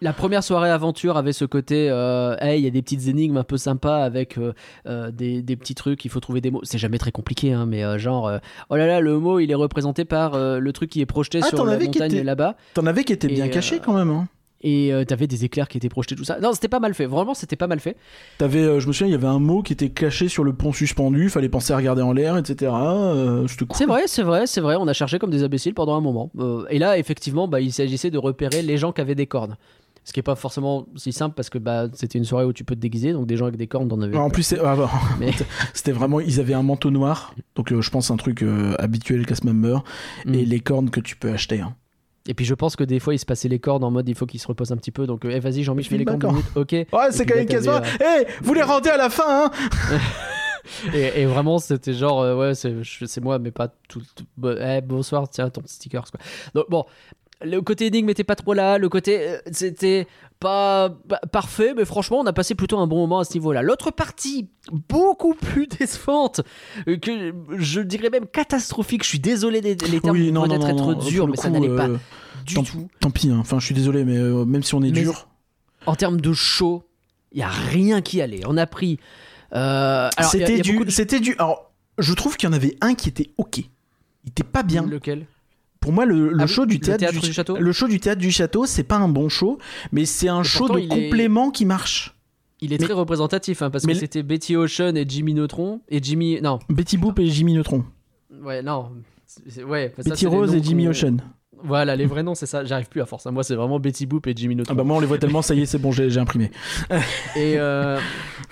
La 0.00 0.12
première 0.12 0.44
soirée 0.44 0.70
aventure 0.70 1.16
avait 1.16 1.32
ce 1.32 1.44
côté, 1.44 1.88
euh, 1.90 2.36
hey, 2.40 2.60
il 2.60 2.64
y 2.64 2.66
a 2.66 2.70
des 2.70 2.82
petites 2.82 3.08
énigmes 3.08 3.38
un 3.38 3.44
peu 3.44 3.56
sympas 3.56 4.04
avec 4.04 4.36
euh, 4.38 4.52
euh, 4.86 5.10
des, 5.10 5.40
des 5.42 5.56
petits 5.56 5.74
trucs, 5.74 6.04
il 6.04 6.10
faut 6.10 6.20
trouver 6.20 6.40
des 6.40 6.50
mots. 6.50 6.60
C'est 6.62 6.78
jamais 6.78 6.98
très 6.98 7.10
compliqué, 7.12 7.52
hein, 7.52 7.64
mais 7.66 7.98
genre, 7.98 8.30
oh 8.70 8.76
là 8.76 8.86
là, 8.86 9.00
le 9.00 9.18
mot 9.18 9.38
il 9.40 9.50
est 9.50 9.54
représenté 9.54 10.04
par 10.04 10.38
le 10.38 10.72
truc 10.72 10.90
qui 10.90 11.00
est 11.00 11.06
projeté 11.06 11.40
Ah, 11.42 11.48
sur 11.48 11.64
la 11.64 11.78
montagne 11.78 12.12
était- 12.12 12.22
là-bas. 12.24 12.56
t'en 12.74 12.86
avais 12.86 13.04
qui 13.04 13.12
étaient 13.12 13.28
bien 13.28 13.46
euh, 13.46 13.78
quand 13.84 13.94
même. 13.94 14.10
Hein. 14.10 14.28
Et 14.66 14.92
euh, 14.94 15.04
t'avais 15.04 15.26
des 15.26 15.44
éclairs 15.44 15.68
qui 15.68 15.76
étaient 15.76 15.90
projetés, 15.90 16.16
tout 16.16 16.24
ça. 16.24 16.40
Non, 16.40 16.52
c'était 16.54 16.68
pas 16.68 16.80
mal 16.80 16.94
fait. 16.94 17.04
Vraiment, 17.04 17.34
c'était 17.34 17.54
pas 17.54 17.66
mal 17.66 17.80
fait. 17.80 17.96
T'avais, 18.38 18.62
euh, 18.62 18.80
je 18.80 18.88
me 18.88 18.92
souviens, 18.94 19.08
il 19.08 19.12
y 19.12 19.14
avait 19.14 19.26
un 19.26 19.38
mot 19.38 19.62
qui 19.62 19.74
était 19.74 19.90
caché 19.90 20.28
sur 20.28 20.42
le 20.42 20.54
pont 20.54 20.72
suspendu, 20.72 21.28
fallait 21.28 21.50
penser 21.50 21.74
à 21.74 21.76
regarder 21.76 22.00
en 22.00 22.12
l'air, 22.14 22.38
etc. 22.38 22.72
Euh, 22.74 23.46
C'était 23.46 23.66
cool. 23.66 23.76
C'est 23.76 23.84
vrai, 23.86 24.02
c'est 24.06 24.22
vrai, 24.22 24.46
c'est 24.46 24.62
vrai. 24.62 24.76
On 24.80 24.88
a 24.88 24.94
cherché 24.94 25.18
comme 25.18 25.30
des 25.30 25.42
imbéciles 25.42 25.74
pendant 25.74 25.94
un 25.96 26.00
moment. 26.00 26.32
Et 26.70 26.78
là, 26.78 26.96
effectivement, 26.98 27.46
bah, 27.46 27.60
il 27.60 27.72
s'agissait 27.74 28.10
de 28.10 28.16
repérer 28.18 28.62
les 28.62 28.78
gens 28.78 28.90
qui 28.92 29.02
avaient 29.02 29.14
des 29.14 29.26
cornes. 29.26 29.56
Ce 30.06 30.12
qui 30.12 30.20
est 30.20 30.22
pas 30.24 30.34
forcément 30.34 30.86
si 30.96 31.12
simple 31.12 31.34
parce 31.34 31.48
que 31.48 31.56
bah, 31.58 31.86
c'était 31.94 32.18
une 32.18 32.26
soirée 32.26 32.44
où 32.44 32.52
tu 32.52 32.62
peux 32.62 32.74
te 32.74 32.80
déguiser, 32.80 33.12
donc 33.14 33.26
des 33.26 33.36
gens 33.38 33.46
avec 33.46 33.56
des 33.56 33.66
cornes, 33.66 33.88
t'en 33.88 34.00
avais. 34.02 34.14
En 34.16 34.28
plus, 34.28 34.54
ah, 34.62 34.76
Mais- 35.20 35.30
c'était 35.74 35.92
vraiment, 35.92 36.20
ils 36.20 36.40
avaient 36.40 36.52
un 36.54 36.62
manteau 36.62 36.90
noir, 36.90 37.34
donc 37.54 37.72
euh, 37.72 37.80
je 37.80 37.88
pense 37.90 38.10
un 38.10 38.16
truc 38.16 38.42
euh, 38.42 38.74
habituel 38.78 39.24
cast 39.24 39.44
member, 39.44 39.82
Mm. 40.26 40.34
et 40.34 40.44
les 40.44 40.60
cornes 40.60 40.90
que 40.90 41.00
tu 41.00 41.16
peux 41.16 41.30
acheter. 41.30 41.60
hein. 41.60 41.74
Et 42.26 42.32
puis 42.34 42.44
je 42.46 42.54
pense 42.54 42.74
que 42.76 42.84
des 42.84 43.00
fois, 43.00 43.14
il 43.14 43.18
se 43.18 43.26
passait 43.26 43.48
les 43.48 43.58
cordes 43.58 43.84
en 43.84 43.90
mode 43.90 44.08
il 44.08 44.14
faut 44.14 44.24
qu'il 44.26 44.40
se 44.40 44.46
repose 44.46 44.72
un 44.72 44.76
petit 44.76 44.90
peu. 44.90 45.06
Donc, 45.06 45.24
eh, 45.24 45.40
vas-y, 45.40 45.62
Jean-Michel, 45.62 45.90
fais 45.90 45.98
les 45.98 46.04
cordes. 46.04 46.24
minutes. 46.24 46.46
Ok. 46.56 46.72
Ouais, 46.72 46.86
c'est 47.10 47.26
quand 47.26 47.34
même 47.36 47.46
quasiment. 47.46 47.80
Hé, 48.00 48.26
vous 48.42 48.54
les 48.54 48.62
rendez 48.62 48.88
à 48.90 48.96
la 48.96 49.10
fin, 49.10 49.46
hein 49.46 49.50
Et, 50.94 51.20
et 51.20 51.26
vraiment, 51.26 51.58
c'était 51.58 51.92
genre, 51.92 52.22
euh, 52.22 52.34
ouais, 52.36 52.54
c'est 52.54 53.20
moi, 53.20 53.38
mais 53.38 53.50
pas 53.50 53.68
tout. 53.88 54.00
tout- 54.16 54.24
eh, 54.58 54.80
bonsoir, 54.80 55.28
tiens, 55.28 55.50
ton 55.50 55.60
stickers, 55.66 56.10
quoi. 56.10 56.18
Donc, 56.54 56.70
bon, 56.70 56.86
le 57.42 57.60
côté 57.60 57.86
énigme 57.86 58.08
était 58.10 58.24
pas 58.24 58.36
trop 58.36 58.54
là, 58.54 58.78
le 58.78 58.88
côté. 58.88 59.28
euh, 59.28 59.38
c'était 59.52 60.06
pas 60.40 60.90
pa- 61.08 61.20
parfait, 61.32 61.72
mais 61.76 61.84
franchement, 61.84 62.20
on 62.20 62.26
a 62.26 62.32
passé 62.32 62.54
plutôt 62.54 62.78
un 62.78 62.86
bon 62.86 62.96
moment 62.98 63.20
à 63.20 63.24
ce 63.24 63.32
niveau-là. 63.34 63.62
L'autre 63.62 63.90
partie, 63.90 64.48
beaucoup 64.88 65.34
plus 65.34 65.66
décevante, 65.78 66.42
euh, 66.88 66.96
que 66.98 67.32
je 67.56 67.80
dirais 67.80 68.10
même 68.10 68.26
catastrophique, 68.26 69.02
je 69.04 69.08
suis 69.08 69.18
désolé, 69.20 69.60
des- 69.60 69.74
les 69.74 70.00
termes 70.00 70.16
Oui, 70.16 70.32
peut-être 70.32 70.68
être 70.68 70.94
durs, 71.06 71.28
mais 71.28 71.36
ça 71.36 71.50
n'allait 71.50 71.74
pas 71.74 71.88
euh, 71.88 71.96
du 72.44 72.54
tant- 72.54 72.62
tout. 72.62 72.88
Tant 73.00 73.10
pis, 73.10 73.30
hein. 73.30 73.38
enfin, 73.40 73.58
je 73.58 73.64
suis 73.66 73.74
désolé, 73.74 74.04
mais 74.04 74.16
euh, 74.18 74.44
même 74.44 74.62
si 74.62 74.74
on 74.74 74.82
est 74.82 74.90
Mais- 74.90 75.02
dur. 75.02 75.28
En 75.86 75.94
termes 75.96 76.20
de 76.20 76.32
show, 76.32 76.82
il 77.32 77.38
y 77.40 77.42
a 77.42 77.48
rien 77.48 78.00
qui 78.00 78.20
allait. 78.22 78.40
On 78.46 78.56
a 78.56 78.66
pris. 78.66 78.98
euh, 79.54 80.08
C'était 80.30 80.60
du, 80.60 80.84
de- 80.84 80.90
c'était 80.90 81.20
du. 81.20 81.34
Alors, 81.38 81.70
je 81.98 82.12
trouve 82.14 82.36
qu'il 82.36 82.48
y 82.48 82.50
en 82.52 82.54
avait 82.54 82.76
un 82.80 82.94
qui 82.94 83.08
était 83.08 83.30
ok. 83.38 83.58
Il 83.58 84.30
était 84.30 84.42
pas 84.44 84.62
bien. 84.62 84.84
Lequel? 84.86 85.26
Pour 85.84 85.92
moi, 85.92 86.06
le, 86.06 86.30
le 86.30 86.36
Ah 86.40 86.44
oui, 86.44 86.48
show 86.48 86.64
du 86.64 86.76
le 86.76 86.80
théâtre, 86.80 87.20
du 87.20 87.30
château 87.30 87.58
le 87.58 87.72
show 87.72 87.86
du 87.88 88.00
théâtre 88.00 88.18
du 88.22 88.30
château, 88.30 88.64
c'est 88.64 88.84
pas 88.84 88.96
un 88.96 89.08
bon 89.08 89.28
show, 89.28 89.58
mais 89.92 90.06
c'est 90.06 90.28
un 90.28 90.42
show 90.42 90.66
de 90.66 90.78
est- 90.78 90.88
complément 90.88 91.50
qui 91.50 91.66
marche. 91.66 92.16
Il 92.62 92.72
est 92.72 92.78
Mais- 92.80 92.84
très 92.86 92.94
représentatif 92.94 93.60
hein, 93.60 93.68
parce 93.68 93.84
mais 93.84 93.92
que 93.92 93.98
c'était 93.98 94.22
Betty 94.22 94.56
Ocean 94.56 94.94
et 94.96 95.04
Jimmy 95.06 95.34
Neutron 95.34 95.82
et 95.90 96.02
Jimmy 96.02 96.40
non 96.40 96.58
Betty 96.70 96.96
Boop 96.96 97.18
et 97.18 97.26
Jimmy 97.26 97.52
Neutron. 97.52 97.84
ouais 98.42 98.62
non 98.62 98.92
ouais 99.68 99.92
Betty 100.02 100.26
Rose 100.26 100.54
et 100.54 100.62
Jimmy 100.62 100.88
Ocean. 100.88 101.18
Voilà 101.62 101.96
les 101.96 102.06
vrais 102.06 102.22
noms 102.22 102.34
c'est 102.34 102.46
ça. 102.46 102.64
J'arrive 102.64 102.88
plus 102.88 103.00
à 103.00 103.06
force 103.06 103.26
moi 103.26 103.42
c'est 103.44 103.54
vraiment 103.54 103.78
Betty 103.78 104.06
Boop 104.06 104.26
et 104.26 104.32
Jimmy 104.36 104.54
Ah 104.54 104.58
Neutron 104.58 104.74
bah 104.74 104.84
moi 104.84 104.96
on 104.96 105.00
les 105.00 105.06
voit 105.06 105.18
tellement, 105.18 105.42
ça 105.42 105.54
y 105.54 105.62
est, 105.62 105.66
c'est 105.66 105.78
bon, 105.78 105.92
j'ai 105.92 106.10
j'ai 106.10 106.20
imprimé. 106.20 106.50
et, 107.36 107.54
euh, 107.58 107.98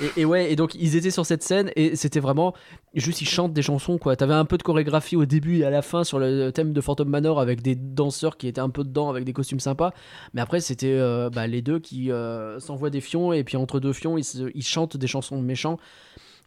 et, 0.00 0.20
et 0.22 0.24
ouais 0.24 0.52
et 0.52 0.56
donc 0.56 0.74
ils 0.74 0.96
étaient 0.96 1.10
sur 1.10 1.26
cette 1.26 1.42
scène 1.42 1.70
et 1.76 1.96
c'était 1.96 2.20
vraiment 2.20 2.54
juste 2.94 3.20
ils 3.20 3.28
chantent 3.28 3.52
des 3.52 3.62
chansons 3.62 3.98
quoi. 3.98 4.16
T'avais 4.16 4.34
un 4.34 4.44
peu 4.44 4.58
de 4.58 4.62
chorégraphie 4.62 5.16
au 5.16 5.24
début 5.24 5.58
et 5.58 5.64
à 5.64 5.70
la 5.70 5.82
fin 5.82 6.04
sur 6.04 6.18
le 6.18 6.50
thème 6.50 6.72
de 6.72 6.80
Phantom 6.80 7.08
Manor 7.08 7.40
avec 7.40 7.62
des 7.62 7.74
danseurs 7.74 8.36
qui 8.36 8.48
étaient 8.48 8.60
un 8.60 8.70
peu 8.70 8.84
dedans 8.84 9.08
avec 9.10 9.24
des 9.24 9.32
costumes 9.32 9.60
sympas. 9.60 9.92
Mais 10.34 10.40
après 10.40 10.60
c'était 10.60 10.86
euh, 10.98 11.30
bah, 11.30 11.46
les 11.46 11.62
deux 11.62 11.78
qui 11.78 12.10
euh, 12.10 12.58
s'envoient 12.60 12.90
des 12.90 13.00
fions 13.00 13.32
et 13.32 13.44
puis 13.44 13.56
entre 13.56 13.80
deux 13.80 13.92
fions 13.92 14.16
ils, 14.18 14.24
se- 14.24 14.50
ils 14.54 14.64
chantent 14.64 14.96
des 14.96 15.06
chansons 15.06 15.36
de 15.36 15.44
méchants 15.44 15.78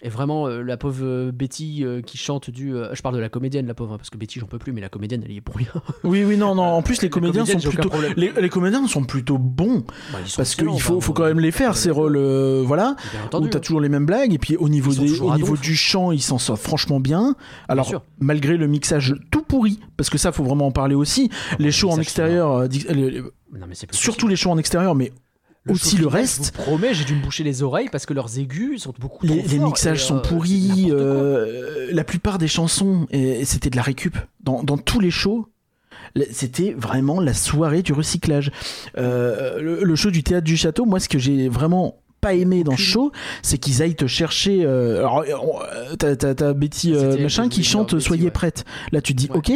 et 0.06 0.10
vraiment 0.10 0.48
euh, 0.48 0.62
la 0.62 0.78
pauvre 0.78 1.04
euh, 1.04 1.32
Betty 1.34 1.84
euh, 1.84 2.02
qui 2.02 2.18
chante 2.18 2.52
du 2.52 2.76
je 2.94 3.02
parle 3.02 3.16
de 3.16 3.20
la 3.20 3.30
comédienne 3.30 3.66
la 3.66 3.74
pauvre 3.74 3.94
hein, 3.94 3.98
parce 3.98 4.12
que 4.12 4.18
Betty 4.18 4.40
j'en 4.40 4.46
peux 4.46 4.60
plus 4.60 4.72
mais 4.72 4.82
la 4.82 4.90
comédienne 4.90 5.24
elle 5.26 5.32
y 5.32 5.38
est 5.38 5.42
pour 5.42 5.56
rien 5.56 5.68
Oui, 6.04 6.24
oui, 6.24 6.38
non, 6.38 6.54
non. 6.54 6.64
En 6.64 6.82
plus, 6.84 7.02
les 7.02 7.08
Les 7.08 7.10
comédiens 7.10 7.46
sont 7.46 7.60
plutôt. 7.60 7.90
Les, 8.16 8.32
les 8.40 8.50
comédiens 8.50 8.88
sont 8.88 9.04
plutôt 9.04 9.38
bons. 9.38 9.84
Bah, 10.12 10.20
sont 10.26 10.38
Parce 10.38 10.56
qu'il 10.56 10.80
faut, 10.80 10.96
bah, 10.96 11.02
faut 11.02 11.14
quand 11.14 11.26
même 11.26 11.40
les 11.40 11.52
faire, 11.52 11.76
ces 11.76 11.90
rôles. 11.90 12.18
voilà. 12.64 12.96
bien 13.12 13.22
Où 13.24 13.26
entendu 13.26 13.50
t'as 13.50 13.58
hein. 13.58 13.62
toujours 13.62 13.82
les 13.82 13.90
mêmes 13.90 14.06
blagues. 14.06 14.34
Et 14.34 14.38
puis 14.38 14.56
au 14.58 14.70
niveau, 14.70 14.94
des, 14.94 15.20
au 15.20 15.36
niveau 15.36 15.58
du 15.58 15.76
chant, 15.76 16.12
ils 16.12 16.22
s'en 16.22 16.38
sortent 16.38 16.62
franchement 16.62 17.00
bien. 17.00 17.36
Alors, 17.68 18.04
malgré 18.20 18.58
le 18.58 18.68
mixage 18.68 19.16
tout 19.32 19.42
pourri, 19.42 19.80
parce 19.98 20.10
que 20.10 20.18
ça, 20.18 20.32
faut 20.32 20.44
vraiment 20.44 20.68
en 20.68 20.72
parler 20.72 20.96
aussi. 20.96 21.30
Les 21.58 21.72
shows 21.72 21.90
en 21.90 22.00
extérieur, 22.00 22.68
non, 23.58 23.68
mais 23.68 23.76
surtout 23.92 24.28
les 24.28 24.36
shows 24.36 24.52
en 24.52 24.58
extérieur, 24.58 24.96
mais 24.96 25.12
aussi 25.74 25.98
le 25.98 26.08
reste. 26.08 26.52
Je 26.56 26.58
vous 26.58 26.64
promets, 26.64 26.94
j'ai 26.94 27.06
dû 27.06 27.16
me 27.16 27.22
boucher 27.24 27.44
les 27.44 27.64
oreilles 27.64 27.90
parce 27.92 28.06
que 28.06 28.14
leurs 28.14 28.38
aigus 28.40 28.82
sont 28.84 28.94
beaucoup 29.00 29.26
Les, 29.26 29.40
trop 29.40 29.50
les 29.50 29.58
forts 29.58 29.68
mixages 29.68 30.04
sont 30.06 30.18
euh, 30.18 30.22
pourris. 30.22 30.88
euh, 30.92 31.90
la 31.92 32.04
plupart 32.04 32.38
des 32.38 32.48
chansons, 32.48 33.08
c'était 33.44 33.70
de 33.70 33.76
la 33.76 33.82
récup. 33.82 34.18
Dans, 34.44 34.64
dans 34.64 34.78
tous 34.78 35.00
les 35.00 35.12
shows, 35.12 35.48
c'était 36.32 36.74
vraiment 36.78 37.20
la 37.20 37.34
soirée 37.34 37.82
du 37.82 37.94
recyclage. 37.94 38.52
Euh, 38.98 39.60
le, 39.60 39.84
le 39.84 39.96
show 39.96 40.12
du 40.12 40.24
théâtre 40.24 40.46
du 40.46 40.56
château, 40.58 40.86
moi, 40.86 41.00
ce 41.00 41.10
que 41.10 41.18
j'ai 41.20 41.50
vraiment 41.50 41.98
pas 42.22 42.34
aimé 42.34 42.64
dans 42.64 42.76
ce 42.76 42.82
show, 42.82 43.12
c'est 43.44 43.58
qu'ils 43.58 43.82
aillent 43.82 43.96
te 43.96 44.08
chercher. 44.08 44.66
alors, 44.66 45.24
t'as, 46.00 46.54
Betty 46.54 46.94
machin 47.20 47.50
qui 47.50 47.60
voulais 47.62 47.70
chante 47.70 48.00
Soyez 48.00 48.32
prête. 48.32 48.66
Là, 48.92 49.02
tu 49.02 49.14
te 49.14 49.20
dis 49.20 49.30
Ouais. 49.30 49.38
ok. 49.38 49.52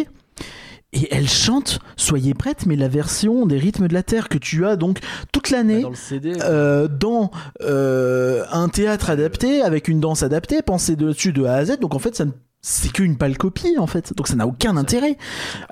Et 0.93 1.07
elle 1.13 1.27
chante 1.29 1.79
Soyez 1.97 2.33
prête, 2.33 2.65
mais 2.65 2.75
la 2.75 2.87
version 2.87 3.45
des 3.45 3.57
rythmes 3.57 3.87
de 3.87 3.93
la 3.93 4.03
Terre 4.03 4.27
que 4.29 4.37
tu 4.37 4.65
as 4.65 4.75
donc 4.75 4.99
toute 5.31 5.49
l'année. 5.51 5.81
Dans 5.81 5.89
le 5.89 5.95
CD. 5.95 6.33
euh, 6.41 6.87
dans 6.87 7.29
euh, 7.61 8.43
un 8.51 8.69
théâtre 8.69 9.09
adapté 9.09 9.61
avec 9.61 9.87
une 9.87 9.99
danse 9.99 10.23
adaptée 10.23 10.61
pensée 10.61 10.95
dessus 10.95 11.31
de 11.33 11.43
A 11.45 11.53
à 11.55 11.65
Z 11.65 11.79
donc 11.79 11.93
en 11.95 11.99
fait 11.99 12.15
ça 12.15 12.25
ne- 12.25 12.31
c'est 12.61 12.91
qu'une 12.91 13.17
pâle 13.17 13.37
copie 13.37 13.75
en 13.77 13.87
fait 13.87 14.13
donc 14.17 14.27
ça 14.27 14.35
n'a 14.35 14.45
aucun 14.47 14.75
intérêt 14.77 15.17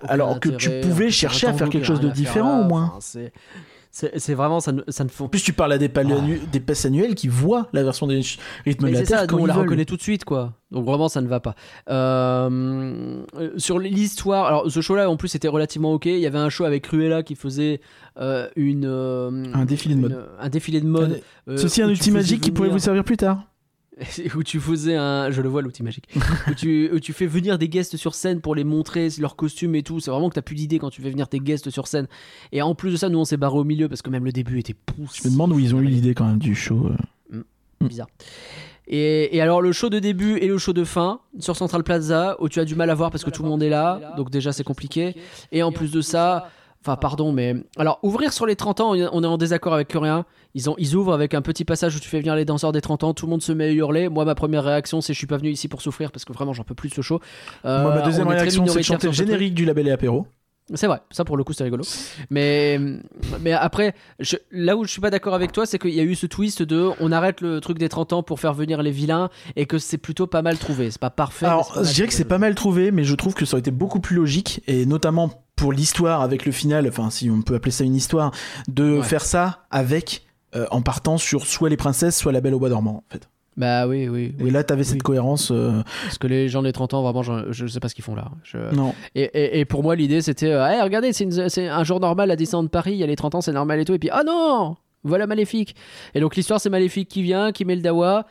aucun 0.04 0.08
alors 0.14 0.40
que 0.40 0.50
tu 0.50 0.70
pouvais 0.82 1.10
chercher 1.12 1.48
à 1.48 1.54
faire 1.54 1.70
quelque 1.70 1.86
chose 1.86 2.00
de 2.00 2.10
différent, 2.10 2.60
là. 2.60 2.64
au 2.64 2.68
moins. 2.68 2.94
Enfin, 2.96 3.20
c'est- 3.92 4.34
vraiment 4.34 4.60
ça 4.60 4.72
ne, 4.72 4.82
ça 4.90 5.04
ne 5.04 5.10
faut 5.10 5.26
en 5.26 5.28
plus 5.30 5.42
tu 5.44 5.54
parles 5.54 5.74
à 5.74 5.78
des, 5.78 5.90
Ah. 5.96 6.00
annu- 6.00 6.40
des 6.52 6.60
passes 6.60 6.86
annuelles 6.86 7.16
qui 7.16 7.28
voient 7.28 7.68
la 7.74 7.84
version 7.84 8.08
des 8.08 8.22
rythmes 8.66 8.88
de 8.88 8.94
la 8.94 9.04
Terre 9.04 9.20
ça, 9.22 9.28
quand 9.28 9.38
on 9.40 9.46
la 9.46 9.54
veulent. 9.54 9.64
reconnaît 9.64 9.86
tout 9.86 9.98
de 9.98 10.02
suite, 10.02 10.24
quoi. 10.26 10.54
Donc 10.72 10.86
vraiment, 10.86 11.08
ça 11.10 11.22
ne 11.22 11.28
va 11.28 11.40
pas. 11.40 11.56
Euh, 11.90 13.24
euh, 13.40 13.50
sur 13.58 13.80
l'histoire, 13.80 14.46
alors 14.46 14.70
ce 14.72 14.82
show-là, 14.82 15.10
en 15.10 15.16
plus, 15.18 15.34
était 15.36 15.48
relativement 15.48 15.94
ok. 15.94 16.06
Il 16.08 16.20
y 16.20 16.26
avait 16.26 16.38
un 16.38 16.50
show 16.50 16.66
avec 16.66 16.84
Cruella 16.84 17.24
qui 17.24 17.36
faisait 17.36 17.80
euh, 18.20 18.50
une 18.56 18.86
euh, 18.86 19.46
Un 19.54 19.66
défilé 19.66 19.96
de 19.96 20.00
une- 20.00 20.08
mode. 20.10 20.26
un 20.40 20.50
défilé 20.50 20.82
de 20.82 20.88
mode. 20.88 21.22
euh, 21.48 21.58
Ceci 21.58 21.82
un 21.82 21.86
où 21.86 21.90
tu 21.90 21.94
outil 21.94 22.04
faisais 22.06 22.12
magique 22.18 22.42
qui 22.42 22.52
pourrait 22.52 22.70
vous 22.70 22.80
servir 22.80 23.04
plus 23.04 23.18
tard 23.18 23.44
où 24.36 24.44
tu 24.44 24.60
faisais 24.60 24.96
un, 24.96 25.32
je 25.32 25.42
le 25.42 25.50
vois 25.50 25.62
l'outil 25.62 25.84
magique, 25.84 26.08
où, 26.50 26.54
tu, 26.54 26.90
où 26.94 27.00
tu 27.00 27.14
fais 27.14 27.26
venir 27.26 27.58
des 27.58 27.70
guests 27.70 27.98
sur 27.98 28.16
scène 28.16 28.42
pour 28.42 28.56
les 28.56 28.64
montrer 28.64 29.10
leurs 29.20 29.36
costumes 29.36 29.76
et 29.76 29.84
tout. 29.84 30.00
C'est 30.00 30.12
vraiment 30.12 30.30
que 30.30 30.36
t'as 30.36 30.42
plus 30.42 30.56
d'idées 30.56 30.80
quand 30.80 30.90
tu 30.90 31.02
fais 31.02 31.10
venir 31.10 31.28
tes 31.28 31.40
guests 31.40 31.70
sur 31.70 31.88
scène. 31.88 32.08
Et 32.52 32.62
en 32.62 32.76
plus 32.76 32.92
de 32.92 32.98
ça, 32.98 33.10
nous 33.10 33.20
on 33.20 33.26
s'est 33.26 33.38
barré 33.38 33.58
au 33.58 33.64
milieu 33.64 33.90
parce 33.90 34.02
que 34.02 34.10
même 34.10 34.26
le 34.26 34.32
début 34.32 34.60
était 34.60 34.76
poussé. 34.76 35.22
je 35.24 35.28
me 35.28 35.34
demande 35.34 35.52
où 35.54 35.60
ils 35.60 35.76
ont 35.76 35.80
eu 35.80 35.86
l'idée 35.86 36.14
quand 36.14 36.26
même 36.26 36.40
du 36.40 36.56
show 36.56 36.90
euh. 37.34 37.44
bizarre. 37.82 38.08
Et, 38.88 39.36
et 39.36 39.42
alors 39.42 39.62
le 39.62 39.74
show 39.74 39.90
de 39.90 40.00
début 40.00 40.38
et 40.38 40.48
le 40.48 40.58
show 40.58 40.72
de 40.72 40.86
fin 40.86 41.20
sur 41.40 41.58
Central 41.58 41.84
Plaza 41.84 42.38
où 42.40 42.48
tu 42.48 42.60
as 42.60 42.66
du 42.66 42.76
mal 42.76 42.90
à 42.90 42.96
voir 42.96 43.12
parce 43.12 43.26
que 43.26 43.30
tout 43.30 43.44
le 43.44 43.50
monde 43.50 43.62
est 43.62 43.70
là, 43.70 44.14
donc 44.16 44.30
déjà 44.30 44.54
c'est 44.54 44.64
compliqué. 44.64 45.16
Et 45.52 45.62
en 45.64 45.72
plus 45.72 45.92
de 45.92 46.02
ça, 46.02 46.50
enfin 46.88 46.96
pardon, 46.98 47.32
mais 47.32 47.56
alors 47.78 48.00
ouvrir 48.04 48.32
sur 48.34 48.46
les 48.46 48.56
30 48.56 48.80
ans, 48.82 48.92
on 48.92 49.24
est 49.24 49.28
en 49.28 49.38
désaccord 49.38 49.74
avec 49.74 49.92
rien. 49.94 50.26
Ils, 50.54 50.70
ont, 50.70 50.76
ils 50.78 50.96
ouvrent 50.96 51.14
avec 51.14 51.34
un 51.34 51.42
petit 51.42 51.66
passage 51.66 51.96
où 51.96 52.00
tu 52.00 52.08
fais 52.10 52.20
venir 52.20 52.36
les 52.36 52.46
danseurs 52.46 52.72
des 52.72 52.82
30 52.82 53.04
ans, 53.04 53.14
tout 53.14 53.26
le 53.26 53.30
monde 53.32 53.42
se 53.44 53.52
met 53.52 53.66
à 53.66 53.72
hurler. 53.72 54.10
Moi 54.10 54.26
ma 54.26 54.36
première 54.36 54.64
réaction 54.64 55.02
c'est 55.02 55.14
je 55.14 55.18
suis 55.18 55.28
pas 55.28 55.38
venu 55.38 55.50
ici 55.52 55.68
pour 55.68 55.82
souffrir 55.82 56.12
parce 56.12 56.26
que 56.26 56.34
vraiment 56.34 56.54
j'en 56.54 56.64
peux 56.64 56.76
plus 56.76 56.90
de 56.90 56.94
ce 56.96 57.02
show. 57.02 57.20
Euh, 57.66 57.82
Moi, 57.84 57.94
ma 57.96 58.02
deuxième 58.02 58.28
réaction 58.28 58.66
c'est 58.68 58.80
de 58.80 58.84
chanter 58.84 59.08
le 59.08 59.14
générique 59.14 59.54
du 59.54 59.66
label 59.66 59.88
et 59.88 59.92
apéro 59.92 60.26
C'est 60.74 60.88
vrai, 60.88 61.00
ça 61.12 61.24
pour 61.26 61.38
le 61.38 61.44
coup 61.44 61.54
c'est 61.54 61.64
rigolo. 61.64 61.84
Mais, 62.30 62.80
mais 63.42 63.54
après, 63.54 63.94
je- 64.20 64.36
là 64.52 64.76
où 64.76 64.84
je 64.86 64.92
suis 64.92 65.02
pas 65.02 65.10
d'accord 65.10 65.34
avec 65.34 65.52
toi, 65.52 65.66
c'est 65.66 65.80
qu'il 65.80 65.94
y 65.94 66.00
a 66.00 66.04
eu 66.04 66.16
ce 66.16 66.26
twist 66.26 66.62
de 66.64 66.90
on 67.00 67.12
arrête 67.12 67.42
le 67.42 67.62
truc 67.62 67.78
des 67.78 67.90
30 67.90 68.14
ans 68.14 68.24
pour 68.24 68.40
faire 68.40 68.54
venir 68.54 68.82
les 68.82 68.92
vilains 68.92 69.30
et 69.56 69.66
que 69.66 69.78
c'est 69.78 69.98
plutôt 69.98 70.28
pas 70.28 70.42
mal 70.42 70.58
trouvé. 70.58 70.92
C'est 70.92 71.00
pas 71.02 71.10
parfait. 71.10 71.46
Alors, 71.46 71.74
pas 71.74 71.84
je 71.84 71.94
dirais 71.94 72.08
que 72.08 72.14
c'est 72.14 72.26
pas 72.26 72.38
mal 72.40 72.56
trouvé, 72.56 72.92
mais 72.92 73.04
je 73.04 73.16
trouve 73.16 73.34
que 73.34 73.46
ça 73.46 73.56
aurait 73.56 73.60
été 73.62 73.72
beaucoup 73.72 74.00
plus 74.00 74.16
logique, 74.16 74.62
et 74.68 74.86
notamment 74.86 75.30
pour 75.58 75.74
l'histoire 75.74 76.22
avec 76.22 76.46
le 76.46 76.54
final, 76.54 76.88
enfin, 76.88 77.10
si 77.10 77.30
on 77.30 77.42
peut 77.42 77.56
appeler 77.56 77.72
ça 77.72 77.84
une 77.84 77.96
histoire, 77.96 78.32
de 78.70 78.98
Ouais. 79.00 79.04
faire 79.04 79.26
ça 79.26 79.66
avec, 79.72 80.26
euh, 80.56 80.66
en 80.72 80.82
partant 80.82 81.18
sur 81.18 81.46
soit 81.46 81.68
les 81.70 81.76
princesses, 81.78 82.18
soit 82.18 82.32
la 82.32 82.40
belle 82.40 82.54
au 82.54 82.60
bois 82.60 82.70
dormant, 82.70 83.04
en 83.08 83.12
fait. 83.14 83.28
Bah 83.58 83.88
oui, 83.88 84.08
oui. 84.08 84.36
oui. 84.40 84.48
Et 84.48 84.52
là, 84.52 84.64
t'avais 84.64 84.84
Oui. 84.84 84.88
cette 84.88 85.02
cohérence. 85.02 85.50
euh, 85.52 85.82
Parce 86.04 86.20
que 86.20 86.28
les 86.28 86.48
gens 86.48 86.62
des 86.62 86.72
30 86.72 86.94
ans, 86.94 87.02
vraiment, 87.02 87.24
je, 87.24 87.52
je 87.52 87.66
sais 87.66 87.80
pas 87.80 87.90
ce 87.90 87.96
qu'ils 87.96 88.04
font 88.04 88.14
là. 88.16 88.30
Je- 88.44 88.74
Non. 88.76 88.94
Et, 89.16 89.24
et- 89.24 89.60
et 89.60 89.66
pour 89.66 89.82
moi, 89.82 89.96
l'idée 89.96 90.22
c'était 90.22 90.52
euh, 90.52 90.64
Hey, 90.68 90.80
regardez, 90.82 91.12
c'est 91.12 91.68
un 91.68 91.84
jour 91.84 92.00
normal 92.00 92.30
à 92.30 92.36
Disneyland 92.36 92.68
Paris, 92.68 92.92
il 92.94 92.98
y 93.00 93.04
a 93.04 93.08
les 93.08 93.16
30 93.16 93.34
ans, 93.34 93.42
c'est 93.42 93.52
normal 93.52 93.80
et 93.80 93.86
tout. 93.86 93.94
Et 93.96 94.00
puis, 94.00 94.10
ah 94.12 94.22
non 94.24 94.76
Voilà 95.04 95.26
Maléfique. 95.26 95.76
Et 96.14 96.20
donc, 96.20 96.36
l'histoire, 96.36 96.62
c'est 96.62 96.70
Maléfique 96.70 97.10
qui 97.10 97.24
vient, 97.24 97.52
qui 97.52 97.66
met 97.66 97.76
le 97.76 97.82
dawa. 97.82 98.28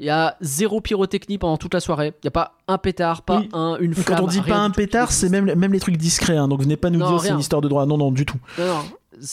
Il 0.00 0.06
y 0.06 0.10
a 0.10 0.36
zéro 0.40 0.80
pyrotechnie 0.80 1.38
pendant 1.38 1.56
toute 1.56 1.74
la 1.74 1.80
soirée. 1.80 2.14
Il 2.22 2.26
y 2.26 2.28
a 2.28 2.30
pas 2.30 2.54
un 2.68 2.78
pétard, 2.78 3.22
pas 3.22 3.40
Oui. 3.40 3.48
un, 3.52 3.76
une 3.80 3.94
Quand 3.94 4.02
flamme. 4.02 4.24
on 4.24 4.26
dit 4.28 4.40
pas 4.42 4.58
un 4.58 4.70
pétard, 4.70 5.10
c'est 5.10 5.28
même, 5.28 5.52
même 5.54 5.72
les 5.72 5.80
trucs 5.80 5.96
discrets, 5.96 6.36
hein, 6.36 6.46
donc 6.46 6.62
venez 6.62 6.76
pas 6.76 6.90
nous 6.90 7.00
Non, 7.00 7.10
dire 7.10 7.20
c'est 7.20 7.30
une 7.30 7.40
histoire 7.40 7.62
de 7.62 7.68
droit. 7.68 7.84
Non, 7.84 7.98
non, 7.98 8.12
du 8.12 8.24
tout. 8.24 8.38
Non, 8.58 8.82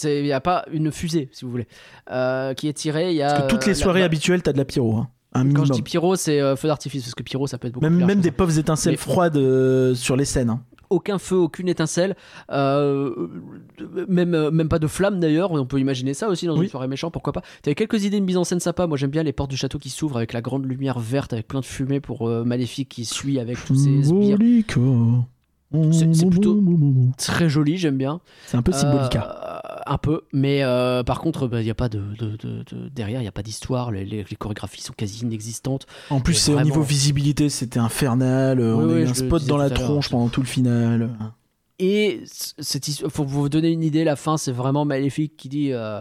Il 0.06 0.24
n'y 0.24 0.32
a 0.32 0.42
pas 0.42 0.66
une 0.72 0.92
fusée, 0.92 1.30
si 1.32 1.46
vous 1.46 1.52
voulez, 1.52 1.68
euh, 2.12 2.54
qui 2.56 2.68
est 2.68 2.74
tirée. 2.74 3.14
Y 3.14 3.22
a, 3.22 3.28
Parce 3.32 3.44
que 3.44 3.48
toutes 3.50 3.66
les 3.68 3.74
euh, 3.74 3.84
soirées 3.84 4.02
habituelles, 4.04 4.42
t'as 4.42 4.54
de 4.54 4.58
la 4.58 4.66
pyro. 4.66 4.96
hein. 4.98 5.08
Un 5.34 5.40
Quand 5.42 5.46
minimum. 5.48 5.66
je 5.68 5.72
dis 5.74 5.82
pyro, 5.84 6.16
c'est 6.16 6.40
euh, 6.42 6.56
feu 6.56 6.68
d'artifice, 6.70 7.04
parce 7.04 7.14
que 7.14 7.22
pyro, 7.22 7.46
ça 7.46 7.58
peut 7.58 7.68
être 7.68 7.74
beaucoup 7.74 7.84
Même, 7.84 7.94
plus 7.96 8.00
large 8.02 8.08
même 8.08 8.22
des 8.22 8.32
pauvres 8.32 8.58
étincelles 8.58 8.94
Mais- 8.94 8.98
froides 8.98 9.36
euh, 9.38 9.94
sur 9.94 10.16
les 10.16 10.26
scènes. 10.26 10.50
hein. 10.50 10.62
Aucun 10.90 11.18
feu, 11.18 11.36
aucune 11.38 11.68
étincelle, 11.68 12.16
euh, 12.52 13.28
même, 14.08 14.34
euh, 14.34 14.52
même 14.52 14.70
pas 14.70 14.80
de 14.80 14.88
flamme 14.88 15.20
d'ailleurs. 15.20 15.52
On 15.52 15.66
peut 15.66 15.80
imaginer 15.80 16.14
ça 16.14 16.30
aussi 16.30 16.46
dans 16.48 16.58
Oui. 16.58 16.66
une 16.66 16.70
soirée 16.70 16.88
méchante, 16.88 17.14
pourquoi 17.14 17.34
pas. 17.34 17.42
T'avais 17.62 17.76
quelques 17.76 18.04
idées 18.04 18.20
de 18.20 18.26
mise 18.26 18.38
en 18.38 18.44
scène 18.44 18.60
sympa. 18.60 18.88
Moi, 18.88 18.98
j'aime 18.98 19.10
bien 19.12 19.24
les 19.24 19.34
portes 19.34 19.50
du 19.50 19.58
château 19.58 19.80
qui 19.80 19.90
s'ouvrent 19.90 20.18
avec 20.18 20.34
la 20.34 20.42
grande 20.42 20.66
lumière 20.66 21.00
verte, 21.00 21.34
avec 21.34 21.48
plein 21.48 21.60
de 21.60 21.66
fumée 21.66 22.00
pour 22.00 22.28
euh, 22.28 22.44
Maléfique 22.44 22.90
qui 22.90 23.06
suit 23.06 23.40
avec 23.40 23.64
tous 23.66 23.76
ses 23.76 24.04
sbires. 24.04 24.38
C'est- 25.92 26.14
c'est 26.14 26.30
plutôt- 26.30 26.62
Très 27.18 27.50
joli, 27.50 27.78
j'aime 27.78 27.98
bien. 27.98 28.22
C'est 28.46 28.56
un 28.56 28.62
peu 28.62 28.72
symbolica. 28.72 29.62
Euh, 29.65 29.65
un 29.86 29.98
peu, 29.98 30.22
mais 30.34 30.64
euh, 30.64 31.04
par 31.04 31.20
contre, 31.20 31.50
il 31.60 31.66
y 31.66 31.70
a 31.70 31.76
pas 31.76 31.90
de, 31.90 32.00
de- 32.20 32.36
de- 32.38 32.64
de- 32.64 32.90
derrière, 32.90 33.20
il 33.20 33.24
n'y 33.24 33.28
a 33.30 33.32
pas 33.32 33.44
d'histoire. 33.44 33.92
Les, 33.92 34.04
les- 34.06 34.26
les 34.30 34.36
chorégraphies 34.36 34.82
sont 34.82 34.94
quasi 34.94 35.24
inexistantes. 35.24 35.86
En 36.10 36.20
plus, 36.22 36.34
c'est 36.34 36.54
au 36.54 36.62
niveau 36.62 36.82
visibilité, 36.82 37.50
c'était 37.50 37.80
infernal. 37.80 38.60
euh, 38.60 38.74
Oui, 38.76 38.84
on 38.84 38.90
a 38.90 38.94
oui, 38.94 39.02
eu 39.02 39.08
un 39.08 39.14
spot 39.14 39.46
dans 39.46 39.58
la 39.58 39.70
tronche 39.70 40.10
pendant 40.10 40.28
tout 40.30 40.42
le 40.42 40.48
final. 40.48 41.10
Et 41.80 42.24
cette 42.60 42.88
histoire, 42.88 43.12
pour 43.12 43.26
vous 43.26 43.50
donner 43.50 43.70
une 43.70 43.84
idée, 43.84 44.04
la 44.04 44.16
fin, 44.16 44.38
c'est 44.38 44.52
vraiment 44.54 44.86
Maléfique 44.86 45.36
qui 45.38 45.50
dit 45.50 45.74
euh, 45.74 46.00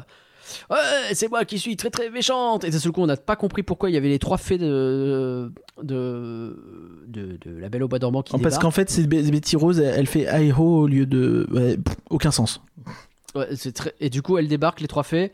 Ouais, 0.71 0.77
c'est 1.15 1.29
moi 1.29 1.45
qui 1.45 1.59
suis 1.59 1.77
très 1.77 1.91
très 1.91 2.11
méchante. 2.11 2.65
Et 2.65 2.71
d'un 2.71 2.79
seul 2.79 2.93
coup, 2.93 3.01
on 3.03 3.07
n'a 3.07 3.17
pas 3.17 3.35
compris 3.35 3.63
pourquoi 3.65 3.91
il 3.91 3.95
y 3.95 3.97
avait 3.97 4.09
les 4.09 4.19
trois 4.21 4.39
fées 4.39 4.59
de, 4.59 5.53
de, 5.83 7.03
de, 7.09 7.39
de 7.45 7.51
La 7.59 7.69
Belle 7.69 7.83
au 7.83 7.89
Bois 7.89 7.99
dormant 7.99 8.23
qui 8.23 8.39
Parce 8.39 8.59
qu'en 8.59 8.71
fait, 8.71 8.89
c'est 8.89 9.03
Be- 9.03 9.29
Betty 9.31 9.57
Rose, 9.57 9.81
elle 9.81 9.95
elle 9.99 10.07
fait 10.07 10.27
Hi-Ho 10.33 10.83
au 10.83 10.87
lieu 10.87 11.07
de. 11.07 11.47
ouais, 11.51 11.77
pff, 11.77 11.97
aucun 12.11 12.31
sens. 12.31 12.61
Ouais, 13.35 13.49
c'est 13.57 13.73
très... 13.73 13.95
Et 14.01 14.11
du 14.11 14.23
coup, 14.23 14.39
elles 14.39 14.49
débarquent, 14.49 14.81
les 14.81 14.89
trois 14.89 15.03
fées. 15.03 15.33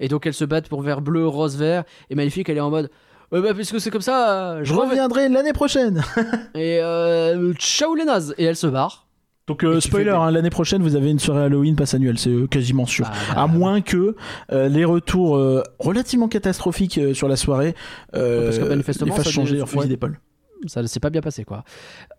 Et 0.00 0.08
donc, 0.08 0.26
elles 0.26 0.34
se 0.34 0.44
battent 0.44 0.68
pour 0.68 0.82
vert 0.82 1.00
bleu, 1.00 1.26
rose, 1.26 1.56
vert. 1.56 1.84
Et 2.10 2.14
Maléfique, 2.14 2.48
elle 2.48 2.56
est 2.56 2.60
en 2.60 2.70
mode 2.70 2.90
Ouais, 3.30 3.40
bah, 3.40 3.54
puisque 3.54 3.80
c'est 3.80 3.90
comme 3.90 4.02
ça, 4.02 4.52
euh, 4.52 4.60
Je 4.64 4.74
reviendrai 4.74 5.28
l'année 5.28 5.54
prochaine. 5.54 6.02
Et 6.54 6.80
euh, 6.82 7.54
ciao 7.54 7.94
les 7.94 8.04
nazes. 8.04 8.34
Et 8.36 8.44
elle 8.44 8.56
se 8.56 8.66
barre. 8.66 9.06
Donc, 9.48 9.64
euh, 9.64 9.80
spoiler, 9.80 10.10
hein, 10.10 10.30
l'année 10.30 10.50
prochaine, 10.50 10.82
vous 10.82 10.94
avez 10.94 11.10
une 11.10 11.18
soirée 11.18 11.42
Halloween 11.42 11.74
passe 11.74 11.94
annuelle, 11.94 12.16
c'est 12.16 12.30
euh, 12.30 12.46
quasiment 12.46 12.86
sûr. 12.86 13.06
Bah, 13.06 13.12
bah, 13.34 13.42
À 13.42 13.46
moins 13.48 13.80
que 13.80 14.14
euh, 14.52 14.68
les 14.68 14.84
retours 14.84 15.40
relativement 15.78 16.28
catastrophiques 16.28 17.00
sur 17.14 17.26
la 17.26 17.36
soirée 17.36 17.74
Parce 18.12 18.58
que 18.58 18.64
manifestement, 18.68 19.14
les 19.16 19.22
fassent 19.22 19.32
changer 19.32 19.56
leur 19.56 19.68
fusil 19.68 19.88
d'épaule. 19.88 20.18
Ça 20.66 20.82
ne 20.82 20.86
s'est 20.86 21.00
pas 21.00 21.10
bien 21.10 21.20
passé, 21.20 21.44
quoi. 21.44 21.64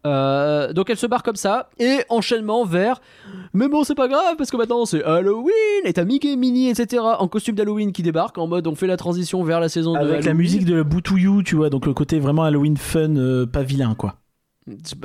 Euh, 0.06 0.74
donc 0.74 0.90
elle 0.90 0.98
se 0.98 1.08
barre 1.08 1.24
comme 1.24 1.36
ça, 1.36 1.70
et 1.80 2.00
enchaînement 2.10 2.66
vers. 2.66 3.00
Mais 3.54 3.68
bon, 3.68 3.84
c'est 3.84 3.96
pas 3.96 4.08
grave, 4.08 4.36
parce 4.38 4.52
que 4.52 4.58
maintenant 4.58 4.86
c'est 4.86 5.04
Halloween, 5.04 5.54
et 5.86 5.94
t'as 5.94 6.04
Mickey, 6.06 6.36
Minnie, 6.36 6.70
etc. 6.70 7.02
en 7.02 7.28
costume 7.28 7.56
d'Halloween 7.56 7.92
qui 7.92 8.04
débarquent, 8.04 8.38
en 8.38 8.48
mode 8.48 8.68
on 8.68 8.76
fait 8.76 8.88
la 8.88 8.98
transition 8.98 9.44
vers 9.44 9.60
la 9.60 9.70
saison 9.70 9.94
de 9.94 9.98
Avec 10.00 10.10
la 10.12 10.18
Halloween. 10.18 10.38
musique 10.38 10.66
de 10.66 10.82
Boutouillou, 10.84 11.44
tu 11.44 11.56
vois, 11.56 11.70
donc 11.70 11.86
le 11.86 11.94
côté 11.94 12.20
vraiment 12.20 12.44
Halloween 12.44 12.78
fun, 12.78 13.16
euh, 13.16 13.46
pas 13.46 13.64
vilain, 13.64 13.96
quoi. 13.96 14.16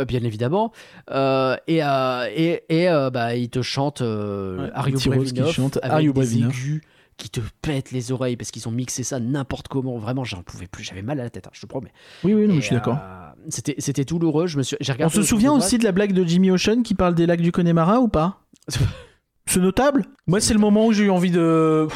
Bien 0.06 0.22
évidemment. 0.22 0.72
Euh, 1.10 1.56
et 1.66 1.78
et, 1.78 2.62
et 2.68 2.88
bah, 3.12 3.34
il 3.34 3.50
te 3.50 3.60
chante 3.62 4.00
Ouais, 4.00 4.70
Are 4.72 4.88
You 4.88 4.98
Brave 5.06 5.24
qui 5.32 5.40
Enough 5.40 5.50
chante 5.52 5.78
avec 5.78 5.92
Are 5.92 6.00
You 6.00 6.12
des 6.12 6.20
Brave 6.20 6.32
Enough. 6.36 6.50
aigus 6.50 6.80
qui 7.16 7.28
te 7.30 7.40
pètent 7.60 7.90
les 7.90 8.12
oreilles 8.12 8.36
parce 8.36 8.52
qu'ils 8.52 8.68
ont 8.68 8.70
mixé 8.70 9.02
ça 9.02 9.18
n'importe 9.18 9.66
comment. 9.66 9.98
Vraiment, 9.98 10.22
j'en 10.22 10.42
pouvais 10.44 10.68
plus. 10.68 10.84
J'avais 10.84 11.02
mal 11.02 11.18
à 11.18 11.24
la 11.24 11.30
tête, 11.30 11.48
hein, 11.48 11.50
je 11.52 11.60
te 11.62 11.66
promets. 11.66 11.90
Oui, 12.22 12.34
oui, 12.34 12.46
non, 12.46 12.54
Et, 12.54 12.60
je 12.60 12.66
suis 12.66 12.76
d'accord. 12.76 12.98
C'était 13.48 13.74
c'était 13.78 14.04
douloureux. 14.04 14.46
Je 14.46 14.58
me 14.58 14.62
suis. 14.62 14.76
J'ai 14.80 14.92
On 14.92 14.94
regardé 14.94 15.14
se 15.14 15.20
le 15.20 15.26
souvient 15.26 15.52
aussi 15.52 15.78
de 15.78 15.84
la 15.84 15.92
blague 15.92 16.12
de 16.12 16.24
Jimmy 16.24 16.50
Ocean 16.50 16.82
qui 16.82 16.94
parle 16.94 17.14
des 17.14 17.26
lacs 17.26 17.40
du 17.40 17.52
Connemara 17.52 18.00
ou 18.00 18.08
pas? 18.08 18.40
C'est 19.46 19.60
notable 19.60 20.04
Moi, 20.26 20.40
c'est 20.40 20.52
le 20.52 20.60
moment 20.60 20.86
où 20.86 20.92
j'ai 20.92 21.04
eu 21.04 21.10
envie 21.10 21.30
de. 21.30 21.88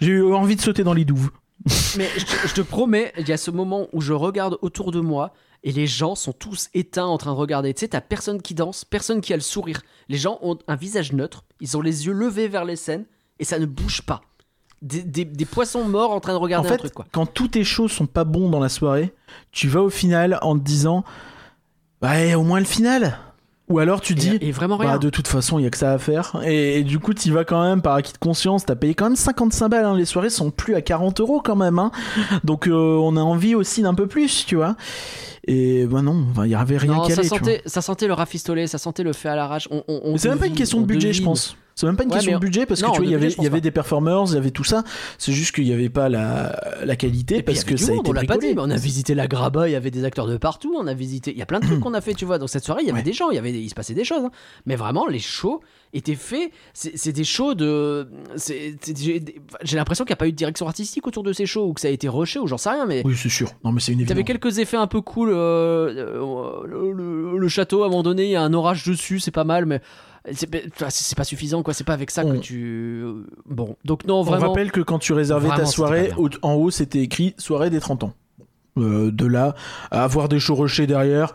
J'ai 0.00 0.10
eu 0.12 0.32
envie 0.32 0.54
de 0.54 0.60
sauter 0.60 0.84
dans 0.84 0.92
les 0.94 1.04
douves. 1.04 1.30
Mais 1.98 2.08
je, 2.16 2.24
te- 2.24 2.46
je 2.48 2.54
te 2.54 2.60
promets, 2.60 3.12
il 3.18 3.28
y 3.28 3.32
a 3.32 3.36
ce 3.36 3.50
moment 3.50 3.88
où 3.92 4.00
je 4.00 4.12
regarde 4.12 4.56
autour 4.62 4.92
de 4.92 5.00
moi 5.00 5.32
et 5.64 5.72
les 5.72 5.88
gens 5.88 6.14
sont 6.14 6.32
tous 6.32 6.68
éteints 6.72 7.06
en 7.06 7.18
train 7.18 7.32
de 7.32 7.36
regarder. 7.36 7.74
Tu 7.74 7.80
sais, 7.80 7.88
t'as 7.88 8.00
personne 8.00 8.40
qui 8.40 8.54
danse, 8.54 8.84
personne 8.84 9.20
qui 9.20 9.32
a 9.32 9.36
le 9.36 9.42
sourire. 9.42 9.82
Les 10.08 10.16
gens 10.18 10.38
ont 10.40 10.56
un 10.68 10.76
visage 10.76 11.12
neutre, 11.12 11.42
ils 11.60 11.76
ont 11.76 11.80
les 11.82 12.06
yeux 12.06 12.12
levés 12.12 12.46
vers 12.48 12.64
les 12.64 12.76
scènes 12.76 13.04
et 13.40 13.44
ça 13.44 13.58
ne 13.58 13.66
bouge 13.66 14.02
pas. 14.02 14.20
Des, 14.82 15.02
des- 15.02 15.24
des 15.26 15.44
poissons 15.44 15.84
morts 15.84 16.10
en 16.12 16.20
train 16.20 16.32
de 16.32 16.38
En 16.38 16.40
regarder 16.40 16.70
un 16.70 16.76
truc, 16.76 16.94
quoi. 16.94 17.04
quand 17.12 17.26
tous 17.26 17.48
tes 17.48 17.64
shows 17.64 17.88
sont 17.88 18.06
pas 18.06 18.24
bons 18.24 18.48
dans 18.48 18.60
la 18.60 18.70
soirée, 18.70 19.12
tu 19.52 19.68
vas 19.68 19.82
au 19.82 19.90
final 19.90 20.38
en 20.42 20.58
te 20.58 20.64
disant 20.64 21.04
Ouais, 22.02 22.34
au 22.34 22.42
moins 22.42 22.60
le 22.60 22.64
final 22.64 23.18
Ou 23.68 23.78
alors 23.78 24.00
tu 24.00 24.14
dis 24.14 24.36
Et, 24.40 24.48
et 24.48 24.52
vraiment 24.52 24.78
Bah, 24.78 24.96
de 24.96 25.10
toute 25.10 25.28
façon, 25.28 25.58
il 25.58 25.64
y 25.64 25.66
a 25.66 25.70
que 25.70 25.76
ça 25.76 25.92
à 25.92 25.98
faire. 25.98 26.40
Et, 26.46 26.78
et 26.78 26.82
du 26.82 26.98
coup, 26.98 27.12
tu 27.12 27.30
vas 27.30 27.44
quand 27.44 27.62
même 27.62 27.82
par 27.82 27.94
acquis 27.94 28.12
de 28.14 28.18
conscience. 28.18 28.64
T'as 28.64 28.74
payé 28.74 28.94
quand 28.94 29.04
même 29.04 29.16
55 29.16 29.68
balles. 29.68 29.84
hein. 29.84 29.96
Les 29.96 30.06
soirées 30.06 30.30
sont 30.30 30.50
plus 30.50 30.74
à 30.74 30.80
40 30.80 31.20
euros 31.20 31.42
quand 31.44 31.56
même. 31.56 31.78
hein. 31.78 31.92
Donc, 32.42 32.66
euh, 32.66 32.72
on 33.02 33.16
a 33.18 33.20
envie 33.20 33.54
aussi 33.54 33.82
d'un 33.82 33.92
peu 33.94 34.06
plus, 34.06 34.46
tu 34.46 34.56
vois. 34.56 34.76
Et 35.46 35.86
bah 35.86 36.00
non, 36.02 36.26
il 36.44 36.50
y 36.50 36.54
avait 36.54 36.76
rien 36.78 36.94
Non, 36.94 37.06
qu'à 37.06 37.14
ça 37.16 37.22
sentait, 37.22 37.62
ça 37.66 37.80
sentait 37.82 38.06
le 38.06 38.12
rafistolé, 38.12 38.66
ça 38.66 38.78
sentait 38.78 39.02
le 39.02 39.12
fait 39.12 39.28
à 39.28 39.36
l'arrache. 39.36 39.68
On, 39.70 39.82
on- 39.88 40.00
on 40.04 40.12
Mais 40.12 40.18
c'est 40.18 40.28
même 40.28 40.38
pas 40.38 40.46
une 40.46 40.54
question 40.54 40.80
de 40.80 40.86
budget, 40.86 41.12
je 41.12 41.22
pense. 41.22 41.56
C'est 41.80 41.86
même 41.86 41.96
pas 41.96 42.02
une 42.04 42.10
Ouais, 42.10 42.16
question 42.16 42.34
de 42.34 42.38
budget 42.38 42.66
parce 42.66 42.82
non, 42.82 42.88
que 42.88 42.92
tu 42.96 42.98
vois, 42.98 43.06
il 43.06 43.12
y 43.12 43.14
avait, 43.14 43.28
il 43.32 43.56
y 43.56 43.60
des 43.60 43.70
performers, 43.70 44.24
il 44.28 44.34
y 44.34 44.36
avait 44.36 44.50
tout 44.50 44.64
ça. 44.64 44.84
C'est 45.18 45.32
juste 45.32 45.54
qu'il 45.54 45.64
n'y 45.64 45.72
avait 45.72 45.88
pas 45.88 46.08
la, 46.08 46.58
la 46.84 46.94
qualité 46.96 47.38
Et 47.38 47.42
parce 47.42 47.64
que 47.64 47.76
ça 47.76 47.92
a 47.92 47.94
été 47.94 48.08
on 48.10 48.12
l'a 48.12 48.24
pas 48.24 48.36
dit, 48.36 48.54
mais 48.54 48.60
on 48.60 48.70
a 48.70 48.76
visité 48.76 49.14
la 49.14 49.26
Graba, 49.26 49.68
il 49.68 49.72
y 49.72 49.76
avait 49.76 49.90
des 49.90 50.04
acteurs 50.04 50.26
de 50.26 50.36
partout, 50.36 50.74
on 50.78 50.86
a 50.86 50.92
visité, 50.94 51.30
il 51.32 51.38
y 51.38 51.42
a 51.42 51.46
plein 51.46 51.58
de 51.60 51.66
trucs 51.66 51.80
qu'on 51.84 51.94
a 51.94 52.00
fait, 52.00 52.14
tu 52.14 52.24
vois. 52.26 52.38
Dans 52.38 52.46
cette 52.46 52.64
soirée, 52.64 52.82
il 52.82 52.86
y 52.86 52.90
avait 52.90 52.98
Ouais. 52.98 53.04
des 53.04 53.12
gens, 53.14 53.30
il 53.30 53.36
y 53.36 53.38
avait, 53.38 53.52
des- 53.52 53.60
il 53.60 53.68
se 53.70 53.74
passait 53.74 53.94
des 53.94 54.04
choses. 54.04 54.24
hein. 54.24 54.30
Mais 54.66 54.76
vraiment, 54.76 55.06
les 55.06 55.18
shows 55.20 55.60
étaient 55.94 56.14
faits. 56.16 56.50
C'est 56.74 57.12
des 57.12 57.24
shows 57.24 57.54
de. 57.54 58.08
J'ai 59.62 59.76
l'impression 59.76 60.04
qu'il 60.04 60.12
n'y 60.12 60.16
a 60.16 60.16
pas 60.16 60.28
eu 60.28 60.32
de 60.32 60.36
direction 60.36 60.66
artistique 60.66 61.06
autour 61.06 61.22
de 61.22 61.32
ces 61.32 61.46
shows 61.46 61.66
ou 61.66 61.72
que 61.72 61.80
ça 61.80 61.88
a 61.88 61.90
été 61.90 62.08
rushé 62.08 62.38
ou 62.38 62.46
j'en 62.46 62.58
sais 62.58 62.70
rien, 62.70 62.86
mais. 62.86 63.02
Oui, 63.04 63.14
c'est 63.16 63.28
sûr. 63.28 63.50
Non, 63.64 63.72
mais 63.72 63.80
c'est 63.80 63.92
une 63.92 64.04
T'avais 64.04 64.24
quelques 64.24 64.58
effets 64.58 64.76
un 64.76 64.86
peu 64.86 65.00
cool. 65.00 65.30
euh, 65.30 65.34
euh, 65.88 66.66
le, 66.66 66.92
le- 66.92 67.38
le 67.38 67.48
château, 67.48 67.82
à 67.82 67.86
un 67.86 67.88
moment 67.88 68.02
donné, 68.02 68.24
il 68.24 68.30
y 68.30 68.36
a 68.36 68.42
un 68.42 68.52
orage 68.52 68.84
dessus, 68.86 69.20
c'est 69.20 69.30
pas 69.30 69.44
mal, 69.44 69.66
mais 69.66 69.80
c'est 70.32 71.14
pas 71.16 71.24
suffisant, 71.24 71.62
quoi. 71.62 71.72
C'est 71.74 71.84
pas 71.84 71.94
avec 71.94 72.10
ça 72.10 72.22
que 72.24 72.28
On- 72.28 72.40
tu. 72.40 73.04
Bon, 73.46 73.76
donc 73.84 74.04
non, 74.04 74.20
On 74.20 74.22
vraiment. 74.22 74.48
rappelle 74.48 74.70
que 74.72 74.80
quand 74.80 74.98
tu 74.98 75.12
réservais 75.12 75.48
Vraiment, 75.48 75.64
ta 75.64 75.66
soirée, 75.70 76.12
en 76.42 76.54
haut 76.54 76.70
c'était 76.70 77.00
écrit 77.00 77.34
soirée 77.38 77.70
des 77.70 77.80
30 77.80 78.04
ans. 78.04 78.12
Euh, 78.78 79.10
de 79.10 79.26
là 79.26 79.54
à 79.90 80.04
avoir 80.04 80.28
des 80.28 80.38
shows 80.38 80.54
rushés 80.54 80.86
derrière, 80.86 81.34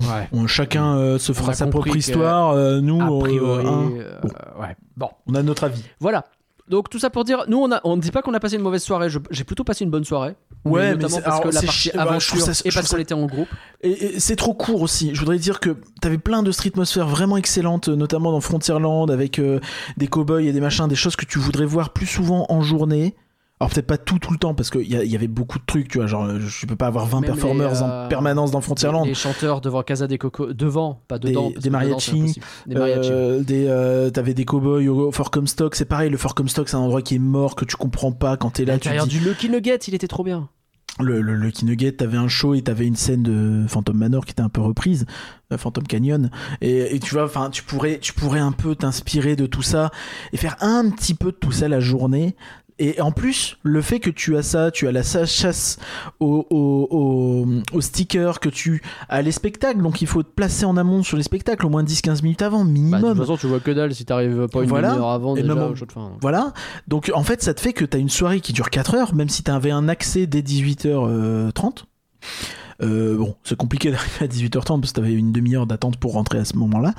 Ouais. 0.00 0.26
on- 0.32 0.46
chacun 0.46 0.96
euh, 0.96 1.18
se 1.18 1.32
On 1.32 1.34
fera 1.34 1.52
sa 1.52 1.66
propre 1.66 1.94
histoire. 1.94 2.52
euh, 2.52 2.80
nous, 2.80 3.00
A 3.00 3.10
euh, 3.14 3.20
priori. 3.20 3.66
hein, 3.66 3.90
euh, 3.98 4.18
bon. 4.22 4.28
ouais. 4.62 4.76
Bon. 4.96 5.08
on 5.26 5.34
a 5.34 5.42
notre 5.42 5.64
avis. 5.64 5.84
Voilà. 6.00 6.24
Donc 6.68 6.88
tout 6.88 6.98
ça 6.98 7.10
pour 7.10 7.24
dire, 7.24 7.44
nous 7.48 7.58
on 7.58 7.70
a, 7.72 7.80
on 7.84 7.96
ne 7.96 8.00
dit 8.00 8.10
pas 8.10 8.22
qu'on 8.22 8.32
a 8.34 8.40
passé 8.40 8.56
une 8.56 8.62
mauvaise 8.62 8.82
soirée. 8.82 9.08
J'ai 9.30 9.44
plutôt 9.44 9.64
passé 9.64 9.84
une 9.84 9.90
bonne 9.90 10.04
soirée. 10.04 10.34
Ouais, 10.64 10.90
mais 10.90 11.02
notamment 11.02 11.16
c'est- 11.16 11.22
parce 11.22 11.40
que 11.40 11.48
la 11.48 11.60
partie 11.62 11.90
voilà, 11.92 12.04
je 12.04 12.10
aventure 12.12 12.28
trouve 12.44 12.54
ça- 12.54 12.62
et 12.64 12.70
parce 12.70 12.88
qu'on 12.88 12.98
était 12.98 13.14
en 13.14 13.26
groupe. 13.26 13.48
Et, 13.82 13.90
et 14.16 14.20
c'est 14.20 14.36
trop 14.36 14.54
court 14.54 14.80
aussi. 14.80 15.10
Je 15.12 15.18
voudrais 15.20 15.38
dire 15.38 15.58
que 15.60 15.76
t'avais 16.00 16.18
plein 16.18 16.42
de 16.44 16.52
streetmosphères 16.52 17.08
vraiment 17.08 17.36
excellentes, 17.36 17.88
notamment 17.88 18.30
dans 18.30 18.40
Frontierland, 18.40 19.10
avec 19.10 19.38
euh, 19.40 19.58
des 19.96 20.06
cowboys 20.06 20.46
et 20.46 20.52
des 20.52 20.60
machins, 20.60 20.86
des 20.86 20.94
choses 20.94 21.16
que 21.16 21.24
tu 21.26 21.38
voudrais 21.40 21.66
voir 21.66 21.90
plus 21.92 22.06
souvent 22.06 22.46
en 22.48 22.60
journée. 22.62 23.16
Alors 23.62 23.70
peut-être 23.72 23.86
pas 23.86 23.96
tout 23.98 24.18
tout 24.18 24.32
le 24.32 24.38
temps 24.38 24.54
parce 24.54 24.70
qu'il 24.70 24.82
y, 24.82 24.94
y 25.08 25.14
avait 25.14 25.28
beaucoup 25.28 25.58
de 25.60 25.64
trucs, 25.64 25.86
tu 25.88 25.98
vois, 25.98 26.08
genre 26.08 26.28
je 26.40 26.66
peux 26.66 26.74
pas 26.74 26.88
avoir 26.88 27.06
20 27.06 27.20
Même 27.20 27.30
les, 27.30 27.36
performers 27.36 27.82
euh, 27.82 28.04
en 28.06 28.08
permanence 28.08 28.50
dans 28.50 28.60
Frontierland. 28.60 29.06
Les 29.06 29.14
chanteurs 29.14 29.60
devant 29.60 29.82
Casa 29.84 30.08
des 30.08 30.18
Coco, 30.18 30.52
devant, 30.52 31.00
pas 31.06 31.18
Des- 31.20 31.28
dedans. 31.30 31.52
des 31.56 31.70
mariachis. 31.70 32.40
Des 32.66 32.74
mariachis. 32.74 33.10
Euh, 33.12 33.40
des, 33.42 33.66
euh, 33.68 34.10
t'avais 34.10 34.34
des 34.34 34.44
cowboys 34.44 34.88
au 34.88 35.12
Fort 35.12 35.30
Comstock, 35.30 35.76
c'est 35.76 35.84
pareil, 35.84 36.10
le 36.10 36.16
Fort 36.18 36.34
Comstock 36.34 36.68
c'est 36.68 36.76
un 36.76 36.80
endroit 36.80 37.02
qui 37.02 37.14
est 37.14 37.20
mort, 37.20 37.54
que 37.54 37.64
tu 37.64 37.76
comprends 37.76 38.10
pas 38.12 38.36
quand 38.36 38.50
t'es 38.50 38.64
là, 38.64 38.78
tu 38.78 38.88
dis, 38.88 39.18
du 39.18 39.20
Lucky 39.20 39.48
Nugget, 39.48 39.76
il 39.86 39.94
était 39.94 40.08
trop 40.08 40.24
bien. 40.24 40.48
le, 41.00 41.20
le 41.20 41.36
Lucky 41.36 41.64
Nugget, 41.64 41.92
t'avais 41.92 42.18
un 42.18 42.28
show 42.28 42.54
et 42.54 42.62
t'avais 42.62 42.86
une 42.86 42.96
scène 42.96 43.22
de 43.22 43.64
Phantom 43.68 43.96
Manor 43.96 44.24
qui 44.26 44.32
était 44.32 44.42
un 44.42 44.48
peu 44.48 44.60
reprise, 44.60 45.06
euh, 45.52 45.56
Phantom 45.56 45.84
Canyon, 45.84 46.30
et, 46.60 46.94
et 46.96 46.98
tu 46.98 47.14
vois, 47.14 47.24
enfin, 47.24 47.48
tu 47.50 47.62
pourrais, 47.62 47.98
tu 47.98 48.12
pourrais 48.12 48.40
un 48.40 48.52
peu 48.52 48.74
t'inspirer 48.74 49.36
de 49.36 49.46
tout 49.46 49.62
ça 49.62 49.90
et 50.32 50.36
faire 50.36 50.56
un 50.60 50.90
petit 50.90 51.14
peu 51.14 51.30
de 51.32 51.36
tout 51.36 51.52
ça 51.52 51.68
la 51.68 51.80
journée. 51.80 52.34
Et 52.84 53.00
en 53.00 53.12
plus, 53.12 53.58
le 53.62 53.80
fait 53.80 54.00
que 54.00 54.10
tu 54.10 54.36
as 54.36 54.42
ça, 54.42 54.72
tu 54.72 54.88
as 54.88 54.92
la 54.92 55.04
chasse 55.04 55.78
aux 56.18 56.46
au, 56.50 56.88
au, 56.90 57.46
au 57.76 57.80
stickers, 57.80 58.40
que 58.40 58.48
tu 58.48 58.82
as 59.08 59.22
les 59.22 59.30
spectacles, 59.30 59.80
donc 59.80 60.02
il 60.02 60.08
faut 60.08 60.24
te 60.24 60.28
placer 60.34 60.64
en 60.64 60.76
amont 60.76 61.04
sur 61.04 61.16
les 61.16 61.22
spectacles 61.22 61.64
au 61.64 61.68
moins 61.68 61.84
10-15 61.84 62.22
minutes 62.24 62.42
avant, 62.42 62.58
Bah, 62.60 62.64
de 62.66 62.70
minimum. 62.72 63.00
toute 63.14 63.18
façon, 63.18 63.36
tu 63.36 63.46
vois 63.46 63.60
que 63.60 63.70
dalle 63.70 63.94
si 63.94 64.04
t'arrives 64.04 64.48
pas 64.48 64.62
une 64.62 64.68
Voilà. 64.68 64.90
demi-heure 64.90 65.10
avant 65.10 65.36
Et 65.36 65.42
déjà 65.42 65.54
même 65.54 65.62
en- 65.64 65.68
au 65.70 65.76
show 65.76 65.86
de 65.86 65.92
fin. 65.92 66.10
Voilà, 66.20 66.52
donc 66.88 67.10
en 67.14 67.22
fait 67.22 67.40
ça 67.42 67.54
te 67.54 67.60
fait 67.60 67.72
que 67.72 67.84
tu 67.84 67.96
as 67.96 68.00
une 68.00 68.08
soirée 68.08 68.40
qui 68.40 68.52
dure 68.52 68.68
4 68.70 68.94
heures, 68.96 69.14
même 69.14 69.28
si 69.28 69.44
tu 69.44 69.50
avais 69.52 69.70
un 69.70 69.88
accès 69.88 70.26
dès 70.26 70.42
18h30. 70.42 71.84
Euh, 72.82 73.16
bon, 73.16 73.36
c'est 73.44 73.56
compliqué 73.56 73.90
d'arriver 73.92 74.24
à 74.24 74.26
18h30 74.26 74.80
parce 74.80 74.92
que 74.92 75.00
tu 75.00 75.06
avais 75.06 75.12
une 75.14 75.30
demi-heure 75.32 75.66
d'attente 75.66 75.96
pour 75.98 76.14
rentrer 76.14 76.38
à 76.38 76.44
ce 76.44 76.56
moment-là. 76.56 76.94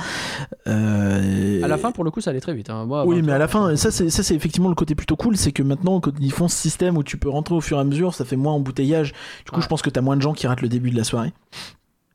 Euh, 0.67 1.61
À 1.63 1.67
la 1.67 1.77
fin, 1.77 1.91
pour 1.91 2.03
le 2.03 2.11
coup, 2.11 2.21
ça 2.21 2.29
allait 2.29 2.39
très 2.39 2.53
vite. 2.53 2.69
hein. 2.69 2.85
Moi, 2.85 3.05
oui, 3.05 3.17
20 3.19 3.25
mais 3.27 3.31
à 3.33 3.37
la 3.37 3.47
fin, 3.47 3.75
ça 3.75 3.91
c'est, 3.91 4.09
ça 4.09 4.23
c'est 4.23 4.35
effectivement 4.35 4.69
le 4.69 4.75
côté 4.75 4.95
plutôt 4.95 5.15
cool, 5.15 5.35
c'est 5.37 5.51
que 5.51 5.63
maintenant 5.63 5.99
quand 5.99 6.11
ils 6.19 6.31
font 6.31 6.47
ce 6.47 6.55
système 6.55 6.97
où 6.97 7.03
tu 7.03 7.17
peux 7.17 7.29
rentrer 7.29 7.55
au 7.55 7.61
fur 7.61 7.77
et 7.77 7.81
à 7.81 7.83
mesure, 7.83 8.13
ça 8.13 8.25
fait 8.25 8.35
moins 8.35 8.53
embouteillage. 8.53 9.13
Du 9.45 9.51
coup, 9.51 9.57
Ouais. 9.57 9.61
je 9.63 9.67
pense 9.67 9.81
que 9.81 9.89
tu 9.89 9.99
as 9.99 10.01
moins 10.01 10.15
de 10.17 10.21
gens 10.21 10.33
qui 10.33 10.47
ratent 10.47 10.61
le 10.61 10.69
début 10.69 10.89
de 10.91 10.95
la 10.97 11.03
soirée. 11.03 11.33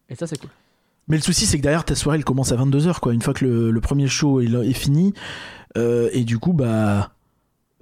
Et 0.08 0.14
ça, 0.14 0.26
c'est 0.26 0.38
cool. 0.38 0.50
Mais 1.08 1.16
le 1.16 1.22
souci, 1.22 1.46
c'est 1.46 1.56
que 1.58 1.62
derrière, 1.62 1.84
ta 1.84 1.94
soirée, 1.94 2.18
elle 2.18 2.24
commence 2.24 2.52
à 2.52 2.56
22h, 2.56 3.00
quoi. 3.00 3.12
Une 3.14 3.22
fois 3.22 3.32
que 3.34 3.44
le, 3.44 3.70
le 3.70 3.80
premier 3.80 4.06
show 4.08 4.40
est, 4.40 4.46
est 4.46 4.72
fini. 4.74 5.14
Euh, 5.76 6.08
et 6.12 6.24
du 6.24 6.38
coup, 6.38 6.52
bah. 6.52 7.10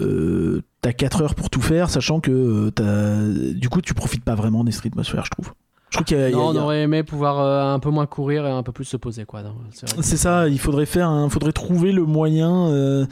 Euh, 0.00 0.62
t'as 0.82 0.92
4 0.92 1.22
heures 1.22 1.34
pour 1.34 1.48
tout 1.48 1.62
faire, 1.62 1.88
sachant 1.88 2.20
que 2.20 2.30
euh, 2.30 2.70
t'as... 2.70 3.54
du 3.54 3.68
coup, 3.70 3.80
tu 3.80 3.94
profites 3.94 4.22
pas 4.22 4.34
vraiment 4.34 4.62
des 4.62 4.70
streetmosphères, 4.72 5.24
je 5.24 5.30
trouve. 5.30 5.52
Je 5.90 5.96
trouve 5.98 6.04
qu'il 6.04 6.18
il 6.18 6.28
il 6.30 6.34
on 6.36 6.56
a- 6.56 6.60
aurait 6.62 6.82
aimé 6.82 7.02
pouvoir 7.04 7.38
euh, 7.40 7.74
un 7.74 7.78
peu 7.78 7.90
moins 7.90 8.06
courir 8.06 8.46
et 8.46 8.50
un 8.50 8.62
peu 8.62 8.72
plus 8.72 8.84
se 8.84 8.96
poser, 8.96 9.24
quoi. 9.24 9.42
C'est. 9.72 10.02
C'est 10.02 10.16
ça, 10.16 10.48
il 10.48 10.58
faudrait 10.58 10.86
faire 10.86 11.10
faudrait 11.30 11.52
trouver 11.52 11.92
le 11.92 12.04
moyen. 12.04 12.68
euh, 12.68 13.06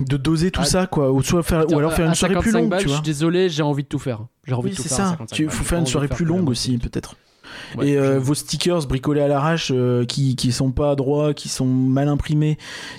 de 0.00 0.16
doser 0.18 0.50
tout 0.50 0.60
Ah, 0.62 0.66
ça 0.66 0.86
quoi 0.86 1.10
ou 1.10 1.22
soit 1.22 1.42
faire 1.42 1.64
ou 1.70 1.78
alors 1.78 1.92
faire 1.94 2.06
une 2.06 2.14
soirée 2.14 2.34
plus 2.34 2.50
55 2.50 2.60
longue 2.60 2.70
balles, 2.70 2.80
tu 2.80 2.84
je 2.84 2.88
vois 2.90 2.96
suis 2.98 3.04
désolé, 3.04 3.48
j'ai 3.48 3.62
envie 3.62 3.82
de 3.82 3.88
tout 3.88 3.98
faire. 3.98 4.26
J'ai 4.46 4.52
envie 4.52 4.64
oui 4.64 4.70
de 4.72 4.76
tout 4.76 4.82
c'est 4.82 4.88
faire. 4.90 4.98
à 5.00 5.04
ça 5.04 5.10
55 5.12 5.34
tu 5.36 5.46
balles. 5.46 5.54
faut 5.54 5.64
faire 5.64 5.78
une 5.78 5.86
soirée 5.86 6.08
plus 6.08 6.24
longue 6.26 6.48
aussi 6.50 6.76
peut-être 6.78 7.16
Ouais, 7.78 7.88
et 7.88 7.96
euh, 7.98 8.14
je- 8.14 8.18
vos 8.18 8.34
stickers 8.34 8.86
bricolés 8.86 9.22
à 9.22 9.28
l'arrache 9.28 9.72
euh, 9.74 10.04
qui, 10.04 10.36
qui 10.36 10.52
sont 10.52 10.70
pas 10.72 10.94
droits, 10.96 11.32
qui 11.32 11.48
sont 11.48 11.64
mal 11.64 12.08
imprimés, 12.08 12.58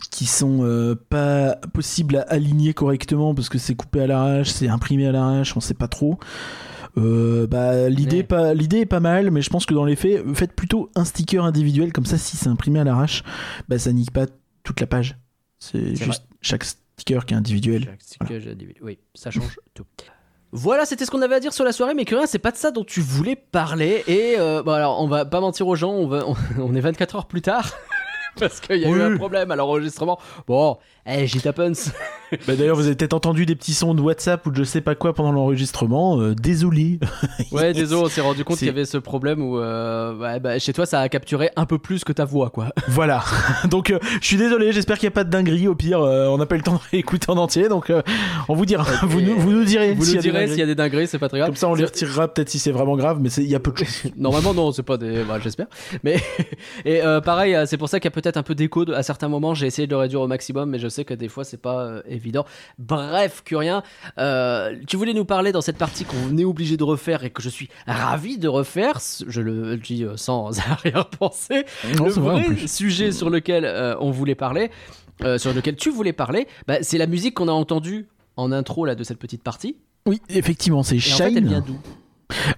qui 0.10 0.26
sont 0.26 0.60
euh, 0.64 0.96
pas 1.10 1.56
possibles 1.74 2.18
à 2.18 2.22
aligner 2.34 2.74
correctement 2.74 3.36
parce 3.36 3.50
que 3.50 3.60
c'est 3.60 3.76
coupé 3.76 4.02
à 4.02 4.08
l'arrache, 4.08 4.50
c'est 4.50 4.68
imprimé 4.68 5.06
à 5.08 5.12
l'arrache, 5.12 5.56
on 5.56 5.60
sait 5.60 5.74
pas 5.76 5.88
trop. 5.88 6.18
Euh, 6.98 7.46
bah, 7.48 7.90
l'idée 7.90 8.18
Ouais. 8.18 8.24
pas 8.24 8.54
l'idée 8.54 8.80
est 8.80 8.86
pas 8.86 9.00
mal 9.00 9.30
mais 9.30 9.42
je 9.42 9.50
pense 9.50 9.66
que 9.66 9.74
dans 9.74 9.86
les 9.86 9.96
faits 9.96 10.24
faites 10.34 10.54
plutôt 10.54 10.90
un 10.96 11.06
sticker 11.06 11.46
individuel 11.46 11.94
comme 11.94 12.06
ça 12.06 12.18
si 12.18 12.38
c'est 12.38 12.50
imprimé 12.50 12.80
à 12.80 12.84
l'arrache 12.84 13.24
bah 13.68 13.78
ça 13.78 13.94
nique 13.94 14.12
pas 14.12 14.26
toute 14.64 14.80
la 14.80 14.88
page 14.88 15.16
c'est 15.60 15.96
juste 15.96 16.26
chaque 16.42 16.64
sticker 16.64 17.26
qui 17.26 17.34
est 17.34 17.38
individuel 17.38 17.84
Chaque 17.86 18.02
sticker, 18.02 18.56
dit- 18.56 18.74
Oui, 18.82 18.98
ça 19.14 19.32
change 19.32 19.60
tout. 19.74 19.86
Voilà, 20.52 20.86
c'était 20.86 21.06
ce 21.06 21.12
qu'on 21.12 21.22
avait 21.22 21.36
à 21.36 21.40
dire 21.40 21.52
sur 21.54 21.66
la 21.66 21.72
soirée, 21.74 21.94
mais 21.94 22.06
que 22.06 22.16
rien, 22.16 22.26
c'est 22.26 22.40
pas 22.40 22.52
de 22.52 22.58
ça 22.58 22.72
dont 22.72 22.84
tu 22.86 23.02
voulais 23.02 23.36
parler. 23.36 24.04
Et 24.08 24.36
euh, 24.40 24.64
bon, 24.64 24.72
alors, 24.72 25.02
on 25.02 25.08
va 25.08 25.26
pas 25.26 25.42
mentir 25.42 25.68
aux 25.68 25.76
gens, 25.76 25.92
on, 25.92 26.08
va, 26.08 26.26
on, 26.58 26.74
est 26.74 26.80
24 26.80 27.16
heures 27.18 27.28
plus 27.28 27.42
tard. 27.42 27.70
Parce 28.40 28.60
qu'il 28.62 28.78
y 28.78 28.86
a 28.86 28.90
eu 28.90 29.02
un 29.02 29.18
problème 29.18 29.52
à 29.52 29.56
l'enregistrement. 29.56 30.20
Bon, 30.48 30.78
hey, 31.08 31.28
j'y 31.28 31.40
tapens. 31.40 31.92
Bah, 32.46 32.56
d'ailleurs 32.58 32.76
vous 32.76 32.86
avez 32.86 32.96
peut-être 32.96 33.14
entendu 33.14 33.46
des 33.46 33.56
petits 33.56 33.74
sons 33.74 33.94
de 33.94 34.02
WhatsApp 34.02 34.46
ou 34.46 34.52
de 34.52 34.58
je 34.58 34.64
sais 34.66 34.82
pas 34.82 34.96
quoi 34.96 35.14
pendant 35.14 35.32
l'enregistrement 35.32 36.20
euh, 36.20 36.36
désolé 36.36 37.00
Ouais, 37.54 37.72
désolé, 37.72 38.02
on 38.04 38.10
s'est 38.10 38.20
rendu 38.20 38.44
compte 38.44 38.58
qu'il 38.58 38.68
y 38.68 38.70
avait 38.70 38.84
ce 38.84 38.98
problème 38.98 39.42
où 39.42 39.58
euh, 39.58 40.14
ouais, 40.18 40.42
bah, 40.42 40.60
chez 40.60 40.74
toi, 40.74 40.86
ça 40.86 41.00
a 41.00 41.08
capturé 41.08 41.52
un 41.56 41.66
peu 41.66 41.78
plus 41.78 42.04
que 42.04 42.12
ta 42.12 42.26
voix, 42.26 42.50
quoi. 42.50 42.68
Voilà. 42.90 43.24
Donc 43.70 43.92
euh, 43.92 44.00
je 44.22 44.28
suis 44.28 44.36
désolé, 44.36 44.74
j'espère 44.74 44.98
qu'il 44.98 45.08
n'y 45.08 45.14
a 45.14 45.16
pas 45.16 45.24
de 45.24 45.30
dinguerie. 45.30 45.70
Au 45.70 45.76
pire, 45.76 46.02
euh, 46.02 46.28
on 46.28 46.38
n'a 46.38 46.46
pas 46.46 46.56
eu 46.56 46.58
le 46.58 46.64
temps 46.66 46.74
de 46.74 46.80
réécouter 46.92 47.30
en 47.32 47.38
entier, 47.38 47.70
donc 47.70 47.92
on 48.50 48.56
vous 48.56 48.66
dira. 48.66 48.84
vous, 49.04 49.22
nous, 49.22 49.38
vous 49.40 49.52
nous 49.52 49.64
direz. 49.64 49.94
Vous 49.94 50.04
s'il 50.04 50.16
y 50.16 50.18
a 50.18 50.22
des 50.22 50.28
direz 50.30 50.34
dingueries. 50.40 50.50
s'il 50.52 50.60
y 50.60 50.64
a 50.64 50.66
des 50.66 50.76
dingueries, 50.76 51.08
c'est 51.08 51.20
pas 51.20 51.30
très 51.30 51.38
grave. 51.38 51.48
Comme 51.50 51.56
ça, 51.56 51.70
on 51.70 51.76
les 51.76 51.86
retirera 51.86 52.28
peut-être 52.28 52.50
si 52.50 52.60
c'est 52.60 52.72
vraiment 52.72 52.98
grave, 52.98 53.20
mais 53.22 53.30
c'est- 53.30 53.44
il 53.44 53.50
y 53.50 53.56
a 53.56 53.60
peu 53.62 53.72
de 53.72 53.78
choses. 53.78 54.12
Normalement 54.18 54.54
non, 54.54 54.74
c'est 54.74 54.84
pas 54.84 54.98
des, 54.98 55.24
bah, 55.24 55.40
j'espère. 55.42 55.68
Mais 56.04 56.18
et 56.84 57.00
pareil, 57.24 57.56
c'est 57.68 57.78
pour 57.78 57.88
ça 57.88 58.02
qu'il 58.02 58.10
y 58.10 58.14
a 58.14 58.16
peut-être 58.22 58.38
un 58.38 58.44
peu 58.44 58.56
d'écho 58.56 58.84
à 58.92 59.04
certains 59.04 59.30
moments. 59.30 59.54
J'ai 59.54 59.68
essayé 59.68 59.88
de 59.88 59.92
le 59.94 59.98
réduire 59.98 60.20
au 60.22 60.28
maximum, 60.28 60.70
mais 60.70 60.80
je 60.80 60.90
sais 60.90 60.97
que 61.06 61.14
des 61.14 61.28
fois 61.30 61.44
c'est 61.44 61.62
pas 61.62 61.82
euh, 61.82 62.02
évident. 62.08 62.46
Bref, 62.80 63.44
Curien, 63.44 63.84
euh, 64.18 64.76
tu 64.88 64.98
voulais 64.98 65.14
nous 65.14 65.26
parler 65.26 65.52
dans 65.52 65.62
cette 65.62 65.78
partie 65.78 66.06
qu'on 66.06 66.38
est 66.38 66.44
obligé 66.46 66.78
de 66.78 66.84
refaire 66.84 67.24
et 67.24 67.30
que 67.30 67.42
je 67.42 67.50
suis 67.50 67.70
ravi 67.88 68.38
de 68.38 68.48
refaire. 68.48 69.00
Je 69.28 69.42
le 69.42 69.78
dis 69.78 70.04
euh, 70.04 70.18
sans 70.18 70.60
arrière-pensée. 70.70 71.66
Le 71.84 72.10
vrai, 72.10 72.68
sujet 72.68 73.12
sur 73.12 73.30
lequel 73.30 73.66
euh, 73.66 73.96
on 74.00 74.12
voulait 74.12 74.36
parler, 74.36 74.72
sur 75.38 75.54
lequel 75.54 75.76
tu 75.76 75.90
voulais 75.90 76.14
parler, 76.14 76.48
bah, 76.68 76.78
c'est 76.82 76.98
la 76.98 77.08
musique 77.08 77.34
qu'on 77.36 77.48
a 77.48 77.52
entendue 77.52 78.08
en 78.36 78.52
intro 78.52 78.86
là 78.86 78.96
de 78.96 79.04
cette 79.04 79.20
petite 79.20 79.44
partie. 79.44 79.78
Oui, 80.06 80.22
effectivement, 80.30 80.84
c'est 80.84 80.96
Et 80.96 81.00
en 81.14 81.18
fait, 81.18 81.24
elle 81.26 81.34
Shine. 81.36 81.48
vient 81.48 81.62
d'où? 81.62 81.78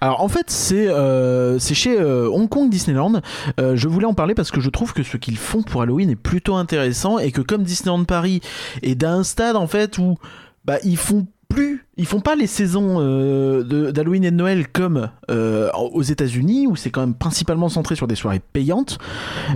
Alors 0.00 0.22
en 0.22 0.28
fait, 0.28 0.50
c'est 0.50 0.88
euh, 0.88 1.58
c'est 1.58 1.74
chez 1.74 1.98
euh, 1.98 2.28
Hong 2.28 2.48
Kong 2.48 2.70
Disneyland. 2.70 3.20
Euh, 3.58 3.76
je 3.76 3.88
voulais 3.88 4.06
en 4.06 4.14
parler 4.14 4.34
parce 4.34 4.50
que 4.50 4.60
je 4.60 4.70
trouve 4.70 4.92
que 4.92 5.02
ce 5.02 5.16
qu'ils 5.16 5.36
font 5.38 5.62
pour 5.62 5.82
Halloween 5.82 6.10
est 6.10 6.16
plutôt 6.16 6.54
intéressant 6.54 7.18
et 7.18 7.32
que 7.32 7.40
comme 7.40 7.62
Disneyland 7.62 8.04
Paris 8.04 8.40
est 8.82 8.94
d'un 8.94 9.22
stade 9.22 9.56
en 9.56 9.66
fait 9.66 9.98
où 9.98 10.16
bah 10.64 10.78
ils 10.84 10.96
font 10.96 11.26
plus, 11.50 11.84
ils 11.96 12.06
font 12.06 12.20
pas 12.20 12.36
les 12.36 12.46
saisons 12.46 12.98
euh, 13.00 13.90
d'Halloween 13.90 14.24
et 14.24 14.30
de 14.30 14.36
Noël 14.36 14.68
comme 14.68 15.10
euh, 15.30 15.68
aux 15.72 16.02
États-Unis 16.02 16.66
où 16.66 16.76
c'est 16.76 16.90
quand 16.90 17.00
même 17.00 17.14
principalement 17.14 17.68
centré 17.68 17.96
sur 17.96 18.06
des 18.06 18.14
soirées 18.14 18.40
payantes. 18.40 18.98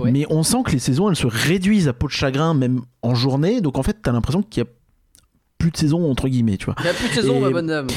Ouais. 0.01 0.11
Mais 0.11 0.25
on 0.29 0.43
sent 0.43 0.57
que 0.65 0.71
les 0.71 0.79
saisons 0.79 1.09
elles 1.09 1.15
se 1.15 1.25
réduisent 1.25 1.87
à 1.87 1.93
peau 1.93 2.07
de 2.07 2.11
chagrin 2.11 2.53
même 2.53 2.81
en 3.01 3.15
journée. 3.15 3.61
Donc 3.61 3.77
en 3.79 3.83
fait, 3.83 3.97
t'as 4.03 4.11
l'impression 4.11 4.43
qu'il 4.43 4.63
y 4.63 4.65
a 4.65 4.69
plus 5.57 5.71
de 5.71 5.77
saison 5.77 6.09
entre 6.11 6.27
guillemets, 6.27 6.57
tu 6.57 6.65
vois. 6.65 6.75
Il 6.79 6.83
n'y 6.83 6.89
a 6.89 6.93
plus 6.93 7.07
de 7.09 7.13
saison, 7.13 7.37
Et- 7.37 7.39
ma 7.41 7.49
bonne 7.49 7.67
dame. 7.67 7.87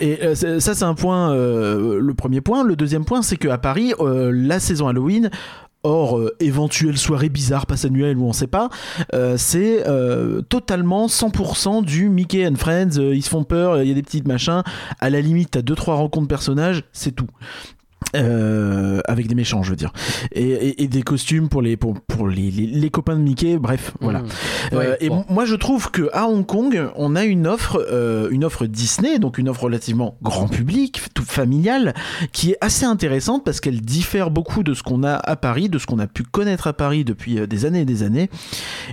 Et 0.00 0.22
euh, 0.22 0.34
ça, 0.34 0.74
c'est 0.74 0.84
un 0.84 0.94
point, 0.94 1.32
euh, 1.32 1.98
le 2.00 2.14
premier 2.14 2.40
point. 2.40 2.62
Le 2.64 2.76
deuxième 2.76 3.04
point, 3.04 3.22
c'est 3.22 3.36
qu'à 3.36 3.58
Paris, 3.58 3.94
euh, 4.00 4.30
la 4.34 4.60
saison 4.60 4.86
Halloween, 4.88 5.30
hors 5.82 6.18
euh, 6.18 6.34
éventuelle 6.40 6.98
soirée 6.98 7.28
bizarre, 7.28 7.66
passe 7.66 7.84
annuelle 7.84 8.18
ou 8.18 8.24
on 8.24 8.32
sait 8.32 8.46
pas, 8.48 8.68
c'est 9.36 9.84
totalement 10.48 11.06
100% 11.06 11.84
du 11.84 12.08
Mickey 12.08 12.46
and 12.46 12.56
Friends. 12.56 12.98
ils 12.98 13.22
se 13.22 13.28
font 13.30 13.44
peur, 13.44 13.82
il 13.82 13.88
y 13.88 13.92
a 13.92 13.94
des 13.94 14.02
petites 14.02 14.26
machins. 14.28 14.62
À 15.00 15.10
la 15.10 15.20
limite, 15.20 15.52
t'as 15.52 15.62
deux 15.62 15.74
trois 15.74 15.94
rencontres 15.94 16.28
personnages, 16.28 16.84
c'est 16.92 17.12
tout. 17.14 17.26
Euh, 18.14 19.00
avec 19.08 19.26
des 19.26 19.34
méchants, 19.34 19.62
je 19.62 19.70
veux 19.70 19.76
dire, 19.76 19.92
et, 20.32 20.42
et- 20.48 20.82
et 20.84 20.88
des 20.88 21.02
costumes 21.02 21.48
pour 21.48 21.60
les 21.60 21.76
pour, 21.76 22.00
pour 22.00 22.28
les, 22.28 22.50
les, 22.50 22.66
les 22.66 22.90
copains 22.90 23.16
de 23.16 23.20
Mickey. 23.20 23.58
Bref, 23.58 23.92
voilà. 24.00 24.20
Mmh. 24.20 24.26
Euh, 24.74 24.96
et 25.00 25.08
bon. 25.08 25.24
moi, 25.28 25.44
je 25.44 25.54
trouve 25.56 25.90
que 25.90 26.08
à 26.12 26.26
Hong 26.28 26.46
Kong, 26.46 26.88
on 26.94 27.16
a 27.16 27.24
une 27.24 27.46
offre, 27.46 27.84
euh, 27.90 28.28
une 28.30 28.44
offre 28.44 28.64
Disney, 28.66 29.18
donc 29.18 29.38
une 29.38 29.48
offre 29.48 29.64
relativement 29.64 30.16
grand 30.22 30.46
public, 30.48 31.02
tout 31.14 31.24
familiale, 31.24 31.94
qui 32.32 32.52
est 32.52 32.58
assez 32.60 32.84
intéressante 32.86 33.44
parce 33.44 33.60
qu'elle 33.60 33.80
diffère 33.80 34.30
beaucoup 34.30 34.62
de 34.62 34.72
ce 34.72 34.82
qu'on 34.84 35.02
a 35.02 35.14
à 35.14 35.36
Paris, 35.36 35.68
de 35.68 35.78
ce 35.78 35.86
qu'on 35.86 35.98
a 35.98 36.06
pu 36.06 36.22
connaître 36.22 36.68
à 36.68 36.72
Paris 36.74 37.04
depuis 37.04 37.46
des 37.46 37.64
années 37.64 37.80
et 37.80 37.86
des 37.86 38.02
années. 38.04 38.30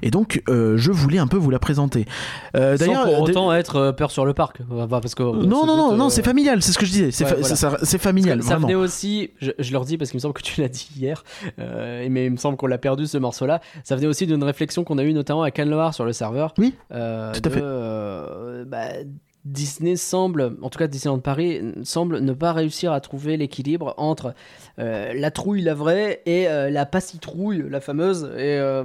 Et 0.01 0.09
donc, 0.11 0.41
je 0.49 0.91
voulais 0.91 1.19
un 1.19 1.27
peu 1.27 1.38
vous 1.38 1.51
la 1.51 1.59
présenter. 1.59 2.05
D'ailleurs, 2.53 3.05
pour 3.05 3.21
autant 3.21 3.53
être 3.53 3.91
peur 3.95 4.11
sur 4.11 4.25
le 4.25 4.34
parc. 4.34 4.59
Parce 4.89 5.13
que, 5.15 5.23
non, 5.23 5.65
non, 5.65 5.77
non, 5.77 5.95
non, 5.95 6.09
c'est 6.09 6.23
familial, 6.25 6.61
c'est 6.63 6.71
ce 6.71 6.80
que 6.80 6.85
je 6.85 6.91
disais. 6.91 7.11
C'est 7.11 7.25
ouais, 7.25 7.30
fa- 7.30 7.35
voilà. 7.38 7.55
c'est 7.55 7.61
ça- 7.61 7.77
c'est 7.84 8.01
familial, 8.01 8.41
Ça 8.41 8.57
vraiment. 8.57 8.67
Aussi, 8.94 9.32
je, 9.40 9.52
je 9.60 9.72
leur 9.74 9.86
dis 9.86 9.98
parce 9.98 10.11
qu'il 10.11 10.18
me 10.18 10.22
semble 10.22 10.34
que 10.36 10.41
tu 10.44 10.61
l'as 10.61 10.68
dit 10.70 10.88
hier, 10.95 11.24
euh, 11.60 12.07
mais 12.10 12.26
il 12.28 12.32
me 12.32 12.38
semble 12.38 12.57
qu'on 12.57 12.68
l'a 12.68 12.78
perdu 12.78 13.07
ce 13.07 13.18
morceau-là. 13.18 13.60
Ça 13.84 13.95
venait 13.95 14.07
aussi 14.07 14.28
d'une 14.28 14.44
réflexion 14.44 14.84
qu'on 14.84 14.98
a 14.98 15.03
eue 15.03 15.14
notamment 15.14 15.44
à 15.44 15.52
Canloar 15.52 15.94
sur 15.94 16.06
le 16.06 16.14
serveur. 16.14 16.53
Oui, 16.57 16.76
Euh, 16.91 17.32
tout 17.34 17.40
à 17.45 17.49
de, 17.49 17.49
fait. 17.49 17.61
euh, 17.64 18.65
bah, 18.65 18.88
Disney 19.45 19.98
semble, 19.98 20.56
en 20.61 20.70
tout 20.70 20.80
cas 20.80 20.88
Disneyland 20.88 21.20
Paris, 21.20 21.61
semble 21.84 22.20
ne 22.20 22.32
pas 22.32 22.53
réussir 22.53 22.94
à 22.94 23.02
trouver 23.02 23.36
l'équilibre 23.36 23.94
entre 23.98 24.34
euh, 24.80 25.14
la 25.14 25.32
trouille, 25.32 25.61
la 25.61 25.74
vraie, 25.74 26.22
et 26.26 26.48
euh, 26.48 26.70
la 26.70 26.86
pas 26.86 27.02
citrouille, 27.02 27.65
la 27.70 27.82
fameuse. 27.82 28.24
Et, 28.38 28.57
euh, 28.57 28.84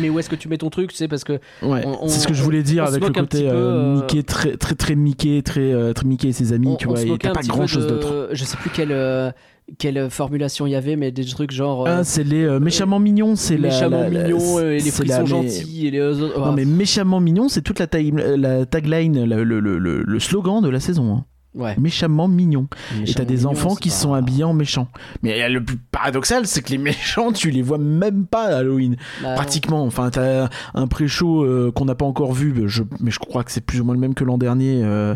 mais 0.00 0.08
où 0.08 0.18
est-ce 0.18 0.30
que 0.30 0.36
tu 0.36 0.48
mets 0.48 0.58
ton 0.58 0.70
truc 0.70 0.90
Tu 0.90 0.96
sais, 0.96 1.08
parce 1.08 1.24
que 1.24 1.38
Ouais, 1.60 1.84
c'est 2.06 2.20
ce 2.20 2.26
que 2.26 2.34
je 2.34 2.42
voulais 2.42 2.62
dire 2.62 2.84
avec 2.84 3.02
le 3.02 3.12
côté 3.12 3.48
peu, 3.48 3.94
Mickey 3.94 4.22
très 4.22 4.56
très 4.56 4.74
très 4.74 4.94
Mickey, 4.94 5.42
très 5.42 5.92
très 5.92 6.06
Mickey 6.06 6.28
et 6.28 6.32
ses 6.32 6.52
amis, 6.52 6.68
on, 6.68 6.76
tu 6.76 6.88
on 6.88 6.94
vois, 6.94 7.04
moquait 7.04 7.28
t'as 7.28 7.30
un 7.30 7.34
pas 7.34 7.42
grand 7.42 7.66
chose 7.66 7.86
d'autre. 7.86 8.30
Je 8.32 8.44
sais 8.44 8.56
plus 8.56 8.70
euh, 8.90 9.30
quelle 9.78 10.10
formulation 10.10 10.66
il 10.66 10.70
y 10.70 10.74
avait, 10.74 10.96
mais 10.96 11.10
des 11.12 11.24
trucs 11.24 11.50
genre. 11.52 11.86
euh, 11.86 11.98
Ah, 12.00 12.04
c'est 12.04 12.24
les 12.24 12.42
euh, 12.44 12.60
méchamment 12.60 12.98
mignons, 12.98 13.36
c'est 13.36 13.56
la- 13.56 13.68
méchamment 13.68 14.08
mignons, 14.08 14.58
euh, 14.58 14.72
et 14.72 14.80
les 14.80 14.90
frissons 14.90 15.20
mais- 15.20 15.26
gentils, 15.26 15.86
et 15.86 15.90
les 15.90 16.00
autres. 16.00 16.38
Non 16.40 16.52
mais 16.52 16.64
méchamment 16.64 17.20
mignon, 17.20 17.48
c'est 17.48 17.62
toute 17.62 17.78
la, 17.78 17.86
taille- 17.86 18.12
la 18.36 18.66
tagline, 18.66 19.24
la- 19.24 19.36
le, 19.44 19.60
le- 19.60 19.78
le- 19.78 20.02
le 20.02 20.20
slogan 20.20 20.60
de 20.62 20.68
la 20.68 20.80
saison. 20.80 21.14
hein. 21.16 21.24
Ouais. 21.54 21.76
Méchamment 21.78 22.28
mignon. 22.28 22.66
Et 23.06 23.12
t'as 23.12 23.26
des 23.26 23.34
mignon, 23.36 23.50
enfants 23.50 23.74
qui 23.74 23.90
pas- 23.90 23.94
sont 23.94 24.14
habillés 24.14 24.44
en 24.44 24.54
méchants. 24.54 24.88
Mais 25.22 25.46
le 25.50 25.62
plus 25.62 25.76
paradoxal, 25.76 26.46
c'est 26.46 26.62
que 26.62 26.70
les 26.70 26.78
méchants, 26.78 27.30
tu 27.30 27.50
les 27.50 27.60
vois 27.60 27.76
même 27.76 28.24
pas 28.26 28.44
à 28.46 28.56
Halloween. 28.60 28.96
Bah, 29.22 29.34
Pratiquement. 29.34 29.84
Enfin, 29.84 30.08
t'as 30.08 30.48
un 30.72 30.86
pré-show 30.86 31.44
euh, 31.44 31.70
qu'on 31.70 31.84
n'a 31.84 31.94
pas 31.94 32.06
encore 32.06 32.32
vu, 32.32 32.54
mais 32.56 32.68
je, 32.68 32.82
mais 33.00 33.10
je 33.10 33.18
crois 33.18 33.44
que 33.44 33.52
c'est 33.52 33.60
plus 33.60 33.82
ou 33.82 33.84
moins 33.84 33.94
le 33.94 34.00
même 34.00 34.14
que 34.14 34.24
l'an 34.24 34.38
dernier 34.38 34.80
euh, 34.82 35.14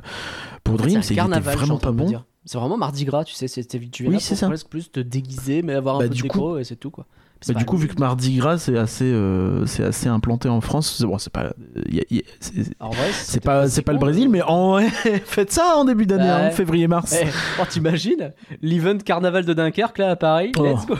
pour 0.62 0.77
Dream. 0.77 1.01
c'est 1.02 1.14
vraiment 1.14 1.78
pas 1.78 1.90
bon. 1.93 2.05
dire. 2.05 2.24
C'est 2.47 2.56
vraiment 2.59 2.77
Mardi 2.78 3.05
Gras, 3.05 3.24
tu 3.24 3.35
sais, 3.35 3.48
c'était 3.48 3.78
tu 3.90 4.06
es 4.06 4.09
Oui, 4.09 4.20
c'est 4.20 4.36
ça. 4.36 4.47
presque 4.47 4.68
plus 4.68 4.90
te 4.90 5.01
déguiser, 5.01 5.62
mais 5.62 5.74
avoir 5.74 5.97
un 5.97 5.98
Bah, 5.98 6.05
peu 6.09 6.14
de 6.14 6.60
et 6.60 6.64
c'est 6.64 6.77
tout 6.77 6.90
quoi. 6.90 7.05
Bah, 7.48 7.52
du 7.55 7.66
coup, 7.66 7.77
vu 7.77 7.86
que 7.86 8.01
Mardi 8.01 8.36
Gras 8.36 8.56
c'est 8.56 8.78
assez, 8.78 9.05
euh, 9.05 9.66
c'est 9.66 9.82
assez 9.85 10.09
implanté 10.09 10.48
en 10.48 10.62
France, 10.62 10.94
c'est 10.98 11.05
bon, 11.06 11.18
c'est 11.18 11.31
pas, 11.32 11.52
y 11.90 12.01
a- 12.01 12.05
y 12.10 12.20
a- 12.20 12.23
c'est- 12.40 12.73
En 12.81 12.89
vrai, 12.90 13.10
c'est 13.12 13.43
pas, 13.43 13.68
c'est 13.68 13.82
pas 13.82 13.93
le 13.93 13.98
Brésil, 13.98 14.31
mais 14.31 14.40
en 14.43 14.70
vrai, 14.70 14.89
faites 15.27 15.52
ça 15.52 15.77
en 15.77 15.85
début 15.85 16.06
d'année, 16.06 16.24
Bah 16.24 16.36
hein, 16.39 16.44
ouais. 16.47 16.51
février-mars. 16.52 17.14
Eh, 17.20 17.27
oh, 17.60 17.64
t'imagines 17.68 18.32
l'event 18.62 18.97
carnaval 18.98 19.44
de 19.44 19.52
Dunkerque 19.52 19.98
là 19.98 20.10
à 20.12 20.16
Paris 20.16 20.52
Oh. 20.56 20.64
Let's 20.64 20.86
go 20.86 20.94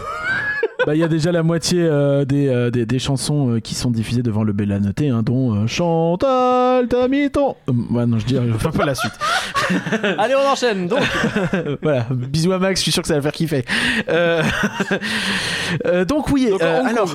Bah, 0.86 0.94
il 0.94 1.00
y 1.00 1.02
a 1.02 1.08
déjà 1.08 1.32
la 1.32 1.42
moitié 1.42 1.82
euh, 1.82 2.24
des, 2.24 2.46
euh, 2.46 2.70
des, 2.70 2.86
des 2.86 3.00
chansons 3.00 3.50
euh, 3.50 3.60
qui 3.60 3.74
sont 3.74 3.90
diffusées 3.90 4.22
devant 4.22 4.44
le 4.44 4.52
Bella 4.52 4.78
Noté, 4.78 5.08
hein, 5.08 5.24
dont 5.24 5.52
euh, 5.52 5.66
Chantal, 5.66 6.86
t'as 6.86 7.08
mis 7.08 7.28
ton. 7.28 7.56
Ouais, 7.66 8.06
non, 8.06 8.20
je 8.20 8.26
dis, 8.26 8.36
je 8.36 8.68
pas 8.68 8.84
la 8.84 8.94
suite. 8.94 9.14
Allez, 10.18 10.36
on 10.36 10.48
enchaîne 10.48 10.86
donc 10.86 11.00
voilà, 11.82 12.06
bisous 12.10 12.52
à 12.52 12.60
Max, 12.60 12.78
je 12.78 12.82
suis 12.84 12.92
sûr 12.92 13.02
que 13.02 13.08
ça 13.08 13.14
va 13.14 13.22
faire 13.22 13.32
kiffer. 13.32 13.64
Euh, 14.08 14.44
euh, 15.86 16.04
donc, 16.04 16.28
oui, 16.28 16.50
Donc, 16.50 16.62
alors. 16.62 17.08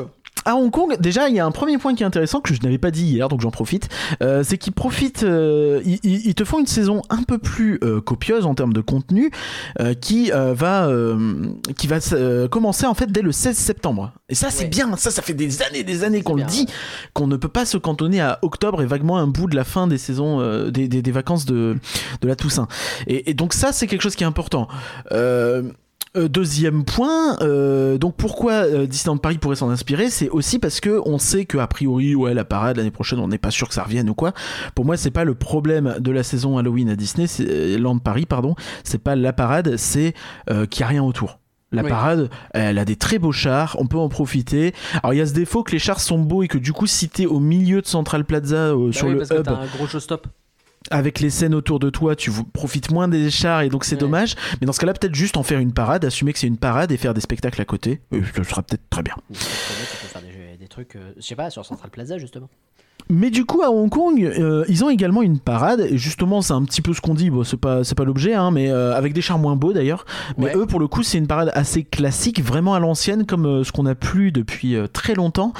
À 0.45 0.55
Hong 0.55 0.71
Kong, 0.71 0.97
déjà, 0.99 1.29
il 1.29 1.35
y 1.35 1.39
a 1.39 1.45
un 1.45 1.51
premier 1.51 1.77
point 1.77 1.93
qui 1.93 2.03
est 2.03 2.05
intéressant 2.05 2.41
que 2.41 2.53
je 2.53 2.61
n'avais 2.61 2.77
pas 2.79 2.89
dit 2.91 3.03
hier, 3.05 3.29
donc 3.29 3.41
j'en 3.41 3.51
profite. 3.51 3.89
Euh, 4.23 4.43
c'est 4.43 4.57
qu'ils 4.57 4.73
profitent, 4.73 5.23
euh, 5.23 5.81
ils, 5.85 6.33
te 6.35 6.43
font 6.43 6.59
une 6.59 6.65
saison 6.67 7.01
un 7.09 7.21
peu 7.23 7.37
plus 7.37 7.79
euh, 7.83 8.01
copieuse 8.01 8.45
en 8.45 8.55
termes 8.55 8.73
de 8.73 8.81
contenu, 8.81 9.29
euh, 9.79 9.93
qui 9.93 10.31
euh, 10.31 10.53
va, 10.55 10.87
euh, 10.87 11.45
qui 11.77 11.87
va 11.87 11.97
commencer 12.49 12.85
en 12.87 12.93
fait 12.95 13.11
dès 13.11 13.21
le 13.21 13.31
16 13.31 13.55
septembre. 13.55 14.13
Et 14.29 14.35
ça, 14.35 14.49
c'est 14.49 14.63
Ouais. 14.63 14.69
bien. 14.69 14.95
Ça, 14.97 15.11
ça 15.11 15.21
fait 15.21 15.33
des 15.33 15.61
années, 15.61 15.83
des 15.83 16.03
années 16.03 16.21
qu'on 16.23 16.35
le 16.35 16.43
dit, 16.43 16.65
qu'on 17.13 17.27
ne 17.27 17.37
peut 17.37 17.47
pas 17.47 17.65
se 17.65 17.77
cantonner 17.77 18.21
à 18.21 18.39
octobre 18.41 18.81
et 18.81 18.85
vaguement 18.85 19.17
un 19.17 19.27
bout 19.27 19.47
de 19.47 19.55
la 19.55 19.63
fin 19.63 19.87
des 19.87 19.97
saisons, 19.97 20.39
euh, 20.39 20.71
des, 20.71 20.87
des- 20.87 21.01
des 21.01 21.11
vacances 21.11 21.45
de, 21.45 21.77
de 22.21 22.27
la 22.27 22.35
Toussaint. 22.35 22.67
Et, 23.07 23.29
et 23.29 23.33
donc 23.33 23.53
ça, 23.53 23.71
c'est 23.73 23.85
quelque 23.87 24.01
chose 24.01 24.15
qui 24.15 24.23
est 24.23 24.27
important. 24.27 24.67
Euh, 26.17 26.27
deuxième 26.27 26.83
point, 26.83 27.37
euh, 27.39 27.97
donc 27.97 28.15
pourquoi 28.17 28.51
euh, 28.51 28.85
Disneyland 28.85 29.17
Paris 29.17 29.37
pourrait 29.37 29.55
s'en 29.55 29.69
inspirer, 29.69 30.09
c'est 30.09 30.27
aussi 30.27 30.59
parce 30.59 30.81
que 30.81 31.01
on 31.05 31.17
sait 31.17 31.45
que 31.45 31.57
a 31.57 31.67
priori, 31.67 32.15
ouais, 32.15 32.33
la 32.33 32.43
parade 32.43 32.75
l'année 32.75 32.91
prochaine, 32.91 33.19
on 33.19 33.29
n'est 33.29 33.37
pas 33.37 33.49
sûr 33.51 33.69
que 33.69 33.73
ça 33.73 33.83
revienne 33.83 34.09
ou 34.09 34.13
quoi. 34.13 34.33
Pour 34.75 34.83
moi, 34.83 34.97
c'est 34.97 35.09
pas 35.11 35.23
le 35.23 35.35
problème 35.35 35.95
de 35.99 36.11
la 36.11 36.23
saison 36.23 36.57
Halloween 36.57 36.89
à 36.89 36.97
Disney, 36.97 37.27
Land 37.77 37.99
Paris, 37.99 38.25
pardon. 38.25 38.55
C'est 38.83 38.97
pas 39.01 39.15
la 39.15 39.31
parade, 39.31 39.77
c'est 39.77 40.13
qu'il 40.69 40.81
y 40.81 40.83
a 40.83 40.87
rien 40.87 41.01
autour. 41.03 41.39
La 41.73 41.83
Oui. 41.83 41.89
parade, 41.89 42.29
elle 42.53 42.77
a 42.77 42.83
des 42.83 42.97
très 42.97 43.17
beaux 43.17 43.31
chars, 43.31 43.77
on 43.79 43.87
peut 43.87 43.97
en 43.97 44.09
profiter. 44.09 44.73
Alors 45.03 45.13
il 45.13 45.17
y 45.17 45.21
a 45.21 45.25
ce 45.25 45.33
défaut 45.33 45.63
que 45.63 45.71
les 45.71 45.79
chars 45.79 46.01
sont 46.01 46.19
beaux 46.19 46.43
et 46.43 46.49
que 46.49 46.57
du 46.57 46.73
coup 46.73 46.85
si 46.87 47.07
t'es 47.07 47.25
au 47.25 47.39
milieu 47.39 47.81
de 47.81 47.87
Central 47.87 48.25
Plaza 48.25 48.71
euh, 48.71 48.87
Bah 48.87 48.91
sur 48.91 49.07
oui, 49.07 49.13
le 49.13 49.19
parce 49.19 49.29
que 49.29 49.35
hub 49.35 49.43
t'as 49.43 49.53
un 49.53 49.67
gros 49.77 49.87
showstop. 49.87 50.27
Avec 50.91 51.19
les 51.19 51.29
scènes 51.29 51.55
autour 51.55 51.79
de 51.79 51.89
toi, 51.89 52.15
tu 52.15 52.31
profites 52.53 52.91
moins 52.91 53.07
des 53.07 53.29
chars 53.31 53.61
et 53.61 53.69
donc 53.69 53.83
c'est 53.85 53.95
Ouais. 53.95 53.99
dommage. 54.01 54.35
Mais 54.59 54.67
dans 54.67 54.73
ce 54.73 54.79
cas-là, 54.79 54.93
peut-être 54.93 55.15
juste 55.15 55.37
en 55.37 55.43
faire 55.43 55.59
une 55.59 55.73
parade, 55.73 56.05
assumer 56.05 56.33
que 56.33 56.39
c'est 56.39 56.47
une 56.47 56.57
parade 56.57 56.91
et 56.91 56.97
faire 56.97 57.13
des 57.13 57.21
spectacles 57.21 57.61
à 57.61 57.65
côté. 57.65 58.01
Ce 58.35 58.43
sera 58.43 58.61
peut-être 58.63 58.83
très 58.89 59.03
bien. 59.03 59.15
Tu 59.29 59.33
peux 59.33 59.39
faire 60.07 60.21
des, 60.21 60.57
des 60.57 60.67
trucs, 60.67 60.95
euh, 60.95 61.13
je 61.17 61.21
sais 61.21 61.35
pas, 61.35 61.49
sur 61.49 61.65
Central 61.65 61.89
Plaza 61.91 62.17
justement. 62.17 62.49
Mais 63.09 63.29
du 63.29 63.45
coup, 63.45 63.61
à 63.61 63.69
Hong 63.71 63.89
Kong, 63.89 64.21
euh, 64.23 64.63
ils 64.67 64.83
ont 64.83 64.89
également 64.89 65.21
une 65.21 65.39
parade. 65.39 65.81
Et 65.89 65.97
justement, 65.97 66.41
c'est 66.41 66.53
un 66.53 66.63
petit 66.63 66.81
peu 66.81 66.93
ce 66.93 67.01
qu'on 67.01 67.13
dit. 67.13 67.29
Bon, 67.29 67.43
c'est 67.43 67.57
pas, 67.57 67.83
c'est 67.83 67.95
pas 67.95 68.03
l'objet, 68.03 68.33
hein, 68.33 68.51
mais 68.51 68.69
euh, 68.71 68.95
avec 68.95 69.13
des 69.13 69.21
chars 69.21 69.39
moins 69.39 69.55
beaux 69.55 69.73
d'ailleurs. 69.73 70.05
Mais 70.37 70.45
Ouais. 70.45 70.55
eux, 70.57 70.65
pour 70.65 70.79
le 70.79 70.87
coup, 70.87 71.03
c'est 71.03 71.17
une 71.17 71.27
parade 71.27 71.51
assez 71.53 71.83
classique, 71.83 72.41
vraiment 72.43 72.73
à 72.73 72.79
l'ancienne, 72.79 73.25
comme 73.25 73.45
euh, 73.45 73.63
ce 73.63 73.71
qu'on 73.71 73.85
a 73.85 73.95
plus 73.95 74.31
depuis 74.31 74.75
très 74.93 75.13
longtemps. 75.13 75.53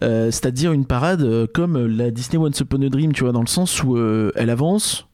C'est-à-dire 0.00 0.72
une 0.72 0.84
parade 0.84 1.46
comme 1.52 1.86
la 1.86 2.10
Disney 2.10 2.38
Once 2.42 2.60
Upon 2.60 2.82
a 2.82 2.88
Dream, 2.88 3.12
tu 3.12 3.24
vois, 3.24 3.32
dans 3.32 3.40
le 3.40 3.46
sens 3.46 3.82
où 3.82 3.96
elle 4.34 4.50
avance. 4.50 5.07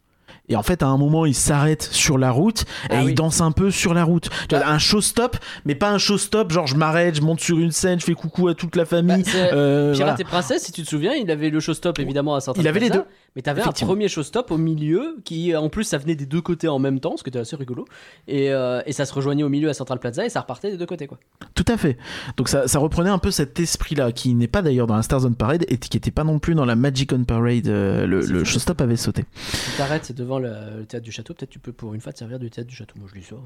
Et 0.51 0.57
en 0.57 0.63
fait, 0.63 0.83
à 0.83 0.87
un 0.89 0.99
moment, 0.99 1.25
il 1.25 1.35
s'arrête 1.35 1.83
sur 1.91 2.19
la 2.19 2.31
route 2.31 2.63
et 2.91 2.95
Ah 2.97 3.01
il 3.01 3.07
oui. 3.07 3.15
danse 3.15 3.41
un 3.41 3.51
peu 3.51 3.71
sur 3.71 3.95
la 3.95 4.05
route. 4.05 4.29
Tu 4.49 4.55
vois, 4.55 4.67
un 4.67 4.79
show-stop, 4.79 5.39
mais 5.65 5.75
pas 5.75 5.91
un 5.91 5.97
show-stop, 5.97 6.53
genre 6.53 6.67
je 6.67 6.77
m'arrête, 6.77 7.15
je 7.17 7.23
monte 7.23 7.41
sur 7.41 7.59
une 7.59 7.71
scène, 7.73 7.99
je 7.99 8.05
fais 8.05 8.13
coucou 8.13 8.49
à 8.49 8.55
toute 8.55 8.77
la 8.77 8.83
Bah, 8.83 8.89
famille. 8.91 9.25
c'est- 9.25 9.51
Euh, 9.55 9.95
Pirate 9.95 10.17
voilà. 10.17 10.21
et 10.21 10.25
Princesse, 10.25 10.65
si 10.65 10.73
tu 10.73 10.83
te 10.83 10.89
souviens, 10.89 11.15
il 11.15 11.31
avait 11.31 11.49
le 11.49 11.61
showstop 11.61 11.99
évidemment 11.99 12.35
à 12.35 12.41
Central 12.41 12.63
Il 12.63 12.69
avait 12.69 12.81
les 12.81 12.91
deux. 12.91 13.05
Mais 13.37 13.43
t'avais 13.43 13.63
un 13.63 13.73
premier 13.73 14.07
showstop 14.07 14.53
au 14.53 14.59
milieu 14.59 15.17
qui, 15.25 15.57
en 15.57 15.69
plus, 15.69 15.83
ça 15.83 15.99
venait 15.99 16.15
des 16.15 16.27
deux 16.27 16.41
côtés 16.41 16.69
en 16.69 16.79
même 16.79 17.01
temps, 17.01 17.17
ce 17.17 17.25
qui 17.25 17.31
était 17.31 17.41
assez 17.41 17.57
rigolo. 17.57 17.85
Et, 18.29 18.53
euh, 18.53 18.81
et 18.87 18.93
ça 18.93 19.07
se 19.07 19.13
rejoignait 19.13 19.43
au 19.43 19.49
milieu 19.49 19.69
à 19.69 19.75
Central 19.75 19.99
Plaza 19.99 20.25
et 20.25 20.29
ça 20.29 20.41
repartait 20.41 20.71
des 20.71 20.77
deux 20.77 20.87
côtés 20.87 21.09
quoi. 21.09 21.19
Tout 21.55 21.65
à 21.67 21.77
fait. 21.77 21.99
Donc 22.37 22.49
ça, 22.49 22.69
ça 22.69 22.79
reprenait 22.79 23.11
un 23.11 23.19
peu 23.19 23.33
cet 23.33 23.59
esprit-là, 23.59 24.13
qui 24.13 24.35
n'est 24.35 24.47
pas 24.47 24.63
d'ailleurs 24.63 24.87
dans 24.87 24.97
la 24.97 25.03
Stars 25.03 25.25
on 25.25 25.33
Parade 25.33 25.65
et 25.69 25.79
qui 25.79 25.97
n'était 25.97 26.13
pas 26.13 26.23
non 26.25 26.39
plus 26.39 26.55
dans 26.55 26.65
la 26.65 26.77
Magic 26.77 27.13
on 27.13 27.25
Parade. 27.25 27.67
euh, 27.67 28.07
le 28.07 28.45
showstop 28.45 28.81
avait 28.81 28.97
sauté. 28.97 29.25
Si 29.43 29.77
t'arrêtes 29.77 30.13
devant 30.13 30.39
le, 30.39 30.51
le 30.79 30.87
théâtre 30.87 31.05
du 31.05 31.11
château, 31.13 31.35
peut-être 31.35 31.51
tu 31.51 31.59
peux 31.59 31.73
pour 31.73 31.95
une 31.95 32.01
fois 32.01 32.13
te 32.13 32.19
servir 32.21 32.39
du 32.39 32.51
théâtre 32.51 32.71
du 32.71 32.77
château. 32.77 32.95
Moi 32.99 33.09
je 33.13 33.19
dis 33.19 33.27
ça. 33.27 33.37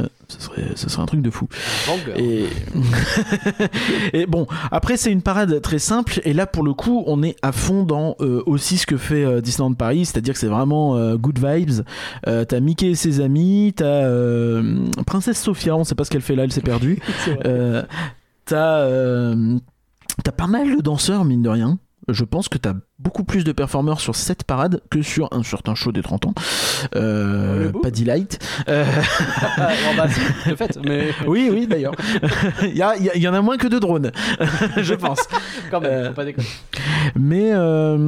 Euh, 0.00 0.06
ce, 0.28 0.40
serait, 0.40 0.72
ce 0.74 0.90
serait 0.90 1.02
un 1.02 1.06
truc 1.06 1.22
de 1.22 1.30
fou. 1.30 1.48
Et... 2.16 2.46
et 4.12 4.26
bon, 4.26 4.46
après 4.70 4.96
c'est 4.96 5.10
une 5.10 5.22
parade 5.22 5.60
très 5.62 5.78
simple 5.78 6.20
et 6.24 6.32
là 6.32 6.46
pour 6.46 6.64
le 6.64 6.74
coup 6.74 7.04
on 7.06 7.22
est 7.22 7.36
à 7.42 7.52
fond 7.52 7.84
dans 7.84 8.16
euh, 8.20 8.42
aussi 8.46 8.76
ce 8.76 8.86
que 8.86 8.96
fait 8.96 9.24
euh, 9.24 9.40
Disneyland 9.40 9.74
Paris, 9.74 10.04
c'est-à-dire 10.04 10.34
que 10.34 10.40
c'est 10.40 10.48
vraiment 10.48 10.96
euh, 10.96 11.16
good 11.16 11.38
vibes. 11.38 11.82
T'as 12.24 12.60
Mickey 12.60 12.90
et 12.90 12.94
ses 12.94 13.20
amis, 13.20 13.72
t'as 13.76 14.10
Princesse 15.06 15.40
Sophia, 15.40 15.76
on 15.76 15.84
sait 15.84 15.94
pas 15.94 16.04
ce 16.04 16.10
qu'elle 16.10 16.22
fait 16.22 16.36
là, 16.36 16.44
elle 16.44 16.52
s'est 16.52 16.60
perdue. 16.60 17.00
T'as 18.48 19.34
t'as 20.22 20.32
pas 20.32 20.46
mal 20.46 20.76
de 20.76 20.80
danseurs 20.80 21.24
mine 21.24 21.42
de 21.42 21.48
rien. 21.48 21.78
Je 22.08 22.22
pense 22.24 22.48
que 22.48 22.56
t'as 22.56 22.74
beaucoup 23.00 23.24
plus 23.24 23.42
de 23.42 23.50
performeurs 23.50 24.00
sur 24.00 24.14
cette 24.14 24.44
parade 24.44 24.80
que 24.90 25.02
sur 25.02 25.28
un 25.32 25.42
certain 25.42 25.74
show 25.74 25.90
des 25.90 26.02
30 26.02 26.26
ans. 26.26 26.34
Euh, 26.94 27.72
pas 27.82 27.90
Delight. 27.90 28.38
Euh, 28.68 28.84
bon, 29.58 29.96
bah, 29.96 30.06
de 30.06 30.54
fait, 30.54 30.78
mais 30.84 31.08
oui, 31.26 31.48
oui, 31.52 31.66
d'ailleurs. 31.66 31.94
Il 32.62 32.76
y, 32.76 32.82
a- 32.82 32.94
il 32.96 33.10
y 33.16 33.20
y 33.24 33.28
en 33.28 33.34
a 33.34 33.40
moins 33.42 33.56
que 33.56 33.66
de 33.66 33.78
drones, 33.80 34.12
je 34.76 34.94
pense. 34.94 35.18
quand 35.70 35.80
même, 35.80 35.90
Euh, 35.92 36.08
faut 36.10 36.14
pas 36.14 36.24
déconner. 36.24 36.46
Mais, 37.16 37.50
euh, 37.52 37.98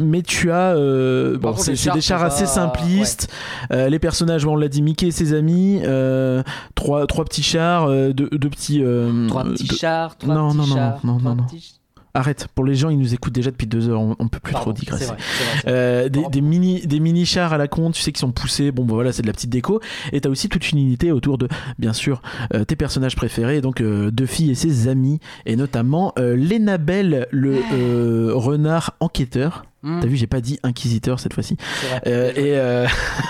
mais 0.00 0.22
tu 0.22 0.50
as. 0.50 0.74
euh, 0.74 1.38
bon, 1.38 1.56
c'est 1.56 1.72
des 1.92 2.00
chars 2.00 2.22
assez 2.24 2.46
simplistes. 2.46 3.30
Euh, 3.72 3.88
les 3.88 3.98
personnages, 4.00 4.44
on 4.46 4.56
l'a 4.56 4.68
dit, 4.68 4.82
Mickey 4.82 5.06
et 5.08 5.10
ses 5.12 5.32
amis. 5.32 5.80
euh, 5.84 6.42
trois, 6.74 7.06
trois 7.06 7.24
petits 7.24 7.42
chars, 7.44 7.84
euh, 7.88 8.12
deux, 8.12 8.28
deux 8.32 8.50
petits. 8.50 8.82
euh, 8.82 9.28
Trois 9.28 9.44
petits 9.44 9.64
deux- 9.68 9.76
chars, 9.76 10.16
trois 10.18 10.34
non, 10.34 10.48
petits 10.48 10.58
non, 10.58 10.66
non, 10.66 10.74
chars, 10.74 10.98
non, 11.04 11.18
trois 11.18 11.30
non, 11.30 11.36
non. 11.36 11.44
petits 11.44 11.80
arrête. 12.14 12.48
Pour 12.54 12.64
les 12.64 12.74
gens, 12.74 12.88
ils 12.90 12.98
nous 12.98 13.12
écoutent 13.14 13.32
déjà 13.32 13.50
depuis 13.50 13.66
deux 13.66 13.88
heures. 13.88 14.00
On, 14.00 14.16
on 14.18 14.28
peut 14.28 14.40
plus 14.40 14.52
Pardon, 14.52 14.70
trop 14.70 14.72
digresser. 14.72 15.04
c'est 15.06 15.44
vrai. 15.44 15.62
Euh, 15.66 16.08
des, 16.08 16.22
des 16.30 16.40
mini 16.40 16.86
des 16.86 17.00
mini 17.00 17.26
chars 17.26 17.52
à 17.52 17.58
la 17.58 17.68
con 17.68 17.90
tu 17.90 18.00
sais 18.00 18.12
qui 18.12 18.20
sont 18.20 18.32
poussés 18.32 18.70
bon 18.70 18.84
bah 18.84 18.94
voilà 18.94 19.12
c'est 19.12 19.22
de 19.22 19.26
la 19.26 19.32
petite 19.32 19.50
déco 19.50 19.80
et 20.12 20.20
t'as 20.20 20.28
aussi 20.28 20.48
toute 20.48 20.70
une 20.70 20.78
unité 20.78 21.10
autour 21.12 21.38
de 21.38 21.48
bien 21.78 21.92
sûr 21.92 22.22
euh, 22.54 22.64
tes 22.64 22.76
personnages 22.76 23.16
préférés 23.16 23.60
donc 23.60 23.80
euh, 23.80 24.10
Duffy 24.10 24.50
et 24.50 24.54
ses 24.54 24.88
amis 24.88 25.20
et 25.46 25.56
notamment 25.56 26.12
euh, 26.18 26.36
Lena 26.36 26.78
Bell 26.78 27.26
le 27.30 27.56
euh, 27.72 28.32
renard 28.34 28.94
enquêteur 29.00 29.64
Hmm, 29.84 30.00
t'as 30.00 30.06
vu 30.06 30.16
j'ai 30.16 30.26
pas 30.26 30.40
dit 30.40 30.58
inquisiteur 30.62 31.20
cette 31.20 31.34
fois-ci. 31.34 31.58
Euh, 32.06 32.32
et 32.34 32.56
euh, 32.56 32.86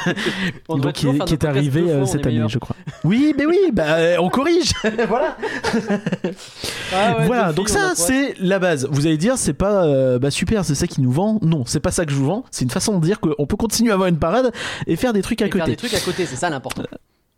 donc 0.68 0.92
qui 0.92 1.08
est, 1.08 1.24
qui 1.24 1.46
arrivé 1.46 1.82
fois, 1.82 1.90
euh, 1.90 2.06
cette 2.06 2.24
année 2.26 2.36
meilleur. 2.36 2.48
je 2.48 2.60
crois 2.60 2.76
oui 3.02 3.34
mais 3.36 3.44
oui 3.44 3.58
bah 3.72 3.94
euh, 3.96 4.16
on 4.20 4.28
corrige 4.28 4.72
voilà 5.08 5.36
Ah 6.92 7.18
ouais, 7.18 7.26
voilà, 7.26 7.52
donc 7.52 7.66
on 7.68 7.72
ça 7.72 7.92
c'est 7.96 8.34
la 8.38 8.60
base. 8.60 8.86
Vous 8.88 9.06
allez 9.06 9.16
dire 9.16 9.36
c'est 9.36 9.52
pas 9.52 9.84
euh, 9.84 10.20
bah 10.20 10.30
super, 10.30 10.64
c'est 10.64 10.76
ça 10.76 10.86
qui 10.86 11.00
nous 11.00 11.10
vend. 11.10 11.40
Non, 11.42 11.64
c'est 11.66 11.80
pas 11.80 11.90
ça 11.90 12.04
que 12.04 12.12
je 12.12 12.16
vous 12.16 12.26
vends. 12.26 12.44
C'est 12.52 12.64
une 12.64 12.70
façon 12.70 12.98
de 13.00 13.04
dire 13.04 13.18
qu'on 13.18 13.46
peut 13.46 13.56
continuer 13.56 13.90
à 13.90 13.94
avoir 13.94 14.08
une 14.08 14.18
parade 14.18 14.52
et 14.86 14.94
faire 14.94 15.12
des 15.12 15.22
trucs 15.22 15.42
à 15.42 15.46
Et 15.46 15.50
faire 15.50 15.60
côté. 15.62 15.72
des 15.72 15.76
trucs 15.76 15.94
à 15.94 16.00
côté, 16.00 16.24
c'est 16.24 16.36
ça 16.36 16.50
l'important. 16.50 16.84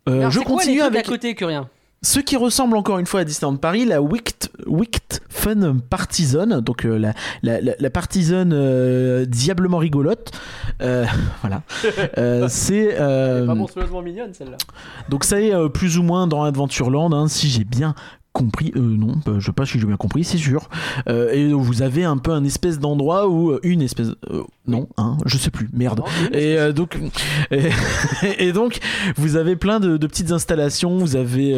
Je 0.05 0.11
c'est 0.13 0.19
quoi 0.21 0.29
les 0.29 0.45
continue 0.45 0.79
trucs 0.79 0.93
avec 0.95 1.07
à 1.07 1.09
côté 1.09 1.33
que 1.33 1.45
rien. 1.45 1.69
Ce 2.07 2.21
qui 2.21 2.37
ressemble 2.37 2.77
encore 2.77 2.99
une 2.99 3.05
fois 3.05 3.19
à 3.19 3.23
Disneyland 3.25 3.57
Paris, 3.57 3.83
la 3.83 4.01
Wicked, 4.01 4.49
Wicked 4.65 5.19
Fun 5.27 5.75
Partisan, 5.89 6.61
donc 6.61 6.85
euh, 6.85 6.97
la, 6.97 7.13
la, 7.43 7.59
la, 7.59 7.73
la 7.77 7.89
partisane 7.89 8.53
euh, 8.53 9.25
diablement 9.25 9.77
rigolote. 9.77 10.31
Euh, 10.81 11.05
voilà. 11.41 11.63
C'est 12.47 12.95
Pas 12.97 13.53
monstrueusement 13.53 14.01
mignonne 14.01 14.33
celle-là. 14.33 14.55
donc 15.09 15.25
ça 15.25 15.41
est 15.41 15.51
plus 15.73 15.97
ou 15.97 16.03
moins 16.03 16.27
dans 16.27 16.43
Adventureland, 16.43 17.11
hein, 17.11 17.27
si 17.27 17.49
j'ai 17.49 17.65
bien 17.65 17.93
compris. 18.37 18.71
Euh, 18.75 18.79
non, 18.79 19.15
bah, 19.25 19.33
je 19.39 19.45
sais 19.47 19.51
pas 19.51 19.65
si 19.65 19.79
j'ai 19.79 19.87
bien 19.87 19.97
compris, 19.97 20.23
c'est 20.23 20.37
sûr. 20.37 20.69
Euh, 21.09 21.31
et 21.31 21.51
vous 21.53 21.81
avez 21.81 22.03
un 22.03 22.17
peu 22.17 22.31
un 22.31 22.43
espèce 22.43 22.77
d'endroit 22.77 23.27
où 23.27 23.49
euh, 23.49 23.59
une 23.63 23.81
espèce, 23.81 24.09
euh, 24.29 24.43
non, 24.67 24.87
hein, 24.97 25.17
je 25.25 25.37
sais 25.37 25.49
plus, 25.49 25.69
merde. 25.73 26.01
Non, 26.01 26.05
Et 26.37 26.71
donc, 26.71 26.99
et, 27.49 27.69
et 28.37 28.51
donc, 28.51 28.77
vous 29.15 29.37
avez 29.37 29.55
plein 29.55 29.79
de, 29.79 29.97
de 29.97 30.07
petites 30.07 30.31
installations. 30.31 30.99
Vous 30.99 31.15
avez 31.15 31.55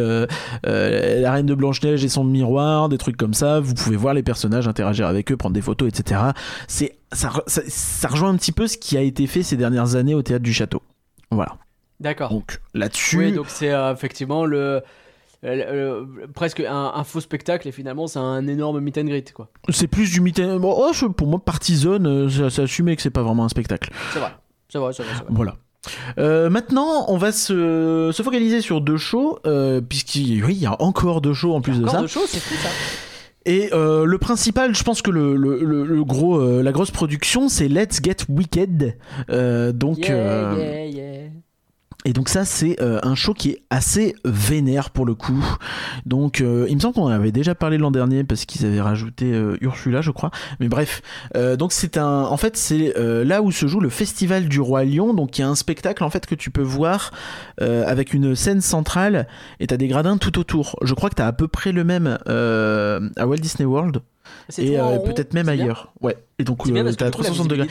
la 0.64 1.32
reine 1.32 1.46
de 1.46 1.54
Blanche 1.54 1.84
Neige 1.84 2.06
et 2.06 2.10
son 2.10 2.24
miroir, 2.24 2.88
des 2.88 2.98
trucs 2.98 3.18
comme 3.18 3.34
ça. 3.34 3.60
Vous 3.60 3.74
pouvez 3.74 3.98
voir 3.98 4.14
les 4.14 4.24
personnages, 4.24 4.68
interagir 4.68 5.08
avec 5.08 5.32
eux, 5.32 5.38
prendre 5.38 5.56
des 5.56 5.62
photos, 5.62 5.90
etc. 5.90 6.22
C'est 6.68 6.96
ça, 7.12 7.32
ça, 7.48 7.62
ça 7.68 8.08
rejoint 8.08 8.30
un 8.30 8.38
petit 8.38 8.52
peu 8.54 8.68
ce 8.68 8.78
qui 8.78 8.96
a 8.98 9.02
été 9.02 9.28
fait 9.28 9.44
ces 9.44 9.58
dernières 9.58 9.96
années 9.96 10.16
au 10.16 10.22
théâtre 10.22 10.44
du 10.44 10.54
château. 10.54 10.82
Voilà. 11.30 11.58
D'accord. 12.00 12.32
Donc 12.32 12.62
là-dessus, 12.74 13.18
Oui, 13.18 13.32
donc 13.34 13.48
c'est 13.50 13.74
effectivement 13.92 14.46
le, 14.46 14.82
le- 15.44 15.56
le- 16.22 16.28
presque 16.34 16.60
un, 16.60 16.92
un 16.96 17.04
faux 17.04 17.22
spectacle 17.22 17.68
et 17.68 17.72
finalement 17.72 18.08
c'est 18.08 18.20
un 18.20 18.46
énorme 18.48 18.80
meet 18.82 18.98
and 18.98 19.06
greet 19.06 19.32
quoi. 19.34 19.50
c'est 19.70 19.88
plus 19.88 20.12
du 20.12 20.22
meeting. 20.22 20.58
Bon, 20.60 20.76
oh, 20.78 20.92
je- 20.94 21.06
pour 21.06 21.28
moi, 21.28 21.40
partisan, 21.44 22.04
euh, 22.06 22.30
c'est 22.50 22.62
assumé 22.62 22.96
que 22.96 23.02
c'est 23.02 23.10
pas 23.10 23.24
vraiment 23.24 23.46
un 23.46 23.50
spectacle. 23.50 23.92
C'est 24.14 24.20
vrai. 24.20 24.32
C'est 24.68 24.78
vrai, 24.80 24.94
c'est 24.94 25.04
vrai. 25.04 25.14
Voilà. 25.30 25.56
Euh, 26.18 26.50
maintenant, 26.50 27.06
on 27.08 27.18
va 27.18 27.32
se, 27.32 28.12
se 28.14 28.22
focaliser 28.24 28.60
sur 28.62 28.82
deux 28.82 28.98
shows, 28.98 29.40
euh, 29.48 29.80
puisqu'il 29.82 30.44
oui, 30.44 30.56
y 30.56 30.66
a 30.66 30.76
encore 30.82 31.22
deux 31.22 31.34
shows 31.34 31.54
en 31.56 31.62
plus 31.62 31.80
de 31.80 31.88
ça. 31.88 32.02
de 32.02 32.08
choses, 32.08 32.28
c'est 32.28 32.40
fou 32.42 32.54
ça. 32.62 32.70
Et 33.46 33.70
euh, 33.74 34.04
le 34.06 34.18
principal, 34.18 34.76
je 34.76 34.84
pense 34.84 35.02
que 35.02 35.10
le, 35.10 35.36
le, 35.38 35.64
le- 35.64 35.86
le 35.86 36.04
gros, 36.04 36.38
euh, 36.40 36.62
la 36.62 36.72
grosse 36.74 36.92
production, 36.92 37.48
c'est 37.48 37.70
Let's 37.70 38.00
Get 38.04 38.18
Wicked. 38.28 38.98
Euh, 39.32 39.72
donc, 39.72 40.00
Yeah, 40.00 40.12
euh, 40.14 40.56
yeah, 40.58 40.86
yeah. 40.86 41.30
Et 42.06 42.14
donc 42.14 42.30
ça, 42.30 42.46
c'est 42.46 42.82
euh, 42.82 43.00
un 43.04 43.14
show 43.14 43.34
qui 43.34 43.50
est 43.50 43.62
assez 43.70 44.16
vénère 44.24 44.90
pour 44.90 45.06
le 45.06 45.16
coup. 45.16 45.46
Donc, 46.06 46.40
euh, 46.40 46.66
il 46.70 46.76
me 46.76 46.80
semble 46.80 46.94
qu'on 46.94 47.04
en 47.04 47.08
avait 47.08 47.34
déjà 47.34 47.56
parlé 47.56 47.78
l'an 47.78 47.92
dernier 47.92 48.24
parce 48.24 48.46
qu'ils 48.46 48.66
avaient 48.66 48.80
rajouté 48.80 49.34
euh, 49.34 49.58
Ursula, 49.60 50.00
je 50.00 50.12
crois. 50.12 50.32
Mais 50.62 50.70
bref, 50.70 51.02
donc 51.58 51.74
c'est 51.74 51.98
un, 51.98 52.22
en 52.24 52.38
fait, 52.38 52.56
c'est 52.56 52.94
là 52.98 53.42
où 53.42 53.52
se 53.52 53.68
joue 53.68 53.82
le 53.82 53.90
festival 53.90 54.48
du 54.48 54.62
roi 54.62 54.86
Lion. 54.86 55.14
Donc, 55.14 55.38
il 55.38 55.42
y 55.42 55.44
a 55.44 55.50
un 55.50 55.56
spectacle 55.56 56.04
en 56.04 56.10
fait 56.10 56.26
que 56.26 56.36
tu 56.36 56.52
peux 56.52 56.62
voir 56.62 57.12
avec 57.60 58.14
une 58.14 58.36
scène 58.36 58.62
centrale 58.62 59.28
et 59.60 59.68
t'as 59.68 59.78
des 59.78 59.88
gradins 59.88 60.18
tout 60.18 60.40
autour. 60.40 60.78
Je 60.82 60.94
crois 60.94 61.10
que 61.10 61.16
t'as 61.16 61.28
à 61.28 61.34
peu 61.34 61.48
près 61.48 61.74
le 61.74 61.84
même 61.84 62.18
à 62.26 63.28
Walt 63.28 63.38
Disney 63.38 63.66
World 63.66 64.02
et 64.58 64.78
peut-être 65.06 65.34
même 65.34 65.48
c'est 65.48 65.56
bien. 65.56 65.64
ailleurs. 65.66 65.94
Ouais. 66.02 66.16
Et 66.40 66.46
donc, 66.46 66.60
t'as 66.60 66.72
du 66.72 66.72
coup, 66.72 67.04
la 67.04 67.12
360 67.12 67.48
degrés. 67.50 67.68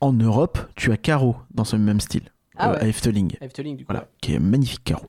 En 0.00 0.12
Europe, 0.12 0.58
tu 0.74 0.92
as 0.92 0.96
Caro 0.96 1.36
dans 1.54 1.64
ce 1.64 1.76
même 1.76 2.00
style 2.00 2.30
Ah 2.58 2.70
euh, 2.70 2.72
ouais. 2.74 2.82
à 2.84 2.86
Efteling. 2.88 3.36
Efteling, 3.40 3.76
du 3.76 3.84
coup. 3.84 3.92
Voilà, 3.92 4.04
ouais. 4.04 4.10
qui 4.20 4.34
est 4.34 4.38
magnifique 4.38 4.84
Caro. 4.84 5.06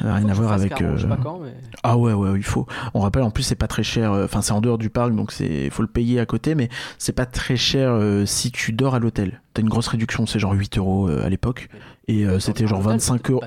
Rien 0.00 0.28
à 0.28 0.32
voir 0.32 0.52
avec. 0.52 0.74
Caro, 0.74 0.96
Je 0.96 1.02
sais 1.02 1.04
euh, 1.06 1.08
pas 1.08 1.16
quand, 1.22 1.38
mais. 1.40 1.54
Ah 1.82 1.96
ouais, 1.96 2.12
ouais, 2.12 2.36
il 2.36 2.42
faut. 2.42 2.66
On 2.94 3.00
rappelle, 3.00 3.22
en 3.22 3.30
plus, 3.30 3.42
c'est 3.42 3.54
pas 3.54 3.68
très 3.68 3.82
cher. 3.82 4.12
euh, 4.12 4.24
Enfin, 4.24 4.42
c'est 4.42 4.52
en 4.52 4.60
dehors 4.60 4.78
du 4.78 4.90
parc, 4.90 5.14
donc 5.14 5.32
c'est 5.32 5.70
faut 5.70 5.82
le 5.82 5.88
payer 5.88 6.20
à 6.20 6.26
côté, 6.26 6.54
mais 6.54 6.68
c'est 6.98 7.12
pas 7.12 7.26
très 7.26 7.56
cher 7.56 7.98
si 8.26 8.50
tu 8.50 8.72
dors 8.72 8.94
à 8.94 8.98
l'hôtel. 8.98 9.42
T'as 9.54 9.62
une 9.62 9.68
grosse 9.68 9.88
réduction, 9.88 10.26
c'est 10.26 10.38
genre 10.38 10.52
8 10.52 10.78
euros 10.78 11.08
à 11.08 11.28
l'époque, 11.28 11.68
et 12.10 12.24
euh, 12.26 12.38
c'était 12.38 12.66
genre 12.66 12.80
25 12.80 13.30
euros. 13.30 13.42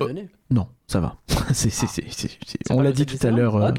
Non, 0.50 0.67
ça 0.88 1.00
va. 1.00 1.16
c'est, 1.53 1.69
c'est, 1.69 1.88
c'est, 1.88 2.03
c'est- 2.09 2.27
c'est- 2.45 2.58
C'est 2.67 2.72
On 2.74 2.82
l'a 2.82 2.92
dit 2.92 3.06
tout 3.06 3.17
à 3.25 3.32
l'heure. 3.32 3.56
euh. 3.56 3.72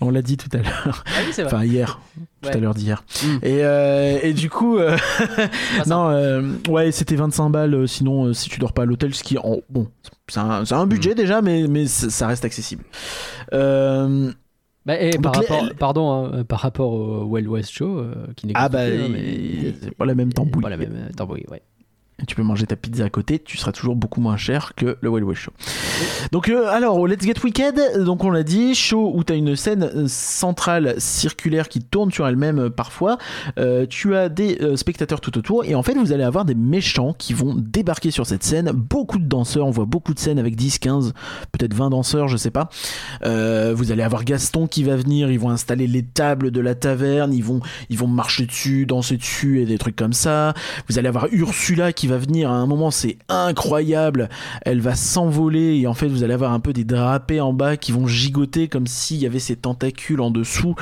On 0.00 0.10
l'a 0.10 0.22
dit 0.22 0.36
tout 0.36 0.48
à 0.52 0.58
l'heure. 0.58 1.04
Ah 1.06 1.10
oui, 1.26 1.30
c'est 1.32 1.42
vrai. 1.44 1.52
Enfin, 1.54 1.64
hier. 1.64 2.00
Tout 2.42 2.48
à 2.50 2.56
l'heure 2.56 2.74
d'hier. 2.74 3.04
Mm. 3.24 3.26
Et, 3.42 3.64
euh, 3.64 4.18
et 4.22 4.32
du 4.32 4.50
coup, 4.50 4.78
euh, 4.78 4.96
non, 5.86 6.08
euh, 6.10 6.42
ouais, 6.68 6.90
c'était 6.92 7.16
25 7.16 7.50
balles. 7.50 7.74
euh, 7.74 7.86
sinon, 7.86 8.26
euh, 8.26 8.32
si 8.32 8.48
tu 8.48 8.58
dors 8.58 8.72
pas 8.72 8.82
à 8.82 8.84
l'hôtel, 8.84 9.14
ce 9.14 9.22
qui, 9.22 9.34
est 9.36 9.38
en, 9.38 9.58
bon, 9.70 9.88
c'est 10.28 10.40
un, 10.40 10.64
c'est 10.64 10.74
un 10.74 10.86
Mm. 10.86 10.88
budget 10.88 11.14
déjà, 11.14 11.40
mais, 11.42 11.66
mais 11.68 11.86
ça 11.86 12.26
reste 12.26 12.44
accessible. 12.44 12.84
Euh, 13.52 14.32
Bah, 14.86 14.98
et 15.00 15.10
par 15.18 15.32
les- 15.32 15.38
rapport, 15.46 15.64
pardon, 15.78 16.10
hein, 16.12 16.30
euh, 16.34 16.44
par 16.44 16.60
rapport 16.60 16.92
au 16.92 17.24
Wild 17.24 17.48
West 17.48 17.70
Show, 17.70 17.98
euh, 17.98 18.14
qui 18.36 18.46
n'existe 18.46 18.64
ah 18.64 18.68
bah, 18.68 18.80
hein, 18.82 19.08
mais 19.10 19.72
pas 19.96 20.06
la 20.06 20.14
même 20.14 20.32
tambouille. 20.32 20.62
Pas 20.62 20.70
la 20.70 20.76
même 20.76 20.94
euh, 20.94 21.12
tambouille, 21.16 21.44
ouais. 21.50 21.62
Tu 22.26 22.34
peux 22.34 22.42
manger 22.42 22.66
ta 22.66 22.74
pizza 22.74 23.04
à 23.04 23.10
côté, 23.10 23.38
tu 23.38 23.56
seras 23.56 23.70
toujours 23.70 23.94
beaucoup 23.94 24.20
moins 24.20 24.36
cher 24.36 24.72
que 24.74 24.98
le 25.00 25.08
Wild 25.08 25.24
West 25.24 25.42
Show. 25.42 25.52
Donc 26.32 26.48
euh, 26.48 26.66
alors, 26.66 27.06
Let's 27.06 27.22
Get 27.22 27.34
Wicked, 27.44 28.02
donc 28.04 28.24
on 28.24 28.30
l'a 28.30 28.42
dit, 28.42 28.74
show 28.74 29.12
où 29.14 29.22
tu 29.22 29.32
as 29.32 29.36
une 29.36 29.54
scène 29.54 30.08
centrale 30.08 30.96
circulaire 30.98 31.68
qui 31.68 31.80
tourne 31.80 32.10
sur 32.10 32.26
elle-même 32.26 32.58
euh, 32.58 32.70
parfois. 32.70 33.18
Euh, 33.60 33.86
tu 33.88 34.16
as 34.16 34.28
des 34.28 34.58
spectateurs 34.74 35.20
tout 35.20 35.38
autour 35.38 35.64
et 35.64 35.76
en 35.76 35.84
fait 35.84 35.94
vous 35.94 36.10
allez 36.10 36.24
avoir 36.24 36.44
des 36.44 36.56
méchants 36.56 37.14
qui 37.16 37.34
vont 37.34 37.54
débarquer 37.56 38.10
sur 38.10 38.26
cette 38.26 38.42
scène. 38.42 38.72
Beaucoup 38.72 39.18
de 39.18 39.26
danseurs, 39.26 39.68
on 39.68 39.70
voit 39.70 39.84
beaucoup 39.84 40.12
de 40.12 40.18
scènes 40.18 40.40
avec 40.40 40.56
10, 40.56 40.80
15, 40.80 41.12
peut-être 41.52 41.74
20 41.74 41.90
danseurs, 41.90 42.26
je 42.26 42.36
sais 42.36 42.50
pas. 42.50 42.68
Vous 43.22 43.92
allez 43.92 44.02
avoir 44.02 44.24
Gaston 44.24 44.66
qui 44.66 44.82
va 44.82 44.96
venir, 44.96 45.30
ils 45.30 45.38
vont 45.38 45.50
installer 45.50 45.86
les 45.86 46.02
tables 46.02 46.50
de 46.50 46.60
la 46.60 46.74
taverne, 46.74 47.32
ils 47.32 47.44
vont, 47.44 47.60
ils 47.90 47.98
vont 47.98 48.08
marcher 48.08 48.46
dessus, 48.46 48.86
danser 48.86 49.18
dessus 49.18 49.60
et 49.62 49.66
des 49.66 49.78
trucs 49.78 49.96
comme 49.96 50.12
ça. 50.12 50.54
Vous 50.88 50.98
allez 50.98 51.08
avoir 51.08 51.28
Ursula 51.30 51.92
qui 51.92 52.07
va 52.08 52.18
venir 52.18 52.50
à 52.50 52.54
un 52.54 52.66
moment, 52.66 52.90
c'est 52.90 53.18
incroyable. 53.28 54.28
Elle 54.62 54.80
va 54.80 54.94
s'envoler 54.94 55.76
et 55.78 55.86
en 55.86 55.94
fait 55.94 56.08
vous 56.08 56.22
allez 56.24 56.34
avoir 56.34 56.52
un 56.52 56.60
peu 56.60 56.72
des 56.72 56.84
drapés 56.84 57.40
en 57.40 57.52
bas 57.52 57.76
qui 57.76 57.92
vont 57.92 58.06
gigoter 58.06 58.68
comme 58.68 58.86
s'il 58.86 59.18
y 59.18 59.26
avait 59.26 59.38
ces 59.38 59.56
tentacules 59.56 60.20
en 60.20 60.30
dessous. 60.30 60.74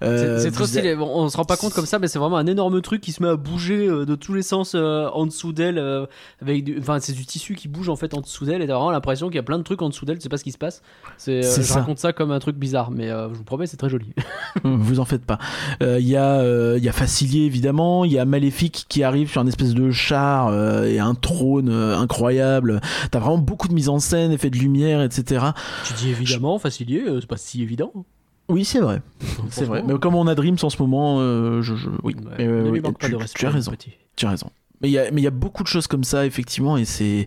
C'est 0.00 0.06
Euh, 0.06 0.38
c'est 0.40 0.50
trop 0.50 0.64
a- 0.64 0.66
stylé. 0.66 0.94
Bon, 0.96 1.08
on 1.12 1.28
se 1.28 1.36
rend 1.36 1.44
pas 1.44 1.56
compte 1.56 1.72
comme 1.72 1.86
ça, 1.86 1.98
mais 1.98 2.08
c'est 2.08 2.18
vraiment 2.18 2.36
un 2.36 2.46
énorme 2.46 2.80
truc 2.82 3.00
qui 3.00 3.12
se 3.12 3.22
met 3.22 3.28
à 3.28 3.36
bouger 3.36 3.86
euh, 3.86 4.04
de 4.04 4.14
tous 4.14 4.34
les 4.34 4.42
sens 4.42 4.72
euh, 4.74 5.08
en 5.12 5.26
dessous 5.26 5.52
d'elle. 5.52 5.78
euh, 5.78 6.06
avec 6.42 6.64
du... 6.64 6.78
Enfin, 6.80 6.98
c'est 7.00 7.12
du 7.12 7.24
tissu 7.26 7.54
qui 7.54 7.68
bouge 7.68 7.88
en 7.88 7.96
fait 7.96 8.14
en 8.14 8.20
dessous 8.20 8.44
d'elle. 8.44 8.62
Et 8.62 8.66
t'as 8.66 8.74
vraiment 8.74 8.90
l'impression 8.90 9.26
qu'il 9.28 9.36
y 9.36 9.40
a 9.40 9.42
plein 9.44 9.58
de 9.58 9.62
trucs 9.64 9.82
en 9.82 9.88
dessous 9.88 10.04
d'elle. 10.04 10.16
Tu 10.18 10.22
sais 10.22 10.28
pas 10.28 10.36
ce 10.38 10.44
qui 10.44 10.52
se 10.52 10.58
passe. 10.58 10.82
C'est, 11.18 11.42
je 11.42 11.62
ça. 11.62 11.80
raconte 11.80 11.98
ça 11.98 12.12
comme 12.12 12.30
un 12.30 12.38
truc 12.38 12.56
bizarre, 12.56 12.90
mais 12.90 13.08
je 13.08 13.34
vous 13.34 13.44
promets, 13.44 13.66
c'est 13.66 13.76
très 13.76 13.88
joli. 13.90 14.12
Vous 14.64 15.00
en 15.00 15.04
faites 15.04 15.24
pas. 15.24 15.38
Il 15.80 16.06
y, 16.08 16.16
a, 16.16 16.76
y 16.76 16.88
a 16.88 16.92
Facilier 16.92 17.44
évidemment, 17.44 18.04
il 18.04 18.12
y 18.12 18.18
a 18.18 18.24
Maléfique 18.24 18.86
qui 18.88 19.02
arrive 19.02 19.30
sur 19.30 19.40
un 19.40 19.46
espèce 19.46 19.74
de 19.74 19.90
char 19.90 20.48
et 20.86 20.98
un 20.98 21.14
trône 21.14 21.68
euh, 21.68 21.96
incroyable. 21.98 22.80
T'as 23.10 23.18
vraiment 23.18 23.38
beaucoup 23.38 23.68
de 23.68 23.74
mise 23.74 23.88
en 23.88 23.98
scène, 23.98 24.32
effets 24.32 24.50
de 24.50 24.58
lumière, 24.58 25.02
etc. 25.02 25.46
tu 25.86 25.92
dis 25.94 26.10
évidemment, 26.10 26.58
facilier, 26.58 27.02
euh, 27.06 27.20
c'est 27.20 27.26
pas 27.28 27.36
si 27.36 27.62
évident. 27.62 27.92
Oui, 28.48 28.64
c'est 28.64 28.80
vrai. 28.80 29.00
C'est 29.50 29.64
vrai. 29.64 29.82
Mais 29.86 29.96
comme 29.98 30.16
on 30.16 30.26
a 30.26 30.34
Dreams 30.34 30.56
en 30.62 30.70
ce 30.70 30.82
moment, 30.82 31.18
euh, 31.20 31.62
je, 31.62 31.76
je- 31.76 31.88
oui. 32.02 32.16
Ouais, 32.16 32.32
Mais, 32.38 32.46
euh, 32.48 32.58
ne 32.62 32.64
lui 32.64 32.70
oui, 32.72 32.80
manque 32.80 32.98
pas 32.98 33.08
tu, 33.08 33.14
as 33.46 33.50
raison. 33.50 33.70
petit. 33.70 33.92
Tu 34.16 34.26
as 34.26 34.30
raison. 34.30 34.50
Mais 34.82 34.88
il 34.88 34.92
y 34.92 34.98
a, 34.98 35.10
mais 35.12 35.20
il 35.20 35.24
y 35.24 35.28
a 35.28 35.30
beaucoup 35.30 35.62
de 35.62 35.68
choses 35.68 35.86
comme 35.86 36.04
ça, 36.04 36.24
effectivement, 36.26 36.76
et 36.78 36.84
c'est, 36.86 37.26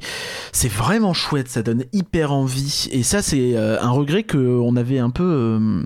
c'est 0.52 0.68
vraiment 0.72 1.14
chouette, 1.14 1.48
ça 1.50 1.62
donne 1.62 1.84
hyper 1.94 2.34
envie. 2.34 2.90
Et 2.92 3.04
ça, 3.04 3.22
c'est 3.22 3.56
euh, 3.56 3.80
un 3.80 3.92
regret 3.92 4.24
qu'on 4.24 4.76
avait 4.76 4.98
un 5.00 5.12
peu. 5.12 5.24
euh, 5.24 5.84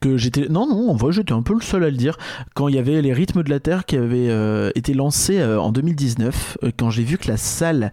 que 0.00 0.16
j'étais. 0.16 0.48
Non, 0.48 0.66
non, 0.66 0.90
en 0.90 0.94
vrai, 0.94 1.12
j'étais 1.12 1.32
un 1.32 1.42
peu 1.42 1.54
le 1.54 1.60
seul 1.60 1.84
à 1.84 1.90
le 1.90 1.96
dire. 1.96 2.16
Quand 2.54 2.68
il 2.68 2.74
y 2.74 2.78
avait 2.78 3.02
les 3.02 3.12
rythmes 3.12 3.42
de 3.42 3.50
la 3.50 3.60
Terre 3.60 3.84
qui 3.84 3.96
avaient 3.96 4.28
euh, 4.30 4.70
été 4.74 4.94
lancés 4.94 5.38
euh, 5.38 5.60
en 5.60 5.72
2019, 5.72 6.58
euh, 6.62 6.70
quand 6.76 6.90
j'ai 6.90 7.02
vu 7.02 7.18
que 7.18 7.28
la 7.28 7.36
salle 7.36 7.92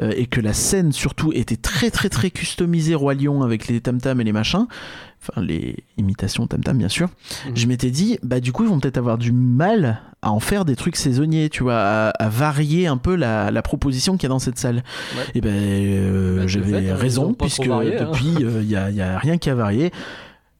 et 0.00 0.26
que 0.26 0.40
la 0.40 0.52
scène 0.52 0.90
surtout 0.90 1.32
était 1.32 1.56
très, 1.56 1.90
très, 1.90 2.08
très 2.08 2.30
customisée 2.30 2.94
Roi 2.94 3.14
Lion 3.14 3.42
avec 3.42 3.68
les 3.68 3.80
tam-tams 3.80 4.20
et 4.20 4.24
les 4.24 4.32
machins. 4.32 4.66
Enfin, 5.20 5.40
les 5.40 5.76
imitations 5.98 6.46
tam-tam, 6.48 6.76
bien 6.76 6.88
sûr. 6.88 7.08
Mhm. 7.46 7.56
Je 7.56 7.66
m'étais 7.68 7.90
dit, 7.90 8.18
bah, 8.24 8.40
du 8.40 8.50
coup, 8.50 8.64
ils 8.64 8.68
vont 8.68 8.80
peut-être 8.80 8.96
avoir 8.96 9.18
du 9.18 9.30
mal 9.30 10.00
à 10.22 10.32
en 10.32 10.40
faire 10.40 10.64
des 10.64 10.74
trucs 10.74 10.96
saisonniers, 10.96 11.48
tu 11.50 11.62
vois, 11.62 11.78
à, 11.78 12.08
à 12.08 12.28
varier 12.28 12.88
un 12.88 12.96
peu 12.96 13.14
la, 13.14 13.52
la 13.52 13.62
proposition 13.62 14.16
qu'il 14.16 14.24
y 14.24 14.26
a 14.26 14.30
dans 14.30 14.40
cette 14.40 14.58
salle. 14.58 14.82
Ouais. 15.16 15.24
Et 15.36 15.40
ben, 15.40 16.36
Bah, 16.38 16.46
j'avais 16.46 16.90
hein, 16.90 16.96
raison, 16.96 17.34
puisque 17.34 17.66
varié, 17.66 17.96
hein. 17.96 18.06
depuis, 18.06 18.34
il 18.40 18.66
n'y 18.66 18.74
a, 18.74 18.90
y 18.90 19.00
a 19.00 19.18
rien 19.18 19.38
qui 19.38 19.50
a 19.50 19.54
varié. 19.54 19.92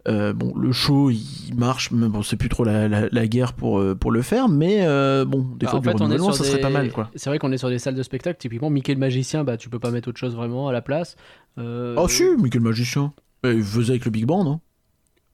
Euh, 0.08 0.32
bon, 0.32 0.52
le 0.56 0.72
show 0.72 1.10
il 1.10 1.54
marche, 1.56 1.90
mais 1.92 2.08
bon, 2.08 2.22
c'est 2.22 2.36
plus 2.36 2.48
trop 2.48 2.64
la, 2.64 2.88
la- 2.88 3.08
la 3.08 3.26
guerre 3.28 3.52
pour, 3.52 3.78
euh, 3.78 3.94
pour 3.94 4.10
le 4.10 4.20
faire, 4.22 4.48
mais 4.48 4.84
euh, 4.84 5.24
bon, 5.24 5.38
des 5.56 5.66
Bah, 5.66 5.70
fois 5.70 5.78
en 5.78 5.82
du 5.82 5.88
fait, 5.88 5.94
on 6.00 6.10
est 6.10 6.18
ça 6.32 6.42
serait 6.44 6.60
pas 6.60 6.70
mal 6.70 6.90
quoi. 6.90 7.08
C'est 7.14 7.30
vrai 7.30 7.38
qu'on 7.38 7.52
est 7.52 7.56
sur 7.58 7.68
des 7.68 7.78
salles 7.78 7.94
de 7.94 8.02
spectacle. 8.02 8.38
Typiquement, 8.40 8.68
Mickey 8.68 8.94
le 8.94 8.98
magicien, 9.00 9.44
bah 9.44 9.56
tu 9.56 9.68
peux 9.68 9.78
pas 9.78 9.90
mettre 9.92 10.08
autre 10.08 10.18
chose 10.18 10.34
vraiment 10.34 10.66
à 10.68 10.72
la 10.72 10.82
place. 10.82 11.16
Euh, 11.58 11.94
Oh, 11.98 12.08
si, 12.08 12.24
mais 12.40 12.50
quel 12.50 12.62
magicien 12.62 13.12
Eh, 13.44 13.52
Il 13.52 13.62
faisait 13.62 13.90
avec 13.92 14.04
le 14.04 14.10
Big 14.10 14.26
Band, 14.26 14.42
non 14.44 14.60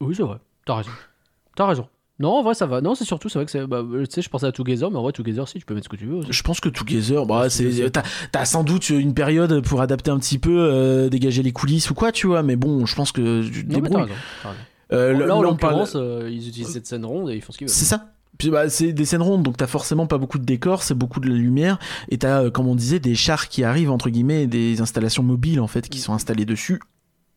Oui, 0.01 0.15
c'est 0.15 0.23
vrai. 0.23 0.37
T'as 0.67 0.75
raison. 0.77 0.91
T'as 1.57 1.67
raison. 1.67 1.89
Non, 2.21 2.31
en 2.31 2.43
vrai, 2.43 2.55
ça 2.55 2.67
va. 2.67 2.81
Non, 2.81 2.95
c'est 2.97 3.05
surtout, 3.05 3.29
c'est 3.29 3.39
vrai 3.39 3.45
que 3.47 3.51
c'est. 3.53 3.65
Bah, 3.67 3.85
tu 3.91 4.07
sais, 4.11 4.23
je 4.23 4.29
pensais 4.29 4.47
à 4.47 4.53
Together, 4.53 4.91
mais 4.91 4.97
en 4.99 5.03
vrai, 5.03 5.13
Together, 5.13 5.47
si, 5.47 5.59
tu 5.61 5.65
peux 5.65 5.75
mettre 5.75 5.85
ce 5.85 5.89
que 5.89 5.97
tu 5.97 6.07
veux 6.07 6.17
aussi. 6.17 6.33
Je 6.33 6.43
pense 6.43 6.59
que 6.61 6.69
Together, 6.69 7.25
bah, 7.27 7.49
c'est, 7.49 7.91
t'as, 7.93 8.03
t'as 8.33 8.45
sans 8.45 8.65
doute 8.65 8.91
une 8.91 9.15
période 9.15 9.61
pour 9.65 9.81
adapter 9.81 10.11
un 10.11 10.19
petit 10.19 10.39
peu, 10.39 10.57
euh, 10.59 11.09
dégager 11.09 11.43
les 11.45 11.53
coulisses 11.53 11.91
ou 11.91 11.95
quoi, 11.95 12.11
tu 12.11 12.27
vois, 12.27 12.43
mais 12.43 12.57
bon, 12.57 12.87
je 12.87 12.95
pense 12.97 13.13
que 13.13 13.43
tu 13.49 13.65
Non, 13.67 13.69
mais 13.69 13.75
t'as 13.75 13.81
débrouilles. 13.81 14.03
raison. 14.03 14.15
t'as 14.43 14.49
raison. 14.49 14.61
Euh, 14.91 15.13
là, 15.13 15.27
là, 15.27 15.37
en 15.37 15.43
parle- 15.55 15.73
l'occurrence, 15.75 15.93
euh, 15.97 16.29
ils 16.33 16.49
utilisent 16.49 16.73
cette 16.73 16.87
scène 16.87 17.05
ronde 17.05 17.31
et 17.31 17.37
ils 17.37 17.43
font 17.43 17.53
ce 17.53 17.59
qu'ils 17.59 17.67
veulent. 17.69 17.75
C'est 17.75 17.85
ça. 17.85 18.07
Puis, 18.39 18.51
bah, 18.51 18.69
c'est 18.69 18.93
des 18.93 19.05
scènes 19.05 19.23
rondes, 19.23 19.43
donc 19.43 19.57
t'as 19.57 19.67
forcément 19.67 20.07
pas 20.07 20.17
beaucoup 20.19 20.39
de 20.39 20.45
décors, 20.45 20.83
c'est 20.83 20.95
beaucoup 20.95 21.19
de 21.21 21.29
la 21.29 21.35
lumière, 21.35 21.79
et 22.09 22.19
t'as, 22.19 22.51
comme 22.51 22.67
on 22.69 22.75
disait, 22.77 23.01
des 23.01 23.15
chars 23.17 23.49
qui 23.49 23.65
arrivent, 23.65 23.91
entre 23.91 24.11
guillemets, 24.11 24.47
des 24.47 24.81
installations 24.81 25.23
mobiles, 25.23 25.61
en 25.61 25.67
fait, 25.67 25.89
qui 25.89 25.99
sont 25.99 26.15
installées 26.15 26.45
dessus, 26.47 26.81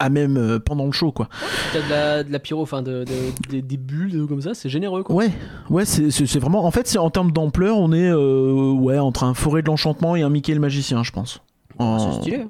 à 0.01 0.09
même 0.09 0.37
euh, 0.37 0.59
pendant 0.59 0.85
le 0.85 0.91
show, 0.91 1.11
quoi. 1.11 1.29
T'as 1.73 1.81
de 1.81 1.89
la, 1.89 2.23
de 2.23 2.31
la 2.31 2.39
pyro, 2.39 2.61
enfin, 2.61 2.81
de, 2.81 3.05
de- 3.51 3.59
des, 3.59 3.77
bulles 3.77 4.25
comme 4.27 4.41
ça, 4.41 4.53
c'est 4.53 4.69
généreux, 4.69 5.03
quoi. 5.03 5.15
Ouais, 5.15 5.31
ouais, 5.69 5.85
c'est, 5.85 6.39
vraiment. 6.39 6.65
En 6.65 6.71
fait, 6.71 6.87
c'est 6.87 6.97
en 6.97 7.09
termes 7.09 7.31
d'ampleur, 7.31 7.77
on 7.77 7.91
est 7.93 8.09
euh, 8.09 8.71
ouais 8.71 8.97
entre 8.99 9.23
un 9.23 9.33
forêt 9.33 9.61
de 9.61 9.67
l'enchantement 9.67 10.15
et 10.15 10.21
un 10.23 10.29
Mickey 10.29 10.53
le 10.53 10.59
magicien, 10.59 11.03
je 11.03 11.11
pense. 11.11 11.41
En- 11.79 11.99
C'est 12.13 12.19
stylé. 12.21 12.37
hein. 12.37 12.49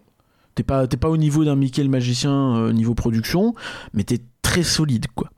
T'es 0.56 0.64
pas, 0.64 0.86
t'es 0.88 0.98
pas 0.98 1.10
au 1.10 1.18
niveau 1.18 1.46
d'un 1.46 1.56
Mickey 1.56 1.82
le 1.84 1.90
magicien 1.90 2.56
euh, 2.58 2.74
niveau 2.74 2.94
production, 2.94 3.54
mais 3.94 4.04
t'es 4.04 4.20
très 4.42 4.64
solide, 4.64 5.06
quoi. 5.16 5.30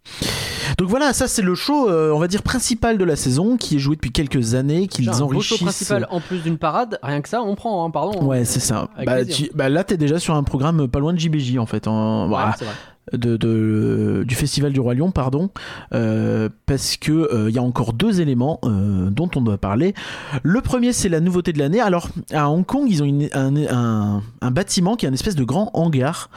Donc 0.77 0.87
voilà, 0.89 1.13
ça 1.13 1.27
c'est 1.27 1.41
le 1.41 1.55
show, 1.55 1.89
euh, 1.89 2.11
on 2.11 2.19
va 2.19 2.27
dire 2.27 2.41
principal 2.43 2.97
de 2.97 3.03
la 3.03 3.15
saison, 3.15 3.57
qui 3.57 3.75
est 3.75 3.79
joué 3.79 3.95
depuis 3.95 4.11
quelques 4.11 4.53
années, 4.55 4.87
qu'ils 4.87 5.05
Genre, 5.05 5.15
un 5.15 5.19
beau 5.19 5.27
show 5.41 5.55
enrichissent. 5.55 5.61
principal 5.61 6.07
en 6.09 6.19
plus 6.19 6.39
d'une 6.43 6.57
parade, 6.57 6.99
rien 7.03 7.21
que 7.21 7.29
ça, 7.29 7.41
on 7.41 7.55
prend, 7.55 7.85
hein, 7.85 7.89
pardon. 7.91 8.23
Ouais, 8.25 8.39
hein. 8.39 8.45
c'est 8.45 8.59
ça. 8.59 8.89
Bah, 9.05 9.25
tu- 9.25 9.49
bah, 9.53 9.69
là, 9.69 9.83
t'es 9.83 9.97
déjà 9.97 10.19
sur 10.19 10.35
un 10.35 10.43
programme 10.43 10.87
pas 10.87 10.99
loin 10.99 11.13
de 11.13 11.19
JBJ 11.19 11.57
en 11.57 11.65
fait, 11.65 11.87
en- 11.87 12.23
Ouais, 12.23 12.27
voilà, 12.29 12.55
c'est 12.57 12.65
vrai. 12.65 12.73
De, 13.13 13.37
de- 13.37 14.23
du 14.27 14.35
Festival 14.35 14.73
du 14.73 14.79
Roi 14.79 14.93
Lion, 14.95 15.11
pardon, 15.11 15.49
euh, 15.93 16.49
parce 16.65 16.97
que 16.97 17.47
il 17.49 17.55
y 17.55 17.59
a 17.59 17.63
encore 17.63 17.93
deux 17.93 18.21
éléments 18.21 18.59
euh, 18.65 19.09
dont 19.09 19.29
on 19.35 19.41
doit 19.41 19.57
parler. 19.57 19.93
Le 20.43 20.61
premier, 20.61 20.93
c'est 20.93 21.09
la 21.09 21.19
nouveauté 21.19 21.53
de 21.53 21.59
l'année. 21.59 21.79
Alors, 21.79 22.09
à 22.33 22.49
Hong 22.49 22.65
Kong, 22.65 22.85
ils 22.89 23.01
ont 23.03 23.05
une- 23.05 23.29
un, 23.33 23.55
un- 23.55 24.21
un 24.41 24.51
bâtiment 24.51 24.95
qui 24.95 25.05
est 25.05 25.09
un 25.09 25.13
espèce 25.13 25.35
de 25.35 25.43
grand 25.43 25.69
hangar 25.73 26.29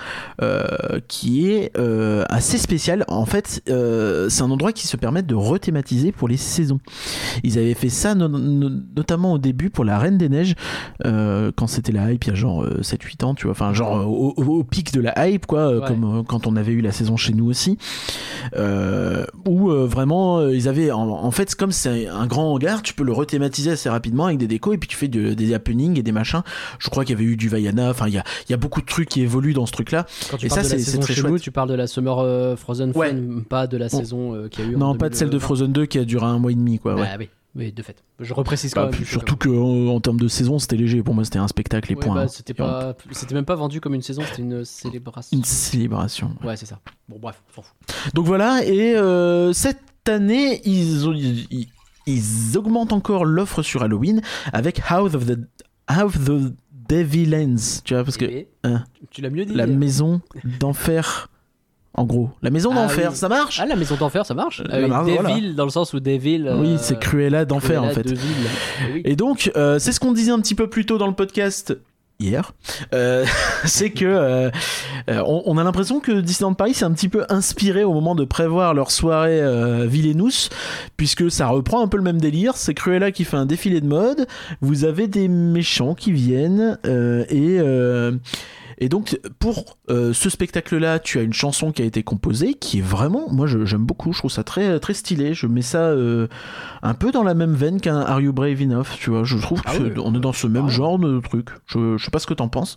euh, 0.42 0.66
qui 1.08 1.50
est 1.50 1.72
euh, 1.78 2.24
assez 2.28 2.58
spécial. 2.58 3.04
En 3.08 3.26
fait, 3.26 3.62
euh, 3.68 4.28
c'est 4.28 4.42
un 4.42 4.50
endroit 4.50 4.72
qui 4.72 4.86
se 4.86 4.96
permet 4.96 5.22
de 5.22 5.34
rethématiser 5.34 6.12
pour 6.12 6.28
les 6.28 6.36
saisons. 6.36 6.78
Ils 7.42 7.58
avaient 7.58 7.74
fait 7.74 7.88
ça 7.88 8.14
no- 8.14 8.28
no- 8.28 8.70
notamment 8.96 9.32
au 9.34 9.38
début 9.38 9.70
pour 9.70 9.84
la 9.84 9.98
Reine 9.98 10.18
des 10.18 10.28
Neiges, 10.28 10.54
euh, 11.04 11.50
quand 11.56 11.66
c'était 11.66 11.92
la 11.92 12.12
hype 12.12 12.24
il 12.24 12.28
y 12.28 12.32
a 12.32 12.34
genre 12.34 12.62
euh, 12.64 12.80
7-8 12.82 13.24
ans, 13.24 13.34
tu 13.34 13.44
vois, 13.44 13.52
enfin 13.52 13.72
genre 13.72 13.98
euh, 13.98 14.04
au, 14.04 14.34
au- 14.36 14.58
au 14.58 14.64
pic 14.64 14.92
de 14.92 15.00
la 15.00 15.28
hype, 15.28 15.46
quoi, 15.46 15.60
euh, 15.60 15.80
Ouais. 15.80 15.86
comme 15.88 16.04
euh, 16.04 16.22
quand 16.22 16.46
on 16.46 16.56
avait 16.56 16.65
eu 16.72 16.80
la 16.80 16.92
saison 16.92 17.16
chez 17.16 17.32
nous 17.32 17.46
aussi, 17.46 17.78
euh, 18.56 19.24
où 19.46 19.70
euh, 19.70 19.86
vraiment 19.86 20.38
euh, 20.38 20.54
ils 20.54 20.68
avaient, 20.68 20.90
en, 20.90 21.08
en 21.08 21.30
fait, 21.30 21.54
comme 21.54 21.72
c'est 21.72 22.06
un 22.08 22.26
grand 22.26 22.52
hangar, 22.52 22.82
tu 22.82 22.94
peux 22.94 23.04
le 23.04 23.12
rethématiser 23.12 23.70
assez 23.70 23.88
rapidement 23.88 24.26
avec 24.26 24.38
des 24.38 24.46
décos 24.46 24.72
et 24.72 24.78
puis 24.78 24.88
tu 24.88 24.96
fais 24.96 25.08
de- 25.08 25.34
des 25.34 25.54
happenings 25.54 25.98
et 25.98 26.02
des 26.02 26.12
machins. 26.12 26.42
Je 26.78 26.88
crois 26.90 27.04
qu'il 27.04 27.14
y 27.18 27.18
avait 27.20 27.30
eu 27.30 27.36
du 27.36 27.48
Vaiana, 27.48 27.90
enfin 27.90 28.06
il 28.08 28.14
y 28.14 28.18
a, 28.18 28.24
il 28.48 28.52
y 28.52 28.54
a 28.54 28.58
beaucoup 28.58 28.80
de 28.80 28.86
trucs 28.86 29.08
qui 29.08 29.22
évoluent 29.22 29.54
dans 29.54 29.66
ce 29.66 29.72
truc-là. 29.72 30.06
Quand 30.30 30.36
tu 30.36 30.46
Et 30.46 30.48
parles 30.48 30.62
ça, 30.62 30.68
de 30.68 30.72
la 30.72 30.78
c'est- 30.78 30.84
c'est 30.84 30.90
saison 30.92 31.02
très 31.02 31.14
chez 31.14 31.22
nous, 31.22 31.38
tu 31.38 31.50
parles 31.50 31.68
de 31.68 31.74
la 31.74 31.86
Summer 31.86 32.56
Frozen 32.58 32.92
Fun, 32.92 32.98
Ouais. 33.00 33.14
pas 33.48 33.66
de 33.66 33.76
la 33.76 33.88
saison 33.88 34.34
y 34.34 34.62
a 34.62 34.64
eu 34.64 34.74
en 34.76 34.78
Non, 34.78 34.94
pas 34.96 35.08
de 35.08 35.14
celle 35.14 35.28
de 35.28 35.32
2020. 35.32 35.44
Frozen 35.46 35.72
2 35.72 35.86
qui 35.86 35.98
a 35.98 36.04
duré 36.04 36.26
un 36.26 36.38
mois 36.38 36.52
et 36.52 36.54
demi, 36.54 36.78
quoi. 36.78 36.94
Bah 36.94 37.00
ouais. 37.02 37.08
oui, 37.18 37.28
oui, 37.56 37.72
de 37.72 37.82
fait. 37.82 38.02
Je 38.20 38.32
reprécise 38.34 38.74
quand 38.74 38.84
Bah, 38.84 38.90
même. 38.92 39.04
surtout 39.04 39.36
que 39.36 39.48
en, 39.48 39.88
en 39.94 40.00
termes 40.00 40.20
de 40.20 40.28
saison, 40.28 40.58
c'était 40.58 40.76
léger. 40.76 41.02
Pour 41.02 41.14
moi, 41.14 41.24
c'était 41.24 41.38
un 41.38 41.48
spectacle 41.48 41.90
et 41.90 41.94
Ouais, 41.96 42.00
point. 42.04 42.14
bah, 42.14 42.22
hein. 42.22 42.28
c'était 42.28 42.54
pas, 42.54 42.94
c'était 43.12 43.34
même 43.34 43.44
pas 43.44 43.54
vendu 43.56 43.80
comme 43.80 43.94
une 43.94 44.02
saison, 44.02 44.22
c'était 44.28 44.42
une 44.42 44.64
célébration. 44.64 45.36
Une 45.36 45.44
célébration. 45.44 46.32
Ouais, 46.44 46.56
c'est 46.56 46.66
ça. 46.66 46.80
Bon, 47.08 47.18
bref, 47.18 47.42
s'en 47.54 47.62
fout. 47.62 47.74
Donc 48.14 48.26
voilà, 48.26 48.64
et 48.64 48.94
euh, 48.96 49.52
cette 49.52 49.80
année, 50.08 50.60
ils, 50.64 51.46
ils, 51.50 51.68
ils 52.06 52.56
augmentent 52.56 52.92
encore 52.92 53.24
l'offre 53.24 53.62
sur 53.62 53.82
Halloween 53.82 54.20
avec 54.52 54.80
House 54.88 55.14
of 55.14 55.26
the, 55.26 55.38
House 55.88 56.14
of 56.16 56.24
the 56.26 56.54
Devil 56.88 57.34
Ends. 57.34 57.80
Tu 57.84 57.94
vois, 57.94 58.04
parce 58.04 58.16
que 58.16 58.24
Eh, 58.26 58.48
hein, 58.62 58.84
tu 59.10 59.20
l'as 59.22 59.30
mieux 59.30 59.44
dit. 59.44 59.54
la 59.54 59.66
maison 59.66 60.20
d'enfer, 60.60 61.28
en 61.96 62.04
gros. 62.04 62.30
La 62.42 62.50
maison 62.50 62.70
Ah 62.72 62.82
d'enfer, 62.82 63.10
oui. 63.10 63.16
ça 63.16 63.28
marche 63.28 63.58
Ah, 63.62 63.66
la 63.66 63.76
maison 63.76 63.96
d'enfer, 63.96 64.24
ça 64.26 64.34
marche. 64.34 64.62
La 64.68 64.76
Avec 64.76 64.88
marche, 64.88 65.06
Devil, 65.06 65.18
voilà. 65.22 65.52
dans 65.54 65.64
le 65.64 65.70
sens 65.70 65.92
où 65.94 66.00
Devil. 66.00 66.50
Oui, 66.58 66.74
euh, 66.74 66.76
c'est 66.78 66.98
Cruella 66.98 67.44
d'enfer 67.44 67.82
en 67.82 67.90
fait. 67.90 68.02
de. 68.02 68.14
Eh 68.14 68.92
oui. 68.92 69.02
Et 69.04 69.16
donc, 69.16 69.50
euh, 69.56 69.78
c'est 69.78 69.92
ce 69.92 70.00
qu'on 70.00 70.12
disait 70.12 70.32
un 70.32 70.40
petit 70.40 70.54
peu 70.54 70.68
plus 70.68 70.86
tôt 70.86 70.98
dans 70.98 71.06
le 71.08 71.14
podcast 71.14 71.76
hier, 72.18 72.52
Euh, 72.94 73.26
c'est 73.66 73.90
que 73.90 74.06
euh, 74.06 74.50
euh, 75.10 75.22
on, 75.26 75.42
on 75.44 75.58
a 75.58 75.64
l'impression 75.64 76.00
que 76.00 76.20
Disneyland 76.20 76.54
Paris 76.54 76.72
s'est 76.72 76.86
un 76.86 76.92
petit 76.92 77.10
peu 77.10 77.26
inspiré 77.28 77.84
au 77.84 77.92
moment 77.92 78.14
de 78.14 78.24
prévoir 78.24 78.72
leur 78.72 78.90
soirée 78.90 79.38
euh, 79.42 79.84
Villainous, 79.86 80.48
puisque 80.96 81.30
ça 81.30 81.48
reprend 81.48 81.82
un 81.82 81.88
peu 81.88 81.98
le 81.98 82.02
même 82.02 82.18
délire. 82.20 82.56
C'est 82.56 82.72
Cruella 82.72 83.10
qui 83.12 83.24
fait 83.24 83.36
un 83.36 83.44
défilé 83.44 83.82
de 83.82 83.86
mode, 83.86 84.26
vous 84.62 84.84
avez 84.84 85.08
des 85.08 85.28
méchants 85.28 85.94
qui 85.94 86.10
viennent 86.12 86.78
euh, 86.86 87.24
et 87.28 87.58
euh, 87.60 88.12
et 88.78 88.88
donc 88.88 89.18
pour 89.38 89.78
euh, 89.90 90.12
ce 90.12 90.28
spectacle-là, 90.30 90.98
tu 90.98 91.18
as 91.18 91.22
une 91.22 91.32
chanson 91.32 91.72
qui 91.72 91.82
a 91.82 91.84
été 91.84 92.02
composée 92.02 92.54
qui 92.54 92.78
est 92.78 92.82
vraiment, 92.82 93.30
moi 93.32 93.46
je- 93.46 93.64
j'aime 93.64 93.84
beaucoup, 93.84 94.12
je 94.12 94.18
trouve 94.18 94.30
ça 94.30 94.44
très 94.44 94.78
très 94.80 94.94
stylé. 94.94 95.32
Je 95.34 95.46
mets 95.46 95.62
ça 95.62 95.78
euh, 95.78 96.26
un 96.82 96.94
peu 96.94 97.10
dans 97.12 97.22
la 97.22 97.34
même 97.34 97.54
veine 97.54 97.80
qu'un 97.80 98.00
Are 98.00 98.20
You 98.20 98.32
Brave 98.32 98.60
Enough, 98.62 98.86
tu 98.98 99.10
vois. 99.10 99.24
Je 99.24 99.38
trouve 99.38 99.62
Ah 99.64 99.72
que 99.76 99.82
oui, 99.82 99.92
on 100.04 100.14
est 100.14 100.20
dans 100.20 100.32
ce 100.32 100.46
même 100.46 100.66
ah 100.66 100.70
genre 100.70 100.98
de 100.98 101.20
truc. 101.20 101.48
Je, 101.66 101.96
je 101.96 102.04
sais 102.04 102.10
pas 102.10 102.18
ce 102.18 102.26
que 102.26 102.34
t'en 102.34 102.48
penses. 102.48 102.76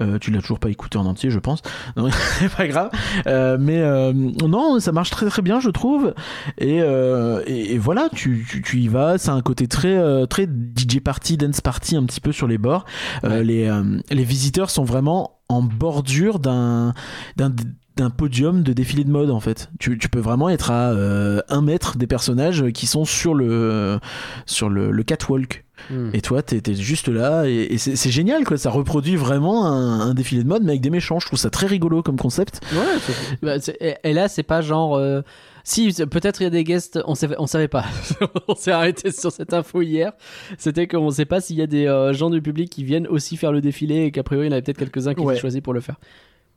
Euh, 0.00 0.18
tu 0.18 0.30
l'as 0.30 0.40
toujours 0.40 0.58
pas 0.58 0.70
écouté 0.70 0.98
en 0.98 1.06
entier, 1.06 1.30
je 1.30 1.38
pense. 1.38 1.62
C'est 2.38 2.54
pas 2.54 2.66
grave. 2.68 2.90
Euh, 3.26 3.56
mais 3.58 3.80
euh, 3.80 4.12
non, 4.12 4.78
ça 4.80 4.92
marche 4.92 5.10
très 5.10 5.26
très 5.26 5.42
bien, 5.42 5.60
je 5.60 5.70
trouve. 5.70 6.14
Et, 6.58 6.80
euh, 6.82 7.42
et, 7.46 7.74
et 7.74 7.78
voilà, 7.78 8.08
tu, 8.14 8.46
tu, 8.48 8.62
tu 8.62 8.78
y 8.78 8.88
vas. 8.88 9.18
C'est 9.18 9.30
un 9.30 9.42
côté 9.42 9.68
très 9.68 10.26
très 10.26 10.46
DJ 10.46 11.00
party, 11.00 11.36
dance 11.36 11.60
party, 11.60 11.96
un 11.96 12.04
petit 12.04 12.20
peu 12.20 12.32
sur 12.32 12.46
les 12.46 12.58
bords. 12.58 12.84
Ouais. 13.22 13.42
les 13.42 13.70
les 14.10 14.24
visiteurs 14.24 14.70
sont 14.70 14.84
vraiment 14.84 15.38
en 15.48 15.62
bordure 15.62 16.38
d'un 16.38 16.94
d'un 17.36 17.50
d'un 17.96 18.10
podium 18.10 18.62
de 18.62 18.72
défilé 18.72 19.04
de 19.04 19.10
mode 19.10 19.30
en 19.30 19.40
fait. 19.40 19.70
Tu, 19.78 19.98
tu 19.98 20.08
peux 20.08 20.20
vraiment 20.20 20.50
être 20.50 20.70
à 20.70 20.90
euh, 20.90 21.40
un 21.48 21.62
mètre 21.62 21.96
des 21.96 22.06
personnages 22.06 22.70
qui 22.72 22.86
sont 22.86 23.04
sur 23.04 23.34
le 23.34 23.98
sur 24.44 24.68
le, 24.68 24.90
le 24.90 25.02
catwalk. 25.02 25.64
Hmm. 25.90 26.10
Et 26.14 26.20
toi, 26.20 26.42
t'es 26.42 26.74
juste 26.74 27.08
là, 27.08 27.44
et, 27.46 27.74
et 27.74 27.78
c'est 27.78 28.10
génial, 28.10 28.44
quoi. 28.44 28.56
Ça 28.58 28.70
reproduit 28.70 29.16
vraiment 29.16 29.66
un, 29.66 30.00
un 30.00 30.14
défilé 30.14 30.42
de 30.42 30.48
mode, 30.48 30.62
mais 30.62 30.70
avec 30.72 30.80
des 30.80 30.90
méchants. 30.90 31.18
Je 31.20 31.26
trouve 31.26 31.38
ça 31.38 31.50
très 31.50 31.66
rigolo 31.66 32.02
comme 32.02 32.16
concept. 32.16 32.60
Ouais, 32.72 32.78
c'est- 33.00 33.38
bah, 33.42 33.56
et, 33.80 33.94
et 34.10 34.12
là, 34.12 34.28
c'est 34.28 34.42
pas 34.42 34.60
genre. 34.62 34.96
euh, 34.96 35.20
Si, 35.64 35.92
peut-être 36.10 36.40
il 36.40 36.44
y 36.44 36.46
a 36.46 36.50
des 36.50 36.62
guests, 36.64 36.98
on, 37.06 37.14
savait, 37.14 37.34
on 37.38 37.46
savait 37.46 37.68
pas. 37.68 37.84
on 38.48 38.54
s'est 38.54 38.70
arrêté 38.70 39.10
sur 39.10 39.32
cette 39.32 39.52
info 39.52 39.82
hier. 39.82 40.12
C'était 40.58 40.86
qu'on 40.86 41.10
sait 41.10 41.24
pas 41.24 41.40
s'il 41.40 41.56
y 41.56 41.62
a 41.62 41.66
des 41.66 41.86
euh, 41.86 42.12
gens 42.12 42.30
du 42.30 42.40
public 42.40 42.70
qui 42.70 42.84
viennent 42.84 43.08
aussi 43.08 43.36
faire 43.36 43.50
le 43.52 43.60
défilé 43.60 44.04
et 44.04 44.10
qu'a 44.12 44.22
priori 44.22 44.46
il 44.46 44.50
y 44.50 44.52
en 44.52 44.52
avait 44.52 44.62
peut-être 44.62 44.78
quelques-uns 44.78 45.14
qui 45.14 45.20
Ouais. 45.22 45.32
étaient 45.34 45.40
choisis 45.40 45.60
pour 45.60 45.74
le 45.74 45.80
faire. 45.80 45.96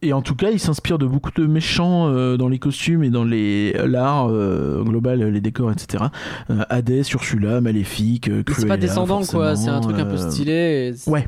Et 0.01 0.13
en 0.13 0.21
tout 0.21 0.35
cas, 0.35 0.49
il 0.51 0.59
s'inspire 0.59 0.97
de 0.97 1.05
beaucoup 1.05 1.31
de 1.35 1.45
méchants 1.45 2.07
euh, 2.07 2.37
dans 2.37 2.47
les 2.47 2.57
costumes 2.59 3.03
et 3.03 3.09
dans 3.09 3.25
les 3.25 3.73
l'art 3.85 4.29
euh, 4.29 4.81
global, 4.83 5.21
les 5.21 5.41
décors, 5.41 5.71
etc. 5.71 6.05
Euh, 6.49 6.63
Hades, 6.69 7.03
Ursula, 7.13 7.59
Maléfique, 7.59 8.29
euh, 8.29 8.37
Mais 8.37 8.43
c'est 8.47 8.53
Cruella, 8.53 8.67
pas 8.69 8.77
descendant 8.77 9.21
quoi, 9.25 9.55
c'est 9.57 9.69
un 9.69 9.81
truc 9.81 9.99
un 9.99 10.05
peu 10.05 10.13
euh, 10.15 10.29
stylé. 10.31 10.53
et 10.53 10.93
c'est- 10.95 11.09
Ouais, 11.11 11.27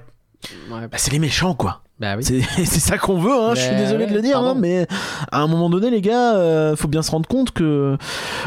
Ouais, 0.71 0.87
bah, 0.87 0.97
c'est 0.97 1.11
les 1.11 1.19
méchants, 1.19 1.53
quoi. 1.53 1.81
Bah 2.01 2.15
oui. 2.17 2.23
C'est 2.65 2.79
ça 2.79 2.97
qu'on 2.97 3.19
veut, 3.19 3.31
hein. 3.31 3.53
je 3.53 3.61
suis 3.61 3.69
Mais 3.69 3.77
désolé 3.77 4.07
de 4.07 4.13
le 4.13 4.23
dire, 4.23 4.39
hein, 4.39 4.55
mais 4.57 4.87
à 5.31 5.41
un 5.41 5.47
moment 5.47 5.69
donné, 5.69 5.91
les 5.91 6.01
gars, 6.01 6.35
euh, 6.35 6.75
faut 6.75 6.87
bien 6.87 7.03
se 7.03 7.11
rendre 7.11 7.29
compte 7.29 7.51
que. 7.51 7.95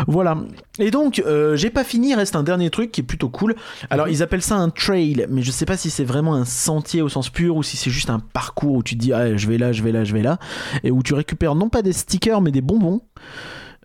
Voilà. 0.09 0.37
Et 0.81 0.91
donc, 0.91 1.23
euh, 1.25 1.55
j'ai 1.55 1.71
pas 1.71 1.85
fini, 1.85 2.17
reste 2.17 2.35
un 2.35 2.43
dernier 2.43 2.69
truc 2.71 2.91
qui 2.91 3.03
est 3.03 3.05
plutôt 3.05 3.29
cool. 3.29 3.55
Alors, 3.91 4.09
ils 4.09 4.25
appellent 4.25 4.43
ça 4.43 4.57
un 4.57 4.71
trail, 4.71 5.27
mais 5.31 5.43
je 5.43 5.53
sais 5.53 5.67
pas 5.67 5.77
si 5.77 5.89
c'est 5.91 6.03
vraiment 6.03 6.35
un 6.35 6.45
sentier 6.45 7.01
au 7.01 7.09
sens 7.09 7.31
pur 7.31 7.55
ou 7.55 7.63
si 7.63 7.77
c'est 7.77 7.91
juste 7.91 8.11
un 8.11 8.19
parcours 8.19 8.75
où 8.75 8.83
tu 8.83 8.97
te 8.97 9.01
dis, 9.01 9.13
ah, 9.13 9.37
je 9.37 9.47
vais 9.47 9.57
là, 9.57 9.71
je 9.71 9.85
vais 9.85 9.93
là, 9.93 10.03
je 10.03 10.15
vais 10.15 10.23
là, 10.23 10.39
et 10.83 10.91
où 10.91 11.05
tu 11.05 11.15
récupères 11.15 11.55
non 11.55 11.69
pas 11.69 11.83
des 11.83 11.93
stickers, 11.93 12.41
mais 12.41 12.51
des 12.51 12.61
bonbons. 12.61 13.03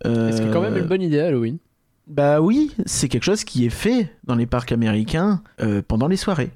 Euh, 0.08 0.32
C'est 0.34 0.50
quand 0.52 0.62
même 0.62 0.78
une 0.78 0.88
bonne 0.88 1.04
idée 1.04 1.20
Halloween? 1.20 1.60
Bah 2.08 2.42
oui, 2.42 2.72
c'est 2.88 3.08
quelque 3.08 3.24
chose 3.24 3.44
qui 3.44 3.68
est 3.68 3.70
fait 3.70 4.12
dans 4.24 4.34
les 4.34 4.48
parcs 4.48 4.72
américains 4.72 5.44
euh, 5.62 5.84
pendant 5.88 6.08
les 6.08 6.18
soirées. 6.18 6.50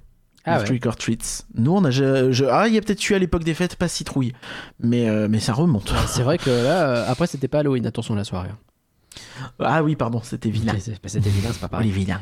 Ah 0.46 0.60
ouais. 0.60 0.66
trick 0.66 0.86
or 0.86 0.96
treats. 0.98 1.44
Nous, 1.56 1.72
on 1.72 1.84
a. 1.86 1.92
je- 1.92 2.32
je- 2.32 2.46
ah, 2.46 2.68
il 2.68 2.74
y 2.74 2.78
a 2.78 2.82
peut-être 2.82 3.10
eu 3.10 3.14
à 3.14 3.20
l'époque 3.20 3.44
des 3.46 3.54
fêtes, 3.54 3.76
pas 3.78 3.88
citrouille. 3.88 4.34
Mais, 4.80 5.08
euh, 5.10 5.28
mais 5.30 5.40
ça 5.40 5.54
remonte. 5.54 5.94
C'est 6.08 6.24
vrai 6.24 6.38
que 6.38 6.50
là, 6.50 6.90
euh, 6.90 7.06
après 7.08 7.28
c'était 7.28 7.48
pas 7.48 7.60
Halloween, 7.60 7.86
attention 7.86 8.14
la 8.16 8.24
soirée. 8.26 8.50
Ah 9.60 9.84
oui, 9.84 9.96
pardon, 9.96 10.22
c'était 10.24 10.50
vilain. 10.50 10.74
C'était 11.06 11.30
vilain, 11.30 11.50
c'est 11.54 11.60
pas 11.62 11.68
Oh, 11.72 11.76
les 11.82 11.90
pareil. 11.90 11.92
vilains. 11.92 12.22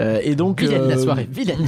Euh, 0.00 0.20
et 0.22 0.34
donc. 0.36 0.60
Vilaine 0.62 0.88
la 0.88 0.96
euh, 0.96 1.02
soirée, 1.02 1.28
vilaine. 1.30 1.66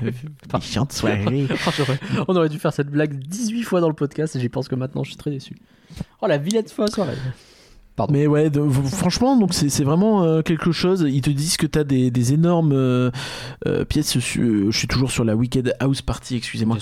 Méchante 0.54 0.92
soirée. 0.92 1.46
On 2.28 2.36
aurait 2.36 2.48
dû 2.48 2.58
faire 2.58 2.72
cette 2.72 2.88
blague 2.88 3.14
18 3.18 3.52
huit 3.54 3.62
fois 3.64 3.80
dans 3.80 3.88
le 3.88 3.94
podcast 3.94 4.36
et 4.36 4.40
j'y 4.40 4.48
pense 4.48 4.68
que 4.68 4.74
maintenant 4.76 5.02
je 5.04 5.10
suis 5.10 5.18
très 5.18 5.30
déçu. 5.30 5.56
Oh 6.20 6.26
la 6.26 6.38
vilaine 6.38 6.66
fois 6.68 6.86
soirée. 6.88 7.16
Pardon. 7.94 8.14
Mais 8.14 8.26
ouais, 8.26 8.48
de- 8.48 8.66
franchement, 8.90 9.36
donc 9.36 9.52
c'est 9.52 9.84
vraiment 9.84 10.24
euh, 10.24 10.40
quelque 10.42 10.72
chose. 10.72 11.04
Ils 11.06 11.20
te 11.20 11.28
disent 11.30 11.58
que 11.58 11.66
t'as 11.66 11.84
des, 11.84 12.10
des 12.10 12.32
énormes 12.32 12.72
euh, 12.72 13.10
euh, 13.66 13.84
pièces. 13.84 14.18
je 14.18 14.70
suis 14.70 14.88
toujours 14.88 15.10
sur 15.10 15.24
la 15.24 15.36
Wicked 15.36 15.74
House 15.78 16.00
Party, 16.00 16.36
excusez-moi. 16.36 16.78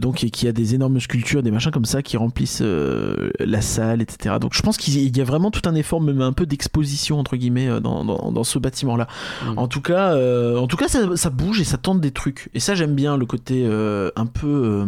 Donc 0.00 0.16
qui 0.16 0.46
a 0.48 0.52
des 0.52 0.74
énormes 0.74 1.00
sculptures, 1.00 1.42
des 1.42 1.50
machins 1.50 1.70
comme 1.72 1.84
ça 1.86 2.02
qui 2.02 2.16
remplissent 2.16 2.62
la 2.62 3.60
salle, 3.62 4.02
etc. 4.02 4.36
Donc 4.40 4.52
je 4.54 4.60
pense 4.62 4.76
qu'il 4.76 5.16
y- 5.16 5.20
a 5.20 5.24
vraiment 5.24 5.50
tout 5.50 5.62
un 5.66 5.74
effort, 5.74 6.00
même 6.00 6.20
un 6.20 6.32
peu 6.32 6.46
d'exposition 6.46 7.18
entre 7.18 7.36
guillemets 7.36 7.80
dans, 7.80 8.04
dans, 8.04 8.30
dans 8.30 8.44
ce 8.44 8.58
bâtiment-là. 8.58 9.08
Mm. 9.46 9.58
En 9.58 9.66
tout 9.68 9.80
cas, 9.80 10.14
en 10.56 10.66
tout 10.66 10.76
cas, 10.76 10.88
ça, 10.88 11.16
ça 11.16 11.30
bouge 11.30 11.60
et 11.60 11.64
ça 11.64 11.78
tente 11.78 12.00
des 12.00 12.10
trucs. 12.10 12.50
Et 12.54 12.60
ça, 12.60 12.74
j'aime 12.74 12.94
bien 12.94 13.16
le 13.16 13.24
côté 13.26 13.66
un 13.66 14.26
peu 14.26 14.86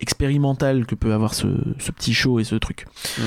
expérimental 0.00 0.86
que 0.86 0.94
peut 0.94 1.12
avoir 1.12 1.34
ce, 1.34 1.46
ce 1.78 1.90
petit 1.90 2.14
show 2.14 2.38
et 2.38 2.44
ce 2.44 2.54
truc. 2.54 2.86
Mm. 3.18 3.22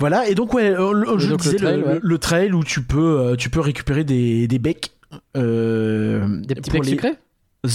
Voilà. 0.00 0.28
Et 0.28 0.34
donc 0.34 0.52
ouais, 0.54 0.70
euh, 0.70 0.92
le, 0.92 1.18
je 1.18 1.28
donc, 1.30 1.40
disais, 1.40 1.52
le, 1.58 1.58
trail, 1.58 1.82
ouais. 1.82 1.98
le 2.02 2.18
trail 2.18 2.52
où 2.52 2.64
tu 2.64 2.82
peux, 2.82 3.20
euh, 3.20 3.36
tu 3.36 3.50
peux 3.50 3.60
récupérer 3.60 4.02
des, 4.02 4.48
des 4.48 4.58
becs. 4.58 4.90
euh, 5.36 6.40
Des 6.40 6.54
petits 6.56 6.70
pour 6.70 6.80
becs 6.80 6.86
les- 6.86 6.90
sucrés 6.92 7.14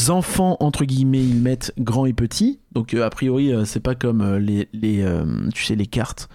enfants 0.10 0.58
entre 0.62 0.84
guillemets 0.84 1.24
ils 1.24 1.40
mettent 1.40 1.72
grands 1.78 2.08
et 2.08 2.14
petits 2.14 2.60
donc 2.72 2.95
euh, 2.95 3.06
a 3.06 3.10
priori 3.12 3.54
euh, 3.54 3.66
c'est 3.66 3.80
pas 3.80 3.94
comme 3.94 4.22
euh, 4.22 4.40
les, 4.40 4.68
les 4.74 5.06
tu 5.54 5.64
sais 5.64 5.76
les 5.76 5.86
cartes 5.86 6.28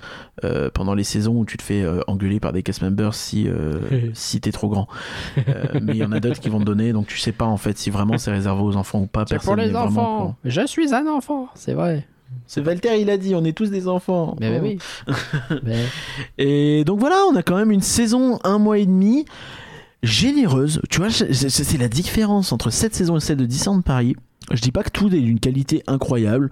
pendant 0.73 0.94
les 0.94 1.02
saisons 1.02 1.35
où 1.41 1.44
tu 1.44 1.57
te 1.57 1.62
fais 1.65 1.85
engueuler 2.07 2.39
par 2.39 2.52
des 2.52 2.62
cast 2.62 2.81
members 2.81 3.12
si 3.12 3.49
si 4.15 4.41
t'es 4.41 4.52
trop 4.52 4.69
grand 4.69 4.86
mais 5.83 5.94
il 5.94 5.97
y 5.97 6.05
en 6.05 6.12
a 6.12 6.20
d'autres 6.20 6.39
qui 6.39 6.49
vont 6.49 6.60
te 6.60 6.65
donner 6.65 6.93
donc 6.93 7.09
tu 7.09 7.19
sais 7.19 7.33
pas 7.33 7.44
en 7.44 7.57
fait 7.57 7.77
si 7.77 7.91
vraiment 7.91 8.19
c'est 8.19 8.31
réservé 8.31 8.62
aux 8.62 8.77
enfants 8.77 9.01
ou 9.01 9.07
pas 9.07 9.25
C'est 9.27 9.35
personne 9.35 9.55
pour 9.55 9.57
les 9.57 9.67
n'est 9.67 9.73
vraiment 9.73 9.86
au 10.19 10.23
enfants. 10.23 10.36
Je 10.44 10.65
suis 10.69 10.94
un 10.94 11.09
enfant, 11.09 11.49
c'est 11.57 11.75
vrai. 11.75 12.07
C'est 12.47 12.67
Walter 12.67 13.00
il 13.00 13.10
a 13.10 13.17
dit 13.17 13.34
on 13.34 13.44
est 13.44 13.52
tous 13.57 13.70
des 13.70 13.86
enfants 13.89 14.36
Mais, 14.41 14.50
mais 14.50 14.60
oui. 14.60 14.78
mais, 15.62 15.84
Et 16.39 16.84
donc 16.84 16.99
voilà, 17.00 17.17
on 17.31 17.36
a 17.36 17.42
quand 17.42 17.57
même 17.57 17.70
une 17.70 17.81
saison 17.83 18.39
un 18.44 18.59
mois 18.59 18.78
et 18.78 18.86
demi 18.86 19.25
généreuse. 20.02 20.81
Tu 20.91 20.99
vois, 20.99 21.10
c'est 21.10 21.78
la 21.78 21.89
différence 21.89 22.52
entre 22.52 22.70
cette 22.70 22.94
saison 22.94 23.17
et 23.17 23.20
celle 23.20 23.36
de 23.36 23.44
Disneyland 23.47 23.83
Paris. 23.83 24.17
Je 24.50 24.60
dis 24.62 24.73
pas 24.73 24.83
que 24.83 24.91
tout 24.91 25.15
est 25.15 25.20
d'une 25.20 25.39
qualité 25.39 25.83
incroyable. 25.86 26.50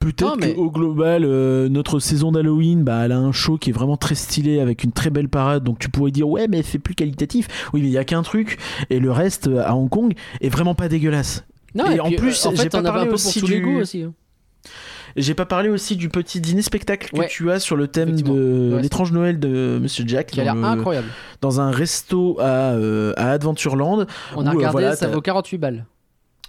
Peut-être 0.00 0.36
mais- 0.40 0.54
qu'au 0.54 0.70
global, 0.70 1.22
euh, 1.24 1.68
notre 1.68 2.00
saison 2.00 2.32
d'Halloween, 2.32 2.82
bah, 2.82 3.02
elle 3.04 3.12
a 3.12 3.18
un 3.18 3.30
show 3.30 3.56
qui 3.58 3.70
est 3.70 3.72
vraiment 3.72 3.96
très 3.98 4.14
stylé 4.14 4.58
avec 4.58 4.82
une 4.82 4.90
très 4.92 5.10
belle 5.10 5.28
parade. 5.28 5.62
Donc 5.62 5.78
tu 5.78 5.90
pourrais 5.90 6.10
dire, 6.10 6.28
ouais, 6.28 6.48
mais 6.48 6.62
c'est 6.62 6.78
plus 6.78 6.94
qualitatif. 6.94 7.46
Oui, 7.72 7.82
mais 7.82 7.88
il 7.88 7.92
y 7.92 7.98
a 7.98 8.04
qu'un 8.04 8.22
truc. 8.22 8.58
Et 8.88 8.98
le 8.98 9.12
reste 9.12 9.46
euh, 9.46 9.62
à 9.64 9.76
Hong 9.76 9.88
Kong 9.90 10.14
est 10.40 10.48
vraiment 10.48 10.74
pas 10.74 10.88
dégueulasse. 10.88 11.44
Non, 11.74 11.88
Et 11.92 11.96
et, 11.96 12.00
en 12.00 12.10
plus, 12.10 12.44
euh, 12.46 12.48
en 12.48 12.54
j'ai 12.56 12.68
pas 12.68 12.78
avait 12.78 12.88
un 12.88 12.92
parlé 12.92 13.08
peu 13.08 13.14
aussi 13.14 13.38
pour 13.40 13.48
tous 13.48 13.52
les 13.54 13.60
du- 13.60 13.66
goûts 13.66 13.78
aussi. 13.80 14.02
hein. 14.02 14.12
J'ai 15.16 15.34
pas 15.34 15.46
parlé 15.46 15.68
aussi 15.68 15.96
du 15.96 16.08
petit 16.08 16.40
dîner-spectacle 16.40 17.10
que 17.10 17.18
Ouais. 17.20 17.28
tu 17.28 17.50
as 17.50 17.60
sur 17.60 17.76
le 17.76 17.88
thème 17.88 18.20
de 18.20 18.72
Ouais, 18.74 18.82
l'étrange 18.82 19.12
Noël 19.12 19.38
de 19.38 19.78
Monsieur 19.82 20.04
Jack. 20.06 20.28
Qui 20.28 20.40
a 20.40 20.44
l'air 20.44 20.54
le- 20.54 20.64
incroyable. 20.64 21.08
dans 21.40 21.60
un 21.60 21.70
resto 21.70 22.38
à, 22.40 22.72
euh, 22.74 23.12
à 23.16 23.30
Adventureland. 23.32 24.06
On 24.36 24.46
a 24.46 24.50
euh, 24.50 24.54
regardé, 24.56 24.72
voilà, 24.72 24.96
ça 24.96 25.08
vaut 25.08 25.20
48 25.20 25.58
balles. 25.58 25.84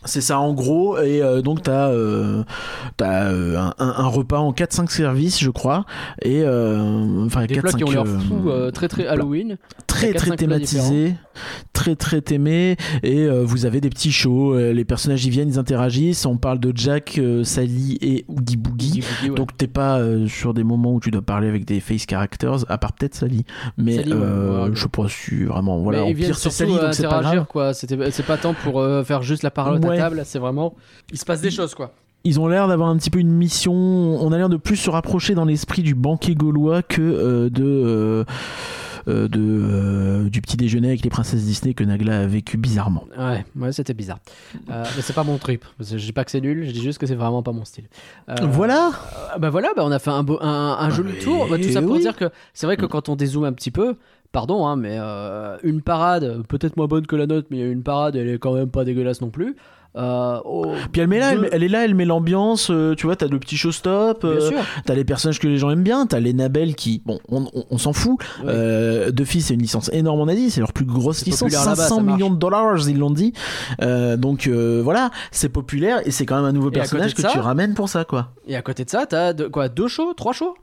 C'est 0.04 0.22
ça 0.22 0.40
en 0.40 0.54
gros. 0.56 0.98
Et 0.98 1.22
euh, 1.22 1.44
donc 1.44 1.62
t'as 1.62 1.90
euh, 1.90 2.44
euh, 3.04 3.70
un, 3.78 4.08
repas 4.08 4.40
en 4.40 4.52
4-5 4.52 4.90
services, 4.90 5.40
je 5.40 5.52
crois. 5.52 5.86
Et 6.24 6.42
euh, 6.44 7.26
enfin 7.26 7.46
Des 7.46 7.60
plats 7.62 7.70
4-5 7.72 7.78
qui 7.78 7.84
ont 7.84 7.92
l'air 7.92 8.02
euh, 8.02 8.18
fous, 8.20 8.50
euh, 8.50 8.72
très 8.72 8.88
très. 8.88 9.06
Halloween. 9.06 9.58
Très 10.10 10.12
4-5 10.12 10.18
très 10.28 10.36
thématisé, 10.38 11.16
très 11.74 11.96
très 11.96 12.22
aimé. 12.32 12.76
Et 13.04 13.20
euh, 13.26 13.44
vous 13.46 13.66
avez 13.66 13.82
des 13.82 13.90
petits 13.90 14.12
shows. 14.12 14.54
euh, 14.54 14.74
les 14.74 14.86
personnages 14.86 15.26
y 15.26 15.30
viennent, 15.30 15.50
ils 15.50 15.60
interagissent. 15.60 16.26
On 16.26 16.38
parle 16.38 16.60
de 16.60 16.72
Jack, 16.76 17.18
euh, 17.18 17.44
Sally 17.44 17.98
et 18.02 18.26
Oogie 18.28 18.58
Boogie. 18.58 18.88
Boogie 18.90 19.02
Boogie, 19.02 19.30
ouais. 19.30 19.36
Donc 19.36 19.56
t'es 19.58 19.68
pas 19.68 20.00
euh, 20.00 20.28
sur 20.28 20.54
des 20.54 20.64
moments 20.64 20.94
où 20.94 21.00
tu 21.00 21.12
dois 21.12 21.22
parler 21.22 21.48
avec 21.48 21.66
des 21.66 21.80
face 21.80 22.06
characters, 22.06 22.66
à 22.70 22.78
part 22.78 22.94
peut-être 22.94 23.16
Sally. 23.16 23.46
Mais 23.78 23.96
Sally, 23.98 24.14
ouais, 24.14 24.20
ouais. 24.20 24.70
je 24.74 24.88
si 25.10 25.44
vraiment. 25.46 25.80
Voilà, 25.80 26.04
Mais 26.06 26.14
viennent 26.14 26.30
pire 26.32 26.38
c'est 26.38 26.50
Sally, 26.50 26.74
donc 26.74 26.94
c'est 26.94 27.08
pas 27.08 27.22
grave. 27.22 27.46
quoi. 27.48 27.74
C'était- 27.74 28.12
C'est 28.12 28.26
pas 28.26 28.38
tant 28.38 28.54
pour 28.54 28.84
faire 29.06 29.22
juste 29.22 29.44
la 29.44 29.52
parole 29.52 29.78
à 29.86 29.98
table, 29.98 30.22
c'est 30.26 30.40
vraiment. 30.40 30.74
Il 31.12 31.18
se 31.18 31.26
passe 31.26 31.42
des 31.42 31.52
choses 31.52 31.74
quoi. 31.76 31.94
Ils 32.24 32.40
ont 32.40 32.48
l'air 32.48 32.68
d'avoir 32.68 32.90
un 32.90 32.98
petit 32.98 33.10
peu 33.10 33.18
une 33.18 33.32
mission. 33.32 33.74
On 33.74 34.32
a 34.32 34.38
l'air 34.38 34.48
de 34.50 34.58
plus 34.58 34.76
se 34.76 34.92
rapprocher 34.92 35.34
dans 35.34 35.44
l'esprit 35.46 35.82
du 35.82 35.96
banquet 35.96 36.36
gaulois 36.36 36.84
que 36.84 37.02
euh, 37.02 37.50
de. 37.50 37.64
euh, 37.66 38.24
euh, 39.08 39.28
de, 39.28 39.40
euh, 39.40 40.30
du 40.30 40.42
petit 40.42 40.58
déjeuner 40.58 40.90
avec 40.90 41.04
les 41.04 41.10
princesses 41.10 41.44
Disney 41.44 41.74
que 41.74 41.84
Nagla 41.84 42.22
a 42.22 42.26
vécu 42.26 42.58
bizarrement. 42.58 43.06
Ouais, 43.18 43.46
ouais, 43.56 43.72
c'était 43.72 43.94
bizarre. 43.94 44.20
Euh, 44.70 44.84
mais 44.96 45.02
c'est 45.02 45.14
pas 45.14 45.24
mon 45.24 45.38
trip. 45.38 45.66
Je 45.80 45.96
dis 45.98 46.14
pas 46.14 46.24
que 46.24 46.32
c'est 46.32 46.42
nul, 46.42 46.66
je 46.66 46.72
dis 46.72 46.82
juste 46.82 47.00
que 47.00 47.08
c'est 47.08 47.16
vraiment 47.16 47.44
pas 47.44 47.52
mon 47.52 47.66
style. 47.66 47.86
Voilà 48.42 48.92
bah 49.40 49.50
voilà, 49.50 49.70
bah 49.76 49.84
on 49.86 49.92
a 49.92 50.00
fait 50.00 50.12
un, 50.12 50.24
beau, 50.24 50.38
un, 50.42 50.78
un 50.80 50.90
joli 50.90 51.18
tour. 51.20 51.48
Bah, 51.50 51.58
tout 51.58 51.70
ça 51.70 51.82
pour 51.82 51.92
oui. 51.92 52.02
dire 52.02 52.16
que 52.16 52.30
c'est 52.54 52.66
vrai 52.66 52.78
que 52.78 52.86
quand 52.86 53.10
on 53.10 53.16
dézoome 53.16 53.46
un 53.46 53.54
petit 53.54 53.72
peu, 53.72 53.96
pardon, 54.32 54.66
hein, 54.68 54.76
mais 54.76 54.98
une 55.64 55.82
parade, 55.82 56.44
peut-être 56.48 56.78
moins 56.78 56.88
bonne 56.88 57.08
que 57.08 57.16
la 57.16 57.28
nôtre, 57.28 57.48
mais 57.52 57.62
une 57.62 57.84
parade, 57.84 58.16
elle 58.16 58.30
est 58.30 58.38
quand 58.38 58.54
même 58.54 58.70
pas 58.70 58.86
dégueulasse 58.86 59.22
non 59.22 59.30
plus. 59.30 59.56
Euh, 59.98 60.40
oh, 60.46 60.68
Puis 60.92 61.02
elle, 61.02 61.08
met 61.10 61.20
là, 61.20 61.34
elle, 61.52 61.64
est 61.64 61.68
là, 61.68 61.84
elle 61.84 61.96
met 61.96 62.06
l'ambiance. 62.06 62.70
euh, 62.72 62.96
tu 62.96 63.06
vois, 63.08 63.16
t'as 63.16 63.28
le 63.28 63.40
petit 63.40 63.58
showstop. 63.58 64.24
Euh. 64.24 64.52
T'as 64.86 64.94
les 64.94 65.04
personnages 65.04 65.40
que 65.40 65.48
les 65.48 65.58
gens 65.58 65.70
aiment 65.70 65.84
bien. 65.84 66.06
T'as 66.06 66.20
les 66.20 66.34
Nabel 66.34 66.76
qui. 66.76 67.02
Bon, 67.06 67.20
on, 67.30 67.44
on- 67.54 67.66
on 67.70 67.78
s'en 67.78 67.92
fout. 67.94 68.18
Ouais. 68.44 68.46
Euh, 68.48 69.12
Duffy, 69.12 69.42
c'est 69.42 69.54
une 69.56 69.62
licence 69.62 69.90
énorme 69.94 70.22
en 70.22 70.28
Asie. 70.28 70.50
C'est 70.50 70.62
leur 70.62 70.72
plus 70.74 70.86
grosse 70.86 71.26
licence. 71.26 71.40
populaire 71.42 71.62
là-bas, 71.66 71.76
500 71.76 71.96
ça 71.98 72.02
marche. 72.02 72.18
millions 72.18 72.30
de 72.34 72.38
dollars, 72.40 72.88
ils 72.90 72.98
l'ont 72.98 73.12
dit. 73.12 73.34
Euh, 73.82 74.16
donc 74.18 74.48
voilà, 74.48 75.12
c'est 75.32 75.50
populaire 75.50 76.02
et 76.06 76.12
c'est 76.12 76.26
quand 76.26 76.36
même 76.38 76.46
un 76.46 76.52
nouveau 76.54 76.70
Et 76.70 76.74
personnage 76.74 77.12
de 77.12 77.16
que 77.18 77.22
ça- 77.24 77.30
tu 77.34 77.40
ramènes 77.40 77.74
pour 77.74 77.90
ça, 77.90 78.06
quoi. 78.06 78.30
Et 78.48 78.56
à 78.56 78.62
côté 78.62 78.86
de 78.86 78.90
ça, 78.90 79.06
t'as 79.06 79.34
deux- 79.34 79.50
quoi, 79.50 79.68
deux 79.70 79.88
shows, 79.88 80.14
trois 80.14 80.34
shows? 80.34 80.56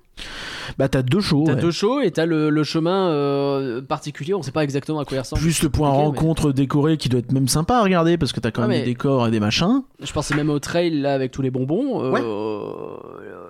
Bah, 0.79 0.89
t'as 0.89 1.03
deux 1.03 1.21
shows. 1.21 1.45
T'as 1.47 1.55
ouais. 1.55 1.61
deux 1.61 1.71
shows 1.71 2.01
et 2.01 2.11
t'as 2.11 2.27
le, 2.27 2.51
le 2.51 2.65
chemin 2.65 3.09
euh, 3.11 3.81
particulier. 3.83 4.35
On 4.35 4.43
sait 4.43 4.53
pas 4.53 4.63
exactement 4.65 5.01
à 5.01 5.05
quoi 5.05 5.17
il 5.17 5.21
ressemble. 5.21 5.41
Plus 5.43 5.63
le 5.63 5.71
point 5.71 5.91
mais- 5.91 5.97
rencontre 5.97 6.53
décoré 6.53 6.97
qui 6.97 7.09
doit 7.09 7.21
être 7.21 7.33
même 7.33 7.49
sympa 7.49 7.77
à 7.79 7.83
regarder 7.83 8.19
parce 8.19 8.33
que 8.33 8.41
t'as 8.41 8.51
quand 8.51 8.63
Ah, 8.63 8.67
même 8.69 8.79
mais- 8.79 8.85
des 8.85 8.91
décors 8.91 9.27
et 9.27 9.31
des 9.31 9.41
machins. 9.41 9.83
Je 10.01 10.13
pensais 10.13 10.35
même 10.35 10.51
au 10.51 10.59
trail 10.59 10.91
là 11.01 11.15
avec 11.15 11.31
tous 11.33 11.43
les 11.43 11.51
bonbons. 11.51 12.03
euh, 12.05 12.97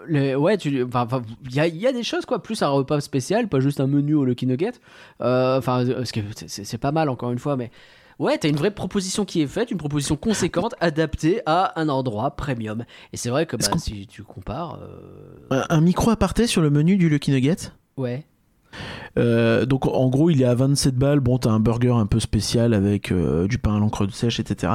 les- 0.09 0.35
ouais, 0.35 0.57
tu, 0.57 0.83
enfin, 0.85 1.03
enfin, 1.05 1.23
il 1.45 1.55
y 1.55 1.61
a, 1.61 1.67
y 1.67 1.87
a 1.87 1.93
des 1.93 2.03
choses 2.03 2.25
quoi. 2.25 2.43
Plus 2.43 2.63
un 2.63 2.69
repas 2.69 3.01
spécial, 3.01 3.49
pas 3.49 3.61
juste 3.61 3.81
un 3.81 3.87
menu 3.87 4.15
au 4.15 4.25
Lucky 4.25 4.47
Nugget. 4.47 4.73
Euh, 5.21 5.59
Enfin, 5.59 5.85
c'est 6.47 6.79
pas 6.79 6.93
mal 6.93 7.09
encore 7.09 7.31
une 7.33 7.39
fois, 7.39 7.57
mais 7.57 7.71
ouais, 8.19 8.39
t'as 8.39 8.49
une 8.49 8.57
vraie 8.57 8.71
proposition 8.71 9.25
qui 9.25 9.43
est 9.43 9.47
faite, 9.47 9.71
une 9.71 9.79
proposition 9.79 10.17
conséquente, 10.17 10.75
adaptée 10.81 11.41
à 11.47 11.79
un 11.81 11.89
endroit 11.89 12.31
premium. 12.33 12.85
Et 13.13 13.17
c'est 13.17 13.31
vrai 13.31 13.47
que 13.47 13.57
bah, 13.57 13.67
si 13.79 14.07
tu 14.07 14.23
compares, 14.23 14.79
euh, 14.83 15.63
Un, 15.69 15.81
micro 15.81 16.11
aparté 16.11 16.47
sur 16.47 16.63
le 16.63 16.71
menu 16.71 16.97
du 16.97 17.09
Lucky 17.09 17.31
Nugget. 17.31 17.73
ouais. 17.97 18.25
Euh, 19.17 19.65
donc 19.65 19.87
en 19.87 20.09
gros 20.09 20.31
il 20.31 20.43
est 20.43 20.45
à 20.45 20.55
27 20.55 20.95
balles 20.95 21.21
bon 21.21 21.39
t'as 21.39 21.51
un 21.51 21.59
burger 21.59 21.93
un 21.93 22.07
peu 22.07 22.21
spécial 22.21 22.75
avec 22.75 23.11
euh, 23.11 23.49
du 23.49 23.59
pain 23.59 23.77
à 23.77 23.79
l'encre 23.79 24.07
de 24.07 24.13
sèche 24.13 24.39
etc 24.39 24.75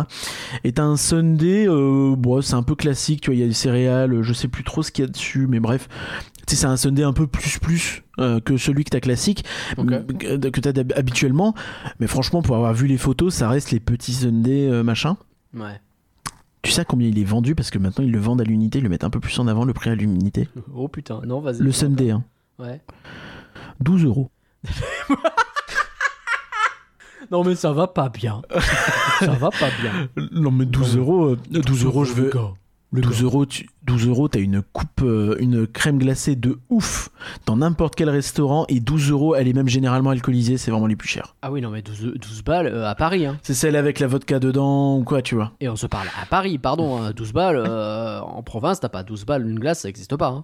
et 0.63 0.73
t'as 0.73 0.83
un 0.83 0.97
sundae 0.97 1.67
euh, 1.67 2.15
bon 2.17 2.41
c'est 2.41 2.55
un 2.55 2.63
peu 2.63 2.75
classique 2.75 3.21
tu 3.21 3.29
vois 3.29 3.35
il 3.35 3.41
y 3.41 3.43
a 3.43 3.47
des 3.47 3.53
céréales 3.53 4.23
je 4.23 4.33
sais 4.33 4.47
plus 4.47 4.63
trop 4.63 4.81
ce 4.81 4.91
qu'il 4.91 5.05
y 5.05 5.07
a 5.07 5.11
dessus 5.11 5.45
mais 5.47 5.59
bref 5.59 5.87
sais 6.47 6.55
c'est 6.55 6.65
un 6.65 6.77
sundae 6.77 7.03
un 7.03 7.13
peu 7.13 7.27
plus 7.27 7.57
plus 7.59 8.03
euh, 8.19 8.39
que 8.39 8.57
celui 8.57 8.83
que 8.83 8.89
t'as 8.89 8.99
classique 8.99 9.45
que 9.77 10.59
t'as 10.59 10.97
habituellement 10.97 11.53
mais 11.99 12.07
franchement 12.07 12.41
pour 12.41 12.55
avoir 12.55 12.73
vu 12.73 12.87
les 12.87 12.97
photos 12.97 13.33
ça 13.33 13.47
reste 13.49 13.71
les 13.71 13.79
petits 13.79 14.13
sundaes 14.13 14.69
euh, 14.69 14.83
machin 14.83 15.17
Ouais. 15.55 15.79
tu 16.63 16.71
sais 16.71 16.83
combien 16.85 17.07
il 17.07 17.19
est 17.19 17.23
vendu? 17.23 17.53
Parce 17.55 17.69
que 17.69 17.77
maintenant 17.77 18.03
ils 18.03 18.11
le 18.11 18.19
vendent 18.19 18.41
à 18.41 18.43
l'unité 18.43 18.79
ils 18.79 18.83
le 18.83 18.89
mettent 18.89 19.03
un 19.03 19.09
peu 19.09 19.19
plus 19.19 19.37
en 19.39 19.47
avant 19.47 19.65
le 19.65 19.73
prix 19.73 19.89
à 19.91 19.95
l'unité 19.95 20.49
Oh 20.75 20.87
putain, 20.87 21.21
non, 21.25 21.39
vas-y. 21.41 21.59
le 21.59 21.71
sundae 21.71 22.09
hein, 22.11 22.23
Ouais. 22.59 22.81
12 23.81 24.05
euros 24.05 24.29
Non 27.31 27.43
mais 27.43 27.55
ça 27.55 27.71
va 27.71 27.87
pas 27.87 28.09
bien. 28.09 28.41
ça 29.19 29.31
va 29.31 29.49
pas 29.49 29.69
bien. 29.81 30.09
non 30.31 30.51
mais 30.51 30.65
12 30.65 30.97
euros 30.97 31.25
euh, 31.31 31.37
12 31.49 31.85
euros 31.85 32.03
je 32.05 32.13
veux 32.13 32.31
Le 32.93 33.01
12 33.01 33.23
euros, 33.23 33.45
tu, 33.47 33.67
12 33.85 34.07
euros, 34.07 34.27
t'as 34.27 34.39
une 34.39 34.61
coupe, 34.61 35.01
euh, 35.01 35.35
une 35.39 35.65
crème 35.65 35.97
glacée 35.97 36.35
de 36.35 36.59
ouf 36.69 37.09
dans 37.47 37.57
n'importe 37.57 37.95
quel 37.95 38.07
restaurant 38.07 38.65
et 38.69 38.79
12 38.79 39.09
euros, 39.09 39.33
elle 39.35 39.47
est 39.47 39.53
même 39.53 39.67
généralement 39.67 40.11
alcoolisée, 40.11 40.57
c'est 40.57 40.69
vraiment 40.69 40.85
les 40.85 40.95
plus 40.95 41.07
chers. 41.09 41.35
Ah 41.41 41.51
oui, 41.51 41.59
non 41.59 41.71
mais 41.71 41.81
12, 41.81 42.13
12 42.15 42.43
balles 42.43 42.67
euh, 42.67 42.87
à 42.87 42.93
Paris, 42.93 43.25
hein. 43.25 43.39
C'est 43.41 43.55
celle 43.55 43.75
avec 43.77 43.99
la 43.99 44.05
vodka 44.05 44.37
dedans 44.39 44.97
ou 44.99 45.03
quoi, 45.03 45.23
tu 45.23 45.33
vois. 45.33 45.53
Et 45.59 45.69
on 45.69 45.75
se 45.75 45.87
parle 45.87 46.07
à 46.21 46.27
Paris, 46.27 46.59
pardon, 46.59 47.01
hein, 47.01 47.13
12 47.15 47.33
balles. 47.33 47.55
euh, 47.57 48.19
en 48.21 48.43
province, 48.43 48.79
t'as 48.79 48.89
pas 48.89 49.01
12 49.01 49.25
balles 49.25 49.49
une 49.49 49.57
glace, 49.57 49.79
ça 49.79 49.89
existe 49.89 50.15
pas. 50.15 50.27
Hein. 50.27 50.43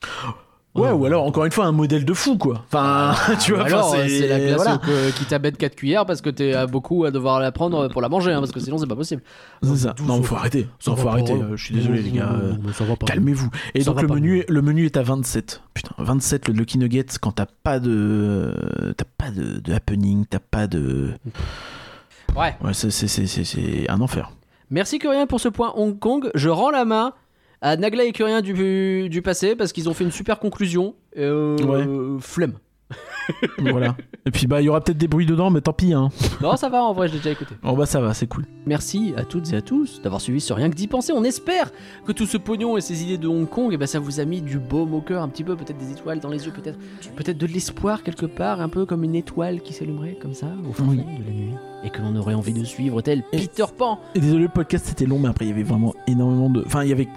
Ouais, 0.74 0.90
ou 0.90 1.04
alors 1.06 1.24
encore 1.24 1.44
une 1.44 1.52
fois 1.52 1.66
un 1.66 1.72
modèle 1.72 2.04
de 2.04 2.12
fou, 2.14 2.36
quoi. 2.36 2.62
Enfin, 2.66 3.14
tu 3.40 3.52
vois, 3.52 3.64
alors, 3.64 3.94
c'est 3.94 4.26
la 4.26 4.56
voilà. 4.56 4.80
euh, 4.88 5.10
qui 5.12 5.24
t'abête 5.24 5.56
4 5.56 5.76
cuillères 5.76 6.04
parce 6.04 6.20
que 6.20 6.30
t'es 6.30 6.66
beaucoup 6.66 7.04
à 7.04 7.12
devoir 7.12 7.38
la 7.38 7.52
prendre 7.52 7.86
pour 7.88 8.02
la 8.02 8.08
manger, 8.08 8.32
hein, 8.32 8.40
parce 8.40 8.50
que 8.50 8.58
sinon 8.58 8.78
c'est 8.78 8.86
pas 8.88 8.96
possible. 8.96 9.22
C'est 9.62 9.76
ça. 9.76 9.92
12 9.96 10.08
Non, 10.08 10.20
faut 10.22 10.34
arrêter. 10.34 10.66
Non, 10.88 10.96
faut 10.96 11.08
arrêter. 11.08 11.32
euh, 11.32 11.56
je 11.56 11.64
suis 11.64 11.74
désolé, 11.76 12.02
les 12.02 12.10
gars. 12.10 12.32
Calmez-vous. 13.06 13.50
Et 13.74 13.82
Ça 13.82 13.92
donc 13.92 14.02
le 14.02 14.08
menu, 14.08 14.44
le 14.48 14.62
menu 14.62 14.86
est 14.86 14.96
à 14.96 15.02
27. 15.02 15.62
Putain, 15.74 15.94
27 15.98 16.48
le 16.48 16.54
Lucky 16.54 16.78
Nugget 16.78 17.06
quand 17.20 17.32
t'as 17.32 17.46
pas 17.62 17.78
de, 17.78 18.52
t'as 18.96 19.04
pas 19.16 19.30
de, 19.30 19.60
de 19.60 19.72
happening, 19.72 20.24
t'as 20.28 20.38
pas 20.40 20.66
de, 20.66 21.10
Ouais. 22.36 22.56
ouais, 22.64 22.74
c'est 22.74 22.90
c'est 22.90 23.06
c'est 23.06 23.26
c'est- 23.28 23.44
c'est 23.44 23.88
un 23.88 24.00
enfer. 24.00 24.32
Merci 24.70 24.98
que 24.98 25.06
rien 25.06 25.26
pour 25.28 25.38
ce 25.40 25.48
point 25.48 25.72
Hong 25.76 25.96
Kong. 25.98 26.30
Je 26.34 26.48
rends 26.48 26.70
la 26.70 26.84
main 26.84 27.12
à 27.64 27.76
Nagla 27.78 28.04
et 28.04 28.12
Curien 28.12 28.42
du, 28.42 29.08
du 29.08 29.22
passé 29.22 29.56
parce 29.56 29.72
qu'ils 29.72 29.88
ont 29.88 29.94
fait 29.94 30.04
une 30.04 30.12
super 30.12 30.38
conclusion. 30.38 30.94
Euh, 31.16 32.18
Flemme. 32.20 32.54
voilà. 33.58 33.96
Et 34.26 34.30
puis 34.30 34.46
bah 34.46 34.60
il 34.60 34.64
y 34.66 34.68
aura 34.68 34.82
peut-être 34.82 34.98
des 34.98 35.08
bruits 35.08 35.24
dedans, 35.24 35.48
mais 35.48 35.62
tant 35.62 35.72
pis. 35.72 35.94
Hein. 35.94 36.10
Non, 36.42 36.56
ça 36.56 36.68
va 36.68 36.82
en 36.84 36.92
vrai, 36.92 37.08
je 37.08 37.14
l'ai 37.14 37.18
déjà 37.20 37.30
écouté. 37.30 37.54
Oh 37.64 37.74
bah 37.74 37.86
ça 37.86 37.98
va, 38.02 38.12
c'est 38.12 38.26
cool. 38.26 38.44
Merci 38.66 39.14
à 39.16 39.24
toutes 39.24 39.50
et 39.54 39.56
à 39.56 39.62
tous 39.62 40.02
d'avoir 40.02 40.20
suivi 40.20 40.42
sur 40.42 40.56
Rien 40.56 40.68
que 40.68 40.74
d'y 40.74 40.86
penser. 40.88 41.14
On 41.16 41.24
espère 41.24 41.70
que 42.06 42.12
tout 42.12 42.26
ce 42.26 42.36
pognon 42.36 42.76
et 42.76 42.82
ces 42.82 43.02
idées 43.02 43.16
de 43.16 43.26
Hong 43.26 43.48
Kong, 43.48 43.74
ben, 43.78 43.86
ça 43.86 43.98
vous 43.98 44.20
a 44.20 44.26
mis 44.26 44.42
du 44.42 44.58
baume 44.58 44.92
au 44.92 45.00
cœur 45.00 45.22
un 45.22 45.28
petit 45.28 45.42
peu, 45.42 45.56
peut-être 45.56 45.78
des 45.78 45.90
étoiles 45.92 46.20
dans 46.20 46.28
les 46.28 46.44
yeux, 46.44 46.52
peut-être 46.52 46.78
peut-être 47.16 47.38
de 47.38 47.46
l'espoir 47.46 48.02
quelque 48.02 48.26
part, 48.26 48.60
un 48.60 48.68
peu 48.68 48.84
comme 48.84 49.02
une 49.04 49.14
étoile 49.14 49.62
qui 49.62 49.72
s'allumerait 49.72 50.18
comme 50.20 50.34
ça 50.34 50.48
au 50.68 50.72
fond 50.74 50.84
Oui. 50.88 50.98
de 50.98 51.24
la 51.26 51.32
nuit 51.32 51.54
et 51.82 51.88
que 51.90 52.02
l'on 52.02 52.14
aurait 52.16 52.34
envie 52.34 52.52
de 52.52 52.64
suivre 52.64 53.00
tel 53.00 53.24
Et- 53.32 53.38
Peter 53.38 53.64
Pan. 53.76 53.98
Et 54.14 54.20
désolé, 54.20 54.42
le 54.42 54.48
podcast 54.50 54.84
c'était 54.86 55.06
long, 55.06 55.18
mais 55.18 55.28
après 55.30 55.46
il 55.46 55.48
y 55.48 55.52
avait 55.52 55.62
vraiment 55.62 55.94
énormément 56.06 56.50
de. 56.50 56.62
Enfin, 56.66 56.82
il 56.82 56.90
y 56.90 56.92
avait 56.92 57.08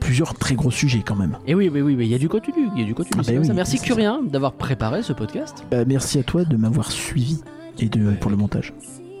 plusieurs 0.00 0.34
très 0.34 0.54
gros 0.54 0.70
sujets 0.70 1.02
quand 1.04 1.16
même. 1.16 1.38
Et 1.46 1.54
oui, 1.54 1.70
oui, 1.72 1.80
oui, 1.80 1.96
mais 1.96 2.06
il 2.06 2.10
y 2.10 2.14
a 2.14 2.18
du 2.18 2.28
contenu, 2.28 2.68
il 2.74 2.80
y 2.80 2.84
a 2.84 2.86
du 2.86 2.94
contenu. 2.94 3.12
Ah 3.18 3.22
bah 3.26 3.32
oui, 3.40 3.50
Merci 3.54 3.80
Curien 3.80 4.20
d'avoir 4.22 4.52
préparé 4.52 5.02
ce 5.02 5.12
podcast. 5.12 5.64
Bah, 5.70 5.84
merci 5.86 6.18
à 6.18 6.22
toi 6.22 6.44
de 6.44 6.56
m'avoir 6.56 6.90
suivi 6.90 7.38
et 7.78 7.88
de 7.88 8.10
pour 8.12 8.30
le 8.30 8.36
montage. 8.36 8.72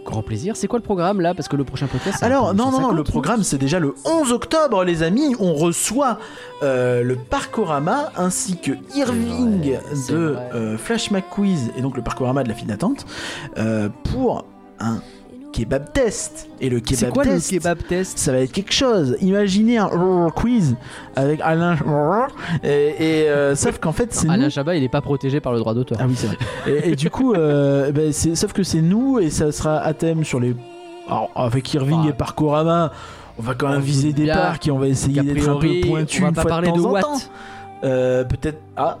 Grand 0.04 0.22
plaisir. 0.22 0.56
C'est 0.56 0.68
quoi 0.68 0.78
le 0.78 0.84
programme 0.84 1.20
là? 1.20 1.34
Parce 1.34 1.48
que 1.48 1.56
le 1.56 1.64
prochain 1.64 1.88
podcast. 1.88 2.22
Alors, 2.22 2.54
non, 2.54 2.66
non, 2.66 2.70
non, 2.70 2.78
150, 2.78 2.96
le 2.96 3.02
programme 3.02 3.42
c'est 3.42 3.58
déjà 3.58 3.80
le 3.80 3.94
11 4.04 4.30
octobre, 4.32 4.84
les 4.84 5.02
amis. 5.02 5.34
On 5.40 5.54
reçoit 5.54 6.18
euh, 6.62 7.02
le 7.02 7.16
Parkorama 7.16 8.12
ainsi 8.16 8.56
que 8.56 8.72
Irving 8.94 9.72
vrai, 9.72 9.80
de 10.08 10.36
euh, 10.54 10.78
Flash 10.78 11.10
McQuiz 11.10 11.72
et 11.76 11.82
donc 11.82 11.96
le 11.96 12.02
Parkorama 12.02 12.44
de 12.44 12.48
la 12.48 12.54
file 12.54 12.68
d'attente 12.68 13.04
euh, 13.58 13.88
pour 14.12 14.44
un 14.78 15.00
kebab 15.56 15.92
test. 15.92 16.48
Et 16.60 16.68
le 16.68 16.80
kebab 16.80 17.10
quoi 17.10 17.24
test, 17.24 17.50
le 17.52 17.58
kebab 17.58 17.78
test 17.88 18.18
ça 18.18 18.32
va 18.32 18.38
être 18.38 18.52
quelque 18.52 18.72
chose. 18.72 19.16
Imaginez 19.20 19.78
un 19.78 20.28
quiz 20.34 20.76
avec 21.14 21.40
Alain 21.42 21.76
et, 22.62 22.68
et, 22.68 23.28
euh, 23.28 23.54
sauf 23.54 23.78
qu'en 23.78 23.92
fait 23.92 24.12
c'est 24.12 24.28
Alain 24.28 24.44
nous. 24.44 24.50
Chabat, 24.50 24.76
il 24.76 24.84
est 24.84 24.88
pas 24.88 25.00
protégé 25.00 25.40
par 25.40 25.52
le 25.52 25.58
droit 25.58 25.74
d'auteur. 25.74 25.98
Ah 26.00 26.06
oui 26.08 26.14
c'est 26.16 26.26
vrai. 26.26 26.36
Et, 26.66 26.90
et 26.92 26.96
du 26.96 27.10
coup, 27.10 27.32
euh, 27.34 27.92
ben, 27.92 28.12
sauf 28.12 28.52
que 28.52 28.62
c'est 28.62 28.82
nous 28.82 29.18
et 29.18 29.30
ça 29.30 29.52
sera 29.52 29.78
à 29.78 29.94
thème 29.94 30.24
sur 30.24 30.40
les. 30.40 30.54
Alors 31.08 31.30
avec 31.36 31.72
Irving 31.74 32.00
Ah. 32.04 32.08
et 32.08 32.12
Parkorama, 32.12 32.92
on 33.38 33.42
va 33.42 33.54
quand 33.54 33.68
même 33.68 33.80
viser 33.80 34.12
des 34.12 34.26
parcs 34.26 34.66
et 34.66 34.70
on 34.70 34.78
va 34.78 34.88
essayer 34.88 35.22
d'être 35.22 35.48
un 35.48 35.56
peu 35.58 35.80
pointu 35.86 36.22
on 36.22 36.30
va 36.30 36.42
pas 36.42 36.48
parler 36.48 36.70
de 36.72 36.76
de 36.76 36.80
Watt. 36.80 37.30
Euh, 37.84 38.24
Peut-être. 38.24 38.58
Ah. 38.76 38.98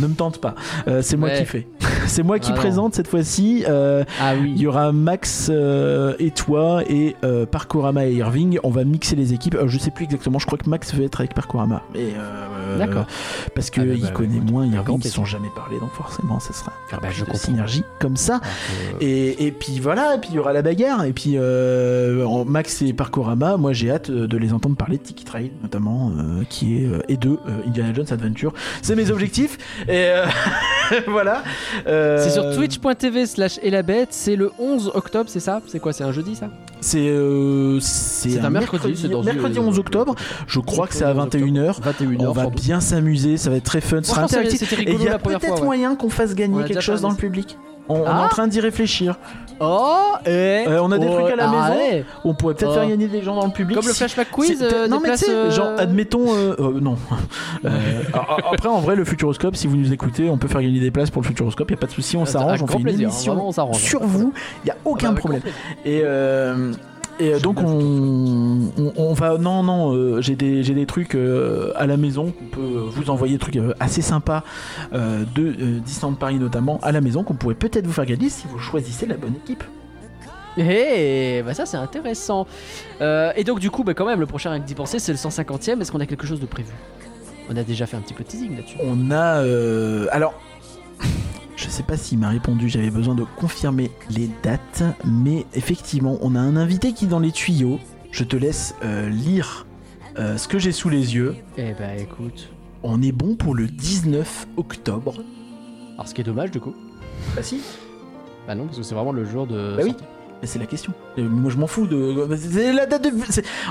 Ne 0.00 0.06
me 0.08 0.14
tente 0.14 0.40
pas. 0.40 0.54
Euh, 0.86 1.02
c'est 1.02 1.16
moi 1.16 1.28
Ouais. 1.28 1.38
qui 1.38 1.44
fais. 1.44 1.66
c'est 2.06 2.22
moi 2.22 2.38
qui 2.38 2.50
Ah 2.52 2.54
non. 2.54 2.60
présente 2.60 2.94
cette 2.94 3.08
fois-ci. 3.08 3.64
Euh, 3.68 4.04
Ah 4.20 4.34
il 4.34 4.42
oui. 4.42 4.54
y 4.56 4.66
aura 4.66 4.92
Max 4.92 5.48
euh, 5.50 6.14
et 6.18 6.30
toi 6.30 6.82
et 6.88 7.16
Parkorama 7.50 8.06
et 8.06 8.14
Irving. 8.14 8.58
On 8.62 8.70
va 8.70 8.84
mixer 8.84 9.16
les 9.16 9.32
équipes. 9.34 9.56
Je 9.66 9.78
sais 9.78 9.90
plus 9.90 10.04
exactement. 10.04 10.38
Je 10.38 10.46
crois 10.46 10.58
que 10.58 10.68
Max 10.68 10.94
veut 10.94 11.04
être 11.04 11.20
avec 11.20 11.34
Parkorama. 11.34 11.82
Mais 11.94 12.12
D'accord. 12.76 13.06
Parce 13.54 13.70
que 13.70 13.80
Ah 13.80 13.84
bah, 13.84 13.92
bah, 14.02 14.08
connaît 14.10 14.40
moins 14.40 14.66
Irving. 14.66 14.96
Ils 14.96 15.00
plaisir. 15.00 15.16
sont 15.16 15.24
jamais 15.24 15.48
parlé, 15.56 15.78
donc 15.80 15.92
forcément, 15.92 16.40
ça 16.40 16.52
sera 16.52 16.72
Ah 16.92 16.98
bah, 17.00 17.08
je 17.10 17.24
de 17.24 17.34
synergie 17.36 17.84
comme 18.00 18.16
ça. 18.16 18.40
Euh, 18.42 18.96
Et, 19.00 19.46
et 19.46 19.52
puis 19.52 19.78
voilà. 19.80 20.16
Et 20.16 20.18
puis 20.18 20.30
il 20.32 20.36
y 20.36 20.38
aura 20.38 20.52
la 20.52 20.62
bagarre. 20.62 21.04
Et 21.04 21.12
puis 21.12 21.34
euh, 21.36 22.24
en- 22.24 22.44
Max 22.44 22.82
et 22.82 22.92
Parkorama. 22.92 23.56
Moi, 23.56 23.72
j'ai 23.72 23.90
hâte 23.90 24.10
de 24.10 24.36
les 24.36 24.52
entendre 24.52 24.76
parler 24.76 24.98
de 24.98 25.02
Tiki 25.02 25.24
Trail, 25.24 25.52
notamment, 25.62 26.10
euh, 26.18 26.42
qui 26.48 26.82
est 26.82 26.86
euh, 26.86 27.00
et 27.08 27.16
de 27.16 27.30
euh, 27.30 27.36
Indiana 27.66 27.92
Jones 27.94 28.06
Adventure. 28.10 28.52
C'est 28.82 28.96
mes 28.96 29.10
objectifs. 29.10 29.56
Et 29.88 30.06
euh, 30.08 30.26
voilà. 31.06 31.42
Euh, 31.86 32.18
C'est 32.22 32.30
sur 32.30 32.54
twitch.tv 32.54 33.26
slash 33.26 33.58
elabette, 33.62 34.08
c'est 34.12 34.36
le 34.36 34.50
11 34.58 34.92
octobre, 34.94 35.28
c'est 35.28 35.40
ça? 35.40 35.60
C'est 35.66 35.78
quoi 35.80 35.92
C'est 35.92 36.04
un 36.04 36.12
jeudi 36.12 36.34
ça? 36.34 36.48
C'est 36.80 37.08
euh, 37.08 37.78
c'est 37.80 38.38
un 38.38 38.50
mercredi, 38.50 39.08
dans 39.08 39.22
mercredi 39.22 39.58
une- 39.58 39.64
11 39.64 39.78
octobre. 39.78 40.14
Je 40.46 40.60
crois 40.60 40.86
que 40.86 40.94
c'est 40.94 41.04
à 41.04 41.12
21h. 41.14 41.80
21h. 41.80 42.26
On 42.28 42.32
va 42.32 42.50
bien 42.50 42.80
s'amuser, 42.80 43.36
ça 43.36 43.50
va 43.50 43.56
être 43.56 43.64
très 43.64 43.80
fun, 43.80 44.00
ce 44.02 44.10
sera 44.10 44.22
interactif. 44.22 44.72
Et 44.80 44.92
il 44.92 45.02
y 45.02 45.08
a 45.08 45.18
peut-être 45.18 45.64
moyen 45.64 45.96
qu'on 45.96 46.08
fasse 46.10 46.34
gagner 46.34 46.64
quelque 46.64 46.80
chose 46.80 47.00
dans 47.00 47.08
un 47.08 47.12
le 47.12 47.16
public. 47.16 47.56
On, 47.88 48.00
on 48.00 48.04
est 48.04 48.06
Ah 48.08 48.24
en 48.24 48.28
train 48.28 48.46
d'y 48.48 48.60
réfléchir. 48.60 49.18
Oh 49.60 50.12
et 50.24 50.64
Euh, 50.68 50.80
on 50.82 50.92
a 50.92 50.98
des 50.98 51.06
Oh, 51.08 51.14
trucs 51.18 51.32
à 51.32 51.36
la 51.36 51.48
ah, 51.50 51.68
maison. 51.70 51.80
ouais. 51.80 52.04
On 52.24 52.32
pourrait 52.34 52.54
peut-être 52.54 52.70
Oh. 52.70 52.74
faire 52.74 52.88
gagner 52.88 53.08
des 53.08 53.22
gens 53.22 53.34
dans 53.34 53.46
le 53.46 53.50
public. 53.52 53.76
Comme 53.76 53.86
le 53.88 53.92
flashback 53.92 54.30
quiz 54.30 54.62
euh, 54.62 54.86
non 54.86 55.00
mais 55.02 55.10
tu 55.12 55.16
sais, 55.24 55.30
euh, 55.30 55.50
genre 55.50 55.70
admettons, 55.78 56.32
euh, 56.32 56.54
euh, 56.60 56.80
non. 56.80 56.96
A- 57.64 58.36
après 58.52 58.68
en 58.68 58.78
vrai 58.80 58.94
le 58.94 59.04
Futuroscope, 59.04 59.56
si 59.56 59.66
vous 59.66 59.76
nous 59.76 59.92
écoutez, 59.92 60.28
on 60.30 60.38
peut 60.38 60.48
faire 60.48 60.62
gagner 60.62 60.78
des 60.80 60.90
places 60.92 61.10
pour 61.10 61.22
le 61.22 61.26
Futuroscope, 61.26 61.70
y 61.70 61.74
a 61.74 61.76
pas 61.76 61.86
de 61.86 61.92
souci, 61.92 62.16
on 62.16 62.20
avec 62.20 62.32
s'arrange, 62.32 62.62
on 62.62 62.66
fait 62.68 62.76
une 62.76 62.82
plaisir, 62.82 63.08
émission 63.08 63.32
vraiment, 63.34 63.48
on 63.48 63.52
s'arrange. 63.52 63.76
sur 63.80 64.02
vous, 64.04 64.32
y 64.64 64.70
a 64.70 64.74
Ah 64.76 64.80
aucun 64.84 65.12
bah, 65.12 65.18
problème. 65.18 65.42
Et, 65.84 66.02
euh, 66.04 66.72
et 67.20 67.34
euh, 67.34 67.40
donc 67.40 67.60
on, 67.60 68.70
on, 68.78 68.92
on 68.96 69.12
va 69.12 69.38
non 69.38 69.62
non 69.62 69.94
euh, 69.94 70.20
j'ai 70.20 70.36
des 70.36 70.62
j'ai 70.62 70.74
des 70.74 70.86
trucs 70.86 71.14
euh, 71.14 71.72
à 71.76 71.86
la 71.86 71.96
maison 71.96 72.32
qu'on 72.32 72.44
peut 72.46 72.84
vous 72.90 73.10
envoyer 73.10 73.34
des 73.34 73.38
trucs 73.38 73.56
euh, 73.56 73.74
assez 73.80 74.02
sympas 74.02 74.44
euh, 74.92 75.24
de 75.34 75.46
euh, 75.48 75.80
Disneyland 75.80 76.14
Paris 76.14 76.36
notamment 76.38 76.78
à 76.82 76.92
la 76.92 77.00
maison 77.00 77.24
qu'on 77.24 77.34
pourrait 77.34 77.54
peut-être 77.54 77.86
vous 77.86 77.92
faire 77.92 78.06
gagner 78.06 78.28
si 78.28 78.46
vous 78.48 78.58
choisissez 78.58 79.06
la 79.06 79.16
bonne 79.16 79.34
équipe. 79.34 79.64
Eh, 80.60 81.42
bah 81.44 81.54
ça 81.54 81.66
c'est 81.66 81.76
intéressant. 81.76 82.46
Euh, 83.00 83.32
et 83.36 83.44
donc 83.44 83.60
du 83.60 83.70
coup, 83.70 83.84
bah 83.84 83.94
quand 83.94 84.06
même, 84.06 84.18
le 84.18 84.26
prochain 84.26 84.58
que 84.58 84.64
d'y 84.66 84.74
penser, 84.74 84.98
c'est 84.98 85.12
le 85.12 85.18
150e. 85.18 85.80
Est-ce 85.80 85.92
qu'on 85.92 86.00
a 86.00 86.06
quelque 86.06 86.26
chose 86.26 86.40
de 86.40 86.46
prévu? 86.46 86.72
On 87.48 87.56
a 87.56 87.62
déjà 87.62 87.86
fait 87.86 87.96
un 87.96 88.00
petit 88.00 88.14
peu 88.14 88.24
de 88.24 88.28
teasing 88.28 88.56
là-dessus. 88.56 88.76
On 88.82 89.10
a 89.10 89.42
euh, 89.42 90.06
alors 90.10 90.34
je 91.58 91.68
sais 91.68 91.82
pas 91.82 91.96
s'il 91.96 92.18
m'a 92.20 92.28
répondu, 92.28 92.68
j'avais 92.68 92.90
besoin 92.90 93.16
de 93.16 93.24
confirmer 93.24 93.90
les 94.10 94.30
dates, 94.44 94.84
mais 95.04 95.44
effectivement, 95.54 96.16
on 96.22 96.36
a 96.36 96.40
un 96.40 96.54
invité 96.56 96.92
qui 96.92 97.06
est 97.06 97.08
dans 97.08 97.18
les 97.18 97.32
tuyaux. 97.32 97.80
Je 98.12 98.22
te 98.22 98.36
laisse 98.36 98.76
euh, 98.84 99.08
lire 99.08 99.66
euh, 100.18 100.36
ce 100.36 100.46
que 100.46 100.60
j'ai 100.60 100.70
sous 100.70 100.88
les 100.88 101.16
yeux. 101.16 101.34
Eh 101.56 101.72
bah 101.72 101.96
écoute. 101.96 102.50
On 102.84 103.02
est 103.02 103.10
bon 103.10 103.34
pour 103.34 103.56
le 103.56 103.66
19 103.66 104.46
octobre. 104.56 105.14
Alors 105.94 106.06
ce 106.06 106.14
qui 106.14 106.20
est 106.20 106.24
dommage 106.24 106.52
du 106.52 106.60
coup. 106.60 106.74
Bah 107.34 107.42
si, 107.42 107.60
Bah 108.46 108.54
non, 108.54 108.66
parce 108.66 108.76
que 108.78 108.84
c'est 108.84 108.94
vraiment 108.94 109.12
le 109.12 109.24
jour 109.24 109.48
de. 109.48 109.74
Bah 109.76 109.82
oui. 109.82 109.90
sortie. 109.90 110.04
C'est 110.46 110.58
la 110.58 110.66
question. 110.66 110.92
Moi, 111.16 111.50
je 111.50 111.56
m'en 111.56 111.66
fous 111.66 111.86
de. 111.86 112.28
c'est 112.36 112.72
la 112.72 112.86
date 112.86 113.04
de. 113.04 113.10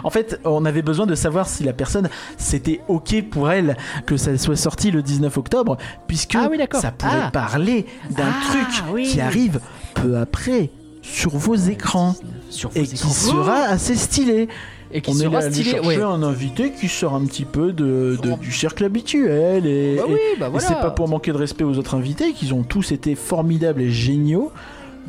En 0.03 0.09
fait, 0.09 0.39
on 0.43 0.65
avait 0.65 0.81
besoin 0.81 1.05
de 1.05 1.15
savoir 1.15 1.47
si 1.47 1.63
la 1.63 1.73
personne 1.73 2.09
c'était 2.37 2.81
ok 2.87 3.23
pour 3.29 3.49
elle 3.51 3.77
que 4.05 4.17
ça 4.17 4.37
soit 4.37 4.55
sorti 4.57 4.91
le 4.91 5.01
19 5.01 5.37
octobre, 5.37 5.77
puisque 6.07 6.35
Ah 6.35 6.47
oui, 6.51 6.57
ça 6.73 6.91
pourrait 6.91 7.11
Ah. 7.25 7.31
parler 7.31 7.85
d'un 8.11 8.25
Ah, 8.27 8.49
truc 8.49 8.83
oui. 8.93 9.03
qui 9.07 9.21
arrive 9.21 9.59
peu 9.93 10.17
après 10.17 10.69
sur 11.01 11.31
vos 11.37 11.55
écrans 11.55 12.15
Sur 12.49 12.69
vos 12.71 12.79
et 12.81 12.83
qui 12.83 12.97
sera 12.97 13.61
assez 13.61 13.95
stylé. 13.95 14.49
Et 14.91 15.01
qui 15.01 15.11
on 15.11 15.13
est 15.19 15.51
stylé. 15.51 15.69
chercher 15.71 15.87
Ouais. 15.87 16.01
un 16.01 16.23
invité 16.23 16.71
qui 16.71 16.87
sort 16.87 17.13
un 17.13 17.25
petit 17.25 17.43
peu 17.43 17.73
de, 17.73 18.17
de- 18.21 18.33
du 18.39 18.53
cercle 18.53 18.85
habituel 18.85 19.65
et, 19.65 19.95
Bah 19.97 20.03
et- 20.07 20.11
oui, 20.13 20.19
bah 20.39 20.47
et 20.47 20.49
voilà. 20.49 20.65
c'est 20.67 20.75
pas 20.75 20.91
pour 20.91 21.09
manquer 21.09 21.31
de 21.33 21.37
respect 21.37 21.65
aux 21.65 21.77
autres 21.77 21.95
invités, 21.95 22.31
qu'ils 22.31 22.53
ont 22.53 22.63
tous 22.63 22.91
été 22.93 23.15
formidables 23.15 23.81
et 23.81 23.91
géniaux. 23.91 24.51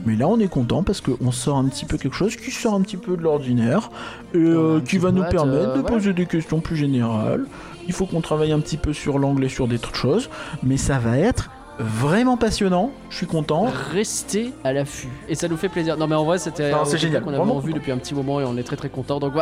Mais 0.06 0.16
là, 0.16 0.28
on 0.28 0.38
est 0.38 0.48
content 0.48 0.82
parce 0.82 1.00
qu'on 1.00 1.32
sort 1.32 1.58
un 1.58 1.64
petit 1.66 1.84
peu 1.84 1.96
quelque 1.98 2.14
chose 2.14 2.36
qui 2.36 2.50
sort 2.50 2.74
un 2.74 2.80
petit 2.82 2.96
peu 2.96 3.16
de 3.16 3.22
l'ordinaire 3.22 3.90
et 4.34 4.38
euh, 4.38 4.80
qui 4.80 4.98
va 4.98 5.10
nous 5.10 5.18
boîte, 5.18 5.30
permettre 5.30 5.70
euh, 5.70 5.74
de 5.76 5.80
voilà. 5.80 5.96
poser 5.96 6.12
des 6.12 6.26
questions 6.26 6.60
plus 6.60 6.76
générales. 6.76 7.44
Il 7.86 7.92
faut 7.92 8.06
qu'on 8.06 8.20
travaille 8.20 8.52
un 8.52 8.60
petit 8.60 8.76
peu 8.76 8.92
sur 8.92 9.18
l'angle 9.18 9.44
et 9.44 9.48
sur 9.48 9.66
des 9.66 9.78
trucs 9.78 9.96
choses, 9.96 10.30
mais 10.62 10.76
ça 10.76 10.98
va 10.98 11.18
être 11.18 11.50
vraiment 11.78 12.36
passionnant. 12.36 12.90
Je 13.10 13.16
suis 13.16 13.26
content. 13.26 13.66
Restez 13.92 14.52
à 14.64 14.72
l'affût 14.72 15.08
et 15.28 15.34
ça 15.34 15.48
nous 15.48 15.56
fait 15.56 15.68
plaisir. 15.68 15.96
Non 15.96 16.06
mais 16.06 16.14
en 16.16 16.24
vrai 16.24 16.38
c'était 16.38 16.72
un 16.72 16.84
c'est 16.84 16.90
truc 16.90 17.00
génial. 17.02 17.22
qu'on 17.22 17.28
avait 17.30 17.38
Vraiment 17.38 17.56
envie 17.56 17.72
depuis 17.72 17.92
un 17.92 17.98
petit 17.98 18.14
moment 18.14 18.40
et 18.40 18.44
on 18.44 18.56
est 18.56 18.62
très 18.62 18.76
très 18.76 18.88
content. 18.88 19.18
Donc 19.20 19.32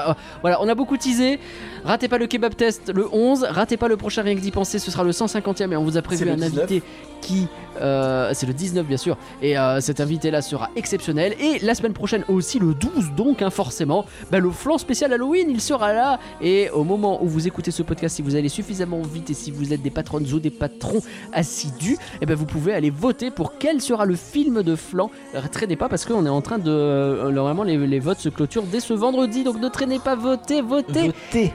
voilà, 0.43 0.63
on 0.63 0.69
a 0.69 0.75
beaucoup 0.75 0.97
teasé. 0.97 1.41
Ratez 1.85 2.09
pas 2.09 2.19
le 2.19 2.27
kebab 2.27 2.55
test 2.55 2.93
le 2.95 3.09
11, 3.13 3.45
ratez 3.51 3.77
pas 3.77 3.89
le 3.89 3.97
prochain 3.97 4.23
rien 4.23 4.35
que 4.35 4.41
d'y 4.41 4.51
penser, 4.51 4.79
ce 4.79 4.91
sera 4.91 5.05
le 5.05 5.11
150e 5.13 5.73
et 5.73 5.77
on 5.77 5.85
vous 5.85 5.97
a 5.97 6.03
prévu 6.03 6.29
un 6.31 6.37
19. 6.37 6.59
invité 6.59 6.83
qui 7.23 7.49
euh, 7.81 8.31
c'est 8.35 8.47
le 8.47 8.53
19 8.53 8.87
bien 8.87 8.97
sûr 8.99 9.17
et 9.43 9.59
euh, 9.59 9.81
cet 9.81 10.01
invité 10.01 10.31
là 10.31 10.43
sera 10.43 10.71
exceptionnel 10.77 11.35
et 11.41 11.59
la 11.65 11.75
semaine 11.75 11.93
prochaine 11.95 12.25
aussi 12.29 12.59
le 12.59 12.75
12 12.75 13.13
donc 13.17 13.41
hein, 13.43 13.51
forcément 13.51 14.05
bah, 14.31 14.39
le 14.39 14.51
flanc 14.51 14.77
spécial 14.79 15.13
Halloween 15.13 15.49
il 15.51 15.61
sera 15.61 15.93
là 15.95 16.19
et 16.43 16.69
au 16.71 16.85
moment 16.85 17.23
où 17.23 17.27
vous 17.27 17.47
écoutez 17.47 17.71
ce 17.71 17.83
podcast 17.83 18.17
si 18.17 18.23
vous 18.23 18.37
allez 18.37 18.49
suffisamment 18.51 19.01
vite 19.03 19.31
et 19.31 19.35
si 19.35 19.51
vous 19.51 19.73
êtes 19.73 19.83
des 19.83 19.91
patronnes 19.91 20.27
ou 20.33 20.39
des 20.41 20.51
patrons 20.51 21.01
assidus 21.33 21.97
et 22.21 22.26
ben 22.27 22.35
vous 22.37 22.45
pouvez 22.47 22.75
aller 22.75 22.91
voter 22.91 23.31
pour 23.31 23.57
quel 23.59 23.81
sera 23.81 24.05
le 24.05 24.15
film 24.17 24.63
de 24.63 24.77
flanc 24.77 25.11
Euh, 25.35 25.41
traînez 25.51 25.77
pas 25.77 25.89
parce 25.89 26.05
qu'on 26.05 26.27
est 26.27 26.31
en 26.31 26.43
train 26.43 26.59
de 26.59 26.71
euh, 26.71 27.31
normalement 27.31 27.63
les, 27.63 27.77
les 27.79 28.01
votes 28.01 28.19
se 28.19 28.29
clôturent 28.29 28.65
dès 28.71 28.81
ce 28.81 28.93
vendredi 28.95 29.45
donc 29.45 29.59
ne 29.61 29.69
traînez 29.69 29.99
pas 29.99 30.15
votez 30.17 30.61
votez 30.61 31.07
Votez. 31.07 31.53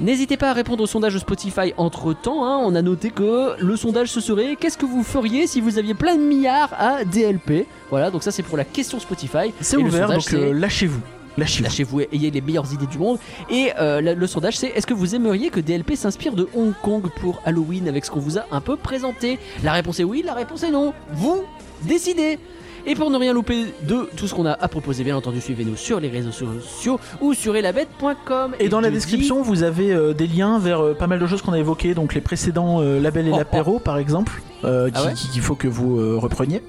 N'hésitez 0.00 0.36
pas 0.36 0.50
à 0.50 0.52
répondre 0.54 0.82
au 0.82 0.86
sondage 0.86 1.16
Spotify 1.18 1.72
entre 1.76 2.12
temps. 2.14 2.42
on 2.66 2.74
a 2.74 2.82
noté 2.82 3.10
que 3.10 3.52
le 3.60 3.76
sondage 3.76 4.08
ce 4.08 4.20
serait 4.20 4.56
qu'est-ce 4.58 4.76
que 4.76 4.86
vous 4.86 5.04
feriez 5.04 5.46
si 5.46 5.60
vous 5.60 5.78
aviez 5.78 5.94
plein 5.94 6.16
de 6.16 6.20
milliards 6.22 6.72
à 6.76 7.04
DLP 7.04 7.66
Voilà, 7.90 8.10
donc 8.10 8.22
ça 8.24 8.32
c'est 8.32 8.42
pour 8.42 8.56
la 8.56 8.64
question 8.64 8.98
Spotify. 8.98 9.52
C'est 9.60 9.76
ouvert, 9.76 10.08
sondage, 10.08 10.24
donc 10.24 10.34
euh, 10.34 10.52
lâchez-vous. 10.52 11.00
Lâchez-vous. 11.38 11.64
Lâchez-vous 11.64 12.00
et 12.00 12.08
ayez 12.12 12.30
les 12.30 12.40
meilleures 12.40 12.72
idées 12.72 12.86
du 12.86 12.98
monde. 12.98 13.18
Et 13.50 13.70
euh, 13.80 14.00
le, 14.00 14.14
le 14.14 14.26
sondage 14.26 14.56
c'est 14.56 14.68
est-ce 14.68 14.86
que 14.86 14.94
vous 14.94 15.14
aimeriez 15.14 15.50
que 15.50 15.60
DLP 15.60 15.94
s'inspire 15.96 16.34
de 16.34 16.48
Hong 16.54 16.72
Kong 16.82 17.04
pour 17.20 17.40
Halloween 17.44 17.88
avec 17.88 18.04
ce 18.04 18.10
qu'on 18.10 18.20
vous 18.20 18.38
a 18.38 18.44
un 18.50 18.60
peu 18.60 18.76
présenté? 18.76 19.38
La 19.62 19.72
réponse 19.72 19.98
est 20.00 20.04
oui, 20.04 20.22
la 20.24 20.34
réponse 20.34 20.62
est 20.62 20.70
non. 20.70 20.92
Vous 21.12 21.44
décidez 21.82 22.38
Et 22.86 22.94
pour 22.94 23.10
ne 23.10 23.16
rien 23.18 23.32
louper 23.32 23.64
de 23.88 24.08
tout 24.16 24.28
ce 24.28 24.34
qu'on 24.34 24.44
a 24.46 24.52
à 24.52 24.68
proposer, 24.68 25.04
bien 25.04 25.16
entendu, 25.16 25.40
suivez-nous 25.40 25.76
sur 25.76 26.00
les 26.00 26.08
réseaux 26.08 26.32
sociaux 26.32 27.00
ou 27.20 27.32
sur 27.34 27.56
elabette.com. 27.56 28.52
Et 28.60 28.68
dans 28.68 28.80
la 28.80 28.88
je 28.90 28.94
description, 28.94 29.40
vous 29.42 29.62
avez 29.62 29.92
euh, 29.92 30.12
des 30.12 30.26
liens 30.26 30.58
vers 30.58 30.80
euh, 30.80 30.94
pas 30.94 31.06
mal 31.06 31.18
de 31.18 31.26
choses 31.26 31.40
qu'on 31.42 31.52
a 31.54 31.58
évoquées, 31.58 31.94
donc 31.94 32.14
les 32.14 32.20
précédents 32.20 32.80
euh, 32.82 33.00
labels 33.00 33.28
et 33.28 33.30
Oh, 33.32 33.38
l'apéro 33.38 33.78
par 33.78 33.96
exemple, 33.98 34.42
euh, 34.64 34.90
Ah 34.94 35.00
qui- 35.00 35.06
ouais 35.06 35.14
qui- 35.14 35.28
qu'il 35.30 35.40
faut 35.42 35.54
que 35.54 35.66
vous 35.68 35.98
euh, 35.98 36.16
repreniez. 36.18 36.62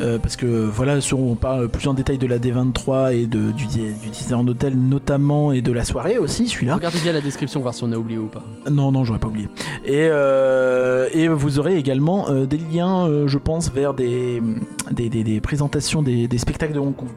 Euh, 0.00 0.18
parce 0.18 0.36
que 0.36 0.46
voilà, 0.46 1.00
sur- 1.00 1.18
on 1.20 1.34
parle 1.34 1.68
plus 1.68 1.88
en 1.88 1.94
détail 1.94 2.18
de 2.18 2.26
la 2.26 2.38
D23 2.38 3.14
et 3.14 3.26
de, 3.26 3.50
du, 3.52 3.66
du 3.66 4.34
hôtel 4.48 4.74
notamment 4.76 5.52
et 5.52 5.62
de 5.62 5.72
la 5.72 5.84
soirée 5.84 6.18
aussi, 6.18 6.48
celui-là. 6.48 6.74
Regardez 6.74 6.98
bien 7.00 7.12
la 7.12 7.20
description, 7.20 7.60
voir 7.60 7.74
si 7.74 7.82
on 7.84 7.92
a 7.92 7.96
oublié 7.96 8.18
ou 8.18 8.26
pas. 8.26 8.42
Non, 8.70 8.92
non, 8.92 9.04
j'aurais 9.04 9.18
pas 9.18 9.28
oublié. 9.28 9.48
Et, 9.84 10.08
euh, 10.10 11.08
et 11.12 11.28
vous 11.28 11.58
aurez 11.58 11.76
également 11.78 12.28
euh, 12.30 12.46
des 12.46 12.58
liens, 12.58 13.08
je 13.26 13.38
pense, 13.38 13.70
vers 13.72 13.94
des, 13.94 14.42
des, 14.90 15.08
des- 15.08 15.24
des 15.24 15.40
présentations 15.40 16.02
des, 16.02 16.28
des 16.28 16.38
spectacles 16.38 16.74
de 16.74 16.78
Hong 16.78 16.94
Kong. 16.96 17.08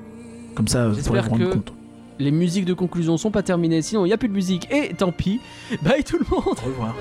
Comme 0.55 0.67
ça, 0.67 0.87
vous 0.87 1.01
pourrez 1.01 1.21
vous 1.21 1.29
rendre 1.29 1.45
que- 1.49 1.53
compte. 1.53 1.73
Les 2.19 2.29
musiques 2.31 2.65
de 2.65 2.75
conclusion 2.75 3.17
sont 3.17 3.31
pas 3.31 3.41
terminées, 3.41 3.81
sinon 3.81 4.05
il 4.05 4.09
n'y 4.09 4.13
a 4.13 4.17
plus 4.17 4.29
de 4.29 4.33
musique 4.33 4.67
et 4.71 4.93
tant 4.93 5.11
pis. 5.11 5.39
Bye 5.81 6.03
tout 6.03 6.17
le 6.19 6.25
monde 6.29 6.43
Au 6.63 6.67
revoir. 6.67 6.95